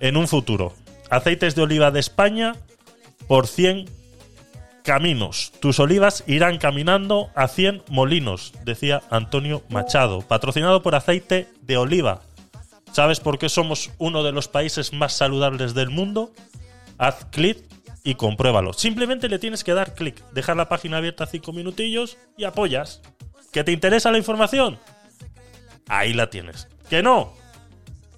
en 0.00 0.16
un 0.16 0.28
futuro. 0.28 0.72
Aceites 1.10 1.54
de 1.54 1.62
oliva 1.62 1.90
de 1.90 2.00
España 2.00 2.56
por 3.28 3.46
100 3.46 3.86
caminos. 4.82 5.52
Tus 5.60 5.78
olivas 5.80 6.24
irán 6.26 6.58
caminando 6.58 7.30
a 7.34 7.48
100 7.48 7.84
molinos, 7.88 8.52
decía 8.64 9.02
Antonio 9.10 9.62
Machado. 9.68 10.22
Patrocinado 10.22 10.82
por 10.82 10.94
aceite 10.94 11.48
de 11.62 11.76
oliva. 11.76 12.22
¿Sabes 12.92 13.18
por 13.18 13.38
qué 13.38 13.48
somos 13.48 13.90
uno 13.98 14.22
de 14.22 14.32
los 14.32 14.46
países 14.46 14.92
más 14.92 15.14
saludables 15.14 15.74
del 15.74 15.90
mundo? 15.90 16.32
Haz 16.98 17.26
clic 17.30 17.58
y 18.02 18.14
compruébalo. 18.14 18.72
Simplemente 18.72 19.28
le 19.28 19.38
tienes 19.38 19.64
que 19.64 19.74
dar 19.74 19.94
clic, 19.94 20.22
dejar 20.32 20.56
la 20.56 20.68
página 20.68 20.98
abierta 20.98 21.26
cinco 21.26 21.52
minutillos 21.52 22.18
y 22.36 22.44
apoyas. 22.44 23.00
¿Que 23.52 23.64
te 23.64 23.72
interesa 23.72 24.10
la 24.10 24.18
información? 24.18 24.78
Ahí 25.88 26.12
la 26.12 26.30
tienes. 26.30 26.68
¿Que 26.88 27.02
no? 27.02 27.32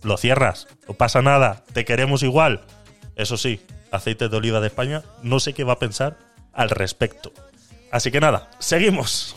Lo 0.03 0.17
cierras. 0.17 0.69
No 0.89 0.95
pasa 0.95 1.23
nada. 1.23 1.65
Te 1.73 1.85
queremos 1.85 2.23
igual. 2.23 2.63
Eso 3.17 3.37
sí, 3.37 3.61
aceite 3.91 4.29
de 4.29 4.37
oliva 4.37 4.61
de 4.61 4.69
España, 4.69 5.03
no 5.23 5.41
sé 5.41 5.53
qué 5.55 5.65
va 5.65 5.75
a 5.75 5.79
pensar 5.79 6.19
al 6.53 6.71
respecto. 6.71 7.33
Así 7.91 8.11
que 8.11 8.21
nada, 8.21 8.51
seguimos. 8.59 9.37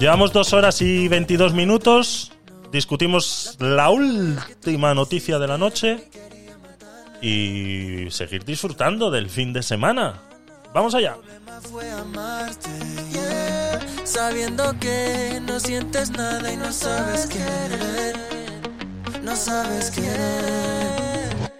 Llevamos 0.00 0.32
dos 0.32 0.54
horas 0.54 0.80
y 0.80 1.08
22 1.08 1.52
minutos. 1.52 2.32
Discutimos 2.72 3.58
la 3.60 3.90
última 3.90 4.94
noticia 4.94 5.38
de 5.38 5.46
la 5.46 5.58
noche. 5.58 6.08
Y 7.20 8.06
seguir 8.10 8.46
disfrutando 8.46 9.10
del 9.10 9.28
fin 9.28 9.52
de 9.52 9.62
semana. 9.62 10.22
Vamos 10.72 10.94
allá. 10.94 11.16
sabiendo 14.04 14.74
que 14.80 15.38
no 15.42 15.60
sientes 15.60 16.10
nada 16.12 16.50
y 16.50 16.56
no 16.56 16.72
sabes 16.72 17.26
querer, 17.26 18.16
no 19.22 19.36
sabes 19.36 19.90
querer. 19.90 21.50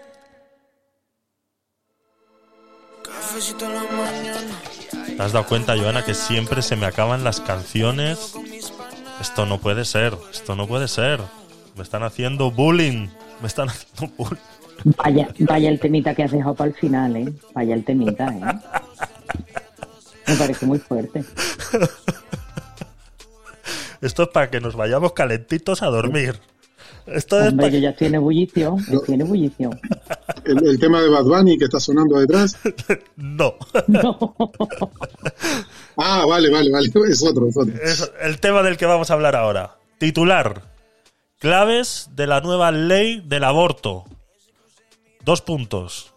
Cafecito 3.03 3.65
en 3.65 3.75
la 3.75 3.83
mañana. 3.83 4.61
¿Te 5.15 5.21
has 5.21 5.31
dado 5.33 5.45
cuenta, 5.45 5.77
Joana, 5.77 6.03
que 6.03 6.13
siempre 6.13 6.61
se 6.61 6.75
me 6.75 6.85
acaban 6.85 7.23
las 7.23 7.41
canciones? 7.41 8.33
Esto 9.19 9.45
no 9.45 9.59
puede 9.59 9.85
ser, 9.85 10.17
esto 10.31 10.55
no 10.55 10.67
puede 10.67 10.87
ser. 10.87 11.19
Me 11.75 11.83
están 11.83 12.03
haciendo 12.03 12.51
bullying. 12.51 13.07
Me 13.41 13.47
están 13.47 13.69
haciendo 13.69 14.13
bullying. 14.17 14.41
Vaya, 14.83 15.29
vaya 15.39 15.69
el 15.69 15.79
temita 15.79 16.15
que 16.15 16.23
has 16.23 16.31
dejado 16.31 16.55
para 16.55 16.69
el 16.69 16.75
final, 16.75 17.15
¿eh? 17.15 17.31
Vaya 17.53 17.75
el 17.75 17.83
temita, 17.83 18.27
¿eh? 18.27 18.41
Me 20.27 20.35
parece 20.35 20.65
muy 20.65 20.79
fuerte. 20.79 21.23
Esto 24.01 24.23
es 24.23 24.29
para 24.29 24.49
que 24.49 24.59
nos 24.59 24.75
vayamos 24.75 25.13
calentitos 25.13 25.83
a 25.83 25.87
dormir. 25.87 26.39
Esto 27.05 27.39
es 27.39 27.49
Hombre, 27.49 27.67
para... 27.67 27.77
yo 27.77 27.79
ya 27.79 27.89
estoy 27.91 28.07
en 28.07 28.15
ebullición, 28.15 28.79
estoy 28.79 29.15
en 29.15 29.21
ebullición. 29.21 29.79
El, 30.45 30.67
el 30.67 30.79
tema 30.79 31.01
de 31.01 31.09
Bad 31.09 31.25
Bunny 31.25 31.57
que 31.57 31.65
está 31.65 31.79
sonando 31.79 32.19
detrás. 32.19 32.57
No. 33.15 33.55
Ah, 35.97 36.25
vale, 36.25 36.49
vale, 36.49 36.71
vale. 36.71 36.87
Es 37.09 37.23
otro, 37.23 37.47
es 37.47 37.57
otro. 37.57 37.73
Es 37.81 38.11
el 38.21 38.39
tema 38.39 38.63
del 38.63 38.77
que 38.77 38.85
vamos 38.85 39.11
a 39.11 39.13
hablar 39.13 39.35
ahora. 39.35 39.77
Titular. 39.99 40.63
Claves 41.37 42.09
de 42.15 42.27
la 42.27 42.39
nueva 42.41 42.71
ley 42.71 43.21
del 43.25 43.43
aborto. 43.43 44.05
Dos 45.23 45.41
puntos. 45.41 46.13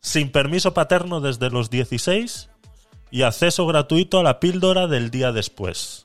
Sin 0.00 0.30
permiso 0.32 0.74
paterno 0.74 1.20
desde 1.20 1.50
los 1.50 1.70
16 1.70 2.50
y 3.10 3.22
acceso 3.22 3.66
gratuito 3.66 4.18
a 4.18 4.22
la 4.22 4.40
píldora 4.40 4.86
del 4.86 5.10
día 5.10 5.32
después. 5.32 6.04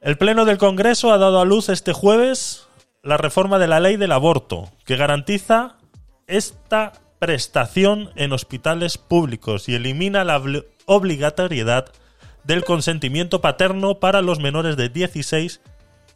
El 0.00 0.18
Pleno 0.18 0.44
del 0.44 0.58
Congreso 0.58 1.12
ha 1.12 1.18
dado 1.18 1.40
a 1.40 1.44
luz 1.44 1.68
este 1.68 1.92
jueves 1.92 2.66
la 3.02 3.16
reforma 3.16 3.58
de 3.58 3.66
la 3.66 3.80
ley 3.80 3.96
del 3.96 4.12
aborto, 4.12 4.70
que 4.84 4.96
garantiza 4.96 5.76
esta 6.26 6.92
prestación 7.18 8.10
en 8.16 8.32
hospitales 8.32 8.98
públicos 8.98 9.68
y 9.68 9.74
elimina 9.74 10.24
la 10.24 10.38
obli- 10.40 10.64
obligatoriedad 10.86 11.92
del 12.44 12.64
consentimiento 12.64 13.40
paterno 13.40 14.00
para 14.00 14.22
los 14.22 14.38
menores 14.40 14.76
de 14.76 14.88
16 14.88 15.60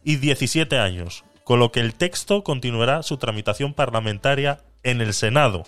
y 0.03 0.15
17 0.17 0.77
años, 0.77 1.23
con 1.43 1.59
lo 1.59 1.71
que 1.71 1.79
el 1.81 1.93
texto 1.93 2.43
continuará 2.43 3.03
su 3.03 3.17
tramitación 3.17 3.73
parlamentaria 3.73 4.63
en 4.83 5.01
el 5.01 5.13
Senado. 5.13 5.63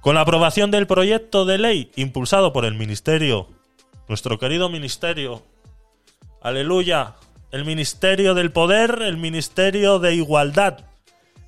Con 0.00 0.14
la 0.14 0.22
aprobación 0.22 0.70
del 0.70 0.86
proyecto 0.86 1.46
de 1.46 1.58
ley 1.58 1.90
impulsado 1.96 2.52
por 2.52 2.66
el 2.66 2.74
Ministerio, 2.74 3.48
nuestro 4.08 4.38
querido 4.38 4.68
Ministerio, 4.68 5.42
aleluya, 6.42 7.14
el 7.54 7.64
Ministerio 7.64 8.34
del 8.34 8.50
Poder, 8.50 8.98
el 9.02 9.16
Ministerio 9.16 10.00
de 10.00 10.12
Igualdad, 10.12 10.80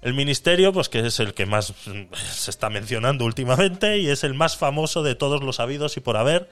el 0.03 0.15
ministerio, 0.15 0.73
pues 0.73 0.89
que 0.89 1.01
es 1.01 1.19
el 1.19 1.35
que 1.35 1.47
más 1.47 1.75
se 2.31 2.51
está 2.53 2.71
mencionando 2.71 3.25
últimamente 3.25 3.99
y 3.99 4.09
es 4.09 4.23
el 4.23 4.33
más 4.33 4.57
famoso 4.57 5.03
de 5.03 5.17
todos 5.17 5.43
los 5.43 5.59
habidos 5.59 5.97
y 5.97 6.01
por 6.01 6.17
haber. 6.17 6.49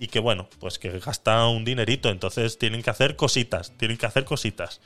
Y 0.00 0.08
que 0.08 0.18
bueno, 0.18 0.48
pues 0.58 0.80
que 0.80 0.98
gasta 0.98 1.46
un 1.46 1.64
dinerito, 1.64 2.08
entonces 2.08 2.58
tienen 2.58 2.82
que 2.82 2.90
hacer 2.90 3.14
cositas, 3.14 3.70
tienen 3.76 3.98
que 3.98 4.06
hacer 4.06 4.24
cositas. 4.24 4.80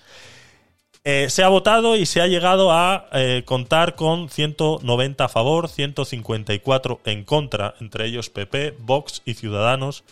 Eh, 1.04 1.30
se 1.30 1.42
ha 1.42 1.48
votado 1.48 1.96
y 1.96 2.04
se 2.04 2.20
ha 2.20 2.26
llegado 2.26 2.70
a 2.70 3.08
eh, 3.12 3.44
contar 3.46 3.94
con 3.94 4.28
190 4.28 5.24
a 5.24 5.28
favor, 5.30 5.70
154 5.70 7.00
en 7.06 7.24
contra, 7.24 7.76
entre 7.80 8.04
ellos 8.04 8.28
PP, 8.28 8.76
Vox 8.78 9.22
y 9.24 9.34
Ciudadanos, 9.34 10.04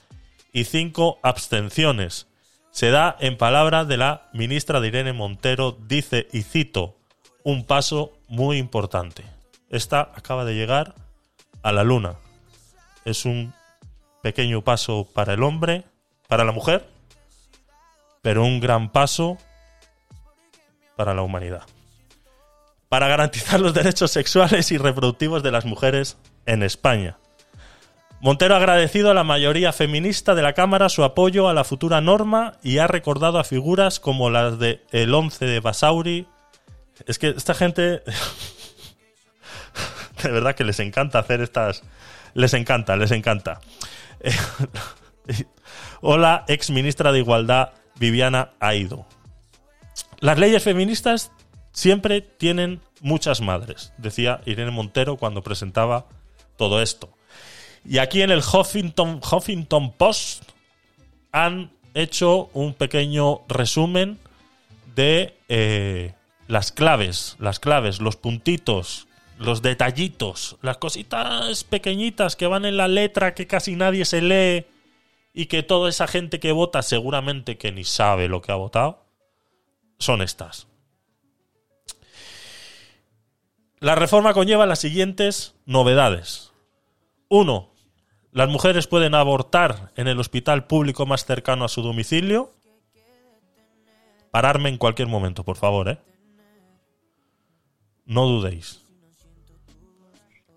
y 0.54 0.64
5 0.64 1.18
abstenciones. 1.22 2.29
Se 2.70 2.90
da 2.90 3.16
en 3.18 3.36
palabra 3.36 3.84
de 3.84 3.96
la 3.96 4.28
ministra 4.32 4.80
de 4.80 4.88
Irene 4.88 5.12
Montero, 5.12 5.76
dice, 5.86 6.28
y 6.32 6.42
cito, 6.42 6.96
un 7.42 7.64
paso 7.64 8.12
muy 8.28 8.58
importante. 8.58 9.24
Esta 9.70 10.00
acaba 10.14 10.44
de 10.44 10.54
llegar 10.54 10.94
a 11.62 11.72
la 11.72 11.84
luna. 11.84 12.16
Es 13.04 13.24
un 13.24 13.52
pequeño 14.22 14.62
paso 14.62 15.08
para 15.12 15.34
el 15.34 15.42
hombre, 15.42 15.84
para 16.28 16.44
la 16.44 16.52
mujer, 16.52 16.88
pero 18.22 18.44
un 18.44 18.60
gran 18.60 18.92
paso 18.92 19.38
para 20.96 21.14
la 21.14 21.22
humanidad. 21.22 21.62
Para 22.88 23.08
garantizar 23.08 23.60
los 23.60 23.74
derechos 23.74 24.10
sexuales 24.10 24.70
y 24.70 24.78
reproductivos 24.78 25.42
de 25.42 25.50
las 25.50 25.64
mujeres 25.64 26.18
en 26.46 26.62
España. 26.62 27.18
Montero 28.20 28.54
ha 28.54 28.58
agradecido 28.58 29.10
a 29.10 29.14
la 29.14 29.24
mayoría 29.24 29.72
feminista 29.72 30.34
de 30.34 30.42
la 30.42 30.52
Cámara 30.52 30.90
su 30.90 31.04
apoyo 31.04 31.48
a 31.48 31.54
la 31.54 31.64
futura 31.64 32.02
norma 32.02 32.58
y 32.62 32.76
ha 32.76 32.86
recordado 32.86 33.38
a 33.38 33.44
figuras 33.44 33.98
como 33.98 34.28
las 34.28 34.58
de 34.58 34.82
el 34.92 35.14
11 35.14 35.46
de 35.46 35.60
Basauri. 35.60 36.26
Es 37.06 37.18
que 37.18 37.28
esta 37.28 37.54
gente 37.54 37.80
de 40.22 40.30
verdad 40.30 40.54
que 40.54 40.64
les 40.64 40.80
encanta 40.80 41.18
hacer 41.18 41.40
estas 41.40 41.82
les 42.34 42.52
encanta, 42.52 42.94
les 42.96 43.10
encanta. 43.10 43.60
Hola, 46.02 46.44
ex 46.46 46.70
ministra 46.70 47.12
de 47.12 47.20
Igualdad 47.20 47.70
Viviana 47.98 48.50
Aido. 48.60 49.06
Las 50.18 50.38
leyes 50.38 50.62
feministas 50.62 51.32
siempre 51.72 52.20
tienen 52.20 52.82
muchas 53.00 53.40
madres, 53.40 53.94
decía 53.96 54.42
Irene 54.44 54.72
Montero 54.72 55.16
cuando 55.16 55.42
presentaba 55.42 56.04
todo 56.58 56.82
esto. 56.82 57.08
Y 57.84 57.98
aquí 57.98 58.22
en 58.22 58.30
el 58.30 58.40
Huffington, 58.40 59.20
Huffington 59.20 59.92
Post 59.92 60.44
han 61.32 61.70
hecho 61.94 62.50
un 62.52 62.74
pequeño 62.74 63.42
resumen 63.48 64.18
de 64.94 65.36
eh, 65.48 66.14
las 66.46 66.72
claves, 66.72 67.36
las 67.38 67.60
claves, 67.60 68.00
los 68.00 68.16
puntitos, 68.16 69.06
los 69.38 69.62
detallitos, 69.62 70.56
las 70.62 70.76
cositas 70.76 71.64
pequeñitas 71.64 72.36
que 72.36 72.46
van 72.46 72.64
en 72.64 72.76
la 72.76 72.88
letra 72.88 73.34
que 73.34 73.46
casi 73.46 73.76
nadie 73.76 74.04
se 74.04 74.20
lee 74.20 74.66
y 75.32 75.46
que 75.46 75.62
toda 75.62 75.88
esa 75.88 76.06
gente 76.06 76.40
que 76.40 76.52
vota 76.52 76.82
seguramente 76.82 77.56
que 77.56 77.72
ni 77.72 77.84
sabe 77.84 78.28
lo 78.28 78.42
que 78.42 78.52
ha 78.52 78.56
votado, 78.56 79.04
son 79.98 80.22
estas. 80.22 80.66
La 83.78 83.94
reforma 83.94 84.34
conlleva 84.34 84.66
las 84.66 84.80
siguientes 84.80 85.54
novedades. 85.64 86.52
1. 87.28 87.69
Las 88.32 88.48
mujeres 88.48 88.86
pueden 88.86 89.14
abortar 89.14 89.90
en 89.96 90.06
el 90.06 90.20
hospital 90.20 90.66
público 90.66 91.04
más 91.04 91.24
cercano 91.24 91.64
a 91.64 91.68
su 91.68 91.82
domicilio. 91.82 92.50
Pararme 94.30 94.68
en 94.68 94.78
cualquier 94.78 95.08
momento, 95.08 95.42
por 95.42 95.56
favor, 95.56 95.88
¿eh? 95.88 95.98
No 98.06 98.26
dudéis. 98.26 98.84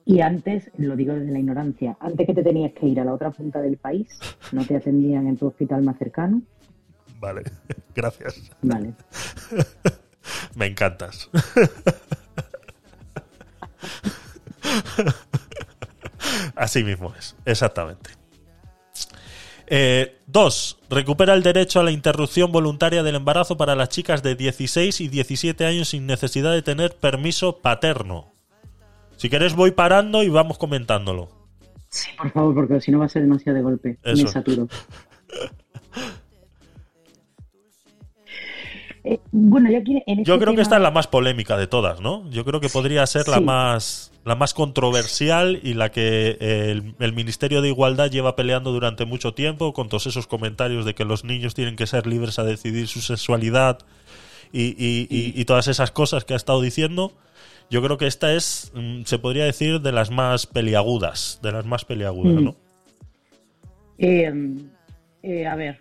Y 0.06 0.22
antes, 0.22 0.70
lo 0.78 0.96
digo 0.96 1.14
desde 1.14 1.32
la 1.32 1.40
ignorancia, 1.40 1.98
antes 2.00 2.28
que 2.28 2.34
te 2.34 2.44
tenías 2.44 2.74
que 2.74 2.88
ir 2.88 3.00
a 3.00 3.06
la 3.06 3.14
otra 3.14 3.32
punta 3.32 3.62
del 3.62 3.78
país, 3.78 4.08
¿no 4.52 4.66
te 4.66 4.76
atendían 4.76 5.28
en 5.28 5.38
tu 5.38 5.48
hospital 5.48 5.82
más 5.82 5.98
cercano? 5.98 6.42
Vale, 7.20 7.44
gracias. 7.96 8.52
Vale. 8.62 8.94
Me 10.56 10.68
encantas. 10.68 11.30
Así 16.56 16.84
mismo 16.84 17.14
es, 17.18 17.36
exactamente. 17.46 18.12
Eh, 19.68 20.20
dos, 20.28 20.80
recupera 20.90 21.34
el 21.34 21.44
derecho 21.44 21.80
a 21.80 21.84
la 21.84 21.92
interrupción 21.92 22.52
voluntaria 22.52 23.02
del 23.02 23.16
embarazo 23.16 23.58
para 23.58 23.76
las 23.76 23.90
chicas 23.90 24.22
de 24.22 24.36
16 24.36 25.02
y 25.02 25.08
17 25.08 25.66
años 25.66 25.90
sin 25.90 26.06
necesidad 26.06 26.52
de 26.52 26.62
tener 26.62 26.96
permiso 26.96 27.60
paterno. 27.60 28.34
Si 29.18 29.30
querés 29.30 29.56
voy 29.56 29.72
parando 29.72 30.22
y 30.24 30.30
vamos 30.30 30.58
comentándolo. 30.58 31.30
Sí, 31.90 32.10
por 32.18 32.32
favor, 32.32 32.56
porque 32.56 32.82
si 32.82 32.92
no 32.92 33.00
va 33.00 33.06
a 33.06 33.10
ser 33.10 33.22
demasiado 33.22 33.58
de 33.58 33.64
golpe. 33.64 34.00
Eso. 34.04 34.24
Me 34.24 34.30
saturo. 34.30 34.68
Eh, 39.06 39.20
bueno, 39.32 39.70
yo, 39.70 39.80
aquí 39.80 39.92
en 40.06 40.20
este 40.20 40.24
Yo 40.24 40.40
creo 40.40 40.56
que 40.56 40.62
esta 40.62 40.78
es 40.78 40.82
la 40.82 40.92
más 40.92 41.08
polémica 41.08 41.58
de 41.58 41.68
todas, 41.68 42.00
¿no? 42.00 42.30
Yo 42.30 42.46
creo 42.46 42.60
que 42.62 42.70
podría 42.70 43.06
ser 43.06 43.28
la 43.28 43.40
más 43.42 44.12
la 44.26 44.36
más 44.36 44.54
controversial 44.54 45.60
y 45.64 45.74
la 45.74 45.92
que 45.92 46.38
eh, 46.40 46.72
el, 46.72 46.96
el 47.00 47.12
Ministerio 47.14 47.62
de 47.62 47.68
Igualdad 47.68 48.10
lleva 48.10 48.38
peleando 48.38 48.72
durante 48.72 49.04
mucho 49.04 49.34
tiempo 49.34 49.74
con 49.74 49.90
todos 49.90 50.08
esos 50.08 50.28
comentarios 50.28 50.86
de 50.86 50.96
que 50.96 51.04
los 51.04 51.26
niños 51.26 51.54
tienen 51.54 51.76
que 51.76 51.86
ser 51.88 52.08
libres 52.08 52.40
a 52.40 52.46
decidir 52.46 52.88
su 52.88 53.02
sexualidad 53.02 53.80
y, 54.54 54.68
y- 54.82 55.08
y- 55.10 55.34
y 55.36 55.44
todas 55.46 55.68
esas 55.68 55.92
cosas 55.92 56.24
que 56.24 56.34
ha 56.34 56.38
estado 56.38 56.62
diciendo. 56.62 57.12
Yo 57.70 57.82
creo 57.82 57.98
que 57.98 58.08
esta 58.08 58.34
es, 58.34 58.72
mm, 58.74 59.02
se 59.04 59.20
podría 59.20 59.44
decir, 59.44 59.82
de 59.82 59.92
las 59.92 60.10
más 60.12 60.46
peliagudas, 60.48 61.40
de 61.44 61.52
las 61.52 61.66
más 61.66 61.84
peliagudas, 61.84 62.36
Mm. 62.36 62.44
¿no? 62.46 62.56
Eh, 63.98 64.32
eh, 65.24 65.48
a 65.48 65.56
ver, 65.56 65.80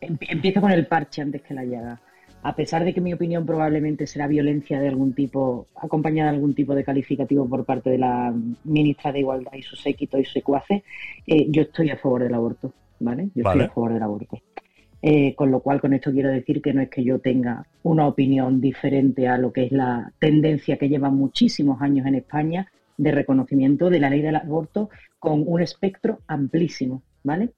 empiezo 0.00 0.60
con 0.60 0.70
el 0.72 0.86
parche 0.86 1.22
antes 1.22 1.40
que 1.42 1.54
la 1.54 1.64
llaga. 1.64 2.00
A 2.42 2.56
pesar 2.56 2.84
de 2.84 2.94
que 2.94 3.02
mi 3.02 3.12
opinión 3.12 3.44
probablemente 3.44 4.06
será 4.06 4.26
violencia 4.26 4.80
de 4.80 4.88
algún 4.88 5.12
tipo, 5.12 5.66
acompañada 5.76 6.30
de 6.30 6.36
algún 6.36 6.54
tipo 6.54 6.74
de 6.74 6.84
calificativo 6.84 7.46
por 7.46 7.66
parte 7.66 7.90
de 7.90 7.98
la 7.98 8.34
ministra 8.64 9.12
de 9.12 9.20
Igualdad 9.20 9.52
y 9.54 9.62
su 9.62 9.76
séquito 9.76 10.18
y 10.18 10.24
su 10.24 10.32
secuace, 10.32 10.82
eh, 11.26 11.46
yo 11.50 11.62
estoy 11.62 11.90
a 11.90 11.96
favor 11.96 12.22
del 12.22 12.34
aborto, 12.34 12.72
¿vale? 12.98 13.28
Yo 13.34 13.44
Vale. 13.44 13.64
estoy 13.64 13.70
a 13.70 13.74
favor 13.74 13.92
del 13.92 14.02
aborto. 14.02 14.38
Eh, 15.02 15.34
con 15.34 15.50
lo 15.50 15.60
cual, 15.60 15.80
con 15.80 15.92
esto 15.92 16.12
quiero 16.12 16.30
decir 16.30 16.60
que 16.60 16.72
no 16.72 16.82
es 16.82 16.90
que 16.90 17.02
yo 17.02 17.18
tenga 17.18 17.66
una 17.82 18.06
opinión 18.06 18.60
diferente 18.60 19.28
a 19.28 19.38
lo 19.38 19.52
que 19.52 19.64
es 19.64 19.72
la 19.72 20.12
tendencia 20.18 20.76
que 20.76 20.88
lleva 20.88 21.10
muchísimos 21.10 21.80
años 21.80 22.06
en 22.06 22.16
España 22.16 22.70
de 22.98 23.12
reconocimiento 23.12 23.88
de 23.88 23.98
la 23.98 24.10
ley 24.10 24.20
del 24.20 24.36
aborto 24.36 24.90
con 25.18 25.42
un 25.46 25.62
espectro 25.62 26.20
amplísimo, 26.26 27.02
¿vale? 27.22 27.50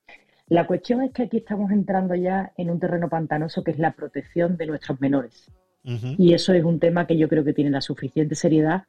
La 0.53 0.67
cuestión 0.67 1.01
es 1.01 1.13
que 1.13 1.23
aquí 1.23 1.39
estamos 1.39 1.71
entrando 1.71 2.15
ya 2.15 2.53
en 2.59 2.69
un 2.69 2.79
terreno 2.79 3.09
pantanoso 3.09 3.65
que 3.65 3.71
es 3.71 3.79
la 3.79 3.93
protección 3.93 4.59
de 4.59 4.67
nuestros 4.67 5.01
menores. 5.01 5.51
Y 5.83 6.35
eso 6.35 6.53
es 6.53 6.63
un 6.63 6.79
tema 6.79 7.07
que 7.07 7.17
yo 7.17 7.27
creo 7.27 7.43
que 7.43 7.55
tiene 7.55 7.71
la 7.71 7.81
suficiente 7.81 8.35
seriedad 8.35 8.83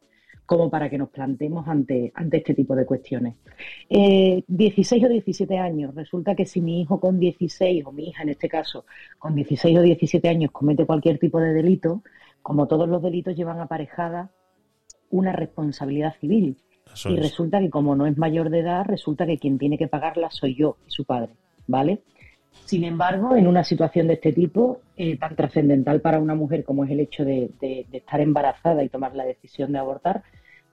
como 0.46 0.70
para 0.70 0.90
que 0.90 0.98
nos 0.98 1.08
planteemos 1.08 1.66
ante, 1.70 2.12
ante 2.16 2.36
este 2.36 2.54
tipo 2.54 2.76
de 2.76 2.86
cuestiones. 2.86 3.36
Eh, 3.90 4.44
16 4.46 5.06
o 5.06 5.08
17 5.08 5.58
años. 5.58 5.96
Resulta 5.96 6.36
que 6.36 6.46
si 6.46 6.60
mi 6.60 6.82
hijo 6.82 7.00
con 7.00 7.18
16, 7.18 7.86
o 7.86 7.94
mi 7.94 8.10
hija 8.10 8.24
en 8.24 8.30
este 8.30 8.50
caso, 8.50 8.84
con 9.18 9.34
16 9.34 9.78
o 9.78 9.82
17 9.82 10.28
años 10.28 10.52
comete 10.52 10.86
cualquier 10.86 11.18
tipo 11.18 11.40
de 11.40 11.54
delito, 11.54 12.04
como 12.42 12.68
todos 12.68 12.90
los 12.90 13.02
delitos 13.02 13.38
llevan 13.38 13.62
aparejada 13.62 14.32
una 15.12 15.32
responsabilidad 15.32 16.14
civil. 16.20 16.58
Eso 16.94 17.10
y 17.10 17.14
es. 17.14 17.22
resulta 17.22 17.62
que 17.62 17.70
como 17.70 17.96
no 17.96 18.06
es 18.06 18.18
mayor 18.18 18.50
de 18.50 18.60
edad, 18.60 18.84
resulta 18.86 19.26
que 19.26 19.38
quien 19.38 19.58
tiene 19.58 19.78
que 19.78 19.88
pagarla 19.88 20.30
soy 20.30 20.56
yo 20.56 20.76
y 20.86 20.92
su 20.92 21.06
padre, 21.06 21.32
¿vale? 21.68 22.00
Sin 22.66 22.84
embargo, 22.84 23.36
en 23.36 23.48
una 23.48 23.64
situación 23.64 24.08
de 24.08 24.14
este 24.16 24.32
tipo, 24.32 24.80
eh, 24.96 25.18
tan 25.18 25.36
trascendental 25.36 26.02
para 26.02 26.20
una 26.20 26.36
mujer 26.36 26.64
como 26.64 26.86
es 26.86 26.92
el 26.92 27.00
hecho 27.00 27.26
de, 27.26 27.50
de- 27.60 27.86
de 27.92 27.98
estar 27.98 28.22
embarazada 28.22 28.84
y 28.84 28.90
tomar 28.90 29.16
la 29.16 29.26
decisión 29.26 29.72
de 29.72 29.80
abortar, 29.80 30.24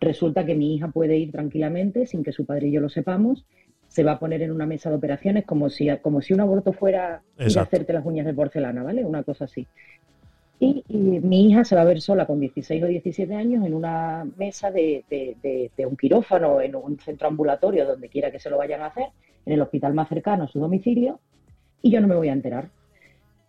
resulta 0.01 0.45
que 0.47 0.55
mi 0.55 0.75
hija 0.75 0.89
puede 0.89 1.17
ir 1.17 1.33
tranquilamente, 1.33 2.07
sin 2.07 2.23
que 2.23 2.33
su 2.33 2.45
padre 2.47 2.69
y 2.69 2.73
yo 2.73 2.81
lo 2.81 2.89
sepamos, 2.89 3.45
se 3.89 4.05
va 4.05 4.13
a 4.13 4.19
poner 4.21 4.41
en 4.43 4.53
una 4.53 4.67
mesa 4.67 4.89
de 4.89 4.97
operaciones 4.97 5.45
como 5.45 5.69
si, 5.69 5.89
como 5.99 6.21
si 6.23 6.33
un 6.33 6.41
aborto 6.41 6.73
fuera 6.73 7.23
ir 7.39 7.59
a 7.59 7.63
hacerte 7.63 7.93
las 7.93 8.07
uñas 8.07 8.25
de 8.27 8.35
porcelana, 8.35 8.83
¿vale? 8.85 9.05
Una 9.05 9.23
cosa 9.25 9.45
así. 9.47 9.67
Y, 10.61 10.85
y 10.89 10.97
mi 10.99 11.49
hija 11.49 11.65
se 11.65 11.75
va 11.75 11.81
a 11.83 11.87
ver 11.87 12.01
sola 12.03 12.27
con 12.27 12.39
16 12.39 12.83
o 12.83 12.87
17 12.87 13.35
años 13.35 13.65
en 13.67 13.73
una 13.75 14.27
mesa 14.37 14.71
de, 14.71 15.05
de- 15.09 15.37
de- 15.43 15.71
de 15.77 15.87
un 15.87 15.97
quirófano, 15.97 16.61
en 16.61 16.77
un 16.77 16.99
centro 17.01 17.29
ambulatorio, 17.29 17.87
donde 17.87 18.09
quiera 18.11 18.31
que 18.31 18.39
se 18.39 18.51
lo 18.51 18.59
vayan 18.59 18.83
a 18.83 18.87
hacer, 18.87 19.07
en 19.47 19.53
el 19.53 19.61
hospital 19.63 19.95
más 19.95 20.09
cercano 20.09 20.45
a 20.45 20.49
su 20.49 20.59
domicilio, 20.61 21.21
y 21.83 21.91
yo 21.91 22.01
no 22.01 22.09
me 22.09 22.15
voy 22.17 22.29
a 22.29 22.33
enterar. 22.33 22.71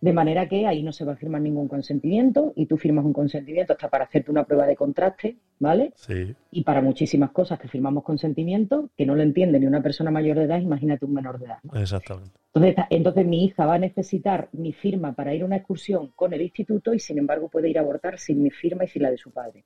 De 0.00 0.12
manera 0.12 0.48
que 0.48 0.66
ahí 0.66 0.82
no 0.82 0.90
se 0.90 1.04
va 1.04 1.12
a 1.12 1.16
firmar 1.16 1.40
ningún 1.42 1.68
consentimiento 1.68 2.52
y 2.56 2.66
tú 2.66 2.76
firmas 2.76 3.04
un 3.04 3.12
consentimiento 3.12 3.74
hasta 3.74 3.88
para 3.88 4.04
hacerte 4.06 4.32
una 4.32 4.42
prueba 4.42 4.66
de 4.66 4.74
contraste, 4.74 5.36
¿vale? 5.60 5.92
Sí. 5.94 6.34
Y 6.50 6.64
para 6.64 6.82
muchísimas 6.82 7.30
cosas 7.30 7.60
que 7.60 7.68
firmamos 7.68 8.02
consentimiento, 8.02 8.90
que 8.96 9.06
no 9.06 9.14
lo 9.14 9.22
entiende 9.22 9.60
ni 9.60 9.66
una 9.66 9.80
persona 9.80 10.10
mayor 10.10 10.38
de 10.38 10.44
edad, 10.46 10.60
imagínate 10.60 11.04
un 11.04 11.14
menor 11.14 11.38
de 11.38 11.46
edad. 11.46 11.58
¿no? 11.62 11.78
Exactamente. 11.78 12.32
Entonces, 12.52 12.84
entonces 12.90 13.26
mi 13.26 13.44
hija 13.44 13.64
va 13.64 13.74
a 13.74 13.78
necesitar 13.78 14.48
mi 14.50 14.72
firma 14.72 15.12
para 15.12 15.34
ir 15.34 15.42
a 15.42 15.46
una 15.46 15.56
excursión 15.56 16.08
con 16.16 16.32
el 16.32 16.42
instituto 16.42 16.92
y 16.92 16.98
sin 16.98 17.18
embargo 17.18 17.48
puede 17.48 17.70
ir 17.70 17.78
a 17.78 17.82
abortar 17.82 18.18
sin 18.18 18.42
mi 18.42 18.50
firma 18.50 18.82
y 18.82 18.88
sin 18.88 19.02
la 19.02 19.10
de 19.12 19.18
su 19.18 19.30
padre. 19.30 19.64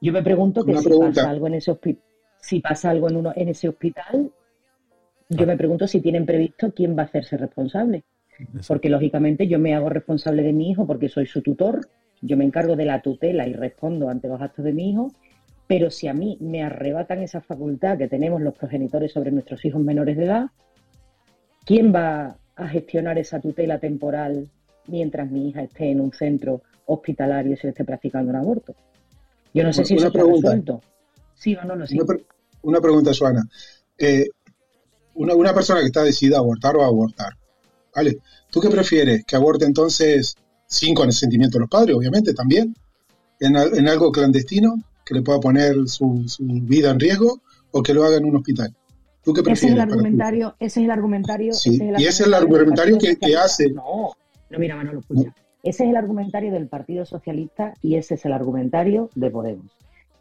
Yo 0.00 0.12
me 0.12 0.22
pregunto 0.22 0.64
que 0.64 0.70
Una 0.70 0.80
si 0.80 0.86
pregunta. 0.86 1.22
pasa 1.22 1.30
algo 1.30 1.48
en 1.48 1.54
ese 1.54 1.72
hospital, 1.72 2.04
si 2.36 2.60
pasa 2.60 2.90
algo 2.90 3.10
en 3.10 3.16
uno 3.16 3.32
en 3.34 3.48
ese 3.48 3.68
hospital, 3.68 4.30
yo 5.28 5.46
me 5.46 5.56
pregunto 5.56 5.86
si 5.86 6.00
tienen 6.00 6.26
previsto 6.26 6.72
quién 6.72 6.96
va 6.96 7.02
a 7.02 7.06
hacerse 7.06 7.36
responsable. 7.36 8.04
Porque 8.68 8.88
lógicamente 8.88 9.48
yo 9.48 9.58
me 9.58 9.74
hago 9.74 9.88
responsable 9.88 10.42
de 10.42 10.52
mi 10.52 10.70
hijo 10.70 10.86
porque 10.86 11.08
soy 11.08 11.26
su 11.26 11.42
tutor, 11.42 11.88
yo 12.22 12.36
me 12.36 12.44
encargo 12.44 12.76
de 12.76 12.84
la 12.84 13.02
tutela 13.02 13.48
y 13.48 13.52
respondo 13.52 14.08
ante 14.08 14.28
los 14.28 14.40
actos 14.40 14.64
de 14.64 14.72
mi 14.72 14.90
hijo, 14.90 15.12
pero 15.66 15.90
si 15.90 16.06
a 16.06 16.14
mí 16.14 16.38
me 16.40 16.62
arrebatan 16.62 17.20
esa 17.20 17.40
facultad 17.40 17.98
que 17.98 18.06
tenemos 18.08 18.40
los 18.40 18.54
progenitores 18.54 19.12
sobre 19.12 19.32
nuestros 19.32 19.64
hijos 19.64 19.82
menores 19.82 20.16
de 20.16 20.24
edad, 20.24 20.46
¿quién 21.64 21.92
va 21.92 22.36
a 22.56 22.68
gestionar 22.68 23.18
esa 23.18 23.40
tutela 23.40 23.78
temporal 23.78 24.48
mientras 24.86 25.30
mi 25.30 25.48
hija 25.48 25.62
esté 25.62 25.90
en 25.90 26.00
un 26.00 26.12
centro 26.12 26.62
hospitalario 26.86 27.52
y 27.52 27.56
se 27.56 27.66
le 27.66 27.70
esté 27.70 27.84
practicando 27.84 28.30
un 28.30 28.36
aborto? 28.36 28.74
Yo 29.52 29.64
no 29.64 29.72
sé 29.72 29.84
si 29.84 29.94
Una 29.94 29.98
eso 30.02 30.06
está 30.08 30.18
pregunta. 30.20 30.48
resuelto. 30.50 30.80
Sí 31.34 31.56
o 31.56 31.64
no 31.64 31.76
lo 31.76 31.86
sé. 31.86 31.94
Una, 31.96 32.04
pre- 32.06 32.24
una 32.62 32.80
pregunta, 32.80 33.10
Joana. 33.18 33.42
Eh, 33.98 34.26
una, 35.18 35.34
una 35.34 35.54
persona 35.54 35.80
que 35.80 35.86
está 35.86 36.02
decidida 36.02 36.36
a 36.36 36.40
abortar 36.40 36.76
o 36.76 36.82
a 36.82 36.86
abortar, 36.86 37.34
¿vale? 37.94 38.18
¿Tú 38.50 38.60
qué 38.60 38.68
prefieres? 38.70 39.24
¿Que 39.24 39.36
aborte 39.36 39.64
entonces 39.64 40.34
sin 40.66 40.94
consentimiento 40.94 41.58
de 41.58 41.60
los 41.62 41.70
padres, 41.70 41.94
obviamente, 41.96 42.32
también? 42.34 42.74
¿En, 43.40 43.56
en 43.56 43.88
algo 43.88 44.10
clandestino? 44.10 44.74
¿Que 45.04 45.14
le 45.14 45.22
pueda 45.22 45.40
poner 45.40 45.74
su, 45.86 46.24
su 46.26 46.44
vida 46.46 46.90
en 46.90 47.00
riesgo? 47.00 47.40
¿O 47.70 47.82
que 47.82 47.94
lo 47.94 48.04
haga 48.04 48.16
en 48.16 48.24
un 48.24 48.36
hospital? 48.36 48.74
¿Tú 49.22 49.32
qué 49.34 49.40
Ese 49.40 49.50
es 49.52 49.60
prefieres? 49.60 49.74
el 49.74 49.80
argumentario, 49.90 50.54
ese 50.58 50.80
es 50.80 50.84
el 50.84 50.90
argumentario. 50.90 51.52
Sí, 51.52 51.74
ese 51.74 51.84
y 51.98 52.04
ese 52.06 52.08
es 52.08 52.20
el 52.28 52.34
argumentario 52.34 52.98
que- 52.98 53.36
hace-. 53.36 53.70
No, 53.70 54.12
no, 54.50 54.58
mira, 54.58 54.76
Manolo, 54.76 55.00
escucha. 55.00 55.34
Ese 55.62 55.84
es 55.84 55.90
el 55.90 55.96
argumentario 55.96 56.52
del 56.52 56.68
Partido 56.68 57.04
Socialista 57.04 57.74
y 57.82 57.96
ese 57.96 58.14
es 58.14 58.24
el 58.24 58.32
argumentario 58.32 59.10
de 59.14 59.30
Podemos. 59.30 59.66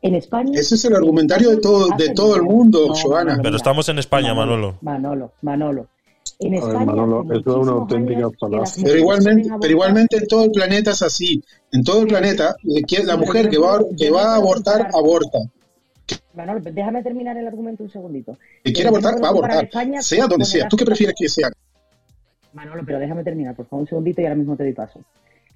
En 0.02 0.16
España. 0.16 0.52
Ese 0.54 0.76
es 0.76 0.86
el 0.86 0.96
argumentario 0.96 1.50
de 1.50 1.58
todo, 1.58 1.90
de 1.98 2.10
todo 2.10 2.36
el 2.36 2.44
mundo, 2.44 2.88
No, 2.88 2.94
Joana. 2.94 3.32
Manolo, 3.32 3.44
Pero 3.44 3.58
estamos 3.58 3.90
en 3.90 4.00
España, 4.00 4.34
Manolo. 4.34 4.78
Manolo, 4.82 5.32
Manolo. 5.42 5.88
En 6.40 6.52
ver, 6.52 6.60
España. 6.60 6.86
Manolo, 6.86 7.34
es 7.34 7.46
una 7.48 7.72
auténtica 7.72 8.30
falacia. 8.40 8.84
Pero 8.86 9.00
igualmente, 9.00 9.50
pero 9.60 9.72
igualmente 9.72 10.18
en 10.18 10.28
todo 10.28 10.44
el 10.44 10.52
planeta 10.52 10.92
es 10.92 11.02
así. 11.02 11.44
En 11.72 11.84
todo 11.84 12.02
el 12.02 12.08
planeta, 12.08 12.56
eh, 12.64 13.04
la 13.04 13.18
mujer 13.18 13.50
que 13.50 13.58
va, 13.58 13.80
que 13.98 14.12
va 14.12 14.34
a 14.34 14.36
abortar, 14.36 14.90
aborta. 14.94 15.40
Manolo, 16.36 16.62
déjame 16.62 17.02
terminar 17.02 17.36
el 17.38 17.48
argumento 17.48 17.84
un 17.84 17.92
segundito. 17.92 18.38
Que 18.64 18.72
quiere 18.72 18.90
abortar, 18.90 19.22
va 19.22 19.28
a 19.28 19.32
abortar. 19.32 19.66
España 19.66 20.02
Sea 20.02 20.28
donde 20.28 20.46
sea. 20.46 20.68
¿Tú 20.68 20.78
qué 20.78 20.86
prefieres 20.86 21.16
que 21.18 21.28
sea? 21.28 21.50
Manolo, 22.54 22.84
pero 22.86 23.00
déjame 23.00 23.24
terminar, 23.24 23.56
por 23.56 23.68
favor, 23.68 23.82
un 23.82 23.88
segundito 23.88 24.22
y 24.22 24.26
ahora 24.26 24.36
mismo 24.36 24.56
te 24.56 24.64
doy 24.64 24.74
paso. 24.74 25.00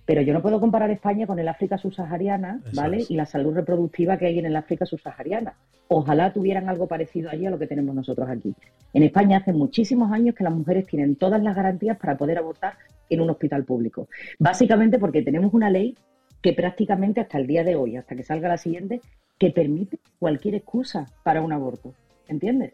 Pero 0.06 0.22
yo 0.22 0.34
no 0.34 0.42
puedo 0.42 0.60
comparar 0.60 0.90
España 0.92 1.28
con 1.28 1.40
el 1.40 1.48
África 1.48 1.78
subsahariana, 1.78 2.62
Eso 2.66 2.82
¿vale? 2.82 2.98
es. 2.98 3.12
Y 3.12 3.16
la 3.16 3.26
salud 3.26 3.54
reproductiva 3.54 4.18
que 4.18 4.26
hay 4.26 4.40
en 4.40 4.46
el 4.46 4.56
África 4.56 4.86
subsahariana. 4.86 5.54
Ojalá 5.88 6.34
tuvieran 6.34 6.70
algo 6.70 6.88
parecido 6.88 7.30
allí 7.30 7.46
a 7.46 7.50
lo 7.50 7.60
que 7.60 7.68
tenemos 7.68 7.94
nosotros 7.94 8.28
aquí. 8.30 8.54
En 8.94 9.04
España 9.04 9.38
hace 9.38 9.54
muchísimos 9.54 10.12
años 10.12 10.36
que 10.36 10.44
las 10.44 10.54
mujeres 10.54 10.88
tienen 10.88 11.16
todas 11.16 11.42
las 11.44 11.56
garantías 11.56 11.98
para 11.98 12.18
poder 12.18 12.38
abortar 12.38 12.74
en 13.10 13.22
un 13.22 13.30
hospital 13.30 13.64
público. 13.66 14.08
Básicamente 14.40 15.00
porque 15.00 15.22
tenemos 15.22 15.54
una 15.54 15.70
ley 15.70 15.96
que 16.42 16.54
prácticamente 16.54 17.22
hasta 17.22 17.38
el 17.38 17.48
día 17.48 17.64
de 17.64 17.76
hoy, 17.76 17.98
hasta 17.98 18.16
que 18.16 18.24
salga 18.24 18.48
la 18.48 18.58
siguiente, 18.58 19.02
que 19.38 19.52
permite 19.52 20.00
cualquier 20.18 20.56
excusa 20.56 21.08
para 21.24 21.42
un 21.42 21.52
aborto. 21.52 21.94
¿Entiendes? 22.28 22.74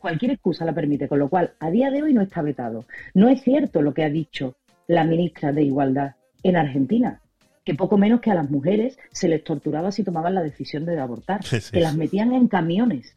Cualquier 0.00 0.32
excusa 0.32 0.64
la 0.64 0.74
permite, 0.74 1.08
con 1.08 1.18
lo 1.18 1.28
cual 1.28 1.52
a 1.58 1.70
día 1.70 1.90
de 1.90 2.02
hoy 2.02 2.12
no 2.12 2.20
está 2.20 2.42
vetado. 2.42 2.84
No 3.14 3.28
es 3.28 3.40
cierto 3.42 3.82
lo 3.82 3.94
que 3.94 4.04
ha 4.04 4.10
dicho 4.10 4.56
la 4.88 5.04
ministra 5.04 5.52
de 5.52 5.62
Igualdad 5.62 6.15
en 6.48 6.56
Argentina, 6.56 7.20
que 7.64 7.74
poco 7.74 7.98
menos 7.98 8.20
que 8.20 8.30
a 8.30 8.34
las 8.34 8.50
mujeres 8.50 8.98
se 9.12 9.28
les 9.28 9.42
torturaba 9.44 9.90
si 9.92 10.04
tomaban 10.04 10.34
la 10.34 10.42
decisión 10.42 10.84
de 10.84 10.98
abortar, 10.98 11.44
Sí, 11.44 11.60
sí. 11.60 11.70
que 11.72 11.80
las 11.80 11.96
metían 11.96 12.32
en 12.32 12.48
camiones. 12.48 13.14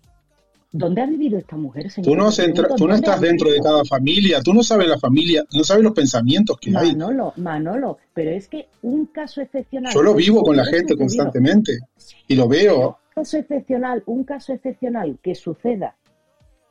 ¿Dónde 0.71 1.01
ha 1.01 1.07
vivido 1.07 1.39
esta 1.39 1.55
mujer, 1.55 1.89
señor? 1.89 2.11
Tú 2.11 2.15
no, 2.15 2.25
Te 2.25 2.29
has 2.29 2.39
entra- 2.39 2.63
pregunto, 2.63 2.75
tú 2.75 2.87
no 2.87 2.93
¿dónde 2.93 3.07
estás 3.07 3.21
dentro 3.21 3.49
de 3.51 3.59
cada 3.59 3.83
familia, 3.85 4.39
tú 4.43 4.53
no 4.53 4.61
sabes 4.61 4.87
la 4.87 4.99
familia, 4.99 5.43
no 5.55 5.63
sabes 5.63 5.83
los 5.83 5.93
pensamientos 5.93 6.57
que 6.61 6.69
hay. 6.77 6.95
Manolo, 6.95 7.33
Manolo, 7.37 7.97
pero 8.13 8.29
es 8.31 8.47
que 8.47 8.67
un 8.83 9.07
caso 9.07 9.41
excepcional. 9.41 9.91
Yo 9.93 10.03
lo 10.03 10.13
vivo 10.13 10.43
con 10.43 10.55
la 10.57 10.65
gente 10.65 10.95
constantemente 10.95 11.79
y 12.27 12.35
lo 12.35 12.47
veo. 12.47 12.99
Un 13.15 13.23
caso 13.23 13.37
excepcional, 13.37 14.03
un 14.05 14.23
caso 14.23 14.53
excepcional 14.53 15.17
que 15.23 15.33
suceda 15.33 15.95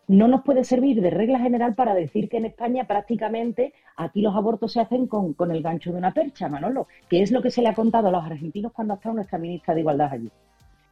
no 0.08 0.26
nos 0.26 0.42
puede 0.42 0.64
servir 0.64 1.00
de 1.02 1.10
regla 1.10 1.38
general 1.38 1.74
para 1.74 1.94
decir 1.94 2.28
que 2.28 2.38
en 2.38 2.46
España 2.46 2.86
prácticamente 2.86 3.74
aquí 3.96 4.22
los 4.22 4.34
abortos 4.34 4.72
se 4.72 4.80
hacen 4.80 5.06
con, 5.06 5.34
con 5.34 5.50
el 5.50 5.62
gancho 5.62 5.92
de 5.92 5.98
una 5.98 6.12
percha, 6.12 6.48
Manolo, 6.48 6.88
que 7.08 7.22
es 7.22 7.30
lo 7.30 7.42
que 7.42 7.50
se 7.50 7.60
le 7.60 7.68
ha 7.68 7.74
contado 7.74 8.08
a 8.08 8.10
los 8.10 8.24
argentinos 8.24 8.72
cuando 8.72 8.94
ha 8.94 8.96
estado 8.96 9.14
nuestra 9.16 9.38
ministra 9.38 9.74
de 9.74 9.80
Igualdad 9.80 10.12
allí. 10.12 10.30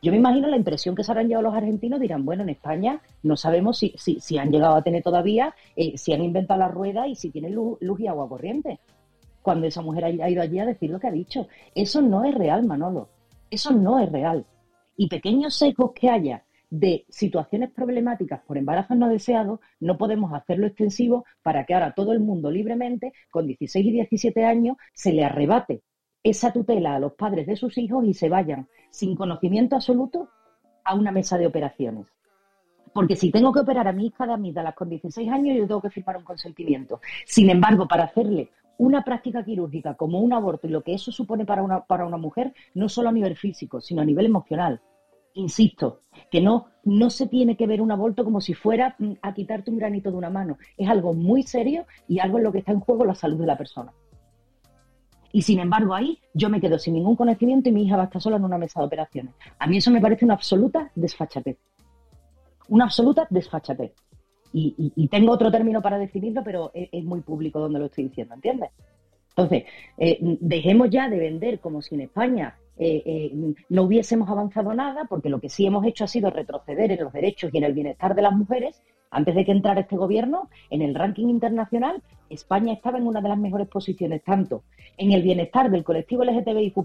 Yo 0.03 0.12
me 0.12 0.19
imagino 0.19 0.49
la 0.49 0.59
impresión 0.59 0.95
que 0.95 1.03
se 1.03 1.11
habrán 1.11 1.28
llevado 1.28 1.49
los 1.49 1.57
argentinos, 1.57 1.99
dirán, 1.99 2.27
bueno, 2.27 2.43
en 2.43 2.51
España 2.51 3.01
no 3.23 3.36
sabemos 3.36 3.78
si, 3.78 3.95
si, 3.97 4.20
si 4.20 4.36
han 4.36 4.51
llegado 4.51 4.77
a 4.77 4.83
tener 4.83 5.03
todavía, 5.03 5.55
eh, 5.75 5.97
si 5.97 6.12
han 6.12 6.23
inventado 6.23 6.61
la 6.61 6.69
rueda 6.69 7.09
y 7.09 7.15
si 7.15 7.31
tienen 7.31 7.55
luz, 7.55 7.78
luz 7.81 7.99
y 8.01 8.07
agua 8.07 8.28
corriente. 8.28 8.78
Cuando 9.41 9.67
esa 9.67 9.81
mujer 9.81 10.05
ha 10.05 10.31
ido 10.31 10.43
allí 10.43 10.59
a 10.59 10.67
decir 10.67 10.91
lo 10.91 11.01
que 11.01 11.07
ha 11.07 11.12
dicho. 11.12 11.49
Eso 11.75 12.03
no 12.03 12.25
es 12.25 12.35
real, 12.35 12.65
Manolo. 12.65 13.09
Eso 13.51 13.73
no 13.73 13.99
es 13.99 14.12
real. 14.12 14.45
Y 14.97 15.09
pequeños 15.09 15.55
sesgos 15.55 15.93
que 15.93 16.11
haya 16.11 16.43
de 16.70 17.07
situaciones 17.09 17.70
problemáticas 17.70 18.41
por 18.41 18.59
embarazos 18.59 18.97
no 18.97 19.09
deseados, 19.09 19.61
no 19.81 19.97
podemos 19.97 20.33
hacerlo 20.33 20.67
extensivo 20.67 21.25
para 21.43 21.65
que 21.65 21.75
ahora 21.75 21.95
todo 21.95 22.12
el 22.12 22.20
mundo 22.20 22.51
libremente, 22.51 23.12
con 23.31 23.47
16 23.47 23.86
y 23.86 23.91
17 23.93 24.45
años, 24.45 24.77
se 24.93 25.12
le 25.12 25.25
arrebate 25.25 25.83
esa 26.23 26.53
tutela 26.53 26.97
a 26.97 26.99
los 26.99 27.12
padres 27.12 27.47
de 27.47 27.57
sus 27.57 27.78
hijos 27.78 28.05
y 28.05 28.12
se 28.12 28.28
vayan 28.28 28.69
sin 28.91 29.15
conocimiento 29.15 29.77
absoluto 29.77 30.28
a 30.85 30.95
una 30.95 31.12
mesa 31.12 31.39
de 31.39 31.47
operaciones. 31.47 32.07
Porque 32.93 33.15
si 33.15 33.31
tengo 33.31 33.53
que 33.53 33.61
operar 33.61 33.86
a 33.86 33.93
mi 33.93 34.07
hija 34.07 34.27
de 34.27 34.33
amígdalas 34.33 34.75
con 34.75 34.89
16 34.89 35.31
años, 35.31 35.57
yo 35.57 35.67
tengo 35.67 35.83
que 35.83 35.91
firmar 35.91 36.17
un 36.17 36.25
consentimiento. 36.25 37.01
Sin 37.27 37.51
embargo, 37.51 37.86
para 37.86 38.05
hacerle 38.05 38.51
una 38.78 39.03
práctica 39.03 39.45
quirúrgica 39.45 39.95
como 39.95 40.20
un 40.20 40.33
aborto 40.33 40.67
y 40.67 40.70
lo 40.70 40.83
que 40.83 40.95
eso 40.95 41.12
supone 41.12 41.45
para 41.45 41.62
una, 41.62 41.85
para 41.85 42.07
una 42.07 42.17
mujer, 42.17 42.55
no 42.75 42.89
solo 42.89 43.11
a 43.11 43.12
nivel 43.12 43.36
físico, 43.36 43.81
sino 43.81 44.03
a 44.03 44.05
nivel 44.05 44.27
emocional. 44.27 44.81
Insisto, 45.36 46.00
que 46.31 46.40
no, 46.40 46.68
no 46.84 47.10
se 47.10 47.26
tiene 47.26 47.56
que 47.58 47.66
ver 47.66 47.82
un 47.82 47.92
aborto 47.92 48.24
como 48.24 48.40
si 48.40 48.55
fuera 48.55 48.97
mm, 48.98 49.12
a 49.20 49.34
quitarte 49.34 49.70
un 49.70 49.76
granito 49.76 50.10
de 50.10 50.16
una 50.16 50.31
mano. 50.31 50.56
Es 50.78 50.89
algo 50.89 51.12
muy 51.12 51.42
serio 51.42 51.84
y 52.08 52.20
algo 52.20 52.39
en 52.39 52.44
lo 52.44 52.52
que 52.52 52.58
está 52.60 52.73
en 52.73 52.81
juego 52.81 53.05
la 53.05 53.15
salud 53.15 53.39
de 53.39 53.47
la 53.47 53.58
persona. 53.58 53.92
Y 55.32 55.42
sin 55.42 55.58
embargo, 55.60 55.94
ahí 55.94 56.18
yo 56.32 56.48
me 56.48 56.58
quedo 56.58 56.78
sin 56.78 56.94
ningún 56.94 57.16
conocimiento 57.16 57.68
y 57.68 57.73
mi 57.73 57.84
hija 57.84 57.97
va 57.97 58.05
a 58.05 58.06
estar 58.06 58.23
sola 58.23 58.36
en 58.36 58.44
una 58.44 58.56
mesa 58.56 58.81
de 58.81 58.86
operaciones. 58.86 59.34
A 59.58 59.66
mí 59.66 59.76
eso 59.76 59.90
me 59.90 60.00
parece 60.00 60.24
una 60.24 60.32
absoluta 60.34 60.90
desfachatez. 60.94 61.58
Una 62.68 62.84
absoluta 62.84 63.26
desfachatez. 63.28 63.92
Y, 64.55 64.92
y- 64.97 65.08
tengo 65.08 65.32
otro 65.32 65.50
término 65.50 65.82
para 65.82 65.98
definirlo, 65.98 66.42
pero 66.42 66.70
es, 66.73 66.89
es 66.90 67.05
muy 67.05 67.20
público 67.20 67.60
donde 67.60 67.78
lo 67.78 67.86
estoy 67.86 68.05
diciendo, 68.05 68.34
¿entiendes? 68.34 68.70
Entonces, 69.31 69.65
eh, 69.98 70.18
dejemos 70.40 70.89
ya 70.89 71.10
de 71.10 71.18
vender 71.18 71.60
como 71.60 71.82
si 71.82 71.94
en 71.94 72.00
España 72.02 72.56
eh, 72.79 73.03
eh, 73.07 73.55
no 73.69 73.83
hubiésemos 73.83 74.29
avanzado 74.29 74.75
nada, 74.75 75.07
porque 75.09 75.31
lo 75.31 75.41
que 75.41 75.49
sí 75.49 75.67
hemos 75.67 75.87
hecho 75.87 76.05
ha 76.05 76.09
sido 76.09 76.31
retroceder 76.31 76.93
en 76.93 77.05
los 77.05 77.13
derechos 77.13 77.51
y 77.53 77.59
en 77.59 77.65
el 77.65 77.73
bienestar 77.73 78.15
de 78.15 78.23
las 78.23 78.33
mujeres. 78.33 78.83
Antes 79.11 79.35
de 79.35 79.45
que 79.45 79.53
entrara 79.53 79.81
este 79.81 79.97
gobierno, 79.97 80.51
en 80.69 80.83
el 80.83 80.95
ranking 80.95 81.29
internacional, 81.29 82.03
España 82.29 82.73
estaba 82.73 82.99
en 82.99 83.07
una 83.07 83.21
de 83.21 83.29
las 83.29 83.39
mejores 83.39 83.69
posiciones, 83.69 84.23
tanto 84.25 84.65
en 84.99 85.13
el 85.13 85.23
bienestar 85.23 85.71
del 85.71 85.85
colectivo 85.85 86.25
LGTBIQ, 86.25 86.77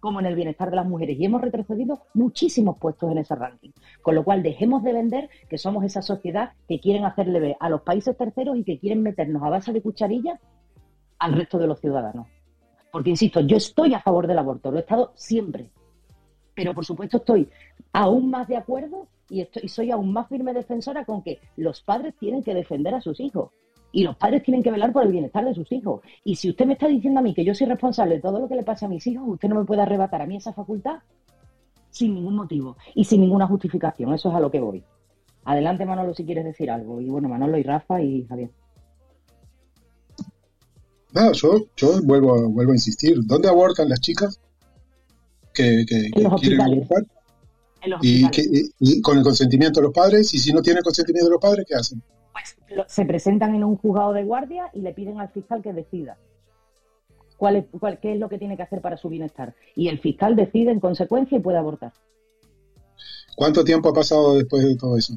como 0.00 0.20
en 0.20 0.26
el 0.26 0.34
bienestar 0.34 0.68
de 0.70 0.76
las 0.76 0.86
mujeres. 0.86 1.18
Y 1.18 1.24
hemos 1.24 1.40
retrocedido 1.40 2.00
muchísimos 2.12 2.76
puestos 2.78 3.10
en 3.12 3.18
ese 3.18 3.34
ranking. 3.34 3.70
Con 4.02 4.14
lo 4.14 4.24
cual, 4.24 4.42
dejemos 4.42 4.82
de 4.82 4.92
vender 4.92 5.30
que 5.48 5.58
somos 5.58 5.84
esa 5.84 6.02
sociedad 6.02 6.52
que 6.68 6.80
quieren 6.80 7.04
hacerle 7.04 7.38
ver 7.40 7.56
a 7.60 7.70
los 7.70 7.82
países 7.82 8.16
terceros 8.16 8.56
y 8.56 8.64
que 8.64 8.78
quieren 8.78 9.02
meternos 9.02 9.42
a 9.42 9.50
base 9.50 9.72
de 9.72 9.80
cucharilla 9.80 10.40
al 11.18 11.34
resto 11.34 11.58
de 11.58 11.66
los 11.68 11.80
ciudadanos. 11.80 12.26
Porque, 12.92 13.10
insisto, 13.10 13.40
yo 13.40 13.56
estoy 13.56 13.94
a 13.94 14.00
favor 14.00 14.26
del 14.26 14.38
aborto, 14.38 14.70
lo 14.70 14.78
he 14.78 14.80
estado 14.80 15.12
siempre. 15.14 15.70
Pero, 16.54 16.74
por 16.74 16.84
supuesto, 16.84 17.18
estoy 17.18 17.48
aún 17.92 18.30
más 18.30 18.48
de 18.48 18.56
acuerdo 18.56 19.08
y, 19.28 19.40
estoy, 19.40 19.62
y 19.64 19.68
soy 19.68 19.90
aún 19.90 20.12
más 20.12 20.28
firme 20.28 20.52
defensora 20.52 21.04
con 21.04 21.22
que 21.22 21.40
los 21.56 21.82
padres 21.82 22.14
tienen 22.18 22.42
que 22.42 22.54
defender 22.54 22.94
a 22.94 23.00
sus 23.00 23.20
hijos. 23.20 23.50
Y 23.92 24.04
los 24.04 24.16
padres 24.16 24.42
tienen 24.42 24.62
que 24.62 24.70
velar 24.70 24.92
por 24.92 25.04
el 25.04 25.12
bienestar 25.12 25.44
de 25.44 25.54
sus 25.54 25.70
hijos. 25.72 26.02
Y 26.22 26.36
si 26.36 26.50
usted 26.50 26.66
me 26.66 26.74
está 26.74 26.86
diciendo 26.86 27.20
a 27.20 27.22
mí 27.22 27.34
que 27.34 27.44
yo 27.44 27.54
soy 27.54 27.66
responsable 27.66 28.16
de 28.16 28.20
todo 28.20 28.38
lo 28.38 28.48
que 28.48 28.54
le 28.54 28.62
pase 28.62 28.84
a 28.84 28.88
mis 28.88 29.06
hijos, 29.06 29.24
usted 29.26 29.48
no 29.48 29.56
me 29.56 29.64
puede 29.64 29.82
arrebatar 29.82 30.22
a 30.22 30.26
mí 30.26 30.36
esa 30.36 30.52
facultad 30.52 31.00
sin 31.90 32.14
ningún 32.14 32.36
motivo 32.36 32.76
y 32.94 33.04
sin 33.04 33.20
ninguna 33.20 33.46
justificación. 33.46 34.14
Eso 34.14 34.28
es 34.28 34.34
a 34.34 34.40
lo 34.40 34.50
que 34.50 34.60
voy. 34.60 34.84
Adelante, 35.44 35.84
Manolo, 35.84 36.14
si 36.14 36.24
quieres 36.24 36.44
decir 36.44 36.70
algo. 36.70 37.00
Y 37.00 37.08
bueno, 37.08 37.28
Manolo 37.28 37.58
y 37.58 37.62
Rafa 37.62 38.00
y 38.00 38.24
Javier. 38.26 38.50
Nada, 41.12 41.32
yo, 41.32 41.66
yo 41.76 42.00
vuelvo, 42.02 42.34
a- 42.36 42.46
vuelvo 42.48 42.72
a 42.72 42.76
insistir. 42.76 43.16
¿Dónde 43.24 43.48
abortan 43.48 43.88
las 43.88 44.00
chicas 44.00 44.38
que, 45.52 45.84
que- 45.88 46.10
que 46.12 46.20
En 46.22 46.30
los 46.30 46.40
quieren 46.40 46.60
hospitales. 46.60 46.90
abortar? 46.90 47.06
En 47.82 47.90
los 47.90 48.04
Y, 48.04 48.24
hospitales. 48.24 48.70
que, 48.78 48.84
y 48.84 49.00
con 49.02 49.18
el 49.18 49.24
consentimiento 49.24 49.80
de 49.80 49.84
los 49.86 49.94
padres. 49.94 50.32
Y 50.34 50.38
si 50.38 50.52
no 50.52 50.62
tienen 50.62 50.82
consentimiento 50.82 51.26
de 51.26 51.32
los 51.32 51.40
padres, 51.40 51.64
¿qué 51.68 51.74
hacen? 51.74 52.02
Lo- 52.70 52.84
se 52.88 53.04
presentan 53.04 53.54
en 53.56 53.64
un 53.64 53.76
juzgado 53.76 54.12
de 54.12 54.22
guardia 54.24 54.70
y 54.72 54.80
le 54.80 54.92
piden 54.94 55.18
al 55.18 55.28
fiscal 55.30 55.60
que 55.62 55.72
decida 55.72 56.16
cuál 57.36 57.56
es, 57.56 57.64
cuál- 57.80 57.98
qué 57.98 58.12
es 58.12 58.18
lo 58.20 58.28
que 58.28 58.38
tiene 58.38 58.56
que 58.56 58.62
hacer 58.62 58.80
para 58.80 58.96
su 58.96 59.08
bienestar. 59.08 59.54
Y 59.74 59.88
el 59.88 59.98
fiscal 59.98 60.36
decide 60.36 60.70
en 60.70 60.78
consecuencia 60.78 61.36
y 61.36 61.40
puede 61.40 61.58
abortar. 61.58 61.92
¿Cuánto 63.34 63.64
tiempo 63.64 63.88
ha 63.88 63.92
pasado 63.94 64.34
después 64.36 64.64
de 64.64 64.76
todo 64.76 64.96
eso? 64.96 65.14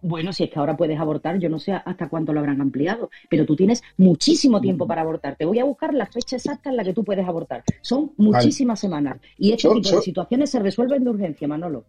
Bueno, 0.00 0.32
si 0.32 0.44
es 0.44 0.50
que 0.50 0.58
ahora 0.58 0.76
puedes 0.76 0.98
abortar, 0.98 1.38
yo 1.38 1.48
no 1.48 1.58
sé 1.58 1.72
hasta 1.72 2.08
cuánto 2.08 2.32
lo 2.32 2.40
habrán 2.40 2.60
ampliado, 2.60 3.10
pero 3.28 3.44
tú 3.44 3.56
tienes 3.56 3.82
muchísimo 3.96 4.60
tiempo 4.60 4.86
para 4.86 5.02
abortar. 5.02 5.34
Te 5.36 5.44
voy 5.44 5.58
a 5.58 5.64
buscar 5.64 5.92
la 5.92 6.06
fecha 6.06 6.36
exacta 6.36 6.70
en 6.70 6.76
la 6.76 6.84
que 6.84 6.92
tú 6.94 7.02
puedes 7.04 7.26
abortar. 7.26 7.64
Son 7.82 8.12
muchísimas 8.16 8.78
semanas. 8.78 9.18
Y 9.38 9.52
este 9.52 9.68
tipo 9.68 9.96
de 9.96 10.02
situaciones 10.02 10.50
se 10.50 10.60
resuelven 10.60 11.02
de 11.04 11.10
urgencia, 11.10 11.48
Manolo. 11.48 11.84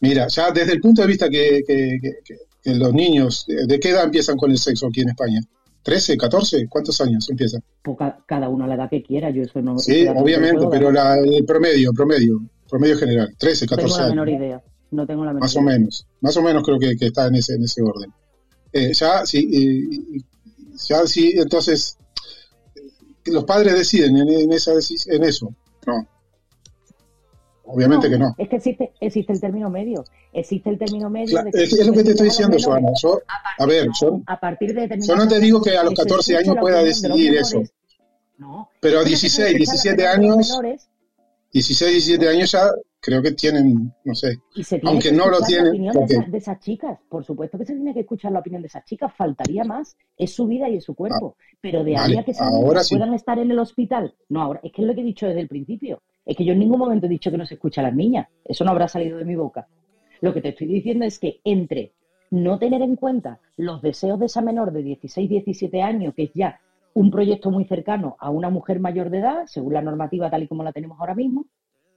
Mira, 0.00 0.26
ya 0.28 0.50
desde 0.50 0.72
el 0.72 0.80
punto 0.80 1.02
de 1.02 1.08
vista 1.08 1.28
que, 1.28 1.60
que- 1.66 1.98
que- 2.00 2.12
que- 2.24 2.36
que 2.62 2.74
los 2.74 2.92
niños, 2.94 3.44
¿de 3.46 3.78
qué 3.78 3.90
edad 3.90 4.04
empiezan 4.04 4.36
con 4.38 4.50
el 4.50 4.56
sexo 4.58 4.86
aquí 4.86 5.02
en 5.02 5.10
España? 5.10 5.40
¿13, 5.84 6.16
14? 6.16 6.66
¿Cuántos 6.68 7.00
años 7.00 7.28
empiezan? 7.30 7.62
Pues 7.82 7.96
ca- 7.98 8.18
cada 8.26 8.48
uno 8.48 8.64
a 8.64 8.68
la 8.68 8.74
edad 8.74 8.90
que 8.90 9.02
quiera, 9.02 9.30
yo 9.30 9.42
eso 9.42 9.60
no. 9.62 9.78
Sí, 9.78 10.04
no 10.04 10.12
obviamente, 10.12 10.56
puedo 10.56 10.70
pero 10.70 10.90
la- 10.90 11.18
el 11.18 11.44
promedio, 11.44 11.92
promedio, 11.92 12.40
promedio 12.68 12.96
general, 12.98 13.34
13, 13.38 13.64
No 13.66 13.76
tengo 13.76 13.88
14 13.88 13.98
la 13.98 14.04
años. 14.06 14.14
menor 14.26 14.28
idea. 14.28 14.62
No 14.90 15.06
tengo 15.06 15.24
la 15.24 15.30
menor 15.32 15.42
Más 15.42 15.56
o 15.56 15.62
menos, 15.62 16.06
más 16.20 16.36
o 16.36 16.42
menos 16.42 16.62
creo 16.64 16.78
que, 16.78 16.96
que 16.96 17.06
está 17.06 17.26
en 17.28 17.36
ese, 17.36 17.54
en 17.54 17.64
ese 17.64 17.82
orden. 17.82 18.12
Eh, 18.72 18.92
ya, 18.92 19.24
sí, 19.26 20.24
ya 20.88 21.06
sí, 21.06 21.32
entonces, 21.36 21.96
eh, 22.74 22.80
los 23.26 23.44
padres 23.44 23.74
deciden 23.74 24.16
en, 24.16 24.28
en 24.28 24.52
esa, 24.52 24.72
en 25.06 25.24
eso. 25.24 25.54
No. 25.86 26.06
Obviamente 27.64 28.10
que 28.10 28.18
no. 28.18 28.34
Es 28.36 28.48
que 28.48 28.56
existe, 28.56 28.92
existe 29.00 29.32
el 29.32 29.40
término 29.40 29.70
medio. 29.70 30.04
Existe 30.32 30.70
el 30.70 30.78
término 30.78 31.08
medio. 31.08 31.38
Cla- 31.38 31.44
de 31.44 31.50
que 31.52 31.62
Es, 31.62 31.72
es 31.72 31.86
lo 31.86 31.92
que 31.92 32.02
te 32.02 32.10
estoy 32.10 32.26
diciendo, 32.28 32.56
Joana. 32.60 32.90
Yo, 33.00 33.20
a 33.58 33.66
ver, 33.66 33.88
yo, 34.00 34.20
A 34.26 34.40
partir 34.40 34.74
de 34.74 34.98
yo 35.00 35.14
no 35.16 35.28
te 35.28 35.38
digo 35.38 35.62
que 35.62 35.76
a 35.76 35.84
los 35.84 35.90
que 35.94 36.02
se 36.02 36.02
14 36.02 36.32
escuche 36.32 36.50
años 36.50 36.60
pueda 36.60 36.78
de 36.78 36.84
decidir 36.86 37.30
menores, 37.30 37.48
eso. 37.52 37.62
No. 38.38 38.70
Pero 38.80 39.00
a 39.00 39.02
Pero 39.04 39.14
es 39.14 39.20
que 39.22 39.28
se 39.28 39.44
16, 39.44 39.70
escucha 39.70 39.92
la 39.92 40.02
17 40.02 40.02
opinión 40.14 40.20
de 40.20 40.36
los 40.36 40.36
años, 40.36 40.48
menores 40.48 40.88
16, 41.52 41.92
17 41.92 42.28
años 42.28 42.52
ya 42.52 42.70
creo 43.00 43.22
que 43.22 43.32
tienen, 43.32 43.92
no 44.04 44.14
sé, 44.14 44.38
Y 44.54 44.62
se 44.62 44.78
tiene 44.78 44.90
aunque 44.90 45.08
que 45.10 45.16
no 45.16 45.26
lo 45.28 45.38
escuchar 45.38 45.40
la 45.40 45.46
tienen, 45.46 45.68
opinión 45.68 45.92
de, 45.94 45.98
porque 46.00 46.14
esa- 46.14 46.30
de 46.30 46.38
esas 46.38 46.60
chicas. 46.60 46.98
Por 47.08 47.24
supuesto 47.24 47.58
que 47.58 47.64
se 47.66 47.74
tiene 47.74 47.94
que 47.94 48.00
escuchar 48.00 48.32
la 48.32 48.40
opinión 48.40 48.62
de 48.62 48.68
esas 48.68 48.84
chicas. 48.84 49.12
Faltaría 49.14 49.64
más. 49.64 49.96
Es 50.16 50.34
su 50.34 50.46
vida 50.46 50.68
y 50.68 50.76
es 50.76 50.84
su 50.84 50.94
cuerpo. 50.94 51.36
Pero 51.60 51.82
de 51.84 51.96
ahí 51.96 52.02
vale, 52.02 52.18
a 52.20 52.24
que 52.24 52.30
esas 52.32 52.46
ahora 52.46 52.68
niñas 52.68 52.86
sí. 52.88 52.96
puedan 52.96 53.14
estar 53.14 53.38
en 53.38 53.50
el 53.50 53.58
hospital. 53.58 54.14
No, 54.28 54.42
ahora. 54.42 54.60
Es 54.62 54.72
que 54.72 54.82
es 54.82 54.88
lo 54.88 54.94
que 54.94 55.00
he 55.00 55.04
dicho 55.04 55.26
desde 55.26 55.40
el 55.40 55.48
principio. 55.48 56.02
Es 56.26 56.36
que 56.36 56.44
yo 56.44 56.52
en 56.52 56.58
ningún 56.58 56.78
momento 56.78 57.06
he 57.06 57.08
dicho 57.08 57.30
que 57.30 57.38
no 57.38 57.46
se 57.46 57.54
escucha 57.54 57.80
a 57.80 57.84
las 57.84 57.94
niñas. 57.94 58.28
Eso 58.44 58.64
no 58.64 58.70
habrá 58.70 58.86
salido 58.88 59.18
de 59.18 59.24
mi 59.24 59.34
boca. 59.36 59.66
Lo 60.20 60.34
que 60.34 60.42
te 60.42 60.50
estoy 60.50 60.66
diciendo 60.66 61.04
es 61.06 61.18
que 61.18 61.40
entre 61.44 61.92
no 62.30 62.58
tener 62.58 62.82
en 62.82 62.96
cuenta 62.96 63.40
los 63.56 63.80
deseos 63.82 64.18
de 64.20 64.26
esa 64.26 64.42
menor 64.42 64.72
de 64.72 64.82
16, 64.82 65.28
17 65.28 65.82
años, 65.82 66.14
que 66.14 66.24
es 66.24 66.30
ya 66.34 66.60
un 66.92 67.10
proyecto 67.10 67.50
muy 67.50 67.64
cercano 67.64 68.16
a 68.20 68.30
una 68.30 68.50
mujer 68.50 68.78
mayor 68.80 69.10
de 69.10 69.18
edad, 69.18 69.42
según 69.46 69.72
la 69.72 69.80
normativa 69.82 70.28
tal 70.30 70.42
y 70.42 70.48
como 70.48 70.62
la 70.62 70.72
tenemos 70.72 71.00
ahora 71.00 71.14
mismo, 71.14 71.46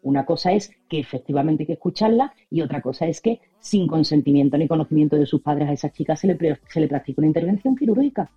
una 0.03 0.25
cosa 0.25 0.51
es 0.51 0.71
que 0.87 0.99
efectivamente 0.99 1.63
hay 1.63 1.67
que 1.67 1.73
escucharla 1.73 2.33
y 2.49 2.61
otra 2.61 2.81
cosa 2.81 3.07
es 3.07 3.21
que 3.21 3.41
sin 3.59 3.87
consentimiento 3.87 4.57
ni 4.57 4.67
conocimiento 4.67 5.15
de 5.15 5.25
sus 5.25 5.41
padres 5.41 5.69
a 5.69 5.73
esas 5.73 5.93
chicas 5.93 6.19
se 6.19 6.27
le, 6.27 6.59
se 6.69 6.79
le 6.79 6.87
practica 6.87 7.21
una 7.21 7.27
intervención 7.27 7.75
quirúrgica. 7.75 8.29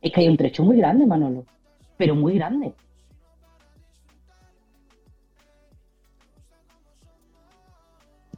Es 0.00 0.12
que 0.12 0.20
hay 0.20 0.28
un 0.28 0.36
trecho 0.36 0.64
muy 0.64 0.76
grande, 0.76 1.06
Manolo, 1.06 1.44
pero 1.96 2.14
muy 2.14 2.34
grande. 2.34 2.72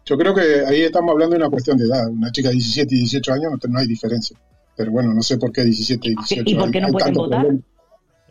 Yo 0.05 0.16
creo 0.16 0.32
que 0.32 0.64
ahí 0.66 0.82
estamos 0.82 1.10
hablando 1.10 1.34
de 1.34 1.42
una 1.42 1.50
cuestión 1.50 1.76
de 1.76 1.84
edad. 1.84 2.08
Una 2.08 2.30
chica 2.30 2.48
de 2.48 2.55
17 2.55 2.94
y 2.94 2.98
18 2.98 3.32
años 3.32 3.52
no, 3.52 3.72
no 3.72 3.78
hay 3.80 3.88
diferencia. 3.88 4.38
Pero 4.76 4.92
bueno, 4.92 5.12
no 5.12 5.22
sé 5.22 5.36
por 5.36 5.50
qué 5.50 5.64
17 5.64 6.08
y 6.08 6.14
18 6.14 6.42
¿Y 6.46 6.55
por 6.55 6.70
qué 6.70 6.80
no 6.80 6.86
hay 6.86 6.92
pueden 6.92 7.14
votar? 7.14 7.40
problema. 7.40 7.64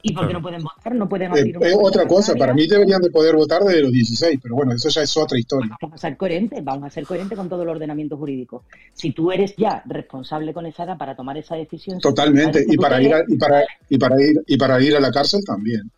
¿Y 0.08 0.14
por 0.14 0.28
qué 0.28 0.34
no 0.34 0.42
pueden 0.42 0.62
votar? 0.62 0.94
No 0.94 1.10
pueden 1.10 1.32
Eh, 1.36 1.40
abrir 1.40 1.56
cuenta 1.58 1.78
otra 1.80 2.08
cosa, 2.08 2.36
para 2.36 2.54
mí 2.54 2.68
deberían 2.68 3.02
de 3.02 3.10
poder 3.10 3.36
votar 3.36 3.64
desde 3.64 3.82
los 3.82 3.92
16, 3.92 4.40
pero 4.40 4.54
bueno, 4.56 4.74
eso 4.74 4.88
ya 4.90 5.02
es 5.02 5.18
otra 5.18 5.40
historia. 5.40 5.76
Vamos 5.82 5.96
a 5.96 5.98
ser 5.98 6.16
coherentes, 6.16 6.64
vamos 6.64 6.84
a 6.86 6.90
ser 6.92 7.06
coherentes 7.06 7.36
con 7.36 7.50
todo 7.50 7.64
el 7.64 7.70
ordenamiento 7.70 8.16
jurídico. 8.16 8.66
Si 8.94 9.14
tú 9.14 9.32
eres 9.32 9.56
ya 9.58 9.82
responsable 9.88 10.54
con 10.54 10.68
esa 10.68 10.84
edad 10.84 10.98
para 10.98 11.16
tomar 11.16 11.38
esa 11.38 11.56
decisión, 11.56 11.98
si 11.98 12.04
Totalmente, 12.04 12.64
y 12.68 12.78
para 12.78 13.02
ir 13.02 13.16
a, 13.16 13.24
y 13.28 13.36
para 13.36 13.64
y 13.90 13.98
para 13.98 14.22
ir 14.22 14.44
y 14.46 14.58
para 14.58 14.80
ir 14.80 14.96
a 14.96 15.00
la 15.00 15.12
cárcel 15.12 15.42
también. 15.44 15.90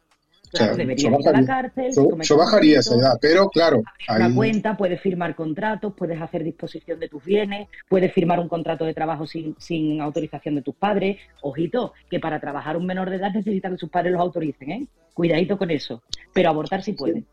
O 0.53 0.57
sea, 0.57 0.73
yo 0.75 0.81
ir 0.83 1.07
a 1.07 1.11
la 1.11 1.17
bajaría, 1.17 1.45
cárcel, 1.45 1.91
yo- 1.95 2.03
un 2.07 2.37
bajaría 2.39 2.79
esa 2.79 2.95
edad, 2.95 3.17
pero 3.21 3.49
claro, 3.49 3.83
una 4.09 4.33
cuenta, 4.33 4.77
puedes 4.77 5.01
firmar 5.01 5.35
contratos, 5.35 5.93
puedes 5.97 6.21
hacer 6.21 6.43
disposición 6.43 6.99
de 6.99 7.09
tus 7.09 7.23
bienes, 7.23 7.67
puedes 7.89 8.13
firmar 8.13 8.39
un 8.39 8.47
contrato 8.47 8.85
de 8.85 8.93
trabajo 8.93 9.27
sin, 9.27 9.55
sin 9.59 9.99
autorización 9.99 10.55
de 10.55 10.61
tus 10.61 10.75
padres. 10.75 11.17
Ojito, 11.41 11.93
que 12.09 12.19
para 12.19 12.39
trabajar 12.39 12.77
un 12.77 12.85
menor 12.85 13.09
de 13.09 13.17
edad 13.17 13.33
necesita 13.33 13.69
que 13.69 13.77
sus 13.77 13.89
padres 13.89 14.13
los 14.13 14.21
autoricen, 14.21 14.71
¿eh? 14.71 14.87
Cuidadito 15.13 15.57
con 15.57 15.69
eso. 15.71 16.01
Pero 16.33 16.49
abortar 16.49 16.81
sí 16.83 16.93
puede. 16.93 17.23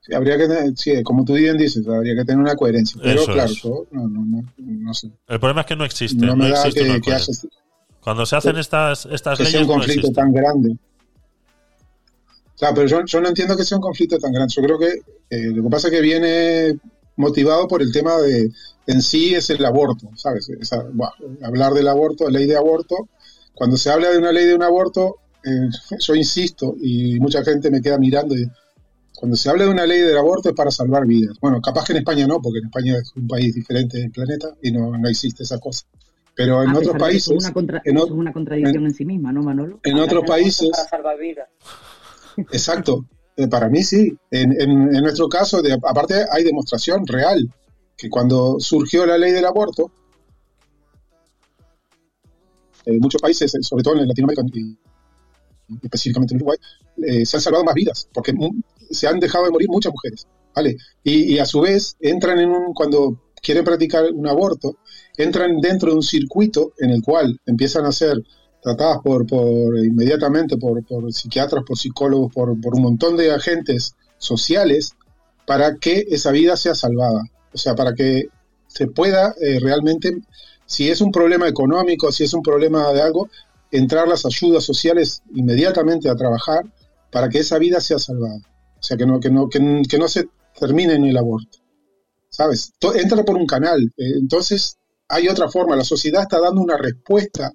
sí, 0.00 0.14
habría 0.14 0.36
que 0.36 0.46
tener- 0.48 0.76
sí, 0.76 1.02
como 1.02 1.24
tú 1.24 1.34
bien 1.34 1.56
dices, 1.56 1.86
habría 1.88 2.14
que 2.14 2.24
tener 2.24 2.40
una 2.40 2.54
coherencia. 2.56 3.00
Pero 3.02 3.22
Eso 3.22 3.32
claro, 3.32 3.50
es. 3.50 3.62
yo 3.62 3.86
no, 3.90 4.08
no, 4.08 4.24
no, 4.24 4.42
no 4.58 4.94
sé. 4.94 5.08
El 5.28 5.40
problema 5.40 5.62
es 5.62 5.66
que 5.66 5.76
no 5.76 5.84
existe. 5.84 6.24
No 6.24 6.36
No, 6.36 6.44
me 6.44 6.50
da 6.50 6.56
existe 6.60 6.80
que- 6.84 6.90
una 6.90 7.00
que 7.00 7.12
haya- 7.12 7.32
Cuando 8.00 8.26
se 8.26 8.36
hacen 8.36 8.56
estas, 8.58 9.06
estas 9.06 9.38
que 9.38 9.44
leyes 9.44 9.62
un 9.62 9.66
no 9.66 9.72
conflicto 9.74 10.12
tan 10.12 10.30
grande. 10.32 10.76
Claro, 12.58 12.74
pero 12.76 12.86
yo, 12.88 13.04
yo 13.04 13.20
no 13.20 13.28
entiendo 13.28 13.56
que 13.56 13.64
sea 13.64 13.76
un 13.78 13.82
conflicto 13.82 14.18
tan 14.18 14.32
grande. 14.32 14.52
Yo 14.54 14.62
creo 14.62 14.78
que 14.78 15.00
eh, 15.30 15.50
lo 15.52 15.62
que 15.64 15.68
pasa 15.70 15.88
es 15.88 15.94
que 15.94 16.00
viene 16.00 16.78
motivado 17.16 17.66
por 17.68 17.82
el 17.82 17.92
tema 17.92 18.18
de, 18.18 18.50
en 18.86 19.02
sí 19.02 19.34
es 19.34 19.50
el 19.50 19.64
aborto, 19.64 20.10
¿sabes? 20.16 20.48
Esa- 20.60 20.84
hablar 21.42 21.72
del 21.74 21.88
aborto, 21.88 22.28
ley 22.30 22.46
de 22.46 22.56
aborto. 22.56 23.08
Cuando 23.54 23.76
se 23.76 23.90
habla 23.90 24.10
de 24.10 24.18
una 24.18 24.32
ley 24.32 24.46
de 24.46 24.54
un 24.54 24.62
aborto, 24.62 25.16
eh, 25.44 25.68
yo 25.98 26.14
insisto 26.14 26.74
y 26.80 27.18
mucha 27.20 27.42
gente 27.44 27.70
me 27.70 27.80
queda 27.80 27.98
mirando. 27.98 28.34
y- 28.36 28.46
cuando 29.16 29.36
se 29.36 29.48
habla 29.48 29.64
de 29.64 29.70
una 29.70 29.86
ley 29.86 30.00
del 30.00 30.18
aborto 30.18 30.48
es 30.50 30.54
para 30.56 30.70
salvar 30.72 31.06
vidas. 31.06 31.36
Bueno, 31.40 31.60
capaz 31.60 31.84
que 31.86 31.92
en 31.92 31.98
España 31.98 32.26
no, 32.26 32.42
porque 32.42 32.58
en 32.58 32.64
España 32.66 32.98
es 32.98 33.12
un 33.16 33.28
país 33.28 33.54
diferente 33.54 33.96
del 33.98 34.10
planeta 34.10 34.48
y 34.60 34.72
no, 34.72 34.90
no 34.98 35.08
existe 35.08 35.44
esa 35.44 35.58
cosa. 35.60 35.86
Pero 36.34 36.62
en 36.64 36.70
A 36.70 36.78
otros 36.78 36.96
países, 36.98 37.30
Es 37.30 37.44
una, 37.44 37.52
contra- 37.52 37.80
en, 37.84 37.96
es 37.96 38.04
una 38.10 38.32
contradicción 38.32 38.84
en, 38.86 38.92
sí 38.94 39.04
misma, 39.04 39.32
¿no, 39.32 39.42
Manolo? 39.42 39.78
en 39.84 39.92
Hablar 39.92 40.06
otros 40.08 40.24
países- 40.26 40.68
Para 40.72 40.88
salvar 40.88 41.16
vidas. 41.18 41.48
Exacto. 42.36 43.06
Eh, 43.36 43.48
para 43.48 43.68
mí 43.68 43.82
sí. 43.82 44.16
En, 44.30 45.02
nuestro 45.02 45.28
caso, 45.28 45.60
aparte 45.82 46.14
hay 46.30 46.44
demostración 46.44 47.06
real 47.06 47.48
que 47.96 48.08
cuando 48.08 48.56
surgió 48.58 49.06
la 49.06 49.18
ley 49.18 49.32
del 49.32 49.44
aborto, 49.44 49.90
en 52.86 52.98
muchos 52.98 53.20
países, 53.20 53.54
eh, 53.54 53.62
sobre 53.62 53.82
todo 53.82 53.98
en 53.98 54.08
Latinoamérica 54.08 54.42
y 54.52 54.76
específicamente 55.82 56.34
en 56.34 56.38
Uruguay, 56.38 56.58
eh, 57.02 57.26
se 57.26 57.36
han 57.36 57.40
salvado 57.40 57.64
más 57.64 57.74
vidas, 57.74 58.08
porque 58.12 58.34
se 58.90 59.08
han 59.08 59.18
dejado 59.18 59.46
de 59.46 59.50
morir 59.50 59.68
muchas 59.68 59.92
mujeres. 59.92 60.26
¿vale? 60.54 60.76
Y, 61.02 61.34
y 61.34 61.38
a 61.38 61.46
su 61.46 61.60
vez 61.60 61.96
entran 62.00 62.38
en 62.38 62.50
un, 62.50 62.74
cuando 62.74 63.18
quieren 63.42 63.64
practicar 63.64 64.10
un 64.12 64.26
aborto, 64.26 64.78
entran 65.16 65.60
dentro 65.60 65.90
de 65.90 65.96
un 65.96 66.02
circuito 66.02 66.72
en 66.78 66.90
el 66.90 67.02
cual 67.02 67.40
empiezan 67.46 67.84
a 67.84 67.92
ser 67.92 68.16
tratadas 68.64 68.98
por, 69.04 69.26
por 69.26 69.78
inmediatamente 69.78 70.56
por, 70.56 70.82
por 70.86 71.12
psiquiatras, 71.12 71.64
por 71.64 71.76
psicólogos, 71.76 72.32
por, 72.32 72.58
por 72.62 72.74
un 72.74 72.82
montón 72.82 73.14
de 73.14 73.30
agentes 73.30 73.94
sociales 74.16 74.94
para 75.46 75.76
que 75.76 76.06
esa 76.08 76.30
vida 76.30 76.56
sea 76.56 76.74
salvada. 76.74 77.22
O 77.52 77.58
sea, 77.58 77.74
para 77.74 77.94
que 77.94 78.28
se 78.66 78.86
pueda 78.86 79.34
eh, 79.38 79.60
realmente, 79.60 80.16
si 80.64 80.88
es 80.88 81.02
un 81.02 81.12
problema 81.12 81.46
económico, 81.46 82.10
si 82.10 82.24
es 82.24 82.32
un 82.32 82.42
problema 82.42 82.90
de 82.92 83.02
algo, 83.02 83.28
entrar 83.70 84.08
las 84.08 84.24
ayudas 84.24 84.64
sociales 84.64 85.22
inmediatamente 85.34 86.08
a 86.08 86.16
trabajar 86.16 86.64
para 87.12 87.28
que 87.28 87.40
esa 87.40 87.58
vida 87.58 87.80
sea 87.80 87.98
salvada. 87.98 88.40
O 88.80 88.82
sea, 88.82 88.96
que 88.96 89.04
no, 89.04 89.20
que 89.20 89.30
no, 89.30 89.46
que, 89.50 89.82
que 89.86 89.98
no 89.98 90.08
se 90.08 90.26
termine 90.58 90.94
en 90.94 91.04
el 91.04 91.18
aborto. 91.18 91.58
¿Sabes? 92.30 92.72
Entra 92.94 93.22
por 93.24 93.36
un 93.36 93.46
canal. 93.46 93.92
Eh, 93.98 94.14
entonces, 94.18 94.78
hay 95.06 95.28
otra 95.28 95.50
forma. 95.50 95.76
La 95.76 95.84
sociedad 95.84 96.22
está 96.22 96.40
dando 96.40 96.62
una 96.62 96.78
respuesta 96.78 97.52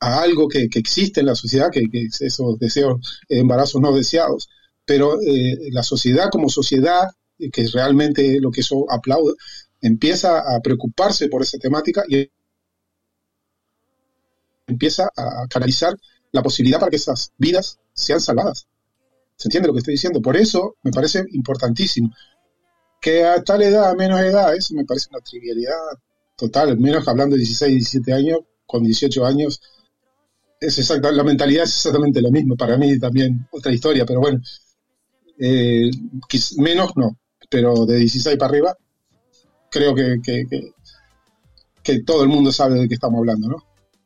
a 0.00 0.22
algo 0.22 0.48
que, 0.48 0.68
que 0.68 0.78
existe 0.78 1.20
en 1.20 1.26
la 1.26 1.34
sociedad, 1.34 1.70
que, 1.70 1.88
que 1.90 2.06
es 2.06 2.20
esos 2.22 2.58
deseos, 2.58 3.00
embarazos 3.28 3.80
no 3.80 3.92
deseados. 3.94 4.48
Pero 4.84 5.20
eh, 5.20 5.70
la 5.70 5.82
sociedad 5.82 6.30
como 6.30 6.48
sociedad, 6.48 7.08
eh, 7.38 7.50
que 7.50 7.62
es 7.62 7.72
realmente 7.72 8.40
lo 8.40 8.50
que 8.50 8.62
eso 8.62 8.86
aplaude, 8.90 9.34
empieza 9.80 10.38
a 10.38 10.60
preocuparse 10.60 11.28
por 11.28 11.42
esa 11.42 11.58
temática 11.58 12.02
y 12.08 12.30
empieza 14.66 15.10
a 15.16 15.46
canalizar 15.48 15.96
la 16.32 16.42
posibilidad 16.42 16.78
para 16.78 16.90
que 16.90 16.96
esas 16.96 17.32
vidas 17.36 17.78
sean 17.92 18.20
salvadas. 18.20 18.66
¿Se 19.36 19.48
entiende 19.48 19.68
lo 19.68 19.74
que 19.74 19.80
estoy 19.80 19.94
diciendo? 19.94 20.20
Por 20.20 20.36
eso 20.36 20.76
me 20.82 20.92
parece 20.92 21.24
importantísimo. 21.32 22.14
Que 23.00 23.24
a 23.24 23.42
tal 23.42 23.62
edad, 23.62 23.90
a 23.90 23.94
menos 23.94 24.20
edad, 24.20 24.54
eso 24.54 24.74
me 24.74 24.84
parece 24.84 25.08
una 25.10 25.20
trivialidad 25.20 25.74
total, 26.36 26.78
menos 26.78 27.06
hablando 27.08 27.34
de 27.34 27.40
16, 27.40 27.72
17 27.72 28.12
años, 28.12 28.40
con 28.66 28.84
18 28.84 29.26
años, 29.26 29.60
es 30.60 30.78
exacta, 30.78 31.10
la 31.12 31.24
mentalidad 31.24 31.64
es 31.64 31.70
exactamente 31.70 32.20
la 32.22 32.30
misma. 32.30 32.54
Para 32.56 32.76
mí 32.76 32.98
también 32.98 33.46
otra 33.50 33.72
historia, 33.72 34.04
pero 34.06 34.20
bueno, 34.20 34.40
eh, 35.38 35.90
menos 36.58 36.92
no, 36.96 37.16
pero 37.48 37.86
de 37.86 37.96
16 37.98 38.36
para 38.36 38.50
arriba, 38.50 38.76
creo 39.70 39.94
que, 39.94 40.16
que, 40.22 40.44
que- 41.82 42.02
todo 42.02 42.22
el 42.22 42.28
mundo 42.28 42.52
sabe 42.52 42.78
de 42.80 42.88
qué 42.88 42.94
estamos 42.94 43.18
hablando, 43.18 43.48
¿no? 43.48 43.56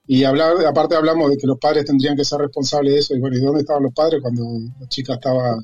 Y 0.06 0.24
hablar, 0.24 0.54
aparte 0.66 0.96
hablamos 0.96 1.30
de 1.30 1.36
que 1.36 1.46
los 1.46 1.58
padres 1.58 1.84
tendrían 1.86 2.16
que 2.16 2.24
ser 2.24 2.38
responsables 2.40 2.92
de 2.92 2.98
eso, 3.00 3.14
y 3.14 3.20
bueno, 3.20 3.36
¿y 3.36 3.40
dónde 3.40 3.60
estaban 3.60 3.82
los 3.82 3.92
padres 3.94 4.20
cuando 4.22 4.44
la 4.80 4.88
chica 4.88 5.14
estaba 5.14 5.56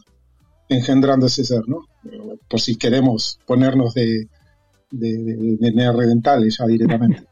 engendrando 0.69 1.27
ese 1.27 1.45
ser, 1.45 1.63
¿no? 1.69 1.85
Por 2.49 2.61
si 2.61 2.77
queremos 2.77 3.39
ponernos 3.47 3.95
de, 3.95 4.29
de, 4.91 5.19
de, 5.19 6.51
ya 6.51 6.67
directamente. 6.67 7.25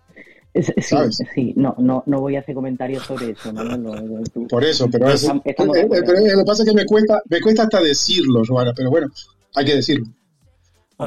Sí, 1.34 1.52
no, 1.56 1.74
no, 1.78 2.02
no 2.06 2.20
voy 2.20 2.36
a 2.36 2.40
hacer 2.40 2.54
comentarios 2.54 3.04
sobre 3.04 3.30
eso. 3.30 3.52
No, 3.52 3.62
no, 3.64 3.76
no, 3.94 4.22
tú- 4.32 4.46
Por 4.48 4.64
eso, 4.64 4.88
pero 4.90 5.08
es- 5.10 5.22
Estamos- 5.22 5.42
estamos 5.44 5.74
de 5.74 5.80
eh, 5.82 5.84
eh, 5.84 6.02
pero 6.04 6.20
lo 6.20 6.38
que 6.38 6.44
pasa 6.44 6.62
es 6.62 6.68
que 6.68 6.74
me 6.74 6.84
cuesta, 6.86 7.22
me 7.28 7.40
cuesta 7.40 7.62
hasta 7.64 7.80
decirlo, 7.82 8.42
Joana, 8.46 8.72
pero 8.74 8.90
bueno, 8.90 9.08
hay 9.54 9.64
que 9.64 9.76
decirlo. 9.76 10.06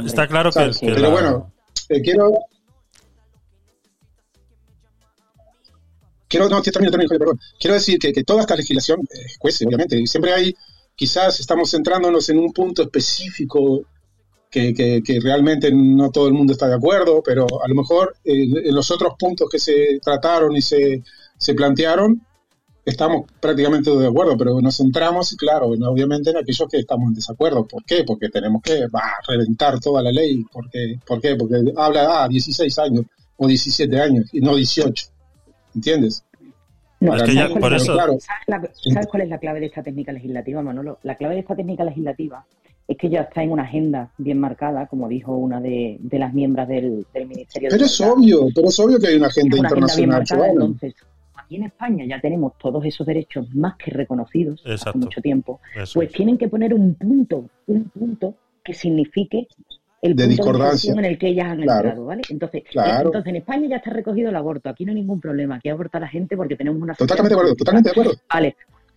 Está 0.05 0.27
claro 0.27 0.51
que, 0.51 0.69
que 0.79 0.85
Pero 0.87 0.99
la- 0.99 1.09
bueno, 1.09 1.53
eh, 1.89 2.01
quiero. 2.01 2.31
Quiero, 6.27 6.47
no, 6.47 6.61
termino, 6.61 6.91
termino, 6.91 7.09
perdón. 7.09 7.39
Quiero 7.59 7.73
decir 7.73 7.99
que, 7.99 8.13
que 8.13 8.23
toda 8.23 8.41
esta 8.41 8.55
legislación 8.55 9.01
es 9.09 9.37
juece, 9.37 9.65
obviamente. 9.67 9.99
y 9.99 10.07
Siempre 10.07 10.31
hay, 10.33 10.53
quizás 10.95 11.39
estamos 11.41 11.69
centrándonos 11.71 12.29
en 12.29 12.39
un 12.39 12.53
punto 12.53 12.83
específico 12.83 13.81
que, 14.51 14.73
que- 14.73 15.01
que 15.01 15.19
realmente 15.21 15.71
no 15.73 16.11
todo 16.11 16.27
el 16.27 16.33
mundo 16.33 16.51
está 16.53 16.67
de 16.67 16.75
acuerdo, 16.75 17.23
pero 17.23 17.47
a 17.63 17.67
lo 17.69 17.73
mejor 17.75 18.15
eh, 18.25 18.43
en 18.65 18.75
los 18.75 18.91
otros 18.91 19.13
puntos 19.17 19.47
que 19.49 19.57
se 19.59 19.99
trataron 20.03 20.55
y 20.55 20.61
se, 20.61 21.01
se 21.37 21.53
plantearon, 21.55 22.21
estamos 22.83 23.25
prácticamente 23.39 23.89
de 23.95 24.07
acuerdo, 24.07 24.35
pero 24.37 24.59
nos 24.59 24.75
centramos, 24.77 25.35
claro, 25.37 25.73
en- 25.73 25.83
obviamente 25.83 26.31
en 26.31 26.37
aquellos 26.37 26.67
que 26.69 26.79
estamos 26.79 27.07
en 27.09 27.13
desacuerdo. 27.15 27.65
¿Por 27.65 27.85
qué? 27.85 28.03
Porque 28.05 28.27
tenemos 28.29 28.61
que 28.61 28.87
bah, 28.91 29.13
reventar 29.27 29.79
toda 29.79 30.01
la 30.03 30.11
ley. 30.11 30.43
¿Por 30.51 30.69
qué? 30.69 30.95
¿Por 31.07 31.21
qué? 31.21 31.35
Porque 31.35 31.55
habla, 31.77 32.23
ah, 32.23 32.27
16 32.27 32.77
años 32.79 33.05
o 33.37 33.47
17 33.47 33.99
años 34.01 34.25
y 34.33 34.41
no 34.41 34.55
18. 34.55 35.07
¿Entiendes? 35.75 36.25
No, 36.99 37.11
Para 37.11 37.23
Es 37.23 37.29
que 37.29 37.31
mí, 37.31 37.35
ya- 37.35 37.41
¿sabes 37.47 37.51
cuál 37.53 37.61
por 37.61 37.73
es 37.73 37.81
eso- 37.83 37.93
la- 37.95 38.03
¿sabes, 38.05 38.21
la- 38.47 38.69
sabes 38.93 39.07
cuál 39.07 39.21
es 39.23 39.29
la 39.29 39.39
clave 39.39 39.59
de 39.61 39.65
esta 39.67 39.81
técnica 39.81 40.11
legislativa, 40.11 40.61
Manolo? 40.61 40.99
La 41.03 41.15
clave 41.15 41.35
de 41.35 41.39
esta 41.41 41.55
técnica 41.55 41.83
legislativa 41.85 42.45
es 42.91 42.97
que 42.97 43.09
ya 43.09 43.21
está 43.21 43.43
en 43.43 43.51
una 43.51 43.63
agenda 43.63 44.11
bien 44.17 44.39
marcada, 44.39 44.87
como 44.87 45.07
dijo 45.07 45.35
una 45.35 45.59
de, 45.61 45.97
de 45.99 46.19
las 46.19 46.33
miembros 46.33 46.67
del, 46.67 47.05
del 47.13 47.27
Ministerio 47.27 47.69
de 47.69 47.75
Pero 47.75 47.85
es 47.85 48.01
obvio, 48.01 48.47
pero 48.55 48.67
es 48.69 48.79
obvio 48.79 48.99
que 48.99 49.07
hay 49.07 49.15
una 49.15 49.27
agenda 49.27 49.57
una 49.59 49.67
agenda 49.69 49.95
bien 49.95 50.09
internacional. 50.09 50.19
marcada, 50.19 50.39
Joana. 50.39 50.53
entonces 50.65 50.95
aquí 51.35 51.55
en 51.57 51.63
España 51.63 52.05
ya 52.07 52.21
tenemos 52.21 52.53
todos 52.57 52.85
esos 52.85 53.05
derechos 53.07 53.53
más 53.55 53.75
que 53.77 53.91
reconocidos 53.91 54.63
hace 54.65 54.97
mucho 54.97 55.21
tiempo, 55.21 55.59
Eso 55.75 55.99
pues 55.99 56.11
tienen 56.11 56.37
que 56.37 56.47
poner 56.47 56.73
un 56.73 56.93
punto, 56.95 57.49
un 57.67 57.85
punto 57.89 58.35
que 58.63 58.73
signifique 58.73 59.47
el 60.01 60.15
De 60.15 60.23
punto 60.23 60.29
discordancia. 60.43 60.89
inflexión 60.89 60.99
en 60.99 61.05
el 61.05 61.17
que 61.19 61.27
ellas 61.27 61.45
han 61.47 61.61
Claro. 61.61 61.79
entrado, 61.89 62.05
¿vale? 62.05 62.21
Entonces, 62.29 62.63
Claro. 62.71 63.07
entonces 63.09 63.29
en 63.29 63.35
España 63.35 63.67
ya 63.69 63.75
está 63.77 63.91
recogido 63.91 64.29
el 64.29 64.35
aborto, 64.35 64.69
aquí 64.69 64.83
no 64.85 64.91
hay 64.91 64.95
ningún 64.95 65.19
problema, 65.21 65.55
aquí 65.55 65.69
aborta 65.69 65.99
la 65.99 66.07
gente 66.07 66.35
porque 66.35 66.55
tenemos 66.55 66.81
una 66.81 66.95
Totalmente 66.95 67.29
de 67.29 67.35
acuerdo, 67.35 67.55
totalmente 67.55 67.89
de 67.89 67.91
acuerdo. 67.91 68.13
Vale, 68.33 68.55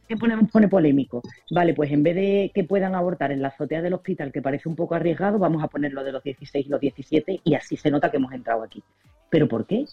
¿qué 0.09 0.17
pone, 0.17 0.37
pone 0.53 0.69
polémico? 0.69 1.23
Vale, 1.51 1.75
pues 1.75 1.91
en 1.91 2.03
vez 2.03 2.15
de 2.15 2.53
que 2.55 2.65
puedan 2.65 2.95
abortar 2.95 3.33
en 3.33 3.43
la 3.43 3.49
azotea 3.49 3.83
del 3.83 3.95
hospital, 3.95 4.33
que 4.33 4.43
parece 4.43 4.69
un 4.69 4.77
poco 4.77 4.95
arriesgado, 4.95 5.39
vamos 5.39 5.63
a 5.63 5.69
ponerlo 5.69 6.05
de 6.05 6.13
los 6.13 6.23
16 6.23 6.67
y 6.67 6.69
los 6.69 6.81
17 6.81 7.41
y 7.45 7.55
así 7.55 7.77
se 7.77 7.91
nota 7.91 8.11
que 8.11 8.17
hemos 8.17 8.33
entrado 8.33 8.63
aquí. 8.63 8.83
¿Pero 9.31 9.49
por 9.49 9.67
qué? 9.67 9.85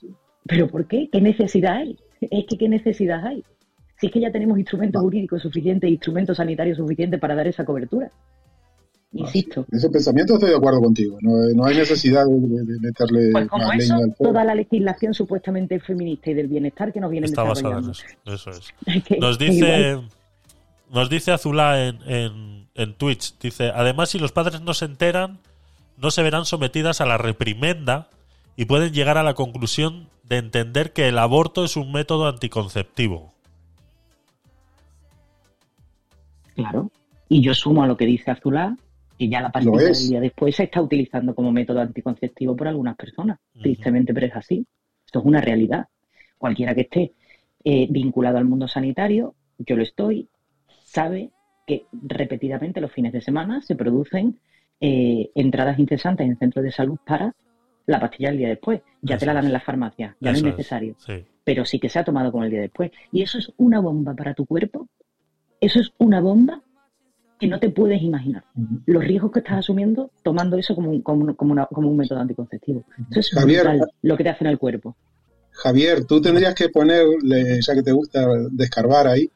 ¿Pero 0.45 0.67
por 0.67 0.88
qué? 0.88 1.09
¿Qué 1.11 1.22
necesidad 1.22 1.77
hay? 1.77 1.98
Es 2.19 2.45
que 2.45 2.57
¿qué 2.57 2.69
necesidad 2.69 3.25
hay? 3.25 3.43
Si 3.98 4.07
es 4.07 4.14
que 4.14 4.19
ya 4.19 4.31
tenemos 4.31 4.57
instrumentos 4.57 5.01
jurídicos 5.01 5.41
suficientes, 5.41 5.90
instrumentos 5.90 6.38
sanitarios 6.38 6.77
suficientes 6.77 7.19
para 7.19 7.35
dar 7.35 7.48
esa 7.48 7.65
cobertura. 7.65 8.11
Insisto. 9.14 9.65
En 9.69 9.77
ese 9.77 9.90
pensamiento 9.90 10.35
estoy 10.35 10.51
de 10.51 10.56
acuerdo 10.56 10.80
contigo. 10.80 11.17
No, 11.22 11.31
no 11.53 11.65
hay 11.65 11.75
necesidad 11.75 12.25
de, 12.25 12.33
de- 12.33 12.64
de 12.64 12.80
meterle 12.80 13.31
Pues 13.33 13.49
como 13.49 13.67
más 13.67 13.77
eso, 13.77 13.93
leña 13.95 14.06
al 14.06 14.15
fuego. 14.15 14.31
toda 14.33 14.45
la 14.45 14.56
legislación 14.56 15.14
supuestamente 15.14 15.80
feminista 15.81 16.31
y 16.31 16.33
del 16.33 16.48
bienestar 16.48 16.93
que 16.93 17.01
nos 17.01 17.11
vienen 17.11 17.30
Está 17.30 17.43
basada 17.43 17.80
en 17.80 17.90
eso. 17.90 18.03
Eso 18.25 18.49
es. 18.51 18.73
Que- 19.03 19.17
Nos 19.17 19.38
dice, 19.38 19.99
nos 20.93 21.09
dice 21.09 21.31
Azulá 21.33 21.85
en, 21.88 21.99
en, 22.09 22.67
en 22.75 22.93
Twitch, 22.93 23.38
dice, 23.40 23.69
además 23.75 24.09
si 24.09 24.17
los 24.19 24.31
padres 24.31 24.61
no 24.61 24.73
se 24.73 24.85
enteran, 24.85 25.40
no 25.98 26.09
se 26.09 26.23
verán 26.23 26.45
sometidas 26.45 27.01
a 27.01 27.06
la 27.06 27.17
reprimenda 27.17 28.07
y 28.56 28.64
pueden 28.65 28.93
llegar 28.93 29.17
a 29.17 29.23
la 29.23 29.33
conclusión 29.33 30.07
de 30.23 30.38
entender 30.38 30.93
que 30.93 31.09
el 31.09 31.17
aborto 31.17 31.65
es 31.65 31.75
un 31.75 31.91
método 31.91 32.27
anticonceptivo. 32.30 33.33
Claro. 36.56 36.90
Y 37.27 37.41
yo 37.41 37.53
sumo 37.53 37.83
a 37.83 37.88
lo 37.88 37.98
que 37.98 38.06
dice 38.06 38.31
Azulá, 38.31 38.75
que 39.22 39.30
ya 39.30 39.40
la 39.40 39.51
pastilla 39.51 39.77
del 39.77 40.09
día 40.09 40.19
después 40.19 40.56
se 40.56 40.64
está 40.64 40.82
utilizando 40.82 41.35
como 41.35 41.51
método 41.51 41.80
anticonceptivo 41.80 42.56
por 42.56 42.67
algunas 42.67 42.95
personas. 42.95 43.38
Tristemente, 43.53 44.16
pero 44.16 44.25
es 44.25 44.35
así. 44.35 44.66
Esto 45.06 45.19
es 45.19 45.25
una 45.25 45.40
realidad. 45.40 45.90
Cualquiera 46.40 46.74
que 46.74 46.82
esté 46.82 47.14
eh, 47.64 47.85
vinculado 47.88 48.40
al 48.40 48.45
mundo 48.45 48.67
sanitario, 48.67 49.35
yo 49.59 49.75
lo 49.75 49.83
estoy, 49.83 50.27
sabe 50.83 51.30
que 51.67 51.85
repetidamente 51.91 52.82
los 52.82 52.91
fines 52.91 53.14
de 53.14 53.22
semana 53.22 53.61
se 53.61 53.75
producen 53.75 54.40
eh, 54.80 55.30
entradas 55.35 55.77
incesantes 55.77 56.25
en 56.25 56.40
centros 56.40 56.66
de 56.66 56.72
salud 56.72 56.98
para 57.06 57.35
la 57.85 58.00
pastilla 58.00 58.30
del 58.30 58.40
día 58.40 58.50
después. 58.50 58.82
Ya 59.03 59.19
te 59.19 59.27
la 59.27 59.35
dan 59.35 59.45
en 59.45 59.53
la 59.53 59.59
farmacia, 59.59 60.17
ya 60.19 60.32
no 60.32 60.38
es 60.38 60.43
es, 60.43 60.50
necesario. 60.50 60.95
sí. 60.98 61.24
Pero 61.43 61.64
sí 61.64 61.80
que 61.80 61.90
se 61.90 62.00
ha 62.00 62.03
tomado 62.03 62.32
como 62.32 62.43
el 62.43 62.50
día 62.50 62.61
después. 62.61 62.91
Y 63.11 63.22
eso 63.22 63.38
es 63.38 63.53
una 63.58 63.82
bomba 63.82 64.16
para 64.16 64.33
tu 64.33 64.48
cuerpo. 64.48 64.88
Eso 65.59 65.80
es 65.80 65.93
una 66.00 66.22
bomba 66.22 66.64
que 67.41 67.47
no 67.47 67.59
te 67.59 67.69
puedes 67.71 68.01
imaginar. 68.01 68.43
Los 68.85 69.03
riesgos 69.03 69.31
que 69.31 69.39
estás 69.39 69.57
asumiendo 69.57 70.11
tomando 70.23 70.57
eso 70.57 70.75
como 70.75 70.91
un, 70.91 71.01
como 71.01 71.25
un- 71.25 71.33
como 71.33 71.51
una- 71.53 71.65
como 71.65 71.89
un 71.89 71.97
método 71.97 72.19
anticonceptivo. 72.19 72.85
Eso 73.09 73.19
es 73.19 73.29
Javier, 73.31 73.67
brutal, 73.67 73.91
lo 74.03 74.15
que 74.15 74.23
te 74.23 74.29
hace 74.29 74.43
en 74.43 74.51
el 74.51 74.59
cuerpo. 74.59 74.95
Javier, 75.51 76.05
tú 76.05 76.21
tendrías 76.21 76.53
que 76.55 76.69
ponerle, 76.69 77.59
ya 77.61 77.73
que 77.73 77.81
te 77.83 77.91
gusta 77.91 78.25
descarbar 78.51 79.07
ahí, 79.07 79.29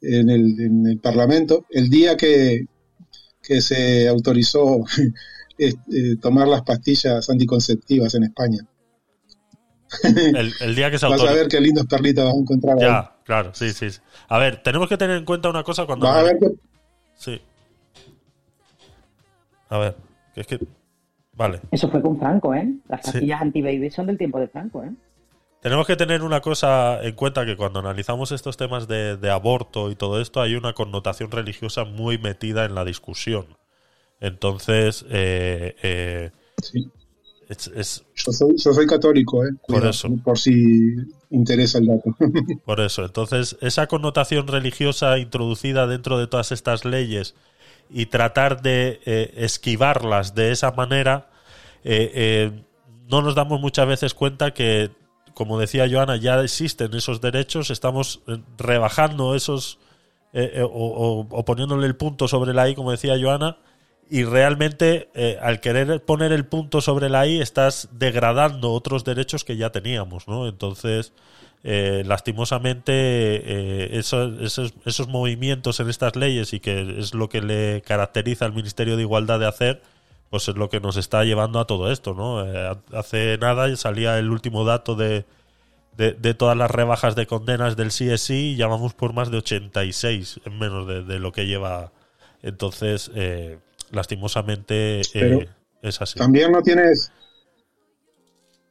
en 0.00 0.28
el, 0.30 0.58
en 0.60 0.86
el 0.86 0.98
Parlamento, 0.98 1.66
el 1.70 1.88
día 1.90 2.16
que, 2.16 2.64
que 3.42 3.60
se 3.60 4.08
autorizó 4.08 4.80
eh, 5.58 5.74
eh, 5.92 6.16
tomar 6.20 6.48
las 6.48 6.62
pastillas 6.62 7.28
anticonceptivas 7.28 8.14
en 8.14 8.24
España. 8.24 8.58
El, 10.02 10.52
el 10.60 10.74
día 10.76 10.90
que 10.90 10.98
se 10.98 11.06
Vas 11.06 11.20
a 11.20 11.32
ver 11.32 11.48
qué 11.48 11.60
lindos 11.60 11.86
perlitas 11.86 12.24
vas 12.24 12.34
a 12.34 12.38
encontrar 12.38 12.76
ahí. 12.78 12.82
Ya, 12.82 13.16
claro, 13.24 13.54
sí, 13.54 13.70
sí. 13.72 13.90
sí. 13.90 14.00
A 14.28 14.38
ver, 14.38 14.62
tenemos 14.62 14.88
que 14.88 14.96
tener 14.96 15.18
en 15.18 15.24
cuenta 15.24 15.50
una 15.50 15.62
cosa 15.62 15.84
cuando... 15.86 16.06
Vas 16.06 16.16
a 16.18 16.22
ver 16.22 16.38
que 16.38 16.48
Sí. 17.16 17.40
A 19.68 19.78
ver, 19.78 19.96
que 20.34 20.40
es 20.42 20.46
que... 20.46 20.58
Vale. 21.32 21.60
Eso 21.72 21.88
fue 21.90 22.00
con 22.00 22.18
Franco, 22.18 22.54
¿eh? 22.54 22.68
Las 22.88 23.02
Sí. 23.02 23.12
pastillas 23.12 23.40
anti-baby 23.42 23.90
son 23.90 24.06
del 24.06 24.18
tiempo 24.18 24.38
de 24.38 24.46
Franco, 24.48 24.84
¿eh? 24.84 24.90
Tenemos 25.60 25.86
que 25.86 25.96
tener 25.96 26.22
una 26.22 26.40
cosa 26.42 27.02
en 27.02 27.14
cuenta 27.14 27.46
que 27.46 27.56
cuando 27.56 27.80
analizamos 27.80 28.32
estos 28.32 28.56
temas 28.56 28.86
de, 28.86 29.16
de 29.16 29.30
aborto 29.30 29.90
y 29.90 29.96
todo 29.96 30.20
esto 30.20 30.42
hay 30.42 30.54
una 30.56 30.74
connotación 30.74 31.30
religiosa 31.30 31.84
muy 31.84 32.18
metida 32.18 32.66
en 32.66 32.74
la 32.74 32.84
discusión. 32.84 33.46
Entonces, 34.20 35.06
eh, 35.08 35.74
eh, 35.82 36.30
es, 37.48 37.66
es- 37.68 38.04
yo 38.14 38.32
soy, 38.32 38.54
yo 38.56 38.72
soy 38.72 38.86
católico, 38.86 39.44
¿eh? 39.44 39.50
Por 39.66 39.84
eso. 39.86 40.08
Por 40.24 40.38
si 40.38 40.94
interesa 41.30 41.78
el 41.78 41.86
dato. 41.86 42.14
por 42.64 42.80
eso. 42.80 43.04
Entonces, 43.04 43.56
esa 43.60 43.86
connotación 43.86 44.46
religiosa 44.46 45.18
introducida 45.18 45.86
dentro 45.86 46.18
de 46.18 46.26
todas 46.26 46.52
estas 46.52 46.84
leyes 46.84 47.34
y 47.90 48.06
tratar 48.06 48.62
de 48.62 49.00
eh, 49.04 49.32
esquivarlas 49.36 50.34
de 50.34 50.52
esa 50.52 50.70
manera, 50.72 51.30
eh, 51.84 52.10
eh, 52.14 52.62
no 53.10 53.20
nos 53.22 53.34
damos 53.34 53.60
muchas 53.60 53.86
veces 53.86 54.14
cuenta 54.14 54.54
que, 54.54 54.90
como 55.34 55.58
decía 55.58 55.86
Joana, 55.90 56.16
ya 56.16 56.40
existen 56.42 56.94
esos 56.94 57.20
derechos, 57.20 57.70
estamos 57.70 58.22
rebajando 58.56 59.34
esos 59.34 59.78
o, 60.34 60.64
o- 60.66 61.26
o 61.30 61.44
poniéndole 61.44 61.86
el 61.86 61.94
punto 61.96 62.26
sobre 62.26 62.52
la 62.54 62.68
I, 62.68 62.74
como 62.74 62.90
decía 62.90 63.14
Joana, 63.20 63.58
y 64.10 64.24
realmente 64.24 65.08
eh, 65.14 65.38
al 65.40 65.60
querer 65.60 66.02
poner 66.04 66.32
el 66.32 66.46
punto 66.46 66.80
sobre 66.80 67.08
la 67.08 67.26
I 67.26 67.40
estás 67.40 67.88
degradando 67.92 68.72
otros 68.72 69.04
derechos 69.04 69.44
que 69.44 69.56
ya 69.56 69.70
teníamos, 69.70 70.28
¿no? 70.28 70.46
Entonces, 70.48 71.12
eh, 71.64 72.02
lastimosamente, 72.06 72.92
eh, 72.94 73.98
eso- 73.98 74.38
esos, 74.40 74.74
esos 74.84 75.08
movimientos 75.08 75.80
en 75.80 75.88
estas 75.88 76.16
leyes 76.16 76.52
y 76.52 76.60
que 76.60 76.98
es 76.98 77.14
lo 77.14 77.28
que 77.28 77.40
le 77.40 77.82
caracteriza 77.82 78.44
al 78.44 78.52
Ministerio 78.52 78.96
de 78.96 79.02
Igualdad 79.02 79.40
de 79.40 79.46
hacer, 79.46 79.82
pues 80.30 80.48
es 80.48 80.56
lo 80.56 80.68
que 80.68 80.80
nos 80.80 80.96
está 80.96 81.24
llevando 81.24 81.60
a 81.60 81.66
todo 81.66 81.90
esto, 81.90 82.14
¿no? 82.14 82.44
Eh, 82.44 82.76
hace 82.92 83.38
nada 83.38 83.74
salía 83.76 84.18
el 84.18 84.30
último 84.30 84.64
dato 84.64 84.94
de, 84.96 85.24
de, 85.96 86.34
todas 86.34 86.56
las 86.56 86.70
rebajas 86.70 87.14
de 87.16 87.26
condenas 87.26 87.76
del 87.76 87.90
CSI, 87.90 88.56
ya 88.56 88.66
vamos 88.66 88.94
por 88.94 89.12
más 89.14 89.30
de 89.30 89.38
86 89.38 90.40
en 90.44 90.58
menos 90.58 90.86
de, 90.86 91.18
lo 91.20 91.32
que 91.32 91.46
lleva. 91.46 91.92
Entonces, 92.42 93.10
lastimosamente, 93.90 95.00
eh, 95.14 95.48
es 95.82 96.00
así. 96.00 96.18
También 96.18 96.52
no 96.52 96.62
tienes, 96.62 97.12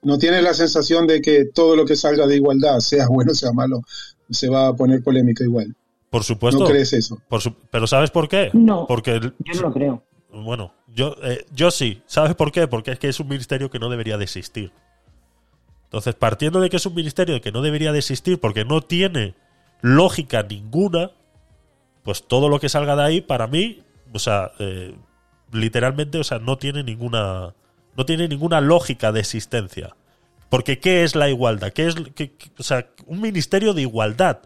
no 0.01 0.17
tienes 0.17 0.43
la 0.43 0.53
sensación 0.53 1.07
de 1.07 1.21
que 1.21 1.45
todo 1.45 1.75
lo 1.75 1.85
que 1.85 1.95
salga 1.95 2.27
de 2.27 2.35
igualdad, 2.35 2.79
sea 2.79 3.07
bueno 3.07 3.31
o 3.31 3.35
sea 3.35 3.51
malo, 3.53 3.81
se 4.29 4.49
va 4.49 4.67
a 4.67 4.73
poner 4.75 5.01
polémica 5.03 5.43
igual. 5.43 5.75
Por 6.09 6.23
supuesto. 6.23 6.59
¿No 6.63 6.69
crees 6.69 6.93
eso? 6.93 7.19
Por 7.27 7.41
su- 7.41 7.55
pero 7.71 7.87
¿sabes 7.87 8.11
por 8.11 8.27
qué? 8.27 8.49
No, 8.53 8.85
Porque 8.87 9.11
el- 9.15 9.33
yo 9.39 9.53
no 9.55 9.61
lo 9.69 9.73
creo. 9.73 10.03
Bueno, 10.31 10.73
yo, 10.87 11.15
eh, 11.23 11.45
yo 11.53 11.71
sí. 11.71 12.01
¿Sabes 12.07 12.35
por 12.35 12.51
qué? 12.51 12.67
Porque 12.67 12.91
es 12.91 12.99
que 12.99 13.07
es 13.07 13.19
un 13.19 13.27
ministerio 13.27 13.69
que 13.69 13.79
no 13.79 13.89
debería 13.89 14.17
de 14.17 14.23
existir. 14.23 14.71
Entonces, 15.85 16.15
partiendo 16.15 16.59
de 16.59 16.69
que 16.71 16.77
es 16.77 16.85
un 16.87 16.95
ministerio 16.95 17.39
que 17.39 17.51
no 17.51 17.61
debería 17.61 17.91
de 17.91 17.99
existir 17.99 18.39
porque 18.39 18.65
no 18.65 18.81
tiene 18.81 19.35
lógica 19.81 20.41
ninguna, 20.41 21.11
pues 22.03 22.23
todo 22.27 22.49
lo 22.49 22.59
que 22.59 22.67
salga 22.67 22.95
de 22.95 23.03
ahí, 23.03 23.21
para 23.21 23.45
mí, 23.47 23.82
o 24.13 24.19
sea, 24.19 24.51
eh, 24.59 24.95
literalmente, 25.51 26.17
o 26.19 26.23
sea, 26.23 26.39
no 26.39 26.57
tiene 26.57 26.83
ninguna, 26.83 27.53
no 27.97 28.05
tiene 28.05 28.27
ninguna 28.27 28.61
lógica 28.61 29.11
de 29.11 29.19
existencia. 29.21 29.95
Porque 30.49 30.79
¿qué 30.79 31.03
es 31.03 31.15
la 31.15 31.29
igualdad? 31.29 31.73
¿Qué 31.73 31.87
es, 31.87 31.95
qué- 32.15 32.35
qué- 32.37 32.51
o 32.59 32.63
sea, 32.63 32.87
un 33.07 33.21
ministerio 33.21 33.73
de 33.73 33.81
igualdad? 33.81 34.39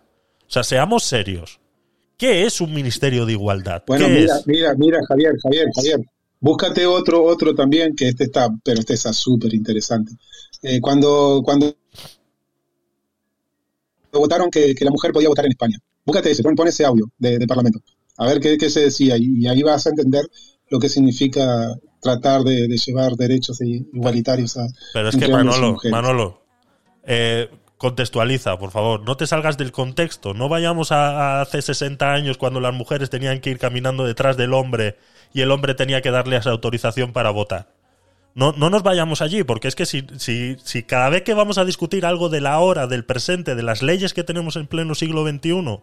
O 0.47 0.51
sea, 0.51 0.63
seamos 0.63 1.03
serios. 1.03 1.59
¿Qué 2.17 2.45
es 2.45 2.61
un 2.61 2.73
ministerio 2.73 3.25
de 3.25 3.33
igualdad? 3.33 3.83
Bueno, 3.85 4.05
¿Qué 4.07 4.11
mira, 4.21 4.35
es? 4.37 4.47
mira, 4.47 4.73
mira, 4.75 4.99
Javier, 5.07 5.33
Javier, 5.43 5.67
Javier. 5.75 5.99
Búscate 6.39 6.85
otro, 6.85 7.23
otro 7.23 7.53
también, 7.53 7.95
que 7.95 8.07
este 8.09 8.25
está, 8.25 8.47
pero 8.63 8.79
este 8.79 8.93
está 8.93 9.11
súper 9.13 9.53
interesante. 9.53 10.13
Eh, 10.61 10.79
cuando, 10.81 11.41
cuando 11.43 11.75
votaron 14.11 14.49
que, 14.49 14.73
que 14.73 14.85
la 14.85 14.91
mujer 14.91 15.11
podía 15.11 15.29
votar 15.29 15.45
en 15.45 15.51
España. 15.51 15.77
Búscate 16.05 16.31
ese, 16.31 16.41
pon, 16.43 16.55
ese 16.67 16.85
audio 16.85 17.05
de 17.17 17.45
Parlamento. 17.47 17.79
A 18.17 18.25
ver 18.25 18.39
qué, 18.39 18.57
qué 18.57 18.69
se 18.69 18.81
decía. 18.81 19.15
Y, 19.17 19.47
ahí 19.47 19.61
vas 19.63 19.85
a 19.85 19.91
entender 19.91 20.25
lo 20.69 20.79
que 20.79 20.89
significa 20.89 21.73
tratar 22.01 22.43
de, 22.43 22.67
de 22.67 22.77
llevar 22.77 23.13
derechos 23.13 23.61
igualitarios 23.61 24.57
a 24.57 24.67
Pero 24.93 25.09
es 25.09 25.15
que 25.15 25.27
Manolo. 25.27 25.77
Manolo, 25.89 26.43
eh, 27.03 27.49
contextualiza, 27.77 28.57
por 28.57 28.71
favor. 28.71 29.01
No 29.01 29.17
te 29.17 29.27
salgas 29.27 29.57
del 29.57 29.71
contexto. 29.71 30.33
No 30.33 30.49
vayamos 30.49 30.91
a, 30.91 31.37
a 31.37 31.41
hace 31.41 31.61
60 31.61 32.11
años 32.11 32.37
cuando 32.37 32.59
las 32.59 32.73
mujeres 32.73 33.09
tenían 33.09 33.39
que 33.39 33.51
ir 33.51 33.59
caminando 33.59 34.05
detrás 34.05 34.35
del 34.35 34.53
hombre 34.53 34.97
y 35.33 35.41
el 35.41 35.51
hombre 35.51 35.75
tenía 35.75 36.01
que 36.01 36.11
darle 36.11 36.37
esa 36.37 36.49
autorización 36.51 37.13
para 37.13 37.29
votar. 37.29 37.77
No, 38.37 38.51
no 38.51 38.69
nos 38.69 38.83
vayamos 38.83 39.23
allí, 39.23 39.43
porque 39.43 39.67
es 39.67 39.75
que 39.75 39.87
si, 39.87 40.05
si, 40.17 40.57
si 40.63 40.83
cada 40.83 41.09
vez 41.09 41.23
que 41.23 41.33
vamos 41.33 41.57
a 41.57 41.65
discutir 41.65 42.05
algo 42.05 42.29
de 42.29 42.39
la 42.39 42.59
hora, 42.59 42.85
del 42.85 43.03
presente, 43.03 43.55
de 43.55 43.63
las 43.63 43.81
leyes 43.81 44.13
que 44.13 44.23
tenemos 44.23 44.55
en 44.57 44.67
pleno 44.67 44.93
siglo 44.93 45.27
XXI, 45.27 45.81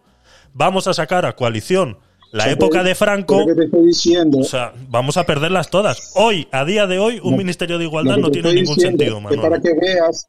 vamos 0.53 0.87
a 0.87 0.93
sacar 0.93 1.25
a 1.25 1.35
coalición 1.35 1.97
la 2.35 2.51
época 2.51 2.83
de 2.83 2.95
Franco, 2.95 3.45
te 3.45 3.63
estoy 3.63 3.85
diciendo, 3.85 4.39
o 4.39 4.43
sea, 4.43 4.73
vamos 4.89 5.15
a 5.15 5.25
perderlas 5.25 5.69
todas. 5.69 6.11
Hoy, 6.15 6.47
a 6.51 6.65
día 6.65 6.85
de 6.85 6.99
hoy, 6.99 7.21
un 7.23 7.37
ministerio 7.37 7.77
de 7.77 7.85
igualdad 7.85 8.17
no 8.17 8.29
tiene 8.29 8.53
ningún 8.53 8.77
sentido, 8.77 9.17
es 9.17 9.23
Manolo. 9.23 9.41
para 9.41 9.61
que 9.61 9.73
veas, 9.73 10.27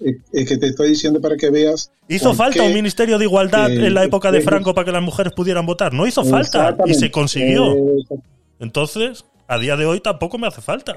es, 0.00 0.48
que 0.48 0.56
te 0.56 0.66
estoy 0.66 0.88
diciendo 0.88 1.20
para 1.20 1.36
que 1.36 1.50
veas. 1.50 1.92
¿Hizo 2.08 2.34
falta 2.34 2.60
qué, 2.60 2.66
un 2.66 2.74
ministerio 2.74 3.16
de 3.18 3.26
igualdad 3.26 3.70
eh, 3.70 3.86
en 3.86 3.94
la 3.94 4.02
época 4.02 4.32
de 4.32 4.40
Franco 4.40 4.74
para 4.74 4.86
que 4.86 4.92
las 4.92 5.02
mujeres 5.02 5.32
pudieran 5.32 5.64
votar? 5.64 5.92
No 5.92 6.04
hizo 6.04 6.24
falta 6.24 6.76
y 6.84 6.94
se 6.94 7.12
consiguió. 7.12 7.72
Eh, 7.72 8.04
Entonces, 8.58 9.24
a 9.46 9.58
día 9.58 9.76
de 9.76 9.86
hoy 9.86 10.00
tampoco 10.00 10.36
me 10.36 10.48
hace 10.48 10.62
falta. 10.62 10.96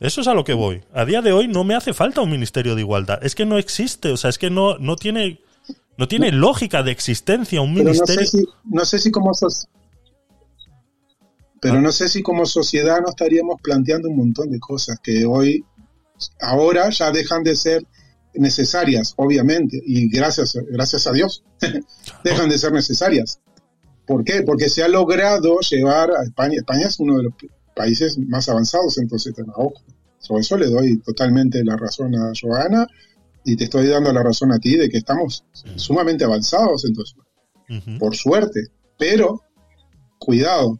Eso 0.00 0.20
es 0.20 0.26
a 0.26 0.34
lo 0.34 0.42
que 0.42 0.52
voy. 0.52 0.82
A 0.92 1.04
día 1.04 1.22
de 1.22 1.32
hoy 1.32 1.46
no 1.46 1.62
me 1.62 1.76
hace 1.76 1.94
falta 1.94 2.20
un 2.20 2.30
ministerio 2.30 2.74
de 2.74 2.80
igualdad. 2.80 3.24
Es 3.24 3.36
que 3.36 3.46
no 3.46 3.56
existe, 3.56 4.10
o 4.10 4.16
sea, 4.16 4.30
es 4.30 4.36
que 4.36 4.50
no, 4.50 4.78
no 4.78 4.96
tiene 4.96 5.45
no 5.98 6.08
tiene 6.08 6.32
lógica 6.32 6.82
de 6.82 6.92
existencia 6.92 7.60
un 7.60 7.74
pero 7.74 7.84
no 7.84 7.90
ministerio. 7.90 8.26
sé 8.26 8.38
si, 8.38 8.44
no 8.64 8.84
sé 8.84 8.98
si 8.98 9.10
como 9.10 9.32
pero 11.60 11.80
no 11.80 11.90
sé 11.90 12.08
si 12.08 12.22
como 12.22 12.46
sociedad 12.46 13.00
no 13.00 13.08
estaríamos 13.08 13.60
planteando 13.62 14.08
un 14.08 14.16
montón 14.16 14.50
de 14.50 14.60
cosas 14.60 14.98
que 15.02 15.24
hoy, 15.24 15.64
ahora 16.40 16.90
ya 16.90 17.10
dejan 17.10 17.42
de 17.42 17.56
ser 17.56 17.84
necesarias, 18.34 19.14
obviamente, 19.16 19.80
y 19.84 20.08
gracias, 20.08 20.56
gracias 20.70 21.06
a 21.06 21.12
Dios, 21.12 21.42
dejan 22.24 22.48
de 22.48 22.58
ser 22.58 22.72
necesarias. 22.72 23.40
¿Por 24.06 24.22
qué? 24.22 24.42
Porque 24.42 24.68
se 24.68 24.84
ha 24.84 24.88
logrado 24.88 25.58
llevar 25.60 26.10
a 26.12 26.22
España, 26.22 26.58
España 26.58 26.86
es 26.86 27.00
uno 27.00 27.16
de 27.16 27.24
los 27.24 27.34
países 27.74 28.18
más 28.18 28.48
avanzados 28.48 28.98
en 28.98 29.08
todo 29.08 29.16
ese 29.16 29.32
tema. 29.32 29.52
Ojo, 29.56 29.82
sobre 30.18 30.42
eso 30.42 30.56
le 30.56 30.66
doy 30.66 30.98
totalmente 30.98 31.64
la 31.64 31.76
razón 31.76 32.14
a 32.14 32.30
Joana 32.40 32.86
y 33.46 33.56
te 33.56 33.64
estoy 33.64 33.86
dando 33.86 34.12
la 34.12 34.22
razón 34.22 34.52
a 34.52 34.58
ti 34.58 34.76
de 34.76 34.88
que 34.90 34.98
estamos 34.98 35.44
sumamente 35.76 36.24
avanzados 36.24 36.84
entonces 36.84 37.16
Ujú. 37.70 37.98
por 37.98 38.14
suerte. 38.16 38.60
Pero, 38.98 39.42
cuidado, 40.18 40.78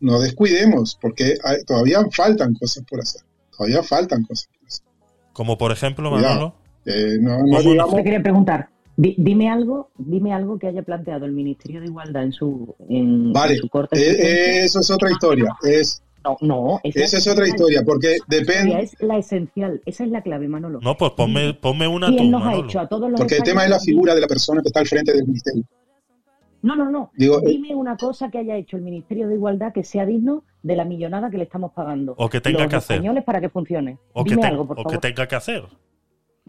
no 0.00 0.20
descuidemos, 0.20 0.96
porque 1.00 1.34
hay- 1.44 1.62
todavía 1.64 2.00
faltan 2.12 2.54
cosas 2.54 2.84
por 2.88 3.00
hacer. 3.00 3.22
Todavía 3.56 3.82
faltan 3.82 4.24
cosas 4.24 4.48
por 4.58 4.66
hacer. 4.68 4.84
Como 5.32 5.58
por 5.58 5.72
ejemplo, 5.72 6.10
Cuidado. 6.10 6.34
Manolo. 6.34 6.54
Eh, 6.86 7.16
no, 7.20 7.38
no 7.44 7.60
digamos- 7.62 7.94
Te 7.96 8.04
quería 8.04 8.22
preguntar, 8.22 8.68
di- 8.96 9.14
dime 9.18 9.48
algo, 9.50 9.90
dime 9.96 10.32
algo 10.34 10.58
que 10.58 10.66
haya 10.68 10.82
planteado 10.82 11.24
el 11.24 11.32
Ministerio 11.32 11.80
de 11.80 11.86
Igualdad 11.86 12.24
en 12.24 12.32
su, 12.32 12.74
en, 12.88 13.32
Vale, 13.32 13.54
en 13.54 13.60
su 13.60 13.68
corte. 13.68 13.98
eh, 13.98 14.10
eh, 14.60 14.64
eso 14.64 14.80
es 14.80 14.90
otra 14.90 15.10
historia. 15.10 15.56
Es, 15.62 16.02
no, 16.24 16.36
no, 16.40 16.80
esa 16.82 17.18
es 17.18 17.26
otra 17.28 17.46
historia, 17.46 17.82
porque 17.84 18.16
depende. 18.26 18.80
Es 18.82 18.96
la 19.00 19.18
esencial, 19.18 19.82
esa 19.84 20.04
es 20.04 20.10
la 20.10 20.22
clave, 20.22 20.48
Manolo. 20.48 20.80
No, 20.82 20.96
pues 20.96 21.12
ponme, 21.12 21.54
ponme 21.54 21.86
una 21.86 22.06
tú, 22.08 22.16
¿Quién 22.16 22.30
nos 22.30 22.44
ha 22.46 22.54
hecho 22.54 22.80
a 22.80 22.88
todos 22.88 23.10
los 23.10 23.20
Porque 23.20 23.36
el 23.36 23.42
tema 23.42 23.64
es 23.64 23.70
la 23.70 23.78
figura 23.78 24.14
de 24.14 24.20
la 24.20 24.26
persona 24.26 24.62
que 24.62 24.68
está 24.68 24.80
al 24.80 24.86
frente 24.86 25.12
del 25.12 25.24
ministerio. 25.26 25.64
No, 26.62 26.74
no, 26.76 26.90
no. 26.90 27.10
Digo, 27.14 27.40
eh, 27.40 27.48
Dime 27.48 27.74
una 27.74 27.94
cosa 27.98 28.30
que 28.30 28.38
haya 28.38 28.56
hecho 28.56 28.78
el 28.78 28.82
Ministerio 28.82 29.28
de 29.28 29.34
Igualdad 29.34 29.72
que 29.74 29.84
sea 29.84 30.06
digno 30.06 30.44
de 30.62 30.76
la 30.76 30.86
millonada 30.86 31.28
que 31.28 31.36
le 31.36 31.44
estamos 31.44 31.72
pagando. 31.72 32.14
O 32.16 32.30
que 32.30 32.40
tenga 32.40 32.60
los 32.60 32.68
que 32.70 32.76
hacer. 32.76 32.94
españoles 32.96 33.22
para 33.24 33.40
que 33.42 33.50
funcione. 33.50 33.98
O 34.14 34.24
que, 34.24 34.30
Dime 34.30 34.40
te- 34.42 34.48
algo, 34.48 34.66
por 34.66 34.78
o 34.78 34.82
favor. 34.82 34.92
que 34.98 35.08
tenga 35.08 35.28
que 35.28 35.34
hacer. 35.36 35.62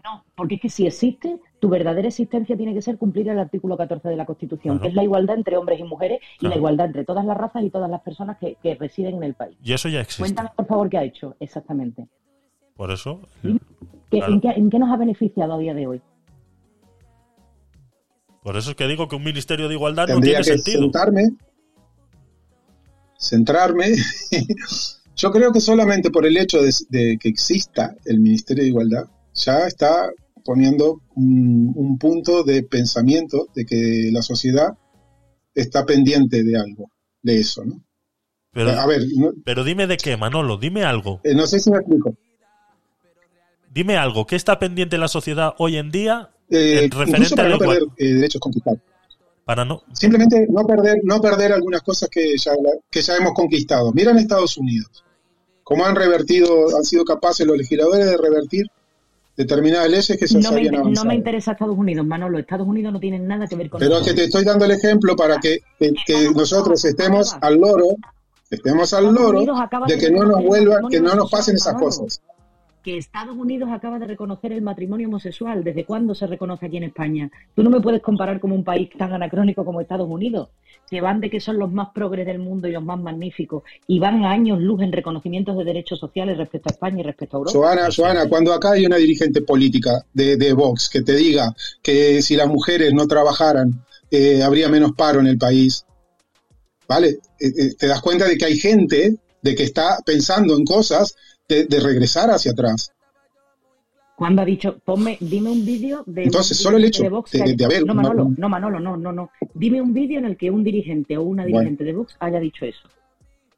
No, 0.06 0.24
porque 0.36 0.54
es 0.54 0.60
que 0.60 0.68
si 0.68 0.86
existe, 0.86 1.38
tu 1.58 1.68
verdadera 1.68 2.06
existencia 2.08 2.56
tiene 2.56 2.72
que 2.72 2.80
ser 2.80 2.96
cumplir 2.96 3.28
el 3.28 3.38
artículo 3.40 3.76
14 3.76 4.08
de 4.08 4.16
la 4.16 4.24
Constitución, 4.24 4.76
Claro. 4.76 4.82
que 4.82 4.88
es 4.88 4.94
la 4.94 5.02
igualdad 5.02 5.36
entre 5.36 5.56
hombres 5.56 5.80
y 5.80 5.82
mujeres 5.82 6.20
y 6.36 6.38
Claro. 6.38 6.54
la 6.54 6.56
igualdad 6.58 6.86
entre 6.86 7.04
todas 7.04 7.24
las 7.24 7.36
razas 7.36 7.64
y 7.64 7.70
todas 7.70 7.90
las 7.90 8.00
personas 8.02 8.38
que, 8.38 8.56
que 8.62 8.76
residen 8.76 9.16
en 9.16 9.24
el 9.24 9.34
país. 9.34 9.56
Y 9.64 9.72
eso 9.72 9.88
ya 9.88 10.00
existe. 10.00 10.22
Cuéntanos, 10.22 10.52
por 10.54 10.66
favor, 10.66 10.88
qué 10.88 10.98
ha 10.98 11.04
hecho 11.04 11.34
exactamente. 11.40 12.06
Por 12.76 12.90
eso. 12.92 13.20
¿Qué- 13.42 13.58
Claro. 14.18 14.32
en, 14.34 14.40
qué, 14.40 14.48
en 14.50 14.70
qué 14.70 14.78
nos 14.78 14.90
ha 14.92 14.96
beneficiado 14.96 15.54
a 15.54 15.58
día 15.58 15.74
de 15.74 15.86
hoy? 15.88 16.00
Por 18.42 18.56
eso 18.56 18.70
es 18.70 18.76
que 18.76 18.86
digo 18.86 19.08
que 19.08 19.16
un 19.16 19.24
ministerio 19.24 19.66
de 19.68 19.74
igualdad 19.74 20.06
no 20.06 20.14
tendría 20.14 20.40
tiene 20.40 20.44
que 20.56 20.62
sentido. 20.62 20.82
sentarme, 20.82 21.22
centrarme. 23.18 23.86
Yo 25.16 25.32
creo 25.32 25.50
que 25.52 25.60
solamente 25.60 26.10
por 26.10 26.26
el 26.26 26.36
hecho 26.36 26.62
de, 26.62 26.70
de 26.90 27.18
que 27.18 27.28
exista 27.28 27.96
el 28.04 28.20
Ministerio 28.20 28.62
de 28.62 28.68
Igualdad, 28.68 29.04
ya 29.36 29.66
está 29.66 30.10
poniendo 30.44 31.00
un, 31.14 31.72
un 31.74 31.98
punto 31.98 32.42
de 32.42 32.62
pensamiento 32.64 33.48
de 33.54 33.64
que 33.64 34.10
la 34.12 34.22
sociedad 34.22 34.76
está 35.54 35.84
pendiente 35.86 36.42
de 36.42 36.56
algo, 36.58 36.90
de 37.22 37.38
eso, 37.40 37.64
¿no? 37.64 37.80
Pero, 38.52 38.70
A 38.70 38.86
ver, 38.86 39.02
no, 39.16 39.32
pero 39.44 39.64
dime 39.64 39.86
de 39.86 39.96
qué, 39.98 40.16
Manolo, 40.16 40.56
dime 40.56 40.82
algo. 40.84 41.20
eh, 41.24 41.34
no 41.34 41.46
sé 41.46 41.60
si 41.60 41.70
me 41.70 41.76
explico. 41.78 42.14
Dime 43.70 43.96
algo. 43.98 44.26
¿Qué 44.26 44.36
está 44.36 44.58
pendiente 44.58 44.96
la 44.96 45.08
sociedad 45.08 45.54
hoy 45.58 45.76
en 45.76 45.90
día 45.90 46.30
Eh, 46.48 46.84
en 46.84 46.90
referente 46.90 47.36
para 47.36 47.50
no 47.50 47.58
perder 47.58 47.82
eh, 47.98 48.14
derechos 48.14 48.40
conquistados. 48.40 48.80
Para 49.44 49.64
no. 49.64 49.82
Simplemente 49.92 50.46
no 50.48 50.64
perder, 50.66 51.00
no 51.04 51.20
perder 51.20 51.52
algunas 51.52 51.82
cosas 51.82 52.08
que 52.08 52.36
ya, 52.38 52.52
que 52.90 53.02
ya 53.02 53.16
hemos 53.16 53.34
conquistado. 53.34 53.92
Miran 53.92 54.18
Estados 54.18 54.56
Unidos, 54.56 55.04
cómo 55.62 55.84
han 55.84 55.94
revertido, 55.94 56.74
han 56.76 56.84
sido 56.84 57.04
capaces 57.04 57.46
los 57.46 57.56
legisladores 57.58 58.06
de 58.06 58.16
revertir 58.16 58.66
determinadas 59.36 59.90
leyes 59.90 60.16
que 60.18 60.26
se 60.26 60.38
No 60.40 60.50
me, 60.52 60.56
habían 60.68 60.92
no 60.92 61.04
me 61.04 61.14
interesa 61.14 61.52
Estados 61.52 61.76
Unidos, 61.76 62.06
Manolo. 62.06 62.38
Estados 62.38 62.66
Unidos 62.66 62.92
no 62.92 63.00
tiene 63.00 63.18
nada 63.18 63.46
que 63.46 63.56
ver 63.56 63.68
con 63.68 63.80
Pero 63.80 63.96
eso. 63.96 64.04
que 64.04 64.14
te 64.14 64.24
estoy 64.24 64.44
dando 64.44 64.64
el 64.64 64.70
ejemplo 64.72 65.14
para 65.16 65.38
que, 65.38 65.58
que- 65.78 65.92
que 66.06 66.30
nosotros 66.34 66.84
estemos 66.84 67.36
al 67.40 67.56
loro, 67.56 67.96
estemos 68.50 68.92
al 68.94 69.12
loro 69.12 69.44
de 69.86 69.98
que 69.98 70.10
no 70.10 70.24
nos 70.24 70.42
vuelvan, 70.44 70.88
que 70.88 71.00
no 71.00 71.14
nos 71.14 71.30
pasen 71.30 71.56
esas 71.56 71.74
cosas. 71.74 72.20
Que 72.86 72.98
Estados 72.98 73.36
Unidos 73.36 73.68
acaba 73.72 73.98
de 73.98 74.06
reconocer 74.06 74.52
el 74.52 74.62
matrimonio 74.62 75.08
homosexual. 75.08 75.64
¿Desde 75.64 75.84
cuándo 75.84 76.14
se 76.14 76.28
reconoce 76.28 76.66
aquí 76.66 76.76
en 76.76 76.84
España? 76.84 77.28
Tú 77.56 77.64
no 77.64 77.68
me 77.68 77.80
puedes 77.80 78.00
comparar 78.00 78.38
como 78.38 78.54
un 78.54 78.62
país 78.62 78.88
tan 78.96 79.12
anacrónico 79.12 79.64
como 79.64 79.80
Estados 79.80 80.08
Unidos, 80.08 80.50
que 80.88 81.00
van 81.00 81.20
de 81.20 81.28
que 81.28 81.40
son 81.40 81.58
los 81.58 81.72
más 81.72 81.88
progres 81.92 82.24
del 82.26 82.38
mundo 82.38 82.68
y 82.68 82.70
los 82.70 82.84
más 82.84 83.00
magníficos, 83.00 83.64
y 83.88 83.98
van 83.98 84.24
a 84.24 84.30
años 84.30 84.60
luz 84.60 84.82
en 84.82 84.92
reconocimientos 84.92 85.58
de 85.58 85.64
derechos 85.64 85.98
sociales 85.98 86.38
respecto 86.38 86.68
a 86.68 86.74
España 86.74 87.00
y 87.00 87.02
respecto 87.02 87.36
a 87.36 87.38
Europa. 87.40 87.58
Joana, 87.58 87.88
Joana, 87.90 88.28
cuando 88.28 88.52
acá 88.52 88.70
hay 88.70 88.86
una 88.86 88.98
dirigente 88.98 89.42
política 89.42 90.06
de, 90.14 90.36
de 90.36 90.52
Vox 90.52 90.88
que 90.88 91.02
te 91.02 91.16
diga 91.16 91.52
que 91.82 92.22
si 92.22 92.36
las 92.36 92.46
mujeres 92.46 92.94
no 92.94 93.08
trabajaran 93.08 93.84
eh, 94.12 94.44
habría 94.44 94.68
menos 94.68 94.92
paro 94.92 95.18
en 95.18 95.26
el 95.26 95.38
país, 95.38 95.84
¿vale? 96.86 97.18
Eh, 97.40 97.48
eh, 97.58 97.74
te 97.76 97.88
das 97.88 98.00
cuenta 98.00 98.26
de 98.28 98.38
que 98.38 98.44
hay 98.44 98.56
gente 98.56 99.16
de 99.42 99.54
que 99.56 99.64
está 99.64 99.98
pensando 100.06 100.56
en 100.56 100.64
cosas 100.64 101.16
de, 101.48 101.64
de 101.66 101.80
regresar 101.80 102.30
hacia 102.30 102.52
atrás. 102.52 102.92
¿Cuándo 104.16 104.40
ha 104.42 104.44
dicho? 104.46 104.78
Ponme, 104.84 105.18
dime 105.20 105.50
un 105.50 105.64
vídeo 105.66 106.02
de. 106.06 106.24
Entonces, 106.24 106.56
solo 106.56 106.78
el 106.78 106.84
hecho 106.86 107.02
de 107.02 107.10
Vox 107.10 107.30
de- 107.32 107.38
de- 107.38 107.44
haya- 107.44 107.54
de 107.56 107.64
haber 107.66 107.86
No, 107.86 107.92
una- 107.92 108.02
Manolo, 108.02 108.30
no, 108.36 108.48
Manolo, 108.48 108.80
no, 108.80 108.96
no, 108.96 109.12
no. 109.12 109.30
Dime 109.54 109.82
un 109.82 109.92
vídeo 109.92 110.18
en 110.18 110.24
el 110.24 110.36
que 110.38 110.50
un 110.50 110.64
dirigente 110.64 111.18
o 111.18 111.22
una 111.22 111.42
Bueno. 111.42 111.58
dirigente 111.58 111.84
de 111.84 111.92
Vox 111.92 112.16
haya 112.20 112.40
dicho 112.40 112.64
eso. 112.64 112.88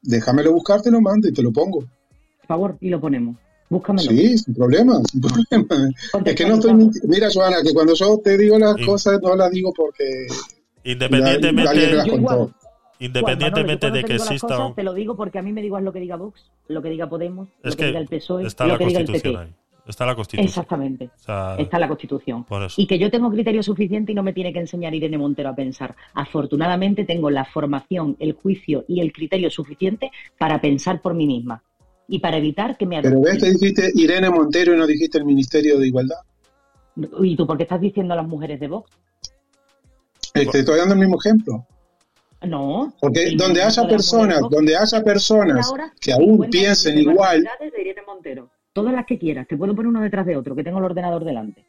Déjamelo 0.01 0.51
buscar, 0.53 0.81
te 0.81 0.91
lo 0.91 0.99
mando 1.01 1.29
y 1.29 1.33
te 1.33 1.41
lo 1.41 1.51
pongo. 1.53 1.79
Por 1.79 2.47
favor, 2.47 2.77
y 2.81 2.89
lo 2.89 2.99
ponemos. 2.99 3.37
Búscamelo. 3.69 4.09
Sí, 4.09 4.37
sin 4.37 4.53
problema, 4.53 4.99
sin 5.09 5.21
problema. 5.49 5.91
Es 6.25 6.35
que 6.35 6.45
no 6.45 6.55
estoy 6.55 6.89
Mira, 7.03 7.29
Joana, 7.33 7.57
que 7.63 7.73
cuando 7.73 7.93
yo 7.93 8.17
te 8.21 8.37
digo 8.37 8.59
las 8.59 8.75
cosas, 8.85 9.19
no 9.21 9.35
las 9.35 9.51
digo 9.51 9.71
porque. 9.73 10.03
Independientemente, 10.83 11.91
Yo 12.05 12.15
igual. 12.15 12.53
Independientemente 12.99 13.87
Manolo, 13.87 14.01
de 14.01 14.07
que 14.07 14.15
exista 14.15 14.47
cosas, 14.47 14.67
un- 14.69 14.75
Te 14.75 14.83
lo 14.83 14.93
digo 14.93 15.15
porque 15.15 15.39
a 15.39 15.41
mí 15.41 15.51
me 15.51 15.61
da 15.61 15.65
igual 15.67 15.85
lo 15.85 15.91
que 15.93 15.99
diga 15.99 16.15
Vox, 16.17 16.51
lo 16.67 16.81
que 16.81 16.89
diga 16.89 17.07
Podemos, 17.09 17.47
Es 17.63 17.71
lo 17.71 17.71
que, 17.71 17.77
que 17.77 17.85
diga 17.87 17.99
el 17.99 18.07
PSOE, 18.07 18.45
está 18.45 18.65
lo 18.65 18.73
la 18.73 18.77
que 18.79 18.85
diga 18.85 18.99
el 18.99 19.05
Constitución 19.07 19.41
PP. 19.45 19.53
ahí. 19.55 19.55
Está 19.87 20.05
la 20.05 20.13
Constitución. 20.15 20.47
Exactamente. 20.47 21.05
O 21.05 21.19
sea, 21.23 21.55
Está 21.57 21.79
la 21.79 21.87
Constitución. 21.87 22.43
por 22.43 22.61
eso. 22.63 22.79
Y 22.79 22.85
que 22.85 22.99
yo 22.99 23.09
tengo 23.09 23.31
criterio 23.31 23.63
suficiente 23.63 24.11
y 24.11 24.15
no 24.15 24.21
me 24.21 24.33
tiene 24.33 24.53
que 24.53 24.59
enseñar 24.59 24.93
Irene 24.93 25.17
Montero 25.17 25.49
a 25.49 25.55
pensar. 25.55 25.95
Afortunadamente 26.13 27.05
tengo 27.05 27.31
la 27.31 27.43
formación, 27.45 28.15
el 28.19 28.33
juicio 28.33 28.85
y 28.87 28.99
el 28.99 29.11
criterio 29.11 29.49
suficiente 29.49 30.11
para 30.37 30.61
pensar 30.61 31.01
por 31.01 31.15
mí 31.15 31.25
misma 31.25 31.63
y 32.07 32.19
para 32.19 32.37
evitar 32.37 32.77
que 32.77 32.85
me 32.85 33.01
Pero 33.01 33.19
ves, 33.21 33.39
te 33.39 33.49
dijiste 33.51 33.91
Irene 33.95 34.29
Montero 34.29 34.75
y 34.75 34.77
no 34.77 34.85
dijiste 34.85 35.17
el 35.17 35.25
Ministerio 35.25 35.79
de 35.79 35.87
Igualdad. 35.87 36.17
¿Y 37.23 37.35
tú 37.35 37.47
por 37.47 37.57
qué 37.57 37.63
estás 37.63 37.81
diciendo 37.81 38.13
a 38.13 38.17
las 38.17 38.27
mujeres 38.27 38.59
de 38.59 38.67
Vox? 38.67 38.91
Te 40.33 40.41
estoy 40.43 40.77
dando 40.77 40.93
el 40.93 40.99
mismo 40.99 41.17
ejemplo. 41.19 41.65
No. 42.41 42.93
Porque 43.01 43.31
donde 43.35 43.61
haya 43.61 43.87
personas, 43.87 44.41
donde 44.49 44.75
haya 44.75 45.03
personas 45.03 45.73
que 45.99 46.13
aún 46.13 46.43
50 46.43 46.49
piensen 46.49 46.97
igual, 46.97 47.43
de 47.59 47.81
Irene 47.81 48.01
Montero. 48.07 48.49
Todas 48.71 48.93
las 48.93 49.05
que 49.05 49.17
quieras. 49.17 49.47
Te 49.47 49.57
puedo 49.57 49.75
poner 49.75 49.89
uno 49.89 50.01
detrás 50.01 50.25
de 50.25 50.37
otro, 50.37 50.55
que 50.55 50.63
tengo 50.63 50.79
el 50.79 50.85
ordenador 50.85 51.25
delante. 51.25 51.65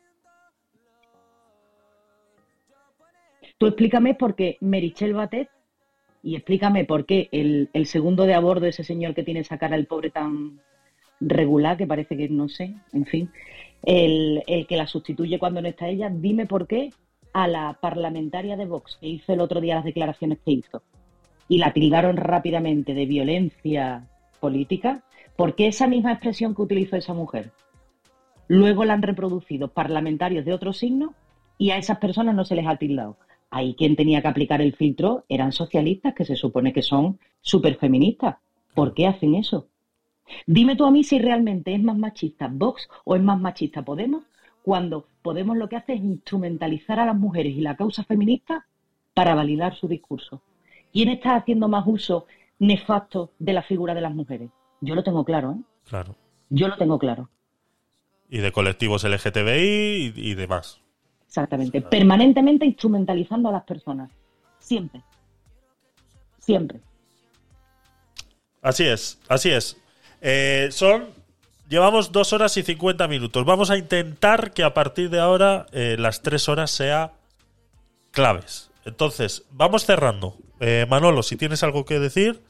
Tú 3.58 3.66
explícame 3.66 4.14
por 4.14 4.36
qué 4.36 4.56
Merichel 4.60 5.12
Batet 5.12 5.48
y 6.22 6.36
explícame 6.36 6.84
por 6.84 7.04
qué 7.04 7.28
el, 7.32 7.68
el 7.72 7.86
segundo 7.86 8.24
de 8.24 8.34
a 8.34 8.40
bordo, 8.40 8.66
ese 8.66 8.84
señor 8.84 9.14
que 9.14 9.22
tiene 9.22 9.40
esa 9.40 9.58
cara, 9.58 9.76
el 9.76 9.86
pobre 9.86 10.10
tan 10.10 10.60
regular, 11.20 11.76
que 11.76 11.86
parece 11.86 12.16
que 12.16 12.28
no 12.28 12.48
sé, 12.48 12.74
en 12.92 13.04
fin, 13.04 13.30
el, 13.82 14.42
el 14.46 14.66
que 14.66 14.76
la 14.76 14.86
sustituye 14.86 15.38
cuando 15.38 15.60
no 15.60 15.68
está 15.68 15.88
ella, 15.88 16.10
dime 16.10 16.46
por 16.46 16.66
qué 16.66 16.90
a 17.32 17.48
la 17.48 17.78
parlamentaria 17.80 18.56
de 18.56 18.66
Vox 18.66 18.96
que 19.00 19.08
hizo 19.08 19.32
el 19.32 19.40
otro 19.40 19.60
día 19.60 19.76
las 19.76 19.84
declaraciones 19.84 20.38
que 20.44 20.52
hizo 20.52 20.82
y 21.48 21.58
la 21.58 21.72
tildaron 21.72 22.16
rápidamente 22.16 22.94
de 22.94 23.06
violencia 23.06 24.06
política, 24.38 25.02
¿por 25.36 25.54
qué 25.56 25.66
esa 25.66 25.86
misma 25.86 26.12
expresión 26.12 26.54
que 26.54 26.62
utilizó 26.62 26.96
esa 26.96 27.12
mujer? 27.12 27.50
Luego 28.46 28.84
la 28.84 28.94
han 28.94 29.02
reproducido 29.02 29.68
parlamentarios 29.68 30.44
de 30.44 30.52
otro 30.52 30.72
signo 30.72 31.14
y 31.58 31.70
a 31.70 31.76
esas 31.76 31.98
personas 31.98 32.34
no 32.34 32.44
se 32.44 32.54
les 32.54 32.66
ha 32.66 32.76
tildado. 32.76 33.16
Ahí 33.50 33.74
quien 33.74 33.96
tenía 33.96 34.22
que 34.22 34.28
aplicar 34.28 34.62
el 34.62 34.74
filtro 34.74 35.24
eran 35.28 35.52
socialistas, 35.52 36.14
que 36.14 36.24
se 36.24 36.36
supone 36.36 36.72
que 36.72 36.82
son 36.82 37.18
súper 37.40 37.76
feministas. 37.76 38.36
¿Por 38.74 38.94
qué 38.94 39.08
hacen 39.08 39.34
eso? 39.34 39.66
Dime 40.46 40.76
tú 40.76 40.84
a 40.84 40.90
mí 40.92 41.02
si 41.02 41.18
realmente 41.18 41.74
es 41.74 41.82
más 41.82 41.98
machista 41.98 42.48
Vox 42.50 42.88
o 43.04 43.16
es 43.16 43.22
más 43.22 43.40
machista 43.40 43.82
Podemos, 43.82 44.22
cuando 44.62 45.06
Podemos 45.22 45.56
lo 45.56 45.68
que 45.68 45.76
hace 45.76 45.92
es 45.94 46.00
instrumentalizar 46.00 46.98
a 46.98 47.04
las 47.04 47.16
mujeres 47.16 47.54
y 47.54 47.60
la 47.60 47.76
causa 47.76 48.04
feminista 48.04 48.66
para 49.12 49.34
validar 49.34 49.76
su 49.76 49.86
discurso. 49.86 50.40
¿Quién 50.92 51.10
está 51.10 51.36
haciendo 51.36 51.68
más 51.68 51.84
uso 51.86 52.26
nefasto 52.58 53.32
de 53.38 53.52
la 53.52 53.62
figura 53.62 53.94
de 53.94 54.00
las 54.00 54.14
mujeres? 54.14 54.50
Yo 54.80 54.94
lo 54.94 55.02
tengo 55.02 55.24
claro, 55.24 55.52
¿eh? 55.52 55.62
Claro. 55.88 56.16
Yo 56.48 56.68
lo 56.68 56.76
tengo 56.76 56.98
claro, 56.98 57.28
Y 58.28 58.38
de 58.38 58.50
colectivos 58.50 59.04
LGTBI 59.04 60.12
y, 60.16 60.30
y 60.30 60.34
demás. 60.34 60.80
exactamente. 61.26 61.82
Permanentemente 61.82 62.64
instrumentalizando 62.64 63.50
a 63.50 63.52
las 63.52 63.64
personas. 63.64 64.10
Siempre. 64.58 65.02
Siempre. 66.38 66.80
Así 68.62 68.84
es, 68.84 69.20
así 69.28 69.50
es. 69.50 69.76
Eh, 70.22 70.68
son. 70.70 71.19
Llevamos 71.70 72.10
dos 72.10 72.32
horas 72.32 72.56
y 72.56 72.64
50 72.64 73.06
minutos. 73.06 73.44
Vamos 73.44 73.70
a 73.70 73.78
intentar 73.78 74.52
que 74.52 74.64
a 74.64 74.74
partir 74.74 75.08
de 75.08 75.20
ahora 75.20 75.66
eh, 75.70 75.94
las 75.98 76.20
tres 76.20 76.48
horas 76.48 76.72
sea 76.72 77.12
claves. 78.10 78.70
Entonces, 78.84 79.44
vamos 79.52 79.86
cerrando. 79.86 80.34
Eh, 80.58 80.84
Manolo, 80.90 81.22
si 81.22 81.36
tienes 81.36 81.62
algo 81.62 81.84
que 81.84 82.00
decir, 82.00 82.40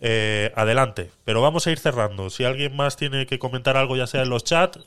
eh, 0.00 0.52
adelante. 0.56 1.12
Pero 1.24 1.40
vamos 1.40 1.68
a 1.68 1.70
ir 1.70 1.78
cerrando. 1.78 2.30
Si 2.30 2.42
alguien 2.42 2.74
más 2.74 2.96
tiene 2.96 3.26
que 3.26 3.38
comentar 3.38 3.76
algo, 3.76 3.96
ya 3.96 4.08
sea 4.08 4.22
en 4.22 4.30
los 4.30 4.42
chats, 4.42 4.80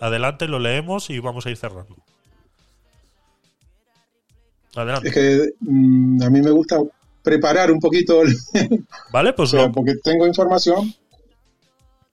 adelante, 0.00 0.46
lo 0.46 0.60
leemos 0.60 1.10
y 1.10 1.18
vamos 1.18 1.46
a 1.46 1.50
ir 1.50 1.56
cerrando. 1.56 1.96
Adelante. 4.76 5.08
es 5.08 5.14
que 5.14 5.48
mm, 5.60 6.22
a 6.22 6.30
mí 6.30 6.42
me 6.42 6.50
gusta 6.52 6.78
preparar 7.22 7.72
un 7.72 7.80
poquito, 7.80 8.22
el- 8.22 8.36
Vale, 9.10 9.32
pues 9.32 9.52
o 9.54 9.56
sea, 9.56 9.68
porque 9.72 9.94
tengo 9.96 10.28
información, 10.28 10.94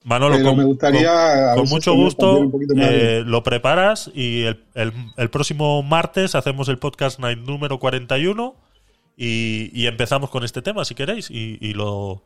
Manolo, 0.04 0.36
pero 0.36 0.48
con, 0.50 0.58
me 0.58 0.64
gustaría 0.64 1.10
a 1.10 1.54
con- 1.54 1.54
con 1.54 1.62
veces 1.64 1.70
mucho 1.72 1.94
gusto 1.94 2.52
eh, 2.76 3.22
lo 3.26 3.42
preparas 3.42 4.10
y 4.14 4.42
el, 4.44 4.64
el- 4.74 4.92
el 5.16 5.30
próximo 5.30 5.82
martes 5.82 6.34
hacemos 6.34 6.68
el 6.68 6.78
podcast 6.78 7.18
night 7.18 7.38
número 7.38 7.78
41 7.80 8.54
y, 9.16 9.70
y 9.72 9.86
empezamos 9.86 10.28
con 10.30 10.44
este 10.44 10.60
tema 10.62 10.84
si 10.84 10.94
queréis 10.94 11.30
y, 11.30 11.56
y 11.60 11.72
lo 11.72 12.22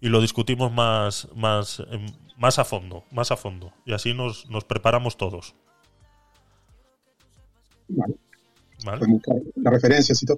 y 0.00 0.08
lo 0.08 0.20
discutimos 0.20 0.72
más 0.72 1.28
más 1.34 1.82
em, 1.90 2.06
más 2.36 2.58
a 2.58 2.64
fondo 2.64 3.04
más 3.10 3.30
a 3.30 3.36
fondo 3.36 3.72
y 3.84 3.92
así 3.92 4.14
nos, 4.14 4.48
nos 4.48 4.64
preparamos 4.64 5.16
todos 5.16 5.54
Vale. 7.88 8.14
¿Vale? 8.84 9.06
Buscar 9.06 9.36
las 9.56 9.72
referencias 9.72 10.22
y 10.22 10.26
todo. 10.26 10.36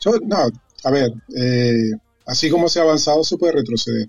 Yo, 0.00 0.12
no, 0.24 0.36
a 0.84 0.90
ver, 0.90 1.10
eh, 1.36 1.90
así 2.26 2.48
como 2.50 2.68
se 2.68 2.78
ha 2.78 2.82
avanzado, 2.82 3.24
se 3.24 3.36
puede 3.36 3.54
retroceder. 3.54 4.08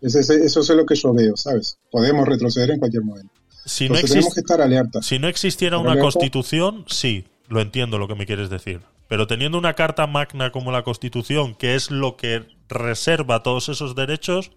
Eso 0.00 0.20
es 0.60 0.68
lo 0.70 0.84
que 0.86 0.94
yo 0.94 1.12
veo, 1.14 1.36
¿sabes? 1.36 1.78
Podemos 1.90 2.26
retroceder 2.28 2.70
en 2.72 2.78
cualquier 2.78 3.02
momento. 3.02 3.32
si 3.64 3.88
no, 3.88 3.96
tenemos 3.96 4.34
que 4.34 4.40
estar 4.40 4.60
alerta. 4.60 5.02
si 5.02 5.18
no 5.18 5.26
existiera 5.28 5.78
una 5.78 5.92
alerta. 5.92 6.10
constitución 6.12 6.84
sí 6.88 7.24
lo 7.48 7.60
entiendo 7.60 7.98
lo 7.98 8.06
que 8.08 8.14
me 8.14 8.26
quieres 8.26 8.48
decir 8.50 8.80
pero 9.08 9.26
teniendo 9.26 9.56
una 9.58 9.74
carta 9.74 10.06
magna 10.08 10.50
como 10.52 10.70
la 10.72 10.82
constitución 10.82 11.54
que 11.54 11.74
es 11.76 11.90
lo 11.90 12.16
que 12.16 12.44
reserva 12.68 13.42
todos 13.42 13.68
esos 13.68 13.94
derechos 13.94 14.50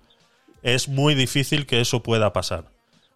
es 0.63 0.89
muy 0.89 1.13
difícil 1.15 1.65
que 1.67 1.79
eso 1.81 2.01
pueda 2.03 2.33
pasar. 2.33 2.65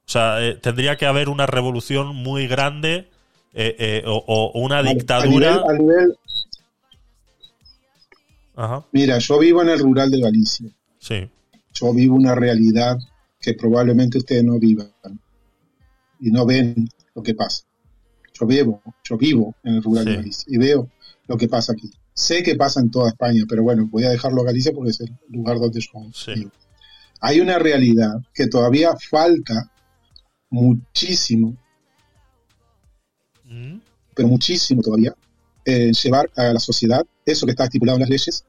O 0.05 0.11
sea, 0.11 0.43
eh, 0.45 0.55
tendría 0.55 0.95
que 0.95 1.05
haber 1.07 1.29
una 1.29 1.45
revolución 1.47 2.15
muy 2.15 2.47
grande 2.47 3.09
eh, 3.53 3.75
eh, 3.79 4.03
o, 4.05 4.23
o 4.25 4.59
una 4.59 4.81
dictadura. 4.83 5.55
A 5.55 5.57
nivel, 5.57 5.69
a 5.69 5.73
nivel- 5.79 6.17
Ajá, 8.55 8.85
mira, 8.91 9.17
yo 9.17 9.39
vivo 9.39 9.61
en 9.63 9.69
el 9.69 9.79
rural 9.79 10.11
de 10.11 10.19
Galicia. 10.21 10.67
sí. 10.99 11.29
Yo 11.73 11.93
vivo 11.93 12.15
una 12.15 12.35
realidad 12.35 12.97
que 13.39 13.53
probablemente 13.53 14.17
ustedes 14.19 14.43
no 14.43 14.59
vivan 14.59 14.91
y 16.19 16.31
no 16.31 16.45
ven 16.45 16.87
lo 17.15 17.21
que 17.23 17.33
pasa. 17.33 17.63
Yo 18.33 18.45
vivo, 18.47 18.81
yo 19.03 19.17
vivo 19.17 19.55
en 19.63 19.75
el 19.75 19.83
rural 19.83 20.05
de 20.05 20.11
Sí. 20.11 20.17
Galicia 20.17 20.45
y 20.47 20.57
veo 20.57 20.89
lo 21.27 21.37
que 21.37 21.47
pasa 21.47 21.73
aquí. 21.73 21.91
Sé 22.13 22.43
que 22.43 22.55
pasa 22.55 22.79
en 22.79 22.91
toda 22.91 23.09
España, 23.09 23.43
pero 23.47 23.63
bueno, 23.63 23.87
voy 23.91 24.03
a 24.05 24.09
dejarlo 24.09 24.41
a 24.41 24.45
Galicia 24.45 24.71
porque 24.73 24.91
es 24.91 24.99
el 25.01 25.11
lugar 25.29 25.57
donde 25.59 25.79
yo 25.79 25.89
Sí. 26.13 26.33
vivo. 26.35 26.51
Hay 27.21 27.39
una 27.39 27.57
realidad 27.59 28.21
que 28.33 28.47
todavía 28.47 28.95
falta 29.09 29.71
muchísimo, 30.49 31.55
Mm, 33.45 33.79
pero 34.15 34.27
muchísimo 34.29 34.81
todavía, 34.81 35.13
eh, 35.65 35.91
llevar 35.91 36.29
a 36.35 36.53
la 36.53 36.59
sociedad 36.59 37.05
eso 37.25 37.45
que 37.45 37.51
está 37.51 37.65
estipulado 37.65 37.97
en 37.97 38.01
las 38.01 38.09
leyes, 38.09 38.45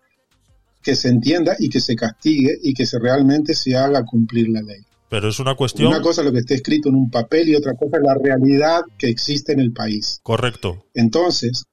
que 0.84 0.94
se 0.94 1.08
entienda 1.08 1.56
y 1.58 1.68
que 1.70 1.80
se 1.80 1.96
castigue 1.96 2.58
y 2.62 2.74
que 2.74 2.84
se 2.86 2.98
realmente 2.98 3.54
se 3.54 3.74
haga 3.74 4.04
cumplir 4.04 4.48
la 4.50 4.60
ley. 4.62 4.82
Pero 5.08 5.28
es 5.28 5.38
una 5.40 5.54
cuestión. 5.54 5.88
Una 5.88 6.02
cosa 6.02 6.20
es 6.20 6.26
lo 6.26 6.32
que 6.32 6.40
esté 6.40 6.54
escrito 6.54 6.88
en 6.90 6.96
un 6.96 7.10
papel 7.10 7.48
y 7.48 7.54
otra 7.56 7.74
cosa 7.74 7.96
es 7.96 8.02
la 8.02 8.14
realidad 8.14 8.82
que 8.98 9.08
existe 9.08 9.52
en 9.52 9.60
el 9.60 9.72
país. 9.72 10.20
Correcto. 10.22 10.86
Entonces, 10.94 11.64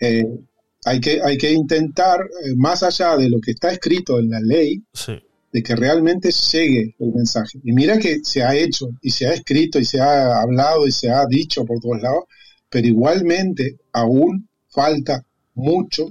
eh, 0.00 0.24
hay, 0.84 1.00
que, 1.00 1.20
hay 1.22 1.38
que 1.38 1.52
intentar, 1.52 2.20
eh, 2.20 2.54
más 2.56 2.82
allá 2.82 3.16
de 3.16 3.28
lo 3.30 3.40
que 3.40 3.52
está 3.52 3.70
escrito 3.70 4.18
en 4.18 4.30
la 4.30 4.40
ley, 4.40 4.82
Sí. 4.92 5.12
de 5.52 5.62
que 5.62 5.74
realmente 5.76 6.30
llegue 6.30 6.94
el 6.98 7.12
mensaje. 7.12 7.58
Y 7.64 7.72
mira 7.72 7.98
que 7.98 8.18
se 8.22 8.42
ha 8.42 8.54
hecho 8.54 8.88
y 9.00 9.10
se 9.10 9.26
ha 9.26 9.32
escrito 9.32 9.78
y 9.78 9.84
se 9.84 10.00
ha 10.00 10.40
hablado 10.40 10.86
y 10.86 10.92
se 10.92 11.10
ha 11.10 11.24
dicho 11.26 11.64
por 11.64 11.80
todos 11.80 12.00
lados, 12.02 12.24
pero 12.68 12.86
igualmente 12.86 13.78
aún 13.92 14.48
falta 14.68 15.24
mucho 15.54 16.06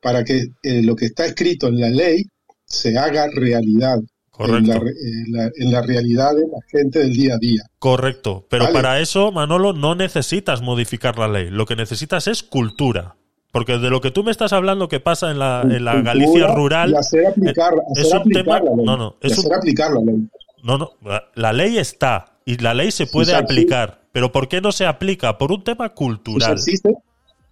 para 0.00 0.24
que 0.24 0.46
eh, 0.62 0.82
lo 0.82 0.96
que 0.96 1.06
está 1.06 1.26
escrito 1.26 1.68
en 1.68 1.80
la 1.80 1.88
ley 1.90 2.24
se 2.64 2.96
haga 2.98 3.28
realidad. 3.34 3.98
En 4.38 4.66
la, 4.66 4.76
en 4.76 5.32
la- 5.32 5.50
en 5.54 5.70
la 5.70 5.82
realidad 5.82 6.34
de 6.34 6.42
la 6.50 6.58
gente 6.70 7.00
del 7.00 7.12
día 7.12 7.34
a 7.34 7.38
día. 7.38 7.62
Correcto. 7.78 8.46
Pero 8.48 8.64
Vale. 8.64 8.74
para 8.74 8.98
eso, 8.98 9.30
Manolo, 9.32 9.74
no 9.74 9.94
necesitas 9.94 10.62
modificar 10.62 11.18
la 11.18 11.28
ley. 11.28 11.50
Lo 11.50 11.66
que 11.66 11.76
necesitas 11.76 12.26
es 12.26 12.42
cultura. 12.42 13.16
Porque 13.52 13.76
de 13.76 13.90
lo 13.90 14.00
que 14.00 14.10
tú 14.10 14.24
me 14.24 14.30
estás 14.30 14.54
hablando 14.54 14.88
que 14.88 14.98
pasa 14.98 15.30
en 15.30 15.38
la, 15.40 15.60
en 15.62 15.84
la 15.84 16.00
Galicia 16.00 16.46
rural. 16.54 16.92
Y 16.92 16.94
hacer 16.96 17.26
aplicar, 17.26 17.74
eh, 17.74 17.80
hacer 17.92 18.06
es 18.06 18.12
un 18.12 18.18
aplicar 18.20 18.44
tema. 18.44 18.60
la 18.60 18.76
ley. 18.76 18.86
No, 18.86 18.96
no. 18.96 19.16
Y 19.20 19.26
Es 19.26 19.32
hacer 19.38 19.50
un, 19.50 19.56
aplicar 19.58 19.90
la 19.92 20.00
ley. 20.00 20.28
no, 20.62 20.78
no. 20.78 20.90
La, 21.34 21.52
ley 21.52 21.76
está. 21.76 22.38
Y 22.46 22.56
la 22.56 22.72
ley 22.72 22.92
se 22.92 23.06
puede 23.08 23.34
aplicar. 23.34 24.00
Pero 24.12 24.32
¿por 24.32 24.48
qué 24.48 24.62
no 24.62 24.72
se 24.72 24.86
aplica? 24.86 25.36
Por 25.36 25.52
un 25.52 25.62
tema 25.64 25.90
cultural. 25.90 26.52
existe, 26.54 26.94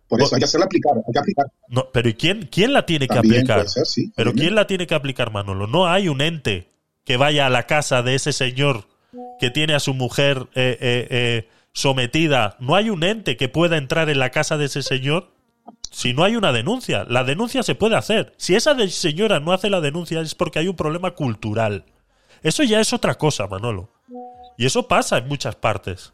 por 0.08 0.22
eso 0.22 0.34
hay 0.34 0.40
que 0.40 0.44
hacerla 0.46 0.66
aplicar, 0.66 0.92
hay 0.96 1.12
que 1.12 1.18
aplicar. 1.18 1.46
No, 1.68 1.88
pero 1.92 2.08
¿y 2.08 2.14
quién, 2.14 2.48
quién 2.50 2.72
la 2.72 2.86
tiene 2.86 3.06
que 3.06 3.18
aplicar? 3.18 3.58
puede 3.58 3.68
ser, 3.68 3.86
sí, 3.86 4.12
pero. 4.16 4.32
¿quién 4.32 4.54
la 4.54 4.66
tiene 4.66 4.86
que 4.86 4.94
aplicar, 4.94 5.30
Manolo? 5.30 5.66
No 5.66 5.86
hay 5.86 6.08
un 6.08 6.20
ente 6.20 6.72
que 7.04 7.16
vaya 7.16 7.46
a 7.46 7.50
la 7.50 7.66
casa 7.66 8.02
de 8.02 8.14
ese 8.14 8.32
señor 8.32 8.86
que 9.38 9.50
tiene 9.50 9.74
a 9.74 9.80
su 9.80 9.94
mujer 9.94 10.46
eh, 10.54 10.76
eh, 10.80 11.06
eh, 11.10 11.48
sometida. 11.72 12.56
No 12.58 12.74
hay 12.74 12.90
un 12.90 13.04
ente 13.04 13.36
que 13.36 13.48
pueda 13.48 13.76
entrar 13.76 14.10
en 14.10 14.18
la 14.18 14.30
casa 14.30 14.56
de 14.56 14.66
ese 14.66 14.82
señor 14.82 15.30
si 15.90 16.12
no 16.12 16.24
hay 16.24 16.36
una 16.36 16.52
denuncia. 16.52 17.04
La 17.08 17.24
denuncia 17.24 17.62
se 17.62 17.74
puede 17.74 17.96
hacer. 17.96 18.34
Si 18.36 18.54
esa 18.54 18.76
señora 18.88 19.40
no 19.40 19.52
hace 19.52 19.70
la 19.70 19.80
denuncia 19.80 20.20
es 20.20 20.34
porque 20.34 20.58
hay 20.58 20.68
un 20.68 20.76
problema 20.76 21.12
cultural. 21.12 21.84
Eso 22.42 22.62
ya 22.62 22.80
es 22.80 22.92
otra 22.92 23.14
cosa, 23.14 23.46
Manolo. 23.46 23.90
Y 24.56 24.66
eso 24.66 24.88
pasa 24.88 25.18
en 25.18 25.28
muchas 25.28 25.56
partes. 25.56 26.12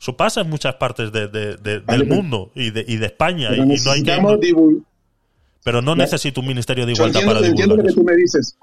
Eso 0.00 0.16
pasa 0.16 0.40
en 0.42 0.48
muchas 0.50 0.74
partes 0.76 1.10
de- 1.12 1.26
de- 1.28 1.56
de- 1.56 1.80
Vale, 1.80 2.04
del 2.04 2.08
mundo 2.08 2.52
y 2.54 2.70
de, 2.70 2.84
y 2.86 2.96
de 2.96 3.06
España. 3.06 3.48
Pero 3.50 3.64
y, 3.64 3.66
no 3.66 3.90
hay 3.90 4.02
divul- 4.02 4.84
pero 5.64 5.82
no 5.82 5.94
necesito 5.96 6.40
un 6.40 6.46
ministerio 6.46 6.86
de 6.86 6.92
igualdad 6.92 7.20
entiendo, 7.20 7.34
para 7.40 7.46
entiendo 7.46 7.74
divulgar 7.74 7.94
lo 7.94 7.94
que 7.94 8.00
tú 8.00 8.04
me 8.04 8.16
dices. 8.16 8.56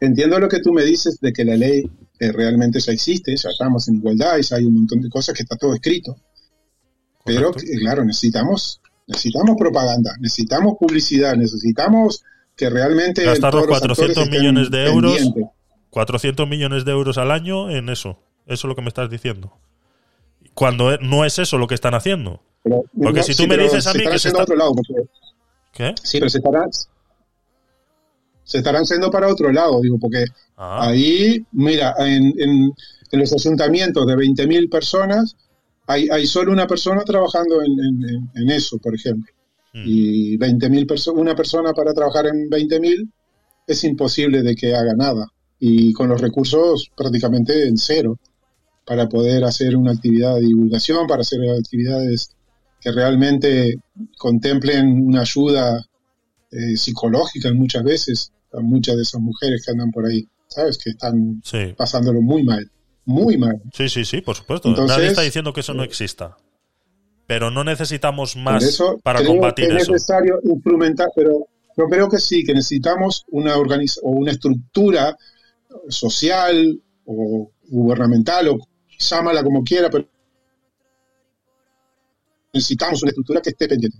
Entiendo 0.00 0.38
lo 0.40 0.48
que 0.48 0.60
tú 0.60 0.72
me 0.72 0.82
dices 0.84 1.20
de 1.20 1.32
que 1.32 1.44
la 1.44 1.56
ley 1.56 1.84
eh, 2.18 2.32
realmente 2.32 2.80
ya 2.80 2.92
existe, 2.92 3.34
ya 3.36 3.48
estamos 3.50 3.86
en 3.88 3.96
igualdad 3.96 4.36
y 4.38 4.42
ya 4.42 4.56
hay 4.56 4.64
un 4.64 4.74
montón 4.74 5.00
de 5.00 5.08
cosas 5.08 5.34
que 5.36 5.42
está 5.44 5.56
todo 5.56 5.74
escrito. 5.74 6.16
Pero 7.24 7.50
eh, 7.56 7.78
claro, 7.80 8.04
necesitamos 8.04 8.80
necesitamos 9.06 9.56
propaganda, 9.56 10.12
necesitamos 10.20 10.74
publicidad, 10.78 11.36
necesitamos 11.36 12.22
que 12.56 12.68
realmente 12.70 13.24
Gastar 13.24 13.54
los 13.54 13.62
todos 13.66 13.68
los 13.68 13.76
actores 13.82 14.14
400 14.14 14.24
estén 14.24 14.40
millones 14.40 14.70
de 14.70 14.84
euros, 14.86 15.14
pendientes. 15.16 15.44
400 15.90 16.48
millones 16.48 16.84
de 16.84 16.90
euros 16.92 17.18
al 17.18 17.30
año 17.30 17.70
en 17.70 17.88
eso. 17.88 18.18
Eso 18.46 18.54
es 18.54 18.64
lo 18.64 18.74
que 18.74 18.82
me 18.82 18.88
estás 18.88 19.08
diciendo. 19.08 19.52
Cuando 20.54 20.92
e- 20.92 20.98
no 21.00 21.24
es 21.24 21.38
eso 21.38 21.58
lo 21.58 21.66
que 21.66 21.74
están 21.74 21.94
haciendo. 21.94 22.40
Pero- 22.62 22.84
Porque 23.00 23.20
no, 23.20 23.22
si 23.24 23.34
sí, 23.34 23.42
tú 23.42 23.48
me 23.48 23.56
dices 23.56 23.86
a 23.86 23.92
se 23.92 23.98
mí 23.98 24.02
estarán 24.04 24.12
que 24.14 24.18
se 24.18 24.28
está... 24.28 24.42
otro 24.42 24.56
lado, 24.56 24.72
porque- 24.74 25.08
¿Qué? 25.72 25.94
Sí, 26.02 26.18
pero 26.18 26.28
se 26.30 26.38
estarán, 26.38 26.68
se 28.44 28.58
estarán 28.58 28.84
yendo 28.84 29.10
para 29.10 29.28
otro 29.28 29.50
lado, 29.52 29.80
digo, 29.80 29.98
porque 29.98 30.24
Ah. 30.56 30.88
ahí, 30.88 31.44
mira, 31.52 31.94
en, 31.98 32.32
en- 32.38 32.72
en 33.10 33.20
los 33.20 33.32
ayuntamientos 33.32 34.06
de 34.06 34.14
20.000 34.16 34.68
personas, 34.70 35.36
hay, 35.86 36.08
hay 36.10 36.26
solo 36.26 36.52
una 36.52 36.66
persona 36.66 37.02
trabajando 37.04 37.62
en, 37.62 37.72
en- 38.34 38.50
eso, 38.50 38.78
por 38.78 38.94
ejemplo. 38.94 39.32
Mm. 39.72 39.82
Y 39.86 40.36
20.000 40.38 40.86
personas, 40.86 41.20
una 41.20 41.34
persona 41.34 41.72
para 41.72 41.94
trabajar 41.94 42.26
en 42.26 42.48
20.000 42.50 43.08
es 43.66 43.84
imposible 43.84 44.42
de 44.42 44.54
que 44.54 44.74
haga 44.74 44.94
nada. 44.94 45.26
Y 45.58 45.92
con 45.92 46.08
los 46.08 46.20
recursos 46.20 46.90
prácticamente 46.96 47.66
en 47.66 47.76
cero 47.76 48.18
para 48.84 49.08
poder 49.08 49.44
hacer 49.44 49.76
una 49.76 49.92
actividad 49.92 50.34
de 50.36 50.42
divulgación, 50.42 51.06
para 51.06 51.22
hacer 51.22 51.40
actividades 51.58 52.30
que 52.80 52.90
realmente 52.92 53.76
contemplen 54.18 54.88
una 55.06 55.20
ayuda 55.20 55.84
eh, 56.50 56.76
psicológica 56.76 57.52
muchas 57.54 57.82
veces 57.84 58.32
a 58.52 58.60
muchas 58.60 58.96
de 58.96 59.02
esas 59.02 59.20
mujeres 59.20 59.64
que 59.64 59.70
andan 59.72 59.90
por 59.90 60.04
ahí, 60.06 60.26
¿sabes? 60.48 60.76
Que 60.78 60.90
están 60.90 61.40
Sí. 61.44 61.74
pasándolo 61.76 62.20
muy 62.20 62.42
mal, 62.42 62.70
muy 63.04 63.38
mal. 63.38 63.60
Sí, 63.72 63.88
sí, 63.88 64.04
sí, 64.04 64.20
por 64.20 64.36
supuesto. 64.36 64.68
Entonces, 64.68 64.96
Nadie 64.96 65.08
está 65.10 65.22
diciendo 65.22 65.52
que 65.52 65.60
eso 65.60 65.74
no 65.74 65.84
exista. 65.84 66.36
Pero 67.26 67.50
no 67.50 67.62
necesitamos 67.64 68.36
más 68.36 68.62
eso 68.64 68.98
para 69.02 69.24
combatir 69.24 69.68
que 69.68 69.76
es 69.76 69.82
eso. 69.84 69.92
necesario 69.92 70.40
implementar, 70.44 71.08
pero 71.14 71.46
yo 71.78 71.84
creo 71.88 72.08
que 72.08 72.18
sí, 72.18 72.44
que 72.44 72.52
necesitamos 72.52 73.24
una 73.30 73.56
organiza 73.56 74.00
o 74.02 74.10
una 74.10 74.32
estructura 74.32 75.16
social 75.88 76.78
o 77.06 77.50
gubernamental 77.68 78.48
o 78.48 78.58
llámala 79.10 79.42
como 79.42 79.62
quiera, 79.64 79.88
pero 79.90 80.06
necesitamos 82.52 83.02
una 83.02 83.10
estructura 83.10 83.40
que 83.40 83.50
esté 83.50 83.68
pendiente. 83.68 83.98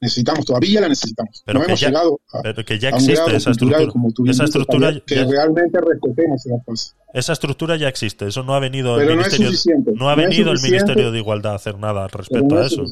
Necesitamos, 0.00 0.46
todavía 0.46 0.80
la 0.80 0.88
necesitamos. 0.88 1.42
Pero 1.44 1.58
no 1.58 1.64
hemos 1.64 1.80
ya- 1.80 1.88
llegado 1.88 2.20
a, 2.32 2.42
pero 2.42 2.64
que 2.64 2.78
ya 2.78 2.90
existe 2.90 3.34
esa 3.34 3.50
estructura. 3.50 3.86
como 3.88 4.12
tú 4.12 4.24
Esa 4.26 4.44
estructura 4.44 4.86
Javier, 4.86 5.02
que 5.04 5.14
ya- 5.16 5.24
realmente 5.26 5.78
respetemos 5.80 6.46
las 6.46 6.64
cosas. 6.64 6.96
Esa 7.12 7.32
estructura 7.32 7.74
ya 7.76 7.88
existe. 7.88 8.28
Eso 8.28 8.44
no 8.44 8.54
ha 8.54 8.60
venido 8.60 8.94
el 8.94 9.00
Pero 9.06 9.14
no 9.16 9.22
es 9.22 9.26
ministerio. 9.26 9.48
suficiente. 9.48 9.92
no 9.96 10.08
ha 10.08 10.14
No 10.14 10.22
venido 10.22 10.52
el 10.52 10.60
ministerio 10.62 11.10
de 11.10 11.18
igualdad 11.18 11.52
a 11.52 11.56
hacer 11.56 11.78
nada 11.78 12.06
respecto 12.06 12.54
no 12.54 12.60
a 12.60 12.66
es 12.66 12.72
eso. 12.72 12.84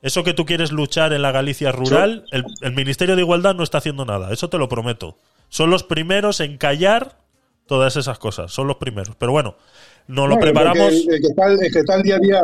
Eso 0.00 0.24
que 0.24 0.34
tú 0.34 0.44
quieres 0.44 0.72
luchar 0.72 1.12
en 1.12 1.22
la 1.22 1.30
Galicia 1.30 1.70
rural, 1.70 2.24
el, 2.32 2.44
el 2.62 2.74
Ministerio 2.74 3.14
de 3.14 3.22
Igualdad 3.22 3.54
no 3.54 3.62
está 3.62 3.78
haciendo 3.78 4.04
nada. 4.04 4.32
Eso 4.32 4.48
te 4.50 4.58
lo 4.58 4.68
prometo. 4.68 5.16
Son 5.48 5.70
los 5.70 5.84
primeros 5.84 6.40
en 6.40 6.58
callar 6.58 7.20
todas 7.66 7.94
esas 7.96 8.18
cosas. 8.18 8.50
Son 8.52 8.66
los 8.66 8.78
primeros. 8.78 9.14
Pero 9.14 9.30
bueno, 9.30 9.54
nos 10.08 10.28
lo 10.28 10.38
preparamos. 10.38 10.92
El, 10.92 11.14
el 11.14 11.20
que 11.20 11.26
está, 11.28 11.46
el 11.48 11.72
que 11.72 11.78
está 11.78 11.94
el 11.96 12.02
día 12.02 12.16
a 12.16 12.18
día, 12.18 12.42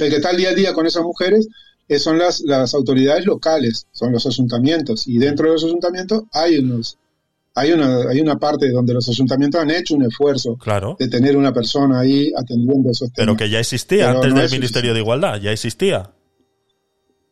el 0.00 0.10
que 0.10 0.16
está 0.16 0.30
el 0.30 0.36
día 0.36 0.50
a 0.50 0.54
día 0.54 0.72
con 0.74 0.86
esas 0.86 1.02
mujeres 1.02 1.48
eh, 1.88 1.98
son 1.98 2.18
las, 2.18 2.40
las 2.40 2.74
autoridades 2.74 3.24
locales, 3.26 3.86
son 3.92 4.12
los 4.12 4.26
ayuntamientos. 4.26 5.06
Y 5.08 5.18
dentro 5.18 5.46
de 5.48 5.52
los 5.54 5.64
ayuntamientos 5.64 6.24
hay 6.32 6.58
unos, 6.58 6.98
hay 7.54 7.72
una, 7.72 8.08
hay 8.10 8.20
una 8.20 8.36
parte 8.38 8.70
donde 8.70 8.94
los 8.94 9.08
ayuntamientos 9.08 9.60
han 9.60 9.70
hecho 9.70 9.94
un 9.94 10.04
esfuerzo 10.04 10.56
Claro. 10.56 10.96
de 10.98 11.08
tener 11.08 11.36
una 11.36 11.52
persona 11.52 12.00
ahí 12.00 12.30
atendiendo 12.36 12.90
esos 12.90 13.10
Pero 13.14 13.26
temas. 13.32 13.38
que 13.42 13.50
ya 13.50 13.58
existía 13.60 14.06
Pero 14.06 14.16
antes 14.18 14.30
no 14.30 14.36
del 14.36 14.44
es 14.46 14.52
Ministerio 14.52 14.94
de 14.94 15.00
Igualdad, 15.00 15.40
ya 15.40 15.50
existía. 15.52 16.12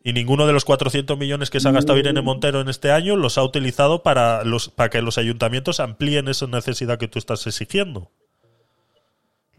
Y 0.02 0.12
ninguno 0.12 0.46
de 0.46 0.52
los 0.52 0.64
400 0.64 1.18
millones 1.18 1.50
que 1.50 1.58
se 1.58 1.68
ha 1.68 1.72
gastado 1.72 1.98
Irene 1.98 2.22
Montero 2.22 2.60
en 2.60 2.68
este 2.68 2.92
año 2.92 3.16
los 3.16 3.38
ha 3.38 3.42
utilizado 3.42 4.04
para, 4.04 4.44
los, 4.44 4.68
para 4.68 4.88
que 4.88 5.02
los 5.02 5.18
ayuntamientos 5.18 5.80
amplíen 5.80 6.28
esa 6.28 6.46
necesidad 6.46 6.96
que 6.96 7.08
tú 7.08 7.18
estás 7.18 7.44
exigiendo. 7.48 8.12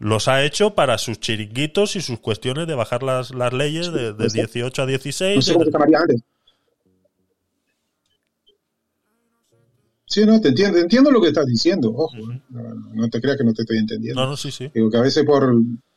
Los 0.00 0.28
ha 0.28 0.44
hecho 0.44 0.74
para 0.74 0.96
sus 0.98 1.18
chiringuitos 1.18 1.96
y 1.96 2.00
sus 2.00 2.20
cuestiones 2.20 2.66
de 2.68 2.74
bajar 2.74 3.02
las, 3.02 3.34
las 3.34 3.52
leyes 3.52 3.92
de, 3.92 4.12
de 4.12 4.28
18 4.28 4.82
a 4.82 4.86
16. 4.86 5.36
No 5.36 5.42
sé 5.42 5.50
de- 5.50 5.54
cómo 5.54 5.64
se 5.64 5.70
llamaría 5.72 5.98
antes. 5.98 6.22
Sí, 10.06 10.24
no, 10.24 10.40
te 10.40 10.48
entiendo, 10.48 10.78
entiendo 10.78 11.10
lo 11.10 11.20
que 11.20 11.28
estás 11.28 11.44
diciendo, 11.46 11.92
ojo, 11.94 12.16
¿eh? 12.32 12.40
no, 12.48 12.62
no 12.94 13.10
te 13.10 13.20
creas 13.20 13.36
que 13.36 13.44
no 13.44 13.52
te 13.52 13.62
estoy 13.62 13.76
entendiendo. 13.78 14.22
No, 14.22 14.30
no, 14.30 14.36
sí, 14.38 14.50
sí. 14.50 14.70
Digo 14.74 14.90
que 14.90 14.96
a 14.96 15.02
veces 15.02 15.22
por 15.24 15.54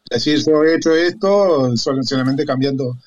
decir 0.10 0.40
yo 0.46 0.64
he 0.66 0.76
hecho 0.76 0.94
esto, 0.94 1.76
solamente 1.78 2.46
cambiando 2.46 2.98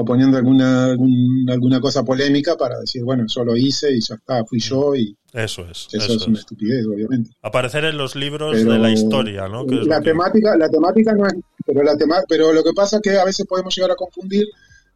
o 0.00 0.04
poniendo 0.04 0.36
alguna, 0.36 0.84
algún- 0.92 1.44
alguna 1.50 1.80
cosa 1.80 2.04
polémica 2.04 2.56
para 2.56 2.78
decir, 2.78 3.02
bueno, 3.02 3.24
yo 3.26 3.42
lo 3.42 3.56
hice 3.56 3.92
y 3.96 4.00
ya 4.00 4.14
está, 4.14 4.44
fui 4.44 4.60
yo 4.60 4.94
y 4.94 5.16
Eso 5.32 5.62
es. 5.62 5.88
eso, 5.92 5.96
eso 6.04 6.12
es 6.14 6.26
una 6.28 6.34
es. 6.34 6.40
estupidez, 6.40 6.86
obviamente. 6.86 7.30
Aparecer 7.42 7.84
en 7.84 7.98
los 7.98 8.14
libros 8.14 8.54
Pero 8.56 8.72
de 8.74 8.78
la 8.78 8.90
historia, 8.92 9.48
¿no? 9.48 9.66
Que 9.66 9.74
la 9.74 9.98
que- 9.98 10.10
temática, 10.10 10.56
la 10.56 10.68
temática 10.68 11.12
no 11.14 11.26
es, 11.26 11.34
pero 11.66 11.82
la 11.82 11.96
tema, 11.96 12.22
pero 12.28 12.52
lo 12.52 12.62
que 12.62 12.72
pasa 12.72 12.96
es 12.96 13.02
que 13.02 13.18
a 13.18 13.24
veces 13.24 13.44
podemos 13.44 13.74
llegar 13.74 13.90
a 13.90 13.96
confundir 13.96 14.46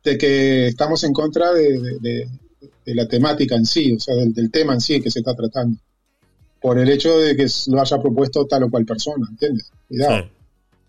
de 0.05 0.17
que 0.17 0.69
estamos 0.69 1.03
en 1.03 1.13
contra 1.13 1.53
de, 1.53 1.81
de- 1.81 1.99
de- 2.01 2.29
de 2.87 2.95
la 2.95 3.09
temática 3.09 3.57
en 3.57 3.67
sí, 3.67 3.93
o 3.95 3.99
sea, 3.99 4.15
del, 4.15 4.33
del 4.33 4.53
tema 4.53 4.73
en 4.75 4.81
sí 4.81 5.01
que 5.01 5.11
se 5.11 5.19
está 5.19 5.35
tratando, 5.35 5.79
por 6.61 6.79
el 6.79 6.89
hecho 6.89 7.19
de 7.19 7.35
que 7.35 7.47
lo 7.73 7.81
haya 7.81 8.01
propuesto 8.01 8.47
tal 8.47 8.63
o 8.63 8.71
cual 8.71 8.85
persona, 8.85 9.27
¿entiendes? 9.29 9.69
Cuidado. 9.89 10.23
Sí. 10.23 10.31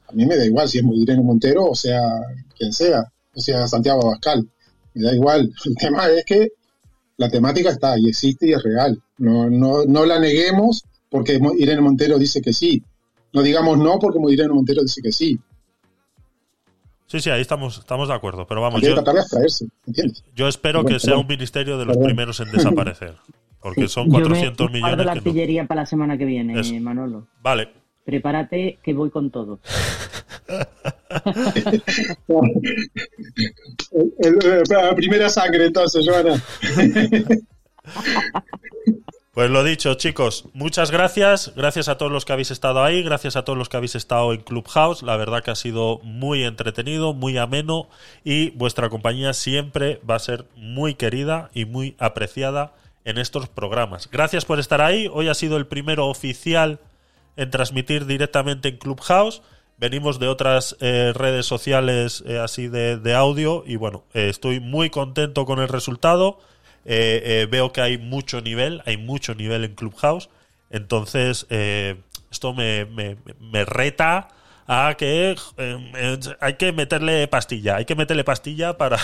A 0.07 0.11
mí 0.11 0.25
me 0.27 0.37
da 0.37 0.45
igual 0.45 0.69
si 0.69 0.77
es 0.77 0.83
Irene 0.93 1.23
Montero 1.23 1.65
o 1.65 1.73
sea 1.75 1.99
quien 2.55 2.71
sea, 2.71 3.11
o 3.35 3.39
sea 3.41 3.67
Santiago 3.67 4.05
Abascal, 4.07 4.47
me 4.93 5.03
da 5.03 5.13
igual. 5.13 5.51
El 5.65 5.75
tema 5.75 6.07
es 6.07 6.25
que 6.25 6.49
la 7.17 7.29
temática 7.29 7.69
está 7.69 7.97
y 7.99 8.09
existe 8.09 8.47
y 8.47 8.53
es 8.53 8.63
real. 8.63 9.01
No, 9.17 9.49
no, 9.49 9.85
no 9.85 10.05
la 10.05 10.19
neguemos 10.19 10.83
porque 11.09 11.39
Irene 11.57 11.81
Montero 11.81 12.17
dice 12.17 12.41
que 12.41 12.53
sí. 12.53 12.83
No 13.33 13.41
digamos 13.41 13.77
no 13.77 13.99
porque 13.99 14.19
Irene 14.31 14.53
Montero 14.53 14.81
dice 14.81 15.01
que 15.01 15.11
sí. 15.11 15.39
Sí, 17.07 17.19
sí, 17.19 17.29
ahí 17.29 17.41
estamos, 17.41 17.77
estamos 17.77 18.07
de 18.07 18.15
acuerdo. 18.15 18.47
Pero 18.47 18.61
vamos, 18.61 18.81
yo, 18.81 18.95
de 18.95 19.03
¿entiendes? 19.85 20.23
yo 20.35 20.47
espero 20.47 20.79
Perdón, 20.83 20.93
que 20.93 20.99
sea 20.99 21.17
un 21.17 21.27
ministerio 21.27 21.77
de 21.77 21.85
los 21.85 21.95
Perdón. 21.95 22.07
primeros 22.07 22.39
en 22.39 22.51
desaparecer. 22.51 23.15
Porque 23.59 23.87
son 23.87 24.05
Yo 24.05 24.17
me 24.17 24.23
400 24.25 24.71
millones 24.71 24.97
la 24.97 25.03
que 25.03 25.05
no. 25.05 25.11
artillería 25.11 25.67
para 25.67 25.81
la 25.81 25.85
semana 25.85 26.17
que 26.17 26.25
viene, 26.25 26.59
Eso. 26.59 26.73
Manolo. 26.79 27.27
Vale. 27.41 27.69
Prepárate 28.05 28.79
que 28.83 28.93
voy 28.93 29.09
con 29.09 29.29
todo. 29.31 29.59
La 34.69 34.95
primera 34.95 35.29
sangre 35.29 35.67
entonces, 35.67 36.05
Joana. 36.07 36.41
Pues 39.33 39.49
lo 39.49 39.63
dicho, 39.63 39.95
chicos, 39.95 40.45
muchas 40.53 40.91
gracias. 40.91 41.53
Gracias 41.55 41.87
a 41.87 41.97
todos 41.97 42.11
los 42.11 42.23
que 42.23 42.33
habéis 42.33 42.51
estado 42.51 42.83
ahí, 42.83 43.01
gracias 43.01 43.35
a 43.35 43.43
todos 43.43 43.57
los 43.57 43.67
que 43.67 43.77
habéis 43.77 43.95
estado 43.95 44.31
en 44.31 44.41
Clubhouse. 44.41 45.01
La 45.01 45.17
verdad 45.17 45.43
que 45.43 45.49
ha 45.49 45.55
sido 45.55 45.99
muy 46.03 46.43
entretenido, 46.43 47.13
muy 47.13 47.39
ameno 47.39 47.87
y 48.23 48.51
vuestra 48.51 48.89
compañía 48.89 49.33
siempre 49.33 49.99
va 50.07 50.15
a 50.15 50.19
ser 50.19 50.45
muy 50.55 50.93
querida 50.93 51.49
y 51.55 51.65
muy 51.65 51.95
apreciada 51.97 52.73
en 53.05 53.17
estos 53.17 53.49
programas. 53.49 54.07
Gracias 54.11 54.45
por 54.45 54.59
estar 54.59 54.81
ahí. 54.81 55.09
Hoy 55.11 55.29
ha 55.29 55.33
sido 55.33 55.57
el 55.57 55.65
primero 55.65 56.07
oficial 56.09 56.79
en 57.35 57.49
transmitir 57.51 58.05
directamente 58.05 58.69
en 58.69 58.77
Clubhouse. 58.77 59.41
Venimos 59.77 60.19
de 60.19 60.27
otras 60.27 60.77
eh, 60.79 61.11
redes 61.15 61.45
sociales 61.45 62.23
eh, 62.27 62.37
así 62.39 62.67
de, 62.67 63.13
audio 63.15 63.63
y 63.65 63.75
bueno, 63.75 64.03
eh, 64.13 64.29
estoy 64.29 64.59
muy 64.59 64.89
contento 64.89 65.45
con 65.45 65.59
el 65.59 65.67
resultado. 65.67 66.39
Veo 66.85 67.71
que 67.71 67.81
hay 67.81 67.97
mucho 67.97 68.41
nivel, 68.41 68.81
hay 68.85 68.97
mucho 68.97 69.35
nivel 69.35 69.63
en 69.63 69.73
Clubhouse. 69.73 70.29
Entonces, 70.69 71.47
esto 71.49 72.53
me, 72.53 72.83
me- 72.85 73.15
me 73.39 73.63
reta 73.63 74.27
a 74.67 74.95
que 74.97 75.35
hay 76.41 76.53
que 76.55 76.71
meterle 76.73 77.27
pastilla, 77.29 77.77
hay 77.77 77.85
que 77.85 77.95
meterle 77.95 78.23
pastilla 78.25 78.77
para, 78.77 78.97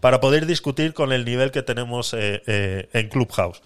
para 0.00 0.20
poder 0.20 0.44
discutir 0.46 0.92
con 0.92 1.12
el 1.12 1.24
nivel 1.24 1.50
que 1.52 1.62
tenemos 1.62 2.14
en 2.16 3.08
Clubhouse. 3.10 3.62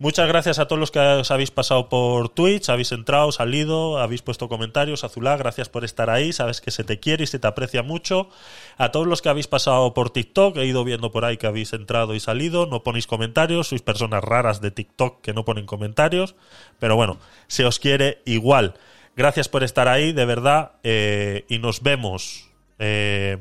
Muchas 0.00 0.28
gracias 0.28 0.60
a 0.60 0.68
todos 0.68 0.78
los 0.78 0.92
que 0.92 1.00
os 1.00 1.32
habéis 1.32 1.50
pasado 1.50 1.88
por 1.88 2.28
Twitch, 2.28 2.68
habéis 2.68 2.92
entrado, 2.92 3.32
salido, 3.32 3.98
habéis 3.98 4.22
puesto 4.22 4.48
comentarios. 4.48 5.02
Azulá, 5.02 5.36
gracias 5.36 5.68
por 5.68 5.84
estar 5.84 6.08
ahí. 6.08 6.32
Sabes 6.32 6.60
que 6.60 6.70
se 6.70 6.84
te 6.84 7.00
quiere 7.00 7.24
y 7.24 7.26
se 7.26 7.40
te 7.40 7.48
aprecia 7.48 7.82
mucho. 7.82 8.28
A 8.76 8.92
todos 8.92 9.08
los 9.08 9.22
que 9.22 9.28
habéis 9.28 9.48
pasado 9.48 9.94
por 9.94 10.10
TikTok, 10.10 10.56
he 10.58 10.66
ido 10.66 10.84
viendo 10.84 11.10
por 11.10 11.24
ahí 11.24 11.36
que 11.36 11.48
habéis 11.48 11.72
entrado 11.72 12.14
y 12.14 12.20
salido. 12.20 12.66
No 12.66 12.84
ponéis 12.84 13.08
comentarios, 13.08 13.66
sois 13.66 13.82
personas 13.82 14.22
raras 14.22 14.60
de 14.60 14.70
TikTok 14.70 15.20
que 15.20 15.34
no 15.34 15.44
ponen 15.44 15.66
comentarios. 15.66 16.36
Pero 16.78 16.94
bueno, 16.94 17.18
se 17.48 17.64
os 17.64 17.80
quiere 17.80 18.22
igual. 18.24 18.74
Gracias 19.16 19.48
por 19.48 19.64
estar 19.64 19.88
ahí, 19.88 20.12
de 20.12 20.24
verdad. 20.24 20.74
eh, 20.84 21.44
y 21.48 21.58
nos 21.58 21.82
vemos 21.82 22.50
eh, 22.78 23.38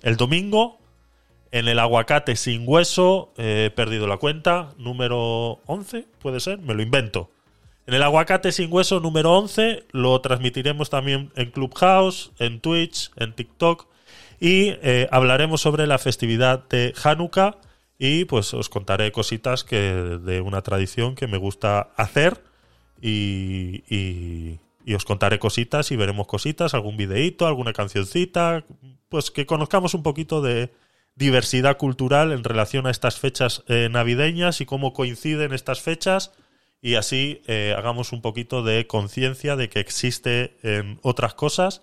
el 0.00 0.16
domingo 0.16 0.78
en 1.52 1.68
el 1.68 1.78
aguacate 1.78 2.36
sin 2.36 2.64
hueso, 2.66 3.32
eh, 3.36 3.66
he 3.66 3.70
perdido 3.70 4.06
la 4.06 4.16
cuenta, 4.18 4.70
número 4.78 5.60
11, 5.66 6.06
puede 6.20 6.40
ser, 6.40 6.58
me 6.58 6.74
lo 6.74 6.82
invento. 6.82 7.30
En 7.86 7.94
el 7.94 8.02
aguacate 8.02 8.50
sin 8.52 8.72
hueso 8.72 8.98
número 9.00 9.32
11 9.36 9.84
lo 9.92 10.20
transmitiremos 10.20 10.90
también 10.90 11.30
en 11.36 11.50
Clubhouse, 11.52 12.32
en 12.38 12.60
Twitch, 12.60 13.10
en 13.16 13.32
TikTok 13.32 13.86
y 14.40 14.70
eh, 14.82 15.08
hablaremos 15.12 15.60
sobre 15.60 15.86
la 15.86 15.98
festividad 15.98 16.66
de 16.68 16.92
Hanukkah 17.02 17.56
y 17.98 18.24
pues 18.24 18.52
os 18.54 18.68
contaré 18.68 19.12
cositas 19.12 19.62
que 19.64 19.78
de 19.78 20.40
una 20.40 20.62
tradición 20.62 21.14
que 21.14 21.28
me 21.28 21.38
gusta 21.38 21.90
hacer 21.96 22.42
y, 23.00 23.84
y- 23.88 24.58
y 24.84 24.94
os 24.94 25.04
contaré 25.04 25.38
cositas 25.40 25.90
y 25.90 25.96
veremos 25.96 26.28
cositas, 26.28 26.72
algún 26.74 26.96
videíto, 26.96 27.46
alguna 27.48 27.72
cancioncita, 27.72 28.64
pues 29.08 29.32
que 29.32 29.44
conozcamos 29.44 29.94
un 29.94 30.04
poquito 30.04 30.42
de 30.42 30.70
diversidad 31.16 31.76
cultural 31.78 32.30
en 32.32 32.44
relación 32.44 32.86
a 32.86 32.90
estas 32.90 33.18
fechas 33.18 33.64
eh, 33.68 33.88
navideñas 33.90 34.60
y 34.60 34.66
cómo 34.66 34.92
coinciden 34.92 35.52
estas 35.52 35.80
fechas 35.80 36.32
y 36.82 36.94
así 36.94 37.42
eh, 37.46 37.74
hagamos 37.76 38.12
un 38.12 38.20
poquito 38.22 38.62
de 38.62 38.86
conciencia 38.86 39.56
de 39.56 39.68
que 39.70 39.80
existe 39.80 40.56
en 40.62 40.98
otras 41.02 41.34
cosas 41.34 41.82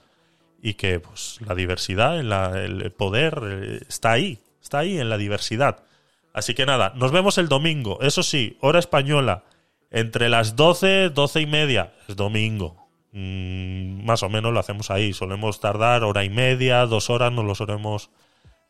y 0.61 0.75
que 0.75 0.99
pues 0.99 1.39
la 1.45 1.55
diversidad, 1.55 2.19
en 2.19 2.29
la- 2.29 2.63
el 2.63 2.91
poder 2.91 3.41
eh, 3.43 3.79
está 3.89 4.11
ahí, 4.11 4.37
está 4.61 4.79
ahí 4.79 4.97
en 4.99 5.09
la 5.09 5.17
diversidad. 5.17 5.83
Así 6.31 6.53
que 6.53 6.65
nada, 6.65 6.93
nos 6.95 7.11
vemos 7.11 7.37
el 7.37 7.47
domingo, 7.49 7.99
eso 8.01 8.23
sí, 8.23 8.57
hora 8.61 8.79
española, 8.79 9.43
entre 9.91 10.29
las 10.29 10.55
12, 10.55 11.09
12 11.09 11.41
y 11.41 11.45
media, 11.47 11.93
es 12.07 12.15
domingo. 12.15 12.87
Mm, 13.11 14.05
más 14.05 14.23
o 14.23 14.29
menos 14.29 14.53
lo 14.53 14.59
hacemos 14.59 14.89
ahí, 14.89 15.13
solemos 15.13 15.59
tardar 15.59 16.03
hora 16.03 16.23
y 16.23 16.29
media, 16.29 16.85
dos 16.85 17.09
horas, 17.09 17.31
nos 17.31 17.45
lo 17.45 17.53
solemos 17.55 18.09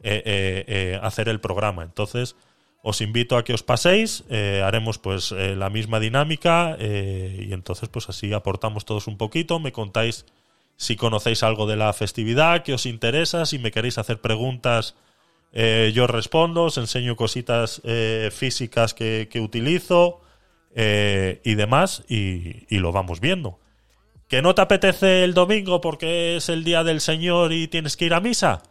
eh, 0.06 0.22
eh, 0.26 0.66
eh, 0.68 1.00
hacer 1.02 1.30
el 1.30 1.40
programa. 1.40 1.84
Entonces, 1.84 2.36
os 2.82 3.00
invito 3.00 3.38
a 3.38 3.46
que 3.46 3.54
os 3.54 3.64
paséis, 3.64 4.26
haremos 4.30 4.98
pues 4.98 5.32
la 5.32 5.70
misma 5.70 6.02
dinámica 6.02 6.76
y 6.78 7.54
entonces 7.54 7.88
pues 7.88 8.10
así 8.10 8.34
aportamos 8.34 8.84
todos 8.84 9.08
un 9.08 9.18
poquito, 9.18 9.58
me 9.62 9.72
contáis 9.72 10.26
si 10.76 10.98
conocéis 10.98 11.44
algo 11.44 11.66
de 11.66 11.78
la 11.78 11.94
festividad, 11.94 12.62
que 12.64 12.74
os 12.74 12.86
interesa, 12.86 13.46
si 13.46 13.58
me 13.58 13.72
queréis 13.72 13.98
hacer 13.98 14.20
preguntas, 14.20 14.96
yo 15.54 16.08
respondo, 16.08 16.64
os 16.64 16.78
enseño 16.78 17.16
cositas 17.16 17.82
físicas 18.32 18.94
que, 18.94 19.30
que 19.32 19.40
utilizo 19.40 20.20
y 20.76 21.56
demás 21.56 22.04
y 22.10 22.78
lo 22.80 22.92
vamos 22.92 23.22
viendo. 23.22 23.62
¿Que 24.28 24.42
no 24.42 24.56
te 24.56 24.62
apetece 24.62 25.24
el 25.24 25.34
domingo 25.34 25.80
porque 25.80 26.36
es 26.36 26.50
el 26.50 26.66
día 26.66 26.84
del 26.84 27.00
Señor 27.00 27.54
y 27.54 27.70
tienes 27.70 27.96
que 27.96 28.08
ir 28.08 28.14
a 28.14 28.20
misa? 28.20 28.62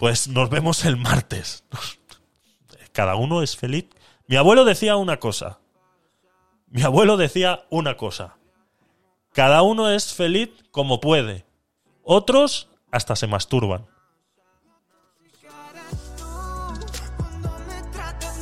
Pues 0.00 0.28
nos 0.28 0.48
vemos 0.48 0.86
el 0.86 0.96
martes. 0.96 1.62
Cada 2.92 3.16
uno 3.16 3.42
es 3.42 3.54
feliz. 3.54 3.84
Mi 4.28 4.36
abuelo 4.36 4.64
decía 4.64 4.96
una 4.96 5.18
cosa. 5.18 5.58
Mi 6.68 6.80
abuelo 6.80 7.18
decía 7.18 7.66
una 7.68 7.98
cosa. 7.98 8.38
Cada 9.34 9.60
uno 9.60 9.90
es 9.90 10.14
feliz 10.14 10.48
como 10.70 11.00
puede. 11.00 11.44
Otros 12.02 12.70
hasta 12.90 13.14
se 13.14 13.26
masturban. 13.26 13.88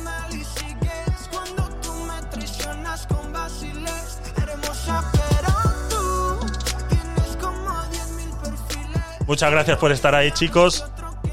mal 0.01 0.33
y 0.33 0.45
sigues 0.45 1.29
cuando 1.29 1.63
tú 1.81 1.93
me 1.93 2.21
traicionas 2.29 3.05
con 3.05 3.33
vaciles. 3.33 4.21
Hermosa, 4.37 5.11
pero 5.11 5.53
tú 5.89 6.39
tienes 6.87 7.35
como 7.35 7.69
10.000 7.69 8.41
perfiles. 8.43 9.27
Muchas 9.27 9.51
gracias 9.51 9.77
por 9.77 9.91
estar 9.91 10.15
ahí, 10.15 10.31
chicos. 10.31 10.85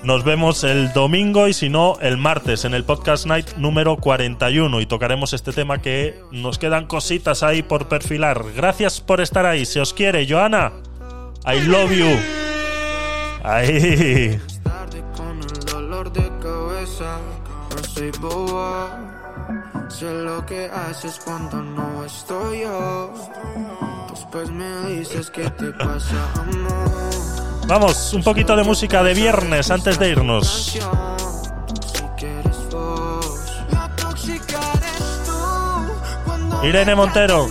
Nos 0.06 0.22
vemos 0.22 0.62
el 0.62 0.92
domingo 0.92 1.48
y 1.48 1.52
si 1.52 1.68
no, 1.68 1.98
el 2.00 2.16
martes 2.16 2.64
en 2.64 2.74
el 2.74 2.84
Podcast 2.84 3.26
Night 3.26 3.54
número 3.56 3.96
41 3.96 4.80
y 4.80 4.86
tocaremos 4.86 5.32
este 5.32 5.52
tema 5.52 5.82
que 5.82 6.22
nos 6.30 6.60
quedan 6.60 6.86
cositas 6.86 7.42
ahí 7.42 7.64
por 7.64 7.88
perfilar. 7.88 8.44
Gracias 8.54 9.00
por 9.00 9.20
estar 9.20 9.46
ahí. 9.46 9.66
Se 9.66 9.80
os 9.80 9.92
quiere, 9.92 10.24
Joana. 10.24 10.70
I 11.44 11.60
love 11.62 11.90
you. 11.90 12.06
Ahí. 13.42 14.38
Sé 19.88 20.12
lo 20.22 20.46
que 20.46 20.66
haces 20.66 21.20
cuando 21.24 21.60
no 21.60 22.04
estoy 22.04 22.60
yo. 22.60 23.12
Después 24.10 24.52
me 24.52 24.86
dices 24.86 25.30
que 25.30 25.50
te 25.50 25.72
pasa, 25.72 26.32
amor. 26.42 27.35
Vamos, 27.66 28.12
un 28.12 28.22
poquito 28.22 28.54
de 28.54 28.62
música 28.62 29.02
de 29.02 29.12
viernes 29.12 29.70
antes 29.72 29.98
de 29.98 30.10
irnos. 30.10 30.78
Irene 36.62 36.94
Montero. 36.94 37.48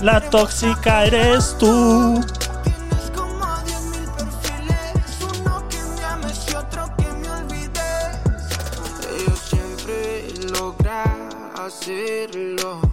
La 0.00 0.20
tóxica 0.30 1.04
eres 1.04 1.56
tú. 1.58 2.20
Tienes 2.64 3.10
como 3.14 3.44
10.000 3.44 4.16
perfiles. 4.16 5.18
Uno 5.40 5.68
que 5.68 5.76
me 5.76 6.04
ames 6.04 6.46
y 6.50 6.54
otro 6.54 6.90
que 6.96 7.12
me 7.12 7.30
olvides. 7.30 8.18
Ella 9.14 9.36
siempre 9.36 10.34
logra 10.58 11.04
hacerlo. 11.64 12.91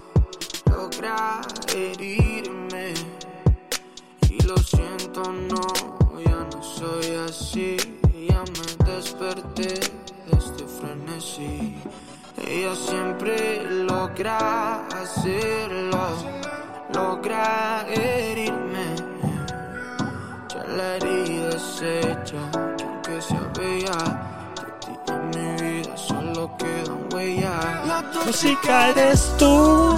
Logra 0.92 1.40
herirme. 1.76 2.94
Y 4.28 4.42
lo 4.42 4.58
siento, 4.58 5.22
no, 5.32 6.20
ya 6.20 6.48
no 6.52 6.64
soy 6.64 7.16
así. 7.28 7.78
Ya 8.28 8.42
me 8.42 8.92
desperté 8.92 9.76
de 9.76 10.38
este 10.38 10.66
frenesí. 10.66 11.76
Ella 12.38 12.76
siempre 12.76 13.64
logra 13.84 14.88
hacerlo. 14.88 16.08
Logra 16.94 17.86
herirme. 17.88 18.96
Ya 20.50 20.64
la 20.76 20.96
herida 20.96 21.50
es 21.50 21.82
hecha, 21.82 22.52
que 22.78 22.84
aunque 22.84 23.22
sea 23.22 23.52
bella, 23.56 24.52
de 25.06 25.14
en 25.14 25.30
mi 25.30 25.62
vida 25.62 25.96
solo 25.96 26.58
quedan 26.58 27.14
huellas. 27.14 27.88
La 27.88 28.12
Tóxica 28.12 28.90
eres 28.90 29.36
tú. 29.38 29.96